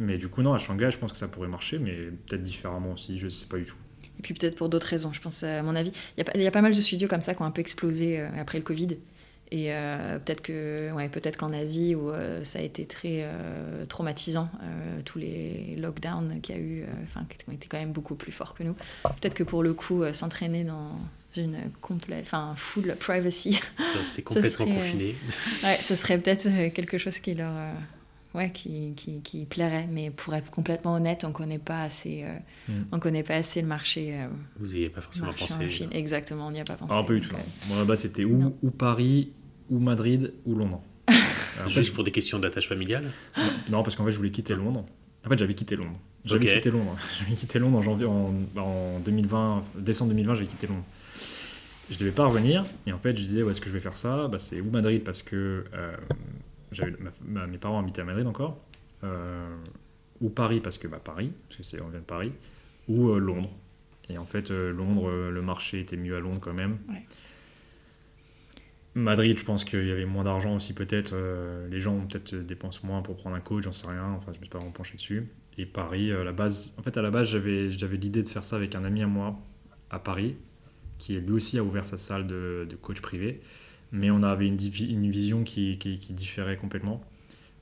mais 0.00 0.16
du 0.18 0.28
coup, 0.28 0.42
non, 0.42 0.52
à 0.54 0.58
Shanghai, 0.58 0.90
je 0.90 0.98
pense 0.98 1.12
que 1.12 1.18
ça 1.18 1.28
pourrait 1.28 1.48
marcher, 1.48 1.78
mais 1.78 1.92
peut-être 2.26 2.42
différemment 2.42 2.92
aussi, 2.92 3.18
je 3.18 3.28
sais 3.28 3.46
pas 3.46 3.58
du 3.58 3.64
tout. 3.64 3.76
Et 4.18 4.22
puis 4.22 4.34
peut-être 4.34 4.56
pour 4.56 4.68
d'autres 4.68 4.86
raisons, 4.88 5.12
je 5.12 5.20
pense, 5.20 5.42
à 5.44 5.62
mon 5.62 5.76
avis. 5.76 5.92
Il 6.16 6.18
y, 6.18 6.20
a 6.22 6.24
pas- 6.24 6.32
il 6.34 6.42
y 6.42 6.46
a 6.46 6.50
pas 6.50 6.60
mal 6.62 6.74
de 6.74 6.80
studios 6.80 7.08
comme 7.08 7.22
ça 7.22 7.34
qui 7.34 7.42
ont 7.42 7.46
un 7.46 7.50
peu 7.50 7.60
explosé 7.60 8.20
euh, 8.20 8.28
après 8.38 8.58
le 8.58 8.64
Covid. 8.64 8.98
Et 9.52 9.72
euh, 9.74 10.18
peut-être 10.20 10.42
que, 10.42 10.92
ouais, 10.92 11.08
peut-être 11.08 11.36
qu'en 11.36 11.52
Asie, 11.52 11.94
où 11.96 12.10
euh, 12.10 12.44
ça 12.44 12.60
a 12.60 12.62
été 12.62 12.86
très 12.86 13.22
euh, 13.24 13.84
traumatisant, 13.86 14.48
euh, 14.62 15.00
tous 15.04 15.18
les 15.18 15.74
lockdowns 15.76 16.40
qu'il 16.40 16.54
y 16.54 16.58
a 16.58 16.60
eu, 16.60 16.82
euh, 16.82 16.86
enfin, 17.04 17.26
qui 17.28 17.36
ont 17.48 17.52
été 17.52 17.66
quand 17.66 17.78
même 17.78 17.90
beaucoup 17.92 18.14
plus 18.14 18.30
forts 18.30 18.54
que 18.54 18.62
nous. 18.62 18.74
Peut-être 19.02 19.34
que 19.34 19.42
pour 19.42 19.62
le 19.64 19.74
coup, 19.74 20.02
euh, 20.04 20.12
s'entraîner 20.12 20.62
dans 20.62 20.92
une 21.36 21.56
complète, 21.80 22.22
enfin, 22.22 22.54
full 22.56 22.94
privacy, 23.00 23.58
rester 23.98 24.22
complètement 24.22 24.50
serait, 24.66 24.70
euh, 24.70 24.74
confiné. 24.76 25.14
ouais, 25.64 25.76
ce 25.82 25.96
serait 25.96 26.18
peut-être 26.18 26.72
quelque 26.72 26.98
chose 26.98 27.18
qui 27.18 27.34
leur, 27.34 27.50
euh, 27.52 27.72
ouais, 28.34 28.50
qui, 28.52 28.92
qui, 28.96 29.20
qui 29.22 29.44
plairait. 29.46 29.88
Mais 29.90 30.10
pour 30.10 30.34
être 30.34 30.50
complètement 30.50 30.94
honnête, 30.94 31.24
on 31.24 31.32
connaît 31.32 31.58
pas 31.58 31.82
assez, 31.82 32.22
euh, 32.24 32.36
Mm. 32.68 32.82
on 32.92 32.98
connaît 33.00 33.22
pas 33.22 33.34
assez 33.36 33.60
le 33.62 33.66
marché. 33.68 34.14
euh, 34.20 34.28
Vous 34.58 34.66
n'y 34.72 34.76
avez 34.80 34.90
pas 34.90 35.00
forcément 35.00 35.32
pensé. 35.32 35.68
Chine. 35.70 35.88
Exactement, 35.92 36.46
on 36.48 36.50
n'y 36.50 36.60
a 36.60 36.64
pas 36.64 36.74
pensé. 36.74 36.92
Ah, 36.94 37.02
pas 37.02 37.12
du 37.14 37.20
tout. 37.20 37.34
euh. 37.34 37.38
Moi, 37.68 37.78
là-bas, 37.78 37.96
c'était 37.96 38.24
ou, 38.24 38.54
ou 38.62 38.70
Paris, 38.70 39.30
ou 39.70 39.78
Madrid, 39.78 40.32
ou 40.44 40.54
Londres. 40.54 40.82
Fait, 41.08 41.68
Juste 41.70 41.94
pour 41.94 42.04
des 42.04 42.10
questions 42.12 42.38
d'attache 42.38 42.68
familiale. 42.68 43.10
Non, 43.70 43.82
parce 43.82 43.94
qu'en 43.96 44.04
fait, 44.04 44.12
je 44.12 44.16
voulais 44.16 44.30
quitter 44.30 44.54
Londres. 44.54 44.84
En 45.26 45.28
fait, 45.28 45.36
j'avais 45.38 45.54
quitté 45.54 45.76
Londres. 45.76 45.98
J'avais 46.24 46.46
quitté 46.54 46.70
Londres. 46.70 46.96
J'avais 47.18 47.34
quitté 47.34 47.58
Londres 47.58 47.78
en 47.78 47.82
janvier, 47.82 48.06
en, 48.06 48.32
en 48.56 48.98
2020, 49.00 49.62
décembre 49.78 50.10
2020, 50.10 50.34
j'avais 50.36 50.46
quitté 50.46 50.66
Londres. 50.66 50.84
Je 51.90 51.98
devais 51.98 52.10
pas 52.12 52.24
revenir. 52.26 52.64
Et 52.86 52.92
en 52.92 52.98
fait, 52.98 53.16
je 53.16 53.22
disais, 53.22 53.42
où 53.42 53.50
est-ce 53.50 53.60
que 53.60 53.68
je 53.68 53.74
vais 53.74 53.80
faire 53.80 53.96
ça? 53.96 54.28
Bah, 54.28 54.38
C'est 54.38 54.60
ou 54.60 54.70
Madrid, 54.70 55.02
parce 55.02 55.22
que 55.22 55.64
euh, 55.74 55.92
j'avais, 56.72 56.94
mes 57.24 57.58
parents 57.58 57.80
habitaient 57.80 58.02
à 58.02 58.04
Madrid 58.04 58.26
encore. 58.26 58.60
euh, 59.04 59.56
ou 60.20 60.28
Paris, 60.28 60.60
parce 60.60 60.76
que 60.78 60.86
bah, 60.86 61.00
Paris, 61.02 61.32
parce 61.48 61.56
que 61.56 61.62
c'est, 61.62 61.80
on 61.80 61.88
vient 61.88 62.00
de 62.00 62.04
Paris, 62.04 62.32
ou 62.88 63.08
euh, 63.10 63.18
Londres. 63.18 63.50
Et 64.10 64.18
en 64.18 64.26
fait, 64.26 64.50
euh, 64.50 64.72
Londres, 64.72 65.10
le 65.30 65.42
marché 65.42 65.80
était 65.80 65.96
mieux 65.96 66.16
à 66.16 66.20
Londres 66.20 66.40
quand 66.42 66.54
même. 66.54 66.78
Ouais. 66.88 67.02
Madrid, 68.94 69.38
je 69.38 69.44
pense 69.44 69.64
qu'il 69.64 69.86
y 69.86 69.92
avait 69.92 70.04
moins 70.04 70.24
d'argent 70.24 70.56
aussi 70.56 70.74
peut-être. 70.74 71.14
les 71.70 71.78
gens 71.78 71.96
peut-être 72.06 72.34
dépensent 72.34 72.80
moins 72.82 73.02
pour 73.02 73.16
prendre 73.16 73.36
un 73.36 73.40
coach, 73.40 73.62
j'en 73.64 73.72
sais 73.72 73.86
rien. 73.86 74.04
Enfin, 74.16 74.32
je 74.32 74.38
ne 74.38 74.40
me 74.40 74.44
suis 74.44 74.50
pas 74.50 74.58
vraiment 74.58 74.72
penché 74.72 74.94
dessus. 74.94 75.28
Et 75.58 75.64
Paris, 75.64 76.10
à 76.12 76.24
la 76.24 76.32
base, 76.32 76.74
en 76.76 76.82
fait, 76.82 76.98
à 76.98 77.02
la 77.02 77.10
base, 77.10 77.28
j'avais, 77.28 77.70
j'avais 77.70 77.96
l'idée 77.96 78.22
de 78.24 78.28
faire 78.28 78.42
ça 78.44 78.56
avec 78.56 78.74
un 78.74 78.84
ami 78.84 79.02
à 79.02 79.06
moi 79.06 79.38
à 79.90 80.00
Paris, 80.00 80.36
qui 80.98 81.18
lui 81.20 81.32
aussi 81.32 81.56
a 81.58 81.62
ouvert 81.62 81.86
sa 81.86 81.98
salle 81.98 82.26
de, 82.26 82.66
de 82.68 82.76
coach 82.76 83.00
privé. 83.00 83.40
Mais 83.92 84.10
on 84.10 84.22
avait 84.22 84.46
une, 84.46 84.56
vision 84.56 85.42
qui, 85.44 85.76
différait 86.10 86.56
complètement. 86.56 87.00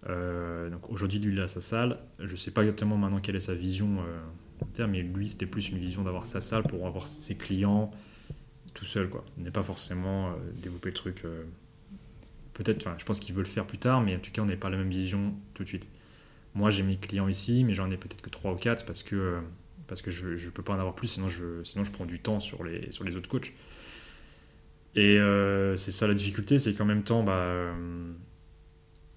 Euh, 0.09 0.69
donc 0.71 0.91
aujourd'hui, 0.91 1.19
lui, 1.19 1.33
il 1.33 1.41
a 1.41 1.49
sa 1.49 1.61
salle. 1.61 1.99
Je 2.19 2.33
ne 2.33 2.37
sais 2.37 2.51
pas 2.51 2.63
exactement 2.63 2.97
maintenant 2.97 3.21
quelle 3.21 3.37
est 3.37 3.41
sa 3.41 3.55
vision 3.55 3.99
euh, 4.01 4.21
mais 4.87 5.03
lui, 5.03 5.29
c'était 5.29 5.47
plus 5.47 5.71
une 5.71 5.79
vision 5.79 6.03
d'avoir 6.03 6.27
sa 6.27 6.41
salle 6.41 6.63
pour 6.63 6.87
avoir 6.87 7.07
ses 7.07 7.35
clients 7.35 7.91
tout 8.75 8.85
seul. 8.85 9.09
Quoi. 9.09 9.25
N'est 9.37 9.51
pas 9.51 9.63
forcément 9.63 10.29
euh, 10.29 10.33
développer 10.55 10.91
le 10.91 10.95
truc. 10.95 11.25
euh, 11.25 11.45
Peut-être, 12.55 12.89
je 12.99 13.05
pense 13.05 13.21
qu'il 13.21 13.35
veut 13.35 13.43
le 13.43 13.49
faire 13.49 13.67
plus 13.67 13.79
tard, 13.79 14.01
mais 14.01 14.17
en 14.17 14.19
tout 14.19 14.33
cas, 14.33 14.43
on 14.43 14.47
n'est 14.47 14.57
pas 14.57 14.69
la 14.69 14.77
même 14.77 14.91
vision 14.91 15.35
tout 15.55 15.63
de 15.63 15.69
suite. 15.69 15.89
Moi, 16.55 16.71
j'ai 16.71 16.83
mes 16.83 16.97
clients 16.97 17.29
ici, 17.29 17.63
mais 17.63 17.73
j'en 17.73 17.91
ai 17.91 17.97
peut-être 17.97 18.21
que 18.21 18.31
3 18.31 18.53
ou 18.53 18.57
4 18.57 18.85
parce 18.85 19.05
que, 19.05 19.15
euh, 19.15 19.41
parce 19.87 20.03
que 20.03 20.11
je 20.11 20.27
ne 20.29 20.51
peux 20.51 20.63
pas 20.63 20.73
en 20.73 20.79
avoir 20.79 20.95
plus, 20.95 21.09
sinon 21.09 21.29
je, 21.29 21.63
sinon 21.63 21.85
je 21.85 21.93
prends 21.93 22.07
du 22.07 22.19
temps 22.19 22.41
sur 22.41 22.65
les, 22.65 22.91
sur 22.91 23.05
les 23.05 23.17
autres 23.17 23.29
coachs. 23.29 23.53
Et 24.95 25.19
euh, 25.19 25.77
c'est 25.77 25.93
ça 25.93 26.07
la 26.07 26.15
difficulté, 26.15 26.59
c'est 26.59 26.75
qu'en 26.75 26.85
même 26.85 27.03
temps, 27.05 27.23
bah, 27.23 27.33
euh, 27.33 28.13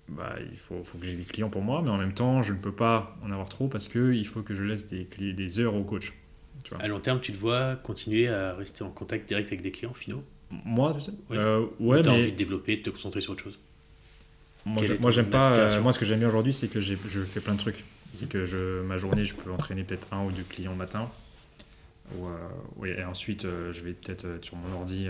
bah, 0.09 0.36
il 0.51 0.57
faut, 0.57 0.84
faut 0.84 0.97
que 0.97 1.05
j'ai 1.05 1.15
des 1.15 1.24
clients 1.24 1.49
pour 1.49 1.61
moi, 1.61 1.82
mais 1.84 1.89
en 1.89 1.97
même 1.97 2.13
temps, 2.13 2.41
je 2.41 2.53
ne 2.53 2.57
peux 2.57 2.72
pas 2.74 3.17
en 3.24 3.32
avoir 3.32 3.47
trop 3.49 3.67
parce 3.67 3.88
qu'il 3.88 4.28
faut 4.28 4.41
que 4.41 4.53
je 4.53 4.63
laisse 4.63 4.88
des, 4.88 5.07
des 5.34 5.59
heures 5.59 5.76
au 5.76 5.84
coach. 5.84 6.13
Tu 6.63 6.74
vois. 6.74 6.84
À 6.84 6.88
long 6.88 6.99
terme, 6.99 7.19
tu 7.19 7.32
te 7.32 7.38
vois 7.38 7.76
continuer 7.78 8.28
à 8.28 8.53
rester 8.55 8.84
en 8.84 8.89
contact 8.91 9.28
direct 9.28 9.47
avec 9.47 9.61
des 9.61 9.72
clients 9.72 9.93
finaux 9.93 10.24
Moi, 10.65 10.93
tu 10.93 11.01
sais 11.01 11.11
Oui. 11.30 11.38
euh, 11.38 11.65
Ou 11.80 11.91
Ouais, 11.91 12.03
t'as 12.03 12.11
mais 12.11 12.17
envie 12.17 12.32
de 12.32 12.38
développer, 12.38 12.78
de 12.78 12.82
te 12.84 12.89
concentrer 12.89 13.22
sur 13.22 13.32
autre 13.32 13.43
chose? 13.43 13.59
Moi, 14.65 14.84
moi, 14.99 15.09
j'aime 15.09 15.30
pas. 15.30 15.80
moi, 15.80 15.93
ce 15.93 15.97
que 15.99 16.05
j'aime 16.05 16.19
bien 16.19 16.28
aujourd'hui, 16.28 16.53
c'est 16.53 16.67
que 16.67 16.80
j'ai- 16.82 16.97
je 17.09 17.22
fais 17.22 17.39
plein 17.39 17.53
de 17.53 17.59
trucs. 17.59 17.84
C'est 18.11 18.28
que 18.30 18.45
je, 18.45 18.82
ma 18.82 18.97
journée, 18.97 19.26
je 19.26 19.34
peux 19.34 19.51
entraîner 19.51 19.84
peut-être 19.84 20.07
un 20.13 20.26
ou 20.26 20.32
deux 20.32 20.43
clients 20.43 20.72
le 20.72 20.78
matin. 20.78 21.09
Ou, 22.15 22.28
euh, 22.28 22.86
et 22.86 23.03
ensuite, 23.05 23.43
je 23.43 23.82
vais 23.82 23.93
peut-être 23.93 24.28
sur 24.41 24.57
mon 24.57 24.76
ordi 24.76 25.07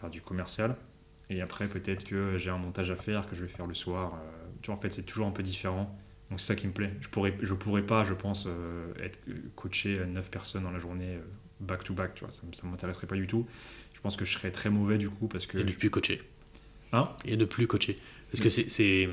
faire 0.00 0.10
du 0.10 0.20
commercial. 0.20 0.76
Et 1.30 1.40
après, 1.40 1.66
peut-être 1.66 2.04
que 2.04 2.38
j'ai 2.38 2.50
un 2.50 2.58
montage 2.58 2.90
à 2.90 2.96
faire 2.96 3.26
que 3.28 3.34
je 3.34 3.42
vais 3.44 3.48
faire 3.50 3.66
le 3.66 3.74
soir. 3.74 4.14
euh, 4.14 4.46
tu 4.62 4.66
vois, 4.66 4.76
en 4.76 4.80
fait, 4.80 4.90
c'est 4.90 5.02
toujours 5.02 5.26
un 5.26 5.30
peu 5.32 5.42
différent. 5.42 5.96
Donc, 6.30 6.40
c'est 6.40 6.46
ça 6.46 6.54
qui 6.54 6.66
me 6.66 6.72
plaît. 6.72 6.92
Je 7.00 7.08
pourrais, 7.08 7.36
je 7.40 7.54
pourrais 7.54 7.82
pas, 7.82 8.02
je 8.04 8.14
pense, 8.14 8.44
euh, 8.46 8.92
être 9.02 9.18
coaché 9.54 10.00
9 10.06 10.30
personnes 10.30 10.62
dans 10.64 10.70
la 10.70 10.78
journée 10.78 11.16
euh, 11.16 11.20
back 11.60 11.84
to 11.84 11.94
back. 11.94 12.14
Tu 12.14 12.20
vois, 12.24 12.30
ça, 12.30 12.42
ça 12.52 12.66
m'intéresserait 12.66 13.06
pas 13.06 13.16
du 13.16 13.26
tout. 13.26 13.46
Je 13.94 14.00
pense 14.00 14.16
que 14.16 14.24
je 14.24 14.32
serais 14.32 14.50
très 14.50 14.70
mauvais 14.70 14.98
du 14.98 15.08
coup 15.10 15.26
parce 15.28 15.46
que. 15.46 15.58
Et 15.58 15.64
ne 15.64 15.72
plus 15.72 15.90
coacher. 15.90 16.22
Hein? 16.92 17.08
Et 17.24 17.36
ne 17.36 17.44
plus 17.44 17.66
coacher. 17.66 17.96
Parce 18.30 18.42
que 18.42 18.48
c'est- 18.48 18.68
c'est 18.70 19.08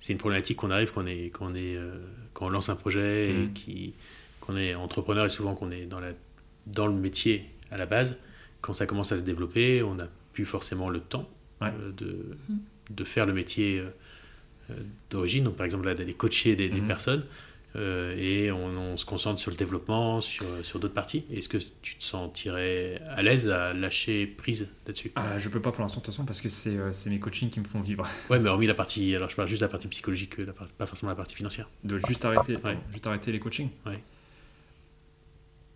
c'est 0.00 0.12
une 0.12 0.18
problématique 0.18 0.58
qu'on 0.58 0.70
arrive 0.70 0.92
quand 0.92 1.02
on, 1.02 1.06
est, 1.06 1.24
quand, 1.30 1.46
on 1.50 1.54
est, 1.56 1.76
euh, 1.76 1.98
quand 2.32 2.46
on 2.46 2.50
lance 2.50 2.68
un 2.68 2.76
projet 2.76 3.30
et 3.30 3.32
Mhm. 3.32 3.52
qui- 3.52 3.94
qu'on 4.40 4.56
est 4.56 4.74
entrepreneur 4.76 5.24
et 5.24 5.28
souvent 5.28 5.54
qu'on 5.56 5.70
est 5.72 5.86
dans, 5.86 5.98
la, 5.98 6.12
dans 6.66 6.86
le 6.86 6.92
métier 6.94 7.50
à 7.72 7.76
la 7.78 7.84
base. 7.86 8.16
Quand 8.60 8.72
ça 8.72 8.86
commence 8.86 9.12
à 9.12 9.18
se 9.18 9.22
développer, 9.22 9.82
on 9.82 9.94
n'a 9.94 10.08
plus 10.32 10.44
forcément 10.46 10.88
le 10.90 11.00
temps 11.00 11.28
Ouais. 11.60 11.68
euh, 11.80 11.90
de, 11.92 12.36
Mhm. 12.48 12.58
de 12.90 13.04
faire 13.04 13.26
le 13.26 13.32
métier 13.32 13.78
euh, 13.80 13.88
euh, 14.70 14.74
d'origine. 15.10 15.44
Donc 15.44 15.56
par 15.56 15.64
exemple 15.66 15.86
là, 15.86 15.94
d'aller 15.94 16.14
coacher 16.14 16.54
des, 16.56 16.68
des 16.68 16.80
Mhm. 16.80 16.86
personnes. 16.86 17.24
euh, 17.76 18.16
et 18.16 18.50
on, 18.50 18.64
on 18.66 18.96
se 18.96 19.04
concentre 19.04 19.38
sur 19.38 19.50
le 19.50 19.56
développement, 19.56 20.22
sur, 20.22 20.46
sur 20.62 20.80
d'autres 20.80 20.94
parties. 20.94 21.24
Est-ce 21.30 21.50
que 21.50 21.58
tu 21.82 21.96
te 21.96 22.02
sentirais 22.02 23.00
à 23.08 23.20
l'aise 23.22 23.48
à 23.50 23.74
lâcher 23.74 24.26
prise 24.26 24.68
là-dessus? 24.86 25.12
Ah, 25.16 25.36
je 25.38 25.48
peux 25.50 25.60
pas 25.60 25.70
pour 25.70 25.82
l'instant 25.82 26.00
de 26.00 26.04
toute 26.06 26.14
façon 26.14 26.24
parce 26.24 26.40
que 26.40 26.48
c'est 26.48 26.76
euh, 26.76 26.90
mes 27.06 27.18
coachings 27.20 27.50
qui 27.50 27.60
me 27.60 27.66
font 27.66 27.80
vivre. 27.82 28.06
Ouais, 28.30 28.38
mais 28.38 28.48
hormis 28.48 28.66
la 28.66 28.74
partie, 28.74 29.14
alors 29.14 29.28
je 29.28 29.36
parle 29.36 29.48
juste 29.48 29.60
de 29.60 29.66
la 29.66 29.70
partie 29.70 29.86
psychologique, 29.88 30.38
la 30.38 30.52
part- 30.54 30.66
pas 30.78 30.86
forcément 30.86 31.10
la 31.10 31.16
partie 31.16 31.34
financière. 31.34 31.68
De 31.84 31.98
juste 31.98 32.24
arrêter, 32.24 32.56
Ouais. 32.56 32.78
juste 32.90 33.06
arrêter 33.06 33.32
les 33.32 33.38
coachings. 33.38 33.68
Ouais. 33.84 34.02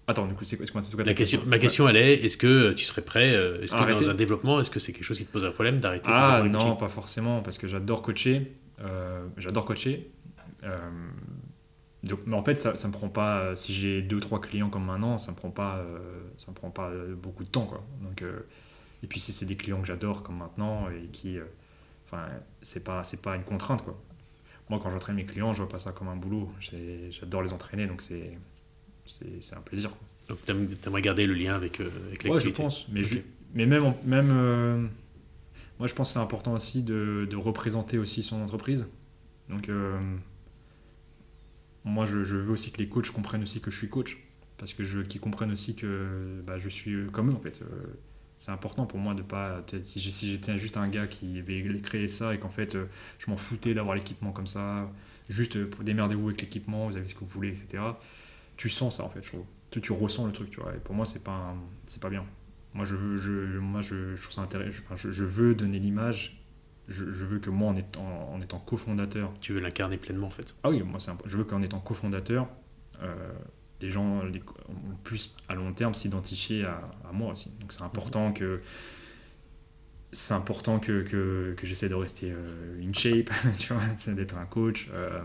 Attends, 0.09 0.26
du 0.26 0.34
coup, 0.34 0.44
c'est 0.44 0.57
quoi, 0.57 0.80
La 1.05 1.14
question, 1.14 1.40
ma 1.46 1.59
question, 1.59 1.88
elle 1.88 1.96
est, 1.96 2.14
est-ce 2.24 2.36
que 2.36 2.72
tu 2.72 2.84
serais 2.84 3.03
prêt, 3.03 3.34
euh, 3.34 3.62
est-ce 3.62 3.72
que 3.72 3.78
dans 3.92 4.11
un 4.11 4.14
développement, 4.14 4.61
est-ce 4.61 4.70
que 4.70 4.80
c'est 4.80 4.92
quelque 4.92 5.05
chose 5.05 5.18
qui 5.18 5.24
te 5.26 5.30
pose 5.32 5.44
un 5.44 5.53
problème 5.53 5.78
d'arrêter 5.80 6.11
Ah 6.12 6.38
non, 6.53 6.76
pas 6.76 6.88
forcément, 6.88 7.40
parce 7.40 7.57
que 7.59 7.68
j'adore 7.68 8.03
coacher. 8.03 8.53
euh, 8.80 9.24
j'adore 9.36 9.64
coacher. 9.64 10.11
euh, 10.64 10.76
donc, 12.03 12.18
mais 12.26 12.34
en 12.34 12.42
fait, 12.42 12.57
ça, 12.59 12.76
ça 12.76 12.88
me 12.88 12.92
prend 12.92 13.09
pas. 13.09 13.38
euh, 13.42 13.57
Si 13.57 13.72
j'ai 13.72 14.03
deux 14.03 14.18
trois 14.18 14.40
clients 14.40 14.70
comme 14.70 14.84
maintenant, 14.84 15.18
ça 15.18 15.30
me 15.30 15.36
prend 15.36 15.50
pas, 15.50 15.84
ça 16.36 16.50
me 16.50 16.57
prend 16.57 16.70
pas 16.70 16.90
beaucoup 17.16 17.44
de 17.44 17.48
temps, 17.48 17.66
quoi. 17.66 17.84
Donc, 18.00 18.24
et 19.05 19.07
puis 19.07 19.20
c'est 19.20 19.46
des 19.46 19.57
clients 19.57 19.80
que 19.80 19.86
j'adore 19.86 20.24
comme 20.24 20.38
maintenant 20.38 20.88
et 20.90 21.07
qui, 21.12 21.38
enfin, 22.07 22.24
c'est 22.61 22.82
pas, 22.82 23.05
c'est 23.05 23.22
pas 23.22 23.36
une 23.36 23.44
contrainte, 23.44 23.84
quoi. 23.84 23.96
Moi, 24.68 24.80
quand 24.82 24.90
j'entraîne 24.90 25.14
mes 25.16 25.26
clients, 25.26 25.53
je 25.53 25.59
vois 25.62 25.68
pas 25.68 25.78
ça 25.78 25.92
comme 25.92 26.09
un 26.09 26.16
boulot. 26.16 26.50
J'adore 27.11 27.42
les 27.42 27.53
entraîner, 27.53 27.86
donc 27.86 28.03
c'est, 28.03 28.36
c'est, 29.07 29.55
un 29.55 29.61
plaisir. 29.61 29.90
quoi. 29.90 29.98
Donc 30.28 30.80
t'aimerais 30.80 31.03
garder 31.03 31.26
le 31.26 31.34
lien 31.34 31.55
avec, 31.55 31.80
euh, 31.80 31.90
avec 32.07 32.22
Ouais, 32.24 32.30
je 32.30 32.48
l'activité 32.48 32.62
pense. 32.62 32.86
Mais, 33.55 33.66
même, 33.66 33.94
même 34.05 34.30
euh, 34.32 34.86
moi, 35.78 35.86
je 35.86 35.94
pense 35.94 36.09
que 36.09 36.12
c'est 36.14 36.20
important 36.20 36.55
aussi 36.55 36.82
de, 36.82 37.26
de 37.30 37.36
représenter 37.36 37.98
aussi 37.98 38.22
son 38.22 38.40
entreprise. 38.40 38.86
Donc, 39.48 39.68
euh, 39.68 39.98
moi, 41.84 42.07
je, 42.07 42.22
je 42.22 42.36
veux 42.36 42.53
aussi 42.53 42.70
que 42.70 42.78
les 42.78 42.88
coachs 42.88 43.11
comprennent 43.11 43.42
aussi 43.42 43.61
que 43.61 43.70
je 43.70 43.76
suis 43.76 43.88
coach. 43.88 44.18
Parce 44.59 44.74
que 44.74 44.84
je 44.84 45.00
qu'ils 45.00 45.20
comprennent 45.20 45.50
aussi 45.50 45.74
que 45.74 46.40
bah, 46.46 46.59
je 46.59 46.68
suis 46.68 46.92
euh, 46.92 47.09
comme 47.11 47.30
eux, 47.30 47.34
en 47.34 47.40
fait. 47.40 47.61
C'est 48.38 48.53
important 48.53 48.86
pour 48.86 48.98
moi 48.98 49.14
de 49.14 49.22
pas. 49.22 49.64
Si 49.82 50.00
j'étais 50.00 50.57
juste 50.57 50.76
un 50.76 50.88
gars 50.88 51.07
qui 51.07 51.38
avait 51.38 51.80
créé 51.80 52.09
ça 52.09 52.34
et 52.34 52.38
qu'en 52.38 52.48
fait, 52.48 52.76
je 53.18 53.30
m'en 53.30 53.36
foutais 53.36 53.72
d'avoir 53.74 53.94
l'équipement 53.94 54.32
comme 54.32 54.48
ça, 54.48 54.90
juste 55.28 55.57
démerdez-vous 55.80 56.28
avec 56.28 56.40
l'équipement, 56.40 56.88
vous 56.88 56.96
avez 56.96 57.07
ce 57.07 57.14
que 57.14 57.20
vous 57.20 57.26
voulez, 57.26 57.50
etc. 57.50 57.82
Tu 58.57 58.68
sens 58.68 58.96
ça, 58.96 59.05
en 59.05 59.11
fait, 59.11 59.22
je 59.22 59.28
trouve. 59.28 59.44
Tu, 59.70 59.80
tu 59.80 59.92
ressens 59.92 60.26
le 60.26 60.32
truc, 60.32 60.50
tu 60.50 60.61
vois. 60.61 60.74
Et 60.74 60.78
pour 60.78 60.94
moi, 60.94 61.07
c'est 61.07 61.24
pas, 61.24 61.55
c'est 61.86 62.00
pas 62.00 62.11
bien. 62.11 62.24
Moi, 62.74 62.84
je 62.84 62.94
veux, 62.96 63.18
je, 63.18 63.59
moi, 63.59 63.80
je, 63.80 64.14
je 64.16 64.22
trouve 64.22 64.34
ça 64.34 64.42
intéressant. 64.42 64.80
Enfin, 64.84 64.96
je, 64.96 65.11
je 65.11 65.24
veux 65.24 65.55
donner 65.55 65.78
l'image. 65.78 66.38
Je, 66.88 67.11
je 67.12 67.24
veux 67.24 67.38
que 67.38 67.50
moi, 67.50 67.70
en 67.70 67.76
étant, 67.76 68.30
en 68.32 68.40
étant 68.40 68.59
cofondateur, 68.59 69.32
Tu 69.40 69.53
veux 69.53 69.61
l'incarner 69.61 69.96
pleinement 69.98 70.26
en 70.26 70.30
fait. 70.30 70.55
ah 70.64 70.70
oui, 70.70 70.82
moi, 70.82 70.98
c'est 71.00 71.11
imp- 71.11 71.22
je 71.26 71.36
veux 71.36 71.44
qu'en 71.44 71.62
étant 71.62 71.80
cofondateur, 71.80 72.48
euh, 73.03 73.14
les 73.80 73.90
gens 73.90 74.22
les, 74.24 74.42
plus 75.05 75.34
à 75.48 75.55
long 75.55 75.72
terme 75.72 75.94
s'identifier 75.94 76.64
à, 76.64 76.80
à 77.09 77.12
moi 77.12 77.32
aussi. 77.32 77.53
Donc 77.61 77.72
c'est 77.72 77.82
important 77.82 78.32
que 78.32 78.61
c'est 80.12 80.34
important 80.34 80.79
que, 80.79 81.03
que, 81.03 81.54
que 81.57 81.66
j'essaie 81.66 81.88
de 81.88 81.95
rester 81.95 82.30
euh, 82.33 82.83
in 82.83 82.92
shape, 82.92 83.30
tu 83.58 83.72
vois, 83.72 83.83
d'être 84.14 84.37
un 84.37 84.45
coach, 84.45 84.88
euh, 84.92 85.20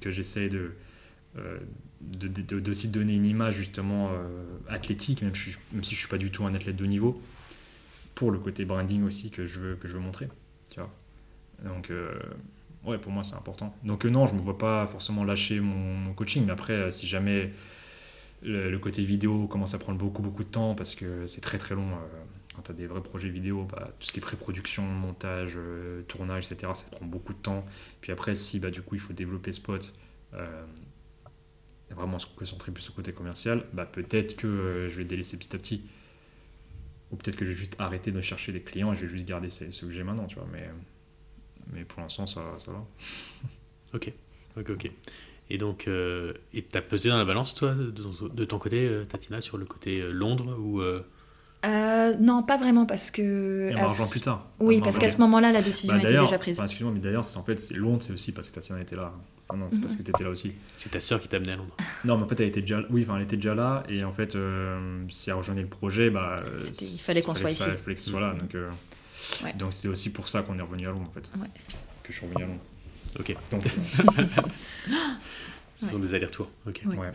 que 0.00 0.10
j'essaie 0.10 0.48
de, 0.48 0.72
de, 1.36 2.28
de, 2.28 2.42
de- 2.42 2.60
d'aussi 2.60 2.88
donner 2.88 3.14
une 3.14 3.26
image 3.26 3.56
justement 3.56 4.10
euh, 4.12 4.44
athlétique, 4.68 5.22
même, 5.22 5.34
si 5.34 5.50
je- 5.52 5.94
suis 5.94 6.08
pas 6.08 6.18
du 6.18 6.30
tout 6.30 6.44
un 6.44 6.54
athlète 6.54 6.76
de 6.76 6.86
niveau, 6.86 7.20
pour 8.14 8.30
le 8.30 8.38
côté 8.38 8.64
branding 8.64 9.04
aussi 9.04 9.30
que 9.30 9.44
je 9.46 9.58
veux, 9.60 9.74
que 9.76 9.88
je 9.88 9.94
veux 9.94 10.00
montrer, 10.00 10.28
tu 10.70 10.80
vois. 10.80 10.90
Donc 11.64 11.90
euh, 11.90 12.18
ouais, 12.84 12.98
pour 12.98 13.12
moi 13.12 13.24
c'est 13.24 13.34
important. 13.34 13.74
Donc 13.84 14.04
euh, 14.04 14.10
non, 14.10 14.26
je 14.26 14.34
me 14.34 14.40
vois 14.40 14.58
pas 14.58 14.86
forcément 14.86 15.24
lâcher 15.24 15.60
mon, 15.60 16.12
coaching, 16.14 16.44
mais 16.46 16.52
après 16.52 16.72
euh, 16.74 16.90
si 16.90 17.06
jamais 17.06 17.52
le, 18.42 18.76
côté 18.78 19.02
vidéo 19.02 19.46
commence 19.46 19.74
à 19.74 19.78
prendre 19.78 19.98
beaucoup 19.98 20.22
beaucoup 20.22 20.44
de 20.44 20.48
temps 20.48 20.74
parce 20.74 20.94
que 20.94 21.26
c'est 21.26 21.40
très 21.40 21.58
très 21.58 21.74
long. 21.74 21.88
euh, 21.92 22.24
quand 22.56 22.62
tu 22.62 22.70
as 22.72 22.74
des 22.74 22.86
vrais 22.86 23.02
projets 23.02 23.28
vidéo, 23.28 23.64
bah, 23.70 23.90
tout 24.00 24.06
ce 24.08 24.12
qui 24.12 24.18
est 24.18 24.22
pré-production, 24.22 24.82
montage, 24.82 25.52
euh, 25.56 26.02
tournage, 26.08 26.50
etc., 26.50 26.72
ça 26.74 26.84
prend 26.90 27.06
beaucoup 27.06 27.32
de 27.32 27.38
temps. 27.38 27.64
Puis 28.00 28.10
après, 28.12 28.34
si 28.34 28.58
bah, 28.58 28.70
du 28.70 28.82
coup 28.82 28.96
il 28.96 29.00
faut 29.00 29.12
développer 29.12 29.52
Spot, 29.52 29.92
euh, 30.34 30.64
et 31.90 31.94
vraiment 31.94 32.18
se 32.18 32.26
concentrer 32.26 32.72
plus 32.72 32.82
sur 32.82 32.92
le 32.92 32.96
côté 32.96 33.12
commercial, 33.12 33.64
bah, 33.72 33.84
peut-être 33.86 34.36
que 34.36 34.46
euh, 34.46 34.88
je 34.90 34.96
vais 34.96 35.04
délaisser 35.04 35.36
petit 35.36 35.54
à 35.54 35.58
petit. 35.58 35.82
Ou 37.10 37.16
peut-être 37.16 37.36
que 37.36 37.44
je 37.44 37.50
vais 37.50 37.56
juste 37.56 37.74
arrêter 37.80 38.12
de 38.12 38.20
chercher 38.20 38.52
des 38.52 38.60
clients 38.62 38.92
et 38.92 38.96
je 38.96 39.00
vais 39.02 39.08
juste 39.08 39.26
garder 39.26 39.50
ceux 39.50 39.72
ceux 39.72 39.88
que 39.88 39.92
j'ai 39.92 40.04
maintenant, 40.04 40.26
tu 40.26 40.36
vois. 40.36 40.46
Mais, 40.52 40.70
mais 41.72 41.84
pour 41.84 42.00
l'instant, 42.00 42.26
ça, 42.26 42.42
ça 42.64 42.70
va. 42.70 42.84
Ok, 43.92 44.12
ok, 44.56 44.70
ok. 44.70 44.90
Et 45.52 45.58
donc, 45.58 45.88
euh, 45.88 46.32
et 46.54 46.62
t'as 46.62 46.80
pesé 46.80 47.08
dans 47.08 47.18
la 47.18 47.24
balance 47.24 47.56
toi, 47.56 47.74
de, 47.74 47.90
de 47.90 48.44
ton 48.44 48.60
côté, 48.60 48.86
euh, 48.86 49.04
Tatiana, 49.04 49.40
sur 49.40 49.58
le 49.58 49.64
côté 49.64 50.00
euh, 50.00 50.12
Londres 50.12 50.56
ou 50.60 50.80
euh, 50.80 51.02
Euh, 51.66 52.14
non, 52.20 52.44
pas 52.44 52.56
vraiment, 52.56 52.86
parce 52.86 53.10
que. 53.10 53.68
Et 53.68 53.74
on 53.76 53.88
ce- 53.88 54.08
plus 54.12 54.20
tard. 54.20 54.48
Oui, 54.60 54.80
parce 54.80 54.96
qu'à 54.96 55.08
ce 55.08 55.18
moment-là, 55.18 55.50
la 55.50 55.60
décision 55.60 55.96
Bah, 55.96 56.02
était 56.04 56.16
déjà 56.16 56.38
prise. 56.38 56.56
enfin, 56.56 56.66
excuse-moi, 56.66 56.92
mais 56.94 57.00
d'ailleurs, 57.00 57.24
c'est 57.24 57.36
en 57.36 57.42
fait, 57.42 57.58
c'est 57.58 57.74
Londres, 57.74 58.00
c'est 58.00 58.12
aussi 58.12 58.30
parce 58.30 58.48
que 58.48 58.54
Tatiana 58.54 58.80
était 58.80 58.94
là. 58.94 59.12
Enfin, 59.50 59.58
non, 59.58 59.68
c'est 59.70 59.80
parce 59.80 59.96
que 59.96 60.02
tu 60.02 60.10
étais 60.10 60.24
là 60.24 60.30
aussi. 60.30 60.52
c'est 60.76 60.90
ta 60.90 61.00
sœur 61.00 61.20
qui 61.20 61.28
t'a 61.28 61.36
amené 61.38 61.52
à 61.52 61.56
Londres 61.56 61.76
Non, 62.04 62.16
mais 62.16 62.22
en 62.24 62.28
fait, 62.28 62.40
elle 62.40 62.48
était 62.48 62.60
déjà, 62.60 62.80
oui, 62.90 63.02
enfin, 63.06 63.16
elle 63.16 63.24
était 63.24 63.36
déjà 63.36 63.54
là, 63.54 63.82
et 63.88 64.04
en 64.04 64.12
fait, 64.12 64.34
euh, 64.36 65.02
si 65.10 65.30
elle 65.30 65.36
rejoignait 65.36 65.62
le 65.62 65.68
projet, 65.68 66.10
bah, 66.10 66.36
euh, 66.40 66.60
il 66.80 66.98
fallait 67.00 67.22
qu'on 67.22 67.32
que 67.32 67.40
soit 67.40 67.50
ici. 67.50 67.64
Il 67.70 67.76
fallait 67.78 67.94
que 67.96 68.00
ce 68.00 68.10
soit 68.10 68.20
là, 68.20 68.34
donc, 68.34 68.54
euh, 68.54 68.70
Ouais. 69.44 69.52
donc 69.54 69.72
c'est 69.72 69.88
aussi 69.88 70.10
pour 70.10 70.28
ça 70.28 70.42
qu'on 70.42 70.58
est 70.58 70.62
revenu 70.62 70.86
à 70.88 70.90
Londres, 70.90 71.06
en 71.08 71.12
fait. 71.12 71.30
Ouais. 71.40 71.46
Que 72.02 72.12
je 72.12 72.18
suis 72.18 72.26
revenu 72.26 72.44
à 72.44 72.46
Londres. 72.46 72.60
Ok. 73.18 73.36
Donc, 73.50 73.62
Ce 75.76 75.86
sont 75.86 75.98
des 75.98 76.12
allers-retours. 76.14 76.50
Ok. 76.66 76.82
Ouais. 76.84 77.10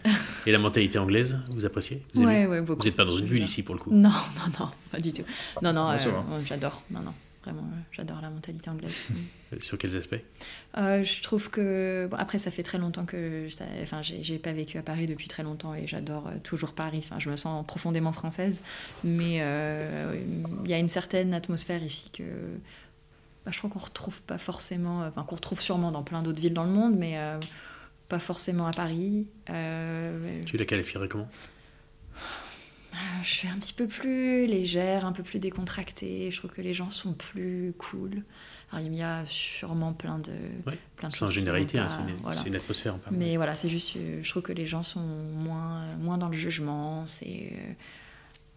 Et 0.47 0.51
la 0.51 0.57
mentalité 0.57 0.97
anglaise, 0.97 1.37
vous 1.49 1.65
appréciez? 1.65 2.01
Vous 2.15 2.23
aimez? 2.23 2.31
Ouais, 2.31 2.47
ouais, 2.47 2.61
beaucoup. 2.61 2.81
Vous 2.81 2.85
n'êtes 2.87 2.95
pas 2.95 3.05
dans 3.05 3.15
une 3.17 3.27
bulle 3.27 3.43
ici 3.43 3.61
pour 3.61 3.75
le 3.75 3.79
coup? 3.81 3.91
Non, 3.91 4.09
non, 4.09 4.51
non, 4.59 4.69
pas 4.91 4.99
du 4.99 5.13
tout. 5.13 5.21
Non, 5.61 5.71
non, 5.71 5.91
euh, 5.91 5.97
euh, 5.97 6.39
j'adore. 6.45 6.81
Non, 6.89 7.01
non, 7.01 7.13
vraiment, 7.45 7.61
euh, 7.61 7.79
j'adore 7.91 8.19
la 8.21 8.29
mentalité 8.29 8.69
anglaise. 8.69 9.07
Euh, 9.53 9.57
Sur 9.59 9.77
quels 9.77 9.95
aspects 9.95 10.19
Euh, 10.77 11.03
je 11.03 11.21
trouve 11.23 11.49
que 11.49 12.07
bon, 12.09 12.17
après 12.17 12.37
ça 12.37 12.51
fait 12.51 12.63
très 12.63 12.77
longtemps 12.77 13.05
que 13.05 13.47
ça, 13.49 13.65
enfin 13.81 14.01
j'ai 14.01 14.39
pas 14.39 14.51
vécu 14.51 14.77
à 14.77 14.81
Paris 14.81 15.07
depuis 15.07 15.27
très 15.27 15.43
longtemps 15.43 15.73
et 15.73 15.87
j'adore 15.87 16.27
euh, 16.27 16.31
toujours 16.43 16.73
Paris. 16.73 16.99
Enfin 17.03 17.19
je 17.19 17.29
me 17.29 17.37
sens 17.37 17.65
profondément 17.65 18.11
française, 18.11 18.59
mais 19.03 19.37
euh, 19.41 20.19
il 20.63 20.69
y 20.69 20.73
a 20.73 20.79
une 20.79 20.89
certaine 20.89 21.33
atmosphère 21.33 21.83
ici 21.83 22.09
que 22.11 22.23
bah, 23.45 23.51
je 23.51 23.57
crois 23.59 23.69
qu'on 23.69 23.79
retrouve 23.79 24.21
pas 24.23 24.37
forcément, 24.39 25.05
enfin 25.05 25.23
qu'on 25.23 25.35
retrouve 25.35 25.61
sûrement 25.61 25.91
dans 25.91 26.03
plein 26.03 26.23
d'autres 26.23 26.41
villes 26.41 26.53
dans 26.53 26.63
le 26.65 26.71
monde, 26.71 26.95
mais 26.97 27.17
euh, 27.17 27.39
pas 28.09 28.19
forcément 28.19 28.67
à 28.67 28.71
Paris. 28.73 29.27
Tu 29.47 30.57
la 30.57 30.65
qualifierais 30.65 31.07
comment? 31.07 31.29
Je 33.21 33.27
suis 33.29 33.47
un 33.47 33.57
petit 33.57 33.73
peu 33.73 33.87
plus 33.87 34.45
légère, 34.47 35.05
un 35.05 35.11
peu 35.11 35.23
plus 35.23 35.39
décontractée. 35.39 36.29
Je 36.31 36.37
trouve 36.37 36.51
que 36.51 36.61
les 36.61 36.73
gens 36.73 36.89
sont 36.89 37.13
plus 37.13 37.73
cool. 37.77 38.23
Alors, 38.71 38.85
il 38.85 38.95
y 38.95 39.01
a 39.03 39.23
sûrement 39.27 39.93
plein 39.93 40.19
de, 40.19 40.31
Ouais, 40.65 40.77
plein 40.95 41.09
de 41.09 41.13
Sans 41.13 41.25
choses. 41.27 41.35
généralité, 41.35 41.77
hein, 41.77 41.87
c'est 41.89 41.99
une, 42.01 42.15
voilà. 42.23 42.41
une 42.45 42.55
atmosphère. 42.55 42.95
pas. 42.97 43.11
Mais 43.11 43.37
voilà, 43.37 43.55
c'est 43.55 43.69
juste, 43.69 43.95
euh, 43.95 44.19
je 44.23 44.29
trouve 44.29 44.41
que 44.43 44.51
les 44.53 44.65
gens 44.65 44.83
sont 44.83 44.99
moins, 45.01 45.95
moins 45.97 46.17
dans 46.17 46.27
le 46.29 46.37
jugement. 46.37 47.05
C'est, 47.07 47.53
euh, 47.53 47.73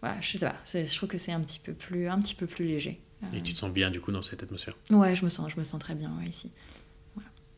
voilà, 0.01 0.19
je 0.21 0.37
sais 0.37 0.45
pas. 0.45 0.55
Je 0.65 0.95
trouve 0.95 1.09
que 1.09 1.17
c'est 1.17 1.31
un 1.31 1.41
petit 1.41 1.59
peu 1.59 1.73
plus, 1.73 2.07
un 2.09 2.19
petit 2.19 2.35
peu 2.35 2.47
plus 2.47 2.65
léger. 2.65 2.99
Euh, 3.23 3.27
Et 3.37 3.41
tu 3.41 3.53
te 3.53 3.57
sens 3.59 3.71
bien 3.71 3.91
du 3.91 3.99
coup 4.01 4.11
dans 4.11 4.21
cette 4.21 4.41
atmosphère? 4.43 4.75
Ouais, 4.89 5.15
je 5.15 5.23
me 5.25 5.29
sens, 5.29 5.51
je 5.53 5.59
me 5.59 5.63
sens 5.65 5.79
très 5.79 5.95
bien 5.95 6.11
ouais, 6.19 6.27
ici. 6.27 6.49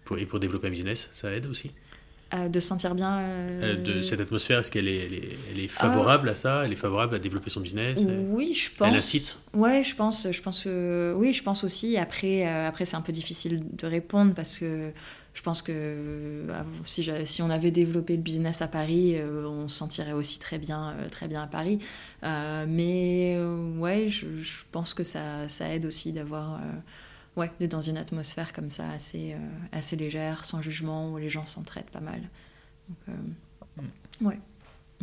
Pour, 0.04 0.18
et 0.18 0.26
pour 0.26 0.40
développer 0.40 0.68
un 0.68 0.72
business, 0.72 1.10
ça 1.12 1.32
aide 1.32 1.46
aussi? 1.46 1.72
Euh, 2.34 2.48
de 2.48 2.60
se 2.62 2.68
sentir 2.70 2.96
bien. 2.96 3.20
euh, 3.20 3.74
Euh, 3.74 3.78
de 3.78 4.02
cette 4.02 4.22
atmosphère, 4.22 4.60
est-ce 4.60 4.72
qu'elle 4.72 4.88
est, 4.88 5.06
elle 5.06 5.14
est, 5.14 5.30
elle 5.52 5.60
est 5.60 5.68
favorable 5.68 6.30
à 6.30 6.36
ça? 6.36 6.64
Elle 6.66 6.72
est 6.72 6.78
favorable 6.78 7.14
à 7.16 7.20
développer 7.20 7.50
son 7.50 7.60
business? 7.60 8.00
Oui, 8.30 8.54
je 8.54 8.70
pense. 8.70 8.88
Elle 8.88 8.96
incite 8.96 9.38
Ouais, 9.54 9.84
je 9.84 9.96
pense, 9.96 10.28
je 10.32 10.42
pense 10.42 10.64
que 10.64 11.14
oui, 11.18 11.34
je 11.34 11.44
pense 11.44 11.64
aussi. 11.66 11.98
Après, 11.98 12.48
euh, 12.48 12.68
après 12.70 12.86
c'est 12.86 12.96
un 12.96 13.02
peu 13.02 13.12
difficile 13.12 13.64
de 13.74 13.86
répondre 13.86 14.34
parce 14.34 14.58
que 14.58 14.92
je 15.34 15.42
pense 15.42 15.62
que 15.62 15.72
euh, 15.72 16.64
si, 16.86 17.10
si 17.26 17.42
on 17.42 17.50
avait 17.50 17.72
développé 17.72 18.16
le 18.16 18.22
business 18.22 18.62
à 18.62 18.68
Paris, 18.68 19.16
euh, 19.18 19.46
on 19.48 19.68
se 19.68 19.78
sentirait 19.78 20.14
aussi 20.14 20.40
très 20.40 20.58
bien, 20.58 20.92
euh, 21.00 21.10
très 21.10 21.28
bien 21.28 21.44
à 21.44 21.48
Paris. 21.48 21.80
Euh, 22.24 22.66
mais 22.68 23.36
euh, 23.38 23.78
ouais, 23.78 24.08
je, 24.08 24.28
je 24.42 24.64
pense 24.72 24.94
que 24.94 25.04
ça, 25.04 25.48
ça 25.50 25.74
aide 25.74 25.86
aussi 25.86 26.12
d'avoir, 26.14 26.56
euh, 26.56 26.60
ouais, 27.36 27.52
d'être 27.60 27.72
dans 27.72 27.82
une 27.82 27.98
atmosphère 27.98 28.54
comme 28.54 28.70
ça 28.70 28.90
assez, 28.92 29.34
euh, 29.34 29.38
assez 29.72 29.96
légère, 29.96 30.46
sans 30.46 30.62
jugement, 30.62 31.12
où 31.12 31.18
les 31.18 31.30
gens 31.30 31.46
s'entraident 31.46 31.90
pas 31.92 32.00
mal. 32.02 32.22
Donc, 32.90 32.98
euh, 33.10 34.32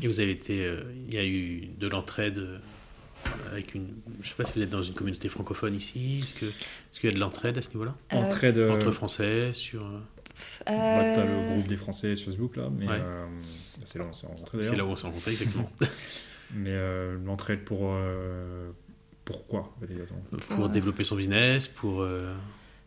Et 0.03 0.07
vous 0.07 0.21
avez 0.21 0.31
été. 0.31 0.65
euh, 0.65 0.83
Il 1.09 1.15
y 1.15 1.19
a 1.19 1.25
eu 1.27 1.67
de 1.79 1.89
l'entraide 1.89 2.61
avec 3.51 3.75
une. 3.75 3.89
Je 4.21 4.29
sais 4.29 4.35
pas 4.37 4.45
si 4.45 4.55
vous 4.55 4.63
êtes 4.63 4.71
dans 4.71 4.83
une 4.83 4.95
communauté 4.95 5.29
francophone 5.29 5.75
ici. 5.75 6.21
Est-ce 6.23 6.35
que 6.35 6.47
est-ce 6.47 7.01
qu'il 7.01 7.11
y 7.11 7.13
a 7.13 7.17
de 7.17 7.21
l'entraide 7.21 7.59
à 7.59 7.63
ce 7.63 7.71
niveau-là? 7.71 7.97
Euh, 8.13 8.17
Entraide, 8.17 8.59
Entre 8.59 8.93
Français 8.93 9.53
sur. 9.53 9.85
euh, 9.85 9.99
bah, 10.69 11.05
t'as 11.13 11.25
le 11.25 11.43
groupe 11.43 11.67
des 11.67 11.77
Français 11.77 12.15
sur 12.15 12.27
Facebook 12.31 12.55
là, 12.57 12.69
mais 12.71 12.87
Ouais. 12.87 12.99
euh, 13.01 13.27
c'est 13.85 13.99
là 13.99 14.05
où 14.05 14.09
on 14.09 14.13
s'est 14.13 14.27
rencontrés 14.29 14.63
C'est 14.63 14.77
là 14.77 14.85
où 14.85 14.89
on 14.91 14.97
s'est 14.97 15.07
rencontrés 15.09 15.33
exactement. 15.33 15.71
Mais 16.55 16.71
euh, 16.71 17.19
l'entraide 17.27 17.65
pour 17.65 17.81
euh, 17.93 18.71
pourquoi 19.33 19.75
pour 20.49 20.69
développer 20.69 21.05
son 21.05 21.17
business, 21.17 21.69
pour. 21.69 22.01
euh, 22.03 22.35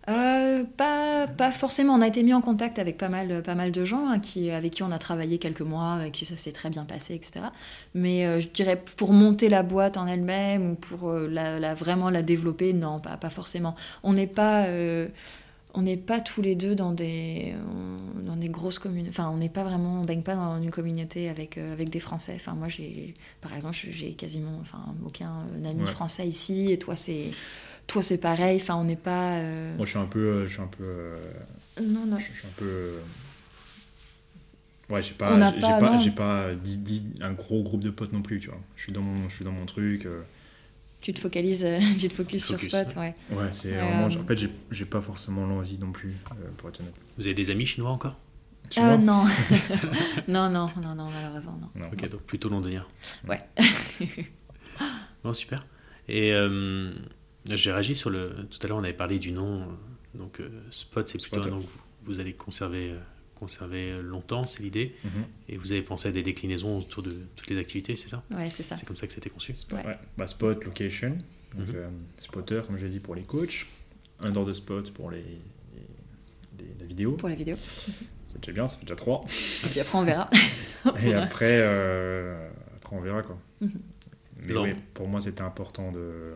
Euh, 0.09 0.63
pas, 0.77 1.27
pas 1.27 1.51
forcément. 1.51 1.93
On 1.93 2.01
a 2.01 2.07
été 2.07 2.23
mis 2.23 2.33
en 2.33 2.41
contact 2.41 2.79
avec 2.79 2.97
pas 2.97 3.07
mal, 3.07 3.43
pas 3.43 3.53
mal 3.53 3.71
de 3.71 3.85
gens 3.85 4.07
hein, 4.09 4.17
qui, 4.19 4.49
avec 4.49 4.73
qui 4.73 4.81
on 4.81 4.91
a 4.91 4.97
travaillé 4.97 5.37
quelques 5.37 5.61
mois, 5.61 5.93
avec 5.93 6.11
qui 6.13 6.25
ça 6.25 6.35
s'est 6.37 6.51
très 6.51 6.71
bien 6.71 6.85
passé, 6.85 7.13
etc. 7.13 7.45
Mais 7.93 8.25
euh, 8.25 8.41
je 8.41 8.47
dirais 8.49 8.81
pour 8.97 9.13
monter 9.13 9.47
la 9.47 9.61
boîte 9.61 9.97
en 9.97 10.07
elle-même 10.07 10.71
ou 10.71 10.75
pour 10.75 11.09
euh, 11.11 11.27
la, 11.29 11.59
la- 11.59 11.75
vraiment 11.75 12.09
la 12.09 12.23
développer, 12.23 12.73
non, 12.73 12.99
pas, 12.99 13.15
pas 13.17 13.29
forcément. 13.29 13.75
On 14.01 14.13
n'est 14.13 14.25
pas, 14.41 14.65
euh, 14.65 15.07
on 15.73 15.83
n'est 15.83 15.97
pas 15.97 16.19
tous 16.19 16.41
les 16.41 16.55
deux 16.55 16.75
dans 16.75 16.91
des, 16.91 17.53
dans 18.25 18.35
des 18.35 18.49
grosses 18.49 18.79
communes. 18.79 19.07
Enfin, 19.09 19.29
on 19.29 19.37
n'est 19.37 19.49
pas 19.49 19.63
vraiment, 19.63 20.01
on 20.01 20.05
baigne 20.05 20.21
pas 20.23 20.35
dans 20.35 20.61
une 20.61 20.71
communauté 20.71 21.29
avec, 21.29 21.57
euh, 21.57 21.71
avec 21.73 21.89
des 21.89 21.99
Français. 21.99 22.33
Enfin, 22.35 22.53
moi, 22.53 22.67
j'ai, 22.69 23.13
par 23.41 23.53
exemple, 23.55 23.75
j'ai 23.75 24.11
quasiment, 24.13 24.57
enfin, 24.61 24.83
aucun 25.05 25.45
ami 25.65 25.83
Ouais. 25.83 25.85
français 25.89 26.27
ici. 26.27 26.71
Et 26.71 26.77
toi, 26.77 26.95
c'est, 26.95 27.31
toi, 27.87 28.01
c'est 28.03 28.17
pareil. 28.17 28.57
Enfin, 28.61 28.75
on 28.75 28.83
n'est 28.83 28.95
pas. 28.95 29.35
euh, 29.37 29.75
Moi 29.77 29.85
je 29.85 29.91
suis 29.91 29.99
un 29.99 30.05
peu, 30.05 30.19
euh, 30.19 30.45
je 30.45 30.53
suis 30.53 30.61
un 30.61 30.67
peu, 30.67 30.83
euh, 30.83 31.17
non, 31.81 32.05
non. 32.05 32.17
je, 32.19 32.25
je 32.33 32.37
suis 32.37 32.47
un 32.47 32.51
peu. 32.57 32.65
euh, 32.65 32.99
Ouais, 34.89 35.01
j'ai 35.01 35.13
pas, 35.13 35.39
j'ai 35.55 35.61
pas, 35.61 35.79
pas, 35.79 36.11
pas 36.11 36.53
dix- 36.55 36.79
dix- 36.79 37.03
un 37.21 37.31
gros 37.31 37.63
groupe 37.63 37.81
de 37.81 37.89
potes 37.89 38.11
non 38.11 38.21
plus, 38.21 38.41
tu 38.41 38.49
vois. 38.49 38.59
Je 38.75 38.83
suis 38.83 38.91
dans 38.91 39.01
mon, 39.01 39.29
je 39.29 39.35
suis 39.35 39.45
dans 39.45 39.53
mon 39.53 39.65
truc. 39.65 40.05
Euh, 41.01 41.03
Tu 41.03 41.13
te 41.13 41.19
focalises, 41.19 41.65
euh, 41.65 41.79
tu 41.99 42.07
te 42.07 42.13
focuses 42.13 42.45
sur 42.45 42.61
Spot, 42.61 42.87
ouais. 42.97 43.15
Ouais, 43.31 43.51
c'est 43.51 43.71
Ouais, 43.71 43.77
vraiment. 43.77 44.05
euh, 44.15 44.21
En 44.21 44.25
fait, 44.25 44.37
j'ai- 44.71 44.85
pas 44.85 45.01
forcément 45.01 45.45
l'envie 45.47 45.77
non 45.79 45.91
plus, 45.91 46.15
euh, 46.31 46.49
pour 46.57 46.69
être 46.69 46.79
honnête. 46.81 46.93
Vous 47.17 47.25
avez 47.25 47.33
des 47.33 47.49
amis 47.49 47.65
chinois 47.65 47.91
encore? 47.91 48.17
Euh, 48.77 48.97
non. 48.97 49.23
non, 50.27 50.49
non, 50.49 50.69
non, 50.81 50.95
non, 50.95 51.09
malheureusement, 51.09 51.57
non. 51.61 51.69
Non. 51.81 51.87
Ok, 51.91 52.09
donc 52.09 52.21
plutôt 52.21 52.49
londonien. 52.49 52.85
Ouais. 53.27 53.39
Bon, 55.23 55.33
super. 55.33 55.65
Et 56.07 56.31
euh, 56.31 56.91
j'ai 57.51 57.71
réagi 57.71 57.95
sur 57.95 58.09
le. 58.09 58.29
Tout 58.49 58.59
à 58.63 58.67
l'heure, 58.67 58.77
on 58.77 58.83
avait 58.83 58.93
parlé 58.93 59.19
du 59.19 59.31
nom. 59.31 59.61
euh, 59.61 59.65
Donc, 60.17 60.39
euh, 60.39 60.49
Spot, 60.71 61.07
c'est 61.07 61.21
plutôt 61.21 61.41
un 61.41 61.47
nom 61.47 61.59
que 61.59 61.63
vous, 61.65 61.79
vous 62.05 62.19
allez 62.19 62.33
conserver, 62.33 62.91
euh, 62.91 62.99
conserver 63.41 63.99
longtemps, 64.03 64.45
c'est 64.45 64.61
l'idée. 64.61 64.93
Mhm. 65.03 65.11
Et 65.49 65.57
vous 65.57 65.71
avez 65.71 65.81
pensé 65.81 66.07
à 66.07 66.11
des 66.11 66.21
déclinaisons 66.21 66.77
autour 66.77 67.01
de 67.03 67.11
toutes 67.35 67.49
les 67.49 67.57
activités, 67.57 67.95
c'est 67.95 68.07
ça? 68.07 68.23
Ouais, 68.31 68.49
c'est 68.51 68.61
ça. 68.63 68.75
C'est 68.77 68.85
comme 68.85 68.95
ça 68.95 69.07
que 69.07 69.13
c'était 69.13 69.29
conçu. 69.31 69.53
Ouais. 69.73 69.85
Ouais. 69.85 69.97
Bah, 70.17 70.27
spot, 70.27 70.63
location, 70.63 71.17
donc 71.57 71.67
Mhm. 71.69 71.75
euh, 71.75 71.89
spotter, 72.19 72.61
comme 72.67 72.77
je 72.77 72.85
l'ai 72.85 72.91
dit, 72.91 72.99
pour 72.99 73.15
les 73.15 73.23
coachs, 73.23 73.65
under 74.19 74.45
the 74.45 74.53
spot 74.53 74.91
pour 74.93 75.09
les, 75.09 75.17
les- 75.23 76.59
les- 76.65 76.75
la 76.79 76.85
vidéo. 76.85 77.13
Pour 77.13 77.29
la 77.29 77.35
vidéo. 77.35 77.57
C'est 78.27 78.39
déjà 78.39 78.51
bien, 78.53 78.67
ça 78.67 78.77
fait 78.77 78.85
déjà 78.85 78.95
trois. 78.95 79.25
Et 79.65 79.67
puis 79.69 79.79
après, 79.79 79.97
on 79.97 80.03
verra. 80.03 80.29
Et 81.03 81.13
après, 81.13 81.57
euh, 81.61 82.47
après, 82.77 82.95
on 82.95 83.01
verra 83.01 83.23
quoi. 83.23 83.37
Mhm. 83.59 83.71
Mais 84.45 84.57
oui, 84.57 84.73
pour 84.93 85.07
moi, 85.07 85.19
c'était 85.19 85.41
important 85.41 85.91
de. 85.91 86.33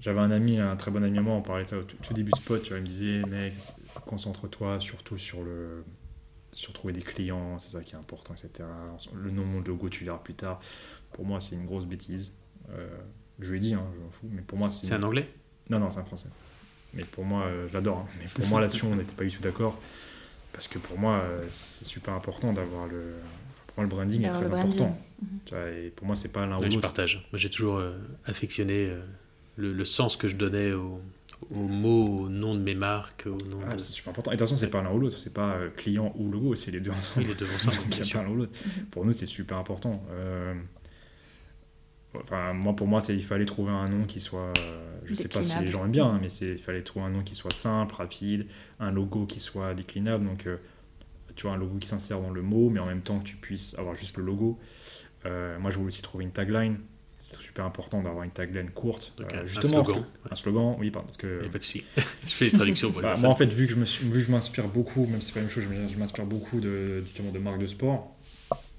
J'avais 0.00 0.18
un 0.20 0.30
ami, 0.32 0.58
un 0.58 0.74
très 0.76 0.90
bon 0.90 1.04
ami 1.04 1.16
à 1.18 1.22
moi, 1.22 1.34
on 1.34 1.42
parlait 1.42 1.62
de 1.64 1.68
ça 1.68 1.78
au 1.78 1.82
tout, 1.82 1.96
tout 2.02 2.12
début 2.14 2.32
de 2.32 2.36
spot, 2.36 2.60
tu 2.62 2.70
vois, 2.70 2.78
il 2.78 2.82
me 2.82 2.86
disait, 2.88 3.22
mec, 3.26 3.52
concentre-toi 4.00 4.80
surtout 4.80 5.18
sur 5.18 5.42
le. 5.42 5.84
sur 6.52 6.72
trouver 6.72 6.92
des 6.92 7.02
clients, 7.02 7.58
c'est 7.58 7.68
ça 7.70 7.82
qui 7.82 7.94
est 7.94 7.98
important, 7.98 8.34
etc. 8.34 8.68
Le 9.14 9.30
nom, 9.30 9.60
le 9.60 9.64
logo, 9.66 9.88
tu 9.88 10.04
verras 10.04 10.18
plus 10.18 10.34
tard. 10.34 10.60
Pour 11.12 11.24
moi, 11.26 11.40
c'est 11.40 11.54
une 11.54 11.66
grosse 11.66 11.86
bêtise. 11.86 12.32
Euh, 12.70 12.88
je 13.38 13.50
lui 13.50 13.58
ai 13.58 13.60
dit, 13.60 13.74
hein, 13.74 13.84
je 13.96 14.00
m'en 14.02 14.10
fous, 14.10 14.28
mais 14.30 14.42
pour 14.42 14.58
moi, 14.58 14.70
c'est. 14.70 14.86
C'est 14.86 14.94
un 14.94 15.02
anglais? 15.02 15.28
Non, 15.70 15.78
non, 15.78 15.90
c'est 15.90 15.98
un 16.00 16.04
français. 16.04 16.28
Mais 16.94 17.04
pour 17.04 17.24
moi, 17.24 17.44
euh, 17.44 17.68
je 17.68 17.72
l'adore. 17.74 17.98
hein. 17.98 18.06
Mais 18.18 18.26
pour 18.34 18.46
moi, 18.46 18.60
là-dessus, 18.60 18.84
on 18.84 18.96
n'était 18.96 19.14
pas 19.14 19.24
du 19.24 19.30
tout 19.30 19.40
d'accord. 19.42 19.78
Parce 20.52 20.68
que 20.68 20.78
pour 20.78 20.98
moi, 20.98 21.14
euh, 21.22 21.44
c'est 21.48 21.84
super 21.86 22.12
important 22.14 22.52
d'avoir 22.52 22.86
le. 22.86 23.14
Pour 23.68 23.76
moi, 23.78 23.84
le 23.84 23.88
branding 23.88 24.20
est 24.20 24.24
D'avoir 24.28 24.42
très 24.50 24.58
important. 24.60 24.98
Tu 25.46 25.54
vois, 25.54 25.70
et 25.70 25.88
pour 25.88 26.06
moi, 26.06 26.14
c'est 26.14 26.28
pas 26.28 26.44
l'un 26.44 26.56
ou 26.58 26.60
Ouais, 26.60 26.68
Je 26.70 26.74
l'autre. 26.76 26.82
partage. 26.82 27.26
Moi, 27.32 27.38
j'ai 27.38 27.48
toujours 27.48 27.78
euh, 27.78 27.96
affectionné 28.26 28.94
le, 29.56 29.72
le 29.72 29.84
sens 29.86 30.16
que 30.18 30.28
je 30.28 30.36
donnais 30.36 30.72
aux, 30.72 31.00
aux 31.50 31.68
mots, 31.68 32.24
au 32.24 32.28
nom 32.28 32.54
de 32.54 32.60
mes 32.60 32.74
marques, 32.74 33.26
au 33.26 33.36
nom 33.48 33.58
Ah, 33.68 33.74
de... 33.74 33.78
c'est 33.80 33.92
super 33.92 34.10
important. 34.10 34.30
Et 34.30 34.34
de 34.34 34.38
toute 34.38 34.48
façon, 34.48 34.56
c'est 34.56 34.70
pas 34.70 34.82
l'un 34.82 34.92
ou 34.92 34.98
l'autre. 34.98 35.18
C'est 35.18 35.32
pas 35.32 35.54
euh, 35.54 35.70
client 35.70 36.12
ou 36.16 36.30
logo, 36.30 36.54
c'est 36.54 36.70
les 36.70 36.80
deux 36.80 36.90
ensemble. 36.90 37.26
Oui, 37.26 37.32
les 37.32 37.34
deux 37.34 37.46
ensemble, 37.54 37.76
Donc, 37.76 37.84
il 37.86 37.88
bien 37.90 37.98
y 37.98 38.00
a 38.00 38.04
sûr. 38.04 38.20
pas 38.20 38.24
l'un 38.26 38.32
ou 38.32 38.36
l'autre. 38.36 38.58
Pour 38.90 39.04
nous, 39.06 39.12
c'est 39.12 39.26
super 39.26 39.56
important. 39.58 40.02
Euh, 40.10 40.54
Enfin, 42.14 42.52
moi, 42.52 42.76
pour 42.76 42.86
moi, 42.86 43.00
c'est 43.00 43.14
il 43.14 43.24
fallait 43.24 43.46
trouver 43.46 43.70
un 43.72 43.88
nom 43.88 44.04
qui 44.04 44.20
soit. 44.20 44.52
euh, 44.58 44.98
je 45.06 45.14
sais 45.14 45.28
pas 45.28 45.42
si 45.42 45.58
les 45.60 45.68
gens 45.68 45.84
aiment 45.86 45.92
bien, 45.92 46.04
hein, 46.06 46.18
mais 46.20 46.28
c'est 46.28 46.50
il 46.52 46.58
fallait 46.58 46.82
trouver 46.82 47.06
un 47.06 47.10
nom 47.10 47.22
qui 47.22 47.34
soit 47.34 47.54
simple, 47.54 47.94
rapide, 47.94 48.46
un 48.80 48.90
logo 48.90 49.24
qui 49.24 49.40
soit 49.40 49.72
déclinable. 49.72 50.26
Donc, 50.26 50.46
euh, 50.46 50.58
tu 51.36 51.46
vois, 51.46 51.52
un 51.54 51.56
logo 51.56 51.78
qui 51.78 51.88
s'insère 51.88 52.20
dans 52.20 52.28
le 52.30 52.42
mot, 52.42 52.68
mais 52.68 52.80
en 52.80 52.86
même 52.86 53.00
temps 53.00 53.18
que 53.18 53.24
tu 53.24 53.36
puisses 53.36 53.74
avoir 53.78 53.94
juste 53.94 54.18
le 54.18 54.24
logo. 54.24 54.58
Euh, 55.24 55.58
moi, 55.58 55.70
je 55.70 55.76
voulais 55.78 55.86
aussi 55.88 56.02
trouver 56.02 56.24
une 56.24 56.32
tagline. 56.32 56.76
C'est 57.24 57.40
super 57.40 57.64
important 57.64 58.02
d'avoir 58.02 58.24
une 58.24 58.30
tagline 58.30 58.70
courte. 58.70 59.12
Donc, 59.16 59.32
euh, 59.32 59.42
un 59.42 59.46
justement, 59.46 59.76
parce 59.76 59.88
slogan. 59.90 60.04
que- 60.24 60.32
un 60.32 60.36
slogan, 60.36 60.76
oui, 60.80 60.90
parce 60.90 61.16
que. 61.16 61.38
Il 61.42 61.46
a 61.46 61.50
pas 61.50 61.58
de 61.58 61.62
souci. 61.62 61.84
je 61.96 62.32
fais 62.32 62.50
des 62.50 62.56
traductions 62.56 62.90
pour 62.90 63.00
Bah, 63.00 63.14
moi, 63.20 63.30
en 63.30 63.36
fait, 63.36 63.52
vu 63.52 63.66
que 63.66 63.72
je 63.72 63.76
me 63.78 63.84
suis- 63.84 64.04
vu 64.04 64.10
que 64.20 64.26
je 64.26 64.30
m'inspire 64.32 64.66
beaucoup, 64.68 65.06
même 65.06 65.20
si 65.20 65.28
c'est 65.28 65.32
pas 65.34 65.40
la 65.40 65.46
même 65.46 65.52
chose, 65.54 65.64
je 65.88 65.96
m'inspire 65.98 66.26
beaucoup 66.26 66.60
de, 66.60 67.00
justement 67.02 67.30
de 67.30 67.38
marques 67.38 67.60
de 67.60 67.66
sport. 67.66 68.16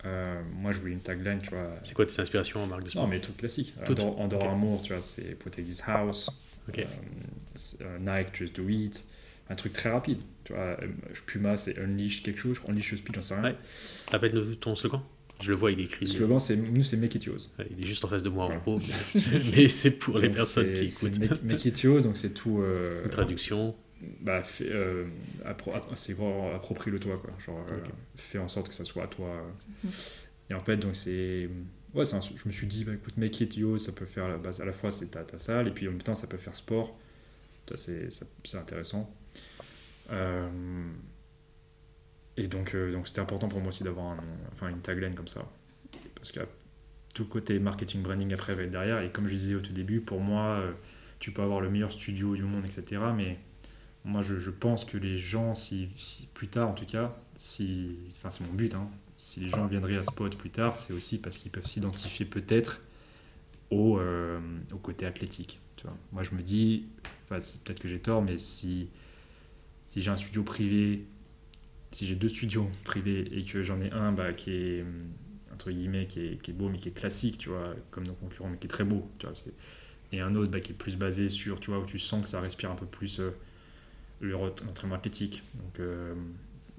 euh, 0.05 0.41
moi, 0.57 0.73
je 0.73 0.79
voulais 0.79 0.91
une 0.91 0.99
tagline, 0.99 1.39
tu 1.41 1.51
vois. 1.51 1.69
C'est 1.83 1.93
quoi 1.93 2.05
tes 2.05 2.19
inspirations 2.19 2.61
en 2.61 2.67
marque 2.67 2.83
de 2.83 2.89
sport 2.89 3.03
Non, 3.03 3.09
mais 3.09 3.19
trucs 3.19 3.37
classiques. 3.37 3.73
Toutes. 3.85 3.99
Andorre, 4.01 4.19
Andorre 4.19 4.43
Ok. 4.43 4.49
Amour, 4.49 4.81
tu 4.83 4.91
vois, 4.93 5.01
c'est 5.01 5.35
Protect 5.39 5.65
This 5.65 5.81
House. 5.87 6.29
Euh, 6.77 6.83
euh, 7.81 7.97
Nike, 7.99 8.35
Just 8.35 8.55
Do 8.57 8.67
It. 8.67 9.05
Un 9.49 9.55
truc 9.55 9.71
très 9.73 9.89
rapide. 9.91 10.21
Tu 10.43 10.53
vois, 10.53 10.77
Puma, 11.25 11.55
c'est 11.57 11.77
Unleash 11.77 12.23
quelque 12.23 12.39
chose. 12.39 12.59
Unleash 12.67 12.95
Speed, 12.95 13.15
j'en 13.15 13.21
sais 13.21 13.33
rien. 13.35 13.43
Ouais. 13.43 13.55
Rappelle-nous 14.11 14.55
ton 14.55 14.75
slogan. 14.75 15.01
Je 15.43 15.49
le 15.51 15.57
vois, 15.57 15.71
il 15.71 15.79
écrit. 15.81 16.05
Le 16.05 16.11
slogan, 16.11 16.39
c'est, 16.39 16.55
nous, 16.55 16.83
c'est 16.83 16.95
Make 16.97 17.15
It 17.15 17.25
Yours. 17.25 17.51
Il 17.71 17.83
est 17.83 17.85
juste 17.85 18.03
en 18.05 18.07
face 18.07 18.23
de 18.23 18.29
moi 18.29 18.45
en 18.45 18.55
gros, 18.57 18.79
mais, 19.15 19.39
mais 19.55 19.67
c'est 19.67 19.91
pour 19.91 20.17
les 20.17 20.27
Donc, 20.29 20.37
personnes 20.37 20.71
qui 20.73 20.85
écoutent. 20.85 21.19
Make, 21.19 21.43
Make 21.43 21.65
It 21.65 21.81
Yours, 21.81 22.03
donc 22.03 22.15
c'est 22.17 22.33
tout. 22.33 22.61
euh, 22.61 23.03
Une 23.03 23.09
traduction. 23.09 23.75
bah, 24.21 24.41
euh, 24.61 25.05
c'est 25.95 26.13
quoi, 26.15 26.55
approprie-le 26.55 26.99
toi, 26.99 27.17
quoi. 27.21 27.31
Genre, 27.45 27.65
euh, 27.71 27.77
fais 28.15 28.37
en 28.37 28.47
sorte 28.47 28.69
que 28.69 28.75
ça 28.75 28.85
soit 28.85 29.03
à 29.03 29.07
toi. 29.07 29.45
Mhm. 29.83 29.91
Et 30.49 30.53
en 30.53 30.59
fait, 30.61 30.77
donc 30.77 30.95
c'est. 30.95 31.49
Ouais, 31.93 32.05
c'est 32.05 32.15
un- 32.15 32.21
je 32.21 32.47
me 32.47 32.51
suis 32.51 32.65
dit, 32.67 32.85
bah, 32.85 32.93
écoute, 32.93 33.17
make 33.17 33.39
it 33.41 33.55
yo, 33.55 33.77
ça 33.77 33.91
peut 33.91 34.05
faire. 34.05 34.39
Bah, 34.39 34.51
à 34.59 34.65
la 34.65 34.73
fois, 34.73 34.91
c'est 34.91 35.07
ta, 35.11 35.23
ta 35.23 35.37
salle, 35.37 35.67
et 35.67 35.71
puis 35.71 35.87
en 35.87 35.91
même 35.91 36.01
temps, 36.01 36.15
ça 36.15 36.27
peut 36.27 36.37
faire 36.37 36.55
sport. 36.55 36.97
Ça, 37.69 37.77
c'est, 37.77 38.11
ça- 38.11 38.25
c'est 38.43 38.57
intéressant. 38.57 39.13
Euh, 40.11 40.47
et 42.37 42.47
donc, 42.47 42.73
euh, 42.73 42.91
donc 42.91 43.07
c'était 43.07 43.21
important 43.21 43.47
pour 43.47 43.59
moi 43.59 43.69
aussi 43.69 43.83
d'avoir 43.83 44.17
enfin, 44.51 44.69
une 44.69 44.81
tagline 44.81 45.15
comme 45.15 45.27
ça. 45.27 45.45
Parce 46.15 46.31
que 46.31 46.39
tout 47.13 47.23
le 47.23 47.29
côté 47.29 47.59
marketing 47.59 48.01
branding 48.01 48.33
après 48.33 48.55
va 48.55 48.63
être 48.63 48.71
derrière. 48.71 49.01
Et 49.01 49.11
comme 49.11 49.27
je 49.27 49.33
disais 49.33 49.55
au 49.55 49.59
tout 49.59 49.73
début, 49.73 50.01
pour 50.01 50.19
moi, 50.19 50.57
euh, 50.59 50.71
tu 51.19 51.31
peux 51.31 51.41
avoir 51.41 51.61
le 51.61 51.69
meilleur 51.69 51.91
studio 51.91 52.35
du 52.35 52.43
monde, 52.43 52.65
etc. 52.65 53.01
Mais 53.15 53.37
moi, 54.03 54.21
je, 54.21 54.49
pense 54.49 54.83
que 54.83 54.97
les 54.97 55.17
gens, 55.17 55.53
si, 55.53 55.89
si- 55.95 56.27
plus 56.33 56.47
tard 56.47 56.69
en 56.69 56.73
tout 56.73 56.85
cas, 56.85 57.15
si, 57.35 57.97
enfin, 58.17 58.29
c'est 58.29 58.45
mon 58.45 58.53
but, 58.53 58.73
hein, 58.73 58.89
si 59.15 59.39
les 59.39 59.49
gens 59.49 59.67
viendraient 59.67 59.97
à 59.97 60.03
Spot 60.03 60.35
plus 60.35 60.49
tard, 60.49 60.75
c'est 60.75 60.91
aussi 60.91 61.19
parce 61.19 61.37
qu'ils 61.37 61.51
peuvent 61.51 61.67
s'identifier 61.67 62.25
peut-être 62.25 62.81
au, 63.69 63.99
euh, 63.99 64.39
au 64.71 64.77
côté 64.77 65.05
athlétique. 65.05 65.59
Tu 65.77 65.83
vois. 65.83 65.95
Moi, 66.11 66.23
je 66.23 66.31
me 66.31 66.41
dis, 66.41 66.87
peut-être 67.29 67.79
que 67.79 67.87
j'ai 67.87 67.99
tort, 67.99 68.21
mais 68.23 68.37
si, 68.39 68.89
si 69.85 70.01
j'ai 70.01 70.09
un 70.09 70.17
studio 70.17 70.43
privé, 70.43 71.05
si 71.93 72.05
j'ai 72.07 72.15
deux 72.15 72.29
studios 72.29 72.69
privés 72.83 73.27
et 73.31 73.43
que 73.45 73.63
j'en 73.63 73.81
ai 73.81 73.91
un 73.91 74.11
bah, 74.11 74.33
qui 74.33 74.51
est 74.51 74.81
hum, 74.83 74.99
entre 75.53 75.71
guillemets 75.71 76.07
qui 76.07 76.19
est, 76.25 76.41
qui 76.41 76.51
est 76.51 76.53
beau 76.53 76.69
mais 76.69 76.79
qui 76.79 76.89
est 76.89 76.93
classique, 76.93 77.37
tu 77.37 77.49
vois, 77.49 77.75
comme 77.91 78.05
nos 78.07 78.13
concurrents, 78.13 78.49
mais 78.49 78.57
qui 78.57 78.67
est 78.67 78.69
très 78.69 78.83
beau, 78.85 79.07
tu 79.19 79.27
vois, 79.27 79.35
et 80.11 80.21
un 80.21 80.35
autre 80.35 80.51
bah, 80.51 80.59
qui 80.59 80.71
est 80.73 80.75
plus 80.75 80.97
basé 80.97 81.29
sur, 81.29 81.59
tu 81.59 81.71
vois, 81.71 81.79
où 81.79 81.85
tu 81.85 81.99
sens 81.99 82.23
que 82.23 82.27
ça 82.27 82.39
respire 82.41 82.71
un 82.71 82.75
peu 82.75 82.85
plus 82.85 83.19
euh, 83.19 83.31
l'entraînement 84.21 84.95
athlétique. 84.95 85.43
Donc, 85.55 85.79
euh, 85.79 86.13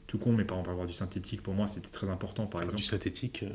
tout 0.06 0.18
con, 0.18 0.32
mais 0.32 0.44
par 0.44 0.56
exemple, 0.58 0.70
avoir 0.70 0.86
du 0.86 0.92
synthétique, 0.92 1.42
pour 1.42 1.54
moi, 1.54 1.66
c'était 1.66 1.90
très 1.90 2.08
important, 2.08 2.46
par 2.46 2.62
exemple. 2.62 2.78
du 2.78 2.84
synthétique, 2.84 3.42
euh, 3.42 3.50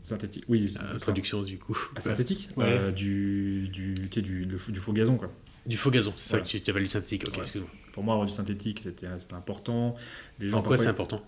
Synthétique, 0.00 0.44
oui, 0.48 0.68
euh, 0.82 0.98
traduction 0.98 1.42
du 1.42 1.58
coup. 1.58 1.78
ah, 1.94 2.00
synthétique? 2.00 2.48
Ouais. 2.56 2.64
Euh, 2.64 2.90
du, 2.90 3.68
du, 3.68 3.94
du, 3.94 4.58
fou- 4.58 4.72
du 4.72 4.80
faux 4.80 4.92
gazon, 4.92 5.16
quoi. 5.16 5.32
Du 5.66 5.76
faux 5.76 5.90
gazon, 5.90 6.12
c'est 6.16 6.28
ça 6.28 6.40
que 6.40 6.46
tu 6.58 6.70
avais 6.70 6.80
du 6.80 6.86
synthétique. 6.88 7.24
Ok, 7.28 7.34
Ouais. 7.36 7.42
excuse-moi. 7.42 7.70
Pour 7.92 8.02
moi, 8.04 8.14
avoir 8.14 8.26
du 8.26 8.32
synthétique, 8.32 8.80
c'était 8.82 9.06
c'était 9.18 9.34
important. 9.34 9.94
Les 10.38 10.48
gens, 10.48 10.58
En 10.58 10.62
quoi 10.62 10.76
c'est 10.76 10.88
important 10.88 11.22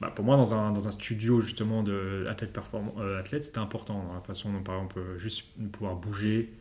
Bah, 0.00 0.10
pour 0.14 0.24
moi, 0.24 0.36
dans 0.36 0.54
un, 0.54 0.72
dans 0.72 0.88
un 0.88 0.90
studio 0.90 1.40
justement 1.40 1.82
de 1.82 2.26
athlète 2.28 2.58
euh, 2.98 3.20
athlète, 3.20 3.42
c'était 3.44 3.58
important 3.58 4.02
dans 4.02 4.14
la 4.14 4.20
façon 4.20 4.52
dont, 4.52 4.62
par 4.62 4.76
exemple, 4.76 4.98
euh, 4.98 5.18
juste 5.18 5.44
pouvoir 5.72 5.94
bouger, 5.96 6.52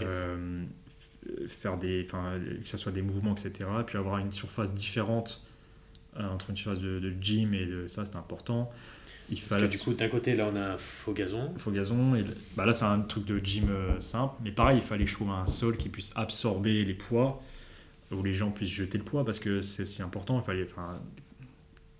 euh, 0.00 0.64
faire 1.48 1.76
des, 1.76 2.06
que 2.62 2.68
ce 2.68 2.76
soit 2.76 2.92
des 2.92 3.02
mouvements, 3.02 3.32
etc. 3.32 3.68
Puis 3.86 3.98
avoir 3.98 4.18
une 4.18 4.32
surface 4.32 4.74
différente 4.74 5.42
euh, 6.16 6.28
entre 6.28 6.50
une 6.50 6.56
surface 6.56 6.80
de, 6.80 6.98
de 6.98 7.12
gym 7.20 7.52
et 7.54 7.66
de 7.66 7.86
ça, 7.86 8.04
c'était 8.04 8.16
important. 8.16 8.70
Il 9.30 9.36
Parce 9.36 9.48
fallait 9.48 9.66
que 9.66 9.72
du 9.72 9.78
coup, 9.78 9.94
d'un 9.94 10.08
côté, 10.08 10.34
là, 10.34 10.50
on 10.52 10.56
a 10.56 10.72
un 10.74 10.76
faux 10.76 11.12
gazon. 11.12 11.54
faux 11.56 11.70
gazon. 11.70 12.16
Et, 12.16 12.24
bah 12.56 12.66
là, 12.66 12.72
c'est 12.72 12.84
un 12.84 13.00
truc 13.00 13.24
de 13.24 13.38
gym 13.38 13.68
euh, 13.70 13.98
simple. 14.00 14.34
Mais 14.42 14.50
pareil, 14.50 14.78
il 14.78 14.82
fallait 14.82 15.04
que 15.04 15.10
je 15.10 15.14
trouve 15.14 15.30
un 15.30 15.46
sol 15.46 15.76
qui 15.76 15.88
puisse 15.88 16.12
absorber 16.16 16.84
les 16.84 16.94
poids, 16.94 17.40
où 18.10 18.22
les 18.22 18.34
gens 18.34 18.50
puissent 18.50 18.70
jeter 18.70 18.98
le 18.98 19.04
poids, 19.04 19.24
parce 19.24 19.38
que 19.40 19.60
c'est 19.60 19.82
aussi 19.82 20.02
important. 20.02 20.38
Il 20.40 20.44
fallait, 20.44 20.66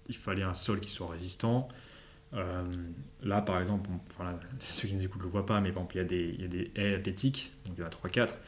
il 0.09 0.17
fallait 0.17 0.43
un 0.43 0.55
sol 0.55 0.81
qui 0.81 0.91
soit 0.91 1.09
résistant. 1.09 1.69
Euh, 2.35 2.63
là, 3.23 3.41
par 3.43 3.59
exemple, 3.61 3.91
on- 3.93 4.01
enfin, 4.11 4.25
là, 4.33 4.41
ceux 4.61 4.89
qui 4.89 4.95
nous 4.95 5.05
écoutent 5.05 5.19
ne 5.21 5.25
le 5.25 5.31
voient 5.31 5.47
pas, 5.47 5.61
mais 5.61 5.71
par 5.73 5.83
exemple, 5.85 5.97
il 5.97 5.99
y 5.99 6.03
a 6.03 6.05
des, 6.05 6.35
il 6.39 6.41
y 6.43 6.45
a 6.45 6.49
des 6.49 6.71
haies 6.77 6.95
athlétiques, 6.97 7.53
donc 7.67 7.75
il 7.79 7.81
y 7.81 7.85
en 7.85 7.87
a 7.87 7.91
3-4. 7.91 8.39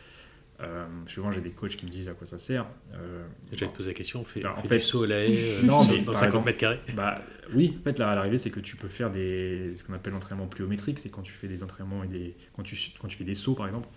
Euh, 0.63 0.85
souvent, 1.07 1.33
j'ai 1.33 1.41
des 1.41 1.51
coachs 1.51 1.75
qui 1.77 1.85
me 1.87 1.91
disent 1.91 2.09
à 2.09 2.13
quoi 2.13 2.25
ça 2.27 2.39
sert. 2.39 2.67
Euh, 2.95 3.25
J'allais 3.53 3.71
te 3.73 3.77
poser 3.77 3.91
la 3.91 3.95
question, 3.95 4.21
on 4.21 4.25
fait, 4.25 4.41
Bah, 4.41 4.55
en 4.57 4.63
fait 4.63 4.77
du 4.79 4.83
saut 4.83 5.03
à 5.03 5.07
la 5.09 5.25
haie 5.27 5.63
Non, 5.65 5.85
mais 5.85 5.99
dans 6.05 6.05
par 6.05 6.15
50 6.15 6.25
exemple- 6.29 6.47
mètres 6.47 6.59
carrés. 6.59 6.81
Bah 6.95 7.21
oui, 7.55 7.77
en 7.81 7.83
fait, 7.83 7.99
là, 7.99 8.11
à 8.11 8.15
l'arrivée, 8.15 8.37
c'est 8.37 8.51
que 8.51 8.61
tu 8.61 8.77
peux 8.77 8.87
faire 8.89 9.11
des, 9.11 9.73
ce 9.77 9.83
qu'on 9.83 9.93
appelle 9.95 10.13
l'entraînement 10.13 10.47
pliométrique, 10.47 10.99
c'est 11.01 11.09
quand 11.11 11.23
tu 11.23 11.33
fais 11.33 11.49
des 11.49 11.63
entraînements 11.65 12.05
et 12.05 12.09
des, 12.09 12.37
quand 12.55 12.63
tu, 12.63 12.77
quand 13.01 13.09
tu 13.09 13.17
fais 13.19 13.25
des 13.25 13.35
sauts, 13.35 13.55
par 13.55 13.67
exemple, 13.67 13.89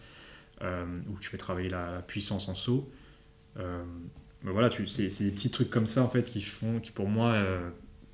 euh, 0.63 0.85
où 1.13 1.19
tu 1.19 1.29
fais 1.29 1.37
travailler 1.37 1.69
la 1.69 2.01
puissance 2.07 2.47
en 2.47 2.55
saut. 2.55 2.89
Euh, 3.57 3.83
bah 4.43 4.51
voilà, 4.51 4.69
c'est 4.71 5.23
des 5.23 5.31
petits 5.31 5.51
trucs 5.51 5.69
comme 5.69 5.87
ça, 5.87 6.01
en 6.03 6.09
fait, 6.09 6.23
qui 6.23 6.41
font, 6.41 6.79
qui 6.79 6.91
pour 6.91 7.07
moi 7.07 7.33
euh, 7.33 7.69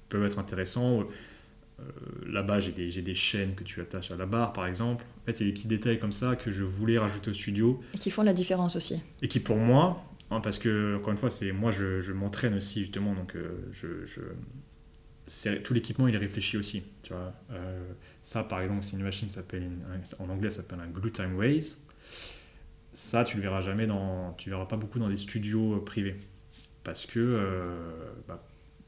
peuvent 0.10 0.26
être 0.26 0.40
intéressants. 0.40 1.06
Euh, 1.82 2.32
là-bas, 2.32 2.60
j'ai 2.60 2.72
des, 2.72 2.91
j'ai 2.91 3.02
des 3.02 3.16
chaînes 3.16 3.56
que 3.56 3.64
tu 3.64 3.82
attaches 3.82 4.12
à 4.12 4.16
la 4.16 4.26
barre, 4.26 4.53
par 4.53 4.68
exemple. 4.68 5.03
En 5.22 5.26
fait, 5.26 5.34
c'est 5.34 5.45
des 5.45 5.52
petits 5.53 5.68
détails 5.68 5.99
comme 5.99 6.12
ça 6.12 6.36
que 6.36 6.52
je 6.52 6.64
voulais 6.64 6.98
rajouter 6.99 7.32
au 7.32 7.34
studio 7.34 7.82
Et 7.94 7.98
qui 7.98 8.12
font 8.12 8.22
la 8.24 8.34
différence 8.34 8.76
aussi. 8.76 9.02
et 9.22 9.28
qui 9.28 9.40
pour 9.40 9.58
moi, 9.58 10.03
hein, 10.30 10.40
parce 10.41 10.60
que 10.60 10.95
encore 10.98 11.12
une 11.12 11.18
fois, 11.18 11.30
c'est 11.30 11.52
moi 11.52 11.72
je, 11.72 11.99
je 12.02 12.14
m'entraîne 12.14 12.53
aussi 12.56 12.82
justement, 12.82 13.14
donc 13.16 13.36
euh, 13.36 13.49
je, 13.74 14.06
je- 14.06 14.22
c'est- 15.28 15.62
tout 15.64 15.74
l'équipement 15.74 16.08
il 16.08 16.16
est 16.16 16.20
réfléchi 16.20 16.58
aussi. 16.58 16.84
Tu 17.03 17.14
vois, 17.14 17.34
Euh, 17.52 17.80
ça 18.22 18.44
par 18.44 18.62
exemple, 18.62 18.84
c'est 18.84 18.94
une 18.98 19.03
machine 19.03 19.28
qui 19.28 19.34
s'appelle 19.34 19.70
en 20.20 20.30
anglais 20.30 20.49
ça 20.49 20.58
s'appelle 20.58 20.80
un 20.80 20.88
glue 20.90 21.12
time 21.12 21.38
raise. 21.38 21.82
Ça, 22.94 23.24
tu 23.24 23.38
le 23.38 23.44
verras 23.44 23.62
jamais 23.62 23.88
dans, 23.88 24.34
tu 24.34 24.49
verras 24.49 24.66
pas 24.66 24.76
beaucoup 24.76 24.99
dans 24.99 25.08
des 25.08 25.16
studios 25.18 25.80
privés, 25.80 26.18
parce 26.84 27.06
que 27.06 27.20
euh, 27.20 28.12
bah, 28.28 28.44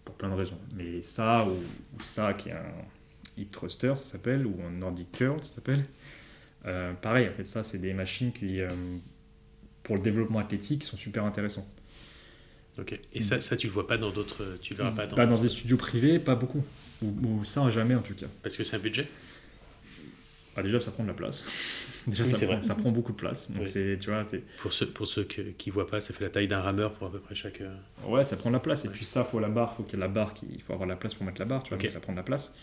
pour 0.05 0.15
plein 0.15 0.29
de 0.29 0.35
raisons. 0.35 0.59
Mais 0.75 1.01
ça 1.01 1.45
ou, 1.45 1.57
ou 1.97 2.01
ça 2.01 2.33
qui 2.33 2.49
est 2.49 2.53
un 2.53 2.73
hip 3.37 3.47
thruster, 3.51 3.93
ça 3.95 4.03
s'appelle, 4.03 4.45
ou 4.45 4.55
un 4.65 4.71
nordic 4.71 5.11
curl, 5.11 5.43
ça 5.43 5.53
s'appelle. 5.53 5.83
Euh, 6.65 6.93
pareil, 6.93 7.27
en 7.27 7.33
fait, 7.33 7.45
ça, 7.45 7.63
c'est 7.63 7.79
des 7.79 7.93
machines 7.93 8.31
qui, 8.31 8.61
euh, 8.61 8.69
pour 9.83 9.95
le 9.95 10.01
développement 10.01 10.39
athlétique, 10.39 10.83
sont 10.83 10.97
super 10.97 11.25
intéressants. 11.25 11.67
Ok. 12.79 12.99
Et 13.13 13.21
ça, 13.21 13.41
ça, 13.41 13.55
tu 13.55 13.67
le 13.67 13.73
vois 13.73 13.85
pas 13.85 13.97
dans 13.97 14.09
d'autres. 14.09 14.57
Tu 14.61 14.73
le 14.73 14.77
verras 14.77 14.91
pas 14.91 15.05
dans. 15.05 15.15
Bah, 15.15 15.27
dans 15.27 15.39
des 15.39 15.49
studios 15.49 15.77
privés, 15.77 16.19
pas 16.19 16.35
beaucoup. 16.35 16.63
Ou, 17.03 17.13
ou 17.23 17.45
ça, 17.45 17.69
jamais 17.69 17.95
en 17.95 18.01
tout 18.01 18.15
cas. 18.15 18.25
Parce 18.41 18.57
que 18.57 18.63
c'est 18.63 18.75
un 18.75 18.79
budget? 18.79 19.07
Bah, 20.55 20.61
déjà, 20.63 20.79
ça 20.79 20.91
prend 20.91 21.03
de 21.03 21.07
la 21.07 21.13
place. 21.13 21.43
déjà, 22.07 22.23
Oui, 22.23 22.29
ça, 22.29 22.37
prend, 22.37 22.45
vrai. 22.47 22.61
ça 22.61 22.75
prend 22.75 22.91
beaucoup 22.91 23.11
de 23.11 23.17
place. 23.17 23.49
Donc, 23.51 23.63
Oui. 23.63 23.97
tu 23.99 24.09
vois, 24.09 24.21
Pour 24.59 24.71
ceux, 24.73 24.87
pour 24.87 25.07
ceux 25.07 25.23
que- 25.23 25.41
qui 25.57 25.69
voient 25.71 25.87
pas, 25.87 25.99
ça 26.01 26.13
fait 26.13 26.23
la 26.23 26.29
taille 26.29 26.47
d'un 26.47 26.61
rameur 26.61 26.93
pour 26.93 27.07
à 27.07 27.11
peu 27.11 27.19
près 27.19 27.33
chaque. 27.35 27.61
euh, 27.61 27.75
ouais, 28.07 28.23
ça 28.23 28.37
prend 28.37 28.49
de 28.49 28.55
la 28.55 28.59
place. 28.59 28.85
Et 28.85 28.89
puis 28.89 29.05
ça, 29.05 29.23
faut 29.23 29.39
la 29.39 29.49
barre, 29.49 29.75
faut 29.75 29.83
qu'il 29.83 29.93
y 29.99 30.01
ait 30.01 30.05
la 30.05 30.07
barre, 30.07 30.33
il 30.51 30.61
faut 30.61 30.73
avoir 30.73 30.87
la 30.87 30.95
place 30.95 31.13
pour 31.15 31.25
mettre 31.25 31.39
la 31.39 31.45
barre, 31.45 31.63
tu 31.63 31.69
vois, 31.69 31.77
Ok. 31.77 31.83
donc 31.83 31.91
ça 31.91 31.99
prend 31.99 32.13
de 32.13 32.17
la 32.17 32.23
place. 32.23 32.53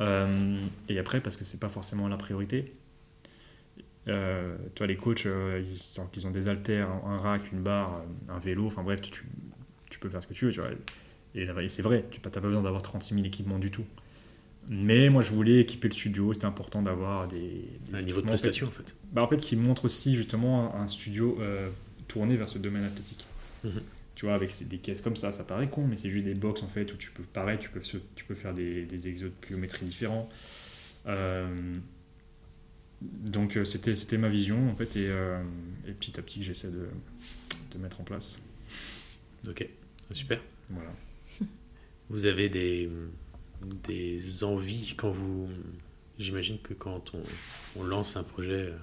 Euh, 0.00 0.58
et 0.88 0.98
après, 0.98 1.20
parce 1.20 1.36
que 1.36 1.44
c'est 1.44 1.60
pas 1.60 1.68
forcément 1.68 2.08
la 2.08 2.16
priorité. 2.16 2.72
Euh, 4.08 4.56
tu 4.74 4.78
vois, 4.78 4.86
les 4.88 4.96
coachs, 4.96 5.26
euh, 5.26 5.62
ils, 5.64 5.78
qu'ils 6.10 6.26
ont 6.26 6.30
des 6.30 6.48
haltères, 6.48 6.88
un, 7.06 7.18
rack, 7.18 7.52
une 7.52 7.62
barre, 7.62 8.02
un 8.28 8.38
vélo, 8.40 8.66
enfin 8.66 8.82
bref, 8.82 9.00
tu 9.00 9.98
peux 10.00 10.08
faire 10.08 10.20
ce 10.22 10.26
que 10.26 10.34
tu 10.34 10.46
veux, 10.46 10.50
tu 10.52 10.60
vois. 10.60 10.70
Et, 11.34 11.42
et 11.44 11.68
c'est 11.68 11.82
vrai, 11.82 12.04
tu 12.10 12.20
n'as 12.20 12.30
pas 12.30 12.40
besoin 12.40 12.62
d'avoir 12.62 12.82
36 12.82 13.14
000 13.14 13.26
équipements 13.26 13.58
du 13.60 13.70
tout. 13.70 13.84
Mais 14.68 15.08
moi, 15.08 15.22
je 15.22 15.32
voulais 15.32 15.60
équiper 15.60 15.88
le 15.88 15.94
studio, 15.94 16.32
c'était 16.32 16.46
important 16.46 16.82
d'avoir 16.82 17.28
des, 17.28 17.38
des 17.38 17.94
un 17.94 18.02
niveau 18.02 18.20
de 18.20 18.26
équipements, 18.26 18.32
en 18.32 18.36
fait, 18.36 18.42
prestation 18.42 18.66
en 18.68 18.70
fait. 18.70 18.94
bah, 19.12 19.22
en 19.22 19.28
fait, 19.28 19.36
qui 19.36 19.56
montre 19.56 19.86
aussi 19.86 20.14
justement 20.14 20.74
un, 20.74 20.86
studio 20.86 21.36
euh, 21.40 21.68
tourné 22.08 22.36
vers 22.36 22.48
ce 22.48 22.58
domaine 22.58 22.84
athlétique. 22.84 23.26
Mhm. 23.64 23.82
Tu 24.14 24.26
vois, 24.26 24.34
avec 24.34 24.52
des 24.68 24.78
caisses 24.78 25.00
comme 25.00 25.16
ça, 25.16 25.32
ça 25.32 25.42
paraît 25.42 25.68
con, 25.68 25.86
mais 25.86 25.96
c'est 25.96 26.10
juste 26.10 26.26
des 26.26 26.34
box 26.34 26.62
en 26.62 26.68
fait 26.68 26.92
où 26.92 26.96
tu 26.96 27.10
peux, 27.10 27.22
pareil, 27.22 27.58
tu 27.58 27.70
peux, 27.70 27.80
tu 27.80 28.24
peux 28.24 28.34
faire 28.34 28.52
des, 28.52 28.84
des 28.84 29.08
exos 29.08 29.30
de 29.30 29.34
pliométrie 29.40 29.86
différents. 29.86 30.28
Euh, 31.06 31.74
donc 33.00 33.56
euh, 33.56 33.64
c'était 33.64 33.96
c'était 33.96 34.18
ma 34.18 34.28
vision 34.28 34.70
en 34.70 34.76
fait 34.76 34.94
et, 34.96 35.08
euh, 35.08 35.42
et 35.88 35.92
petit 35.92 36.20
à 36.20 36.22
petit 36.22 36.44
j'essaie 36.44 36.70
de, 36.70 36.86
de 37.72 37.78
mettre 37.78 38.00
en 38.00 38.04
place. 38.04 38.38
Ok. 39.48 39.66
Super. 40.12 40.40
Voilà. 40.70 40.90
Vous 42.10 42.26
avez 42.26 42.48
des, 42.48 42.90
des 43.86 44.44
envies 44.44 44.94
quand 44.96 45.10
vous. 45.10 45.48
J'imagine 46.18 46.58
que 46.60 46.74
quand 46.74 47.12
on, 47.14 47.22
on 47.80 47.84
lance 47.84 48.16
un 48.16 48.22
projet 48.24 48.68
euh, 48.70 48.76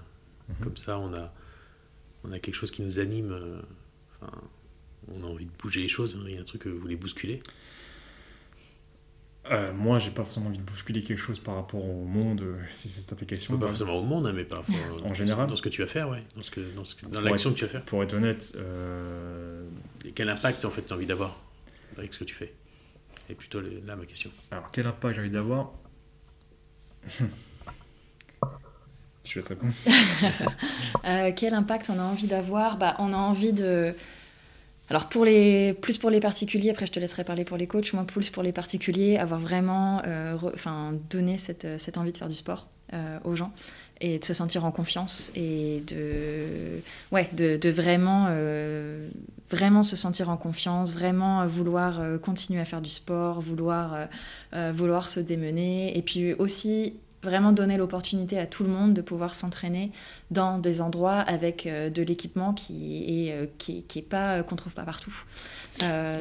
Mhm. 0.50 0.56
comme 0.64 0.78
ça, 0.78 0.98
on 0.98 1.14
a, 1.14 1.32
on 2.24 2.32
a 2.32 2.40
quelque 2.40 2.56
chose 2.56 2.72
qui 2.72 2.82
nous 2.82 3.00
anime. 3.00 3.32
euh, 3.32 3.62
Enfin, 4.22 4.32
on 5.14 5.24
a 5.24 5.28
envie 5.28 5.46
de 5.46 5.52
bouger 5.62 5.82
les 5.82 5.88
choses. 5.88 6.16
hein, 6.20 6.24
Il 6.28 6.34
y 6.34 6.38
a 6.38 6.42
un 6.42 6.44
truc 6.44 6.64
que 6.64 6.70
vous 6.70 6.80
voulez 6.80 6.96
bousculer? 6.96 7.42
Euh, 9.46 9.74
moi, 9.74 9.98
j'ai 10.00 10.12
pas 10.12 10.24
forcément 10.24 10.48
envie 10.48 10.58
de 10.60 10.64
bousculer 10.64 11.02
quelque 11.02 11.18
chose 11.20 11.40
par 11.40 11.56
rapport 11.56 11.84
au 11.84 12.04
monde, 12.04 12.42
euh, 12.42 12.60
si 12.74 12.88
c'est 12.88 13.02
cette 13.02 13.26
question. 13.26 13.58
Pas 13.58 13.68
forcément 13.68 13.98
au 13.98 14.04
monde, 14.04 14.28
hein, 14.28 14.34
mais 14.34 14.44
par 14.44 14.60
rapport 14.60 14.76
euh, 14.76 15.02
En 15.08 15.14
général 15.14 15.48
dans 15.48 15.56
ce 15.56 15.62
que 15.62 15.70
tu 15.70 15.82
vas 15.82 15.88
faire, 15.88 16.10
ouais. 16.10 16.24
Dans, 16.36 16.42
ce 16.44 16.52
que, 16.52 16.60
dans, 16.76 16.84
ce 16.84 16.96
que- 16.96 17.06
dans 17.06 17.12
Pour 17.14 17.22
l'action 17.22 17.52
que 17.54 17.58
tu 17.58 17.66
vas 17.66 17.70
faire. 17.72 17.86
Pour 17.86 18.04
être 18.04 18.14
honnête, 18.14 18.56
Et 20.06 20.12
quel 20.12 20.30
impact 20.30 20.66
en 20.66 20.70
fait 20.72 20.84
tu 20.84 20.94
as 20.94 20.96
envie 20.96 21.06
d'avoir 21.06 21.40
avec 21.98 22.14
ce 22.14 22.20
que 22.20 22.26
tu 22.26 22.36
fais? 22.36 22.54
Et 23.30 23.36
plutôt 23.36 23.62
le- 23.62 23.82
là 23.86 23.96
ma 23.96 24.06
question. 24.06 24.32
Alors, 24.52 24.70
quel 24.72 24.88
impact 24.88 25.16
j'ai 25.16 25.22
envie 25.22 25.30
d'avoir 25.30 25.72
Je 29.26 29.36
vais 29.36 29.42
te 29.42 29.50
répondre. 29.50 29.74
Euh, 31.06 31.32
quel 31.36 31.54
impact 31.54 31.90
on 31.90 32.00
a 32.00 32.04
envie 32.04 32.28
d'avoir? 32.28 32.78
Bah, 32.78 32.96
On 33.00 33.14
a 33.14 33.18
envie 33.18 33.54
de... 33.54 33.94
Alors 34.90 35.08
pour 35.08 35.24
les, 35.24 35.76
plus 35.76 36.00
pour 36.00 36.10
les 36.10 36.20
particuliers, 36.20 36.72
après 36.72 36.88
je 36.88 36.92
te 36.92 37.00
laisserai 37.00 37.24
parler 37.24 37.46
pour 37.46 37.58
les 37.58 37.68
coachs, 37.68 37.94
moi 37.94 38.06
plus 38.06 38.32
pour 38.32 38.42
les 38.42 38.52
particuliers, 38.52 39.18
avoir 39.20 39.40
vraiment 39.40 40.02
euh, 40.08 40.36
re- 40.36 40.52
enfin, 40.56 40.94
donné 41.12 41.38
cette, 41.38 41.68
cette 41.80 42.00
envie 42.00 42.12
de 42.12 42.18
faire 42.18 42.28
du 42.28 42.34
sport 42.34 42.68
euh, 42.94 43.20
aux 43.24 43.36
gens 43.36 43.54
et 44.02 44.20
de 44.20 44.24
se 44.26 44.34
sentir 44.34 44.64
en 44.66 44.72
confiance 44.72 45.32
et 45.36 45.84
de, 45.88 46.82
ouais, 47.12 47.30
de, 47.34 47.58
de 47.58 47.70
vraiment 47.70 48.28
euh, 48.30 49.10
vraiment 49.50 49.84
se 49.84 49.96
sentir 49.96 50.30
en 50.30 50.38
confiance, 50.38 50.94
vraiment 50.94 51.42
euh, 51.42 51.48
vouloir 51.48 52.00
euh, 52.00 52.18
continuer 52.18 52.62
à 52.62 52.66
faire 52.66 52.82
du 52.82 52.90
sport, 52.90 53.42
vouloir, 53.42 54.08
euh, 54.54 54.72
vouloir 54.74 55.10
se 55.10 55.20
démener, 55.20 55.98
et 55.98 56.02
puis 56.02 56.34
aussi 56.36 56.94
vraiment 57.24 57.52
donner 57.52 57.76
l'opportunité 57.76 58.40
à 58.40 58.46
tout 58.46 58.64
le 58.64 58.70
monde 58.70 58.94
de 58.94 59.02
pouvoir 59.02 59.36
s'entraîner 59.36 59.92
dans 60.32 60.58
des 60.58 60.80
endroits 60.80 61.20
avec 61.20 61.68
de 61.68 62.02
l'équipement 62.02 62.54
qui 62.54 63.28
est 63.28 63.50
qui, 63.58 63.84
qui 63.84 64.00
est 64.00 64.04
pas 64.04 64.42
qu'on 64.44 64.56
trouve 64.56 64.74
pas 64.74 64.84
partout. 64.86 65.24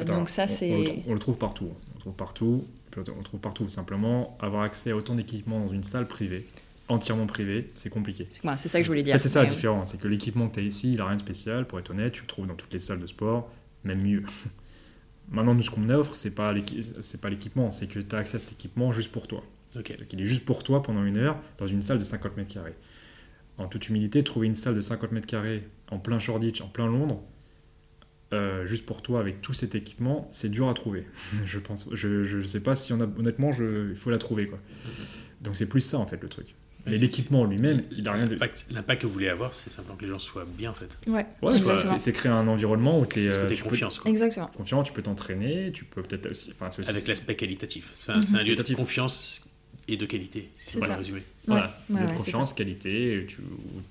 Donc 0.05 0.27
ça 0.27 0.43
on- 0.43 0.45
On, 0.45 0.47
c'est 0.49 0.83
trou- 0.83 1.03
on 1.07 1.13
le 1.13 1.19
trouve 1.19 1.37
partout. 1.37 1.69
On 1.91 1.95
le 1.95 1.99
trouve 2.01 2.13
partout. 2.13 2.65
On 2.97 3.17
le 3.17 3.23
trouve 3.23 3.39
partout. 3.39 3.69
Simplement, 3.69 4.35
avoir 4.41 4.63
accès 4.63 4.91
à 4.91 4.95
autant 4.97 5.15
d'équipements 5.15 5.59
dans 5.61 5.71
une 5.71 5.83
salle 5.83 6.05
privée, 6.07 6.45
entièrement 6.89 7.27
privée, 7.27 7.69
c'est 7.75 7.89
compliqué. 7.89 8.27
Ouais, 8.43 8.57
c'est 8.57 8.67
ça 8.67 8.79
que 8.79 8.83
je 8.85 8.89
voulais 8.89 9.01
En 9.01 9.05
dire. 9.05 9.13
fait, 9.15 9.21
c'est 9.21 9.29
ça 9.29 9.43
la 9.43 9.49
différence. 9.49 9.91
C'est 9.91 9.99
que 9.99 10.07
l'équipement 10.07 10.49
que 10.49 10.55
tu 10.55 10.59
as 10.59 10.63
ici, 10.63 10.91
il 10.91 10.97
n'a 10.97 11.05
rien 11.05 11.15
de 11.15 11.21
spécial, 11.21 11.65
pour 11.67 11.79
être 11.79 11.91
honnête. 11.91 12.13
Tu 12.13 12.21
le 12.21 12.27
trouves 12.27 12.47
dans 12.47 12.55
toutes 12.55 12.73
les 12.73 12.79
salles 12.79 12.99
de 12.99 13.07
sport, 13.07 13.49
même 13.83 14.01
mieux. 14.01 14.23
Maintenant, 15.31 15.53
nous, 15.53 15.61
ce 15.61 15.69
qu'on 15.69 15.89
offre, 15.89 16.15
c'est 16.15 16.33
pas 16.33 16.51
l'équipement, 16.51 17.71
c'est 17.71 17.87
que 17.87 17.99
tu 17.99 18.15
as 18.15 18.19
accès 18.19 18.37
à 18.37 18.39
cet 18.39 18.51
équipement 18.51 18.91
juste 18.91 19.11
pour 19.11 19.27
toi. 19.27 19.43
Ok. 19.77 19.95
Donc, 19.97 20.11
il 20.11 20.21
est 20.21 20.25
juste 20.25 20.43
pour 20.43 20.63
toi 20.63 20.81
pendant 20.81 21.05
une 21.05 21.17
heure 21.17 21.39
dans 21.59 21.67
une 21.67 21.83
salle 21.83 21.99
de 21.99 22.03
50 22.03 22.35
mètres 22.35 22.51
carrés. 22.51 22.75
En 23.59 23.67
toute 23.67 23.89
humilité, 23.89 24.23
trouver 24.23 24.47
une 24.47 24.55
salle 24.55 24.73
de 24.73 24.81
50 24.81 25.11
mètres 25.11 25.27
carrés 25.27 25.67
en 25.91 25.99
plein 25.99 26.17
Shoreditch, 26.17 26.61
en 26.61 26.67
plein 26.67 26.87
Londres, 26.87 27.21
euh, 28.31 28.65
juste 28.65 28.85
pour 28.85 29.01
toi 29.01 29.19
avec 29.19 29.41
tout 29.41 29.53
cet 29.53 29.75
équipement, 29.75 30.27
c'est 30.31 30.49
dur 30.49 30.69
à 30.69 30.73
trouver. 30.73 31.05
je 31.45 31.59
pense. 31.59 31.87
Je, 31.91 32.23
je 32.23 32.41
sais 32.41 32.61
pas 32.61 32.75
si 32.75 32.93
on 32.93 32.99
a. 33.01 33.05
Honnêtement, 33.05 33.51
je, 33.51 33.89
il 33.89 33.95
faut 33.95 34.09
la 34.11 34.17
trouver 34.17 34.47
quoi. 34.47 34.59
Donc 35.41 35.55
c'est 35.55 35.65
plus 35.65 35.81
ça 35.81 35.97
en 35.97 36.05
fait 36.05 36.21
le 36.21 36.29
truc. 36.29 36.55
Mais 36.85 36.95
c'est- 36.95 37.01
l'équipement 37.01 37.45
lui-même, 37.45 37.83
il 37.91 38.07
a 38.07 38.13
rien 38.13 38.25
de. 38.25 38.33
L'impact 38.33 38.65
l'impact 38.71 39.01
que 39.01 39.07
vous 39.07 39.13
voulez 39.13 39.27
avoir, 39.29 39.53
c'est 39.53 39.69
simplement 39.69 39.95
que 39.97 40.03
les 40.05 40.09
gens 40.11 40.19
soient 40.19 40.45
bien 40.45 40.71
en 40.71 40.73
fait. 40.73 40.97
Ouais, 41.07 41.25
Ouais, 41.41 41.51
c'est- 41.51 41.57
exactement. 41.57 41.93
c'est 41.99 42.05
c'est 42.05 42.13
créer 42.13 42.31
un 42.31 42.47
environnement 42.47 42.99
où 42.99 43.05
tu 43.05 43.19
C'est 43.19 43.25
es 43.27 43.31
ce 43.31 43.39
côté 43.39 43.55
tu 43.55 43.63
peux- 43.63 43.69
confiance. 43.69 43.99
quoi. 43.99 44.09
Exactement. 44.09 44.47
confiant, 44.47 44.81
tu 44.83 44.93
peux 44.93 45.01
t'entraîner, 45.01 45.71
tu 45.73 45.83
peux 45.85 46.01
peut-être 46.01 46.29
aussi. 46.31 46.51
Enfin, 46.51 46.69
c'est 46.71 46.79
aussi- 46.81 46.89
Avec 46.89 47.07
l'aspect 47.07 47.35
qualitatif. 47.35 47.91
C'est 47.95 48.11
un, 48.13 48.21
c'est 48.21 48.35
un 48.35 48.43
lieu 48.43 48.55
de 48.55 48.73
confiance 48.75 49.41
et 49.87 49.97
de 49.97 50.05
qualité, 50.05 50.49
si 50.55 50.71
C'est 50.71 50.77
on 50.77 50.81
peut 50.81 50.87
ça. 50.87 50.93
le 50.93 50.99
résumer. 50.99 51.23
Voilà, 51.47 51.67
Ouais, 51.89 52.01
de 52.01 52.07
ouais, 52.07 52.13
confiance, 52.15 52.53
qualité, 52.53 53.25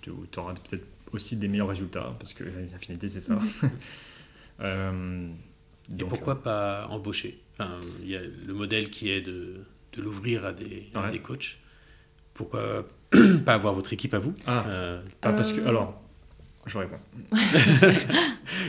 tu 0.01 0.11
auras 0.39 0.55
peut-être 0.55 0.85
aussi 1.13 1.37
des 1.37 1.49
meilleurs 1.49 1.69
résultats, 1.69 2.15
parce 2.19 2.33
que 2.35 2.45
la 2.45 2.79
finalité, 2.79 3.09
c'est 3.09 3.21
ça. 3.21 3.35
Mhm. 3.35 3.71
Euh, 4.61 5.29
Et 5.91 5.95
donc, 5.95 6.09
pourquoi 6.11 6.43
pas 6.43 6.87
embaucher? 6.91 7.39
Enfin, 7.59 7.79
Il 8.03 8.09
y 8.09 8.17
a 8.17 8.21
le 8.47 8.53
modèle 8.55 8.91
qui 8.91 9.09
est 9.11 9.21
de, 9.21 9.61
de 9.93 10.03
l'ouvrir 10.03 10.45
à, 10.45 10.53
des, 10.53 10.89
à 10.95 11.11
des 11.11 11.21
coachs. 11.21 11.59
Pourquoi 12.39 12.87
pas 13.45 13.55
avoir 13.55 13.75
votre 13.75 13.93
équipe 13.93 14.15
à 14.15 14.19
vous 14.19 14.33
Ah, 14.47 14.65
Euh, 14.69 15.03
ah, 15.23 15.33
parce 15.33 15.53
que. 15.53 15.61
Euh, 15.61 15.69
Alors, 15.69 16.01
je 16.67 16.79
réponds. 16.79 17.01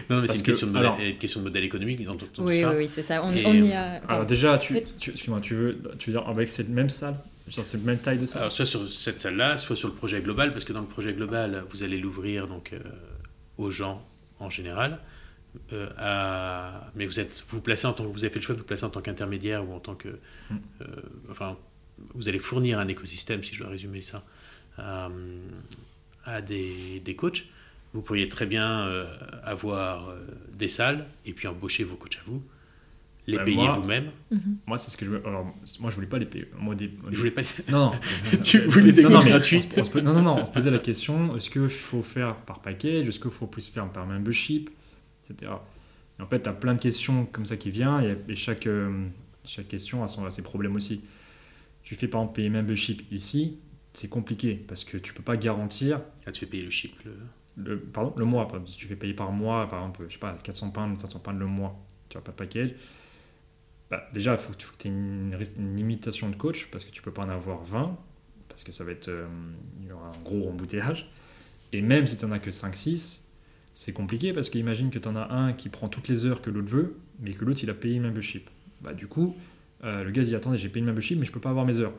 Non, 0.10 0.22
mais 0.22 0.28
c'est 0.28 0.36
une, 0.36 0.42
que- 0.42 0.46
question 0.48 0.68
de 0.68 0.72
modèle- 0.74 0.88
alors- 0.92 1.00
une 1.00 1.18
question 1.18 1.40
de 1.42 1.46
modèle 1.46 1.64
économique 1.64 2.04
dans, 2.04 2.16
dans 2.16 2.26
tout 2.26 2.42
Oui, 2.42 2.60
ça. 2.62 2.70
oui, 2.72 2.76
oui, 2.80 2.88
c'est 2.90 3.04
ça. 3.04 3.24
On, 3.24 3.32
y 3.32 3.72
a. 3.74 4.02
Alors, 4.08 4.26
déjà, 4.26 4.58
tu, 4.58 4.74
Oui. 4.74 4.84
tu, 4.98 5.12
excuse-moi, 5.12 5.40
tu 5.42 5.54
veux, 5.56 5.82
tu 6.00 6.10
veux 6.12 6.18
dire 6.20 6.28
avec 6.28 6.50
cette 6.50 6.70
même 6.70 6.90
salle, 6.90 7.16
sur 7.48 7.66
cette 7.66 7.84
même 7.84 8.00
taille 8.00 8.18
de 8.18 8.26
salle? 8.26 8.42
Alors, 8.44 8.52
soit 8.52 8.66
sur 8.66 8.88
cette 8.88 9.20
salle-là, 9.20 9.58
soit 9.58 9.76
sur 9.76 9.88
le 9.88 9.94
projet 9.94 10.22
global, 10.22 10.52
parce 10.52 10.66
que 10.66 10.74
dans 10.74 10.82
le 10.82 10.88
projet 10.88 11.14
global, 11.14 11.64
vous 11.70 11.84
allez 11.84 11.98
l'ouvrir 12.00 12.48
donc 12.48 12.74
euh, 12.74 12.80
aux 13.58 13.70
gens 13.70 14.02
en 14.40 14.50
général. 14.50 15.00
euh, 15.74 15.90
à- 15.98 16.92
Mais 16.96 17.06
vous 17.06 17.20
êtes, 17.20 17.44
vous 17.50 17.60
placez 17.62 17.88
en 17.88 17.94
tant 17.94 18.04
que 18.06 18.10
vous 18.12 18.24
avez 18.24 18.30
fait 18.34 18.40
le 18.40 18.46
choix 18.46 18.56
de 18.56 18.60
vous 18.60 18.66
placer 18.66 18.84
en 18.86 18.90
tant 18.90 19.02
qu'intermédiaire 19.02 19.68
ou 19.68 19.74
en 19.74 19.80
tant 19.80 19.96
que, 19.96 20.10
Mm. 20.10 20.56
euh, 20.82 20.86
enfin, 21.32 21.58
vous 22.16 22.28
allez 22.28 22.40
fournir 22.40 22.80
un 22.80 22.88
écosystème, 22.88 23.44
si 23.44 23.54
je 23.56 23.60
dois 23.64 23.70
résumer 23.72 24.02
ça, 24.02 24.24
à, 24.78 25.10
à 26.26 26.42
des, 26.42 27.02
des 27.04 27.16
coachs. 27.16 27.46
Vous 27.94 28.02
pourriez 28.02 28.30
très 28.30 28.46
bien 28.46 28.82
euh, 28.88 29.06
avoir 29.44 30.10
euh, 30.10 30.20
des 30.54 30.68
salles 30.68 31.08
et 31.26 31.34
puis 31.34 31.48
embaucher 31.48 31.84
vos 31.84 31.96
coachs 31.96 32.18
à 32.18 32.24
vous, 32.26 32.44
les 33.26 33.38
Bah, 33.38 33.44
payer 33.46 33.58
moi- 33.58 33.76
vous-même. 33.80 34.12
Mhm. 34.32 34.58
Moi, 34.68 34.78
c'est 34.78 34.92
ce 34.92 34.98
que 34.98 35.06
je 35.06 35.12
veux. 35.12 35.26
Alors, 35.26 35.52
moi, 35.80 35.90
je 35.90 35.96
voulais 35.96 36.08
pas 36.08 36.20
les 36.20 36.26
payer. 36.28 36.48
Moi, 36.60 36.76
des, 36.76 36.92
Je 37.12 37.18
voulais 37.18 37.32
pas. 37.32 37.42
Non, 37.72 37.90
non. 37.90 38.00
Tu 38.44 38.60
voulais 38.60 38.92
des 38.92 39.02
non, 39.04 39.10
non, 39.10 39.20
coachs 39.20 39.28
gratuits. 39.30 39.60
non, 40.04 40.14
non, 40.14 40.22
non, 40.22 40.42
on 40.42 40.46
se 40.46 40.52
posait 40.52 40.70
la 40.72 40.78
question 40.80 41.36
est-ce 41.36 41.50
qu'il 41.50 41.68
faut 41.70 42.04
faire 42.04 42.36
par 42.36 42.60
package 42.62 43.08
Est-ce 43.08 43.20
qu'il 43.20 43.32
faut 43.32 43.48
plus 43.48 43.68
faire 43.68 43.88
par 43.92 44.06
membership 44.06 44.70
Etc. 45.30 45.52
Et 46.20 46.22
en 46.22 46.28
fait, 46.28 46.42
tu 46.44 46.50
as 46.50 46.54
plein 46.54 46.76
de 46.76 46.80
questions 46.80 47.26
comme 47.26 47.46
ça 47.48 47.58
qui 47.58 47.72
viennent 47.72 48.02
et, 48.28 48.32
et 48.32 48.36
chaque, 48.36 48.68
euh, 48.68 49.08
chaque 49.46 49.68
question 49.68 50.04
a, 50.04 50.08
son, 50.08 50.26
a 50.26 50.32
ses 50.32 50.42
problèmes 50.44 50.76
aussi. 50.76 51.02
Tu 51.90 51.96
fais 51.96 52.08
par 52.08 52.22
exemple 52.22 52.36
payer 52.36 52.52
membership 52.52 53.02
ici, 53.12 53.58
c'est 53.94 54.10
compliqué 54.10 54.64
parce 54.68 54.84
que 54.84 54.96
tu 54.96 55.12
peux 55.12 55.24
pas 55.24 55.38
garantir 55.38 56.02
Ah, 56.28 56.32
tu 56.32 56.42
fais 56.42 56.46
payer 56.46 56.62
le 56.62 56.70
chip. 56.70 56.94
le- 57.04 57.18
le, 57.58 57.80
pardon, 57.80 58.14
le 58.16 58.26
mois. 58.26 58.48
Si 58.68 58.78
tu 58.78 58.86
fais 58.86 58.96
payer 58.96 59.16
par 59.16 59.32
mois, 59.32 59.68
par 59.68 59.80
exemple, 59.80 60.06
je 60.08 60.14
sais 60.14 60.20
pas, 60.20 60.34
400 60.34 60.70
pounds, 60.70 61.00
500 61.00 61.18
pounds 61.18 61.40
le 61.40 61.48
mois, 61.48 61.84
tu 62.08 62.16
n'as 62.16 62.22
pas 62.22 62.32
de 62.32 62.38
package. 62.38 62.76
Bah, 63.90 64.08
déjà, 64.14 64.34
il 64.34 64.38
faut, 64.38 64.54
que 64.54 64.58
tu 64.78 64.88
aies 64.88 64.92
une, 64.92 65.76
limitation 65.76 66.30
de 66.30 66.36
coach 66.36 66.68
parce 66.68 66.86
que 66.86 66.92
tu 66.92 67.02
peux 67.02 67.12
pas 67.12 67.24
en 67.24 67.30
avoir 67.30 67.64
20 67.64 67.98
parce 68.50 68.64
que 68.64 68.72
ça 68.72 68.84
va 68.84 68.92
être, 68.92 69.08
euh, 69.08 69.26
il 69.82 69.88
y 69.88 69.92
aura 69.92 70.10
un 70.10 70.24
gros 70.24 70.48
embouteillage. 70.48 71.10
Et 71.74 71.82
même 71.82 72.06
si 72.06 72.18
tu 72.18 72.26
n'en 72.28 72.34
as 72.34 72.40
que 72.40 72.52
5-6, 72.52 73.24
c'est 73.74 73.94
compliqué 73.94 74.32
parce 74.32 74.52
qu'imagine 74.52 74.92
que 74.92 75.00
tu 75.00 75.08
en 75.08 75.16
as 75.16 75.34
un 75.34 75.54
qui 75.54 75.70
prend 75.70 75.90
toutes 75.90 76.08
les 76.08 76.28
heures 76.28 76.44
que 76.44 76.52
l'autre 76.52 76.70
veut, 76.70 77.00
mais 77.20 77.34
que 77.34 77.44
l'autre 77.44 77.62
il 77.64 77.70
a 77.72 77.74
payé 77.74 78.00
membership. 78.00 78.48
Bah, 78.80 78.94
du 78.94 79.08
coup, 79.08 79.36
euh, 79.84 80.04
le 80.04 80.12
gars 80.12 80.22
il 80.22 80.28
dit 80.28 80.36
attendez, 80.36 80.58
j'ai 80.58 80.70
payé 80.70 80.82
une 80.82 80.88
membership, 80.88 81.18
mais 81.20 81.26
je 81.26 81.32
peux 81.32 81.40
pas 81.40 81.50
avoir 81.50 81.66
mes 81.66 81.80
heures. 81.80 81.94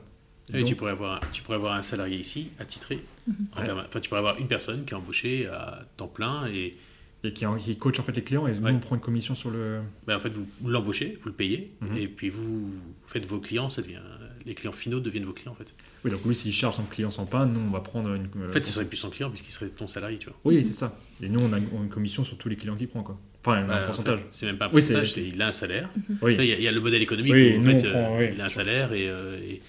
Et 0.53 0.59
Donc- 0.59 0.69
tu, 0.69 0.75
pourrais 0.75 0.91
avoir, 0.93 1.23
un- 1.23 1.27
tu 1.33 1.43
pourrais 1.43 1.57
avoir 1.57 1.75
un 1.75 1.83
salarié 1.83 2.17
ici, 2.19 2.51
attitré. 2.59 3.01
Ouais. 3.29 3.67
perma- 3.67 3.85
Enfin, 3.87 4.01
tu 4.01 4.09
pourrais 4.09 4.19
avoir 4.19 4.39
une 4.39 4.49
personne 4.49 4.85
qui 4.85 4.93
est 4.95 4.97
embauchée 4.97 5.47
à 5.47 5.83
temps 5.97 6.09
plein 6.09 6.47
et 6.49 6.77
et 7.23 7.35
qui, 7.35 7.45
qui 7.59 7.77
coach 7.77 8.01
en 8.01 8.03
fait 8.03 8.13
les 8.17 8.23
clients 8.25 8.47
et 8.47 8.55
nous 8.55 8.63
Ouais. 8.65 8.73
on 8.73 8.79
prend 8.79 8.95
une 8.97 9.03
commission 9.03 9.35
sur 9.35 9.51
le. 9.51 9.81
ben, 10.07 10.17
en 10.17 10.21
fait, 10.21 10.31
vous, 10.31 10.47
l'embauchez, 10.67 11.19
vous 11.21 11.29
le 11.29 11.35
payez 11.35 11.71
Mhm. 11.83 11.97
et 11.99 12.09
puis 12.09 12.31
vous 12.31 12.71
faites 13.07 13.27
vos 13.27 13.39
clients, 13.41 13.69
ça 13.69 13.83
devient, 13.83 14.01
les 14.47 14.55
clients 14.55 14.73
finaux 14.73 15.01
deviennent 15.01 15.27
vos 15.27 15.35
clients 15.35 15.53
en 15.53 15.55
fait. 15.55 15.73
Oui, 16.03 16.11
donc 16.11 16.25
lui, 16.25 16.35
s'il 16.35 16.51
charge 16.55 16.77
son 16.77 16.85
client 16.85 17.11
sans 17.11 17.27
panne, 17.27 17.53
nous, 17.53 17.61
on 17.61 17.71
va 17.71 17.81
prendre 17.81 18.15
une. 18.15 18.25
En 18.49 18.51
fait, 18.51 18.65
ce 18.65 18.73
serait 18.73 18.87
plus 18.87 18.97
son 18.97 19.11
client 19.11 19.29
puisqu'il 19.29 19.53
serait 19.53 19.69
ton 19.69 19.87
salarié, 19.87 20.17
tu 20.17 20.29
vois. 20.31 20.39
Oui, 20.47 20.65
c'est 20.65 20.73
ça. 20.73 20.97
Et 21.23 21.29
nous, 21.29 21.41
on 21.41 21.53
a 21.53 21.59
une 21.59 21.91
commission 21.91 22.25
sur 22.25 22.39
tous 22.39 22.49
les 22.49 22.57
clients 22.57 22.75
qu'il 22.75 22.89
prend, 22.89 23.03
quoi. 23.03 23.21
Enfin, 23.45 23.63
Euh, 23.63 23.71
un 23.73 23.83
en 23.83 23.87
pourcentage. 23.87 24.19
fait, 24.21 24.27
c'est 24.31 24.47
même 24.47 24.59
pas 24.59 24.67
un 24.67 24.71
Oui, 24.73 24.83
c'est- 24.83 24.93
pourcentage, 24.95 25.25
il 25.33 25.41
a 25.41 25.47
un 25.49 25.53
salaire. 25.53 25.89
Oui. 25.97 26.05
Tu 26.09 26.15
vois, 26.35 26.45
Il 26.45 26.51
y, 26.51 26.53
a- 26.53 26.57
il 26.59 26.63
y 26.63 26.69
a 26.69 26.73
le 26.73 26.81
modèle 26.81 27.01
économique 27.03 27.33
Oui, 27.33 27.57
où 27.57 27.61
en 27.61 27.63
fait, 27.63 27.89
prend, 27.89 28.17
euh, 28.17 28.19
oui. 28.19 28.31
il 28.35 28.41
a 28.41 28.45
un 28.45 28.49
salaire 28.51 28.93
et, 28.93 29.09
euh, 29.09 29.39
et- 29.43 29.63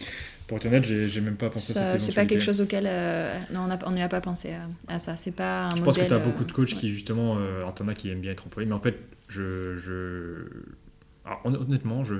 Pour 0.48 0.58
être 0.58 0.66
honnête, 0.66 0.84
j'ai 0.84 1.08
j'ai 1.08 1.22
même 1.22 1.38
pas 1.38 1.50
pensé 1.50 1.72
à 1.72 1.76
Ça, 1.76 1.92
cette 1.94 2.02
c'est 2.02 2.14
pas 2.14 2.26
quelque 2.26 2.44
chose 2.44 2.60
auquel. 2.60 2.84
euh, 2.86 3.34
non, 3.54 3.70
on 3.86 3.92
n'y 3.92 4.02
a 4.02 4.10
pas 4.10 4.20
pensé 4.20 4.50
à, 4.52 4.94
à 4.94 5.00
ça. 5.00 5.16
C'est 5.16 5.32
pas 5.32 5.68
un 5.68 5.70
Je 5.70 5.76
modèle. 5.78 5.86
pense 5.86 5.98
que 6.00 6.08
tu 6.08 6.14
as 6.14 6.18
euh, 6.18 6.20
beaucoup 6.20 6.44
de 6.44 6.52
coachs 6.52 6.68
ouais. 6.72 6.76
qui, 6.78 6.90
justement, 6.90 7.38
euh, 7.40 7.60
alors 7.60 7.74
t'en 7.74 7.88
as 7.88 7.94
qui 7.94 8.10
aiment 8.10 8.20
bien 8.20 8.32
être 8.32 8.46
employés, 8.48 8.68
mais 8.68 8.76
en 8.76 8.82
fait, 8.82 8.98
je. 9.30 9.78
je... 9.78 10.44
Alors, 11.26 11.42
honnêtement, 11.46 12.04
je. 12.04 12.16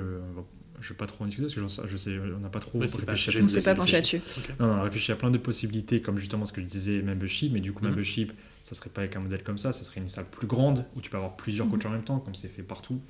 Je 0.80 0.88
vais 0.88 0.94
pas 0.96 1.06
trop 1.06 1.22
en 1.22 1.26
discuter 1.28 1.46
parce 1.54 1.76
que 1.76 1.86
je 1.88 1.96
sais, 1.96 2.10
on 2.34 2.40
n'a 2.40 2.48
pas 2.48 2.58
trop 2.58 2.78
Ouais, 2.80 2.88
c'est 2.88 3.04
pas- 3.04 3.12
réfléchi 3.12 3.28
à 3.30 3.32
je 3.34 3.38
On 3.40 3.42
ne 3.44 3.48
s'est 3.48 3.62
pas 3.62 3.74
penché 3.76 3.92
là-dessus. 3.92 4.20
Non, 4.58 4.66
non, 4.66 4.72
on 4.72 4.76
a 4.78 4.82
réfléchi 4.82 5.12
à 5.12 5.14
plein 5.16 5.30
de 5.30 5.38
possibilités, 5.38 6.00
comme 6.00 6.18
justement 6.18 6.44
ce 6.44 6.52
que 6.52 6.60
je 6.60 6.66
disais, 6.66 7.02
membership, 7.02 7.52
mais 7.52 7.60
du 7.60 7.72
coup, 7.72 7.84
Mhm. 7.84 7.90
membership, 7.90 8.32
ça 8.62 8.74
serait 8.74 8.90
pas 8.90 9.00
avec 9.02 9.16
un 9.16 9.20
modèle 9.20 9.42
comme 9.42 9.58
ça, 9.58 9.72
ça 9.72 9.84
serait 9.84 10.00
une 10.00 10.08
salle 10.08 10.26
plus 10.26 10.46
grande 10.46 10.84
où 10.96 11.00
tu 11.00 11.10
peux 11.10 11.16
avoir 11.16 11.36
plusieurs 11.36 11.66
Mhm. 11.66 11.72
coachs 11.72 11.86
en 11.86 11.90
même 11.90 12.04
temps, 12.04 12.18
comme 12.20 12.34
c'est 12.34 12.48
fait 12.48 12.62
partout. 12.62 13.00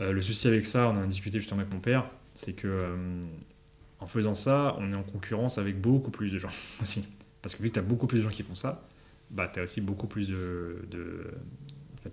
Euh, 0.00 0.12
le 0.12 0.22
souci 0.22 0.48
avec 0.48 0.66
ça, 0.66 0.88
on 0.88 0.92
en 0.96 1.02
a 1.02 1.06
discuté 1.06 1.38
justement 1.38 1.60
avec 1.60 1.72
mon 1.72 1.80
père, 1.80 2.08
c'est 2.34 2.54
que 2.54 2.66
euh, 2.68 3.20
en 4.00 4.06
faisant 4.06 4.34
ça, 4.34 4.74
on 4.78 4.90
est 4.92 4.96
en 4.96 5.02
concurrence 5.02 5.58
avec 5.58 5.80
beaucoup 5.80 6.10
plus 6.10 6.32
de 6.32 6.38
gens 6.38 6.48
aussi. 6.82 7.06
Parce 7.42 7.54
que 7.54 7.62
vu 7.62 7.68
que 7.68 7.74
tu 7.74 7.78
as 7.80 7.82
beaucoup 7.82 8.06
plus 8.06 8.18
de 8.18 8.22
gens 8.24 8.30
qui 8.30 8.42
font 8.42 8.54
ça, 8.54 8.86
bah, 9.30 9.50
tu 9.52 9.60
as 9.60 9.64
aussi 9.64 9.80
beaucoup 9.80 10.06
plus 10.06 10.28
de. 10.28 10.84
de 10.90 11.30
en 11.98 12.02
fait, 12.02 12.12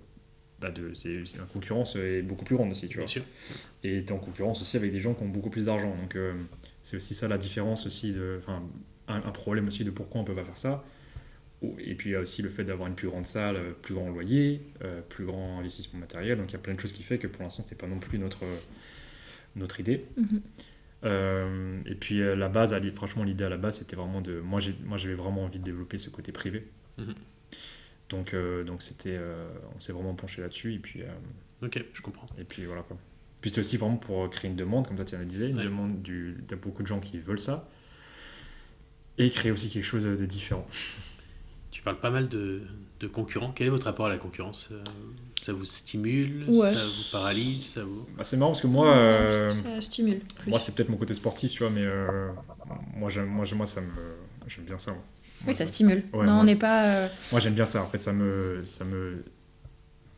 bah, 0.60 0.72
de 0.72 0.94
c'est, 0.94 1.26
c'est- 1.26 1.38
la 1.38 1.46
concurrence 1.46 1.96
est 1.96 2.22
beaucoup 2.22 2.46
plus 2.46 2.56
grande 2.58 2.72
aussi, 2.72 2.88
tu 2.88 2.96
vois. 2.96 3.06
bien 3.06 3.08
sûr. 3.12 3.24
Et 3.84 4.04
tu 4.04 4.10
es 4.10 4.12
en 4.12 4.18
concurrence 4.20 4.62
aussi 4.62 4.76
avec 4.78 4.92
des 4.92 5.00
gens 5.00 5.14
qui 5.14 5.24
ont 5.24 5.30
beaucoup 5.30 5.50
plus 5.50 5.66
d'argent. 5.66 5.96
Donc 5.96 6.16
euh, 6.16 6.34
c'est 6.84 6.98
aussi 6.98 7.14
ça 7.14 7.28
la 7.28 7.38
différence 7.38 7.86
aussi 7.86 8.12
de. 8.12 8.40
Enfin, 8.40 8.62
un, 9.08 9.18
un 9.18 9.32
problème 9.32 9.68
aussi 9.68 9.84
de 9.86 9.90
pourquoi 9.92 10.22
on 10.22 10.24
peut 10.26 10.34
pas 10.34 10.44
faire 10.44 10.58
ça. 10.58 10.84
Et 11.80 11.94
puis 11.96 12.12
il 12.12 12.14
y 12.14 12.16
a 12.16 12.22
aussi 12.22 12.42
le 12.42 12.50
fait 12.50 12.64
d'avoir 12.64 12.88
une 12.88 12.96
plus 12.96 13.08
grande 13.10 13.26
salle, 13.26 13.58
euh, 13.58 13.72
plus 13.82 13.94
grand 13.94 14.10
loyer, 14.10 14.62
euh, 14.84 15.02
plus 15.02 15.26
grand 15.26 15.60
investissement 15.60 16.00
matériel. 16.00 16.38
Donc 16.38 16.50
il 16.52 16.54
y 16.54 16.56
a 16.56 16.60
plein 16.60 16.74
de 16.74 16.80
choses 16.80 16.94
qui 16.94 17.04
fait 17.04 17.18
que 17.18 17.28
pour 17.28 17.42
l'instant 17.44 17.64
c'était 17.64 17.76
pas 17.76 17.88
non 17.88 18.00
plus 18.00 18.18
notre, 18.18 18.44
notre 19.56 19.80
idée. 19.80 20.06
Mhm. 20.18 20.42
Euh, 21.06 21.80
et 21.86 21.96
puis 21.96 22.22
euh, 22.22 22.36
la 22.36 22.50
base, 22.50 22.76
franchement 22.94 23.24
l'idée 23.24 23.44
à 23.46 23.50
la 23.50 23.58
base 23.58 23.80
c'était 23.80 23.96
vraiment 23.96 24.22
de. 24.22 24.40
Moi 24.40 24.60
j'ai- 24.60 24.76
moi, 24.86 24.98
j'avais 24.98 25.16
vraiment 25.16 25.44
envie 25.46 25.60
de 25.60 25.64
développer 25.64 25.98
ce 25.98 26.10
côté 26.10 26.32
privé. 26.32 26.66
Mhm. 26.98 27.14
Donc 28.10 28.34
euh, 28.34 28.64
donc 28.64 28.82
c'était, 28.82 29.16
euh, 29.18 29.48
on 29.76 29.80
s'est 29.80 29.94
vraiment 29.94 30.16
penché 30.16 30.42
là-dessus 30.42 30.74
et 30.74 30.80
puis 30.80 31.02
euh, 31.04 31.08
Ok, 31.66 31.84
je 31.94 32.02
comprends. 32.02 32.28
et 32.38 32.44
puis 32.46 32.66
voilà 32.66 32.82
quoi. 32.84 32.98
Puis 33.42 33.50
c'est 33.52 33.60
aussi 33.60 33.78
vraiment 33.78 33.98
pour 33.98 34.30
créer 34.30 34.50
une 34.50 34.58
demande, 34.58 34.88
comme 34.88 34.96
toi 34.98 35.06
tu 35.06 35.16
le 35.18 35.26
disais, 35.26 35.50
une 35.50 35.58
Ouais. 35.58 35.64
demande 35.66 36.02
du. 36.02 36.38
T'as 36.48 36.56
beaucoup 36.56 36.82
de 36.84 36.88
gens 36.88 37.00
qui 37.02 37.18
veulent 37.20 37.40
ça. 37.40 37.70
Et 39.18 39.30
créer 39.30 39.52
aussi 39.52 39.70
quelque 39.70 39.84
chose 39.84 40.06
de 40.06 40.26
différent. 40.26 40.66
Tu 41.80 41.84
parles 41.86 42.00
pas 42.02 42.10
mal 42.10 42.28
de, 42.28 42.64
de 43.00 43.08
concurrents. 43.08 43.54
Quel 43.56 43.68
est 43.68 43.70
votre 43.70 43.86
rapport 43.86 44.08
à 44.08 44.10
la 44.10 44.18
concurrence 44.18 44.68
Euh, 44.74 44.84
Ça 45.40 45.54
vous 45.54 45.64
stimule 45.64 46.44
Ouais. 46.50 46.74
Ça 46.74 46.82
vous 46.86 47.10
paralyse 47.18 47.66
ça 47.68 47.86
vous... 47.86 48.06
Bah, 48.18 48.26
c'est 48.26 48.36
marrant 48.36 48.52
parce 48.52 48.60
que 48.60 48.68
moi, 48.68 48.88
euh, 48.94 49.50
Ça 49.50 49.80
stimule. 49.80 50.20
plus. 50.20 50.50
moi 50.50 50.60
c'est 50.60 50.76
peut-être 50.76 50.90
mon 50.90 50.98
côté 50.98 51.14
sportif, 51.14 51.52
tu 51.54 51.60
vois, 51.64 51.70
mais 51.70 51.86
euh, 51.86 52.32
moi, 52.98 53.10
j'aime, 53.10 53.28
moi, 53.28 53.46
j'aime- 53.46 53.60
moi 53.60 53.66
ça 53.66 53.80
me, 53.80 53.88
j'aime 54.48 54.66
bien 54.66 54.78
ça. 54.78 54.92
moi. 54.92 55.02
Oui, 55.48 55.56
ça 55.56 55.66
stimule. 55.68 56.04
Ouais, 56.12 56.26
non, 56.26 56.34
moi, 56.34 56.42
on 56.42 56.44
n'est 56.44 56.58
pas. 56.58 56.84
euh, 56.84 57.08
Moi 57.32 57.40
j'aime 57.40 57.54
bien 57.54 57.66
ça. 57.66 57.82
En 57.82 57.88
fait, 57.88 58.00
ça 58.00 58.12
me, 58.12 58.62
ça 58.66 58.84
me, 58.84 59.24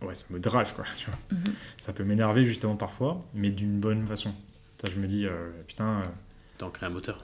ouais, 0.01 0.15
ça 0.15 0.25
me 0.31 0.39
drive, 0.39 0.73
quoi. 0.73 0.85
Tu 0.97 1.05
vois. 1.05 1.19
Mhm. 1.37 1.53
Ça 1.77 1.93
peut 1.93 2.03
m'énerver 2.03 2.43
justement 2.43 2.75
parfois, 2.75 3.23
mais 3.35 3.51
d'une 3.51 3.79
bonne 3.79 4.07
façon. 4.07 4.33
Ça, 4.83 4.89
je 4.91 4.99
me 4.99 5.05
dis, 5.05 5.27
euh, 5.27 5.51
putain, 5.67 5.99
euh, 5.99 6.03
T'en 6.57 6.71
crées 6.71 6.87
un 6.87 6.89
moteur. 6.89 7.23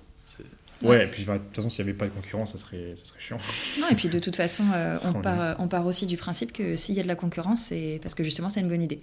Ouais, 0.82 0.90
Ouais. 0.90 1.04
et 1.06 1.08
puis 1.08 1.24
de 1.26 1.32
toute 1.38 1.56
façon, 1.56 1.70
s'il 1.70 1.84
n'y 1.86 1.90
avait 1.90 1.98
pas 1.98 2.06
de 2.06 2.12
concurrence, 2.12 2.52
ça 2.52 2.58
serait, 2.58 2.94
ça 2.96 3.06
serait 3.06 3.20
chiant. 3.20 3.38
Non, 3.80 3.88
et 3.90 3.96
puis 3.96 4.10
de 4.10 4.20
toute 4.20 4.36
façon, 4.36 4.64
euh, 4.74 4.96
on, 5.06 5.14
part, 5.22 5.56
on 5.60 5.68
part 5.68 5.86
aussi 5.86 6.06
du 6.06 6.18
principe 6.18 6.54
que 6.54 6.76
s'il 6.76 6.96
y 6.96 7.00
a 7.00 7.04
de 7.04 7.08
la 7.08 7.16
concurrence, 7.16 7.62
c'est 7.62 8.00
parce 8.02 8.14
que 8.16 8.24
justement, 8.24 8.50
c'est 8.50 8.62
une 8.62 8.70
bonne 8.70 8.84
idée. 8.84 9.00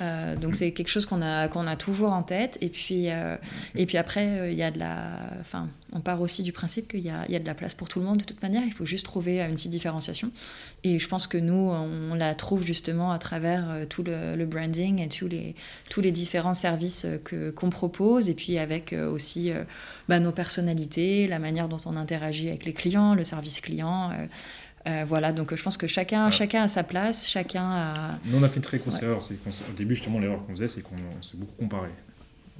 Euh, 0.00 0.36
donc 0.36 0.54
c'est 0.56 0.72
quelque 0.72 0.88
chose 0.88 1.06
qu'on 1.06 1.22
a, 1.22 1.48
qu'on 1.48 1.66
a 1.66 1.76
toujours 1.76 2.12
en 2.12 2.22
tête. 2.22 2.58
Et 2.60 2.68
puis, 2.68 3.10
euh, 3.10 3.36
et 3.74 3.86
puis 3.86 3.98
après, 3.98 4.26
euh, 4.26 4.50
il 4.50 4.56
y 4.56 4.62
a 4.62 4.70
de 4.70 4.78
la, 4.78 5.18
enfin, 5.40 5.68
on 5.92 6.00
part 6.00 6.20
aussi 6.20 6.42
du 6.42 6.52
principe 6.52 6.88
qu'il 6.88 7.00
y 7.00 7.10
a, 7.10 7.28
y 7.28 7.36
a 7.36 7.38
de 7.38 7.46
la 7.46 7.54
place 7.54 7.74
pour 7.74 7.88
tout 7.88 8.00
le 8.00 8.04
monde 8.04 8.18
de 8.18 8.24
toute 8.24 8.42
manière. 8.42 8.62
Il 8.66 8.72
faut 8.72 8.86
juste 8.86 9.04
trouver 9.04 9.40
une 9.40 9.54
petite 9.54 9.70
différenciation. 9.70 10.30
Et 10.82 10.98
je 10.98 11.08
pense 11.08 11.26
que 11.26 11.38
nous, 11.38 11.72
on 11.72 12.14
la 12.14 12.34
trouve 12.34 12.64
justement 12.64 13.12
à 13.12 13.18
travers 13.18 13.86
tout 13.88 14.02
le, 14.02 14.44
branding 14.44 15.00
et 15.00 15.08
tous 15.08 15.28
les, 15.28 15.54
tous 15.88 16.00
les 16.00 16.12
différents 16.12 16.54
services 16.54 17.06
que, 17.24 17.50
qu'on 17.50 17.70
propose. 17.70 18.28
Et 18.28 18.34
puis 18.34 18.58
avec 18.58 18.92
aussi 18.92 19.52
bah, 20.08 20.20
nos 20.20 20.32
personnalités, 20.32 21.26
la 21.26 21.38
manière 21.38 21.68
dont 21.68 21.80
on 21.86 21.96
interagit 21.96 22.48
avec 22.48 22.64
les 22.64 22.72
clients, 22.72 23.14
le 23.14 23.24
service 23.24 23.60
client. 23.60 24.10
Euh, 24.86 25.04
voilà, 25.06 25.32
donc 25.32 25.52
euh, 25.52 25.56
je 25.56 25.62
pense 25.62 25.76
que 25.76 25.86
chacun, 25.86 26.26
Ouais. 26.26 26.30
chacun 26.30 26.62
a 26.64 26.68
sa 26.68 26.82
place, 26.84 27.28
chacun 27.28 27.64
a. 27.64 28.18
Nous, 28.24 28.36
on 28.38 28.42
a 28.42 28.48
fait 28.48 28.56
une 28.56 28.62
très 28.62 28.78
grosse 28.78 29.00
Ouais. 29.00 29.04
erreur. 29.04 29.20
au 29.20 29.72
début, 29.76 29.94
justement, 29.94 30.18
l'erreur 30.18 30.44
qu'on 30.46 30.52
faisait, 30.52 30.68
c'est 30.68 30.82
qu'on 30.82 30.96
on 31.18 31.22
s'est 31.22 31.36
beaucoup 31.36 31.54
comparé. 31.56 31.88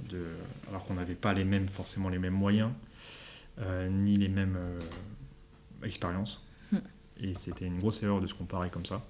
De, 0.08 0.20
alors 0.68 0.84
qu'on 0.84 0.94
n'avait 0.94 1.14
pas 1.14 1.32
les 1.32 1.44
mêmes, 1.44 1.68
forcément 1.68 2.08
les 2.08 2.18
mêmes 2.18 2.34
moyens, 2.34 2.70
euh, 3.60 3.88
ni 3.88 4.16
les 4.16 4.28
mêmes 4.28 4.56
euh, 4.58 4.80
expériences. 5.86 6.42
Hmm. 6.72 6.78
Et 7.20 7.34
c'était 7.34 7.66
une 7.66 7.78
grosse 7.78 8.02
erreur 8.02 8.20
de 8.20 8.26
se 8.26 8.34
comparer 8.34 8.70
comme 8.70 8.84
ça. 8.86 9.02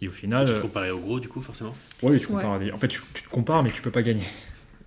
Et 0.00 0.08
au 0.08 0.10
Tu 0.10 0.18
final, 0.18 0.46
te 0.46 0.50
euh, 0.52 0.60
comparais 0.60 0.90
au 0.90 0.98
gros, 1.00 1.20
du 1.20 1.28
coup, 1.28 1.40
forcément? 1.40 1.74
oui, 2.02 2.18
tu 2.20 2.26
compares 2.26 2.54
à 2.54 2.58
des- 2.58 2.72
En 2.72 2.76
fait, 2.78 2.88
tu, 2.88 3.00
tu 3.14 3.22
te 3.22 3.28
compares, 3.28 3.62
mais 3.62 3.70
tu 3.70 3.80
peux 3.80 3.90
pas 3.90 4.02
gagner. 4.02 4.24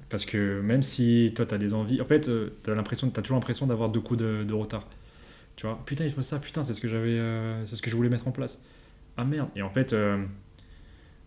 Parce 0.09 0.25
que 0.25 0.61
même 0.61 0.83
si 0.83 1.33
toi, 1.35 1.45
tu 1.45 1.53
as 1.53 1.57
des 1.57 1.73
envies, 1.73 2.01
en 2.01 2.05
fait, 2.05 2.21
tu 2.21 2.31
as, 2.71 3.21
toujours 3.21 3.35
l'impression 3.37 3.67
d'avoir 3.67 3.89
deux 3.89 3.99
coups 3.99 4.19
de, 4.19 4.43
de 4.43 4.53
retard. 4.53 4.85
Tu 5.57 5.65
vois, 5.65 5.81
putain, 5.85 6.05
il 6.05 6.11
faut 6.11 6.21
ça, 6.21 6.39
putain, 6.39 6.63
c'est 6.63 6.73
ce 6.73 6.79
que 6.79 6.87
j'avais, 6.87 7.19
euh, 7.19 7.65
c'est 7.65 7.75
ce 7.75 7.81
que 7.81 7.89
je 7.89 7.95
voulais 7.95 8.09
mettre 8.09 8.27
en 8.27 8.31
place. 8.31 8.61
Ah 9.17 9.25
merde. 9.25 9.49
Et 9.55 9.61
en 9.63 9.69
fait, 9.71 9.91
euh, 9.91 10.23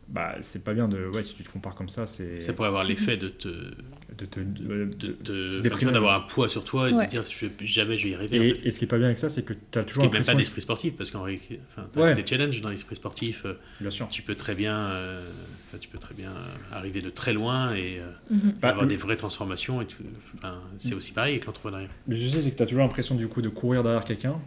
bah, 0.08 0.36
c'est 0.40 0.62
pas 0.64 0.72
bien 0.72 0.86
de, 0.88 1.06
ouais, 1.08 1.22
si 1.24 1.34
tu 1.34 1.42
te 1.42 1.50
compares 1.50 1.74
comme 1.74 1.88
ça, 1.88 2.06
c'est 2.06 2.40
Ça 2.40 2.52
pourrait 2.52 2.68
avoir 2.68 2.84
l'effet 2.84 3.16
de 3.16 3.28
te. 3.28 3.48
de 3.48 4.26
te, 4.26 4.38
de- 4.40 4.84
de, 4.84 5.60
de- 5.62 5.90
d'avoir 5.90 6.16
un 6.16 6.26
poids 6.26 6.48
sur 6.48 6.62
toi 6.64 6.88
et 6.88 6.92
Ouais. 6.92 7.06
de 7.06 7.10
dire 7.10 7.22
je, 7.24 7.46
jamais 7.64 7.96
je 7.96 8.04
vais 8.04 8.10
y 8.10 8.14
arriver. 8.14 8.38
en 8.38 8.42
Et, 8.42 8.54
fait. 8.58 8.66
et 8.66 8.70
ce 8.70 8.78
qui 8.78 8.84
est 8.84 8.88
pas 8.88 8.98
bien 8.98 9.06
avec 9.06 9.18
ça, 9.18 9.28
c'est 9.28 9.44
que 9.44 9.52
tu 9.54 9.78
as 9.78 9.82
Ce 9.82 9.86
toujours 9.88 10.04
qui 10.04 10.10
n'est 10.10 10.18
même 10.18 10.24
pas 10.26 10.34
l'esprit 10.34 10.60
sportif, 10.60 10.96
parce 10.96 11.10
qu'en 11.10 11.22
réalité, 11.22 11.60
enfin, 11.68 11.88
t'as 11.92 12.00
Ouais. 12.00 12.14
des 12.14 12.24
challenges 12.26 12.60
dans 12.60 12.70
l'esprit 12.70 12.94
sportif. 12.96 13.44
euh, 13.46 13.54
Bien 13.80 13.90
sûr. 13.90 14.08
tu 14.08 14.22
peux 14.22 14.36
très 14.36 14.54
bien, 14.54 14.76
euh, 14.76 15.28
enfin, 15.70 15.78
tu 15.78 15.88
peux 15.88 15.98
très 15.98 16.14
bien 16.14 16.30
euh, 16.32 16.74
arriver 16.76 17.00
de 17.00 17.10
très 17.10 17.32
loin 17.32 17.72
et 17.74 17.98
euh, 18.00 18.10
Mhm. 18.30 18.54
Bah, 18.60 18.68
avoir 18.70 18.82
le- 18.84 18.88
des 18.90 18.96
vraies 18.96 19.16
transformations. 19.16 19.80
Et 19.80 19.86
tout. 19.86 20.02
Enfin, 20.36 20.60
c'est 20.76 20.94
aussi 20.94 21.12
pareil 21.12 21.34
avec 21.34 21.46
l'entrepreneuriat. 21.46 21.88
Le 22.08 22.16
souci, 22.16 22.42
c'est 22.42 22.50
que 22.50 22.56
tu 22.56 22.62
as 22.62 22.66
toujours 22.66 22.82
l'impression 22.82 23.14
du 23.14 23.28
coup 23.28 23.40
de 23.42 23.48
courir 23.48 23.82
derrière 23.82 24.04
quelqu'un. 24.04 24.38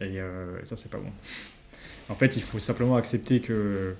Et, 0.00 0.20
euh, 0.20 0.60
et 0.62 0.66
ça, 0.66 0.76
c'est 0.76 0.90
pas 0.90 0.98
bon. 0.98 1.10
En 2.08 2.14
fait, 2.14 2.36
il 2.36 2.42
faut 2.42 2.58
simplement 2.58 2.96
accepter 2.96 3.40
que, 3.40 3.94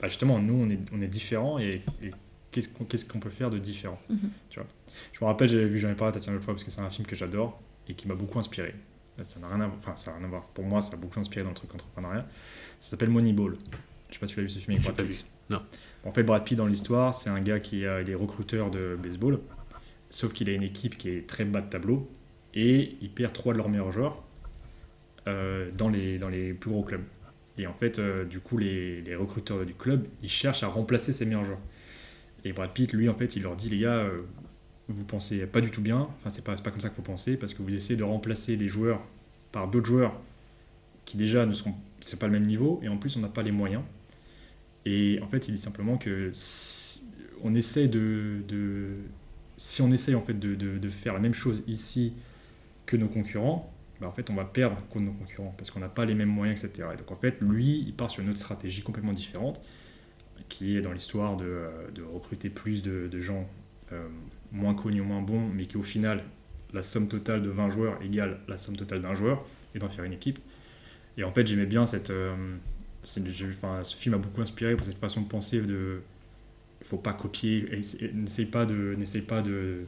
bah, 0.00 0.08
justement, 0.08 0.38
nous, 0.38 0.54
on 0.54 0.70
est, 0.70 0.78
on 0.92 1.00
est 1.02 1.06
différents 1.08 1.58
et, 1.58 1.82
et 2.02 2.10
qu'est-ce 2.52 3.04
qu'on 3.04 3.20
peut 3.20 3.30
faire 3.30 3.50
de 3.50 3.58
différent 3.58 3.98
Mhm. 4.08 4.30
tu 4.50 4.58
vois 4.60 4.68
Je 5.12 5.18
me 5.22 5.26
rappelle, 5.26 5.48
j'avais 5.48 5.66
vu, 5.66 5.78
j'en 5.78 5.90
ai 5.90 5.94
parlé 5.94 6.10
à 6.10 6.12
Tatiana 6.14 6.34
l'autre 6.34 6.44
fois 6.44 6.54
parce 6.54 6.64
que 6.64 6.70
c'est 6.70 6.80
un 6.80 6.90
film 6.90 7.06
que 7.06 7.16
j'adore 7.16 7.60
et 7.88 7.94
qui 7.94 8.06
m'a 8.08 8.14
beaucoup 8.14 8.38
inspiré. 8.38 8.74
Ça 9.22 9.38
n'a 9.40 9.48
rien, 9.48 9.60
à... 9.60 9.66
enfin, 9.66 9.96
ça 9.96 10.10
n'a 10.12 10.16
rien 10.18 10.26
à 10.26 10.28
voir. 10.30 10.44
Pour 10.54 10.64
moi, 10.64 10.80
ça 10.80 10.94
a 10.94 10.96
beaucoup 10.96 11.18
inspiré 11.20 11.42
dans 11.42 11.50
le 11.50 11.54
truc 11.54 11.74
entrepreneuriat. 11.74 12.26
Ça 12.80 12.90
s'appelle 12.90 13.10
Moneyball. 13.10 13.56
Je 14.08 14.14
sais 14.14 14.20
pas 14.20 14.26
si 14.26 14.32
tu 14.34 14.40
l'as 14.40 14.44
vu 14.46 14.50
ce 14.50 14.58
film 14.58 14.72
avec 14.78 14.82
Brad 14.94 15.06
Pitt. 15.06 15.24
Non. 15.50 15.62
En 16.04 16.12
fait, 16.12 16.22
Brad 16.22 16.44
Pitt, 16.44 16.56
dans 16.56 16.66
l'histoire, 16.66 17.14
c'est 17.14 17.28
un 17.28 17.40
gars 17.40 17.60
qui 17.60 17.84
euh, 17.84 18.04
est 18.04 18.14
recruteur 18.14 18.70
de 18.70 18.96
baseball, 19.00 19.40
sauf 20.08 20.32
qu'il 20.32 20.48
a 20.48 20.52
une 20.52 20.62
équipe 20.62 20.96
qui 20.96 21.10
est 21.10 21.26
très 21.26 21.44
bas 21.44 21.60
de 21.60 21.68
tableau 21.68 22.08
et 22.54 22.96
il 23.02 23.10
perd 23.10 23.32
trois 23.32 23.52
de 23.52 23.58
leurs 23.58 23.68
meilleurs 23.68 23.92
joueurs 23.92 24.22
euh, 25.28 25.70
dans, 25.76 25.88
les, 25.88 26.54
plus 26.54 26.70
gros 26.70 26.82
clubs. 26.82 27.04
Et 27.58 27.66
en 27.66 27.74
fait, 27.74 27.98
euh, 27.98 28.24
du 28.24 28.40
coup, 28.40 28.56
les, 28.56 29.14
recruteurs 29.14 29.66
du 29.66 29.74
club, 29.74 30.06
ils 30.22 30.30
cherchent 30.30 30.62
à 30.62 30.68
remplacer 30.68 31.12
ses 31.12 31.26
meilleurs 31.26 31.44
joueurs. 31.44 31.60
Et 32.44 32.52
Brad 32.52 32.72
Pitt, 32.72 32.92
lui, 32.92 33.08
en 33.08 33.14
fait, 33.14 33.36
il 33.36 33.42
leur 33.42 33.54
dit, 33.54 33.68
les 33.68 33.78
gars, 33.78 34.08
vous 34.88 35.04
pensez 35.04 35.46
pas 35.46 35.60
du 35.60 35.70
tout 35.70 35.82
bien, 35.82 36.08
enfin, 36.18 36.30
c'est 36.30 36.42
pas, 36.42 36.54
pas 36.54 36.70
comme 36.70 36.80
ça 36.80 36.88
qu'il 36.88 36.96
faut 36.96 37.02
penser, 37.02 37.36
parce 37.36 37.52
que 37.52 37.62
vous 37.62 37.74
essayez 37.74 37.96
de 37.96 38.02
remplacer 38.02 38.56
des 38.56 38.68
joueurs 38.68 39.02
par 39.52 39.68
d'autres 39.68 39.86
joueurs 39.86 40.14
qui 41.04 41.18
déjà 41.18 41.44
ne 41.44 41.52
sont, 41.52 41.74
pas 42.18 42.26
le 42.26 42.32
même 42.32 42.46
niveau, 42.46 42.80
et 42.82 42.88
en 42.88 42.96
plus, 42.96 43.16
on 43.16 43.20
n'a 43.20 43.28
pas 43.28 43.42
les 43.42 43.52
moyens. 43.52 43.82
Et 44.86 45.20
en 45.22 45.28
fait, 45.28 45.48
il 45.48 45.54
dit 45.54 45.60
simplement 45.60 45.98
que 45.98 46.30
si 46.32 47.04
on 47.42 47.54
essaie 47.54 47.88
de, 47.88 48.42
essaye 49.58 50.14
en 50.14 50.22
fait 50.22 50.38
de, 50.38 50.88
faire 50.88 51.14
la 51.14 51.20
même 51.20 51.34
chose 51.34 51.62
ici 51.66 52.14
que 52.86 52.96
nos 52.96 53.08
concurrents, 53.08 53.72
bah, 54.00 54.08
en 54.08 54.12
fait, 54.12 54.30
on 54.30 54.34
va 54.34 54.44
perdre 54.44 54.76
contre 54.88 55.04
nos 55.04 55.12
concurrents 55.12 55.54
parce 55.56 55.70
qu'on 55.70 55.80
n'a 55.80 55.88
pas 55.88 56.04
les 56.04 56.14
mêmes 56.14 56.30
moyens, 56.30 56.64
etc. 56.64 56.88
Et 56.94 56.96
donc 56.96 57.10
en 57.10 57.16
fait, 57.16 57.36
lui, 57.40 57.84
il 57.86 57.92
part 57.92 58.10
sur 58.10 58.22
une 58.22 58.30
autre 58.30 58.38
stratégie 58.38 58.82
complètement 58.82 59.12
différente, 59.12 59.60
qui 60.48 60.76
est 60.76 60.80
dans 60.80 60.92
l'histoire 60.92 61.36
de, 61.36 61.68
recruter 62.12 62.50
plus 62.50 62.82
de, 62.82 63.20
gens 63.20 63.48
euh, 63.92 64.08
moins 64.52 64.74
connus 64.74 65.02
ou 65.02 65.04
moins 65.04 65.22
bons, 65.22 65.46
mais 65.54 65.66
qui 65.66 65.76
au 65.76 65.82
final, 65.82 66.24
la 66.72 66.82
somme 66.82 67.08
totale 67.08 67.42
de 67.42 67.50
20 67.50 67.68
joueurs 67.68 68.02
égale 68.02 68.40
la 68.48 68.56
somme 68.56 68.76
totale 68.76 69.02
d'un 69.02 69.14
joueur, 69.14 69.44
et 69.74 69.78
d'en 69.78 69.88
faire 69.88 70.04
une 70.04 70.12
équipe. 70.12 70.38
Et 71.16 71.24
en 71.24 71.32
fait, 71.32 71.46
j'aimais 71.46 71.66
bien 71.66 71.86
cette, 71.86 72.10
euh, 72.10 72.34
enfin, 73.02 73.82
ce 73.82 73.96
film 73.96 74.14
m'a 74.14 74.20
beaucoup 74.20 74.40
inspiré 74.40 74.76
pour 74.76 74.84
cette 74.84 74.98
façon 74.98 75.22
de 75.22 75.28
penser 75.28 75.60
de 75.60 76.02
faut 76.82 76.96
pas 76.96 77.12
copier 77.12 77.80
n'essaye 78.14 78.46
pas 78.46 78.64
de 78.64 78.94
n'essaye 78.96 79.22
pas 79.22 79.42
de 79.42 79.84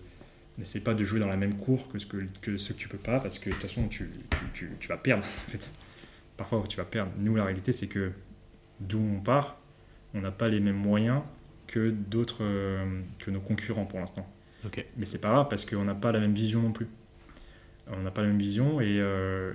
n'essaye 0.58 0.82
pas 0.82 0.94
de 0.94 1.02
jouer 1.04 1.20
dans 1.20 1.26
la 1.26 1.36
même 1.36 1.54
cour 1.54 1.88
que 1.88 1.98
ce 1.98 2.06
que, 2.06 2.26
que 2.40 2.56
ce 2.56 2.72
que 2.72 2.78
tu 2.78 2.88
peux 2.88 2.98
pas 2.98 3.18
parce 3.18 3.38
que 3.38 3.48
de 3.48 3.54
toute 3.54 3.62
façon 3.62 3.88
tu, 3.88 4.10
tu, 4.30 4.38
tu, 4.52 4.70
tu 4.78 4.88
vas 4.88 4.98
perdre 4.98 5.24
en 5.48 5.50
fait. 5.50 5.72
Parfois 6.36 6.62
tu 6.68 6.76
vas 6.76 6.84
perdre. 6.84 7.12
Nous 7.18 7.34
la 7.34 7.44
réalité 7.44 7.72
c'est 7.72 7.86
que 7.86 8.12
d'où 8.80 8.98
on 8.98 9.20
part 9.20 9.58
on 10.14 10.20
n'a 10.20 10.30
pas 10.30 10.48
les 10.48 10.60
mêmes 10.60 10.76
moyens 10.76 11.22
que 11.66 11.90
d'autres 11.90 12.42
euh, 12.44 13.00
que 13.18 13.30
nos 13.30 13.40
concurrents 13.40 13.86
pour 13.86 13.98
l'instant. 13.98 14.28
Ok. 14.64 14.84
mais 14.96 15.06
c'est 15.06 15.18
pas 15.18 15.30
grave 15.30 15.46
parce 15.50 15.64
qu'on 15.64 15.82
n'a 15.82 15.94
pas 15.94 16.12
la 16.12 16.20
même 16.20 16.34
vision 16.34 16.62
non 16.62 16.70
plus 16.70 16.86
on 17.96 18.02
n'a 18.02 18.10
pas 18.10 18.22
la 18.22 18.28
même 18.28 18.38
vision 18.38 18.80
et, 18.80 19.00
euh, 19.00 19.52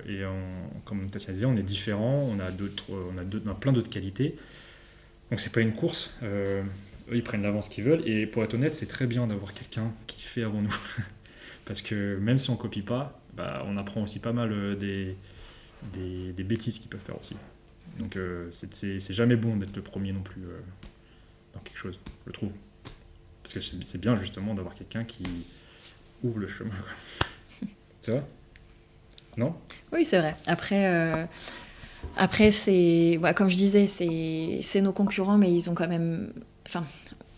comme 0.84 1.10
Tassia 1.10 1.32
disait, 1.32 1.46
on 1.46 1.56
est 1.56 1.62
différents, 1.62 2.28
on 2.30 2.38
a, 2.40 2.50
on 2.90 3.48
a, 3.48 3.54
plein 3.54 3.72
d'autres 3.72 3.90
qualités. 3.90 4.36
Donc 5.30 5.40
c'est 5.40 5.52
pas 5.52 5.60
une 5.60 5.74
course. 5.74 6.10
euh, 6.22 6.62
eux, 7.10 7.16
ils 7.16 7.22
prennent 7.22 7.42
l'avance 7.42 7.68
qu'ils 7.68 7.84
veulent. 7.84 8.06
Et 8.06 8.26
pour 8.26 8.44
être 8.44 8.54
honnête, 8.54 8.76
c'est 8.76 8.86
très 8.86 9.06
bien 9.06 9.26
d'avoir 9.26 9.54
quelqu'un 9.54 9.92
qui 10.06 10.22
fait 10.22 10.42
avant 10.42 10.62
nous. 10.62 10.76
Parce 11.64 11.82
que 11.82 12.16
même 12.18 12.38
si 12.38 12.50
on 12.50 12.56
copie 12.56 12.82
pas, 12.82 13.20
bah, 13.34 13.64
on 13.66 13.76
apprend 13.76 14.02
aussi 14.02 14.20
pas 14.20 14.32
mal 14.32 14.52
euh, 14.52 14.74
des, 14.74 16.44
bêtises 16.44 16.78
qu'ils 16.78 16.88
peuvent 16.88 17.00
faire 17.00 17.18
aussi. 17.18 17.36
Donc 17.98 18.18
c'est, 18.52 19.12
jamais 19.12 19.36
bon 19.36 19.56
d'être 19.56 19.74
le 19.74 19.82
premier 19.82 20.12
non 20.12 20.20
plus 20.20 20.42
dans 21.52 21.60
quelque 21.60 21.76
chose, 21.76 21.98
je 22.26 22.32
trouve. 22.32 22.52
Parce 23.42 23.54
que 23.54 23.60
c'est, 23.60 23.98
bien 23.98 24.14
justement 24.14 24.54
d'avoir 24.54 24.74
quelqu'un 24.74 25.04
qui 25.04 25.24
ouvre 26.22 26.38
le 26.38 26.48
chemin. 26.48 26.74
Non? 29.36 29.54
Oui, 29.92 30.04
c'est 30.04 30.18
vrai. 30.18 30.36
Après, 30.46 30.86
euh, 30.86 31.24
après 32.16 32.50
c'est, 32.50 33.18
ouais, 33.18 33.34
comme 33.34 33.48
je 33.48 33.56
disais, 33.56 33.86
c'est, 33.86 34.80
nos 34.80 34.92
concurrents, 34.92 35.38
mais 35.38 35.52
ils 35.52 35.70
ont 35.70 35.74
quand 35.74 35.88
même, 35.88 36.32
enfin, 36.66 36.84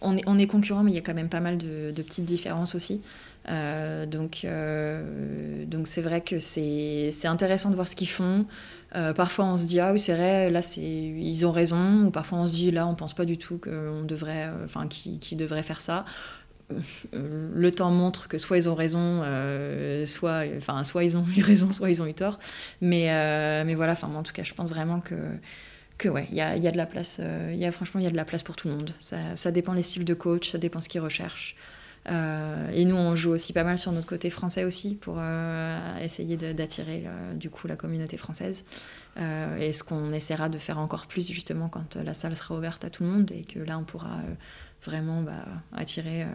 on 0.00 0.16
est, 0.16 0.22
on 0.26 0.46
concurrents, 0.46 0.82
mais 0.82 0.92
il 0.92 0.94
y 0.94 0.98
a 0.98 1.02
quand 1.02 1.14
même 1.14 1.28
pas 1.28 1.40
mal 1.40 1.58
de, 1.58 2.02
petites 2.02 2.24
différences 2.24 2.74
aussi. 2.74 3.02
Euh, 3.48 4.06
donc, 4.06 4.42
euh, 4.44 5.64
donc 5.64 5.86
c'est 5.86 6.02
vrai 6.02 6.20
que 6.20 6.38
c'est, 6.38 7.10
intéressant 7.24 7.70
de 7.70 7.74
voir 7.74 7.86
ce 7.86 7.96
qu'ils 7.96 8.08
font. 8.08 8.46
Parfois, 9.14 9.44
on 9.44 9.56
se 9.56 9.66
dit 9.66 9.78
ah 9.78 9.92
oui, 9.92 10.00
c'est 10.00 10.14
vrai, 10.14 10.50
là, 10.50 10.62
c'est, 10.62 10.80
ils 10.80 11.46
ont 11.46 11.52
raison, 11.52 12.06
ou 12.06 12.10
parfois 12.10 12.38
on 12.38 12.46
se 12.46 12.54
dit 12.54 12.70
là, 12.70 12.86
on 12.86 12.94
pense 12.94 13.14
pas 13.14 13.26
du 13.26 13.36
tout 13.36 13.58
qu'on 13.58 14.02
devrait, 14.04 14.48
enfin, 14.64 14.88
qu'ils, 14.88 15.18
qu'ils 15.18 15.38
devraient 15.38 15.62
faire 15.62 15.80
ça 15.80 16.06
le 17.12 17.70
temps 17.70 17.90
montre 17.90 18.28
que 18.28 18.38
soit 18.38 18.58
ils 18.58 18.68
ont 18.68 18.74
raison, 18.74 19.22
euh, 19.24 20.06
soit, 20.06 20.44
enfin, 20.56 20.84
soit 20.84 21.04
ils 21.04 21.16
ont 21.16 21.24
eu 21.36 21.42
raison, 21.42 21.72
soit 21.72 21.90
ils 21.90 22.02
ont 22.02 22.06
eu 22.06 22.14
tort. 22.14 22.38
Mais, 22.80 23.10
euh, 23.10 23.64
mais 23.64 23.74
voilà, 23.74 23.92
enfin, 23.92 24.08
en 24.14 24.22
tout 24.22 24.32
cas, 24.32 24.42
je 24.42 24.54
pense 24.54 24.70
vraiment 24.70 25.00
que, 25.00 25.14
que 25.98 26.08
ouais, 26.08 26.26
il 26.30 26.36
y 26.36 26.40
a, 26.40 26.56
y 26.56 26.68
a 26.68 26.70
de 26.70 26.76
la 26.76 26.86
place. 26.86 27.18
euh, 27.20 27.52
y 27.54 27.64
a, 27.64 27.72
franchement, 27.72 28.00
il 28.00 28.04
y 28.04 28.06
a 28.06 28.10
de 28.10 28.16
la 28.16 28.24
place 28.24 28.42
pour 28.42 28.56
tout 28.56 28.68
le 28.68 28.74
monde. 28.74 28.92
Ça, 28.98 29.50
dépend 29.50 29.72
les 29.72 29.82
styles 29.82 30.04
de 30.04 30.14
coach, 30.14 30.50
ça 30.50 30.58
dépend 30.58 30.80
ce 30.80 30.88
qu'ils 30.88 31.00
recherchent. 31.00 31.56
Et 32.08 32.86
nous, 32.86 32.96
on 32.96 33.14
joue 33.14 33.30
aussi 33.30 33.52
pas 33.52 33.62
mal 33.62 33.76
sur 33.78 33.92
notre 33.92 34.06
côté 34.06 34.30
français 34.30 34.64
aussi 34.64 34.94
pour 34.94 35.20
essayer 36.00 36.36
d'attirer 36.36 37.04
du 37.34 37.50
coup 37.50 37.68
la 37.68 37.76
communauté 37.76 38.16
française. 38.16 38.64
Et 39.18 39.72
ce 39.74 39.84
qu'on 39.84 40.10
essaiera 40.12 40.48
de 40.48 40.56
faire 40.56 40.78
encore 40.78 41.06
plus 41.06 41.30
justement 41.30 41.68
quand 41.68 41.96
la 41.96 42.14
salle 42.14 42.34
sera 42.34 42.56
ouverte 42.56 42.84
à 42.86 42.90
tout 42.90 43.04
le 43.04 43.10
monde 43.10 43.30
et 43.30 43.42
que 43.42 43.58
là, 43.58 43.78
on 43.78 43.84
pourra 43.84 44.16
vraiment 44.82 45.20
bah, 45.20 45.44
attirer. 45.76 46.26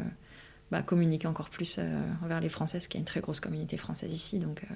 Bah, 0.71 0.81
communiquer 0.81 1.27
encore 1.27 1.49
plus 1.49 1.77
euh, 1.79 2.01
envers 2.23 2.41
les 2.41 2.49
Français, 2.49 2.77
parce 2.77 2.87
qu'il 2.87 2.97
y 2.97 3.01
a 3.01 3.03
une 3.03 3.05
très 3.05 3.21
grosse 3.21 3.39
communauté 3.39 3.77
française 3.77 4.13
ici. 4.13 4.39
Donc, 4.39 4.63
euh, 4.63 4.73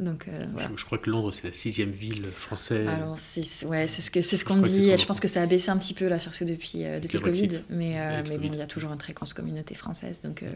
Donc, 0.00 0.26
euh, 0.28 0.46
voilà. 0.52 0.70
je, 0.74 0.80
je 0.80 0.84
crois 0.84 0.98
que 0.98 1.10
Londres, 1.10 1.32
c'est 1.32 1.44
la 1.48 1.52
sixième 1.52 1.90
ville 1.90 2.26
française. 2.32 2.86
Alors, 2.88 3.18
c'est 3.18 3.66
ouais, 3.66 3.88
ce 3.88 4.00
ce 4.00 4.10
qu'on 4.10 4.14
que 4.14 4.22
c'est 4.22 4.36
dit. 4.36 4.38
ce 4.40 4.44
qu'on 4.44 4.96
Je 4.96 5.06
pense 5.06 5.20
que 5.20 5.28
ça 5.28 5.42
a 5.42 5.46
baissé 5.46 5.70
un 5.70 5.76
petit 5.76 5.94
peu 5.94 6.06
là, 6.08 6.18
surtout 6.18 6.44
depuis 6.44 6.84
euh, 6.84 7.00
depuis 7.00 7.18
le 7.18 7.22
Covid. 7.24 7.62
Mais 7.68 8.00
euh, 8.00 8.22
mais 8.28 8.38
bon, 8.38 8.50
il 8.52 8.58
y 8.58 8.62
a 8.62 8.66
toujours 8.66 8.92
une 8.92 8.98
très 8.98 9.12
grosse 9.12 9.32
communauté 9.34 9.74
française. 9.74 10.20
Donc 10.20 10.42
euh, 10.42 10.50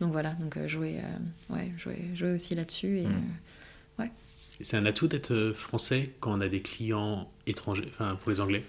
donc 0.00 0.12
voilà, 0.12 0.30
donc 0.40 0.56
jouer 0.66 1.00
ouais 1.50 1.72
jouer 1.76 1.98
jouer 2.14 2.32
aussi 2.34 2.54
là-dessus 2.54 2.98
et 3.00 3.06
Mm. 3.06 3.14
euh, 4.00 4.04
C'est 4.62 4.76
un 4.78 4.86
atout 4.86 5.08
d'être 5.08 5.52
français 5.54 6.14
quand 6.20 6.32
on 6.38 6.40
a 6.40 6.48
des 6.48 6.62
clients 6.62 7.28
étrangers, 7.46 7.88
enfin 7.92 8.16
pour 8.22 8.30
les 8.30 8.40
Anglais? 8.40 8.64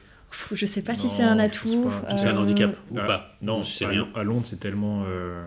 Je 0.52 0.66
sais 0.66 0.82
pas 0.82 0.96
si 0.96 1.08
c'est 1.08 1.24
un 1.24 1.40
atout. 1.40 1.90
pas. 2.02 2.18
C'est 2.18 2.28
un 2.28 2.36
euh, 2.38 2.42
handicap 2.42 2.76
ou 2.92 2.98
Ah, 3.00 3.06
pas 3.06 3.38
Non, 3.42 3.64
c'est 3.64 3.86
à, 3.86 3.90
rien. 3.90 4.08
à 4.16 4.24
Londres, 4.24 4.46
c'est 4.46 4.60
tellement 4.60 5.04
euh, 5.08 5.46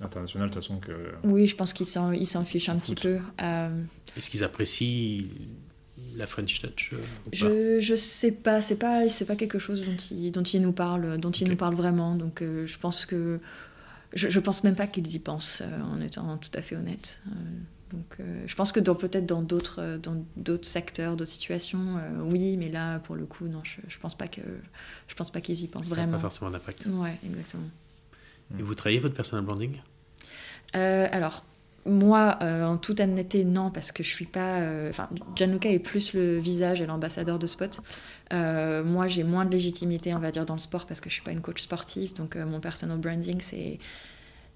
international 0.00 0.48
de 0.48 0.54
toute 0.54 0.62
façon 0.62 0.78
que. 0.78 0.92
Oui, 1.24 1.46
je 1.46 1.56
pense 1.56 1.72
qu'ils 1.72 1.86
s'en 1.86 2.12
ils 2.12 2.26
s'en 2.26 2.44
fichent 2.44 2.68
un 2.68 2.76
petit 2.76 2.94
peu. 2.94 3.18
Euh, 3.42 3.68
Est-ce 4.16 4.30
qu'ils 4.30 4.44
apprécient 4.44 5.24
la 6.16 6.26
French 6.26 6.60
Touch 6.60 6.92
euh, 6.92 6.98
Je, 7.32 7.80
je 7.80 7.94
sais 7.94 8.32
pas, 8.32 8.60
c'est 8.60 8.76
pas, 8.76 9.08
c'est 9.08 9.24
pas 9.26 9.36
quelque 9.36 9.58
chose 9.58 9.84
dont 9.84 9.96
ils, 10.10 10.30
dont 10.32 10.42
ils 10.42 10.60
nous 10.60 10.72
parlent, 10.72 11.18
dont 11.18 11.30
ils 11.30 11.48
nous 11.48 11.56
parlent 11.56 11.74
vraiment. 11.74 12.14
Donc 12.14 12.42
euh, 12.42 12.66
je 12.66 12.78
pense 12.78 13.06
que, 13.06 13.40
je, 14.14 14.28
je 14.28 14.40
pense 14.40 14.64
même 14.64 14.74
pas 14.74 14.86
qu'ils 14.86 15.14
y 15.14 15.18
pensent, 15.18 15.62
euh, 15.62 15.80
en 15.82 16.00
étant 16.00 16.36
tout 16.36 16.50
à 16.54 16.62
fait 16.62 16.76
honnête. 16.76 17.22
Euh, 17.28 17.30
donc 17.92 18.16
euh, 18.20 18.42
je 18.46 18.54
pense 18.54 18.72
que 18.72 18.80
dans 18.80 18.94
peut-être 18.94 19.26
dans 19.26 19.42
d'autres, 19.42 19.80
euh, 19.80 19.98
dans 19.98 20.24
d'autres 20.36 20.66
secteurs, 20.66 21.16
d'autres 21.16 21.30
situations, 21.30 21.98
euh, 21.98 22.20
oui, 22.22 22.56
mais 22.56 22.68
là 22.68 22.98
pour 23.00 23.16
le 23.16 23.26
coup, 23.26 23.46
non, 23.46 23.60
je, 23.64 23.78
je 23.88 23.98
pense 23.98 24.14
pas 24.14 24.28
que, 24.28 24.40
je 25.08 25.14
pense 25.14 25.30
pas 25.30 25.40
qu'ils 25.40 25.62
y 25.62 25.66
pensent 25.66 25.88
Ça 25.88 25.90
n'a 25.90 26.02
vraiment. 26.02 26.12
pas 26.12 26.20
forcément 26.20 26.50
d'impact. 26.50 26.86
Ouais, 26.86 27.18
exactement. 27.24 27.68
Et 28.58 28.62
vous 28.62 28.74
travaillez 28.74 29.00
votre 29.00 29.14
personal 29.14 29.44
branding? 29.44 29.76
Euh, 30.76 31.08
alors, 31.10 31.44
moi, 31.86 32.38
en 32.42 32.76
toute 32.76 33.00
honnêteté, 33.00 33.44
non, 33.44 33.70
parce 33.70 33.90
que 33.90 34.02
je 34.02 34.08
suis 34.08 34.26
pas. 34.26 34.60
Enfin, 34.88 35.08
Gianluca 35.34 35.70
est 35.70 35.78
plus 35.78 36.12
le 36.12 36.38
visage 36.38 36.80
et 36.80 36.86
l'ambassadeur 36.86 37.38
de 37.38 37.46
Spot. 37.46 37.80
Moi, 38.32 39.08
j'ai 39.08 39.22
moins 39.24 39.44
de 39.46 39.50
légitimité, 39.50 40.12
on 40.14 40.18
va 40.18 40.30
dire, 40.30 40.44
dans 40.44 40.54
le 40.54 40.60
sport 40.60 40.84
parce 40.86 41.00
que 41.00 41.08
je 41.08 41.14
suis 41.14 41.22
pas 41.22 41.30
une 41.32 41.40
coach 41.40 41.62
sportive. 41.62 42.12
Donc, 42.14 42.36
mon 42.36 42.60
personal 42.60 42.98
branding, 42.98 43.40
c'est. 43.40 43.78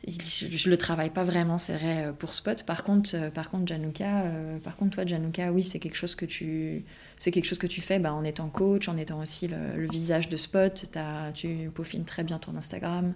Je, 0.06 0.48
je 0.48 0.68
le 0.70 0.76
travaille 0.76 1.08
pas 1.10 1.24
vraiment, 1.24 1.56
c'est 1.56 1.74
vrai, 1.76 2.06
euh, 2.06 2.12
pour 2.12 2.34
Spot. 2.34 2.62
Par 2.64 2.84
contre, 2.84 3.10
euh, 3.14 3.30
par 3.30 3.48
contre, 3.48 3.66
Gianluca, 3.66 4.22
euh, 4.24 4.58
par 4.58 4.76
contre, 4.76 4.96
toi, 4.96 5.06
Gianluca, 5.06 5.50
oui, 5.50 5.64
c'est 5.64 5.78
quelque 5.78 5.96
chose 5.96 6.14
que 6.14 6.26
tu, 6.26 6.84
c'est 7.18 7.30
quelque 7.30 7.46
chose 7.46 7.56
que 7.58 7.66
tu 7.66 7.80
fais, 7.80 7.98
bah, 7.98 8.12
en 8.12 8.22
étant 8.22 8.48
coach, 8.50 8.88
en 8.88 8.96
étant 8.98 9.20
aussi 9.20 9.48
le, 9.48 9.76
le 9.76 9.88
visage 9.88 10.28
de 10.28 10.36
Spot. 10.36 10.84
T'as- 10.92 11.32
tu 11.32 11.70
peaufines 11.74 12.04
très 12.04 12.22
bien 12.22 12.38
ton 12.38 12.54
Instagram. 12.56 13.14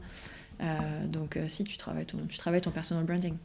Euh, 0.61 1.07
donc, 1.07 1.37
euh, 1.37 1.47
si 1.49 1.65
tu 1.65 1.77
travailles 1.77 2.07
ton, 2.07 2.19
tu 2.27 2.39
travailles 2.39 2.63
ton 2.63 2.71
personal 2.71 3.05
branding. 3.05 3.37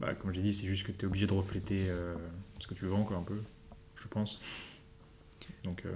Bah, 0.00 0.14
comme 0.14 0.32
j'ai 0.32 0.40
dit, 0.42 0.54
c'est 0.54 0.66
juste 0.66 0.86
que 0.86 0.92
tu 0.92 1.00
es 1.02 1.04
obligé 1.06 1.26
de 1.26 1.34
refléter 1.34 1.86
euh, 1.88 2.14
ce 2.60 2.66
que 2.68 2.74
tu 2.74 2.86
vends, 2.86 3.04
quoi, 3.04 3.16
un 3.16 3.22
peu, 3.22 3.42
je 3.96 4.06
pense. 4.08 4.38
Donc, 5.64 5.82
euh, 5.84 5.92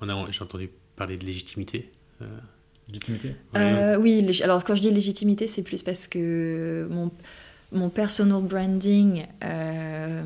On 0.00 0.08
a, 0.10 0.30
j'ai 0.30 0.42
entendu 0.42 0.70
parler 0.96 1.16
de 1.16 1.24
légitimité. 1.24 1.90
Légitimité 2.88 3.34
Euh, 3.56 3.96
oui, 3.98 4.22
lég- 4.22 4.42
alors 4.42 4.64
quand 4.64 4.74
je 4.74 4.82
dis 4.82 4.90
légitimité, 4.90 5.46
c'est 5.46 5.62
plus 5.62 5.82
parce 5.82 6.06
que 6.06 6.86
mon, 6.90 7.10
mon 7.72 7.88
personal 7.90 8.42
branding, 8.42 9.26
euh, 9.44 10.22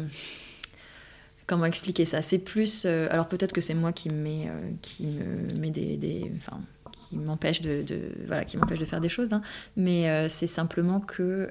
comment 1.46 1.64
expliquer 1.64 2.04
ça? 2.04 2.22
C'est 2.22 2.38
plus, 2.38 2.84
euh, 2.86 3.08
alors 3.10 3.28
peut-être 3.28 3.52
que 3.52 3.60
c'est 3.60 3.74
moi 3.74 3.92
qui 3.92 4.10
me 4.10 4.16
met, 4.22 4.46
euh, 4.48 4.70
qui 4.82 5.06
me 5.06 5.68
des, 5.70 5.96
des- 5.96 6.30
enfin, 6.36 6.60
qui 7.08 7.16
m'empêche 7.16 7.60
de, 7.60 7.82
de- 7.82 8.12
voilà, 8.26 8.44
qui 8.44 8.56
m'empêche 8.56 8.78
de 8.78 8.84
faire 8.84 9.00
des 9.00 9.08
choses, 9.08 9.32
hein. 9.32 9.42
mais 9.76 10.28
c'est 10.28 10.46
simplement 10.46 11.00
que 11.00 11.50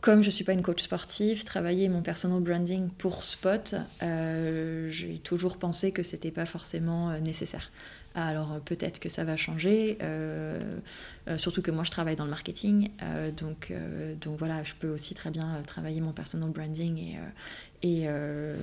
comme 0.00 0.22
je 0.22 0.30
suis 0.30 0.42
pas 0.44 0.52
une 0.52 0.62
coach 0.62 0.82
sportive, 0.82 1.44
travailler 1.44 1.88
mon 1.88 2.02
personal 2.02 2.40
branding 2.40 2.88
pour 2.98 3.22
Spot, 3.22 3.74
euh, 4.02 4.88
j'ai 4.90 5.18
toujours 5.18 5.56
pensé 5.58 5.92
que 5.92 6.02
c'était 6.02 6.32
pas 6.32 6.44
forcément 6.46 7.16
nécessaire. 7.20 7.70
Alors 8.14 8.52
euh, 8.52 8.58
peut-être 8.58 8.98
que 8.98 9.08
ça 9.08 9.24
va 9.24 9.36
changer, 9.36 9.98
euh, 10.02 10.60
euh, 11.28 11.38
surtout 11.38 11.62
que 11.62 11.70
moi 11.70 11.84
je 11.84 11.90
travaille 11.90 12.16
dans 12.16 12.24
le 12.24 12.30
marketing, 12.30 12.90
donc, 13.36 13.72
donc 14.20 14.38
voilà, 14.38 14.62
je 14.64 14.74
peux 14.74 14.88
aussi 14.88 15.14
très 15.14 15.30
bien 15.30 15.62
travailler 15.66 16.00
mon 16.00 16.12
personal 16.12 16.50
branding 16.50 16.98
et, 16.98 17.18
et 17.82 18.06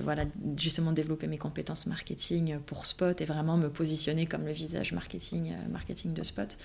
voilà, 0.02 0.24
justement 0.56 0.92
développer 0.92 1.26
mes 1.26 1.38
compétences 1.38 1.86
marketing 1.86 2.58
pour 2.60 2.86
Spot 2.86 3.20
et 3.20 3.24
vraiment 3.24 3.56
me 3.56 3.68
positionner 3.68 4.26
comme 4.26 4.44
le 4.44 4.52
visage 4.52 4.92
marketing, 4.92 5.52
marketing 5.70 6.12
de 6.12 6.22
Spot. 6.22 6.56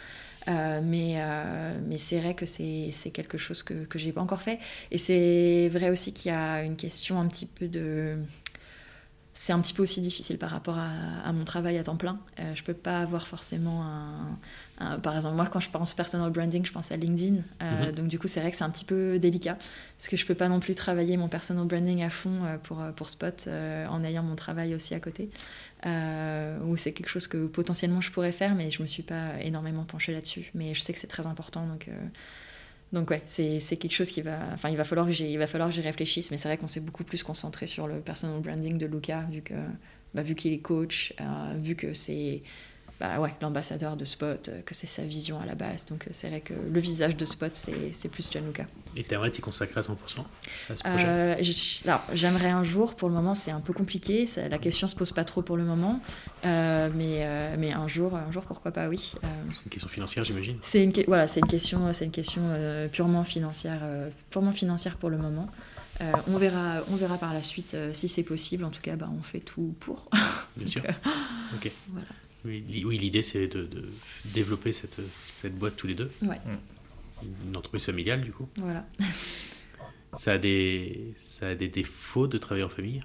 Mais 0.48 1.22
mais 1.88 1.98
c'est 1.98 2.20
vrai 2.20 2.34
que 2.34 2.46
c'est 2.46 3.12
quelque 3.14 3.38
chose 3.38 3.64
que, 3.64 3.86
que 3.86 4.00
j'ai 4.00 4.12
pas 4.12 4.22
encore 4.22 4.42
fait. 4.42 4.60
Et 4.92 4.98
c'est 4.98 5.70
vrai 5.70 5.90
aussi 5.90 6.14
qu'il 6.14 6.32
y 6.32 6.36
a 6.36 6.64
une 6.64 6.76
question 6.76 7.20
un 7.20 7.28
petit 7.28 7.46
peu 7.46 7.68
de 7.68 8.18
c'est 9.38 9.52
un 9.52 9.60
petit 9.60 9.74
peu 9.74 9.84
aussi 9.84 10.00
difficile 10.00 10.38
par 10.38 10.50
rapport 10.50 10.78
à, 10.78 10.90
à 11.26 11.34
mon 11.34 11.44
travail 11.44 11.78
à 11.78 11.84
temps 11.84 11.98
plein. 11.98 12.20
Euh, 12.40 12.56
je 12.56 12.64
peux 12.64 12.74
pas 12.74 13.02
avoir 13.02 13.28
forcément 13.28 13.84
un, 13.84 14.40
un- 14.80 14.98
Par 15.00 15.14
exemple, 15.16 15.36
moi, 15.36 15.46
quand 15.46 15.60
je 15.60 15.70
pense 15.70 15.94
personal 15.94 16.32
branding, 16.32 16.66
je 16.66 16.72
pense 16.72 16.90
à 16.92 16.96
LinkedIn. 16.98 17.42
Euh, 17.62 17.88
Mhm. 17.88 17.92
Donc, 17.92 18.08
du 18.08 18.18
coup, 18.18 18.28
c'est 18.30 18.40
vrai 18.40 18.50
que 18.52 18.56
c'est 18.58 18.64
un 18.64 18.70
petit 18.70 18.86
peu 18.86 19.20
délicat. 19.20 19.58
Parce 19.98 20.08
que 20.08 20.16
je 20.18 20.26
peux 20.26 20.36
pas 20.36 20.48
non 20.48 20.62
plus 20.62 20.74
travailler 20.74 21.18
mon 21.18 21.28
personal 21.28 21.66
branding 21.66 22.02
à 22.02 22.10
fond 22.10 22.46
euh, 22.46 22.58
pour, 22.58 22.82
euh, 22.82 22.92
pour 22.94 23.10
Spot 23.10 23.44
euh, 23.48 23.86
en 23.88 24.04
ayant 24.06 24.24
mon 24.24 24.36
travail 24.36 24.74
aussi 24.74 24.96
à 24.96 25.00
côté. 25.02 25.30
Ou 25.86 26.78
c'est 26.78 26.94
quelque 26.94 27.10
chose 27.10 27.28
que 27.28 27.46
potentiellement 27.46 28.02
je 28.02 28.12
pourrais 28.12 28.32
faire, 28.32 28.56
mais 28.56 28.72
je 28.72 28.82
me 28.82 28.88
suis 28.88 29.04
pas 29.04 29.40
énormément 29.42 29.84
penchée 29.84 30.14
là-dessus. 30.14 30.50
Mais 30.56 30.74
je 30.74 30.82
sais 30.82 30.94
que 30.94 31.00
c'est 31.00 31.08
très 31.08 31.28
important. 31.28 31.68
Donc. 31.68 31.90
Donc 32.96 33.10
ouais, 33.10 33.22
c'est 33.28 33.60
quelque 33.78 33.92
chose 33.92 34.10
qui 34.10 34.22
va... 34.22 34.40
Enfin, 34.54 34.70
il 34.70 34.78
va 34.78 34.86
falloir 34.86 35.06
que 35.06 35.12
j'y 35.12 35.30
il 35.30 35.38
va 35.38 35.48
falloir 35.48 35.70
que 35.70 35.76
j'y 35.76 35.82
réfléchisse, 35.82 36.32
mais 36.32 36.38
c'est 36.38 36.48
vrai 36.48 36.58
qu'on 36.58 36.68
s'est 36.68 36.80
beaucoup 36.80 37.04
plus 37.04 37.24
concentré 37.24 37.68
sur 37.68 37.88
le 37.88 38.00
personal 38.00 38.40
branding 38.40 38.78
de 38.78 38.86
Luca, 38.86 39.28
vu 39.30 39.42
que 39.42 39.54
bah, 40.14 40.24
vu 40.24 40.34
qu'il 40.34 40.54
est 40.54 40.60
coach, 40.60 41.14
euh, 41.20 41.54
vu 41.58 41.76
que 41.76 41.94
c'est 41.94 42.42
bah, 43.00 43.20
ouais, 43.20 43.34
l'ambassadeur 43.42 43.98
de 43.98 44.06
Spot, 44.06 44.48
euh, 44.50 44.62
que 44.62 44.74
c'est 44.74 44.88
sa 44.88 45.04
vision 45.04 45.40
à 45.40 45.46
la 45.46 45.56
base. 45.56 45.86
Donc 45.86 46.08
euh, 46.08 46.12
c'est 46.14 46.30
vrai 46.30 46.42
que 46.42 46.54
le 46.54 46.80
visage 46.80 47.18
de 47.18 47.26
Spot, 47.26 47.54
c'est 47.56 48.08
plus 48.10 48.32
Gianluca. 48.32 48.66
Et 48.96 49.04
t'aimerais 49.04 49.32
t'y 49.32 49.42
consacrer 49.42 49.80
à 49.80 49.84
100% 49.84 49.94
à 50.70 50.76
ce 50.76 50.84
projet? 50.84 51.06
Euh, 51.08 51.36
alors, 51.86 52.04
j'aimerais 52.14 52.50
un 52.50 52.64
jour, 52.64 52.96
pour 52.96 53.10
le 53.10 53.16
moment 53.16 53.34
c'est 53.34 53.52
un 53.52 53.60
peu 53.60 53.74
compliqué, 53.74 54.26
ça- 54.26 54.48
la 54.48 54.58
question 54.58 54.88
se 54.88 54.96
pose 54.96 55.12
pas 55.12 55.26
trop 55.26 55.42
pour 55.42 55.58
le 55.58 55.64
moment, 55.64 56.00
Euh, 56.46 56.90
mais, 56.94 57.22
euh, 57.24 57.56
mais 57.58 57.72
un 57.74 57.88
jour, 57.88 58.16
un 58.16 58.32
jour 58.32 58.44
pourquoi 58.44 58.72
pas, 58.72 58.88
oui. 58.88 59.14
C'est 59.52 59.64
une 59.66 59.70
question 59.72 59.90
financière, 59.90 60.24
j'imagine. 60.24 60.58
c'est 60.62 60.84
une, 60.84 60.94
voilà, 61.08 61.26
une 61.36 61.48
question, 61.48 61.92
une 61.92 62.12
question 62.12 62.42
purement 62.92 63.24
financière, 63.24 63.82
purement 64.30 64.52
financière 64.52 64.98
pour 64.98 65.10
le 65.10 65.18
moment. 65.18 65.50
Euh, 66.02 66.12
on 66.28 66.38
verra, 66.38 66.82
on 66.92 66.96
verra 66.96 67.18
par 67.18 67.34
la 67.34 67.42
suite 67.42 67.74
euh, 67.74 67.94
si 67.94 68.10
c'est 68.10 68.24
possible. 68.24 68.64
En 68.66 68.70
tout 68.70 68.82
cas, 68.82 68.96
bah, 68.98 69.10
on 69.18 69.22
fait 69.24 69.40
tout 69.40 69.74
pour. 69.80 70.10
Bien 70.58 70.68
sûr. 70.68 70.82
Ok. 71.56 71.72
voilà. 71.90 72.08
Oui, 72.46 72.64
li- 72.68 72.86
oui, 72.86 72.98
l'idée 72.98 73.22
c'est 73.22 73.48
de, 73.48 73.64
de 73.66 73.86
développer 74.26 74.72
cette, 74.72 75.00
cette 75.12 75.56
boîte 75.58 75.76
tous 75.76 75.88
les 75.88 75.96
deux. 75.96 76.12
Ouais. 76.22 76.40
Une 77.48 77.58
entreprise 77.58 77.86
familiale, 77.86 78.22
du 78.22 78.32
coup. 78.32 78.48
Voilà. 78.58 78.86
Ça 80.14 80.34
a 80.34 80.38
des, 80.38 81.14
ça 81.20 81.50
a 81.50 81.56
des 81.56 81.68
défauts 81.68 82.28
de 82.28 82.38
travailler 82.38 82.64
en 82.64 82.70
famille? 82.70 83.02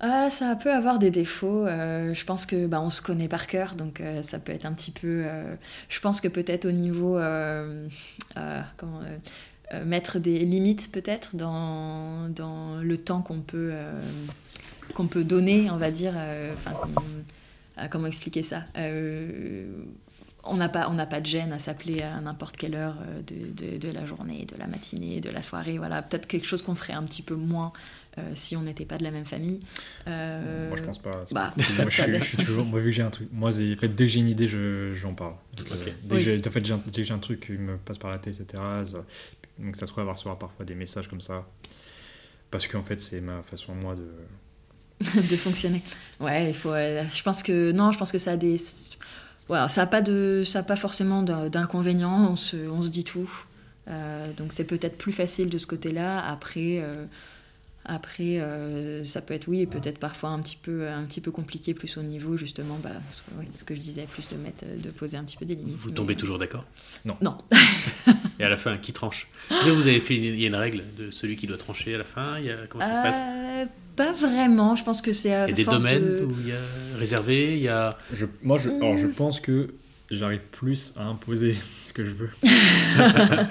Ah, 0.00 0.28
ça 0.30 0.54
peut 0.56 0.70
avoir 0.72 0.98
des 0.98 1.10
défauts. 1.10 1.64
euh, 1.66 2.12
je 2.12 2.24
pense 2.26 2.44
que 2.44 2.66
bah, 2.66 2.78
on 2.82 2.90
se 2.90 3.00
connaît 3.00 3.28
par 3.28 3.46
cœur, 3.46 3.74
donc 3.74 4.00
euh, 4.02 4.22
ça 4.22 4.38
peut 4.38 4.52
être 4.52 4.66
un 4.66 4.72
petit 4.74 4.90
peu. 4.90 5.22
euh, 5.24 5.54
je 5.88 5.98
pense 6.00 6.20
que 6.20 6.28
peut-être 6.28 6.66
au 6.66 6.72
niveau 6.72 7.16
euh, 7.18 7.88
euh, 8.36 8.60
comment 8.76 9.00
euh, 9.00 9.16
euh, 9.72 9.84
mettre 9.86 10.18
des 10.18 10.40
limites 10.40 10.92
peut-être 10.92 11.36
dans, 11.36 12.28
dans 12.28 12.76
le 12.82 12.98
temps 12.98 13.22
qu'on 13.22 13.40
peut 13.40 13.70
euh, 13.72 13.98
qu'on 14.94 15.06
peut 15.06 15.24
donner, 15.24 15.70
on 15.70 15.78
va 15.78 15.90
dire. 15.90 16.12
Euh, 17.78 17.86
comment 17.88 18.06
expliquer 18.06 18.42
ça? 18.42 18.64
Euh, 18.76 19.66
on 20.44 20.56
n'a 20.56 20.68
pas, 20.68 20.88
on 20.90 20.94
n'a 20.94 21.06
pas 21.06 21.20
de 21.20 21.26
gêne 21.26 21.52
à 21.52 21.58
s'appeler 21.60 22.02
à 22.02 22.20
n'importe 22.20 22.56
quelle 22.56 22.74
heure 22.74 22.96
euh, 23.06 23.20
de, 23.22 23.52
de- 23.52 23.78
de 23.78 23.88
la 23.92 24.04
journée, 24.06 24.44
de 24.44 24.56
la 24.58 24.66
matinée, 24.66 25.20
de 25.20 25.30
la 25.30 25.40
soirée. 25.42 25.78
Voilà, 25.78 26.02
peut-être 26.02 26.26
quelque 26.26 26.46
chose 26.46 26.62
qu'on 26.62 26.74
ferait 26.74 26.94
un 26.94 27.04
petit 27.04 27.22
peu 27.22 27.34
moins 27.36 27.72
euh, 28.18 28.22
si 28.34 28.56
on 28.56 28.62
n'était 28.62 28.84
pas 28.84 28.98
de 28.98 29.04
la 29.04 29.10
même 29.12 29.24
famille. 29.24 29.60
Euh, 30.08 30.68
Moi, 30.68 30.76
je 30.76 30.82
pense 30.82 30.98
pas. 30.98 31.24
bah, 31.30 31.52
moi, 31.56 31.64
ça- 31.64 31.84
je, 31.88 31.96
ça 31.96 32.02
suis, 32.02 32.12
dé- 32.12 32.18
je 32.18 32.24
suis 32.24 32.36
toujours. 32.38 32.66
Moi, 32.66 32.80
vu 32.80 32.86
que 32.86 32.90
j'ai 32.96 33.02
un 33.02 33.10
truc. 33.10 33.28
Moi, 33.32 33.52
c'est- 33.52 33.72
en 33.74 33.78
fait, 33.78 33.88
dès 33.88 34.04
que 34.04 34.10
j'ai 34.10 34.18
une 34.20 34.28
idée, 34.28 34.48
je- 34.48 34.92
j'en 34.94 35.14
parle. 35.14 35.34
Donc, 35.56 35.70
euh, 35.70 35.74
Ok. 35.74 35.84
dès, 36.02 36.14
Oui. 36.16 36.18
que 36.18 36.18
j'ai, 36.18 36.46
en 36.46 36.50
fait, 36.50 36.64
j'ai 36.66 36.72
un, 36.74 36.80
dès 36.84 36.90
que 37.02 37.04
j'ai 37.04 37.14
un 37.14 37.18
truc 37.20 37.40
qui 37.46 37.52
me 37.52 37.76
passe 37.78 37.98
par 37.98 38.10
la 38.10 38.18
tête, 38.18 38.38
etc. 38.40 38.62
ça- 38.84 39.04
donc, 39.60 39.76
ça 39.76 39.86
se 39.86 39.92
trouve 39.92 40.06
à 40.08 40.12
recevoir 40.12 40.38
parfois 40.38 40.64
des 40.66 40.74
messages 40.74 41.08
comme 41.08 41.20
ça. 41.20 41.46
Parce 42.50 42.66
qu'en 42.66 42.82
fait, 42.82 43.00
c'est 43.00 43.20
ma 43.20 43.42
façon, 43.42 43.74
moi, 43.76 43.94
de. 43.94 44.08
de 45.30 45.36
fonctionner. 45.36 45.82
Ouais, 46.20 46.48
il 46.50 46.54
faut. 46.54 46.72
euh, 46.72 47.02
je 47.14 47.22
pense 47.22 47.42
que 47.42 47.72
non, 47.72 47.92
je 47.92 47.98
pense 47.98 48.12
que 48.12 48.18
ça 48.18 48.32
a 48.32 48.36
des. 48.36 48.56
Voilà, 49.48 49.68
ça 49.68 49.82
a 49.82 49.86
pas 49.86 50.00
de, 50.02 50.42
ça 50.46 50.60
a 50.60 50.62
pas 50.62 50.76
forcément 50.76 51.22
d'in- 51.22 51.48
d'inconvénients. 51.48 52.30
On 52.30 52.36
se, 52.36 52.56
on 52.68 52.82
se 52.82 52.88
dit 52.90 53.04
tout. 53.04 53.30
Euh, 53.88 54.32
donc 54.34 54.52
c'est 54.52 54.64
peut-être 54.64 54.96
plus 54.96 55.12
facile 55.12 55.50
de 55.50 55.58
ce 55.58 55.66
côté-là. 55.66 56.24
Après, 56.24 56.78
euh, 56.80 57.04
Après, 57.84 58.38
euh, 58.38 59.04
ça 59.04 59.20
peut 59.20 59.34
être 59.34 59.48
oui, 59.48 59.62
et 59.62 59.66
peut-être 59.66 59.98
parfois 59.98 60.30
un 60.30 60.38
petit 60.40 60.56
peu, 60.62 60.86
un 60.88 61.02
petit 61.02 61.20
peu 61.20 61.32
compliqué, 61.32 61.74
plus 61.74 61.96
au 61.98 62.02
niveau 62.02 62.36
justement, 62.36 62.78
bah, 62.80 62.90
ce, 63.10 63.22
que, 63.22 63.30
oui, 63.40 63.46
ce 63.58 63.64
que 63.64 63.74
je 63.74 63.80
disais, 63.80 64.02
plus 64.08 64.28
de 64.28 64.36
mettre, 64.36 64.64
de 64.80 64.90
poser 64.90 65.16
un 65.16 65.24
petit 65.24 65.36
peu 65.36 65.44
des 65.44 65.56
limites. 65.56 65.80
Vous 65.80 65.88
mais, 65.88 65.94
tombez 65.96 66.14
euh, 66.14 66.16
toujours 66.16 66.38
d'accord? 66.38 66.64
Non. 67.04 67.16
Et 68.38 68.44
à 68.44 68.48
la 68.48 68.56
fin, 68.56 68.78
qui 68.78 68.92
tranche? 68.92 69.26
Vous 69.66 69.88
avez 69.88 69.98
fait, 69.98 70.14
il 70.16 70.40
y 70.40 70.44
a 70.44 70.48
une 70.48 70.54
règle 70.54 70.84
de 70.96 71.10
celui 71.10 71.34
qui 71.36 71.48
doit 71.48 71.58
trancher 71.58 71.96
à 71.96 71.98
la 71.98 72.04
fin. 72.04 72.38
Il 72.38 72.44
y 72.44 72.50
a, 72.50 72.68
comment 72.68 72.84
ça 72.84 72.94
se 72.94 73.00
passe? 73.02 73.68
Pas 73.96 74.12
vraiment. 74.12 74.74
Je 74.76 74.84
pense 74.84 75.02
que 75.02 75.12
c'est 75.12 75.32
à 75.34 75.46
Il 75.46 75.50
y 75.50 75.52
a 75.52 75.56
des 75.56 75.64
domaines 75.64 76.02
de- 76.18 76.24
où 76.24 76.34
il 76.40 76.48
y 76.48 76.52
a 76.52 76.98
réservé, 76.98 77.56
il 77.56 77.62
y 77.62 77.68
a 77.68 77.96
Je, 78.12 78.26
moi, 78.42 78.58
je, 78.58 78.70
alors, 78.70 78.94
Mm. 78.94 78.98
je 78.98 79.06
pense 79.06 79.40
que 79.40 79.74
j'arrive 80.10 80.40
plus 80.50 80.94
à 80.96 81.04
imposer 81.04 81.54
ce 81.82 81.92
que 81.92 82.04
je 82.06 82.12
veux. 82.14 82.30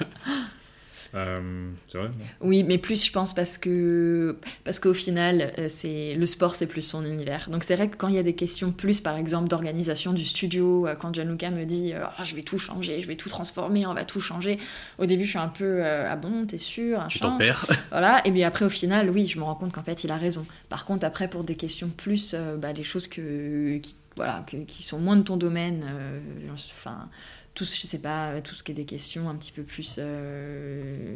Euh, 1.14 1.70
c'est 1.88 1.98
vrai 1.98 2.08
Oui, 2.40 2.64
mais 2.64 2.78
plus 2.78 3.04
je 3.04 3.12
pense 3.12 3.34
parce 3.34 3.58
que 3.58 4.36
parce 4.64 4.78
qu'au 4.80 4.94
final, 4.94 5.52
euh, 5.58 5.66
c'est 5.68 6.14
le 6.14 6.24
sport, 6.26 6.54
c'est 6.54 6.66
plus 6.66 6.80
son 6.82 7.04
univers. 7.04 7.48
Donc 7.50 7.64
c'est 7.64 7.76
vrai 7.76 7.88
que 7.90 7.96
quand 7.96 8.08
il 8.08 8.14
y 8.14 8.18
a 8.18 8.22
des 8.22 8.34
questions 8.34 8.72
plus, 8.72 9.00
par 9.02 9.16
exemple, 9.18 9.48
d'organisation 9.48 10.12
du 10.14 10.24
studio, 10.24 10.86
euh, 10.86 10.94
quand 10.94 11.14
Gianluca 11.14 11.50
me 11.50 11.64
dit, 11.66 11.92
Ah, 11.94 12.24
je 12.24 12.34
vais 12.34 12.42
tout 12.42 12.58
changer, 12.58 12.98
je 13.00 13.06
vais 13.06 13.16
tout 13.16 13.28
transformer, 13.28 13.84
on 13.86 13.92
va 13.94 14.04
tout 14.04 14.20
changer. 14.20 14.58
Au 14.98 15.04
début, 15.06 15.24
je 15.24 15.30
suis 15.30 15.38
un 15.38 15.48
peu, 15.48 15.84
ah 15.84 16.16
bon, 16.16 16.46
t'es 16.46 16.58
sûr, 16.58 16.98
tu 17.08 17.18
machin. 17.18 17.30
t'en 17.32 17.36
perds. 17.38 17.66
Voilà, 17.90 18.22
et 18.26 18.30
bien 18.30 18.48
après, 18.48 18.64
au 18.64 18.70
final, 18.70 19.10
oui, 19.10 19.26
je 19.26 19.38
me 19.38 19.44
rends 19.44 19.54
compte 19.54 19.72
qu'en 19.72 19.82
fait, 19.82 20.04
il 20.04 20.10
a 20.10 20.16
raison. 20.16 20.46
Par 20.70 20.86
contre, 20.86 21.04
après, 21.04 21.28
pour 21.28 21.44
des 21.44 21.56
questions 21.56 21.90
plus, 21.94 22.34
bah, 22.58 22.72
des 22.72 22.84
choses 22.84 23.06
que, 23.06 23.76
qui, 23.78 23.94
voilà, 24.16 24.44
que- 24.46 24.56
qui 24.64 24.82
sont 24.82 24.98
moins 24.98 25.16
de 25.16 25.22
ton 25.22 25.36
domaine, 25.36 25.84
euh, 25.86 26.20
enfin, 26.54 27.08
tout, 27.54 27.64
ce- 27.64 27.80
je 27.80 27.86
sais 27.86 27.98
pas, 27.98 28.40
tout 28.40 28.54
ce 28.54 28.62
qui 28.62 28.72
est 28.72 28.74
des 28.74 28.84
questions 28.84 29.28
un 29.28 29.34
petit 29.36 29.52
peu 29.52 29.62
plus, 29.62 29.96
euh, 29.98 31.14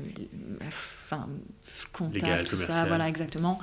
enfin, 0.67 1.29
comptables, 1.93 2.15
Légales, 2.27 2.45
tout 2.45 2.57
ça, 2.57 2.85
voilà, 2.89 3.09
exactement. 3.09 3.59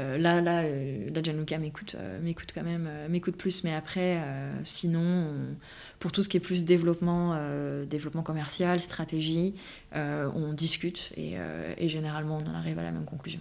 Euh, 0.00 0.18
là, 0.18 0.40
là, 0.40 0.62
euh, 0.62 1.08
là, 1.14 1.22
Gianluca 1.22 1.56
m'écoute, 1.58 1.94
euh, 1.96 2.20
m'écoute 2.20 2.50
quand 2.52 2.64
même, 2.64 2.86
euh, 2.88 3.08
m'écoute 3.08 3.36
plus, 3.36 3.62
mais 3.62 3.72
après, 3.74 4.16
euh, 4.16 4.52
sinon, 4.64 5.00
on- 5.00 5.56
pour 6.00 6.10
tout 6.10 6.22
ce 6.22 6.28
qui 6.28 6.36
est 6.36 6.40
plus 6.40 6.64
développement, 6.64 7.34
euh, 7.36 7.84
développement 7.84 8.22
commercial, 8.24 8.80
stratégie, 8.80 9.54
euh, 9.94 10.28
on 10.34 10.52
discute 10.52 11.12
et, 11.16 11.34
euh, 11.38 11.72
et 11.78 11.88
généralement 11.88 12.38
on 12.38 12.50
en 12.50 12.54
arrive 12.54 12.78
à 12.78 12.82
la 12.82 12.90
même 12.90 13.04
conclusion. 13.04 13.40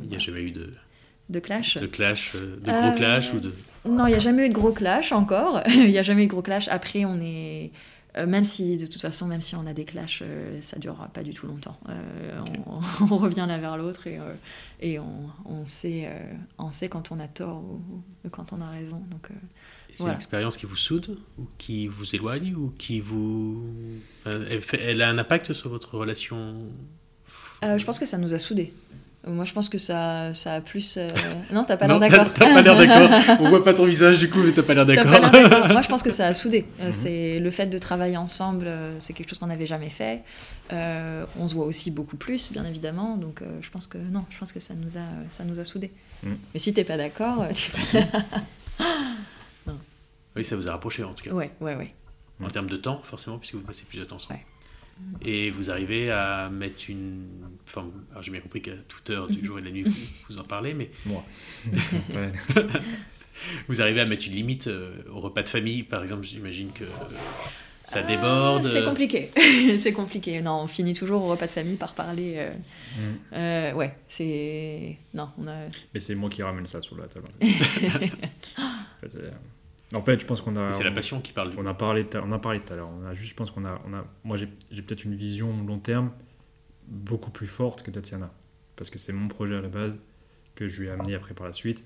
Il 0.00 0.08
n'y 0.08 0.16
a 0.16 0.18
jamais 0.18 0.42
eu 0.42 0.52
de, 0.52 0.70
De 1.28 1.40
clash 1.40 1.76
de 1.76 1.86
clash, 1.86 2.32
euh, 2.36 2.56
de 2.56 2.70
gros 2.70 2.72
Euh, 2.72 2.92
clash 2.92 3.32
ou 3.34 3.40
de. 3.40 3.52
Non, 3.88 4.06
il 4.06 4.10
n'y 4.10 4.14
a 4.16 4.18
jamais 4.20 4.46
eu 4.46 4.48
de 4.48 4.54
gros 4.54 4.72
clash 4.72 5.12
encore. 5.12 5.60
Il 5.68 5.88
n'y 5.88 5.98
a 5.98 6.02
jamais 6.02 6.22
eu 6.24 6.26
de 6.26 6.30
gros 6.30 6.42
clash. 6.42 6.68
Après, 6.68 7.04
on 7.04 7.20
est. 7.20 7.70
euh, 8.16 8.26
même 8.26 8.44
si, 8.44 8.76
de 8.76 8.86
toute 8.86 9.00
façon, 9.00 9.26
même 9.26 9.40
si 9.42 9.54
on 9.56 9.66
a 9.66 9.72
des 9.72 9.84
clashs, 9.84 10.22
ça 10.60 10.78
durera 10.78 11.08
pas 11.08 11.22
du 11.22 11.32
tout 11.34 11.46
longtemps. 11.46 11.78
Euh, 11.88 12.40
on, 12.66 12.80
on 13.10 13.16
revient 13.16 13.44
l'un 13.48 13.58
vers 13.58 13.76
l'autre 13.76 14.06
et, 14.06 14.18
euh, 14.18 14.34
et 14.80 14.98
on, 14.98 15.26
on 15.44 15.64
sait, 15.66 16.04
euh, 16.06 16.18
on 16.58 16.70
sait 16.70 16.88
quand 16.88 17.10
on 17.12 17.18
a 17.20 17.28
tort 17.28 17.58
ou, 17.62 17.80
ou 18.24 18.28
quand 18.30 18.52
on 18.52 18.60
a 18.60 18.70
raison. 18.70 19.02
Donc, 19.10 19.28
C'est 19.90 19.98
Voilà. 19.98 20.12
une 20.12 20.16
expérience 20.16 20.56
qui 20.56 20.66
vous 20.66 20.76
soude 20.76 21.18
ou 21.38 21.46
qui 21.58 21.86
vous 21.88 22.14
éloigne 22.14 22.54
ou 22.54 22.72
qui 22.78 23.00
vous. 23.00 23.64
Enfin, 24.24 24.38
elle, 24.50 24.62
fait- 24.62 24.80
elle 24.82 25.02
a 25.02 25.08
un 25.08 25.18
impact 25.18 25.52
sur 25.52 25.70
votre 25.70 25.96
relation 25.96 26.54
je 27.62 27.84
pense 27.84 27.98
que 27.98 28.06
ça 28.06 28.16
nous 28.18 28.32
a 28.34 28.38
soudés. 28.38 28.72
Moi, 29.26 29.44
je 29.44 29.52
pense 29.52 29.68
que 29.68 29.78
ça, 29.78 30.32
ça 30.34 30.54
a 30.54 30.60
plus. 30.60 30.96
euh, 30.96 31.08
Non, 31.52 31.64
t'as 31.64 31.76
pas 31.76 31.86
l'air 31.88 31.98
d'accord. 31.98 32.32
T'as 32.32 32.52
pas 32.54 32.62
l'air 32.62 32.76
d'accord. 32.76 33.36
On 33.40 33.48
voit 33.48 33.64
pas 33.64 33.74
ton 33.74 33.84
visage 33.84 34.18
du 34.20 34.30
coup, 34.30 34.38
mais 34.42 34.52
t'as 34.52 34.62
pas 34.62 34.74
l'air 34.74 34.86
d'accord. 34.86 35.10
Moi, 35.72 35.82
je 35.82 35.88
pense 35.88 36.02
que 36.04 36.10
ça 36.12 36.26
a 36.26 36.34
soudé. 36.34 36.64
Euh, 36.80 36.86
Mhm. 36.86 36.92
C'est 36.92 37.38
le 37.40 37.50
fait 37.50 37.66
de 37.66 37.78
travailler 37.78 38.16
ensemble, 38.16 38.66
euh, 38.68 38.96
c'est 39.00 39.12
quelque 39.12 39.28
chose 39.28 39.38
qu'on 39.40 39.48
n'avait 39.48 39.66
jamais 39.66 39.90
fait. 39.90 40.22
Euh, 40.72 41.24
on 41.38 41.46
se 41.48 41.54
voit 41.54 41.66
aussi 41.66 41.90
beaucoup 41.90 42.16
plus, 42.16 42.52
bien 42.52 42.64
évidemment. 42.64 43.16
Donc, 43.16 43.42
euh, 43.42 43.46
je 43.60 43.70
pense 43.70 43.86
que 43.88 43.98
non, 43.98 44.24
je 44.30 44.38
pense 44.38 44.52
que 44.52 44.60
ça 44.60 44.74
nous 44.74 44.96
a, 44.96 45.06
ça 45.30 45.42
nous 45.44 45.58
a 45.58 45.64
soudés. 45.64 45.92
Mhm. 46.22 46.38
Mais 46.54 46.60
si 46.60 46.72
t'es 46.72 46.84
pas 46.84 46.96
d'accord, 46.96 47.46
tu. 47.54 47.70
Oui, 50.36 50.44
ça 50.44 50.54
vous 50.54 50.68
a 50.68 50.72
rapproché 50.72 51.02
en 51.02 51.14
tout 51.14 51.24
cas. 51.24 51.30
ouais, 51.30 51.50
ouais, 51.60 51.74
ouais. 51.76 51.94
En 52.44 52.48
termes 52.48 52.68
de 52.68 52.76
temps, 52.76 53.00
forcément, 53.04 53.38
puisque 53.38 53.54
vous 53.54 53.62
passez 53.62 53.84
plus 53.88 53.98
de 53.98 54.04
temps 54.04 54.16
ensemble. 54.16 54.34
Ouais. 54.34 54.44
Et 55.22 55.50
vous 55.50 55.70
arrivez 55.70 56.10
à 56.10 56.48
mettre 56.50 56.84
une. 56.88 57.26
Enfin, 57.66 57.86
alors 58.10 58.22
j'ai 58.22 58.30
bien 58.30 58.40
compris 58.40 58.62
qu'à 58.62 58.72
toute 58.88 59.10
heure 59.10 59.26
du 59.28 59.44
jour 59.44 59.58
et 59.58 59.60
de 59.62 59.66
la 59.66 59.72
nuit, 59.72 59.82
vous, 59.84 59.92
vous 60.30 60.38
en 60.38 60.44
parlez, 60.44 60.74
mais 60.74 60.90
Moi. 61.04 61.24
Vous 63.68 63.82
arrivez 63.82 64.00
à 64.00 64.06
mettre 64.06 64.26
une 64.26 64.32
limite 64.32 64.66
euh, 64.66 64.94
au 65.12 65.20
repas 65.20 65.42
de 65.42 65.48
famille, 65.50 65.82
par 65.82 66.02
exemple, 66.02 66.22
j'imagine 66.24 66.72
que 66.72 66.84
ça 67.84 67.98
Euh, 67.98 68.06
déborde. 68.06 68.64
c'est 68.64 68.82
compliqué. 68.84 69.30
c'est 69.78 69.92
compliqué. 69.92 70.40
Non, 70.40 70.62
on 70.62 70.66
finit 70.66 70.94
toujours 70.94 71.22
au 71.22 71.26
repas 71.28 71.46
de 71.46 71.50
famille 71.52 71.76
par 71.76 71.94
parler. 71.94 72.34
euh, 72.38 72.52
Mm. 72.96 73.14
euh, 73.34 73.72
ouais, 73.74 73.94
c'est. 74.08 74.96
Non, 75.12 75.28
on 75.36 75.46
a. 75.48 75.66
Mais 75.92 76.00
c'est 76.00 76.14
moi 76.14 76.30
qui 76.30 76.42
ramène 76.42 76.66
ça 76.66 76.80
sur 76.80 76.96
la 76.96 77.06
table. 77.08 77.26
en 77.42 77.46
fait, 79.02 79.16
euh, 79.16 79.30
en 79.92 80.02
fait, 80.02 80.20
je 80.20 80.26
pense 80.26 80.40
qu'on 80.40 80.56
a. 80.56 80.72
C'est 80.72 80.84
la 80.84 80.90
on- 80.90 80.94
passion 80.94 81.20
qui 81.20 81.32
parle. 81.32 81.52
On 81.56 81.66
a 81.66 81.74
parlé, 81.74 82.04
tout 82.06 82.18
à- 82.18 82.22
on 82.24 82.32
a 82.32 82.38
parlé 82.38 82.60
tout 82.60 82.72
à 82.72 82.76
l'heure. 82.76 82.88
On 82.88 83.04
a 83.06 83.14
juste, 83.14 83.30
je 83.30 83.34
pense 83.34 83.50
qu'on 83.50 83.64
a, 83.64 83.80
on 83.86 83.94
a, 83.94 84.04
moi 84.24 84.36
j'ai 84.36 84.46
peut-être 84.82 85.04
une 85.04 85.14
vision 85.14 85.64
long 85.64 85.78
terme 85.78 86.10
beaucoup 86.88 87.30
plus 87.30 87.46
forte 87.46 87.82
que 87.82 87.90
Tatiana, 87.90 88.32
parce 88.76 88.90
que 88.90 88.98
c'est 88.98 89.12
mon 89.12 89.28
projet 89.28 89.56
à 89.56 89.60
la 89.60 89.68
base 89.68 89.98
que 90.54 90.68
je 90.68 90.80
lui 90.80 90.88
ai 90.88 90.90
amené 90.90 91.14
après 91.14 91.34
par 91.34 91.46
la 91.46 91.52
suite. 91.52 91.84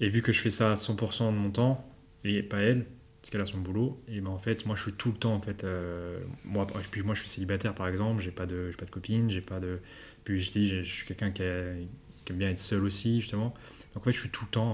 Et 0.00 0.08
vu 0.08 0.20
que 0.22 0.32
je 0.32 0.40
fais 0.40 0.50
ça 0.50 0.72
à 0.72 0.74
100% 0.74 1.32
de 1.32 1.36
mon 1.36 1.50
temps 1.50 1.88
et 2.24 2.42
pas 2.42 2.58
elle, 2.58 2.86
parce 3.22 3.30
qu'elle 3.30 3.40
a 3.40 3.46
son 3.46 3.58
boulot, 3.58 4.02
et 4.08 4.20
ben 4.20 4.30
en 4.30 4.38
fait, 4.38 4.66
moi 4.66 4.76
je 4.76 4.82
suis 4.82 4.92
tout 4.92 5.10
le 5.10 5.16
temps 5.18 5.34
en 5.34 5.40
fait, 5.40 5.64
euh, 5.64 6.18
moi, 6.44 6.66
et 6.74 6.84
puis 6.90 7.02
moi 7.02 7.14
je 7.14 7.20
suis 7.20 7.28
célibataire 7.28 7.74
par 7.74 7.88
exemple, 7.88 8.22
j'ai 8.22 8.30
pas 8.30 8.46
de, 8.46 8.70
j'ai 8.70 8.76
pas 8.76 8.84
de 8.84 8.90
copine, 8.90 9.30
j'ai 9.30 9.40
pas 9.40 9.58
de, 9.58 9.80
puis 10.24 10.38
je 10.38 10.50
dis, 10.52 10.68
je 10.68 10.82
suis 10.82 11.06
quelqu'un 11.06 11.30
qui, 11.30 11.42
aime 11.42 11.88
bien 12.30 12.50
être 12.50 12.58
seul 12.58 12.82
aussi 12.84 13.20
justement. 13.20 13.54
Donc 13.94 14.02
en 14.02 14.04
fait, 14.04 14.12
je 14.12 14.20
suis 14.20 14.28
tout 14.30 14.44
le 14.44 14.50
temps 14.50 14.66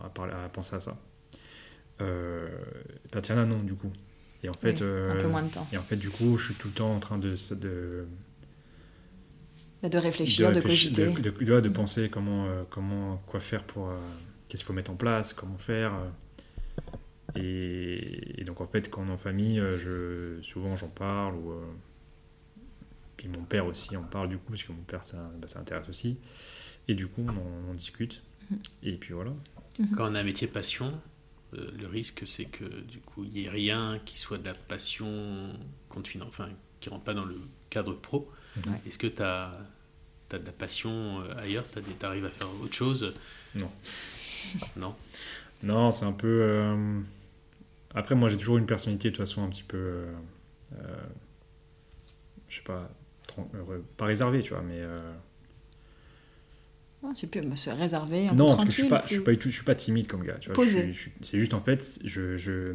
en- 0.00 0.04
à, 0.04 0.08
parler, 0.08 0.32
à 0.32 0.48
penser 0.48 0.76
à 0.76 0.80
ça. 0.80 0.98
Euh, 2.00 2.48
Tatiana 3.10 3.44
non 3.44 3.60
du 3.62 3.74
coup. 3.74 3.92
Et 4.42 4.48
en 4.48 4.52
fait, 4.52 4.72
Oui, 4.72 4.74
un 4.76 4.78
peu 4.78 4.84
euh, 5.24 5.28
moins 5.28 5.42
de 5.42 5.48
temps. 5.50 5.66
et 5.72 5.78
en 5.78 5.82
fait 5.82 5.96
du 5.96 6.10
coup, 6.10 6.36
je 6.36 6.46
suis 6.46 6.54
tout 6.54 6.68
le 6.68 6.74
temps 6.74 6.94
en 6.94 7.00
train 7.00 7.16
de, 7.18 7.34
de, 7.54 8.06
De 9.88 9.98
réfléchir, 9.98 10.50
de, 10.50 10.56
réfléchir- 10.60 10.92
cogiter. 10.92 11.06
de, 11.22 11.30
de- 11.30 11.44
de- 11.44 11.60
de 11.60 11.68
penser 11.70 12.08
comment, 12.10 12.46
euh, 12.46 12.62
comment, 12.68 13.16
quoi 13.26 13.40
faire 13.40 13.62
pour, 13.64 13.88
euh, 13.90 13.96
qu'est-ce 14.48 14.62
qu'il 14.62 14.66
faut 14.66 14.72
mettre 14.72 14.90
en 14.90 14.96
place, 14.96 15.32
comment 15.32 15.56
faire. 15.58 15.94
euh. 15.94 16.08
et, 17.36 18.40
et 18.40 18.44
donc 18.44 18.60
en 18.60 18.66
fait, 18.66 18.90
quand 18.90 19.02
on 19.02 19.08
est 19.08 19.12
en 19.12 19.16
famille, 19.16 19.58
euh, 19.60 19.78
je, 19.78 20.42
souvent 20.42 20.76
j'en 20.76 20.88
parle 20.88 21.36
ou 21.36 21.52
euh, 21.52 21.62
puis 23.16 23.28
mon 23.28 23.44
père 23.44 23.66
aussi 23.66 23.96
en 23.96 24.02
parle 24.02 24.28
du 24.28 24.36
coup 24.36 24.50
parce 24.50 24.62
que 24.64 24.72
mon 24.72 24.82
père 24.82 25.02
ça, 25.02 25.30
bah, 25.40 25.48
ça 25.48 25.60
intéresse 25.60 25.88
aussi. 25.88 26.18
Et 26.88 26.94
du 26.94 27.06
coup, 27.06 27.22
on 27.26 27.30
en, 27.30 27.70
on 27.70 27.74
discute. 27.74 28.20
Mhm. 28.50 28.58
Et 28.82 28.92
puis 28.96 29.14
voilà. 29.14 29.32
Quand 29.96 30.10
on 30.10 30.14
a 30.14 30.20
un 30.20 30.24
métier 30.24 30.46
passion, 30.46 30.92
euh, 31.56 31.70
le 31.78 31.86
risque 31.86 32.22
c'est 32.26 32.44
que 32.46 32.64
du 32.64 32.98
coup 33.00 33.24
il 33.24 33.30
n'y 33.32 33.44
ait 33.44 33.50
rien 33.50 34.00
qui 34.04 34.18
soit 34.18 34.38
de 34.38 34.44
la 34.46 34.54
passion 34.54 35.52
compte 35.88 36.08
finan- 36.08 36.26
enfin 36.28 36.48
qui 36.80 36.88
rentre 36.90 37.04
pas 37.04 37.14
dans 37.14 37.24
le 37.24 37.40
cadre 37.70 37.94
pro. 37.94 38.30
Mhm. 38.56 38.72
Ouais. 38.72 38.80
Est-ce 38.86 38.98
que 38.98 39.06
tu 39.06 39.22
as, 39.22 39.52
de 40.30 40.36
la 40.44 40.52
passion 40.52 41.20
euh, 41.20 41.34
ailleurs? 41.38 41.64
Tu 41.70 42.06
arrives 42.06 42.24
à 42.24 42.30
faire 42.30 42.48
autre 42.62 42.74
chose? 42.74 43.14
Non. 43.54 43.70
Non? 44.76 44.94
Non, 45.62 45.90
c'est 45.92 46.04
un 46.04 46.12
peu. 46.12 46.26
euh, 46.42 47.00
Après, 47.94 48.14
moi, 48.14 48.28
j'ai 48.28 48.36
toujours 48.36 48.58
une 48.58 48.66
personnalité 48.66 49.10
de 49.10 49.16
toute 49.16 49.24
façon 49.26 49.42
un 49.44 49.48
petit 49.48 49.62
peu. 49.62 49.76
euh, 49.78 50.12
euh, 50.80 50.96
Je 52.48 52.56
sais 52.56 52.62
pas. 52.62 52.90
Pas 53.96 54.04
réservée, 54.06 54.42
tu 54.42 54.50
vois, 54.52 54.62
mais. 54.62 54.80
Tu 57.12 57.26
peux 57.26 57.40
bah, 57.40 57.56
se 57.56 57.70
réserver 57.70 58.26
un 58.26 58.30
peu 58.30 58.36
Non, 58.36 58.46
parce 58.56 58.62
tranquille. 58.62 58.68
que 58.68 58.72
je 58.74 58.80
suis 58.82 58.88
pas, 58.88 59.02
je 59.06 59.12
suis 59.14 59.20
pas, 59.22 59.32
je 59.32 59.48
suis 59.50 59.64
pas 59.64 59.74
timide 59.74 60.06
comme 60.06 60.24
gars. 60.24 60.38
Tu 60.38 60.48
vois, 60.48 60.54
Posé. 60.54 60.80
Je 60.80 60.84
suis- 60.84 60.94
je 60.94 61.00
suis- 61.00 61.12
c'est 61.22 61.38
juste 61.38 61.54
en 61.54 61.60
fait, 61.60 61.98
je, 62.04 62.36
je, 62.36 62.74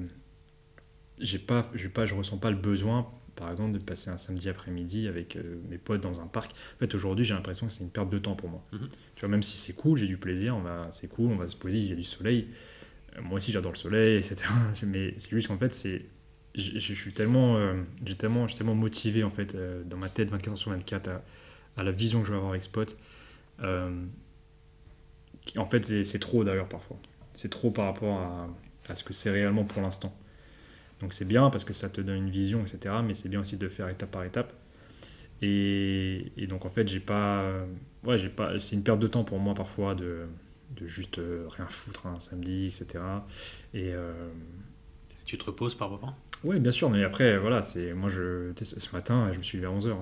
j'ai 1.19 1.39
pas, 1.39 1.69
j'ai 1.75 1.89
pas, 1.89 2.05
je 2.05 2.15
ressens 2.15 2.37
pas 2.37 2.49
le 2.51 2.57
besoin, 2.57 3.07
par 3.35 3.51
exemple, 3.51 3.77
de 3.77 3.83
passer 3.83 4.09
un 4.09 4.17
samedi 4.17 4.49
après-midi 4.49 5.07
avec 5.07 5.35
euh, 5.35 5.57
mes 5.69 5.77
potes 5.77 6.01
dans 6.01 6.21
un 6.21 6.27
parc. 6.27 6.51
En 6.75 6.79
fait, 6.79 6.93
aujourd'hui, 6.95 7.25
j'ai 7.25 7.33
l'impression 7.33 7.67
que 7.67 7.73
c'est 7.73 7.83
une 7.83 7.89
perte 7.89 8.09
de 8.09 8.19
temps 8.19 8.35
pour 8.35 8.49
moi. 8.49 8.63
Mhm. 8.71 8.89
Tu 9.15 9.19
vois, 9.21 9.29
même 9.29 9.43
si 9.43 9.57
c'est 9.57 9.73
cool, 9.73 9.97
j'ai 9.97 10.07
du 10.07 10.17
plaisir, 10.17 10.55
on 10.55 10.61
va, 10.61 10.87
c'est 10.91 11.07
cool, 11.07 11.31
on 11.31 11.35
va 11.35 11.47
se 11.47 11.55
poser, 11.55 11.77
il 11.79 11.85
y 11.89 11.91
a 11.91 11.95
du 11.95 12.03
soleil. 12.03 12.47
Euh, 13.17 13.21
moi 13.21 13.35
aussi, 13.35 13.51
j'adore 13.51 13.71
le 13.73 13.77
soleil, 13.77 14.17
etc. 14.17 14.45
Mais 14.87 15.13
c'est 15.17 15.29
juste 15.31 15.47
qu'en 15.47 15.57
fait, 15.57 15.73
c'est, 15.73 16.05
je, 16.55 16.79
je 16.79 16.93
suis 16.93 17.13
tellement, 17.13 17.57
euh, 17.57 17.73
j'ai 18.05 18.15
tellement, 18.15 18.47
je 18.47 18.51
suis 18.53 18.57
tellement 18.57 18.75
motivé 18.75 19.23
en 19.23 19.29
fait 19.29 19.55
euh, 19.55 19.83
dans 19.83 19.97
ma 19.97 20.09
tête, 20.09 20.29
24 20.29 20.51
heures 20.53 20.57
sur 20.57 20.71
24, 20.71 21.09
à, 21.09 21.23
à 21.77 21.83
la 21.83 21.91
vision 21.91 22.21
que 22.21 22.27
je 22.27 22.31
vais 22.31 22.37
avoir 22.37 22.51
avec 22.51 22.63
Spot. 22.63 22.95
Euh, 23.63 24.05
en 25.57 25.65
fait, 25.65 26.03
c'est- 26.03 26.19
trop 26.19 26.43
d'ailleurs 26.43 26.67
parfois. 26.69 26.97
C'est 27.33 27.49
trop 27.49 27.71
par 27.71 27.85
rapport 27.85 28.19
à, 28.19 28.95
ce 28.95 29.03
que 29.03 29.13
c'est 29.13 29.29
réellement 29.29 29.65
pour 29.65 29.81
l'instant. 29.81 30.13
Donc 31.01 31.13
c'est 31.13 31.25
bien 31.25 31.49
parce 31.51 31.63
que 31.65 31.73
ça 31.73 31.89
te 31.89 32.01
donne 32.01 32.17
une 32.17 32.29
vision, 32.31 32.61
etc. 32.63 33.03
Mais 33.03 33.13
c'est 33.15 33.29
bien 33.29 33.41
aussi 33.41 33.57
de 33.57 33.69
faire 33.69 33.89
étape 33.89 34.11
par 34.11 34.23
étape. 34.25 34.53
Et, 35.41 36.31
et 36.37 36.47
donc 36.47 36.65
en 36.65 36.69
fait, 36.69 36.87
j'ai 36.89 36.99
pas, 37.01 37.51
ouais, 38.05 38.17
j'ai 38.19 38.29
pas, 38.29 38.59
c'est 38.59 38.75
une 38.75 38.83
perte 38.83 38.99
de 38.99 39.07
temps 39.07 39.23
pour 39.25 39.39
moi 39.39 39.53
parfois 39.55 39.95
de, 39.95 40.27
de 40.77 40.87
juste 40.87 41.19
euh, 41.19 41.47
rien 41.49 41.67
foutre 41.67 42.07
un 42.07 42.19
samedi, 42.19 42.67
etc. 42.67 43.27
Et 43.73 43.93
euh, 43.93 44.13
Tu 45.25 45.37
te 45.37 45.45
reposes 45.45 45.75
par 45.75 45.89
moment? 45.89 46.17
Oui, 46.43 46.59
bien 46.59 46.71
sûr, 46.71 46.89
mais 46.89 47.03
après, 47.03 47.37
voilà, 47.37 47.61
c'est 47.61 47.93
moi, 47.93 48.09
je, 48.09 48.51
ce 48.61 48.91
matin, 48.93 49.29
je 49.33 49.37
me 49.37 49.43
suis 49.43 49.57
levé 49.57 49.67
à 49.67 49.77
11h. 49.77 49.95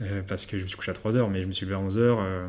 parce 0.28 0.46
que 0.46 0.58
je 0.58 0.64
me 0.64 0.68
suis 0.68 0.76
couché 0.76 0.90
à 0.90 0.94
3h, 0.94 1.28
mais 1.30 1.42
je 1.42 1.46
me 1.46 1.52
suis 1.52 1.66
levé 1.66 1.76
à 1.76 1.82
11h. 1.84 2.48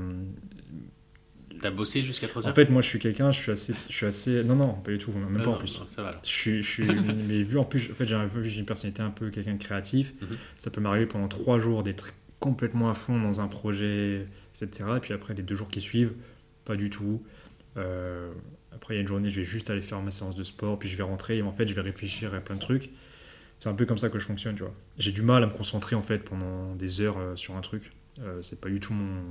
T'as 1.62 1.72
bossé 1.72 2.02
jusqu'à 2.02 2.28
3h 2.28 2.50
En 2.50 2.54
fait, 2.54 2.70
moi, 2.70 2.82
je 2.82 2.88
suis 2.88 3.00
quelqu'un, 3.00 3.32
je 3.32 3.40
suis 3.40 3.52
assez, 3.52 3.74
je 3.90 3.94
suis 3.94 4.06
assez. 4.06 4.44
Non, 4.44 4.56
non, 4.56 4.74
pas 4.74 4.92
du 4.92 4.98
tout, 4.98 5.12
même 5.12 5.38
Ah 5.42 5.44
pas 5.44 5.52
en 5.52 5.58
plus. 5.58 5.80
non, 5.80 5.88
ça 5.88 6.04
va. 6.04 6.20
Je 6.24 6.30
suis, 6.30 6.64
je 6.64 6.70
suis 6.70 6.84
mais 7.28 7.44
vu 7.44 7.58
en 7.58 7.66
plus, 7.66 7.90
en 7.92 7.96
fait, 7.96 8.06
j'ai 8.06 8.60
une 8.60 8.66
personnalité 8.66 9.02
un 9.02 9.10
peu 9.10 9.30
quelqu'un 9.30 9.56
de 9.56 9.64
créatif. 9.64 10.14
Mhm. 10.22 10.38
Ça 10.58 10.70
peut 10.70 10.80
m'arriver 10.80 11.06
pendant 11.06 11.28
trois 11.28 11.60
jours 11.60 11.84
d'être 11.84 12.14
complètement 12.40 12.90
à 12.90 12.94
fond 12.94 13.20
dans 13.20 13.42
un 13.42 13.48
projet, 13.48 14.28
etc. 14.56 14.90
Et 14.98 15.00
puis 15.00 15.14
après, 15.14 15.34
les 15.34 15.44
deux 15.44 15.56
jours 15.56 15.68
qui 15.68 15.82
suivent, 15.82 16.14
pas 16.64 16.76
du 16.78 16.90
tout. 16.90 17.22
Euh, 17.78 18.32
après, 18.74 18.94
il 18.96 18.98
y 18.98 19.00
a 19.00 19.02
une 19.02 19.08
journée, 19.08 19.30
je 19.32 19.40
vais 19.42 19.46
juste 19.46 19.70
aller 19.70 19.82
faire 19.82 20.02
ma 20.02 20.12
séance 20.12 20.36
de 20.36 20.44
sport, 20.44 20.80
puis 20.80 20.90
je 20.90 20.98
vais 20.98 21.04
rentrer 21.04 21.38
et 21.38 21.42
en 21.42 21.52
fait, 21.52 21.68
je 21.68 21.74
vais 21.74 21.82
réfléchir 21.82 22.34
à 22.34 22.40
plein 22.42 22.56
de 22.56 22.62
trucs. 22.62 22.92
C'est 23.60 23.70
un 23.70 23.74
peu 23.76 23.86
comme 23.86 23.98
ça 23.98 24.10
que 24.10 24.20
je 24.20 24.26
fonctionne, 24.26 24.56
tu 24.56 24.64
vois. 24.64 24.74
J'ai 24.98 25.12
du 25.12 25.22
mal 25.22 25.44
à 25.44 25.48
me 25.48 25.54
concentrer 25.54 25.96
en 25.96 26.02
fait 26.04 26.20
pendant 26.24 26.76
des 26.76 27.02
heures 27.02 27.18
euh, 27.20 27.36
sur 27.36 27.56
un 27.58 27.62
truc. 27.62 27.92
Euh, 28.20 28.42
c'est 28.42 28.62
pas 28.62 28.70
du 28.70 28.80
tout 28.80 28.94
mon, 28.94 29.24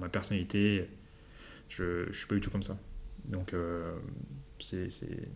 ma 0.00 0.08
personnalité. 0.08 0.88
Je, 1.68 2.06
je 2.10 2.18
suis 2.18 2.26
pas 2.26 2.34
du 2.36 2.40
tout 2.40 2.50
comme 2.50 2.62
ça. 2.62 2.78
Donc, 3.26 3.54
euh, 3.54 3.92
c'est 4.60 4.90
c'est- 4.90 5.28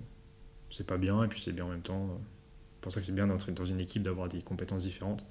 c'est 0.70 0.86
pas 0.86 0.98
bien 0.98 1.22
et 1.24 1.28
puis 1.28 1.40
c'est 1.40 1.52
bien 1.52 1.64
en 1.66 1.70
même 1.70 1.82
temps. 1.82 2.20
C'est 2.76 2.80
pour 2.82 2.92
ça 2.92 3.00
que 3.00 3.06
c'est 3.06 3.14
bien 3.14 3.26
d'entrer 3.28 3.52
dans 3.52 3.64
une 3.64 3.80
équipe, 3.80 4.02
d'avoir 4.02 4.28
des 4.28 4.42
compétences 4.42 4.82
différentes. 4.84 5.24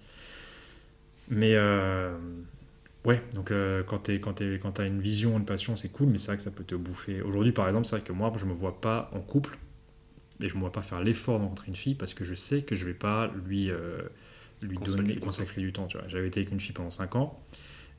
Mais 1.29 1.53
euh, 1.55 2.15
ouais, 3.05 3.21
donc 3.33 3.51
euh, 3.51 3.83
quand 3.83 3.99
tu 3.99 4.19
quand 4.19 4.79
as 4.79 4.85
une 4.85 5.01
vision, 5.01 5.37
une 5.37 5.45
passion, 5.45 5.75
c'est 5.75 5.89
cool, 5.89 6.07
mais 6.07 6.17
c'est 6.17 6.27
vrai 6.27 6.37
que 6.37 6.43
ça 6.43 6.51
peut 6.51 6.63
te 6.63 6.75
bouffer. 6.75 7.21
Aujourd'hui, 7.21 7.51
par 7.51 7.67
exemple, 7.67 7.85
c'est 7.85 7.95
vrai 7.97 8.05
que 8.05 8.13
moi, 8.13 8.31
je 8.37 8.45
me 8.45 8.53
vois 8.53 8.81
pas 8.81 9.09
en 9.13 9.21
couple 9.21 9.57
et 10.41 10.49
je 10.49 10.55
me 10.55 10.59
vois 10.61 10.71
pas 10.71 10.81
faire 10.81 11.01
l'effort 11.01 11.37
de 11.39 11.43
rencontrer 11.43 11.67
une 11.69 11.75
fille 11.75 11.95
parce 11.95 12.13
que 12.13 12.23
je 12.25 12.35
sais 12.35 12.63
que 12.63 12.75
je 12.75 12.85
vais 12.85 12.93
pas 12.93 13.31
lui, 13.45 13.69
euh, 13.71 14.01
lui 14.61 14.77
Consacrer 14.77 15.03
donner, 15.03 15.13
du 15.15 15.19
temps. 15.19 15.25
consacrer 15.27 15.61
du 15.61 15.71
temps. 15.73 15.87
tu 15.87 15.97
vois. 15.97 16.07
J'avais 16.09 16.27
été 16.27 16.41
avec 16.41 16.51
une 16.51 16.59
fille 16.59 16.73
pendant 16.73 16.89
5 16.89 17.15
ans. 17.15 17.41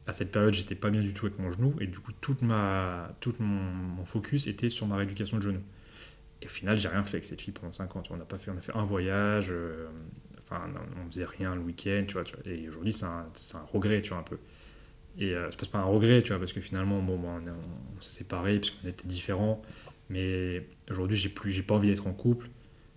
À 0.06 0.12
cette 0.12 0.30
période, 0.30 0.54
j'étais 0.54 0.74
pas 0.76 0.90
bien 0.90 1.02
du 1.02 1.12
tout 1.14 1.26
avec 1.26 1.38
mon 1.38 1.50
genou 1.50 1.74
et 1.80 1.86
du 1.86 1.98
coup, 1.98 2.12
toute 2.20 2.42
ma, 2.42 3.14
tout 3.20 3.32
mon, 3.40 3.46
mon 3.46 4.04
focus 4.04 4.46
était 4.46 4.70
sur 4.70 4.86
ma 4.86 4.96
rééducation 4.96 5.38
de 5.38 5.42
genou. 5.42 5.60
Et 6.42 6.46
au 6.46 6.48
final, 6.48 6.78
j'ai 6.78 6.88
rien 6.88 7.02
fait 7.02 7.16
avec 7.16 7.24
cette 7.24 7.40
fille 7.40 7.52
pendant 7.54 7.72
5 7.72 7.96
ans. 7.96 8.02
tu 8.02 8.08
vois. 8.10 8.18
On, 8.18 8.22
a 8.22 8.24
pas 8.26 8.38
fait, 8.38 8.50
on 8.50 8.56
a 8.56 8.60
fait 8.60 8.74
un 8.76 8.84
voyage, 8.84 9.48
euh, 9.50 9.88
enfin, 10.44 10.62
on 11.04 11.10
faisait 11.10 11.24
rien 11.24 11.54
le 11.54 11.60
week-end, 11.62 12.04
tu 12.06 12.14
vois. 12.14 12.24
tu 12.24 12.34
vois. 12.36 12.46
Et 12.52 12.68
aujourd'hui, 12.68 12.92
c'est 12.92 13.06
un, 13.06 13.26
c'est 13.34 13.56
un 13.56 13.64
regret, 13.72 14.02
tu 14.02 14.10
vois, 14.10 14.18
un 14.18 14.22
peu. 14.22 14.38
Et 15.18 15.34
euh, 15.34 15.48
c'est 15.58 15.70
pas 15.70 15.78
un 15.78 15.84
regret, 15.84 16.22
tu 16.22 16.30
vois, 16.30 16.38
parce 16.38 16.52
que 16.52 16.60
finalement, 16.60 17.00
bon, 17.00 17.18
on, 17.24 17.38
on 17.38 18.00
s'est 18.00 18.10
séparés 18.10 18.58
parce 18.58 18.72
était 18.86 19.08
différents. 19.08 19.62
Mais 20.08 20.66
aujourd'hui, 20.90 21.16
j'ai 21.16 21.28
plus, 21.28 21.52
j'ai 21.52 21.62
pas 21.62 21.74
envie 21.74 21.88
d'être 21.88 22.06
en 22.06 22.12
couple. 22.12 22.48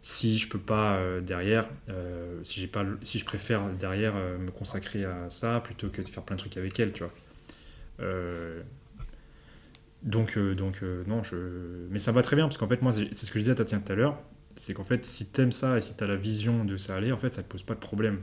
Si 0.02 0.38
je 0.38 0.48
peux 0.48 0.60
pas 0.60 0.96
euh, 0.98 1.22
derrière, 1.22 1.68
euh, 1.90 2.40
si 2.44 2.60
j'ai 2.62 2.68
pas, 2.68 2.86
si 3.02 3.20
je 3.20 3.26
préfère 3.26 3.66
derrière 3.74 4.14
euh, 4.16 4.38
me 4.38 4.52
consacrer 4.52 5.04
à 5.04 5.30
ça 5.30 5.60
plutôt 5.62 5.90
que 5.90 6.02
de 6.02 6.08
faire 6.08 6.24
plein 6.24 6.38
de 6.38 6.41
trucs 6.41 6.56
avec 6.56 6.80
elle, 6.80 6.94
tu 6.94 7.04
vois. 7.04 7.14
Donc, 10.04 10.40
donc 10.40 10.82
non, 11.08 11.24
je... 11.24 11.36
mais 11.90 12.00
ça 12.00 12.14
va 12.14 12.22
très 12.24 12.38
bien 12.38 12.46
parce 12.46 12.58
qu'en 12.58 12.70
fait, 12.70 12.82
moi, 12.82 12.94
c'est 12.94 13.14
ce 13.14 13.32
que 13.32 13.40
je 13.40 13.44
disais 13.44 13.52
à 13.52 13.56
Tatiana 13.56 13.84
tout 13.84 13.91
à 13.91 13.96
l'heure, 13.96 14.22
c'est 14.56 14.74
qu'en 14.74 14.86
fait, 14.86 15.04
si 15.04 15.26
t'aimes 15.26 15.52
ça 15.52 15.78
et 15.78 15.82
si 15.82 15.94
t'as 15.94 16.08
la 16.08 16.16
vision 16.16 16.64
de 16.64 16.78
ça 16.78 16.96
aller, 16.96 17.12
en 17.12 17.18
fait, 17.18 17.30
ça 17.32 17.44
te 17.44 17.50
pose 17.50 17.64
pas 17.64 17.74
de 17.76 17.80
problème 17.80 18.22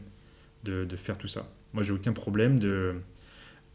de, 0.65 0.87
de 0.87 0.97
faire 0.97 1.19
tout 1.19 1.29
ça. 1.29 1.51
Moi, 1.75 1.83
j'ai 1.83 1.93
aucun 1.93 2.15
problème 2.15 2.59
de. 2.59 2.95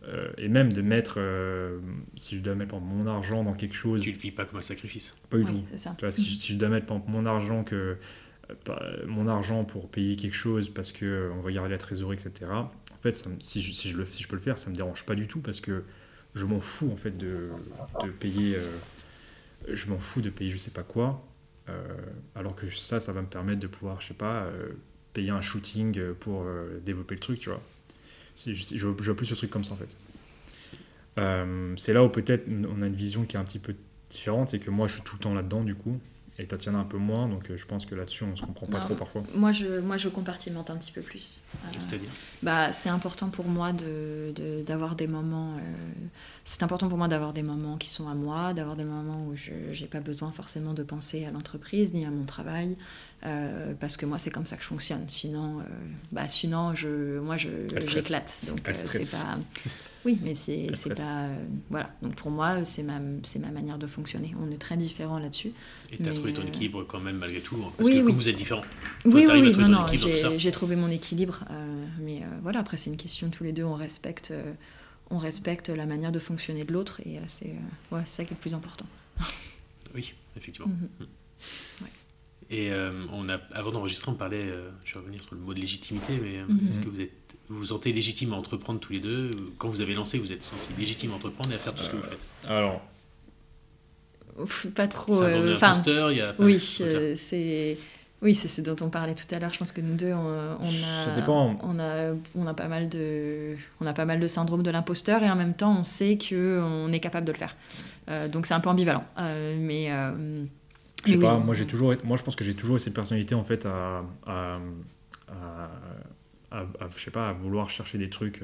Euh, 0.07 0.31
et 0.37 0.47
même 0.47 0.73
de 0.73 0.81
mettre, 0.81 1.15
euh, 1.17 1.79
si 2.17 2.35
je 2.37 2.41
dois 2.41 2.55
mettre 2.55 2.75
exemple, 2.75 2.95
mon 2.95 3.07
argent 3.07 3.43
dans 3.43 3.53
quelque 3.53 3.75
chose, 3.75 4.01
Tu 4.01 4.11
le 4.11 4.17
vis 4.17 4.31
pas 4.31 4.45
comme 4.45 4.59
un 4.59 4.61
sacrifice. 4.61 5.15
pas 5.29 5.37
du 5.37 5.45
Oui, 5.45 5.63
tout. 5.63 5.63
c'est 5.69 5.77
ça. 5.77 5.95
Tu 5.97 6.05
vois, 6.05 6.11
si, 6.11 6.25
si 6.37 6.53
je 6.53 6.57
dois 6.57 6.69
mettre 6.69 6.85
exemple, 6.87 7.11
mon 7.11 7.25
argent 7.25 7.63
que 7.63 7.97
euh, 8.51 8.55
pas- 8.65 8.83
mon 9.07 9.27
argent 9.27 9.65
pour 9.65 9.89
payer 9.89 10.15
quelque 10.15 10.35
chose 10.35 10.69
parce 10.69 10.91
que 10.91 11.05
euh, 11.05 11.31
on 11.35 11.41
va 11.41 11.51
garder 11.51 11.69
la 11.71 11.77
trésorerie, 11.77 12.17
etc. 12.17 12.71
En 12.93 13.01
fait, 13.01 13.15
ça 13.17 13.29
si, 13.39 13.61
je, 13.61 13.73
si, 13.73 13.89
je 13.89 13.97
le, 13.97 14.05
si 14.05 14.23
je 14.23 14.27
peux 14.27 14.35
le 14.35 14.41
faire, 14.41 14.57
ça 14.57 14.69
me 14.69 14.75
dérange 14.75 15.05
pas 15.05 15.15
du 15.15 15.27
tout 15.27 15.41
parce 15.41 15.61
que 15.61 15.83
je 16.35 16.45
m'en 16.45 16.61
fous 16.61 16.91
en 16.91 16.97
fait 16.97 17.17
de, 17.17 17.49
de 17.99 18.09
payer. 18.11 18.55
euh, 18.55 18.79
je 19.67 19.87
m'en 19.87 19.99
fous 19.99 20.21
de 20.21 20.29
payer 20.29 20.51
je 20.51 20.57
sais 20.57 20.71
pas 20.71 20.83
quoi. 20.83 21.25
euh, 21.69 21.83
alors 22.35 22.55
que 22.55 22.67
ça, 22.69 22.99
ça 22.99 23.13
va 23.13 23.21
me 23.21 23.27
permettre 23.27 23.59
de 23.59 23.67
pouvoir, 23.67 24.01
je 24.01 24.07
sais 24.09 24.13
pas, 24.13 24.43
euh, 24.45 24.69
payer 25.13 25.29
un 25.31 25.41
shooting 25.41 26.13
pour 26.15 26.43
euh, 26.43 26.79
développer 26.85 27.15
le 27.15 27.19
truc, 27.21 27.39
tu 27.39 27.49
vois. 27.49 27.61
C'est- 28.35 28.53
Je, 28.53 28.87
vois 28.87 29.15
plus 29.15 29.25
ce 29.25 29.35
truc 29.35 29.49
comme 29.51 29.63
ça 29.63 29.73
en 29.73 29.77
fait. 29.77 29.95
Euh, 31.17 31.73
c'est 31.77 31.93
là 31.93 32.03
où 32.03 32.09
peut-être 32.09 32.47
on 32.49 32.81
a 32.81 32.87
une 32.87 32.95
vision 32.95 33.23
qui 33.25 33.35
est 33.35 33.39
un 33.39 33.43
petit 33.43 33.59
peu 33.59 33.75
différente, 34.09 34.49
c'est 34.49 34.59
que 34.59 34.69
moi 34.69 34.87
je 34.87 34.93
suis 34.93 35.01
tout 35.01 35.15
le 35.17 35.21
temps 35.23 35.33
là-dedans 35.33 35.63
du 35.63 35.75
coup, 35.75 35.99
et 36.39 36.45
Tatiana 36.45 36.79
un 36.79 36.85
peu 36.85 36.97
moins, 36.97 37.27
donc 37.27 37.49
euh, 37.51 37.57
je 37.57 37.65
pense 37.65 37.85
que 37.85 37.93
là-dessus 37.95 38.23
on 38.23 38.35
se 38.35 38.41
comprend 38.41 38.65
pas 38.65 38.79
Non. 38.79 38.85
trop 38.85 38.95
parfois. 38.95 39.21
Moi, 39.35 39.51
je, 39.51 39.79
moi, 39.79 39.97
je 39.97 40.07
compartimente 40.07 40.69
un 40.69 40.77
petit 40.77 40.91
peu 40.93 41.01
plus. 41.01 41.41
Euh, 41.65 41.67
C'est-à-dire 41.77 42.09
bah, 42.41 42.71
c'est 42.71 42.89
important 42.89 43.27
pour 43.29 43.45
moi 43.47 43.73
de, 43.73 44.31
de- 44.35 44.63
d'avoir 44.63 44.95
des 44.95 45.07
moments. 45.07 45.57
euh, 45.57 45.59
c'est 46.51 46.63
important 46.63 46.89
pour 46.89 46.97
moi 46.97 47.07
d'avoir 47.07 47.31
des 47.31 47.43
moments 47.43 47.77
qui 47.77 47.89
sont 47.89 48.09
à 48.09 48.13
moi, 48.13 48.51
d'avoir 48.51 48.75
des 48.75 48.83
moments 48.83 49.25
où 49.25 49.37
je 49.37 49.51
n'ai 49.79 49.87
pas 49.87 50.01
besoin 50.01 50.33
forcément 50.33 50.73
de 50.73 50.83
penser 50.83 51.23
à 51.23 51.31
l'entreprise 51.31 51.93
ni 51.93 52.05
à 52.05 52.11
mon 52.11 52.25
travail, 52.25 52.75
euh, 53.25 53.73
parce 53.79 53.95
que 53.95 54.05
moi 54.05 54.17
c'est 54.17 54.31
comme 54.31 54.45
ça 54.45 54.57
que 54.57 54.61
je 54.63 54.67
fonctionne. 54.67 55.05
Sinon, 55.07 55.59
euh, 55.59 55.63
bah, 56.11 56.27
sinon 56.27 56.75
je, 56.75 57.19
moi 57.19 57.37
je, 57.37 57.47
j'éclate. 57.79 58.41
Donc 58.47 58.67
euh, 58.67 58.73
c'est 58.75 59.09
pas. 59.11 59.37
Oui, 60.03 60.17
mais 60.23 60.33
c'est, 60.33 60.71
c'est 60.73 60.95
pas. 60.95 61.27
voilà. 61.69 61.91
Donc 62.01 62.15
pour 62.15 62.31
moi 62.31 62.65
c'est 62.65 62.81
ma, 62.83 62.99
c'est 63.23 63.37
ma 63.39 63.51
manière 63.51 63.77
de 63.77 63.87
fonctionner. 63.87 64.35
On 64.41 64.51
est 64.51 64.57
très 64.57 64.75
différents 64.75 65.19
là-dessus. 65.19 65.53
Et 65.93 65.97
t'as 65.97 66.09
Mais, 66.09 66.15
trouvé 66.15 66.33
ton 66.33 66.41
équilibre 66.41 66.83
quand 66.83 66.99
même 66.99 67.17
malgré 67.17 67.39
tout. 67.39 67.55
hein, 67.63 67.71
Parce 67.77 67.87
Oui, 67.87 67.99
que 67.99 68.07
oui. 68.07 68.11
vous 68.11 68.27
êtes 68.27 68.35
différents. 68.35 68.63
Oui, 69.05 69.25
oui, 69.29 69.55
non, 69.55 69.69
non, 69.69 69.85
j'ai, 69.93 70.37
j'ai 70.39 70.51
trouvé 70.51 70.75
mon 70.75 70.89
équilibre, 70.89 71.45
mais 72.01 72.23
voilà, 72.41 72.59
après 72.59 72.75
c'est 72.77 72.89
une 72.89 72.97
question, 72.97 73.29
tous 73.29 73.43
les 73.45 73.53
deux, 73.53 73.63
on 73.63 73.75
respecte, 73.75 74.33
on 75.11 75.17
respecte 75.17 75.69
la 75.69 75.85
manière 75.85 76.11
de 76.11 76.19
fonctionner 76.19 76.63
de 76.63 76.73
l'autre, 76.73 77.01
et 77.05 77.17
euh, 77.17 77.21
c'est, 77.27 77.49
euh, 77.49 77.95
ouais, 77.95 78.01
c'est 78.05 78.17
ça 78.17 78.23
qui 78.25 78.33
est 78.33 78.37
le 78.37 78.41
plus 78.41 78.53
important. 78.53 78.85
Oui, 79.93 80.13
effectivement. 80.37 80.69
Mhm. 80.69 81.07
Et 82.49 82.71
euh, 82.71 83.05
on 83.11 83.27
a, 83.29 83.35
avant 83.53 83.71
d'enregistrer, 83.71 84.09
on 84.11 84.15
parlait, 84.15 84.43
euh, 84.45 84.69
je 84.85 84.93
vais 84.93 84.99
revenir 85.01 85.21
sur 85.21 85.35
le 85.35 85.41
mot 85.41 85.53
de 85.53 85.59
légitimité, 85.59 86.17
mais 86.21 86.37
euh, 86.37 86.45
Mhm. 86.47 86.69
est-ce 86.69 86.79
que 86.79 86.87
vous 86.89 87.01
êtes, 87.01 87.11
vous 87.49 87.57
vous 87.59 87.65
sentez 87.65 87.91
légitime 87.91 88.31
à 88.33 88.37
entreprendre 88.37 88.79
tous 88.79 88.93
les 88.93 88.99
deux? 89.01 89.31
Quand 89.57 89.67
vous 89.67 89.81
avez 89.81 89.93
lancé, 89.93 90.17
vous 90.17 90.31
êtes 90.31 90.43
senti 90.43 90.69
légitime 90.77 91.11
à 91.11 91.15
entreprendre 91.15 91.51
et 91.51 91.55
à 91.55 91.59
faire 91.59 91.73
tout 91.75 91.83
ce 91.83 91.89
que 91.89 91.97
vous 91.97 92.03
faites? 92.03 92.19
Alors, 92.47 92.81
Ouf, 94.39 94.67
Pas 94.67 94.87
trop. 94.87 95.21
Euh, 95.23 95.55
Enfin, 95.55 95.67
l'imposteur, 95.71 96.11
il 96.13 96.17
y 96.17 96.21
a 96.21 96.31
pas- 96.33 96.43
oui, 96.45 96.55
euh, 96.81 97.15
c'est. 97.17 97.77
Oui, 98.21 98.35
c'est 98.35 98.47
ce 98.47 98.61
dont 98.61 98.75
on 98.85 98.89
parlait 98.89 99.15
tout 99.15 99.25
à 99.33 99.39
l'heure. 99.39 99.51
Je 99.51 99.57
pense 99.57 99.71
que 99.71 99.81
nous 99.81 99.95
deux, 99.95 100.13
on, 100.13 100.57
on 100.59 100.63
Ça 100.63 101.11
a, 101.11 101.15
dépend. 101.15 101.57
on 101.63 101.79
a, 101.79 102.13
on 102.35 102.45
a 102.45 102.53
pas 102.53 102.67
mal 102.67 102.87
de, 102.87 103.55
on 103.79 103.87
a 103.87 103.93
pas 103.93 104.05
mal 104.05 104.19
de 104.19 104.27
syndrome 104.27 104.61
de 104.61 104.69
l'imposteur 104.69 105.23
et 105.23 105.29
en 105.31 105.35
même 105.35 105.55
temps, 105.55 105.75
on 105.79 105.83
sait 105.83 106.17
que 106.17 106.61
on 106.61 106.91
est 106.93 106.99
capable 106.99 107.25
de 107.25 107.31
le 107.31 107.37
faire. 107.37 107.55
Euh, 108.09 108.27
donc 108.27 108.45
c'est 108.45 108.53
un 108.53 108.59
peu 108.59 108.69
ambivalent. 108.69 109.03
Euh, 109.17 109.57
mais, 109.59 109.91
euh, 109.91 110.35
je 111.05 111.13
sais 111.13 111.17
pas, 111.17 111.37
moi 111.37 111.55
j'ai 111.55 111.65
toujours, 111.65 111.95
moi 112.03 112.15
je 112.15 112.21
pense 112.21 112.35
que 112.35 112.43
j'ai 112.43 112.53
toujours 112.53 112.79
cette 112.79 112.93
personnalité 112.93 113.33
en 113.33 113.43
fait 113.43 113.65
à, 113.65 114.03
à, 114.27 114.59
à, 116.51 116.67
je 116.95 117.03
sais 117.03 117.09
pas, 117.09 117.29
à 117.29 117.33
vouloir 117.33 117.71
chercher 117.71 117.97
des 117.97 118.09
trucs, 118.09 118.43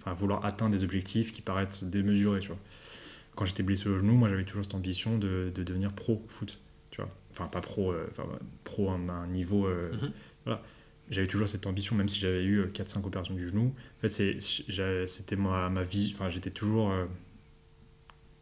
enfin 0.00 0.12
à 0.12 0.14
vouloir 0.14 0.46
atteindre 0.46 0.72
des 0.72 0.82
objectifs 0.82 1.30
qui 1.30 1.42
paraissent 1.42 1.84
démesurés, 1.84 2.40
tu 2.40 2.48
vois. 2.48 2.58
Quand 3.36 3.44
j'étais 3.44 3.62
blessé 3.62 3.86
au 3.88 3.98
genou, 3.98 4.14
moi 4.14 4.30
j'avais 4.30 4.44
toujours 4.44 4.64
cette 4.64 4.74
ambition 4.74 5.18
de, 5.18 5.52
de 5.54 5.62
devenir 5.62 5.92
pro 5.92 6.24
foot, 6.28 6.58
tu 6.98 7.02
vois. 7.04 7.10
Enfin 7.30 7.46
pas 7.46 7.60
pro, 7.60 7.92
euh, 7.92 8.06
enfin 8.10 8.24
pro 8.64 8.90
à 8.90 8.94
un, 8.94 9.08
un 9.08 9.26
niveau, 9.28 9.66
euh, 9.66 9.92
Mhm. 9.92 10.10
voilà. 10.44 10.62
J'avais 11.10 11.26
toujours 11.28 11.48
cette 11.48 11.66
ambition, 11.66 11.96
même 11.96 12.08
si 12.08 12.18
j'avais 12.18 12.44
eu 12.44 12.66
4-5 12.66 13.06
opérations 13.06 13.32
du 13.34 13.48
genou. 13.48 13.72
En 13.98 14.00
fait, 14.08 14.10
c'était 15.06 15.36
ma, 15.36 15.70
ma 15.70 15.82
vie, 15.82 16.10
enfin 16.14 16.28
j'étais 16.28 16.50
toujours 16.50 16.90
euh, 16.90 17.06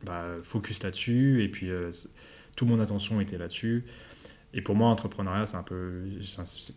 bah, 0.05 0.35
focus 0.43 0.83
là-dessus, 0.83 1.43
et 1.45 1.49
puis 1.49 1.71
euh, 1.71 1.91
toute 2.57 2.67
mon 2.69 2.81
attention 2.81 3.21
était 3.21 3.39
là-dessus. 3.39 3.85
Et 4.53 4.63
pour 4.63 4.75
moi, 4.75 4.89
entrepreneuriat, 4.89 5.47
c'est 5.47 5.57
un 5.57 5.63
peu. 5.63 6.03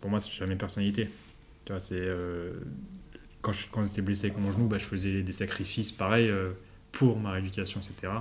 pour 0.01 0.09
moi, 0.09 0.19
c'est 0.19 0.31
jamais 0.31 0.55
personnalité. 0.55 1.09
Tu 1.65 1.71
vois, 1.71 1.79
c'est. 1.79 1.95
euh, 1.95 2.53
quand 3.41 3.51
j'étais 3.85 4.01
blessé 4.01 4.27
avec 4.27 4.37
mon 4.37 4.51
genou, 4.51 4.67
bah, 4.67 4.77
je 4.77 4.85
faisais 4.85 5.21
des 5.23 5.31
sacrifices 5.31 5.91
pareils 5.93 6.29
euh, 6.29 6.51
pour 6.91 7.17
ma 7.19 7.31
rééducation, 7.31 7.79
etc. 7.79 8.11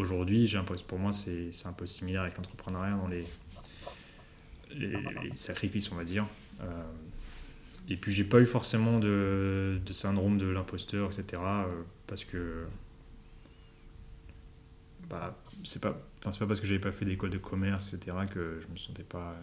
Aujourd'hui, 0.00 0.46
j'ai 0.48 0.58
pour 0.88 0.98
moi, 0.98 1.12
c'est 1.12 1.52
c'est 1.52 1.66
un 1.66 1.72
peu 1.74 1.86
similaire 1.86 2.22
avec 2.22 2.36
l'entrepreneuriat 2.36 2.96
dans 2.96 3.06
les, 3.08 3.26
les, 4.74 4.88
les 5.22 5.34
sacrifices, 5.34 5.92
on 5.92 5.96
va 5.96 6.04
dire. 6.04 6.26
Euh, 6.62 6.64
et 7.88 7.96
puis, 7.96 8.10
j'ai 8.12 8.24
pas 8.24 8.40
eu 8.40 8.46
forcément 8.46 8.98
de, 8.98 9.78
de 9.84 9.92
syndrome 9.92 10.38
de 10.38 10.46
l'imposteur, 10.46 11.08
etc. 11.08 11.42
euh, 11.42 11.82
parce 12.06 12.24
que 12.24 12.64
bah, 15.08 15.36
c'est 15.64 15.82
pas, 15.82 15.92
pas 16.22 16.46
parce 16.46 16.60
que 16.60 16.66
j'avais 16.66 16.78
pas 16.80 16.92
fait 16.92 17.04
d'école 17.04 17.30
de 17.30 17.38
commerce, 17.38 17.92
etc., 17.92 18.16
que 18.32 18.60
je 18.62 18.68
me 18.72 18.76
sentais 18.76 19.02
pas, 19.02 19.36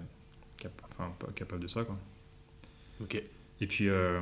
cap- 0.57 0.71
pas 0.97 1.27
capable 1.35 1.61
de 1.61 1.67
ça, 1.67 1.83
quoi. 1.83 1.95
Ok. 3.01 3.21
Et 3.59 3.67
puis, 3.67 3.89
euh, 3.89 4.21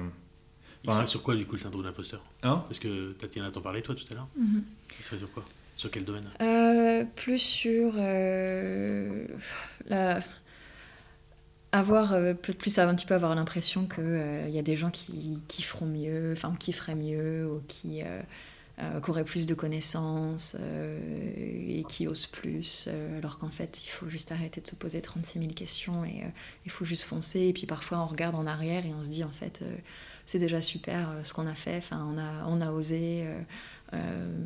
Il 0.83 0.91
serait 0.91 1.07
sur 1.07 1.21
quoi 1.23 1.35
du 1.35 1.45
coup 1.45 1.53
le 1.53 1.59
syndrome 1.59 1.81
de 1.83 1.87
l'imposteur? 1.87 2.21
Hein? 2.43 2.63
Parce 2.67 2.79
que 2.79 3.11
Tatiana 3.13 3.51
t'en 3.51 3.61
parlait 3.61 3.81
toi 3.81 3.95
tout 3.95 4.05
à 4.11 4.15
l'heure. 4.15 4.27
Mhm. 4.37 4.63
Il 4.99 5.05
serait 5.05 5.17
sur 5.19 5.31
quoi? 5.31 5.45
Sur 5.76 5.91
quel 5.91 6.06
domaine? 6.06 6.23
Euh, 6.41 7.03
plus 7.18 7.38
sur 7.38 7.93
euh, 7.97 9.27
avoir 11.73 12.14
euh, 12.14 12.34
plus 12.34 12.80
un 12.80 12.95
petit 12.95 13.06
peu 13.06 13.14
avoir 13.14 13.35
l'impression 13.35 13.85
que 13.85 14.45
il 14.47 14.56
y 14.56 14.60
a 14.60 14.61
des 14.61 14.77
gens 14.77 14.89
qui, 14.89 15.41
qui 15.49 15.64
feront 15.64 15.85
mieux, 15.85 16.31
enfin 16.31 16.56
qui 16.57 16.72
feraient 16.72 16.95
mieux 16.95 17.45
ou 17.45 17.61
qui 17.68 18.02
qui 19.03 19.10
auraient 19.10 19.23
plus 19.23 19.45
de 19.45 19.53
connaissances 19.53 20.57
et 20.57 21.85
qui 21.88 22.07
osent 22.07 22.27
plus, 22.27 22.89
alors 23.18 23.39
qu'en 23.39 23.49
fait 23.49 23.84
il 23.85 23.88
faut 23.88 24.10
juste 24.10 24.34
arrêter 24.34 24.60
de 24.60 24.68
se 24.68 24.76
poser 24.76 25.02
36 25.02 25.39
000 25.39 25.53
questions 25.53 26.03
et 26.03 26.23
il 26.65 26.72
faut 26.72 26.84
juste 26.84 27.03
foncer. 27.03 27.41
Et 27.41 27.53
puis 27.53 27.65
parfois 27.68 27.99
on 27.99 28.07
regarde 28.07 28.35
en 28.35 28.45
arrière 28.45 28.85
et 28.85 28.93
on 28.93 29.03
se 29.03 29.10
dit 29.10 29.23
en 29.23 29.31
fait 29.31 29.64
c'est 30.26 30.39
déjà 30.39 30.61
super 30.61 31.10
ce 31.23 31.34
qu'on 31.34 31.47
a 31.47 31.56
fait, 31.56 31.77
enfin 31.77 32.06
on 32.10 32.18
a 32.18 32.45
on 32.47 32.60
a 32.61 32.72
osé. 32.72 33.26
Euh, 33.93 34.37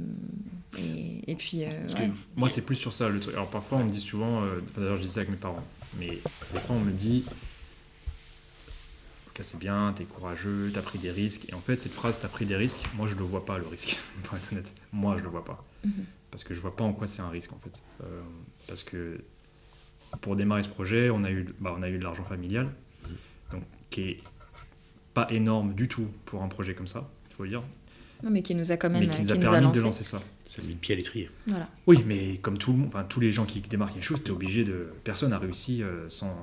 et, 0.77 1.31
et 1.31 1.35
puis 1.35 1.63
euh, 1.63 1.69
Parce 1.81 1.93
ouais. 1.95 2.07
que 2.07 2.13
moi, 2.35 2.49
c'est 2.49 2.61
plus 2.61 2.75
sur 2.75 2.93
ça 2.93 3.09
le 3.09 3.19
truc. 3.19 3.33
Alors 3.33 3.49
parfois, 3.49 3.79
on 3.79 3.85
me 3.85 3.91
dit 3.91 4.01
souvent, 4.01 4.43
euh, 4.43 4.61
enfin, 4.69 4.81
d'ailleurs, 4.81 4.97
je 4.97 5.03
dis 5.03 5.09
ça 5.09 5.21
avec 5.21 5.31
mes 5.31 5.37
parents, 5.37 5.63
mais 5.97 6.19
des 6.53 6.59
fois, 6.59 6.75
on 6.75 6.81
me 6.81 6.91
dit, 6.91 7.23
c'est 9.43 9.59
bien, 9.59 9.93
t'es 9.95 10.03
courageux, 10.03 10.71
t'as 10.73 10.81
pris 10.81 10.99
des 10.99 11.11
risques. 11.11 11.49
Et 11.49 11.53
en 11.53 11.59
fait, 11.59 11.79
cette 11.81 11.93
phrase, 11.93 12.19
t'as 12.19 12.27
pris 12.27 12.45
des 12.45 12.55
risques, 12.55 12.87
moi, 12.95 13.07
je 13.07 13.15
le 13.15 13.23
vois 13.23 13.45
pas, 13.45 13.57
le 13.57 13.67
risque, 13.67 13.97
pour 14.23 14.37
être 14.37 14.51
honnête. 14.51 14.73
Moi, 14.91 15.15
je 15.17 15.23
le 15.23 15.29
vois 15.29 15.45
pas. 15.45 15.63
Mhm. 15.83 16.05
Parce 16.31 16.43
que 16.43 16.53
je 16.53 16.59
vois 16.59 16.75
pas 16.75 16.83
en 16.83 16.93
quoi 16.93 17.07
c'est 17.07 17.21
un 17.21 17.29
risque, 17.29 17.51
en 17.53 17.59
fait. 17.59 17.81
Euh, 18.03 18.21
parce 18.67 18.83
que 18.83 19.23
pour 20.21 20.35
démarrer 20.35 20.63
ce 20.63 20.69
projet, 20.69 21.09
on 21.09 21.23
a 21.23 21.31
eu, 21.31 21.47
bah, 21.59 21.73
on 21.77 21.81
a 21.81 21.89
eu 21.89 21.97
de 21.97 22.03
l'argent 22.03 22.23
familial, 22.23 22.69
donc 23.51 23.63
qui 23.89 24.01
est 24.01 24.23
pas 25.13 25.27
énorme 25.31 25.73
du 25.73 25.87
tout 25.87 26.07
pour 26.25 26.43
un 26.43 26.47
projet 26.47 26.73
comme 26.73 26.87
ça, 26.87 27.09
il 27.29 27.35
faut 27.35 27.43
le 27.43 27.49
dire, 27.49 27.63
Non, 28.23 28.29
mais 28.31 28.41
qui 28.41 28.53
nous 28.55 28.71
a 28.71 28.77
quand 28.77 28.89
même 28.89 29.01
mais 29.01 29.09
qui 29.09 29.21
nous 29.21 29.31
a 29.31 29.35
qui 29.35 29.39
permis 29.39 29.71
de 29.71 29.79
lancer 29.81 30.03
ça. 30.03 30.19
Ça 30.43 30.61
met 30.61 30.69
le 30.69 30.75
pied 30.75 30.93
à 30.93 30.97
l'étrier. 30.97 31.29
Voilà. 31.47 31.69
Oui, 31.87 32.03
mais 32.05 32.37
comme 32.37 32.57
tout 32.57 32.75
enfin 32.85 33.03
tous 33.03 33.19
les 33.19 33.31
gens 33.31 33.45
qui 33.45 33.61
démarquent 33.61 33.93
quelque 33.93 34.03
chose, 34.03 34.23
t'es 34.23 34.31
obligé 34.31 34.63
de. 34.63 34.89
Personne 35.03 35.29
n'a 35.29 35.37
réussi 35.39 35.81
euh, 35.83 36.09
sans, 36.09 36.35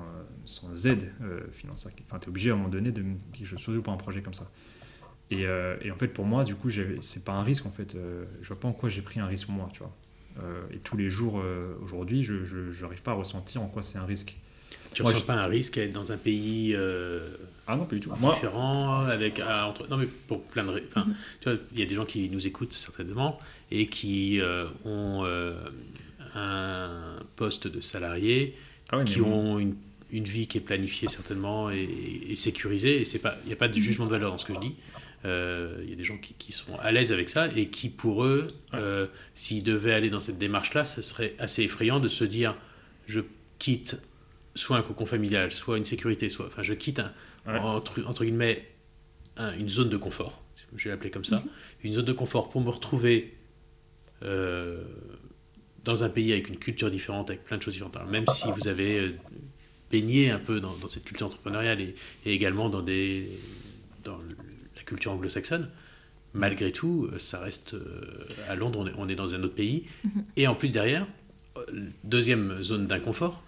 sans 0.45 0.87
aide 0.87 1.11
euh, 1.21 1.41
financière. 1.51 1.91
Enfin, 2.07 2.17
t'es 2.19 2.29
obligé 2.29 2.49
à 2.49 2.53
un 2.53 2.57
moment 2.57 2.69
donné 2.69 2.91
de 2.91 3.03
surtout 3.45 3.81
pour 3.81 3.93
un 3.93 3.97
projet 3.97 4.21
comme 4.21 4.33
ça. 4.33 4.49
Et, 5.29 5.45
euh, 5.45 5.75
et 5.81 5.91
en 5.91 5.95
fait, 5.97 6.07
pour 6.07 6.25
moi, 6.25 6.43
du 6.45 6.55
coup, 6.55 6.69
c'est 7.01 7.23
pas 7.25 7.33
un 7.33 7.43
risque 7.43 7.65
en 7.65 7.71
fait. 7.71 7.95
Euh, 7.95 8.25
je 8.41 8.47
vois 8.47 8.59
pas 8.59 8.67
en 8.69 8.73
quoi 8.73 8.89
j'ai 8.89 9.01
pris 9.01 9.19
un 9.19 9.25
risque 9.27 9.49
moi, 9.49 9.69
tu 9.73 9.79
vois. 9.79 9.93
Euh, 10.41 10.61
et 10.71 10.77
tous 10.79 10.97
les 10.97 11.09
jours 11.09 11.43
aujourd'hui, 11.83 12.23
je 12.23 12.43
je- 12.45 12.81
n'arrive 12.81 13.01
pas 13.03 13.11
à 13.11 13.15
ressentir 13.15 13.61
en 13.61 13.67
quoi 13.67 13.81
c'est 13.83 13.97
un 13.97 14.05
risque. 14.05 14.37
Tu 14.93 15.01
Moi, 15.03 15.11
ressens 15.11 15.21
je- 15.23 15.27
pas 15.27 15.33
un 15.35 15.45
risque 15.47 15.77
à 15.77 15.83
être 15.83 15.93
dans 15.93 16.11
un 16.11 16.17
pays 16.17 16.73
euh, 16.75 17.29
Ah 17.67 17.75
non, 17.75 17.85
pas 17.85 17.95
du 17.95 18.01
tout. 18.01 18.11
Moi, 18.19 18.33
différent, 18.33 19.01
avec 19.01 19.39
ah, 19.45 19.67
entre... 19.67 19.87
non 19.89 19.97
mais 19.97 20.07
pour 20.27 20.41
plein 20.43 20.63
de, 20.65 20.81
enfin, 20.87 21.05
Mhm. 21.07 21.15
tu 21.41 21.49
vois, 21.49 21.59
il 21.73 21.79
y 21.79 21.83
a 21.83 21.85
des 21.85 21.95
gens 21.95 22.05
qui 22.05 22.29
nous 22.29 22.47
écoutent 22.47 22.73
certainement 22.73 23.39
et 23.71 23.87
qui 23.87 24.39
euh, 24.41 24.65
ont 24.85 25.23
euh, 25.25 25.55
un 26.35 27.19
poste 27.35 27.67
de 27.67 27.81
salarié, 27.81 28.55
ah 28.89 28.97
ouais, 28.99 29.03
qui 29.05 29.19
bon, 29.19 29.31
ont 29.55 29.59
une, 29.59 29.75
une 30.11 30.23
vie 30.23 30.47
qui 30.47 30.57
est 30.57 30.61
planifiée 30.61 31.09
certainement 31.09 31.69
et, 31.69 31.83
et 32.29 32.35
sécurisée. 32.35 33.01
Et 33.01 33.05
c'est 33.05 33.19
pas, 33.19 33.37
il 33.43 33.47
n'y 33.47 33.53
a 33.53 33.57
pas 33.57 33.67
de 33.67 33.73
jugement 33.79 34.05
de 34.05 34.11
valeur 34.11 34.31
dans 34.31 34.37
ce 34.37 34.45
que 34.45 34.53
je 34.53 34.59
dis. 34.59 34.75
Euh, 35.25 35.79
Il 35.83 35.89
y 35.89 35.93
a 35.93 35.95
des 35.95 36.03
gens 36.03 36.17
qui, 36.17 36.33
qui 36.35 36.51
sont 36.51 36.75
à 36.79 36.91
l'aise 36.91 37.11
avec 37.11 37.29
ça 37.29 37.49
et 37.55 37.67
qui, 37.69 37.89
pour 37.89 38.23
eux, 38.23 38.47
Ouais. 38.73 38.79
euh, 38.79 39.07
s'ils 39.33 39.63
devaient 39.63 39.93
aller 39.93 40.09
dans 40.09 40.21
cette 40.21 40.37
démarche-là, 40.37 40.85
ce 40.85 41.01
serait 41.01 41.35
assez 41.39 41.63
effrayant 41.63 41.99
de 41.99 42.07
se 42.07 42.23
dire 42.23 42.55
je 43.07 43.21
quitte 43.59 43.97
soit 44.57 44.77
un 44.77 44.81
cocon 44.81 45.05
familial, 45.05 45.51
soit 45.51 45.77
une 45.77 45.85
sécurité, 45.85 46.29
soit. 46.29 46.47
Enfin, 46.47 46.63
je 46.63 46.73
quitte 46.73 46.99
un, 46.99 47.11
Ouais. 47.47 47.57
entre, 47.59 48.03
entre 48.05 48.25
guillemets 48.25 48.67
un- 49.37 49.53
une 49.57 49.69
zone 49.69 49.87
de 49.89 49.97
confort, 49.97 50.41
je 50.75 50.83
vais 50.85 50.89
l'appeler 50.89 51.11
comme 51.11 51.23
ça, 51.23 51.41
une 51.83 51.93
zone 51.93 52.05
de 52.05 52.11
confort 52.13 52.49
pour 52.49 52.59
me 52.61 52.69
retrouver 52.69 53.37
euh, 54.23 54.83
dans 55.85 56.03
un 56.03 56.09
pays 56.09 56.33
avec 56.33 56.49
une 56.49 56.57
culture 56.57 56.89
différente, 56.91 57.29
avec 57.29 57.43
plein 57.45 57.57
de 57.57 57.61
choses 57.63 57.73
différentes. 57.75 57.95
Alors, 57.95 58.09
même 58.09 58.27
si 58.27 58.51
vous 58.51 58.67
avez 58.67 58.99
euh, 58.99 59.15
baigné 59.91 60.31
un 60.31 60.39
peu 60.39 60.59
dans, 60.59 60.75
dans 60.75 60.87
cette 60.87 61.05
culture 61.05 61.27
entrepreneuriale 61.27 61.79
et, 61.79 61.95
et 62.25 62.33
également 62.33 62.67
dans, 62.69 62.81
des, 62.81 63.29
dans 64.03 64.17
la 64.75 64.81
culture 64.83 65.11
anglo-saxonne, 65.13 65.69
malgré 66.33 66.71
tout, 66.73 67.07
euh, 67.13 67.19
ça 67.19 67.39
reste 67.39 67.75
euh, 67.75 68.25
à 68.49 68.55
Londres, 68.55 68.79
on 68.81 68.87
est, 68.87 68.93
on 68.97 69.07
est 69.07 69.15
dans 69.15 69.33
un 69.35 69.43
autre 69.43 69.55
pays. 69.55 69.85
Et 70.35 70.47
en 70.47 70.55
plus, 70.55 70.71
derrière, 70.73 71.07
deuxième 72.03 72.61
zone 72.63 72.87
d'inconfort, 72.87 73.43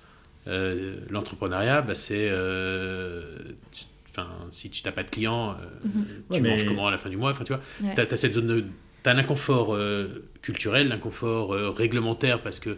l'entrepreneuriat, 1.09 1.81
bah, 1.81 1.95
c'est. 1.95 2.27
euh, 2.29 3.37
tu- 3.71 3.85
Enfin, 4.11 4.27
si 4.49 4.69
tu 4.71 4.81
n'as 4.83 4.91
pas 4.91 5.03
de 5.03 5.09
clients, 5.09 5.51
euh, 5.51 5.53
tu 5.85 6.33
Ouais, 6.33 6.39
mais- 6.41 6.49
manges 6.49 6.65
comment 6.65 6.87
à 6.87 6.91
la 6.91 6.97
fin 6.97 7.09
du 7.09 7.15
mois 7.15 7.29
Enfin, 7.31 7.43
tu 7.43 7.53
vois, 7.53 7.61
Ouais. 7.83 7.93
tu 7.93 8.01
as, 8.01 8.17
cette 8.17 8.33
zone 8.33 8.47
de. 8.47 8.65
Tu 9.03 9.09
as 9.09 9.13
l'inconfort 9.13 9.75
euh, 9.75 10.25
culturel, 10.41 10.89
l'inconfort 10.89 11.53
euh, 11.53 11.69
réglementaire, 11.69 12.41
parce 12.41 12.59
que 12.59 12.77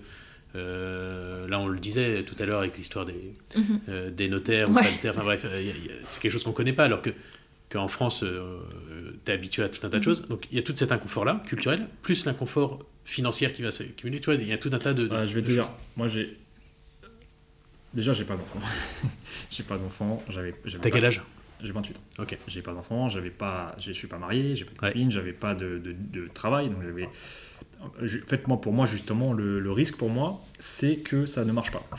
euh, 0.55 1.47
là, 1.47 1.59
on 1.59 1.67
le 1.67 1.79
disait 1.79 2.23
tout 2.23 2.35
à 2.39 2.45
l'heure 2.45 2.59
avec 2.59 2.77
l'histoire 2.77 3.05
des, 3.05 3.33
Mhm. 3.55 3.63
euh, 3.89 4.11
des 4.11 4.27
notaires 4.27 4.69
ou 4.69 4.73
Ouais. 4.73 4.83
pas 4.83 4.91
notaires. 4.91 5.13
Enfin 5.15 5.23
bref, 5.23 5.45
euh, 5.45 5.61
y 5.61 5.69
a- 5.69 5.73
y 5.73 5.87
a- 5.87 5.93
c'est 6.05 6.21
quelque 6.21 6.31
chose 6.33 6.43
qu'on 6.43 6.51
connaît 6.51 6.73
pas, 6.73 6.83
alors 6.83 7.01
que 7.01 7.11
qu'en 7.69 7.87
France, 7.87 8.25
tu 9.25 9.31
es 9.31 9.33
habitué 9.33 9.63
à 9.63 9.69
tout 9.69 9.85
un 9.87 9.89
tas 9.89 9.99
de 9.99 10.03
choses. 10.03 10.23
Donc 10.25 10.47
il 10.51 10.57
y 10.57 10.59
a 10.59 10.63
tout 10.63 10.73
cet 10.75 10.91
inconfort-là, 10.91 11.41
culturel, 11.47 11.87
plus 12.01 12.25
l'inconfort 12.25 12.85
financier 13.05 13.49
qui 13.53 13.61
va 13.61 13.71
s'accumuler. 13.71 14.19
Tu 14.19 14.25
vois, 14.25 14.35
il 14.35 14.45
y 14.47 14.51
a 14.51 14.57
tout 14.57 14.69
un 14.73 14.79
tas 14.79 14.93
de. 14.93 15.07
de- 15.07 15.15
Ouais, 15.15 15.27
je 15.27 15.33
vais 15.33 15.41
de 15.41 15.47
te 15.47 15.51
dire, 15.51 15.63
choses. 15.63 15.73
moi 15.95 16.07
j'ai. 16.09 16.37
Déjà, 17.93 18.13
j'ai 18.13 18.25
pas 18.25 18.35
d'enfant. 18.35 18.59
j'ai 19.51 19.63
pas 19.63 19.77
d'enfant. 19.77 20.23
J'avais. 20.29 20.53
T'as 20.81 20.89
quel 20.89 21.05
âge 21.05 21.21
J'ai 21.61 21.71
28 21.71 21.97
ans. 21.97 22.01
Ok. 22.19 22.37
J'ai 22.47 22.61
pas 22.61 22.73
d'enfant, 22.73 23.09
j'avais 23.09 23.29
pas, 23.29 23.75
je 23.79 23.91
suis 23.91 24.07
pas 24.07 24.17
marié, 24.17 24.55
j'ai 24.55 24.65
pas 24.65 24.71
de 24.73 24.79
Ouais. 24.81 24.87
copine, 24.93 25.11
j'avais 25.11 25.33
pas 25.33 25.53
de, 25.55 25.77
de- 25.77 25.93
de 25.93 26.27
travail, 26.27 26.69
donc 26.69 26.83
j'avais. 26.83 27.09
En 27.81 27.89
fait, 28.27 28.47
moi, 28.47 28.61
pour 28.61 28.73
moi, 28.73 28.85
justement, 28.85 29.33
le, 29.33 29.59
le 29.59 29.71
risque 29.71 29.97
pour 29.97 30.09
moi, 30.09 30.41
c'est 30.59 30.97
que 30.97 31.25
ça 31.25 31.43
ne 31.45 31.51
marche 31.51 31.71
pas. 31.71 31.83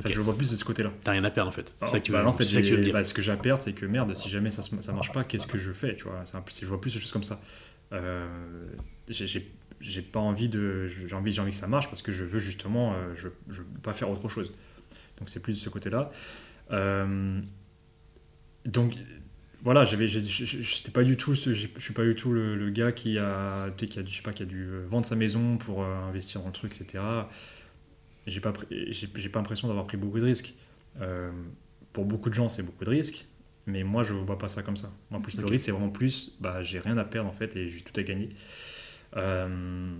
Enfin, 0.00 0.10
je 0.10 0.14
le 0.14 0.22
vois 0.22 0.36
plus 0.36 0.48
de 0.52 0.54
ce 0.54 0.64
côté-là. 0.64 0.92
T'as 1.02 1.10
rien 1.10 1.24
à 1.24 1.30
perdre 1.32 1.48
en 1.48 1.52
fait. 1.52 1.74
C'est 1.82 1.88
ça 1.88 1.98
que 1.98 2.04
tu 2.04 2.12
bah, 2.12 2.22
veux, 2.22 2.28
en 2.28 2.32
fait, 2.32 2.44
c'est 2.44 2.52
ça 2.52 2.60
que 2.62 2.66
tu 2.66 2.70
veux 2.70 2.76
me 2.78 2.82
j'ai- 2.82 2.90
dire. 2.90 2.92
bah, 2.92 3.02
ce 3.02 3.12
que 3.12 3.20
j'ai 3.20 3.32
à 3.32 3.36
perdre, 3.36 3.60
c'est 3.60 3.72
que 3.72 3.84
merde, 3.84 4.16
si 4.16 4.28
jamais 4.28 4.52
ça, 4.52 4.62
ça 4.62 4.92
marche 4.92 5.10
pas, 5.10 5.24
qu'est-ce 5.24 5.48
que 5.48 5.58
je 5.58 5.72
fais, 5.72 5.96
tu 5.96 6.04
vois? 6.04 6.20
Un 6.20 6.42
Je 6.60 6.66
vois 6.66 6.80
plus 6.80 6.94
de 6.94 7.00
choses 7.00 7.10
comme 7.10 7.24
ça. 7.24 7.40
Euh, 7.92 8.28
j'ai- 9.08 10.02
pas 10.02 10.20
envie 10.20 10.48
de, 10.48 10.86
j'ai 10.86 11.12
envie, 11.16 11.40
envie 11.40 11.50
que 11.50 11.56
ça 11.56 11.66
marche 11.66 11.88
parce 11.88 12.02
que 12.02 12.12
je 12.12 12.24
veux 12.24 12.38
justement, 12.38 12.92
euh, 12.92 13.12
je, 13.16 13.26
je 13.50 13.62
veux 13.62 13.66
pas 13.82 13.92
faire 13.92 14.08
autre 14.08 14.28
chose. 14.28 14.52
Donc 15.18 15.28
c'est 15.30 15.40
plus 15.40 15.54
de 15.54 15.58
ce 15.64 15.68
côté-là. 15.68 16.10
Euh, 16.72 17.40
donc 18.64 18.94
voilà, 19.62 19.84
j'avais, 19.84 20.08
j'étais 20.08 20.90
pas 20.92 21.02
du 21.02 21.16
tout, 21.16 21.34
ce- 21.34 21.52
je 21.54 21.68
suis 21.78 21.94
pas 21.94 22.04
du 22.04 22.14
tout 22.14 22.32
le, 22.32 22.54
le 22.56 22.70
gars 22.70 22.92
qui 22.92 23.18
a, 23.18 23.70
qui 23.76 23.98
a, 23.98 24.04
je 24.04 24.14
sais 24.16 24.22
pas, 24.22 24.32
qui 24.32 24.42
a 24.44 24.46
dû 24.46 24.64
euh, 24.64 24.86
vendre 24.88 25.06
sa 25.06 25.16
maison 25.16 25.58
pour 25.58 25.82
euh, 25.82 25.94
investir 26.08 26.40
dans 26.40 26.46
le 26.48 26.52
truc, 26.52 26.74
etc. 26.80 27.28
J'ai 28.26 28.40
pas, 28.40 28.52
j'ai 28.70 29.08
j'ai 29.14 29.28
pas 29.28 29.38
l'impression 29.38 29.68
d'avoir 29.68 29.86
pris 29.86 29.96
beaucoup 29.96 30.18
de 30.20 30.24
risques. 30.24 30.54
Euh, 31.00 31.30
pour 31.92 32.04
beaucoup 32.04 32.28
de 32.28 32.34
gens, 32.34 32.48
c'est 32.48 32.62
beaucoup 32.62 32.84
de 32.84 32.90
risques, 32.90 33.26
mais 33.66 33.84
moi, 33.84 34.02
je 34.02 34.14
vois 34.14 34.38
pas 34.38 34.48
ça 34.48 34.62
comme 34.62 34.76
ça. 34.76 34.92
Moi, 35.10 35.20
plus 35.22 35.38
le 35.38 35.46
risque, 35.46 35.64
c'est 35.66 35.70
vraiment 35.72 35.88
plus, 35.90 36.32
bah, 36.40 36.62
j'ai 36.62 36.78
rien 36.78 36.98
à 36.98 37.04
perdre 37.04 37.28
en 37.28 37.32
fait 37.32 37.56
et 37.56 37.68
j'ai 37.68 37.80
tout 37.80 37.98
à 37.98 38.02
gagner. 38.02 38.28
Euh. 39.16 39.94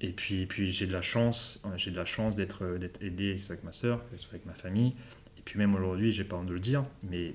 Et 0.00 0.10
puis, 0.10 0.46
puis 0.46 0.70
j'ai 0.70 0.86
de 0.86 0.92
la 0.92 1.02
chance, 1.02 1.62
euh, 1.64 1.70
j'ai 1.76 1.90
de 1.90 1.96
la 1.96 2.04
chance 2.04 2.36
d'être 2.36 2.64
euh, 2.64 2.78
aidé 3.00 3.34
que 3.34 3.40
ce 3.40 3.46
soit 3.46 3.52
avec 3.54 3.64
ma 3.64 3.72
sœur, 3.72 4.04
que 4.04 4.10
ce 4.12 4.18
soit 4.18 4.34
avec 4.34 4.46
ma 4.46 4.54
famille. 4.54 4.94
Et 5.38 5.42
puis 5.44 5.58
même 5.58 5.74
aujourd'hui, 5.74 6.12
j'ai 6.12 6.24
pas 6.24 6.36
honte 6.36 6.46
de 6.46 6.52
le 6.52 6.60
dire, 6.60 6.84
mais 7.02 7.34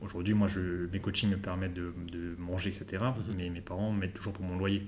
aujourd'hui, 0.00 0.34
moi, 0.34 0.48
je, 0.48 0.86
mes 0.92 1.00
coachings 1.00 1.30
me 1.30 1.36
permettent 1.36 1.74
de, 1.74 1.92
de 2.10 2.34
manger, 2.38 2.70
etc. 2.70 3.04
Mhm. 3.04 3.34
Mais 3.36 3.50
mes 3.50 3.60
parents 3.60 3.92
m'aident 3.92 4.12
toujours 4.12 4.32
pour 4.32 4.44
mon 4.44 4.56
loyer. 4.56 4.86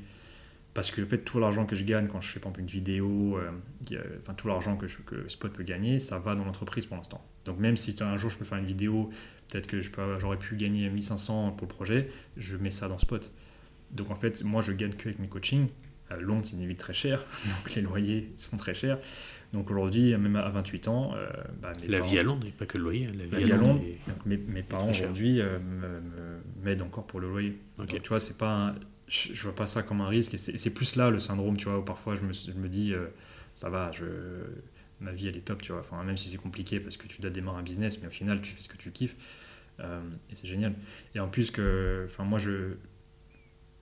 Parce 0.75 0.91
que 0.91 1.03
en 1.03 1.07
fait, 1.07 1.19
tout 1.19 1.39
l'argent 1.39 1.67
que 1.67 1.77
je 1.77 1.85
gagne 1.85 2.07
quand 2.07 2.21
je 2.21 2.29
fais 2.29 2.41
par 2.41 2.51
exemple 2.51 2.61
une 2.61 2.67
vidéo, 2.67 3.37
euh, 3.37 3.51
qui, 3.85 3.97
euh, 3.97 4.03
enfin 4.23 4.33
tout 4.33 4.49
l'argent 4.49 4.77
que, 4.77 4.87
que 4.87 5.29
Spot 5.29 5.53
peut 5.53 5.65
gagner, 5.65 6.01
ça 6.01 6.19
va 6.19 6.35
dans 6.35 6.45
l'entreprise 6.45 6.87
pour 6.87 6.97
l'instant. 6.97 7.23
Donc 7.45 7.59
même 7.59 7.77
si 7.77 7.95
un 8.01 8.17
jour 8.17 8.31
je 8.31 8.39
peux 8.39 8.45
faire 8.47 8.59
une 8.59 8.67
vidéo, 8.67 9.11
peut-être 9.49 9.67
que 9.67 9.81
j'aurais 10.19 10.39
pu 10.39 10.57
gagner 10.57 10.89
1500 10.89 11.53
pour 11.53 11.69
le 11.69 11.75
projet, 11.75 12.09
je 12.39 12.57
mets 12.57 12.71
ça 12.71 12.89
dans 12.89 12.99
Spot. 12.99 13.31
Donc 13.91 14.11
en 14.11 14.15
fait, 14.15 14.43
moi 14.45 14.63
je 14.63 14.73
gagne 14.73 14.95
que 14.95 15.09
avec 15.09 15.19
mes 15.19 15.29
coachings. 15.29 15.69
Londres, 16.17 16.45
c'est 16.45 16.57
une 16.57 16.67
ville 16.67 16.77
très 16.77 16.93
chère, 16.93 17.25
donc 17.47 17.75
les 17.75 17.83
loyers 17.83 18.33
sont 18.37 18.57
très 18.57 18.75
chers. 18.75 18.99
Donc 19.53 19.71
aujourd'hui, 19.71 20.17
même 20.17 20.37
à 20.37 20.49
28 20.49 20.89
ans, 20.89 21.13
euh, 21.15 21.27
bah, 21.61 21.73
mes 21.83 21.89
La 21.89 21.99
parents- 21.99 22.11
vie 22.11 22.19
à 22.19 22.23
Londres, 22.23 22.47
et 22.47 22.51
pas 22.53 22.65
que 22.67 22.79
le 22.79 22.85
loyer. 22.85 23.07
hein, 23.11 23.15
La 23.19 23.25
vie, 23.25 23.31
la 23.33 23.39
vie 23.41 23.53
à 23.53 23.57
Londres, 23.57 23.81
est- 23.85 24.09
donc 24.11 24.25
mes, 24.25 24.37
mes 24.39 24.63
parents 24.63 24.89
aujourd'hui 24.91 25.41
euh, 25.41 25.59
m'aident 26.63 26.83
encore 26.83 27.07
pour 27.07 27.21
le 27.21 27.29
loyer. 27.29 27.59
Ok. 27.79 27.91
Donc 27.91 28.03
tu 28.03 28.09
vois, 28.09 28.21
c'est 28.21 28.39
pas 28.39 28.69
un- 28.69 28.75
je, 29.09 29.35
je 29.35 29.43
vois 29.43 29.55
pas 29.55 29.67
ça 29.67 29.83
comme 29.83 30.01
un 30.01 30.09
risque. 30.09 30.35
Et 30.35 30.39
c'est 30.39 30.71
plus 30.73 30.97
là 30.97 31.11
le 31.11 31.19
syndrome, 31.19 31.57
tu 31.59 31.67
vois, 31.69 31.79
où 31.79 31.83
parfois 31.83 32.17
je 32.17 32.23
me, 32.23 32.33
je 32.33 32.53
me 32.53 32.69
dis, 32.69 32.95
euh, 32.95 33.09
ça 33.53 33.69
va, 33.69 33.91
je, 33.93 34.05
ma 35.01 35.13
vie 35.13 35.29
elle 35.29 35.37
est 35.37 35.41
top, 35.45 35.61
tu 35.61 35.73
vois. 35.73 35.81
Enfin, 35.83 36.03
même 36.03 36.17
si 36.17 36.29
c'est 36.31 36.39
compliqué 36.39 36.81
parce 36.81 36.97
que 36.97 37.07
tu 37.07 37.21
dois 37.21 37.31
démarrer 37.31 37.59
un 37.59 37.63
business, 37.63 38.01
mais 38.01 38.09
au 38.09 38.13
final 38.13 38.41
tu 38.41 38.55
fais 38.55 38.63
ce 38.63 38.69
que 38.69 38.77
tu 38.79 38.91
kiffes. 38.91 39.17
Et 39.81 40.35
c'est 40.37 40.47
génial. 40.47 40.75
Et 41.15 41.21
en 41.21 41.29
plus 41.29 41.51
que, 41.51 42.07
enfin 42.09 42.23
moi 42.25 42.39
je, 42.39 42.75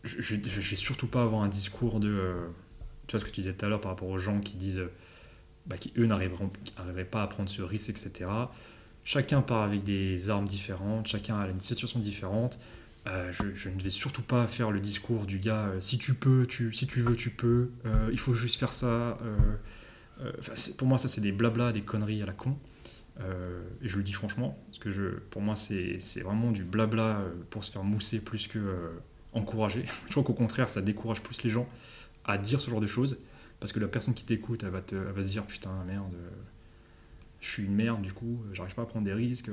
je, 0.04 0.20
je 0.20 0.36
vais 0.36 0.76
surtout 0.76 1.06
pas 1.06 1.22
avoir 1.22 1.42
un 1.42 1.48
discours 1.48 2.00
de, 2.00 2.08
euh, 2.08 2.46
tu 3.06 3.12
vois 3.12 3.20
ce 3.20 3.24
que 3.24 3.30
tu 3.30 3.40
disais 3.40 3.52
tout 3.52 3.64
à 3.66 3.68
l'heure 3.68 3.80
par 3.80 3.92
rapport 3.92 4.08
aux 4.08 4.18
gens 4.18 4.40
qui 4.40 4.56
disent, 4.56 4.78
euh, 4.78 4.92
bah, 5.66 5.76
qui 5.76 5.92
eux 5.98 6.06
n'arriveront 6.06 6.50
pas 7.10 7.22
à 7.22 7.26
prendre 7.26 7.48
ce 7.48 7.62
risque, 7.62 7.90
etc. 7.90 8.30
Chacun 9.04 9.42
part 9.42 9.62
avec 9.62 9.82
des 9.82 10.30
armes 10.30 10.46
différentes, 10.46 11.06
chacun 11.06 11.38
a 11.38 11.48
une 11.48 11.60
situation 11.60 12.00
différente. 12.00 12.58
Euh, 13.06 13.32
je, 13.32 13.68
ne 13.70 13.80
vais 13.80 13.90
surtout 13.90 14.22
pas 14.22 14.46
faire 14.46 14.70
le 14.70 14.78
discours 14.78 15.24
du 15.24 15.38
gars 15.38 15.72
si 15.80 15.96
tu 15.96 16.14
peux, 16.14 16.46
tu, 16.46 16.72
si 16.74 16.86
tu 16.86 17.00
veux, 17.00 17.16
tu 17.16 17.30
peux, 17.30 17.70
il 18.12 18.18
faut 18.18 18.34
juste 18.34 18.58
faire 18.58 18.72
ça. 18.72 19.18
pour 20.76 20.86
moi, 20.86 20.98
ça, 20.98 21.08
c'est 21.08 21.22
des 21.22 21.32
blabla, 21.32 21.72
des 21.72 21.80
conneries 21.80 22.22
à 22.22 22.26
la 22.26 22.32
con. 22.32 22.58
Et 23.18 23.88
je 23.88 23.96
le 23.96 24.02
dis 24.02 24.12
franchement, 24.12 24.58
parce 24.66 24.78
que 24.78 24.90
je, 24.90 25.02
pour 25.30 25.40
moi, 25.40 25.56
c'est 25.56 26.20
vraiment 26.20 26.50
du 26.50 26.62
blabla 26.62 27.22
pour 27.48 27.64
se 27.64 27.72
faire 27.72 27.84
mousser 27.84 28.20
plus 28.20 28.48
que 28.48 28.58
encourager. 29.32 29.84
je 30.06 30.10
crois 30.10 30.22
qu'au 30.22 30.34
contraire, 30.34 30.68
ça 30.68 30.80
décourage 30.82 31.22
plus 31.22 31.42
les 31.42 31.50
gens 31.50 31.68
à 32.24 32.38
dire 32.38 32.60
ce 32.60 32.70
genre 32.70 32.80
de 32.80 32.86
choses, 32.86 33.18
parce 33.60 33.72
que 33.72 33.80
la 33.80 33.88
personne 33.88 34.14
qui 34.14 34.24
t'écoute, 34.24 34.62
elle, 34.62 34.72
elle 34.92 35.12
va 35.12 35.22
se 35.22 35.28
dire 35.28 35.44
putain, 35.46 35.72
merde, 35.86 36.14
je 37.40 37.48
suis 37.48 37.64
une 37.64 37.74
merde, 37.74 38.02
du 38.02 38.12
coup, 38.12 38.42
j'arrive 38.52 38.74
pas 38.74 38.82
à 38.82 38.86
prendre 38.86 39.04
des 39.04 39.14
risques, 39.14 39.50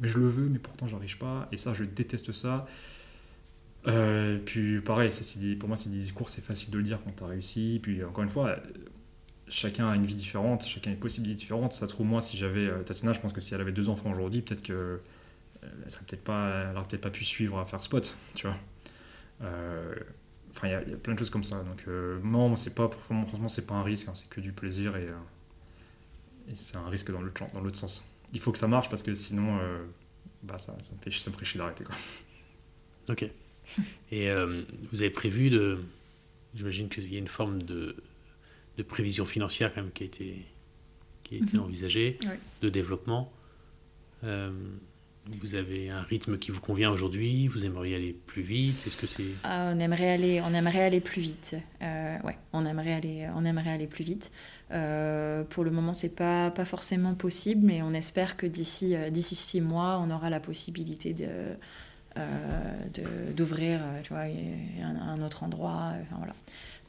mais 0.00 0.08
je 0.08 0.18
le 0.18 0.28
veux, 0.28 0.48
mais 0.48 0.58
pourtant 0.58 0.88
j'arrive 0.88 1.16
pas, 1.18 1.48
et 1.52 1.56
ça, 1.56 1.72
je 1.74 1.84
déteste 1.84 2.32
ça. 2.32 2.66
Euh, 3.86 4.38
puis 4.44 4.80
pareil, 4.80 5.10
pour 5.58 5.68
moi, 5.68 5.76
c'est 5.76 5.88
des 5.88 5.98
discours, 5.98 6.28
c'est 6.28 6.42
facile 6.42 6.70
de 6.70 6.78
le 6.78 6.84
dire 6.84 6.98
quand 7.02 7.12
tu 7.16 7.22
as 7.22 7.26
réussi. 7.26 7.80
Puis 7.82 8.02
encore 8.04 8.24
une 8.24 8.30
fois, 8.30 8.56
chacun 9.48 9.88
a 9.88 9.96
une 9.96 10.06
vie 10.06 10.14
différente, 10.14 10.66
chacun 10.66 10.90
a 10.90 10.94
une 10.94 11.00
possibilité 11.00 11.36
différente. 11.36 11.72
Ça 11.72 11.86
se 11.86 11.92
trouve, 11.92 12.06
moi, 12.06 12.20
si 12.20 12.36
j'avais 12.36 12.66
euh, 12.66 12.82
Tatiana, 12.82 13.12
je 13.12 13.20
pense 13.20 13.32
que 13.32 13.40
si 13.40 13.54
elle 13.54 13.60
avait 13.60 13.72
deux 13.72 13.88
enfants 13.88 14.10
aujourd'hui, 14.10 14.42
peut-être 14.42 14.62
que 14.62 15.00
euh, 15.64 15.68
elle 16.12 16.18
pas, 16.18 16.70
elle 16.70 16.82
peut-être 16.88 17.00
pas 17.00 17.10
pu 17.10 17.24
suivre 17.24 17.58
à 17.58 17.66
faire 17.66 17.82
spot, 17.82 18.14
tu 18.34 18.46
vois. 18.46 18.56
Euh, 19.42 19.94
Enfin, 20.50 20.66
il 20.66 20.70
y, 20.72 20.74
a- 20.74 20.82
il 20.82 20.90
y 20.90 20.94
a 20.94 20.96
plein 20.96 21.12
de 21.14 21.18
choses 21.20 21.30
comme 21.30 21.44
ça. 21.44 21.62
Donc 21.62 21.84
euh, 21.86 22.18
non, 22.24 22.56
c'est 22.56 22.74
pas, 22.74 22.88
franchement, 22.88 23.46
c'est 23.48 23.66
pas 23.66 23.74
un 23.74 23.82
risque, 23.84 24.08
hein, 24.08 24.14
c'est 24.14 24.28
que 24.28 24.40
du 24.40 24.50
plaisir 24.52 24.96
et, 24.96 25.06
euh, 25.06 25.12
et 26.50 26.56
c'est 26.56 26.76
un 26.76 26.88
risque 26.88 27.12
dans 27.12 27.20
l'autre 27.20 27.44
dans 27.54 27.60
l'autre 27.60 27.76
sens. 27.76 28.02
Il 28.32 28.40
faut 28.40 28.50
que 28.50 28.58
ça 28.58 28.66
marche 28.66 28.88
parce 28.90 29.04
que 29.04 29.14
sinon, 29.14 29.58
euh, 29.60 29.84
bah 30.42 30.58
ça, 30.58 30.76
ça 30.82 30.94
me 30.96 31.00
fait, 31.00 31.12
ça 31.16 31.30
me 31.30 31.34
ferait 31.34 31.44
chier 31.46 31.58
d'arrêter 31.58 31.84
quoi. 31.84 31.94
Ok. 33.08 33.30
Et 34.10 34.30
euh, 34.30 34.60
vous 34.90 35.00
avez 35.02 35.10
prévu 35.10 35.48
de. 35.50 35.78
J'imagine 36.56 36.88
qu'il 36.88 37.12
y 37.12 37.16
a 37.16 37.20
une 37.20 37.28
forme 37.28 37.62
de, 37.62 37.94
de 38.78 38.82
prévision 38.82 39.26
financière 39.26 39.72
quand 39.72 39.82
même 39.82 39.92
qui 39.92 40.02
a 40.02 40.06
été, 40.06 40.44
qui 41.22 41.34
a 41.36 41.38
été 41.38 41.56
Mhm. 41.58 41.62
envisagée, 41.64 42.18
Oui. 42.24 42.30
de 42.62 42.68
développement. 42.68 43.30
Euh, 44.24 44.50
vous 45.40 45.54
avez 45.54 45.90
un 45.90 46.02
rythme 46.02 46.38
qui 46.38 46.50
vous 46.50 46.60
convient 46.60 46.90
aujourd'hui 46.90 47.48
Vous 47.48 47.64
aimeriez 47.64 47.94
aller 47.96 48.12
plus 48.12 48.42
vite 48.42 48.86
Est-ce 48.86 48.96
que 48.96 49.06
c'est. 49.06 49.24
Ah, 49.44 49.72
on 49.74 49.78
aimerait 49.78 50.10
aller, 50.10 50.40
on 50.40 50.54
aimerait 50.54 50.82
aller 50.82 51.00
plus 51.00 51.20
vite. 51.20 51.56
Euh, 51.82 52.16
ouais, 52.24 52.38
on 52.52 52.64
aimerait 52.64 52.92
aller, 52.92 53.28
on 53.34 53.44
aimerait 53.44 53.70
aller 53.70 53.86
plus 53.86 54.04
vite. 54.04 54.32
Euh, 54.70 55.44
pour 55.44 55.64
le 55.64 55.70
moment, 55.70 55.94
c'est 55.94 56.14
pas 56.14 56.50
pas 56.50 56.64
forcément 56.64 57.14
possible, 57.14 57.64
mais 57.64 57.82
on 57.82 57.92
espère 57.92 58.36
que 58.36 58.46
d'ici 58.46 58.94
euh, 58.94 59.10
d'ici 59.10 59.34
six 59.34 59.60
mois, 59.60 60.02
on 60.02 60.10
aura 60.10 60.30
la 60.30 60.40
possibilité 60.40 61.14
de 61.14 61.28
d'ouvrir, 63.36 63.78
tu 64.02 64.12
vois, 64.12 64.24
un, 64.82 65.22
autre 65.22 65.44
endroit. 65.44 65.92
voilà. 66.16 66.34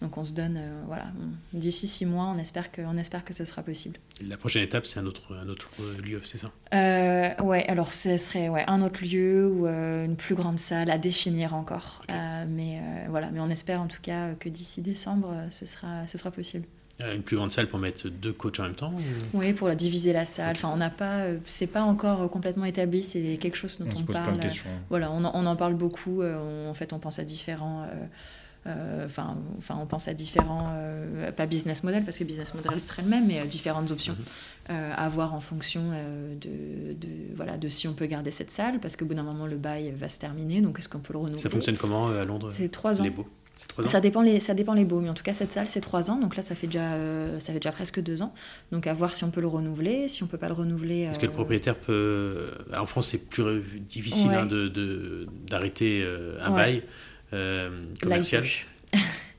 Donc 0.02 0.18
on 0.18 0.24
se 0.24 0.34
donne, 0.34 0.56
euh, 0.58 0.82
voilà, 0.88 1.08
d'ici 1.52 1.86
six 1.86 2.06
mois, 2.06 2.26
on 2.34 2.38
espère 2.38 2.72
que 2.72 2.82
on 2.82 2.98
espère 2.98 3.26
que 3.26 3.34
ce 3.34 3.44
sera 3.44 3.62
possible. 3.64 3.98
La 4.26 4.38
prochaine 4.38 4.64
étape, 4.64 4.86
c'est 4.86 4.98
un 5.00 5.06
autre, 5.06 5.24
un 5.36 5.50
autre 5.50 5.70
euh, 5.82 6.02
lieu, 6.02 6.22
c'est 6.24 6.38
ça? 6.38 6.48
Euh, 6.74 7.30
ouais, 7.44 7.66
alors 7.68 7.92
ce 7.92 8.18
serait 8.18 8.48
ouais, 8.48 8.64
un 8.68 8.82
autre 8.82 9.04
lieu 9.04 9.48
ou 9.50 9.68
euh, 9.68 10.06
une 10.06 10.16
plus 10.16 10.36
grande 10.36 10.58
salle 10.58 10.90
à 10.90 10.98
définir 10.98 11.54
encore. 11.54 12.02
Euh, 12.10 12.46
mais 12.48 12.80
euh, 12.80 13.08
voilà, 13.10 13.30
mais 13.32 13.42
on 13.42 13.50
espère 13.50 13.82
en 13.82 13.88
tout 13.88 14.02
cas 14.02 14.36
que 14.40 14.48
d'ici 14.48 14.82
décembre, 14.82 15.34
ce 15.50 15.66
sera, 15.66 16.08
ce 16.08 16.18
sera 16.18 16.32
possible. 16.32 16.66
Une 17.14 17.22
plus 17.24 17.38
grande 17.38 17.52
salle 17.52 17.68
pour 17.70 17.80
mettre 17.80 18.10
deux 18.10 18.34
coachs 18.34 18.60
en 18.60 18.64
même 18.64 18.76
temps 18.76 18.92
ou- 18.94 19.38
Oui, 19.38 19.54
pour 19.54 19.70
la 19.70 19.76
diviser 19.76 20.12
la 20.12 20.26
salle. 20.26 20.56
Enfin, 20.58 20.70
on 20.74 20.76
n'a 20.78 20.90
pas, 20.90 21.28
c'est 21.46 21.66
pas 21.68 21.82
encore 21.84 22.30
complètement 22.30 22.66
établi. 22.66 23.04
C'est 23.04 23.38
quelque 23.40 23.56
chose 23.56 23.78
dont 23.80 23.86
On 23.88 23.92
on, 23.92 23.96
se 23.96 24.04
pose 24.04 24.16
plein 24.18 24.26
parle. 24.26 24.38
de 24.38 24.42
questions. 24.42 24.70
Voilà, 24.90 25.10
on 25.12 25.24
en, 25.24 25.32
on 25.34 25.46
en 25.46 25.56
parle 25.56 25.76
beaucoup. 25.76 26.22
on- 26.24 26.70
en 26.70 26.74
fait, 26.74 26.92
on 26.92 27.00
pense 27.00 27.18
à 27.20 27.24
différents. 27.24 27.86
Euh, 28.68 29.06
Enfin, 29.06 29.38
enfin, 29.58 29.78
on 29.82 29.86
pense 29.86 30.08
à 30.08 30.14
différents, 30.14 30.70
euh, 30.74 31.32
pas 31.32 31.46
business 31.46 31.84
model 31.84 32.04
parce 32.06 32.18
que 32.18 32.24
business 32.24 32.54
model 32.54 32.80
serait 32.80 33.02
le 33.04 33.08
même, 33.10 33.26
mais 33.28 33.40
euh, 33.40 33.46
différentes 33.46 33.90
options 33.92 34.16
Mhm. 34.70 34.76
à 34.96 35.10
voir 35.10 35.34
en 35.34 35.40
fonction 35.42 35.82
de, 36.40 36.94
de, 36.94 37.08
voilà, 37.36 37.58
de 37.58 37.70
si 37.70 37.88
on 37.88 37.94
peut 37.94 38.06
garder 38.06 38.32
cette 38.32 38.52
salle, 38.52 38.80
parce 38.80 38.96
qu'au 38.96 39.06
bout 39.06 39.14
d'un 39.16 39.24
moment 39.24 39.48
le 39.48 39.58
bail 39.58 39.92
va 39.98 40.10
se 40.10 40.20
terminer, 40.20 40.62
donc 40.62 40.78
est-ce 40.80 40.90
qu'on 40.90 41.00
peut 41.00 41.14
le 41.14 41.20
renouveler? 41.20 41.42
Ça 41.42 41.50
fonctionne 41.50 41.78
comment 41.78 42.10
à 42.10 42.26
Londres? 42.26 42.50
C'est 42.54 42.70
trois 42.70 43.02
ans. 43.02 43.04
Les 43.04 43.10
beaux 43.10 43.22
ans? 43.24 43.28
Ça 43.86 44.00
dépend 44.00 44.22
les, 44.22 44.40
ça 44.40 44.54
dépend 44.54 44.74
les 44.74 44.86
baux, 44.86 45.02
mais 45.02 45.10
en 45.10 45.14
tout 45.14 45.24
cas 45.24 45.34
cette 45.34 45.52
salle 45.52 45.68
c'est 45.68 45.82
trois 45.82 46.10
ans, 46.10 46.18
donc 46.18 46.38
là 46.38 46.42
ça 46.42 46.56
fait 46.56 46.68
déjà, 46.68 46.94
euh, 46.94 47.40
ça 47.42 47.52
fait 47.52 47.60
déjà 47.60 47.74
presque 47.74 48.00
deux 48.00 48.22
ans. 48.22 48.34
Donc 48.72 48.88
à 48.88 48.94
voir 48.94 49.14
si 49.14 49.26
on 49.26 49.32
peut 49.32 49.42
le 49.42 49.48
renouveler, 49.48 50.08
si 50.08 50.24
on 50.24 50.28
peut 50.28 50.38
pas 50.38 50.48
le 50.48 50.54
renouveler. 50.54 51.02
Est-ce 51.02 51.20
que 51.20 51.26
le 51.26 51.34
propriétaire 51.34 51.76
peut. 51.76 52.46
En 52.74 52.86
France, 52.86 53.08
c'est 53.08 53.18
plus 53.30 53.62
difficile 53.82 54.30
Ouais. 54.30 54.36
hein, 54.36 54.46
de- 54.46 54.70
de- 54.70 55.28
d'arrêter 55.50 56.02
euh, 56.06 56.38
un 56.42 56.52
Ouais. 56.52 56.56
bail 56.56 56.84
euh, 57.34 57.86
commercial. 58.02 58.44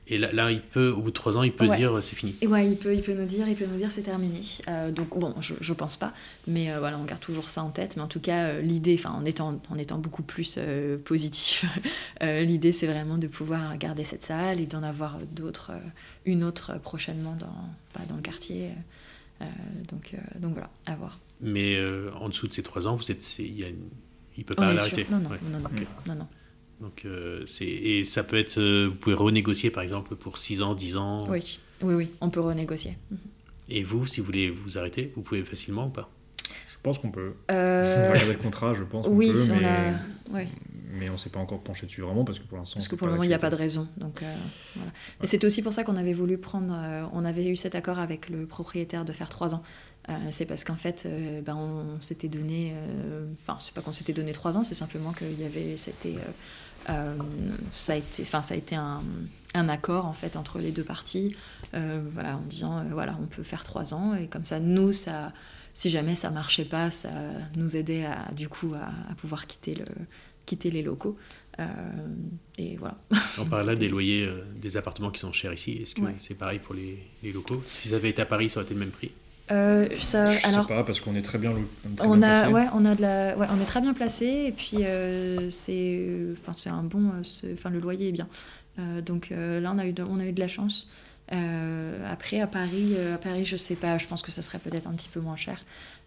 Et 0.07 0.17
là, 0.17 0.29
là, 0.33 0.51
il 0.51 0.59
peut, 0.61 0.89
au 0.89 0.97
bout 1.01 1.09
de 1.11 1.15
trois 1.15 1.37
ans, 1.37 1.43
il 1.43 1.53
peut 1.53 1.67
Ouais. 1.67 1.77
dire 1.77 1.95
euh, 1.95 2.01
c'est 2.01 2.17
fini. 2.17 2.35
Et 2.41 2.47
ouais, 2.47 2.67
il 2.67 2.75
peut, 2.75 2.93
il 2.93 3.01
peut 3.01 3.13
nous 3.13 3.23
dire, 3.25 3.47
il 3.47 3.55
peut 3.55 3.65
nous 3.65 3.77
dire 3.77 3.89
c'est 3.91 4.01
terminé. 4.01 4.41
Euh, 4.67 4.91
donc 4.91 5.17
bon, 5.17 5.33
je, 5.39 5.53
je 5.61 5.71
pense 5.73 5.95
pas, 5.95 6.11
mais 6.47 6.69
euh, 6.69 6.79
voilà, 6.79 6.97
on 6.99 7.05
garde 7.05 7.21
toujours 7.21 7.49
ça 7.49 7.63
en 7.63 7.69
tête. 7.69 7.95
Mais 7.95 8.01
en 8.01 8.07
tout 8.09 8.19
cas, 8.19 8.47
euh, 8.47 8.61
l'idée, 8.61 8.95
enfin 8.99 9.11
en 9.11 9.23
étant, 9.23 9.61
en 9.69 9.77
étant 9.77 9.99
beaucoup 9.99 10.23
plus 10.23 10.59
positif, 11.05 11.63
l'idée 12.21 12.73
c'est 12.73 12.87
vraiment 12.87 13.17
de 13.17 13.27
pouvoir 13.27 13.77
garder 13.77 14.03
cette 14.03 14.23
salle 14.23 14.59
et 14.59 14.65
d'en 14.65 14.83
avoir 14.83 15.17
d'autres, 15.31 15.71
une 16.25 16.43
autre 16.43 16.77
prochainement 16.79 17.35
dans, 17.39 17.55
bah, 17.95 18.01
dans 18.09 18.15
le 18.17 18.21
quartier. 18.21 18.71
Donc, 19.89 20.13
donc 20.39 20.53
voilà, 20.53 20.69
à 20.87 20.95
voir. 20.95 21.19
Mais 21.39 21.79
en 22.19 22.27
dessous 22.29 22.47
de 22.47 22.53
ces 22.53 22.63
trois 22.63 22.85
ans, 22.85 22.95
vous 22.95 23.11
êtes, 23.11 23.39
il 23.39 23.57
y 23.57 23.63
a 23.63 23.69
une- 23.69 23.89
il 24.37 24.43
peut 24.45 24.55
pas 24.55 24.73
l'arrêter. 24.73 25.07
Non, 25.09 25.19
non, 25.19 25.29
Ouais. 25.31 25.39
non, 25.49 25.59
non, 25.59 25.65
Ok. 25.65 25.87
non, 26.05 26.15
non. 26.15 26.27
Donc, 26.81 27.03
euh, 27.05 27.43
c'est 27.45 27.65
et 27.67 28.03
ça 28.03 28.23
peut 28.23 28.37
être. 28.37 28.57
euh, 28.57 28.87
vous 28.89 28.95
pouvez 28.95 29.15
renégocier, 29.15 29.69
par 29.69 29.83
exemple, 29.83 30.15
pour 30.15 30.37
6 30.37 30.61
ans, 30.63 30.73
10 30.73 30.97
ans. 30.97 31.27
Oui, 31.29 31.59
oui, 31.83 31.93
oui, 31.93 32.09
on 32.21 32.29
peut 32.29 32.39
renégocier. 32.41 32.97
Et 33.69 33.83
vous, 33.83 34.05
si 34.07 34.19
vous 34.19 34.25
voulez 34.25 34.49
vous 34.49 34.77
arrêter, 34.77 35.11
vous 35.15 35.21
pouvez 35.21 35.43
facilement 35.43 35.87
ou 35.87 35.89
pas? 35.89 36.09
Je 36.67 36.75
pense 36.83 36.97
qu'on 36.97 37.11
peut. 37.11 37.33
On 37.49 37.53
Euh, 37.53 38.07
va 38.07 38.13
regarder 38.13 38.33
le 38.33 38.39
contrat, 38.39 38.73
je 38.73 38.83
pense. 38.83 39.05
oui, 39.07 39.27
peut, 39.29 39.35
si 39.35 39.51
on 39.51 39.57
mais, 39.59 39.65
a, 39.65 40.33
ouais. 40.33 40.47
mais 40.99 41.09
on 41.11 41.17
s'est 41.19 41.29
pas 41.29 41.39
encore 41.39 41.59
penché 41.61 41.85
dessus 41.85 42.01
vraiment 42.01 42.25
parce 42.25 42.39
que 42.39 42.45
pour 42.45 42.57
l'instant. 42.57 42.77
Parce 42.79 42.87
que 42.87 42.95
pour 42.95 43.05
le 43.05 43.13
moment, 43.13 43.23
il 43.23 43.27
n'y 43.27 43.33
a 43.35 43.39
pas 43.39 43.51
de 43.51 43.55
raison. 43.55 43.87
Donc, 43.97 44.23
euh, 44.23 44.35
voilà. 44.75 44.91
Mais 45.21 45.27
c'était 45.27 45.45
aussi 45.45 45.61
pour 45.61 45.73
ça 45.73 45.83
qu'on 45.83 45.95
avait 45.95 46.13
voulu 46.13 46.39
prendre. 46.39 46.73
euh, 46.75 47.03
on 47.13 47.23
avait 47.23 47.47
eu 47.47 47.55
cet 47.55 47.75
accord 47.75 47.99
avec 47.99 48.29
le 48.31 48.47
propriétaire 48.47 49.05
de 49.05 49.13
faire 49.13 49.29
trois 49.29 49.53
ans. 49.53 49.61
Euh, 50.09 50.13
c'est 50.31 50.45
parce 50.47 50.63
qu'en 50.63 50.75
fait, 50.77 51.03
euh, 51.05 51.41
ben, 51.41 51.55
on 51.55 52.01
s'était 52.01 52.27
donné. 52.29 52.73
euh, 52.75 53.27
Enfin, 53.43 53.57
c'est 53.61 53.73
pas 53.75 53.81
qu'on 53.81 53.91
s'était 53.91 54.13
donné 54.13 54.31
trois 54.31 54.57
ans, 54.57 54.63
c'est 54.63 54.73
simplement 54.73 55.13
qu'il 55.13 55.39
y 55.39 55.43
avait. 55.45 55.77
C'était. 55.77 56.15
Euh, 56.89 57.15
ça 57.71 57.93
a 57.93 57.95
été, 57.97 58.23
enfin, 58.23 58.41
ça 58.41 58.53
a 58.53 58.57
été 58.57 58.75
un, 58.75 59.01
un 59.53 59.69
accord 59.69 60.05
en 60.05 60.13
fait 60.13 60.35
entre 60.35 60.59
les 60.59 60.71
deux 60.71 60.83
parties, 60.83 61.35
euh, 61.73 62.01
voilà, 62.13 62.37
en 62.37 62.41
disant 62.41 62.79
euh, 62.79 62.83
voilà, 62.91 63.17
on 63.21 63.25
peut 63.25 63.43
faire 63.43 63.63
trois 63.63 63.93
ans 63.93 64.15
et 64.15 64.27
comme 64.27 64.45
ça, 64.45 64.59
nous, 64.59 64.91
ça, 64.91 65.31
si 65.73 65.89
jamais 65.89 66.15
ça 66.15 66.29
marchait 66.31 66.65
pas, 66.65 66.91
ça 66.91 67.09
nous 67.55 67.75
aidait 67.75 68.05
à, 68.05 68.31
du 68.33 68.47
coup 68.49 68.73
à, 68.75 69.11
à 69.11 69.15
pouvoir 69.15 69.47
quitter 69.47 69.75
le, 69.75 69.85
quitter 70.45 70.71
les 70.71 70.81
locaux. 70.83 71.17
Et 72.57 72.75
voilà. 72.77 72.97
On 73.37 73.45
parle 73.45 73.67
là 73.67 73.75
des 73.75 73.87
loyers 73.87 74.27
des 74.59 74.77
appartements 74.77 75.11
qui 75.11 75.19
sont 75.19 75.31
chers 75.31 75.53
ici. 75.53 75.73
Est-ce 75.73 75.93
que 75.93 76.01
Ouais. 76.01 76.15
c'est 76.17 76.33
pareil 76.33 76.57
pour 76.57 76.73
les, 76.73 76.97
les 77.21 77.31
locaux? 77.31 77.61
Si 77.65 77.89
ça 77.89 77.97
avait 77.97 78.09
été 78.09 78.21
à 78.23 78.25
Paris, 78.25 78.49
ça 78.49 78.59
aurait 78.59 78.65
été 78.65 78.73
le 78.73 78.79
même 78.79 78.89
prix? 78.89 79.11
Euh, 79.51 79.87
ça, 79.99 80.25
Je 80.31 80.47
alors, 80.47 80.67
sais 80.67 80.73
pas 80.73 80.83
parce 80.83 80.99
qu'on 81.01 81.15
est 81.15 81.21
très 81.21 81.37
bien, 81.37 81.51
on 81.51 81.57
est 81.91 81.95
très 81.95 82.07
on 82.07 82.17
bien 82.17 82.29
a, 82.29 82.41
placé. 82.49 82.53
ouais, 82.53 82.67
on 82.73 82.85
a 82.85 82.95
de 82.95 83.01
la, 83.01 83.37
ouais, 83.37 83.47
on 83.51 83.61
est 83.61 83.65
très 83.65 83.81
bien 83.81 83.93
placé 83.93 84.25
et 84.47 84.51
puis 84.51 84.77
euh, 84.85 85.49
c'est, 85.49 86.07
enfin 86.33 86.53
c'est 86.55 86.69
un 86.69 86.83
bon, 86.83 87.09
euh, 87.09 87.53
enfin 87.53 87.69
le 87.69 87.79
loyer 87.79 88.09
est 88.09 88.13
bien. 88.13 88.27
Donc 89.05 89.29
là 89.31 89.71
on 89.75 89.77
a 89.77 89.85
eu, 89.85 89.91
de, 89.93 90.01
on 90.03 90.19
a 90.19 90.25
eu 90.25 90.31
de 90.31 90.39
la 90.39 90.47
chance. 90.47 90.89
Après 91.29 92.39
à 92.39 92.47
Paris, 92.47 92.95
à 93.13 93.17
Paris 93.17 93.45
je 93.45 93.57
sais 93.57 93.75
pas, 93.75 93.97
je 93.97 94.07
pense 94.07 94.21
que 94.21 94.31
ça 94.31 94.41
serait 94.41 94.57
peut-être 94.59 94.87
un 94.87 94.93
petit 94.93 95.09
peu 95.09 95.19
moins 95.19 95.35
cher, 95.35 95.63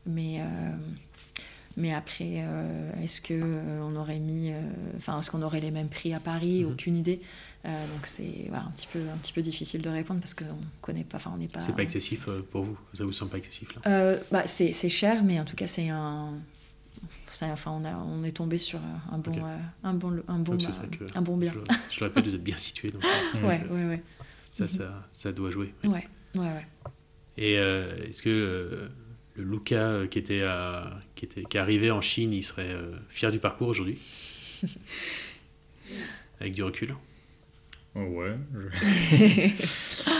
mais 0.07 0.41
mais 1.77 1.93
après 1.95 2.43
est-ce 3.03 3.21
que 3.21 3.61
on 3.83 3.95
aurait 3.95 4.19
mis, 4.19 4.51
enfin 4.97 5.21
est-ce 5.21 5.31
qu'on 5.31 5.43
aurait 5.43 5.61
les 5.61 5.71
mêmes 5.71 5.89
prix 5.89 6.15
à 6.15 6.21
Paris? 6.21 6.65
Mhm. 6.65 6.73
Aucune 6.73 6.97
idée. 6.97 7.21
Euh, 7.67 7.87
donc 7.87 8.07
c'est 8.07 8.45
voilà, 8.49 8.65
un 8.65 8.71
petit 8.73 8.87
peu, 8.93 8.99
un 8.99 9.17
petit 9.17 9.33
peu 9.33 9.41
difficile 9.41 9.81
de 9.81 9.89
répondre 9.89 10.21
parce 10.21 10.35
qu'on 10.35 10.45
connaît 10.83 11.05
pas, 11.05 11.17
enfin 11.17 11.31
on 11.35 11.39
n'est 11.39 11.49
pas. 11.49 11.61
C'est 11.61 11.75
pas 11.75 11.83
excessif 11.83 12.29
euh, 12.29 12.43
pour 12.51 12.63
vous? 12.63 12.79
Ça 12.93 13.05
vous 13.05 13.13
semble 13.13 13.31
pas 13.31 13.39
excessif 13.39 13.75
là? 13.75 13.81
Euh, 13.87 14.21
bah, 14.31 14.47
c'est 14.47 14.73
cher, 14.91 15.25
mais 15.25 15.41
en 15.41 15.45
tout 15.45 15.57
cas, 15.57 15.67
c'est 15.67 15.89
un. 15.89 16.35
Enfin, 17.43 17.73
on, 17.73 17.85
a, 17.85 17.97
on 17.97 18.23
est 18.23 18.33
tombé 18.33 18.59
sur 18.59 18.79
un 19.11 19.19
bon, 19.19 19.33
euh, 19.33 19.57
un 19.83 19.95
bon, 19.95 20.23
un 20.29 20.39
bon, 20.39 20.57
un 21.15 21.23
bon 21.23 21.37
bien. 21.37 21.53
Je, 21.53 21.75
je 21.97 22.01
le 22.01 22.07
répète, 22.07 22.25
vous 22.27 22.35
êtes 22.37 22.45
bien 22.45 22.57
situé. 22.57 22.91
Donc. 22.91 23.03
Ouais, 23.43 23.65
ouais, 23.71 23.85
ouais, 23.87 24.03
ça, 24.43 24.69
ça, 24.69 25.09
ça 25.11 25.33
doit 25.33 25.51
jouer. 25.51 25.75
ouais, 25.85 26.07
ouais, 26.35 26.41
ouais. 26.41 26.67
Et 27.37 27.55
est-ce 27.55 28.23
que 28.23 28.91
le 29.37 29.43
Luca 29.43 30.07
qui, 30.09 30.19
était 30.19 30.43
à, 30.43 30.97
qui, 31.17 31.25
était, 31.25 31.43
qui 31.45 31.57
est 31.57 31.61
arrivé 31.61 31.91
en 31.91 32.01
Chine, 32.01 32.33
il 32.33 32.45
serait 32.45 32.77
fier 33.09 33.33
du 33.33 33.39
parcours 33.41 33.69
aujourd'hui? 33.69 33.99
Avec 36.41 36.55
du 36.55 36.63
recul? 36.63 36.95
Oh, 37.97 38.01
ouais. 38.01 38.37
je- 38.55 39.63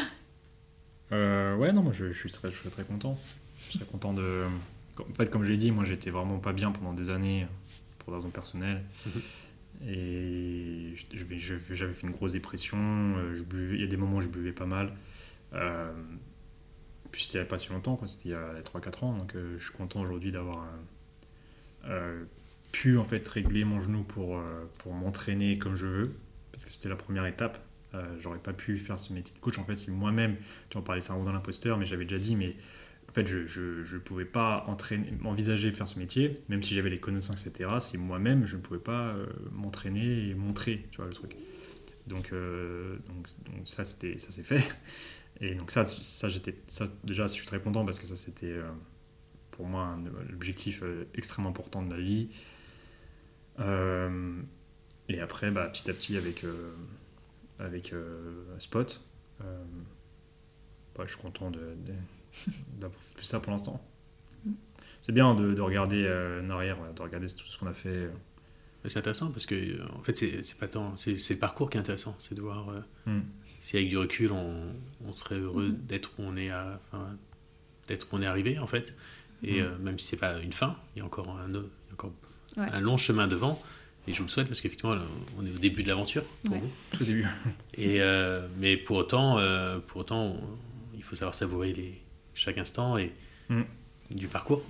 Euh, 1.13 1.57
ouais, 1.57 1.73
non, 1.73 1.83
moi 1.83 1.93
je, 1.93 2.13
je 2.13 2.19
suis 2.19 2.31
très, 2.31 2.51
je 2.51 2.57
suis 2.57 2.71
très 2.71 2.85
content. 2.85 3.19
Je 3.59 3.71
suis 3.71 3.79
très 3.79 3.89
content 3.89 4.13
de. 4.15 4.45
En 4.99 5.15
fait, 5.15 5.29
comme 5.31 5.45
j'ai 5.45 5.57
dit, 5.57 5.71
moi 5.71 5.85
j'étais 5.85 6.11
vraiment 6.11 6.39
pas 6.39 6.53
bien 6.53 6.73
pendant 6.73 6.93
des 6.93 7.11
années 7.11 7.47
pour 7.99 8.13
des 8.13 8.17
raisons 8.19 8.31
personnelles. 8.31 8.83
Mhm. 9.07 9.23
Et 9.89 10.95
je 10.97 11.75
j'avais 11.75 11.95
fait 11.95 12.07
une 12.07 12.13
grosse 12.13 12.33
dépression. 12.33 12.79
euh, 12.79 13.35
Je 13.35 13.43
buvais, 13.43 13.75
il 13.77 13.81
y 13.81 13.85
a 13.85 13.87
des 13.89 13.97
moments 13.97 14.17
où 14.17 14.21
je 14.21 14.29
buvais 14.29 14.53
pas 14.53 14.67
mal. 14.67 14.93
Euh, 15.53 15.93
puis 17.13 17.23
c'était 17.25 17.39
il 17.39 17.43
n'y 17.43 17.47
a 17.47 17.51
pas 17.51 17.59
si 17.59 17.71
longtemps. 17.71 18.01
C'était 18.07 18.31
il 18.31 18.33
y 18.33 18.35
a 18.35 18.61
3-4 18.63 19.05
ans. 19.05 19.17
Donc 19.17 19.35
euh, 19.37 19.57
je 19.59 19.65
suis 19.65 19.75
content 19.77 20.01
aujourd'hui 20.01 20.33
d'avoir 20.33 20.67
pu 22.73 22.99
en 22.99 23.05
fait 23.05 23.27
régler 23.29 23.65
mon 23.65 23.81
genou 23.81 24.03
pour, 24.03 24.41
pour 24.79 24.93
m'entraîner 24.95 25.59
comme 25.59 25.77
je 25.77 25.87
veux. 25.87 26.15
Parce 26.55 26.65
que 26.65 26.73
c'était 26.73 26.89
la 26.89 26.97
première 26.97 27.27
étape. 27.27 27.59
Euh, 27.95 28.03
J'aurais 28.21 28.39
pas 28.39 28.53
pu 28.53 28.79
faire 28.79 28.99
ce 28.99 29.13
métier 29.13 29.35
de 29.35 29.41
coach. 29.41 29.59
En 29.59 29.65
fait, 29.65 29.77
si 29.77 29.91
moi-même, 29.91 30.37
tu 30.71 30.77
en 30.77 30.83
parlais, 30.83 31.01
c'est 31.01 31.13
un 31.13 31.23
dans 31.23 31.33
l'imposteur, 31.33 31.79
mais 31.79 31.87
j'avais 31.87 32.05
déjà 32.05 32.21
dit, 32.21 32.37
mais 32.37 32.57
en 33.09 33.13
fait, 33.13 33.27
je 33.27 33.47
je 33.47 33.97
pouvais 33.99 34.25
pas 34.25 34.65
entraîner, 34.67 35.13
envisager 35.25 35.71
de 35.71 35.77
faire 35.77 35.89
ce 35.89 35.99
métier, 35.99 36.43
même 36.49 36.63
si 36.63 36.75
j'avais 36.75 36.91
les 36.91 37.01
connaissances, 37.01 37.47
etc. 37.47 37.71
Si 37.81 37.99
moi-même, 37.99 38.45
je 38.45 38.57
ne 38.57 38.63
pouvais 38.63 38.81
pas 38.81 39.09
euh, 39.09 39.27
m'entraîner 39.53 40.29
et 40.31 40.35
montrer, 40.35 40.87
tu 40.91 40.99
vois, 40.99 41.07
le 41.07 41.13
truc. 41.13 41.37
Donc, 42.07 42.33
euh, 42.33 42.97
donc, 43.09 43.29
donc 43.45 43.67
ça, 43.67 43.85
c'était, 43.85 44.19
ça 44.19 44.31
s'est 44.31 44.43
fait. 44.43 44.63
Et 45.41 45.57
donc 45.57 45.73
ça, 45.73 45.85
ça, 45.85 46.29
j'étais, 46.29 46.55
ça, 46.69 46.89
déjà, 47.03 47.27
je 47.27 47.33
suis 47.33 47.47
très 47.47 47.59
content 47.61 47.85
parce 47.85 47.99
que 47.99 48.07
ça, 48.07 48.15
c'était 48.15 48.55
pour 49.55 49.67
moi 49.67 49.85
un 49.85 50.07
objectif 50.33 50.81
euh, 50.83 51.05
extrêmement 51.15 51.51
important 51.51 51.83
de 51.83 51.89
ma 51.89 51.97
vie. 51.97 52.29
Et 55.09 55.21
après, 55.21 55.51
bah, 55.51 55.67
petit 55.69 55.91
à 55.91 55.95
petit, 55.95 56.17
avec, 56.17 56.45
euh, 56.45 56.73
avec 57.59 57.93
euh, 57.93 58.45
Spot, 58.59 59.01
euh, 59.43 59.63
bah, 60.97 61.05
je 61.07 61.13
suis 61.13 61.21
content 61.21 61.51
de, 61.51 61.59
de- 61.61 62.53
d'avoir 62.81 62.99
fait 63.17 63.25
ça 63.25 63.41
pour 63.41 63.53
l'instant. 63.53 63.83
C'est 65.03 65.13
bien 65.13 65.35
de, 65.35 65.53
de 65.53 65.61
regarder 65.61 66.03
euh, 66.07 66.43
en 66.47 66.49
arrière, 66.51 66.79
de 66.95 67.03
regarder 67.03 67.27
tout 67.27 67.47
ce 67.47 67.59
qu'on 67.59 67.67
a 67.67 67.75
fait. 67.75 68.09
C'est 68.87 68.99
intéressant 68.99 69.31
parce 69.31 69.45
que, 69.45 69.83
en 69.93 69.99
fait, 70.03 70.15
c'est 70.17 70.43
c'est 70.43 70.59
pas 70.59 70.69
tant. 70.69 70.97
C'est 70.97 71.13
le 71.31 71.37
parcours 71.39 71.69
qui 71.71 71.77
est 71.77 71.81
intéressant. 71.81 72.17
C'est 72.19 72.35
de 72.35 72.41
voir 72.41 72.69
euh, 72.71 72.81
Hmm. 73.07 73.21
si, 73.61 73.77
avec 73.77 73.89
du 73.91 73.99
recul, 73.99 74.33
on, 74.33 74.73
on 75.07 75.13
serait 75.13 75.39
heureux 75.39 75.69
Mhm. 75.69 75.77
d'être 75.87 76.11
où 76.19 76.23
on 76.23 76.37
est, 76.39 76.49
à- 76.51 76.81
d'être 77.87 78.05
où 78.13 78.17
on 78.17 78.23
est 78.23 78.27
arrivé, 78.27 78.59
en 78.59 78.67
fait. 78.67 78.95
Et 79.43 79.61
euh, 79.61 79.77
même 79.79 79.99
si 79.99 80.07
c'est 80.09 80.17
pas 80.17 80.41
une 80.41 80.55
fin, 80.55 80.77
il 80.97 81.01
y 81.01 81.03
a 81.03 81.05
encore 81.05 81.29
un, 81.39 81.51
y 81.51 81.57
a 81.57 81.61
encore 81.93 82.13
Ouais. 82.57 82.67
un 82.71 82.81
long 82.81 82.97
chemin 82.97 83.27
devant. 83.27 83.61
Et 84.07 84.13
je 84.13 84.19
vous 84.19 84.25
le 84.25 84.29
souhaite 84.29 84.49
parce 84.49 84.61
qu'effectivement, 84.61 84.95
on 85.39 85.47
est 85.47 85.51
au 85.51 85.59
début 85.59 85.83
de 85.83 85.89
l'aventure 85.89 86.25
pour 86.45 86.55
Ouais. 86.55 86.61
vous. 86.61 86.71
Tout 86.99 87.05
début. 87.05 87.27
Et, 87.79 88.01
euh, 88.03 88.47
mais 88.59 88.77
pour 88.77 88.97
autant, 88.97 89.39
euh, 89.39 89.79
pour 89.87 90.03
autant 90.03 90.23
on- 90.27 90.41
il 90.95 91.03
faut 91.03 91.17
savoir 91.17 91.35
savourer 91.35 91.73
les, 91.73 92.01
chaque 92.35 92.59
instant 92.59 92.97
et 92.99 93.13
Mm. 93.49 93.63
du 94.11 94.27
parcours. 94.27 94.63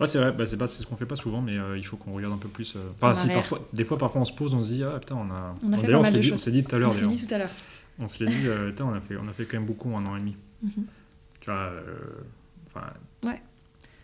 Ouais, 0.00 0.06
c'est 0.06 0.18
vrai, 0.18 0.30
bah, 0.32 0.46
c'est 0.46 0.56
pas 0.56 0.66
c'est 0.68 0.82
ce 0.82 0.86
qu'on 0.86 0.96
fait 0.96 1.06
pas 1.06 1.16
souvent, 1.16 1.40
mais 1.40 1.56
euh, 1.58 1.76
il 1.78 1.84
faut 1.84 1.96
qu'on 1.96 2.12
regarde 2.12 2.34
un 2.34 2.38
peu 2.38 2.48
plus. 2.48 2.76
euh, 2.76 2.80
Enfin, 2.94 3.10
En 3.10 3.14
si, 3.14 3.28
parfois, 3.28 3.66
des 3.72 3.84
fois, 3.84 3.98
parfois, 3.98 4.20
on 4.20 4.24
se 4.24 4.32
pose, 4.32 4.54
on 4.54 4.62
se 4.62 4.68
dit, 4.68 4.84
ah 4.84 4.98
putain, 5.00 5.16
on 5.16 5.30
a. 5.32 5.54
On 5.64 5.72
a 5.72 5.78
fait 5.78 5.86
se 5.86 6.10
de 6.10 6.18
dit- 6.18 6.22
choses. 6.28 6.32
On 6.34 6.36
s'est 6.36 6.50
dit 6.52 6.62
tout 6.64 6.74
à 6.74 6.78
On 6.78 6.80
l'heure, 6.80 6.92
se 6.92 7.00
l'est 7.00 7.06
d'ailleurs. 7.06 7.18
dit 7.20 7.26
tout 7.26 7.34
à 7.34 7.38
l'heure. 7.38 7.50
On 7.98 8.06
se 8.08 8.22
l'est 8.24 8.30
dit, 8.30 8.46
euh, 8.46 8.68
putain, 8.68 8.84
on 8.84 8.94
a, 8.94 9.00
fait, 9.00 9.16
on 9.16 9.26
a 9.28 9.32
fait 9.32 9.44
quand 9.44 9.56
même 9.56 9.66
beaucoup 9.66 9.92
en 9.92 9.98
un 10.04 10.06
an 10.06 10.16
et 10.16 10.20
demi. 10.20 10.36
Mhm. 10.62 10.70
Tu 11.40 11.50
vois, 11.50 11.54
euh, 11.60 11.82
enfin. 12.68 12.86
Ouais. 13.24 13.40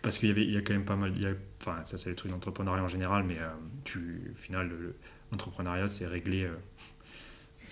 Parce 0.05 0.18
qu'il 0.18 0.28
y, 0.28 0.32
avait, 0.32 0.44
il 0.44 0.52
y 0.52 0.56
a 0.56 0.60
quand 0.60 0.72
même 0.74 0.85
pas 0.85 0.97
mal. 0.97 1.12
il 1.16 1.22
y 1.22 1.26
a- 1.26 1.35
Enfin, 1.60 1.82
ça, 1.85 1.97
c'est 1.98 2.10
les 2.10 2.14
trucs 2.16 2.31
d'entrepreneuriat 2.31 2.82
en 2.85 2.89
général, 2.89 3.24
mais 3.24 3.39
euh, 3.39 3.48
tu, 3.85 4.31
au 4.32 4.36
final, 4.36 4.68
le- 4.68 4.78
le- 4.78 4.97
l'entrepreneuriat, 5.32 5.89
c'est 5.89 6.06
régler. 6.06 6.44
euh, 6.44 6.55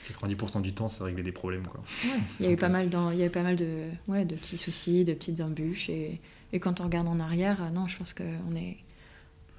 90% 0.09 0.61
du 0.63 0.73
temps, 0.73 0.89
c'est 0.89 1.05
régler 1.05 1.23
des 1.23 1.31
problèmes, 1.33 1.67
quoi. 1.67 1.81
Ouais, 2.05 2.11
il 2.41 2.47
y 2.47 2.49
a 2.49 2.53
eu 2.53 2.57
pas 2.57 2.67
euh, 2.67 2.71
mal, 2.71 2.91
dans, 2.91 3.11
il 3.13 3.19
y 3.19 3.23
a 3.23 3.27
eu 3.27 3.31
pas 3.31 3.43
mal 3.43 3.55
de, 3.57 3.85
ouais, 4.09 4.25
de 4.25 4.35
petits 4.35 4.59
soucis, 4.59 5.05
de 5.05 5.13
petites 5.15 5.41
embûches. 5.41 5.89
Et, 5.91 6.21
et 6.53 6.59
quand 6.61 6.81
on 6.81 6.85
regarde 6.85 7.07
en 7.07 7.21
arrière, 7.21 7.63
euh, 7.63 7.71
non, 7.71 7.87
je 7.87 7.97
pense 7.99 8.13
qu'on 8.13 8.57
est, 8.57 8.59
ouais, 8.59 8.77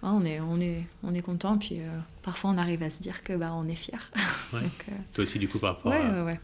on 0.01 0.25
est, 0.25 0.39
on 0.41 0.59
est, 0.59 0.83
on 1.03 1.13
est 1.13 1.21
content. 1.21 1.57
Puis 1.57 1.79
euh, 1.79 1.85
parfois, 2.23 2.49
on 2.49 2.57
arrive 2.57 2.83
à 2.83 2.89
se 2.89 2.99
dire 3.01 3.23
que 3.23 3.33
bah, 3.33 3.53
on 3.53 3.67
est 3.67 3.75
fier. 3.75 4.09
Ouais. 4.51 4.59
Euh, 4.89 4.91
Toi 5.13 5.21
aussi, 5.23 5.39
du 5.39 5.47
coup, 5.47 5.59
par 5.59 5.75
rapport 5.77 5.91
ouais, 5.93 5.97
à- 6.01 6.11
ouais, 6.11 6.21
ouais. 6.33 6.39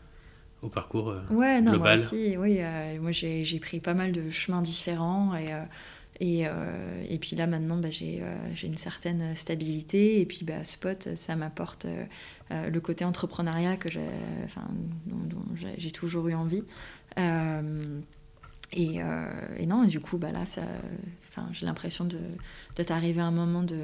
au 0.61 0.69
parcours. 0.69 1.09
euh, 1.09 1.21
Ouais, 1.29 1.59
non, 1.59 1.71
moi 1.71 1.95
global. 1.95 1.99
aussi, 1.99 2.37
oui. 2.37 2.57
euh, 2.59 2.99
moi, 3.01 3.11
j'ai 3.11 3.43
j'ai 3.43 3.59
pris 3.59 3.79
pas 3.81 3.93
mal 3.93 4.11
de 4.13 4.31
chemins 4.31 4.61
différents. 4.61 5.35
Et, 5.35 5.51
euh, 5.51 5.63
et, 6.19 6.45
euh, 6.45 7.03
et 7.07 7.17
puis 7.17 7.35
là, 7.35 7.47
maintenant, 7.47 7.77
bah, 7.77 7.89
j'ai 7.89 8.21
euh, 8.21 8.35
j'ai 8.53 8.67
une 8.67 8.77
certaine 8.77 9.35
stabilité. 9.35 10.19
Et 10.19 10.25
puis, 10.25 10.43
bah, 10.43 10.63
Spot, 10.63 11.15
ça 11.15 11.35
m'apporte 11.35 11.85
euh, 11.85 12.69
le 12.69 12.81
côté 12.81 13.05
entrepreneuriat 13.05 13.77
que 13.77 13.89
j'ai 15.77 15.91
toujours 15.91 16.27
eu 16.27 16.33
envie. 16.33 16.63
Et, 18.71 18.99
non, 19.65 19.83
du 19.85 19.99
coup, 20.01 20.17
bah, 20.17 20.31
là, 20.31 20.43
j'ai 21.51 21.65
l'impression 21.65 22.05
de 22.05 22.83
t'arriver 22.83 23.21
à 23.21 23.25
un 23.25 23.31
moment 23.31 23.63
de, 23.63 23.79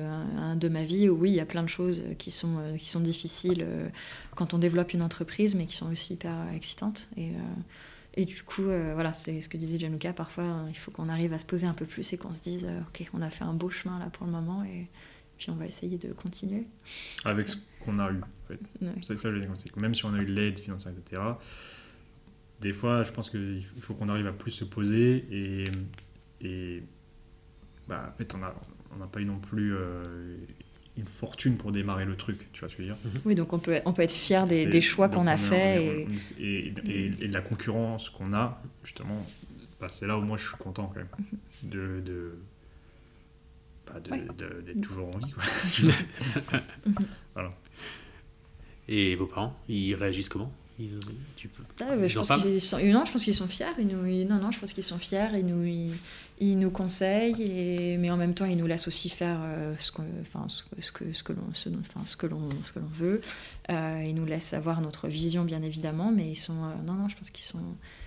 de 0.55 0.69
ma 0.69 0.83
vie 0.83 1.07
où, 1.07 1.17
oui, 1.17 1.29
il 1.29 1.35
y 1.35 1.39
a 1.39 1.45
plein 1.45 1.63
de 1.63 1.69
choses 1.69 2.03
qui 2.17 2.31
sont, 2.31 2.57
qui 2.77 2.89
sont 2.89 2.99
difficiles 2.99 3.65
quand 4.35 4.53
on 4.53 4.57
développe 4.57 4.93
une 4.93 5.03
entreprise, 5.03 5.55
mais 5.55 5.67
qui 5.67 5.75
sont 5.75 5.89
aussi 5.89 6.13
hyper 6.13 6.35
excitantes. 6.53 7.07
Et 8.15 8.25
du 8.25 8.43
coup, 8.43 8.63
euh, 8.63 8.91
voilà, 8.93 9.13
c'est 9.13 9.41
ce 9.41 9.49
que 9.49 9.57
disait 9.57 9.77
Januka, 9.77 10.13
parfois, 10.13 10.43
euh, 10.43 10.65
il 10.69 10.77
faut 10.77 10.91
qu'on 10.91 11.09
arrive 11.09 11.33
à 11.33 11.39
se 11.39 11.45
poser 11.45 11.67
un 11.67 11.73
peu 11.73 11.85
plus 11.85 12.13
et 12.13 12.17
qu'on 12.17 12.33
se 12.33 12.43
dise, 12.43 12.65
euh, 12.65 12.79
OK, 12.81 13.07
on 13.13 13.21
a 13.21 13.29
fait 13.29 13.43
un 13.43 13.53
beau 13.53 13.69
chemin 13.69 13.99
là 13.99 14.09
pour 14.09 14.25
le 14.25 14.31
moment, 14.31 14.63
et 14.63 14.87
puis 15.37 15.49
on 15.49 15.55
va 15.55 15.65
essayer 15.65 15.97
de 15.97 16.13
continuer. 16.13 16.65
Avec 17.25 17.47
ce 17.49 17.57
qu'on 17.83 17.99
a 17.99 18.11
eu, 18.11 18.21
en 18.21 18.47
fait. 18.47 18.59
Ouais. 18.81 18.93
C'est 19.01 19.17
ça 19.17 19.29
que 19.29 19.41
je 19.41 19.69
que 19.69 19.79
même 19.79 19.93
si 19.93 20.05
on 20.05 20.13
a 20.13 20.19
eu 20.19 20.25
de 20.25 20.33
l'aide 20.33 20.59
financière, 20.59 20.93
etc., 20.97 21.21
des 22.61 22.71
fois, 22.71 23.03
je 23.03 23.11
pense 23.11 23.29
qu'il 23.29 23.65
faut 23.81 23.93
qu'on 23.93 24.07
arrive 24.07 24.27
à 24.27 24.31
plus 24.31 24.51
se 24.51 24.63
poser 24.63 25.25
et, 25.29 25.65
et 26.39 26.83
bah, 27.87 28.11
en 28.13 28.17
fait, 28.17 28.33
on 28.33 28.37
n'a 28.37 28.55
on 28.95 28.99
n'a 28.99 29.07
pas 29.07 29.19
eu 29.19 29.25
non 29.25 29.39
plus 29.39 29.75
euh, 29.75 30.03
une 30.97 31.07
fortune 31.07 31.57
pour 31.57 31.71
démarrer 31.71 32.05
le 32.05 32.15
truc, 32.15 32.47
tu 32.53 32.59
vois 32.61 32.69
ce 32.69 32.75
que 32.75 32.83
je 32.83 32.87
veux 32.89 32.93
dire 32.95 33.11
Oui, 33.25 33.35
donc 33.35 33.51
on 33.53 33.59
peut, 33.59 33.79
on 33.85 33.91
peut 33.93 34.01
être 34.03 34.11
fier 34.11 34.45
des, 34.45 34.65
des 34.65 34.81
choix 34.81 35.09
qu'on 35.09 35.23
on 35.23 35.27
a 35.27 35.35
faits. 35.37 35.81
Et... 35.81 36.07
et, 36.39 36.73
et- 36.87 37.05
et 37.21 37.27
de 37.27 37.33
la 37.33 37.41
concurrence 37.41 38.09
qu'on 38.09 38.33
a, 38.33 38.61
justement, 38.83 39.25
bah, 39.81 39.87
c'est 39.89 40.07
là 40.07 40.17
où 40.17 40.21
moi 40.21 40.37
je 40.37 40.47
suis 40.47 40.57
content 40.57 40.91
quand 40.93 40.99
même 40.99 41.09
de, 41.63 41.99
de, 42.05 42.37
bah, 43.87 43.99
de- 43.99 44.11
Ouais. 44.11 44.25
de- 44.37 44.61
d'être 44.61 44.81
toujours 44.81 45.13
en 45.13 45.17
vie. 45.17 45.31
Quoi. 45.31 45.43
Et 48.87 49.15
vos 49.15 49.25
parents, 49.25 49.57
ils 49.67 49.95
réagissent 49.95 50.29
comment? 50.29 50.51
Ils, 50.77 50.91
tu 51.37 51.47
peux, 51.47 51.63
Ah, 51.81 51.95
bah, 51.95 52.03
ils 52.03 52.09
je 52.09 52.19
en 52.19 52.23
pense 52.23 52.41
qu'ils 52.43 52.61
sont, 52.61 52.77
non, 52.79 53.03
je 53.05 53.11
pense 53.11 53.23
qu'ils 53.23 53.33
sont 53.33 53.47
fiers. 53.47 53.65
Ils 53.79 53.87
nous, 53.87 54.05
ils- 54.05 54.27
non, 54.27 54.35
non, 54.39 54.51
je 54.51 54.59
pense 54.59 54.73
qu'ils 54.73 54.83
sont 54.83 54.99
fiers. 54.99 55.27
Ils 55.33 55.45
nous, 55.45 55.63
ils, 55.65 55.93
ils 56.39 56.57
nous 56.59 56.69
conseillent, 56.71 57.41
et, 57.41 57.97
mais 57.97 58.09
en 58.11 58.17
même 58.17 58.33
temps, 58.33 58.45
ils 58.45 58.57
nous 58.57 58.67
laissent 58.67 58.87
aussi 58.87 59.09
faire 59.09 59.37
euh, 59.41 59.73
ce, 59.77 59.91
qu'on- 59.91 60.03
enfin, 60.21 60.45
ce, 60.49 60.63
que- 60.63 60.81
ce 60.81 60.91
que, 60.91 61.13
ce 61.13 61.23
que 61.23 61.33
l'on, 61.33 61.53
ce, 61.53 61.69
dont- 61.69 61.79
enfin, 61.79 62.01
ce 62.05 62.17
que 62.17 62.27
l'on, 62.27 62.49
ce 62.65 62.71
que 62.73 62.79
l'on 62.79 62.87
veut. 62.93 63.21
Euh, 63.71 64.03
ils 64.05 64.13
nous 64.13 64.25
laissent 64.25 64.53
avoir 64.53 64.81
notre 64.81 65.07
vision, 65.07 65.43
bien 65.45 65.61
évidemment, 65.63 66.11
mais 66.11 66.27
ils 66.29 66.35
sont, 66.35 66.63
euh, 66.65 66.73
non, 66.85 66.93
non, 66.93 67.07
je 67.09 67.15
pense 67.15 67.29
qu'ils 67.29 67.45
sont, 67.45 67.59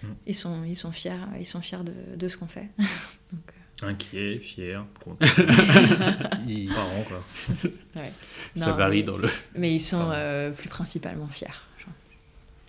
Mm. 0.02 0.06
ils 0.26 0.34
sont, 0.34 0.64
ils 0.64 0.76
sont 0.76 0.92
fiers. 0.92 1.12
Ils 1.40 1.46
sont 1.46 1.60
fiers 1.62 1.82
de, 1.84 2.16
de 2.16 2.28
ce 2.28 2.36
qu'on 2.36 2.46
fait. 2.48 2.68
Donc, 3.32 3.40
Inquiet, 3.80 4.40
fier, 4.40 4.84
content, 5.04 5.24
Ils- 6.48 6.68
parents, 6.68 7.04
quoi. 7.08 7.24
euh, 7.64 7.68
ouais. 8.00 8.12
Ça 8.56 8.70
Non, 8.70 8.76
varie 8.76 8.96
mais, 8.98 9.02
dans 9.04 9.16
le. 9.16 9.28
mais 9.56 9.72
ils 9.74 9.80
sont 9.80 10.10
euh, 10.12 10.50
plus 10.50 10.68
principalement 10.68 11.28
fiers. 11.28 11.46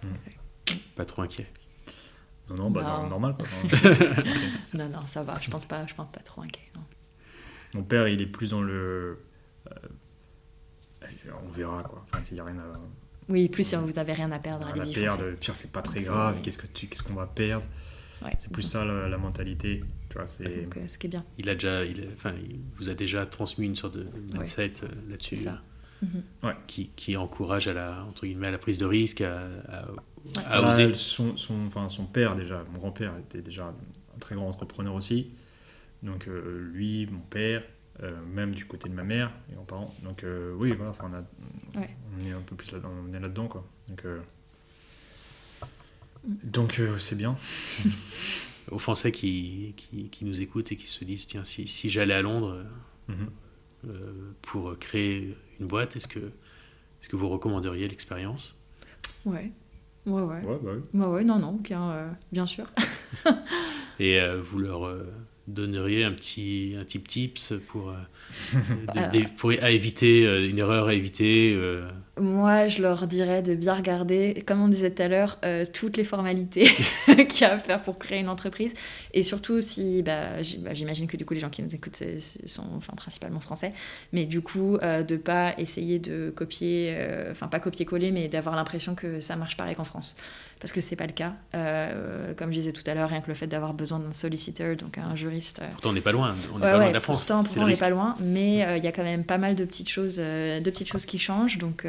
pense. 0.06 0.76
Pas 0.96 1.06
trop 1.06 1.24
inquiet. 1.24 1.48
Non, 2.50 2.56
non, 2.56 2.70
bah, 2.72 2.82
Non. 2.84 3.04
non, 3.04 3.10
normal. 3.10 3.36
Quoi. 3.38 3.48
Non, 4.74 4.90
non, 4.90 5.06
ça 5.08 5.22
va. 5.22 5.38
Je 5.42 5.50
pense 5.50 5.66
pas, 5.66 5.86
je 5.88 5.94
pense 5.96 6.12
pas 6.12 6.22
trop 6.22 6.42
inquiet. 6.42 6.70
non. 6.76 6.82
Mon 7.76 7.84
père, 7.84 8.08
il 8.08 8.22
est 8.22 8.26
plus 8.26 8.50
dans 8.52 8.62
le. 8.62 9.20
euh, 9.72 9.76
on 11.46 11.50
verra, 11.50 11.84
quoi. 11.84 12.04
Enfin, 12.12 12.24
il 12.30 12.34
n'y 12.34 12.40
a 12.40 12.44
rien 12.44 12.58
à, 12.58 12.80
Oui, 13.30 13.48
plus 13.50 13.64
si 13.64 13.76
vous 13.76 14.00
avez 14.00 14.14
rien 14.14 14.32
à 14.32 14.40
perdre, 14.40 14.66
rien 14.66 14.76
à 14.76 14.82
allez-y, 14.82 14.94
perdre. 14.96 15.18
foncez. 15.24 15.36
Pire, 15.36 15.56
c'est 15.56 15.72
pas 15.72 15.82
très 15.82 16.02
grave. 16.02 16.40
Qu'est-ce 16.42 16.58
que 16.58 16.68
tu- 16.68 16.88
qu'est-ce 16.88 17.04
qu'on 17.04 17.14
va 17.14 17.28
perdre? 17.28 17.66
Ouais. 18.24 18.32
C'est 18.40 18.52
plus 18.52 18.64
ça 18.64 18.84
la, 18.84 19.08
la 19.08 19.18
mentalité. 19.18 19.84
Tu 20.10 20.18
vois, 20.18 20.28
c'est. 20.28 20.64
Donc, 20.64 20.78
euh, 20.78 20.88
ce 20.88 20.98
qui 20.98 21.08
est 21.08 21.10
bien. 21.10 21.24
Il 21.38 21.50
a 21.50 21.54
déjà, 21.54 21.86
il, 21.86 22.02
a- 22.02 22.14
enfin, 22.16 22.34
il 22.38 22.60
vous 22.78 22.90
a 22.90 22.94
déjà 22.94 23.26
transmis 23.26 23.66
une 23.68 23.76
sorte 23.76 23.96
de 23.96 24.08
mindset 24.34 24.74
euh, 24.84 24.88
là-dessus, 25.10 25.38
C'est 25.38 25.44
ça. 25.46 25.62
euh, 26.04 26.08
Mhm. 26.44 26.54
qui, 26.66 26.90
qui 26.96 27.18
encourage 27.18 27.68
à 27.68 27.74
la, 27.74 28.04
entre 28.06 28.26
guillemets, 28.26 28.48
à 28.48 28.52
la 28.52 28.58
prise 28.58 28.78
de 28.78 28.86
risque, 28.86 29.22
à, 29.22 29.42
à, 29.68 29.86
Ah, 30.46 30.68
oser. 30.68 30.94
son, 30.94 31.36
son, 31.38 31.66
enfin, 31.68 31.90
son 31.90 32.06
père, 32.06 32.36
déjà, 32.36 32.64
mon 32.72 32.80
grand-père 32.80 33.14
était 33.18 33.42
déjà 33.42 33.68
un 34.16 34.20
très 34.20 34.36
grand 34.36 34.48
entrepreneur 34.48 34.94
aussi. 34.96 35.32
Donc, 36.04 36.28
euh, 36.28 36.70
lui, 36.74 37.08
mon 37.12 37.20
père, 37.20 37.64
euh, 38.04 38.18
même 38.26 38.54
du 38.56 38.66
côté 38.66 38.88
de 38.90 38.94
ma 38.94 39.04
mère 39.04 39.32
et 39.52 39.56
mes 39.56 39.66
parents. 39.66 39.94
Donc, 40.04 40.24
euh, 40.24 40.54
oui, 40.56 40.72
voilà, 40.72 40.92
enfin, 40.92 41.10
on, 41.12 41.78
a- 41.78 41.80
Ouais. 41.82 41.90
on 42.22 42.26
est 42.26 42.32
un 42.32 42.42
peu 42.42 42.56
plus 42.56 42.72
là-dedans, 42.72 42.92
on 43.10 43.14
est 43.14 43.20
là-dedans, 43.20 43.48
quoi. 43.48 43.66
Donc, 43.88 44.06
euh, 44.06 44.20
donc 46.24 46.80
euh, 46.80 46.98
c'est 47.00 47.16
bien. 47.16 47.36
Aux 48.72 48.80
Français 48.80 49.12
qui, 49.12 49.74
qui, 49.76 50.10
qui 50.10 50.26
nous 50.26 50.40
écoutent 50.42 50.72
et 50.72 50.76
qui 50.76 50.86
se 50.86 51.04
disent 51.04 51.26
tiens, 51.26 51.44
si, 51.44 51.68
si 51.68 51.90
j'allais 51.90 52.14
à 52.14 52.22
Londres 52.22 52.64
Mhm. 53.08 53.30
euh, 53.90 54.32
pour 54.44 54.78
créer 54.78 55.36
une 55.60 55.66
boîte, 55.66 55.96
est-ce 55.96 56.08
que, 56.08 56.20
est-ce 56.20 57.10
que 57.10 57.16
vous 57.16 57.28
recommanderiez 57.30 57.88
l'expérience? 57.88 58.56
Ouais. 59.26 59.52
Ouais, 60.06 60.22
ouais. 60.22 60.42
Ouais, 60.46 60.58
bah 60.64 60.72
oui. 60.94 61.00
Ouais, 61.00 61.06
ouais, 61.08 61.24
non, 61.24 61.40
non, 61.40 61.50
aucun, 61.60 61.90
euh, 61.92 62.10
bien 62.32 62.46
sûr. 62.46 62.66
Et 64.00 64.20
euh, 64.20 64.42
vous 64.42 64.60
leur 64.60 64.86
euh, 64.88 65.06
donneriez 65.48 66.04
un 66.06 66.12
petit, 66.14 66.76
un 66.80 66.86
tip 66.86 67.08
tips 67.08 67.54
pour, 67.68 67.90
euh, 67.90 67.94
de- 68.94 69.00
Alors. 69.00 69.12
des- 69.12 69.24
pour 69.24 69.52
à 69.62 69.72
éviter, 69.72 70.26
euh, 70.26 70.48
une 70.50 70.58
erreur 70.58 70.88
à 70.88 70.94
éviter 70.94 71.54
euh, 71.56 71.88
moi, 72.20 72.68
je 72.68 72.82
leur 72.82 73.08
dirais 73.08 73.42
de 73.42 73.56
bien 73.56 73.74
regarder, 73.74 74.44
comme 74.46 74.62
on 74.62 74.68
disait 74.68 74.92
tout 74.92 75.02
à 75.02 75.08
l'heure, 75.08 75.38
euh, 75.46 75.66
toutes 75.72 75.98
les 75.98 76.04
formalités 76.04 76.66
qu'il 77.06 77.42
y 77.42 77.44
a 77.44 77.54
à 77.54 77.58
faire 77.58 77.82
pour 77.82 77.98
créer 77.98 78.20
une 78.20 78.30
entreprise. 78.30 78.74
Et 79.14 79.24
surtout, 79.24 79.62
si, 79.62 80.04
bah, 80.04 80.42
bah, 80.60 80.74
j'imagine 80.74 81.08
que 81.08 81.18
du 81.18 81.26
coup, 81.26 81.34
les 81.34 81.40
gens 81.40 81.50
qui 81.50 81.64
nous 81.64 81.74
écoutent 81.74 82.04
sont 82.46 82.66
enfin, 82.76 82.94
principalement 82.96 83.40
français, 83.40 83.74
mais 84.14 84.26
du 84.26 84.42
coup, 84.42 84.78
euh, 84.78 85.04
de 85.04 85.18
pas 85.18 85.54
essayer 85.58 86.00
de 86.00 86.32
copier, 86.36 86.90
euh, 86.92 87.32
enfin, 87.32 87.48
pas 87.48 87.60
copier-coller, 87.60 88.12
mais 88.12 88.28
d'avoir 88.28 88.56
l'impression 88.56 88.96
que 88.96 89.20
ça 89.20 89.36
marche 89.36 89.58
pareil 89.58 89.76
qu'en 89.76 89.84
France 89.84 90.16
parce 90.60 90.74
que 90.74 90.82
c'est 90.82 90.98
pas 90.98 91.08
le 91.08 91.14
cas. 91.14 91.34
Euh, 91.56 92.34
comme 92.34 92.52
je 92.52 92.58
disais 92.58 92.72
tout 92.74 92.84
à 92.86 92.94
l'heure, 92.94 93.10
rien 93.10 93.22
que 93.22 93.30
le 93.30 93.34
fait 93.34 93.48
d'avoir 93.48 93.74
besoin 93.74 94.00
d'un 94.00 94.12
solicitor, 94.12 94.76
donc 94.76 94.98
un 94.98 95.16
juriste. 95.16 95.62
Euh, 95.62 95.70
pourtant, 95.72 95.92
on 95.92 95.94
n'est 95.94 96.02
pas 96.02 96.12
loin, 96.12 96.36
on 96.52 96.56
n'est 96.56 96.62
pas 96.62 96.78
loin 96.78 96.88
de 96.90 96.94
la 96.94 97.00
France. 97.00 97.22
Pourtant, 97.22 97.44
pourtant 97.44 97.64
on 97.64 97.68
n'est 97.68 97.76
pas 97.76 97.90
loin, 97.90 98.16
mais 98.20 98.66
euh, 98.66 98.78
il 98.78 98.84
y 98.84 98.88
a 98.88 98.92
quand 98.92 99.04
même 99.04 99.24
pas 99.24 99.38
mal 99.38 99.56
de 99.56 99.64
petites 99.64 99.90
choses, 99.90 100.18
de 100.18 100.70
petites 100.70 100.90
choses 100.90 101.06
qui 101.06 101.18
changent, 101.18 101.58
donc 101.58 101.88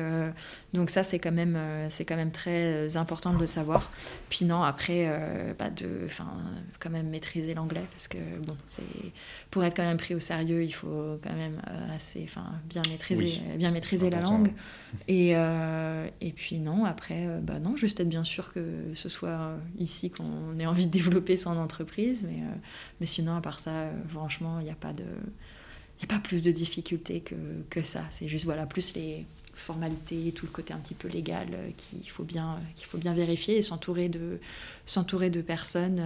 donc 0.73 0.91
ça 0.91 1.03
c'est 1.03 1.19
quand 1.19 1.33
même 1.33 1.59
c'est 1.89 2.05
quand 2.05 2.17
même 2.17 2.31
très 2.31 2.97
important 2.97 3.33
de 3.33 3.39
le 3.39 3.47
savoir. 3.47 3.91
Puis 4.29 4.45
non, 4.45 4.63
après, 4.63 5.11
bah 5.59 5.71
de, 5.71 5.89
enfin, 6.07 6.29
quand 6.79 6.91
même 6.91 7.09
maîtriser 7.09 7.55
l'anglais 7.55 7.85
parce 7.91 8.07
que 8.07 8.19
bon, 8.41 8.57
c'est 8.67 8.83
pour 9.51 9.65
être 9.65 9.77
quand 9.77 9.83
même 9.83 9.97
pris 9.97 10.15
au 10.15 10.21
sérieux, 10.21 10.63
il 10.63 10.73
faut 10.73 11.19
quand 11.25 11.35
même 11.35 11.61
assez, 11.95 12.23
enfin, 12.25 12.45
bien 12.67 12.83
maîtriser, 12.89 13.41
bien 13.57 13.73
maîtriser 13.73 14.11
la 14.11 14.21
langue. 14.21 14.53
Et 15.09 15.31
et 15.31 16.33
puis 16.37 16.59
non, 16.59 16.85
après, 16.85 17.27
bah 17.43 17.59
non, 17.59 17.75
juste 17.77 17.99
être 17.99 18.09
bien 18.09 18.25
sûr 18.25 18.53
que 18.53 18.60
ce 18.95 19.09
soit 19.09 19.57
ici 19.79 20.11
qu'on 20.11 20.59
ait 20.59 20.67
envie 20.67 20.87
de 20.87 20.91
développer 20.91 21.37
son 21.37 21.57
entreprise. 21.57 22.25
Mais, 22.27 22.41
euh, 22.41 22.55
mais 23.01 23.07
sinon, 23.07 23.37
à 23.37 23.41
part 23.41 23.59
ça, 23.59 23.71
euh, 23.71 23.93
franchement, 24.09 24.59
il 24.61 24.65
n'y 24.65 24.71
a 24.71 24.77
pas 24.77 24.93
de... 24.93 25.05
Il 26.03 26.05
a 26.05 26.07
pas 26.07 26.19
plus 26.19 26.43
de 26.43 26.51
difficultés 26.51 27.21
que, 27.21 27.35
que 27.69 27.83
ça. 27.83 28.03
C'est 28.09 28.27
juste 28.27 28.47
voilà, 28.47 28.65
plus 28.65 28.95
les 28.95 29.27
formalités, 29.53 30.33
tout 30.35 30.47
le 30.47 30.51
côté 30.51 30.73
un 30.73 30.79
petit 30.79 30.95
peu 30.95 31.09
légal 31.09 31.49
euh, 31.53 31.71
qu'il 31.77 32.09
faut, 32.09 32.25
bien, 32.25 32.59
qu'il 32.75 32.87
faut 32.87 32.97
bien 32.97 33.13
vérifier 33.13 33.59
et 33.59 33.63
s'entourer 33.63 34.09
de, 34.09 34.39
s'entourer 34.87 35.29
de 35.29 35.43
personnes. 35.43 36.01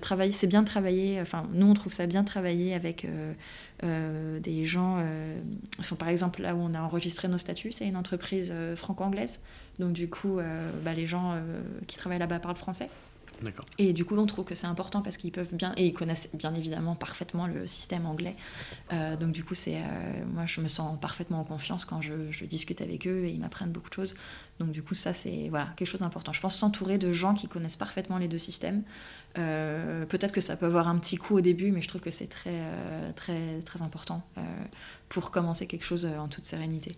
travailler, 0.00 0.32
c'est 0.32 0.48
bien 0.48 0.62
de 0.62 0.66
travailler, 0.66 1.20
enfin, 1.20 1.48
nous 1.52 1.66
on 1.66 1.74
trouve 1.74 1.92
ça 1.92 2.06
bien 2.06 2.22
de 2.22 2.26
travailler 2.26 2.74
avec 2.74 3.06
des 3.82 4.64
gens. 4.64 5.00
par 5.96 6.08
exemple, 6.08 6.42
là 6.42 6.56
où 6.56 6.58
on 6.58 6.74
a 6.74 6.80
enregistré 6.80 7.28
nos 7.28 7.38
statuts, 7.38 7.70
c'est 7.70 7.86
une 7.86 7.96
entreprise 7.96 8.52
franco-anglaise. 8.74 9.38
Donc 9.78 9.92
du 9.92 10.08
coup, 10.08 10.38
euh, 10.38 10.70
bah, 10.84 10.94
les 10.94 11.06
gens 11.06 11.32
euh, 11.32 11.60
qui 11.86 11.96
travaillent 11.96 12.18
là-bas 12.18 12.38
parlent 12.38 12.56
français. 12.56 12.88
Et 13.78 13.92
du 13.92 14.04
coup, 14.04 14.16
on 14.16 14.24
trouve 14.26 14.44
que 14.44 14.54
c'est 14.54 14.68
important 14.68 15.02
parce 15.02 15.16
qu'ils 15.18 15.32
peuvent 15.32 15.54
bien, 15.54 15.74
et 15.76 15.86
ils 15.86 15.92
connaissent 15.92 16.28
bien 16.32 16.54
évidemment 16.54 16.94
parfaitement 16.94 17.46
le 17.46 17.66
système 17.66 18.06
anglais. 18.06 18.36
Euh, 18.92 19.16
donc 19.16 19.32
du 19.32 19.44
coup, 19.44 19.56
c'est, 19.56 19.80
moi, 20.32 20.46
je 20.46 20.60
me 20.60 20.68
sens 20.68 20.98
parfaitement 20.98 21.40
en 21.40 21.44
confiance 21.44 21.84
quand 21.84 22.00
je, 22.00 22.44
discute 22.44 22.80
avec 22.80 23.06
eux 23.06 23.24
et 23.24 23.30
ils 23.30 23.40
m'apprennent 23.40 23.72
beaucoup 23.72 23.90
de 23.90 23.94
choses. 23.94 24.14
Donc 24.60 24.70
du 24.70 24.82
coup, 24.82 24.94
ça, 24.94 25.12
c'est 25.12 25.48
voilà, 25.50 25.68
quelque 25.76 25.88
chose 25.88 26.00
d'important. 26.00 26.32
Je 26.32 26.40
pense 26.40 26.56
s'entourer 26.56 26.96
de 26.96 27.12
gens 27.12 27.34
qui 27.34 27.48
connaissent 27.48 27.76
parfaitement 27.76 28.18
les 28.18 28.28
deux 28.28 28.38
systèmes. 28.38 28.82
peut-être 29.34 30.32
que 30.32 30.40
ça 30.40 30.56
peut 30.56 30.66
avoir 30.66 30.88
un 30.88 30.96
petit 30.98 31.16
coup 31.16 31.36
au 31.36 31.40
début, 31.42 31.70
mais 31.70 31.82
je 31.82 31.88
trouve 31.88 32.00
que 32.00 32.12
c'est 32.12 32.28
très, 32.28 32.62
très, 33.16 33.58
très 33.60 33.82
important 33.82 34.22
pour 35.10 35.32
commencer 35.32 35.66
quelque 35.66 35.84
chose 35.84 36.06
en 36.06 36.28
toute 36.28 36.44
sérénité. 36.44 36.96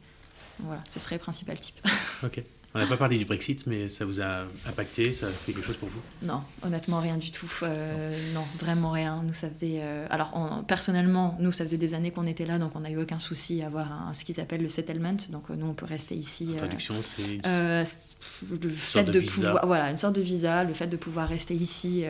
Voilà, 0.61 0.82
ce 0.89 0.98
serait 1.01 1.16
le 1.16 1.20
principal 1.20 1.59
type. 1.59 1.77
Ok. 2.23 2.43
On 2.77 2.78
n'a 2.78 2.86
pas 2.86 2.98
parlé 2.98 3.16
du 3.16 3.24
Brexit, 3.24 3.66
mais 3.66 3.89
ça 3.89 4.05
vous 4.05 4.20
a 4.20 4.44
impacté 4.66 5.15
Ça 5.15 5.28
a 5.28 5.31
fait 5.31 5.55
quelque 5.55 5.65
chose 5.65 5.78
pour 5.78 5.89
vous? 5.89 6.03
Non, 6.23 6.43
honnêtement, 6.62 7.01
rien 7.01 7.16
du 7.16 7.31
tout. 7.31 7.51
Euh, 7.62 8.15
non, 8.35 8.44
vraiment 8.59 8.90
rien. 8.90 9.23
Nous, 9.27 9.32
ça 9.32 9.48
faisait. 9.48 9.78
Euh, 9.78 10.07
alors, 10.11 10.62
personnellement, 10.69 11.39
nous, 11.40 11.53
ça 11.53 11.65
faisait 11.65 11.78
des 11.78 11.94
années 11.94 12.11
qu'on 12.11 12.27
était 12.27 12.44
là, 12.44 12.59
donc 12.59 12.73
on 12.74 12.81
n'a 12.81 12.90
eu 12.90 12.98
aucun 12.98 13.19
souci 13.19 13.62
à 13.62 13.69
avoir 13.69 13.90
un, 13.90 14.12
ce 14.12 14.24
qu'ils 14.27 14.40
appellent 14.40 14.62
le 14.62 14.69
settlement. 14.69 15.16
Donc, 15.31 15.44
euh, 15.51 15.55
nous, 15.57 15.66
on 15.66 15.73
peut 15.73 15.86
rester 15.86 16.15
ici. 16.15 16.51
traduction, 16.59 16.97
c'est. 17.01 17.40
le 17.47 18.69
fait 18.69 19.05
de, 19.05 19.20
pouvoir. 19.20 19.66
Voilà, 19.66 19.90
une 19.90 19.97
sorte 19.97 20.16
de 20.16 20.20
visa, 20.20 20.62
le 20.62 20.74
fait 20.74 20.86
de 20.86 20.98
pouvoir 20.98 21.28
rester 21.31 21.55
ici. 21.55 22.05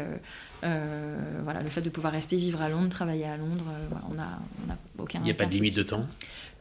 voilà, 0.63 1.63
le 1.63 1.71
fait 1.71 1.83
de 1.83 1.91
pouvoir 1.91 2.13
rester 2.13 2.37
vivre 2.37 2.61
à 2.61 2.69
Londres, 2.69 2.89
travailler 2.89 3.27
à 3.27 3.37
Londres, 3.37 3.67
on 4.11 4.15
n'a 4.15 4.41
on 4.67 4.73
a 4.73 4.77
aucun. 4.99 5.21
Il 5.21 5.25
n'y 5.25 5.31
a 5.31 5.35
pas 5.35 5.47
de 5.47 5.53
limite 5.53 5.77
de 5.77 5.85
temps? 5.85 6.09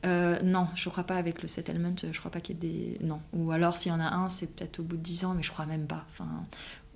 Euh, 0.05 0.39
non, 0.43 0.67
je 0.75 0.89
crois 0.89 1.03
pas 1.03 1.15
avec 1.15 1.41
le 1.41 1.47
settlement, 1.47 1.93
je 2.01 2.17
crois 2.19 2.31
pas 2.31 2.41
qu'il 2.41 2.55
y 2.55 2.67
ait 2.67 2.97
des. 2.97 3.05
Non. 3.05 3.21
Ou 3.33 3.51
alors 3.51 3.77
s'il 3.77 3.91
y 3.91 3.95
en 3.95 3.99
a 3.99 4.13
un, 4.13 4.29
c'est 4.29 4.47
peut-être 4.47 4.79
au 4.79 4.83
bout 4.83 4.97
de 4.97 5.01
10 5.01 5.25
ans, 5.25 5.33
mais 5.33 5.43
je 5.43 5.51
crois 5.51 5.65
même 5.65 5.87
pas. 5.87 6.05
Enfin, 6.09 6.27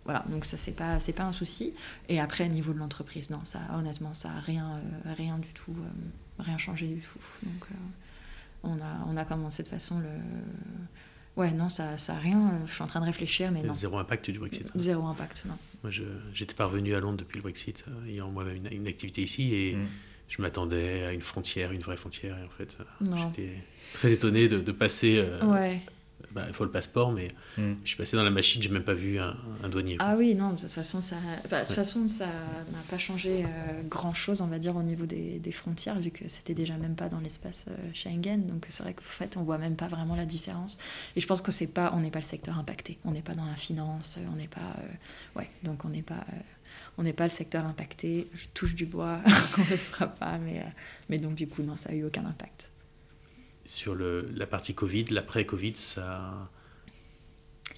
voilà, 0.05 0.23
donc 0.29 0.45
ça 0.45 0.57
c'est 0.57 0.71
pas 0.71 0.99
c'est 0.99 1.13
pas 1.13 1.23
un 1.23 1.31
souci. 1.31 1.73
Et 2.07 2.19
après, 2.19 2.45
au 2.45 2.51
niveau 2.51 2.73
de 2.73 2.79
l'entreprise, 2.79 3.29
non, 3.29 3.39
ça 3.43 3.61
honnêtement, 3.75 4.13
ça 4.13 4.29
a 4.31 4.39
rien, 4.39 4.77
euh, 4.77 5.13
rien 5.15 5.37
du 5.39 5.53
tout, 5.53 5.75
euh, 5.77 6.43
rien 6.43 6.57
changé 6.57 6.87
du 6.87 7.01
tout. 7.01 7.19
Donc 7.43 7.67
on, 8.63 8.79
a, 8.79 9.05
on 9.07 9.17
a 9.17 9.25
commencé 9.25 9.63
de 9.63 9.69
façon 9.69 9.99
le. 9.99 10.09
Ouais, 11.35 11.51
non, 11.51 11.69
ça, 11.69 11.97
ça 11.97 12.15
a 12.15 12.19
rien. 12.19 12.59
Je 12.65 12.73
suis 12.73 12.83
en 12.83 12.87
train 12.87 12.99
de 12.99 13.05
réfléchir, 13.05 13.51
mais 13.51 13.63
non. 13.63 13.73
Zéro 13.73 13.97
impact 13.97 14.29
du 14.29 14.39
Brexit. 14.39 14.67
Hein. 14.67 14.79
Zéro 14.79 15.05
impact, 15.07 15.45
non. 15.47 15.57
Moi, 15.83 15.91
j'étais 16.33 16.53
parvenu 16.53 16.93
à 16.93 16.99
Londres 16.99 17.17
depuis 17.17 17.37
le 17.37 17.43
Brexit, 17.43 17.85
ayant 18.07 18.29
moi-même 18.29 18.57
une, 18.57 18.73
une, 18.73 18.87
activité 18.87 19.21
ici 19.23 19.55
et. 19.55 19.75
Mm 19.75 19.87
je 20.29 20.41
m'attendais 20.41 21.03
à 21.03 21.11
une 21.11 21.21
frontière, 21.21 21.71
une 21.71 21.81
vraie 21.81 21.97
frontière. 21.97 22.37
Et 22.37 22.45
en 22.45 22.51
fait, 22.51 22.77
euh, 22.79 23.15
j'étais 23.25 23.53
très 23.93 24.11
étonné 24.13 24.47
de, 24.47 24.71
passer. 24.71 25.17
Euh, 25.17 25.43
ouais. 25.45 25.81
Bah, 26.31 26.43
il 26.47 26.53
faut 26.53 26.63
le 26.63 26.69
passeport, 26.69 27.11
mais 27.11 27.27
hmm. 27.57 27.73
je 27.83 27.87
suis 27.87 27.97
passé 27.97 28.15
dans 28.15 28.23
la 28.23 28.29
machine, 28.29 28.61
j'ai 28.61 28.69
même 28.69 28.83
pas 28.83 28.93
vu 28.93 29.17
un, 29.17 29.35
douanier. 29.71 29.95
Ah 29.97 30.13
oui, 30.15 30.35
non, 30.35 30.51
de 30.51 30.59
toute 30.59 30.69
façon, 30.69 31.01
ça 31.01 31.15
bah, 31.49 31.63
de 31.63 31.65
toute 31.65 31.75
façon, 31.75 32.07
ça 32.07 32.27
n'a 32.27 32.83
pas 32.87 32.99
changé 32.99 33.43
euh, 33.43 33.81
grand-chose, 33.89 34.41
on 34.41 34.45
va 34.45 34.59
dire, 34.59 34.75
au 34.75 34.83
niveau 34.83 35.07
des, 35.07 35.39
des 35.39 35.51
frontières, 35.51 35.99
vu 35.99 36.11
que 36.11 36.27
c'était 36.27 36.53
déjà 36.53 36.77
même 36.77 36.93
pas 36.93 37.09
dans 37.09 37.19
l'espace 37.19 37.65
Schengen. 37.93 38.45
Donc 38.45 38.67
c'est 38.69 38.83
vrai 38.83 38.93
qu'en 38.93 39.01
fait, 39.05 39.37
on 39.37 39.43
voit 39.43 39.57
même 39.57 39.75
pas 39.75 39.87
vraiment 39.87 40.15
la 40.15 40.25
différence. 40.25 40.77
Et 41.15 41.21
je 41.21 41.25
pense 41.25 41.41
que 41.41 41.51
c'est 41.51 41.65
pas, 41.65 41.91
on 41.95 42.01
n'est 42.01 42.11
pas 42.11 42.19
le 42.19 42.25
secteur 42.25 42.59
impacté. 42.59 42.99
On 43.05 43.11
n'est 43.11 43.23
pas 43.23 43.33
dans 43.33 43.45
la 43.45 43.55
finance, 43.55 44.19
on 44.31 44.35
n'est 44.35 44.47
pas, 44.47 44.75
ouais, 45.35 45.49
donc 45.63 45.83
on 45.83 45.89
n'est 45.89 46.03
pas 46.03 46.25
on 46.99 47.03
n'est 47.03 47.13
pas 47.13 47.23
le 47.23 47.29
secteur 47.29 47.65
impacté. 47.65 48.27
Je 48.33 48.45
touche 48.53 48.75
du 48.75 48.85
bois, 48.85 49.21
on 49.57 49.63
ne 49.63 49.69
le 49.69 49.77
sera 49.77 50.07
pas, 50.07 50.37
mais, 50.37 50.59
euh, 50.59 50.69
mais 51.07 51.17
donc 51.17 51.33
du 51.33 51.47
coup, 51.47 51.63
non, 51.63 51.77
ça 51.77 51.89
n'a 51.89 51.95
eu 51.95 52.03
aucun 52.03 52.25
impact. 52.25 52.71
Sur 53.63 53.95
la 53.95 54.45
partie 54.45 54.73
Covid, 54.73 55.05
l'après-Covid, 55.05 55.75
ça, 55.75 56.49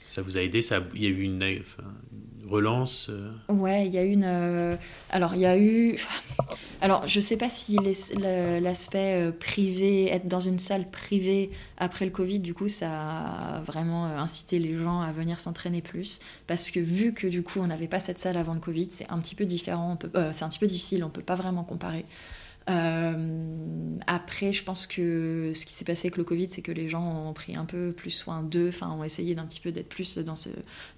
ça 0.01 0.21
vous 0.21 0.37
a 0.37 0.41
aidé 0.41 0.61
ça, 0.61 0.83
Il 0.95 1.03
y 1.03 1.05
a 1.05 1.09
eu 1.09 1.21
une, 1.21 1.39
relance 2.49 3.07
euh 3.09 3.31
Ouais, 3.49 3.87
il 3.87 3.93
y 3.93 3.97
a 3.97 4.03
eu 4.03 4.11
une. 4.11 4.25
Euh, 4.25 4.75
alors, 5.09 5.35
il 5.35 5.41
y 5.41 5.45
a 5.45 5.57
eu. 5.57 5.97
Alors, 6.81 7.05
je 7.05 7.19
ne 7.19 7.21
sais 7.21 7.37
pas 7.37 7.49
si 7.49 7.77
l'aspect 7.77 9.13
euh, 9.13 9.31
privé, 9.31 10.11
être 10.11 10.27
dans 10.27 10.41
une 10.41 10.57
salle 10.57 10.89
privée 10.89 11.51
après 11.77 12.05
le 12.05 12.11
Covid, 12.11 12.39
du 12.39 12.53
coup, 12.53 12.67
ça 12.67 12.89
a 12.89 13.61
vraiment 13.61 14.05
incité 14.05 14.57
les 14.57 14.75
gens 14.77 15.01
à 15.01 15.11
venir 15.11 15.39
s'entraîner 15.39 15.81
plus. 15.81 16.19
Parce 16.47 16.71
que 16.71 16.79
vu 16.79 17.13
que 17.13 17.27
du 17.27 17.43
coup, 17.43 17.59
on 17.59 17.67
n'avait 17.67 17.87
pas 17.87 17.99
cette 17.99 18.17
salle 18.17 18.35
avant 18.35 18.55
le 18.55 18.59
Covid, 18.59 18.87
c'est 18.89 19.09
un 19.11 19.19
petit 19.19 19.35
peu 19.35 19.45
différent, 19.45 19.97
c'est 20.31 20.43
un 20.43 20.49
petit 20.49 20.59
peu 20.59 20.67
difficile, 20.67 21.03
on 21.03 21.07
ne 21.07 21.11
peut 21.11 21.21
pas 21.21 21.35
vraiment 21.35 21.63
comparer. 21.63 22.05
Euh, 22.69 23.97
après, 24.07 24.53
je 24.53 24.63
pense 24.63 24.85
que 24.87 25.51
ce 25.55 25.65
qui 25.65 25.73
s'est 25.73 25.85
passé 25.85 26.07
avec 26.07 26.17
le 26.17 26.23
Covid, 26.23 26.47
c'est 26.49 26.61
que 26.61 26.71
les 26.71 26.87
gens 26.87 27.27
ont 27.27 27.33
pris 27.33 27.55
un 27.55 27.65
peu 27.65 27.91
plus 27.91 28.11
soin 28.11 28.43
d'eux, 28.43 28.69
enfin, 28.69 28.91
ont 28.91 29.03
essayé 29.03 29.33
d'un 29.35 29.45
petit 29.45 29.59
peu 29.59 29.71
d'être 29.71 29.89
plus 29.89 30.17
dans 30.19 30.35
ce, 30.35 30.49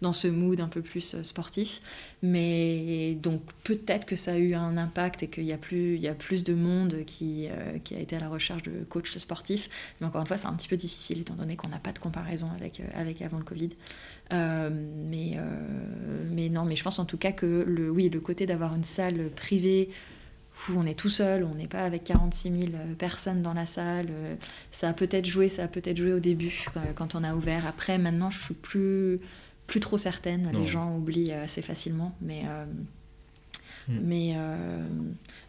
dans 0.02 0.14
ce 0.14 0.28
mood 0.28 0.60
un 0.60 0.68
peu 0.68 0.82
plus 0.82 1.16
euh, 1.16 1.24
sportif. 1.24 1.82
Mais 2.22 3.16
donc, 3.16 3.42
peut-être 3.64 4.06
que 4.06 4.16
ça 4.16 4.34
a 4.34 4.38
eu 4.38 4.56
un 4.56 4.78
impact 4.78 5.24
et 5.24 5.30
qu'il 5.30 5.46
y, 5.46 5.54
a 5.54 5.58
plus, 5.58 5.98
y 5.98 6.08
a 6.08 6.14
plus 6.14 6.44
de 6.44 6.54
monde 6.54 7.04
qui, 7.06 7.48
euh, 7.50 7.80
qui 7.80 7.96
a 7.96 8.00
été 8.00 8.16
à 8.16 8.20
la 8.20 8.30
recherche 8.30 8.64
de 8.64 8.84
coachs 8.84 9.18
sportifs. 9.18 9.70
Mais 10.00 10.08
encore 10.08 10.22
une 10.22 10.28
fois, 10.28 10.38
c'est 10.38 10.48
un 10.48 10.54
petit 10.54 10.68
peu 10.68 10.78
difficile 10.78 11.22
étant 11.22 11.36
donné 11.36 11.56
qu'on 11.56 11.70
n'a 11.70 11.80
pas 11.80 11.94
de 11.94 12.00
comparaison 12.00 12.50
avec, 12.56 12.82
avec 12.96 13.22
avant 13.22 13.38
le 13.38 13.44
Covid. 13.44 13.70
mais, 14.32 15.38
mais 16.32 16.50
non, 16.50 16.66
mais 16.66 16.76
je 16.76 16.84
pense 16.84 17.00
en 17.00 17.06
tout 17.06 17.18
cas 17.18 17.32
que 17.32 17.64
le, 17.68 17.90
oui, 17.90 18.10
le 18.10 18.20
côté 18.20 18.46
d'avoir 18.46 18.76
une 18.76 18.84
salle 18.84 19.30
privée 19.36 19.90
on 20.76 20.86
est 20.86 20.98
tout 20.98 21.10
seul, 21.10 21.44
on 21.44 21.56
n'est 21.56 21.68
pas 21.68 21.84
avec 21.84 22.04
46 22.04 22.58
000 22.58 22.72
euh, 22.74 22.94
personnes 22.96 23.42
dans 23.42 23.54
la 23.54 23.66
salle. 23.66 24.08
Euh, 24.10 24.36
ça 24.72 24.90
a 24.90 24.94
peut-être 24.94 25.26
joué, 25.26 25.50
ça 25.50 25.64
a 25.64 25.68
peut-être 25.68 25.98
joué 25.98 26.14
au 26.14 26.20
début 26.20 26.66
euh, 26.78 26.94
quand 26.96 27.16
on 27.16 27.24
a 27.24 27.34
ouvert. 27.36 27.66
Après, 27.68 27.98
maintenant, 27.98 28.30
je 28.30 28.42
suis 28.42 28.54
plus 28.54 29.20
plus 29.68 29.80
trop 29.80 29.98
certaine. 29.98 30.52
Les 30.52 30.66
gens 30.66 30.94
oublient 30.96 31.32
assez 31.32 31.62
facilement, 31.62 32.14
mais 32.22 32.44
hmm. 33.88 34.00
mais 34.04 34.36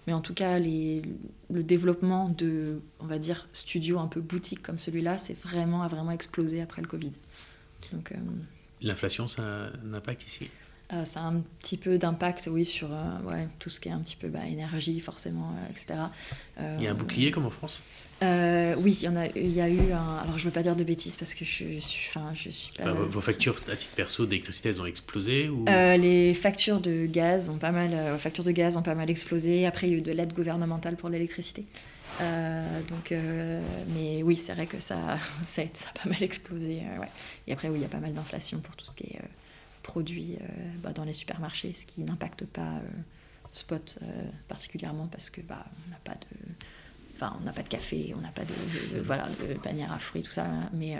mais 0.07 0.13
en 0.13 0.21
tout 0.21 0.35
cas, 0.35 0.61
les, 0.61 1.03
le 1.51 1.65
développement 1.65 2.29
de, 2.29 2.81
on 3.01 3.07
va 3.07 3.19
dire, 3.19 3.49
studios 3.53 3.99
un 3.99 4.07
peu 4.07 4.21
boutique 4.21 4.63
comme 4.63 4.79
celui-là, 4.79 5.19
c'est 5.19 5.37
vraiment 5.37 5.83
a 5.83 5.89
vraiment 5.89 6.13
explosé 6.13 6.63
après 6.63 6.81
le 6.81 6.87
Covid. 6.87 7.11
Donc 7.93 8.13
l'inflation, 8.81 9.27
ça 9.27 9.43
a 9.43 9.71
un 9.85 9.95
impact 9.95 10.27
ici 10.29 10.49
Euh, 10.93 11.05
ça 11.07 11.21
a 11.21 11.23
un 11.25 11.43
petit 11.61 11.79
peu 11.79 11.97
d'impact, 11.97 12.49
oui, 12.53 12.67
sur 12.67 12.89
euh, 12.93 13.19
ouais, 13.25 13.49
tout 13.59 13.71
ce 13.71 13.81
qui 13.81 13.89
est 13.89 13.93
un 13.93 14.01
petit 14.01 14.17
peu 14.17 14.29
bah, 14.29 14.47
énergie, 14.47 15.01
forcément, 15.01 15.53
euh, 15.53 15.71
etc. 15.71 15.95
il 16.79 16.85
y 16.85 16.87
a 16.87 16.91
un 16.91 16.95
bouclier 16.95 17.31
comme 17.31 17.47
en 17.47 17.51
France? 17.51 17.83
Oui, 18.23 18.99
il 19.01 19.03
y, 19.03 19.09
en 19.09 19.17
a, 19.17 19.27
il 19.35 19.53
y 19.53 19.61
a 19.61 19.69
eu 19.69 19.93
un. 19.93 20.17
Alors, 20.17 20.39
je 20.39 20.45
ne 20.45 20.49
veux 20.49 20.51
pas 20.51 20.63
dire 20.63 20.77
de 20.77 20.85
bêtises 20.85 21.17
parce 21.17 21.35
que 21.35 21.45
je 21.45 21.51
suis, 21.51 22.09
enfin, 22.09 22.33
je 22.35 22.49
suis 22.49 22.73
pas. 22.73 22.93
vos 22.93 23.21
factures 23.21 23.57
à 23.71 23.77
titre 23.77 23.95
perso 23.95 24.25
d'électricité, 24.25 24.71
elles 24.71 24.81
ont 24.81 24.87
explosé 24.87 25.49
ou... 25.49 25.65
Les 25.67 26.35
factures 26.35 26.81
de 26.81 27.07
gaz 27.07 27.49
ont 27.49 27.59
pas 27.59 27.71
mal, 27.73 28.19
factures 28.19 28.45
de 28.45 28.51
gaz 28.51 28.77
ont 28.77 28.83
pas 28.83 28.95
mal 28.95 29.11
explosé. 29.11 29.67
Après, 29.67 29.89
il 29.89 29.93
y 29.93 29.95
a 29.95 29.99
eu 29.99 30.03
de 30.03 30.13
l'aide 30.13 30.33
gouvernementale 30.33 30.97
pour 30.97 31.09
l'électricité. 31.09 31.65
donc, 32.21 33.15
mais 33.95 34.23
oui, 34.23 34.37
c'est 34.37 34.55
vrai 34.55 34.67
que 34.67 34.81
ça, 34.81 35.19
ça, 35.45 35.63
a 35.63 35.99
pas 36.03 36.09
mal 36.09 36.23
explosé. 36.23 36.83
ouais. 36.99 37.11
Et 37.47 37.53
après, 37.53 37.69
oui, 37.69 37.79
il 37.79 37.83
y 37.83 37.87
a 37.87 37.89
pas 37.89 38.01
mal 38.01 38.15
d'inflation 38.15 38.61
pour 38.61 38.75
tout 38.77 38.87
ce 38.87 38.97
qui 38.97 39.05
est 39.05 39.21
produits 39.85 40.37
euh, 40.41 40.47
bah, 40.83 40.93
dans 40.93 41.05
les 41.05 41.13
supermarchés, 41.13 41.73
ce 41.73 41.87
qui 41.87 42.03
n'impacte 42.03 42.45
pas 42.45 42.63
euh, 42.63 42.81
Spot 43.53 43.99
euh, 44.03 44.07
particulièrement 44.49 45.07
parce 45.07 45.31
que 45.31 45.41
bah, 45.41 45.65
on 45.87 45.91
n'a 45.93 46.01
pas 46.03 46.15
de 46.15 46.27
enfin 47.15 47.37
on 47.41 47.45
n'a 47.45 47.53
pas 47.53 47.63
de 47.63 47.69
café 47.69 48.13
on 48.19 48.21
n'a 48.21 48.33
pas 48.33 48.43
de, 48.43 49.01
voilà 49.01 49.29
de 49.49 49.55
panière 49.55 49.93
à 49.93 50.01
fruits 50.01 50.25
tout 50.25 50.33
ça 50.33 50.45
mais 50.73 50.97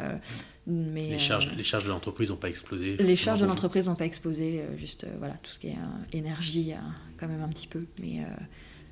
mais 0.69 1.09
les 1.09 1.19
charges 1.19 1.53
les 1.53 1.65
charges 1.65 1.83
de 1.83 1.89
l'entreprise 1.91 2.31
n'ont 2.31 2.37
pas 2.37 2.49
explosé 2.49 2.97
les 2.97 3.17
charges 3.17 3.41
de 3.41 3.47
l'entreprise 3.47 3.89
n'ont 3.89 3.97
pas 3.97 4.07
explosé 4.07 4.63
juste 4.79 5.05
voilà 5.19 5.35
tout 5.43 5.51
ce 5.51 5.59
qui 5.59 5.67
est 5.67 5.77
énergie 6.13 6.75
quand 7.17 7.27
même 7.27 7.43
un 7.43 7.49
petit 7.49 7.67
peu 7.67 7.85
mais 8.01 8.25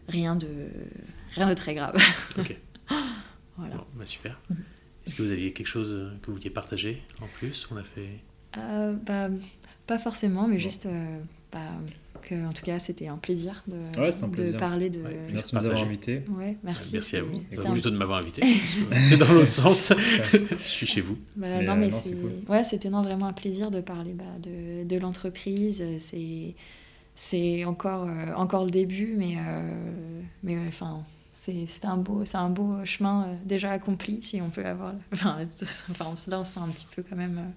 rien 0.09 0.35
de 0.35 0.49
rien 1.37 1.49
de 1.49 1.55
très 1.55 1.75
grave. 1.75 1.97
Ok. 2.39 2.57
Voilà. 3.59 3.77
Bah, 3.95 4.07
super. 4.07 4.41
Mhm. 4.51 4.65
est-ce 5.07 5.15
que 5.15 5.23
vous 5.23 5.31
aviez 5.31 5.53
quelque 5.53 5.69
chose 5.69 6.11
que 6.23 6.27
vous 6.27 6.33
vouliez 6.33 6.51
partager 6.51 7.01
en 7.21 7.29
plus? 7.29 7.69
On 7.71 7.77
a 7.77 7.85
fait 7.85 8.19
bah, 9.07 9.29
pas 9.87 9.99
forcément, 9.99 10.49
mais 10.49 10.59
juste 10.59 10.87
euh, 10.87 11.19
bah, 11.53 11.59
que, 12.23 12.47
en 12.47 12.53
tout 12.53 12.65
cas, 12.65 12.79
c'était 12.79 13.09
un 13.09 13.17
plaisir 13.17 13.65
de, 13.67 13.77
de 14.37 14.57
parler 14.57 14.91
de. 14.91 15.03
merci 15.33 15.55
de 15.55 15.61
nous 15.61 15.67
avoir 15.67 15.83
invités. 15.83 16.23
Ouais, 16.31 16.57
merci. 16.63 16.95
Merci 16.95 17.17
à 17.17 17.23
vous. 17.23 17.43
Bah, 17.57 17.71
plutôt 17.71 17.91
de 17.91 17.97
m'avoir 17.97 18.19
invité. 18.19 18.43
c'est 19.05 19.17
dans 19.17 19.33
l'autre 19.33 19.51
sens. 19.51 19.93
je 20.33 20.67
suis 20.67 20.87
chez 20.87 21.01
vous. 21.01 21.19
Bah, 21.37 21.63
non, 21.63 21.77
mais 21.77 21.93
euh, 21.93 21.97
c'est 22.01 22.15
ouais, 22.49 22.65
c'était 22.65 22.89
vraiment 22.89 23.27
un 23.27 23.33
plaisir 23.33 23.71
de 23.71 23.81
parler 23.81 24.13
bah, 24.13 24.25
de, 24.41 24.85
de 24.85 24.97
l'entreprise. 24.99 25.85
C'est 25.99 26.55
c'est 27.15 27.65
encore 27.65 28.07
euh, 28.09 28.33
encore 28.37 28.65
le 28.65 28.71
début, 28.71 29.15
mais 29.19 29.37
mais 30.43 30.57
enfin. 30.69 31.05
c'est 31.33 31.85
un 31.85 31.97
beau 31.97 32.25
c'est 32.25 32.39
un 32.39 32.51
beau 32.51 32.85
chemin 32.85 33.37
déjà 33.45 33.73
accompli 33.73 34.23
si 34.23 34.41
on 34.41 34.49
peut 34.49 34.65
avoir 34.65 34.95
enfin, 35.13 35.39
enfin 35.91 36.15
là 36.29 36.41
on 36.41 36.45
se 36.45 36.53
sent 36.53 36.61
un 36.61 36.69
petit 36.69 36.87
peu 36.95 37.03
quand 37.03 37.17
même 37.17 37.53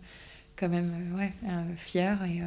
quand 0.56 0.70
même 0.70 1.14
euh, 1.14 1.18
ouais, 1.18 1.34
euh, 1.46 1.64
fier 1.78 2.24
et, 2.24 2.42
euh, 2.42 2.46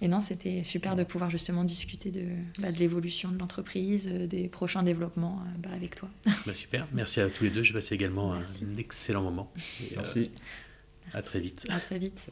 et 0.00 0.08
non, 0.08 0.20
c'était 0.20 0.64
super 0.64 0.96
de 0.96 1.04
pouvoir 1.04 1.30
justement 1.30 1.62
discuter 1.64 2.10
de, 2.10 2.24
bah, 2.58 2.72
de 2.72 2.78
l'évolution 2.78 3.30
de 3.30 3.38
l'entreprise, 3.38 4.08
des 4.08 4.48
prochains 4.48 4.82
développements 4.82 5.40
bah, 5.58 5.70
avec 5.74 5.94
toi. 5.94 6.08
Bah, 6.46 6.54
super, 6.54 6.88
merci 6.92 7.20
à 7.20 7.30
tous 7.30 7.44
les 7.44 7.50
deux. 7.50 7.62
J'ai 7.62 7.72
passé 7.72 7.94
également 7.94 8.34
un 8.34 8.44
excellent 8.78 9.22
moment. 9.22 9.52
merci. 9.94 10.32
à 11.14 11.22
très 11.22 11.38
vite. 11.38 11.66
À 11.70 11.78
très 11.78 11.98
vite. 12.00 12.30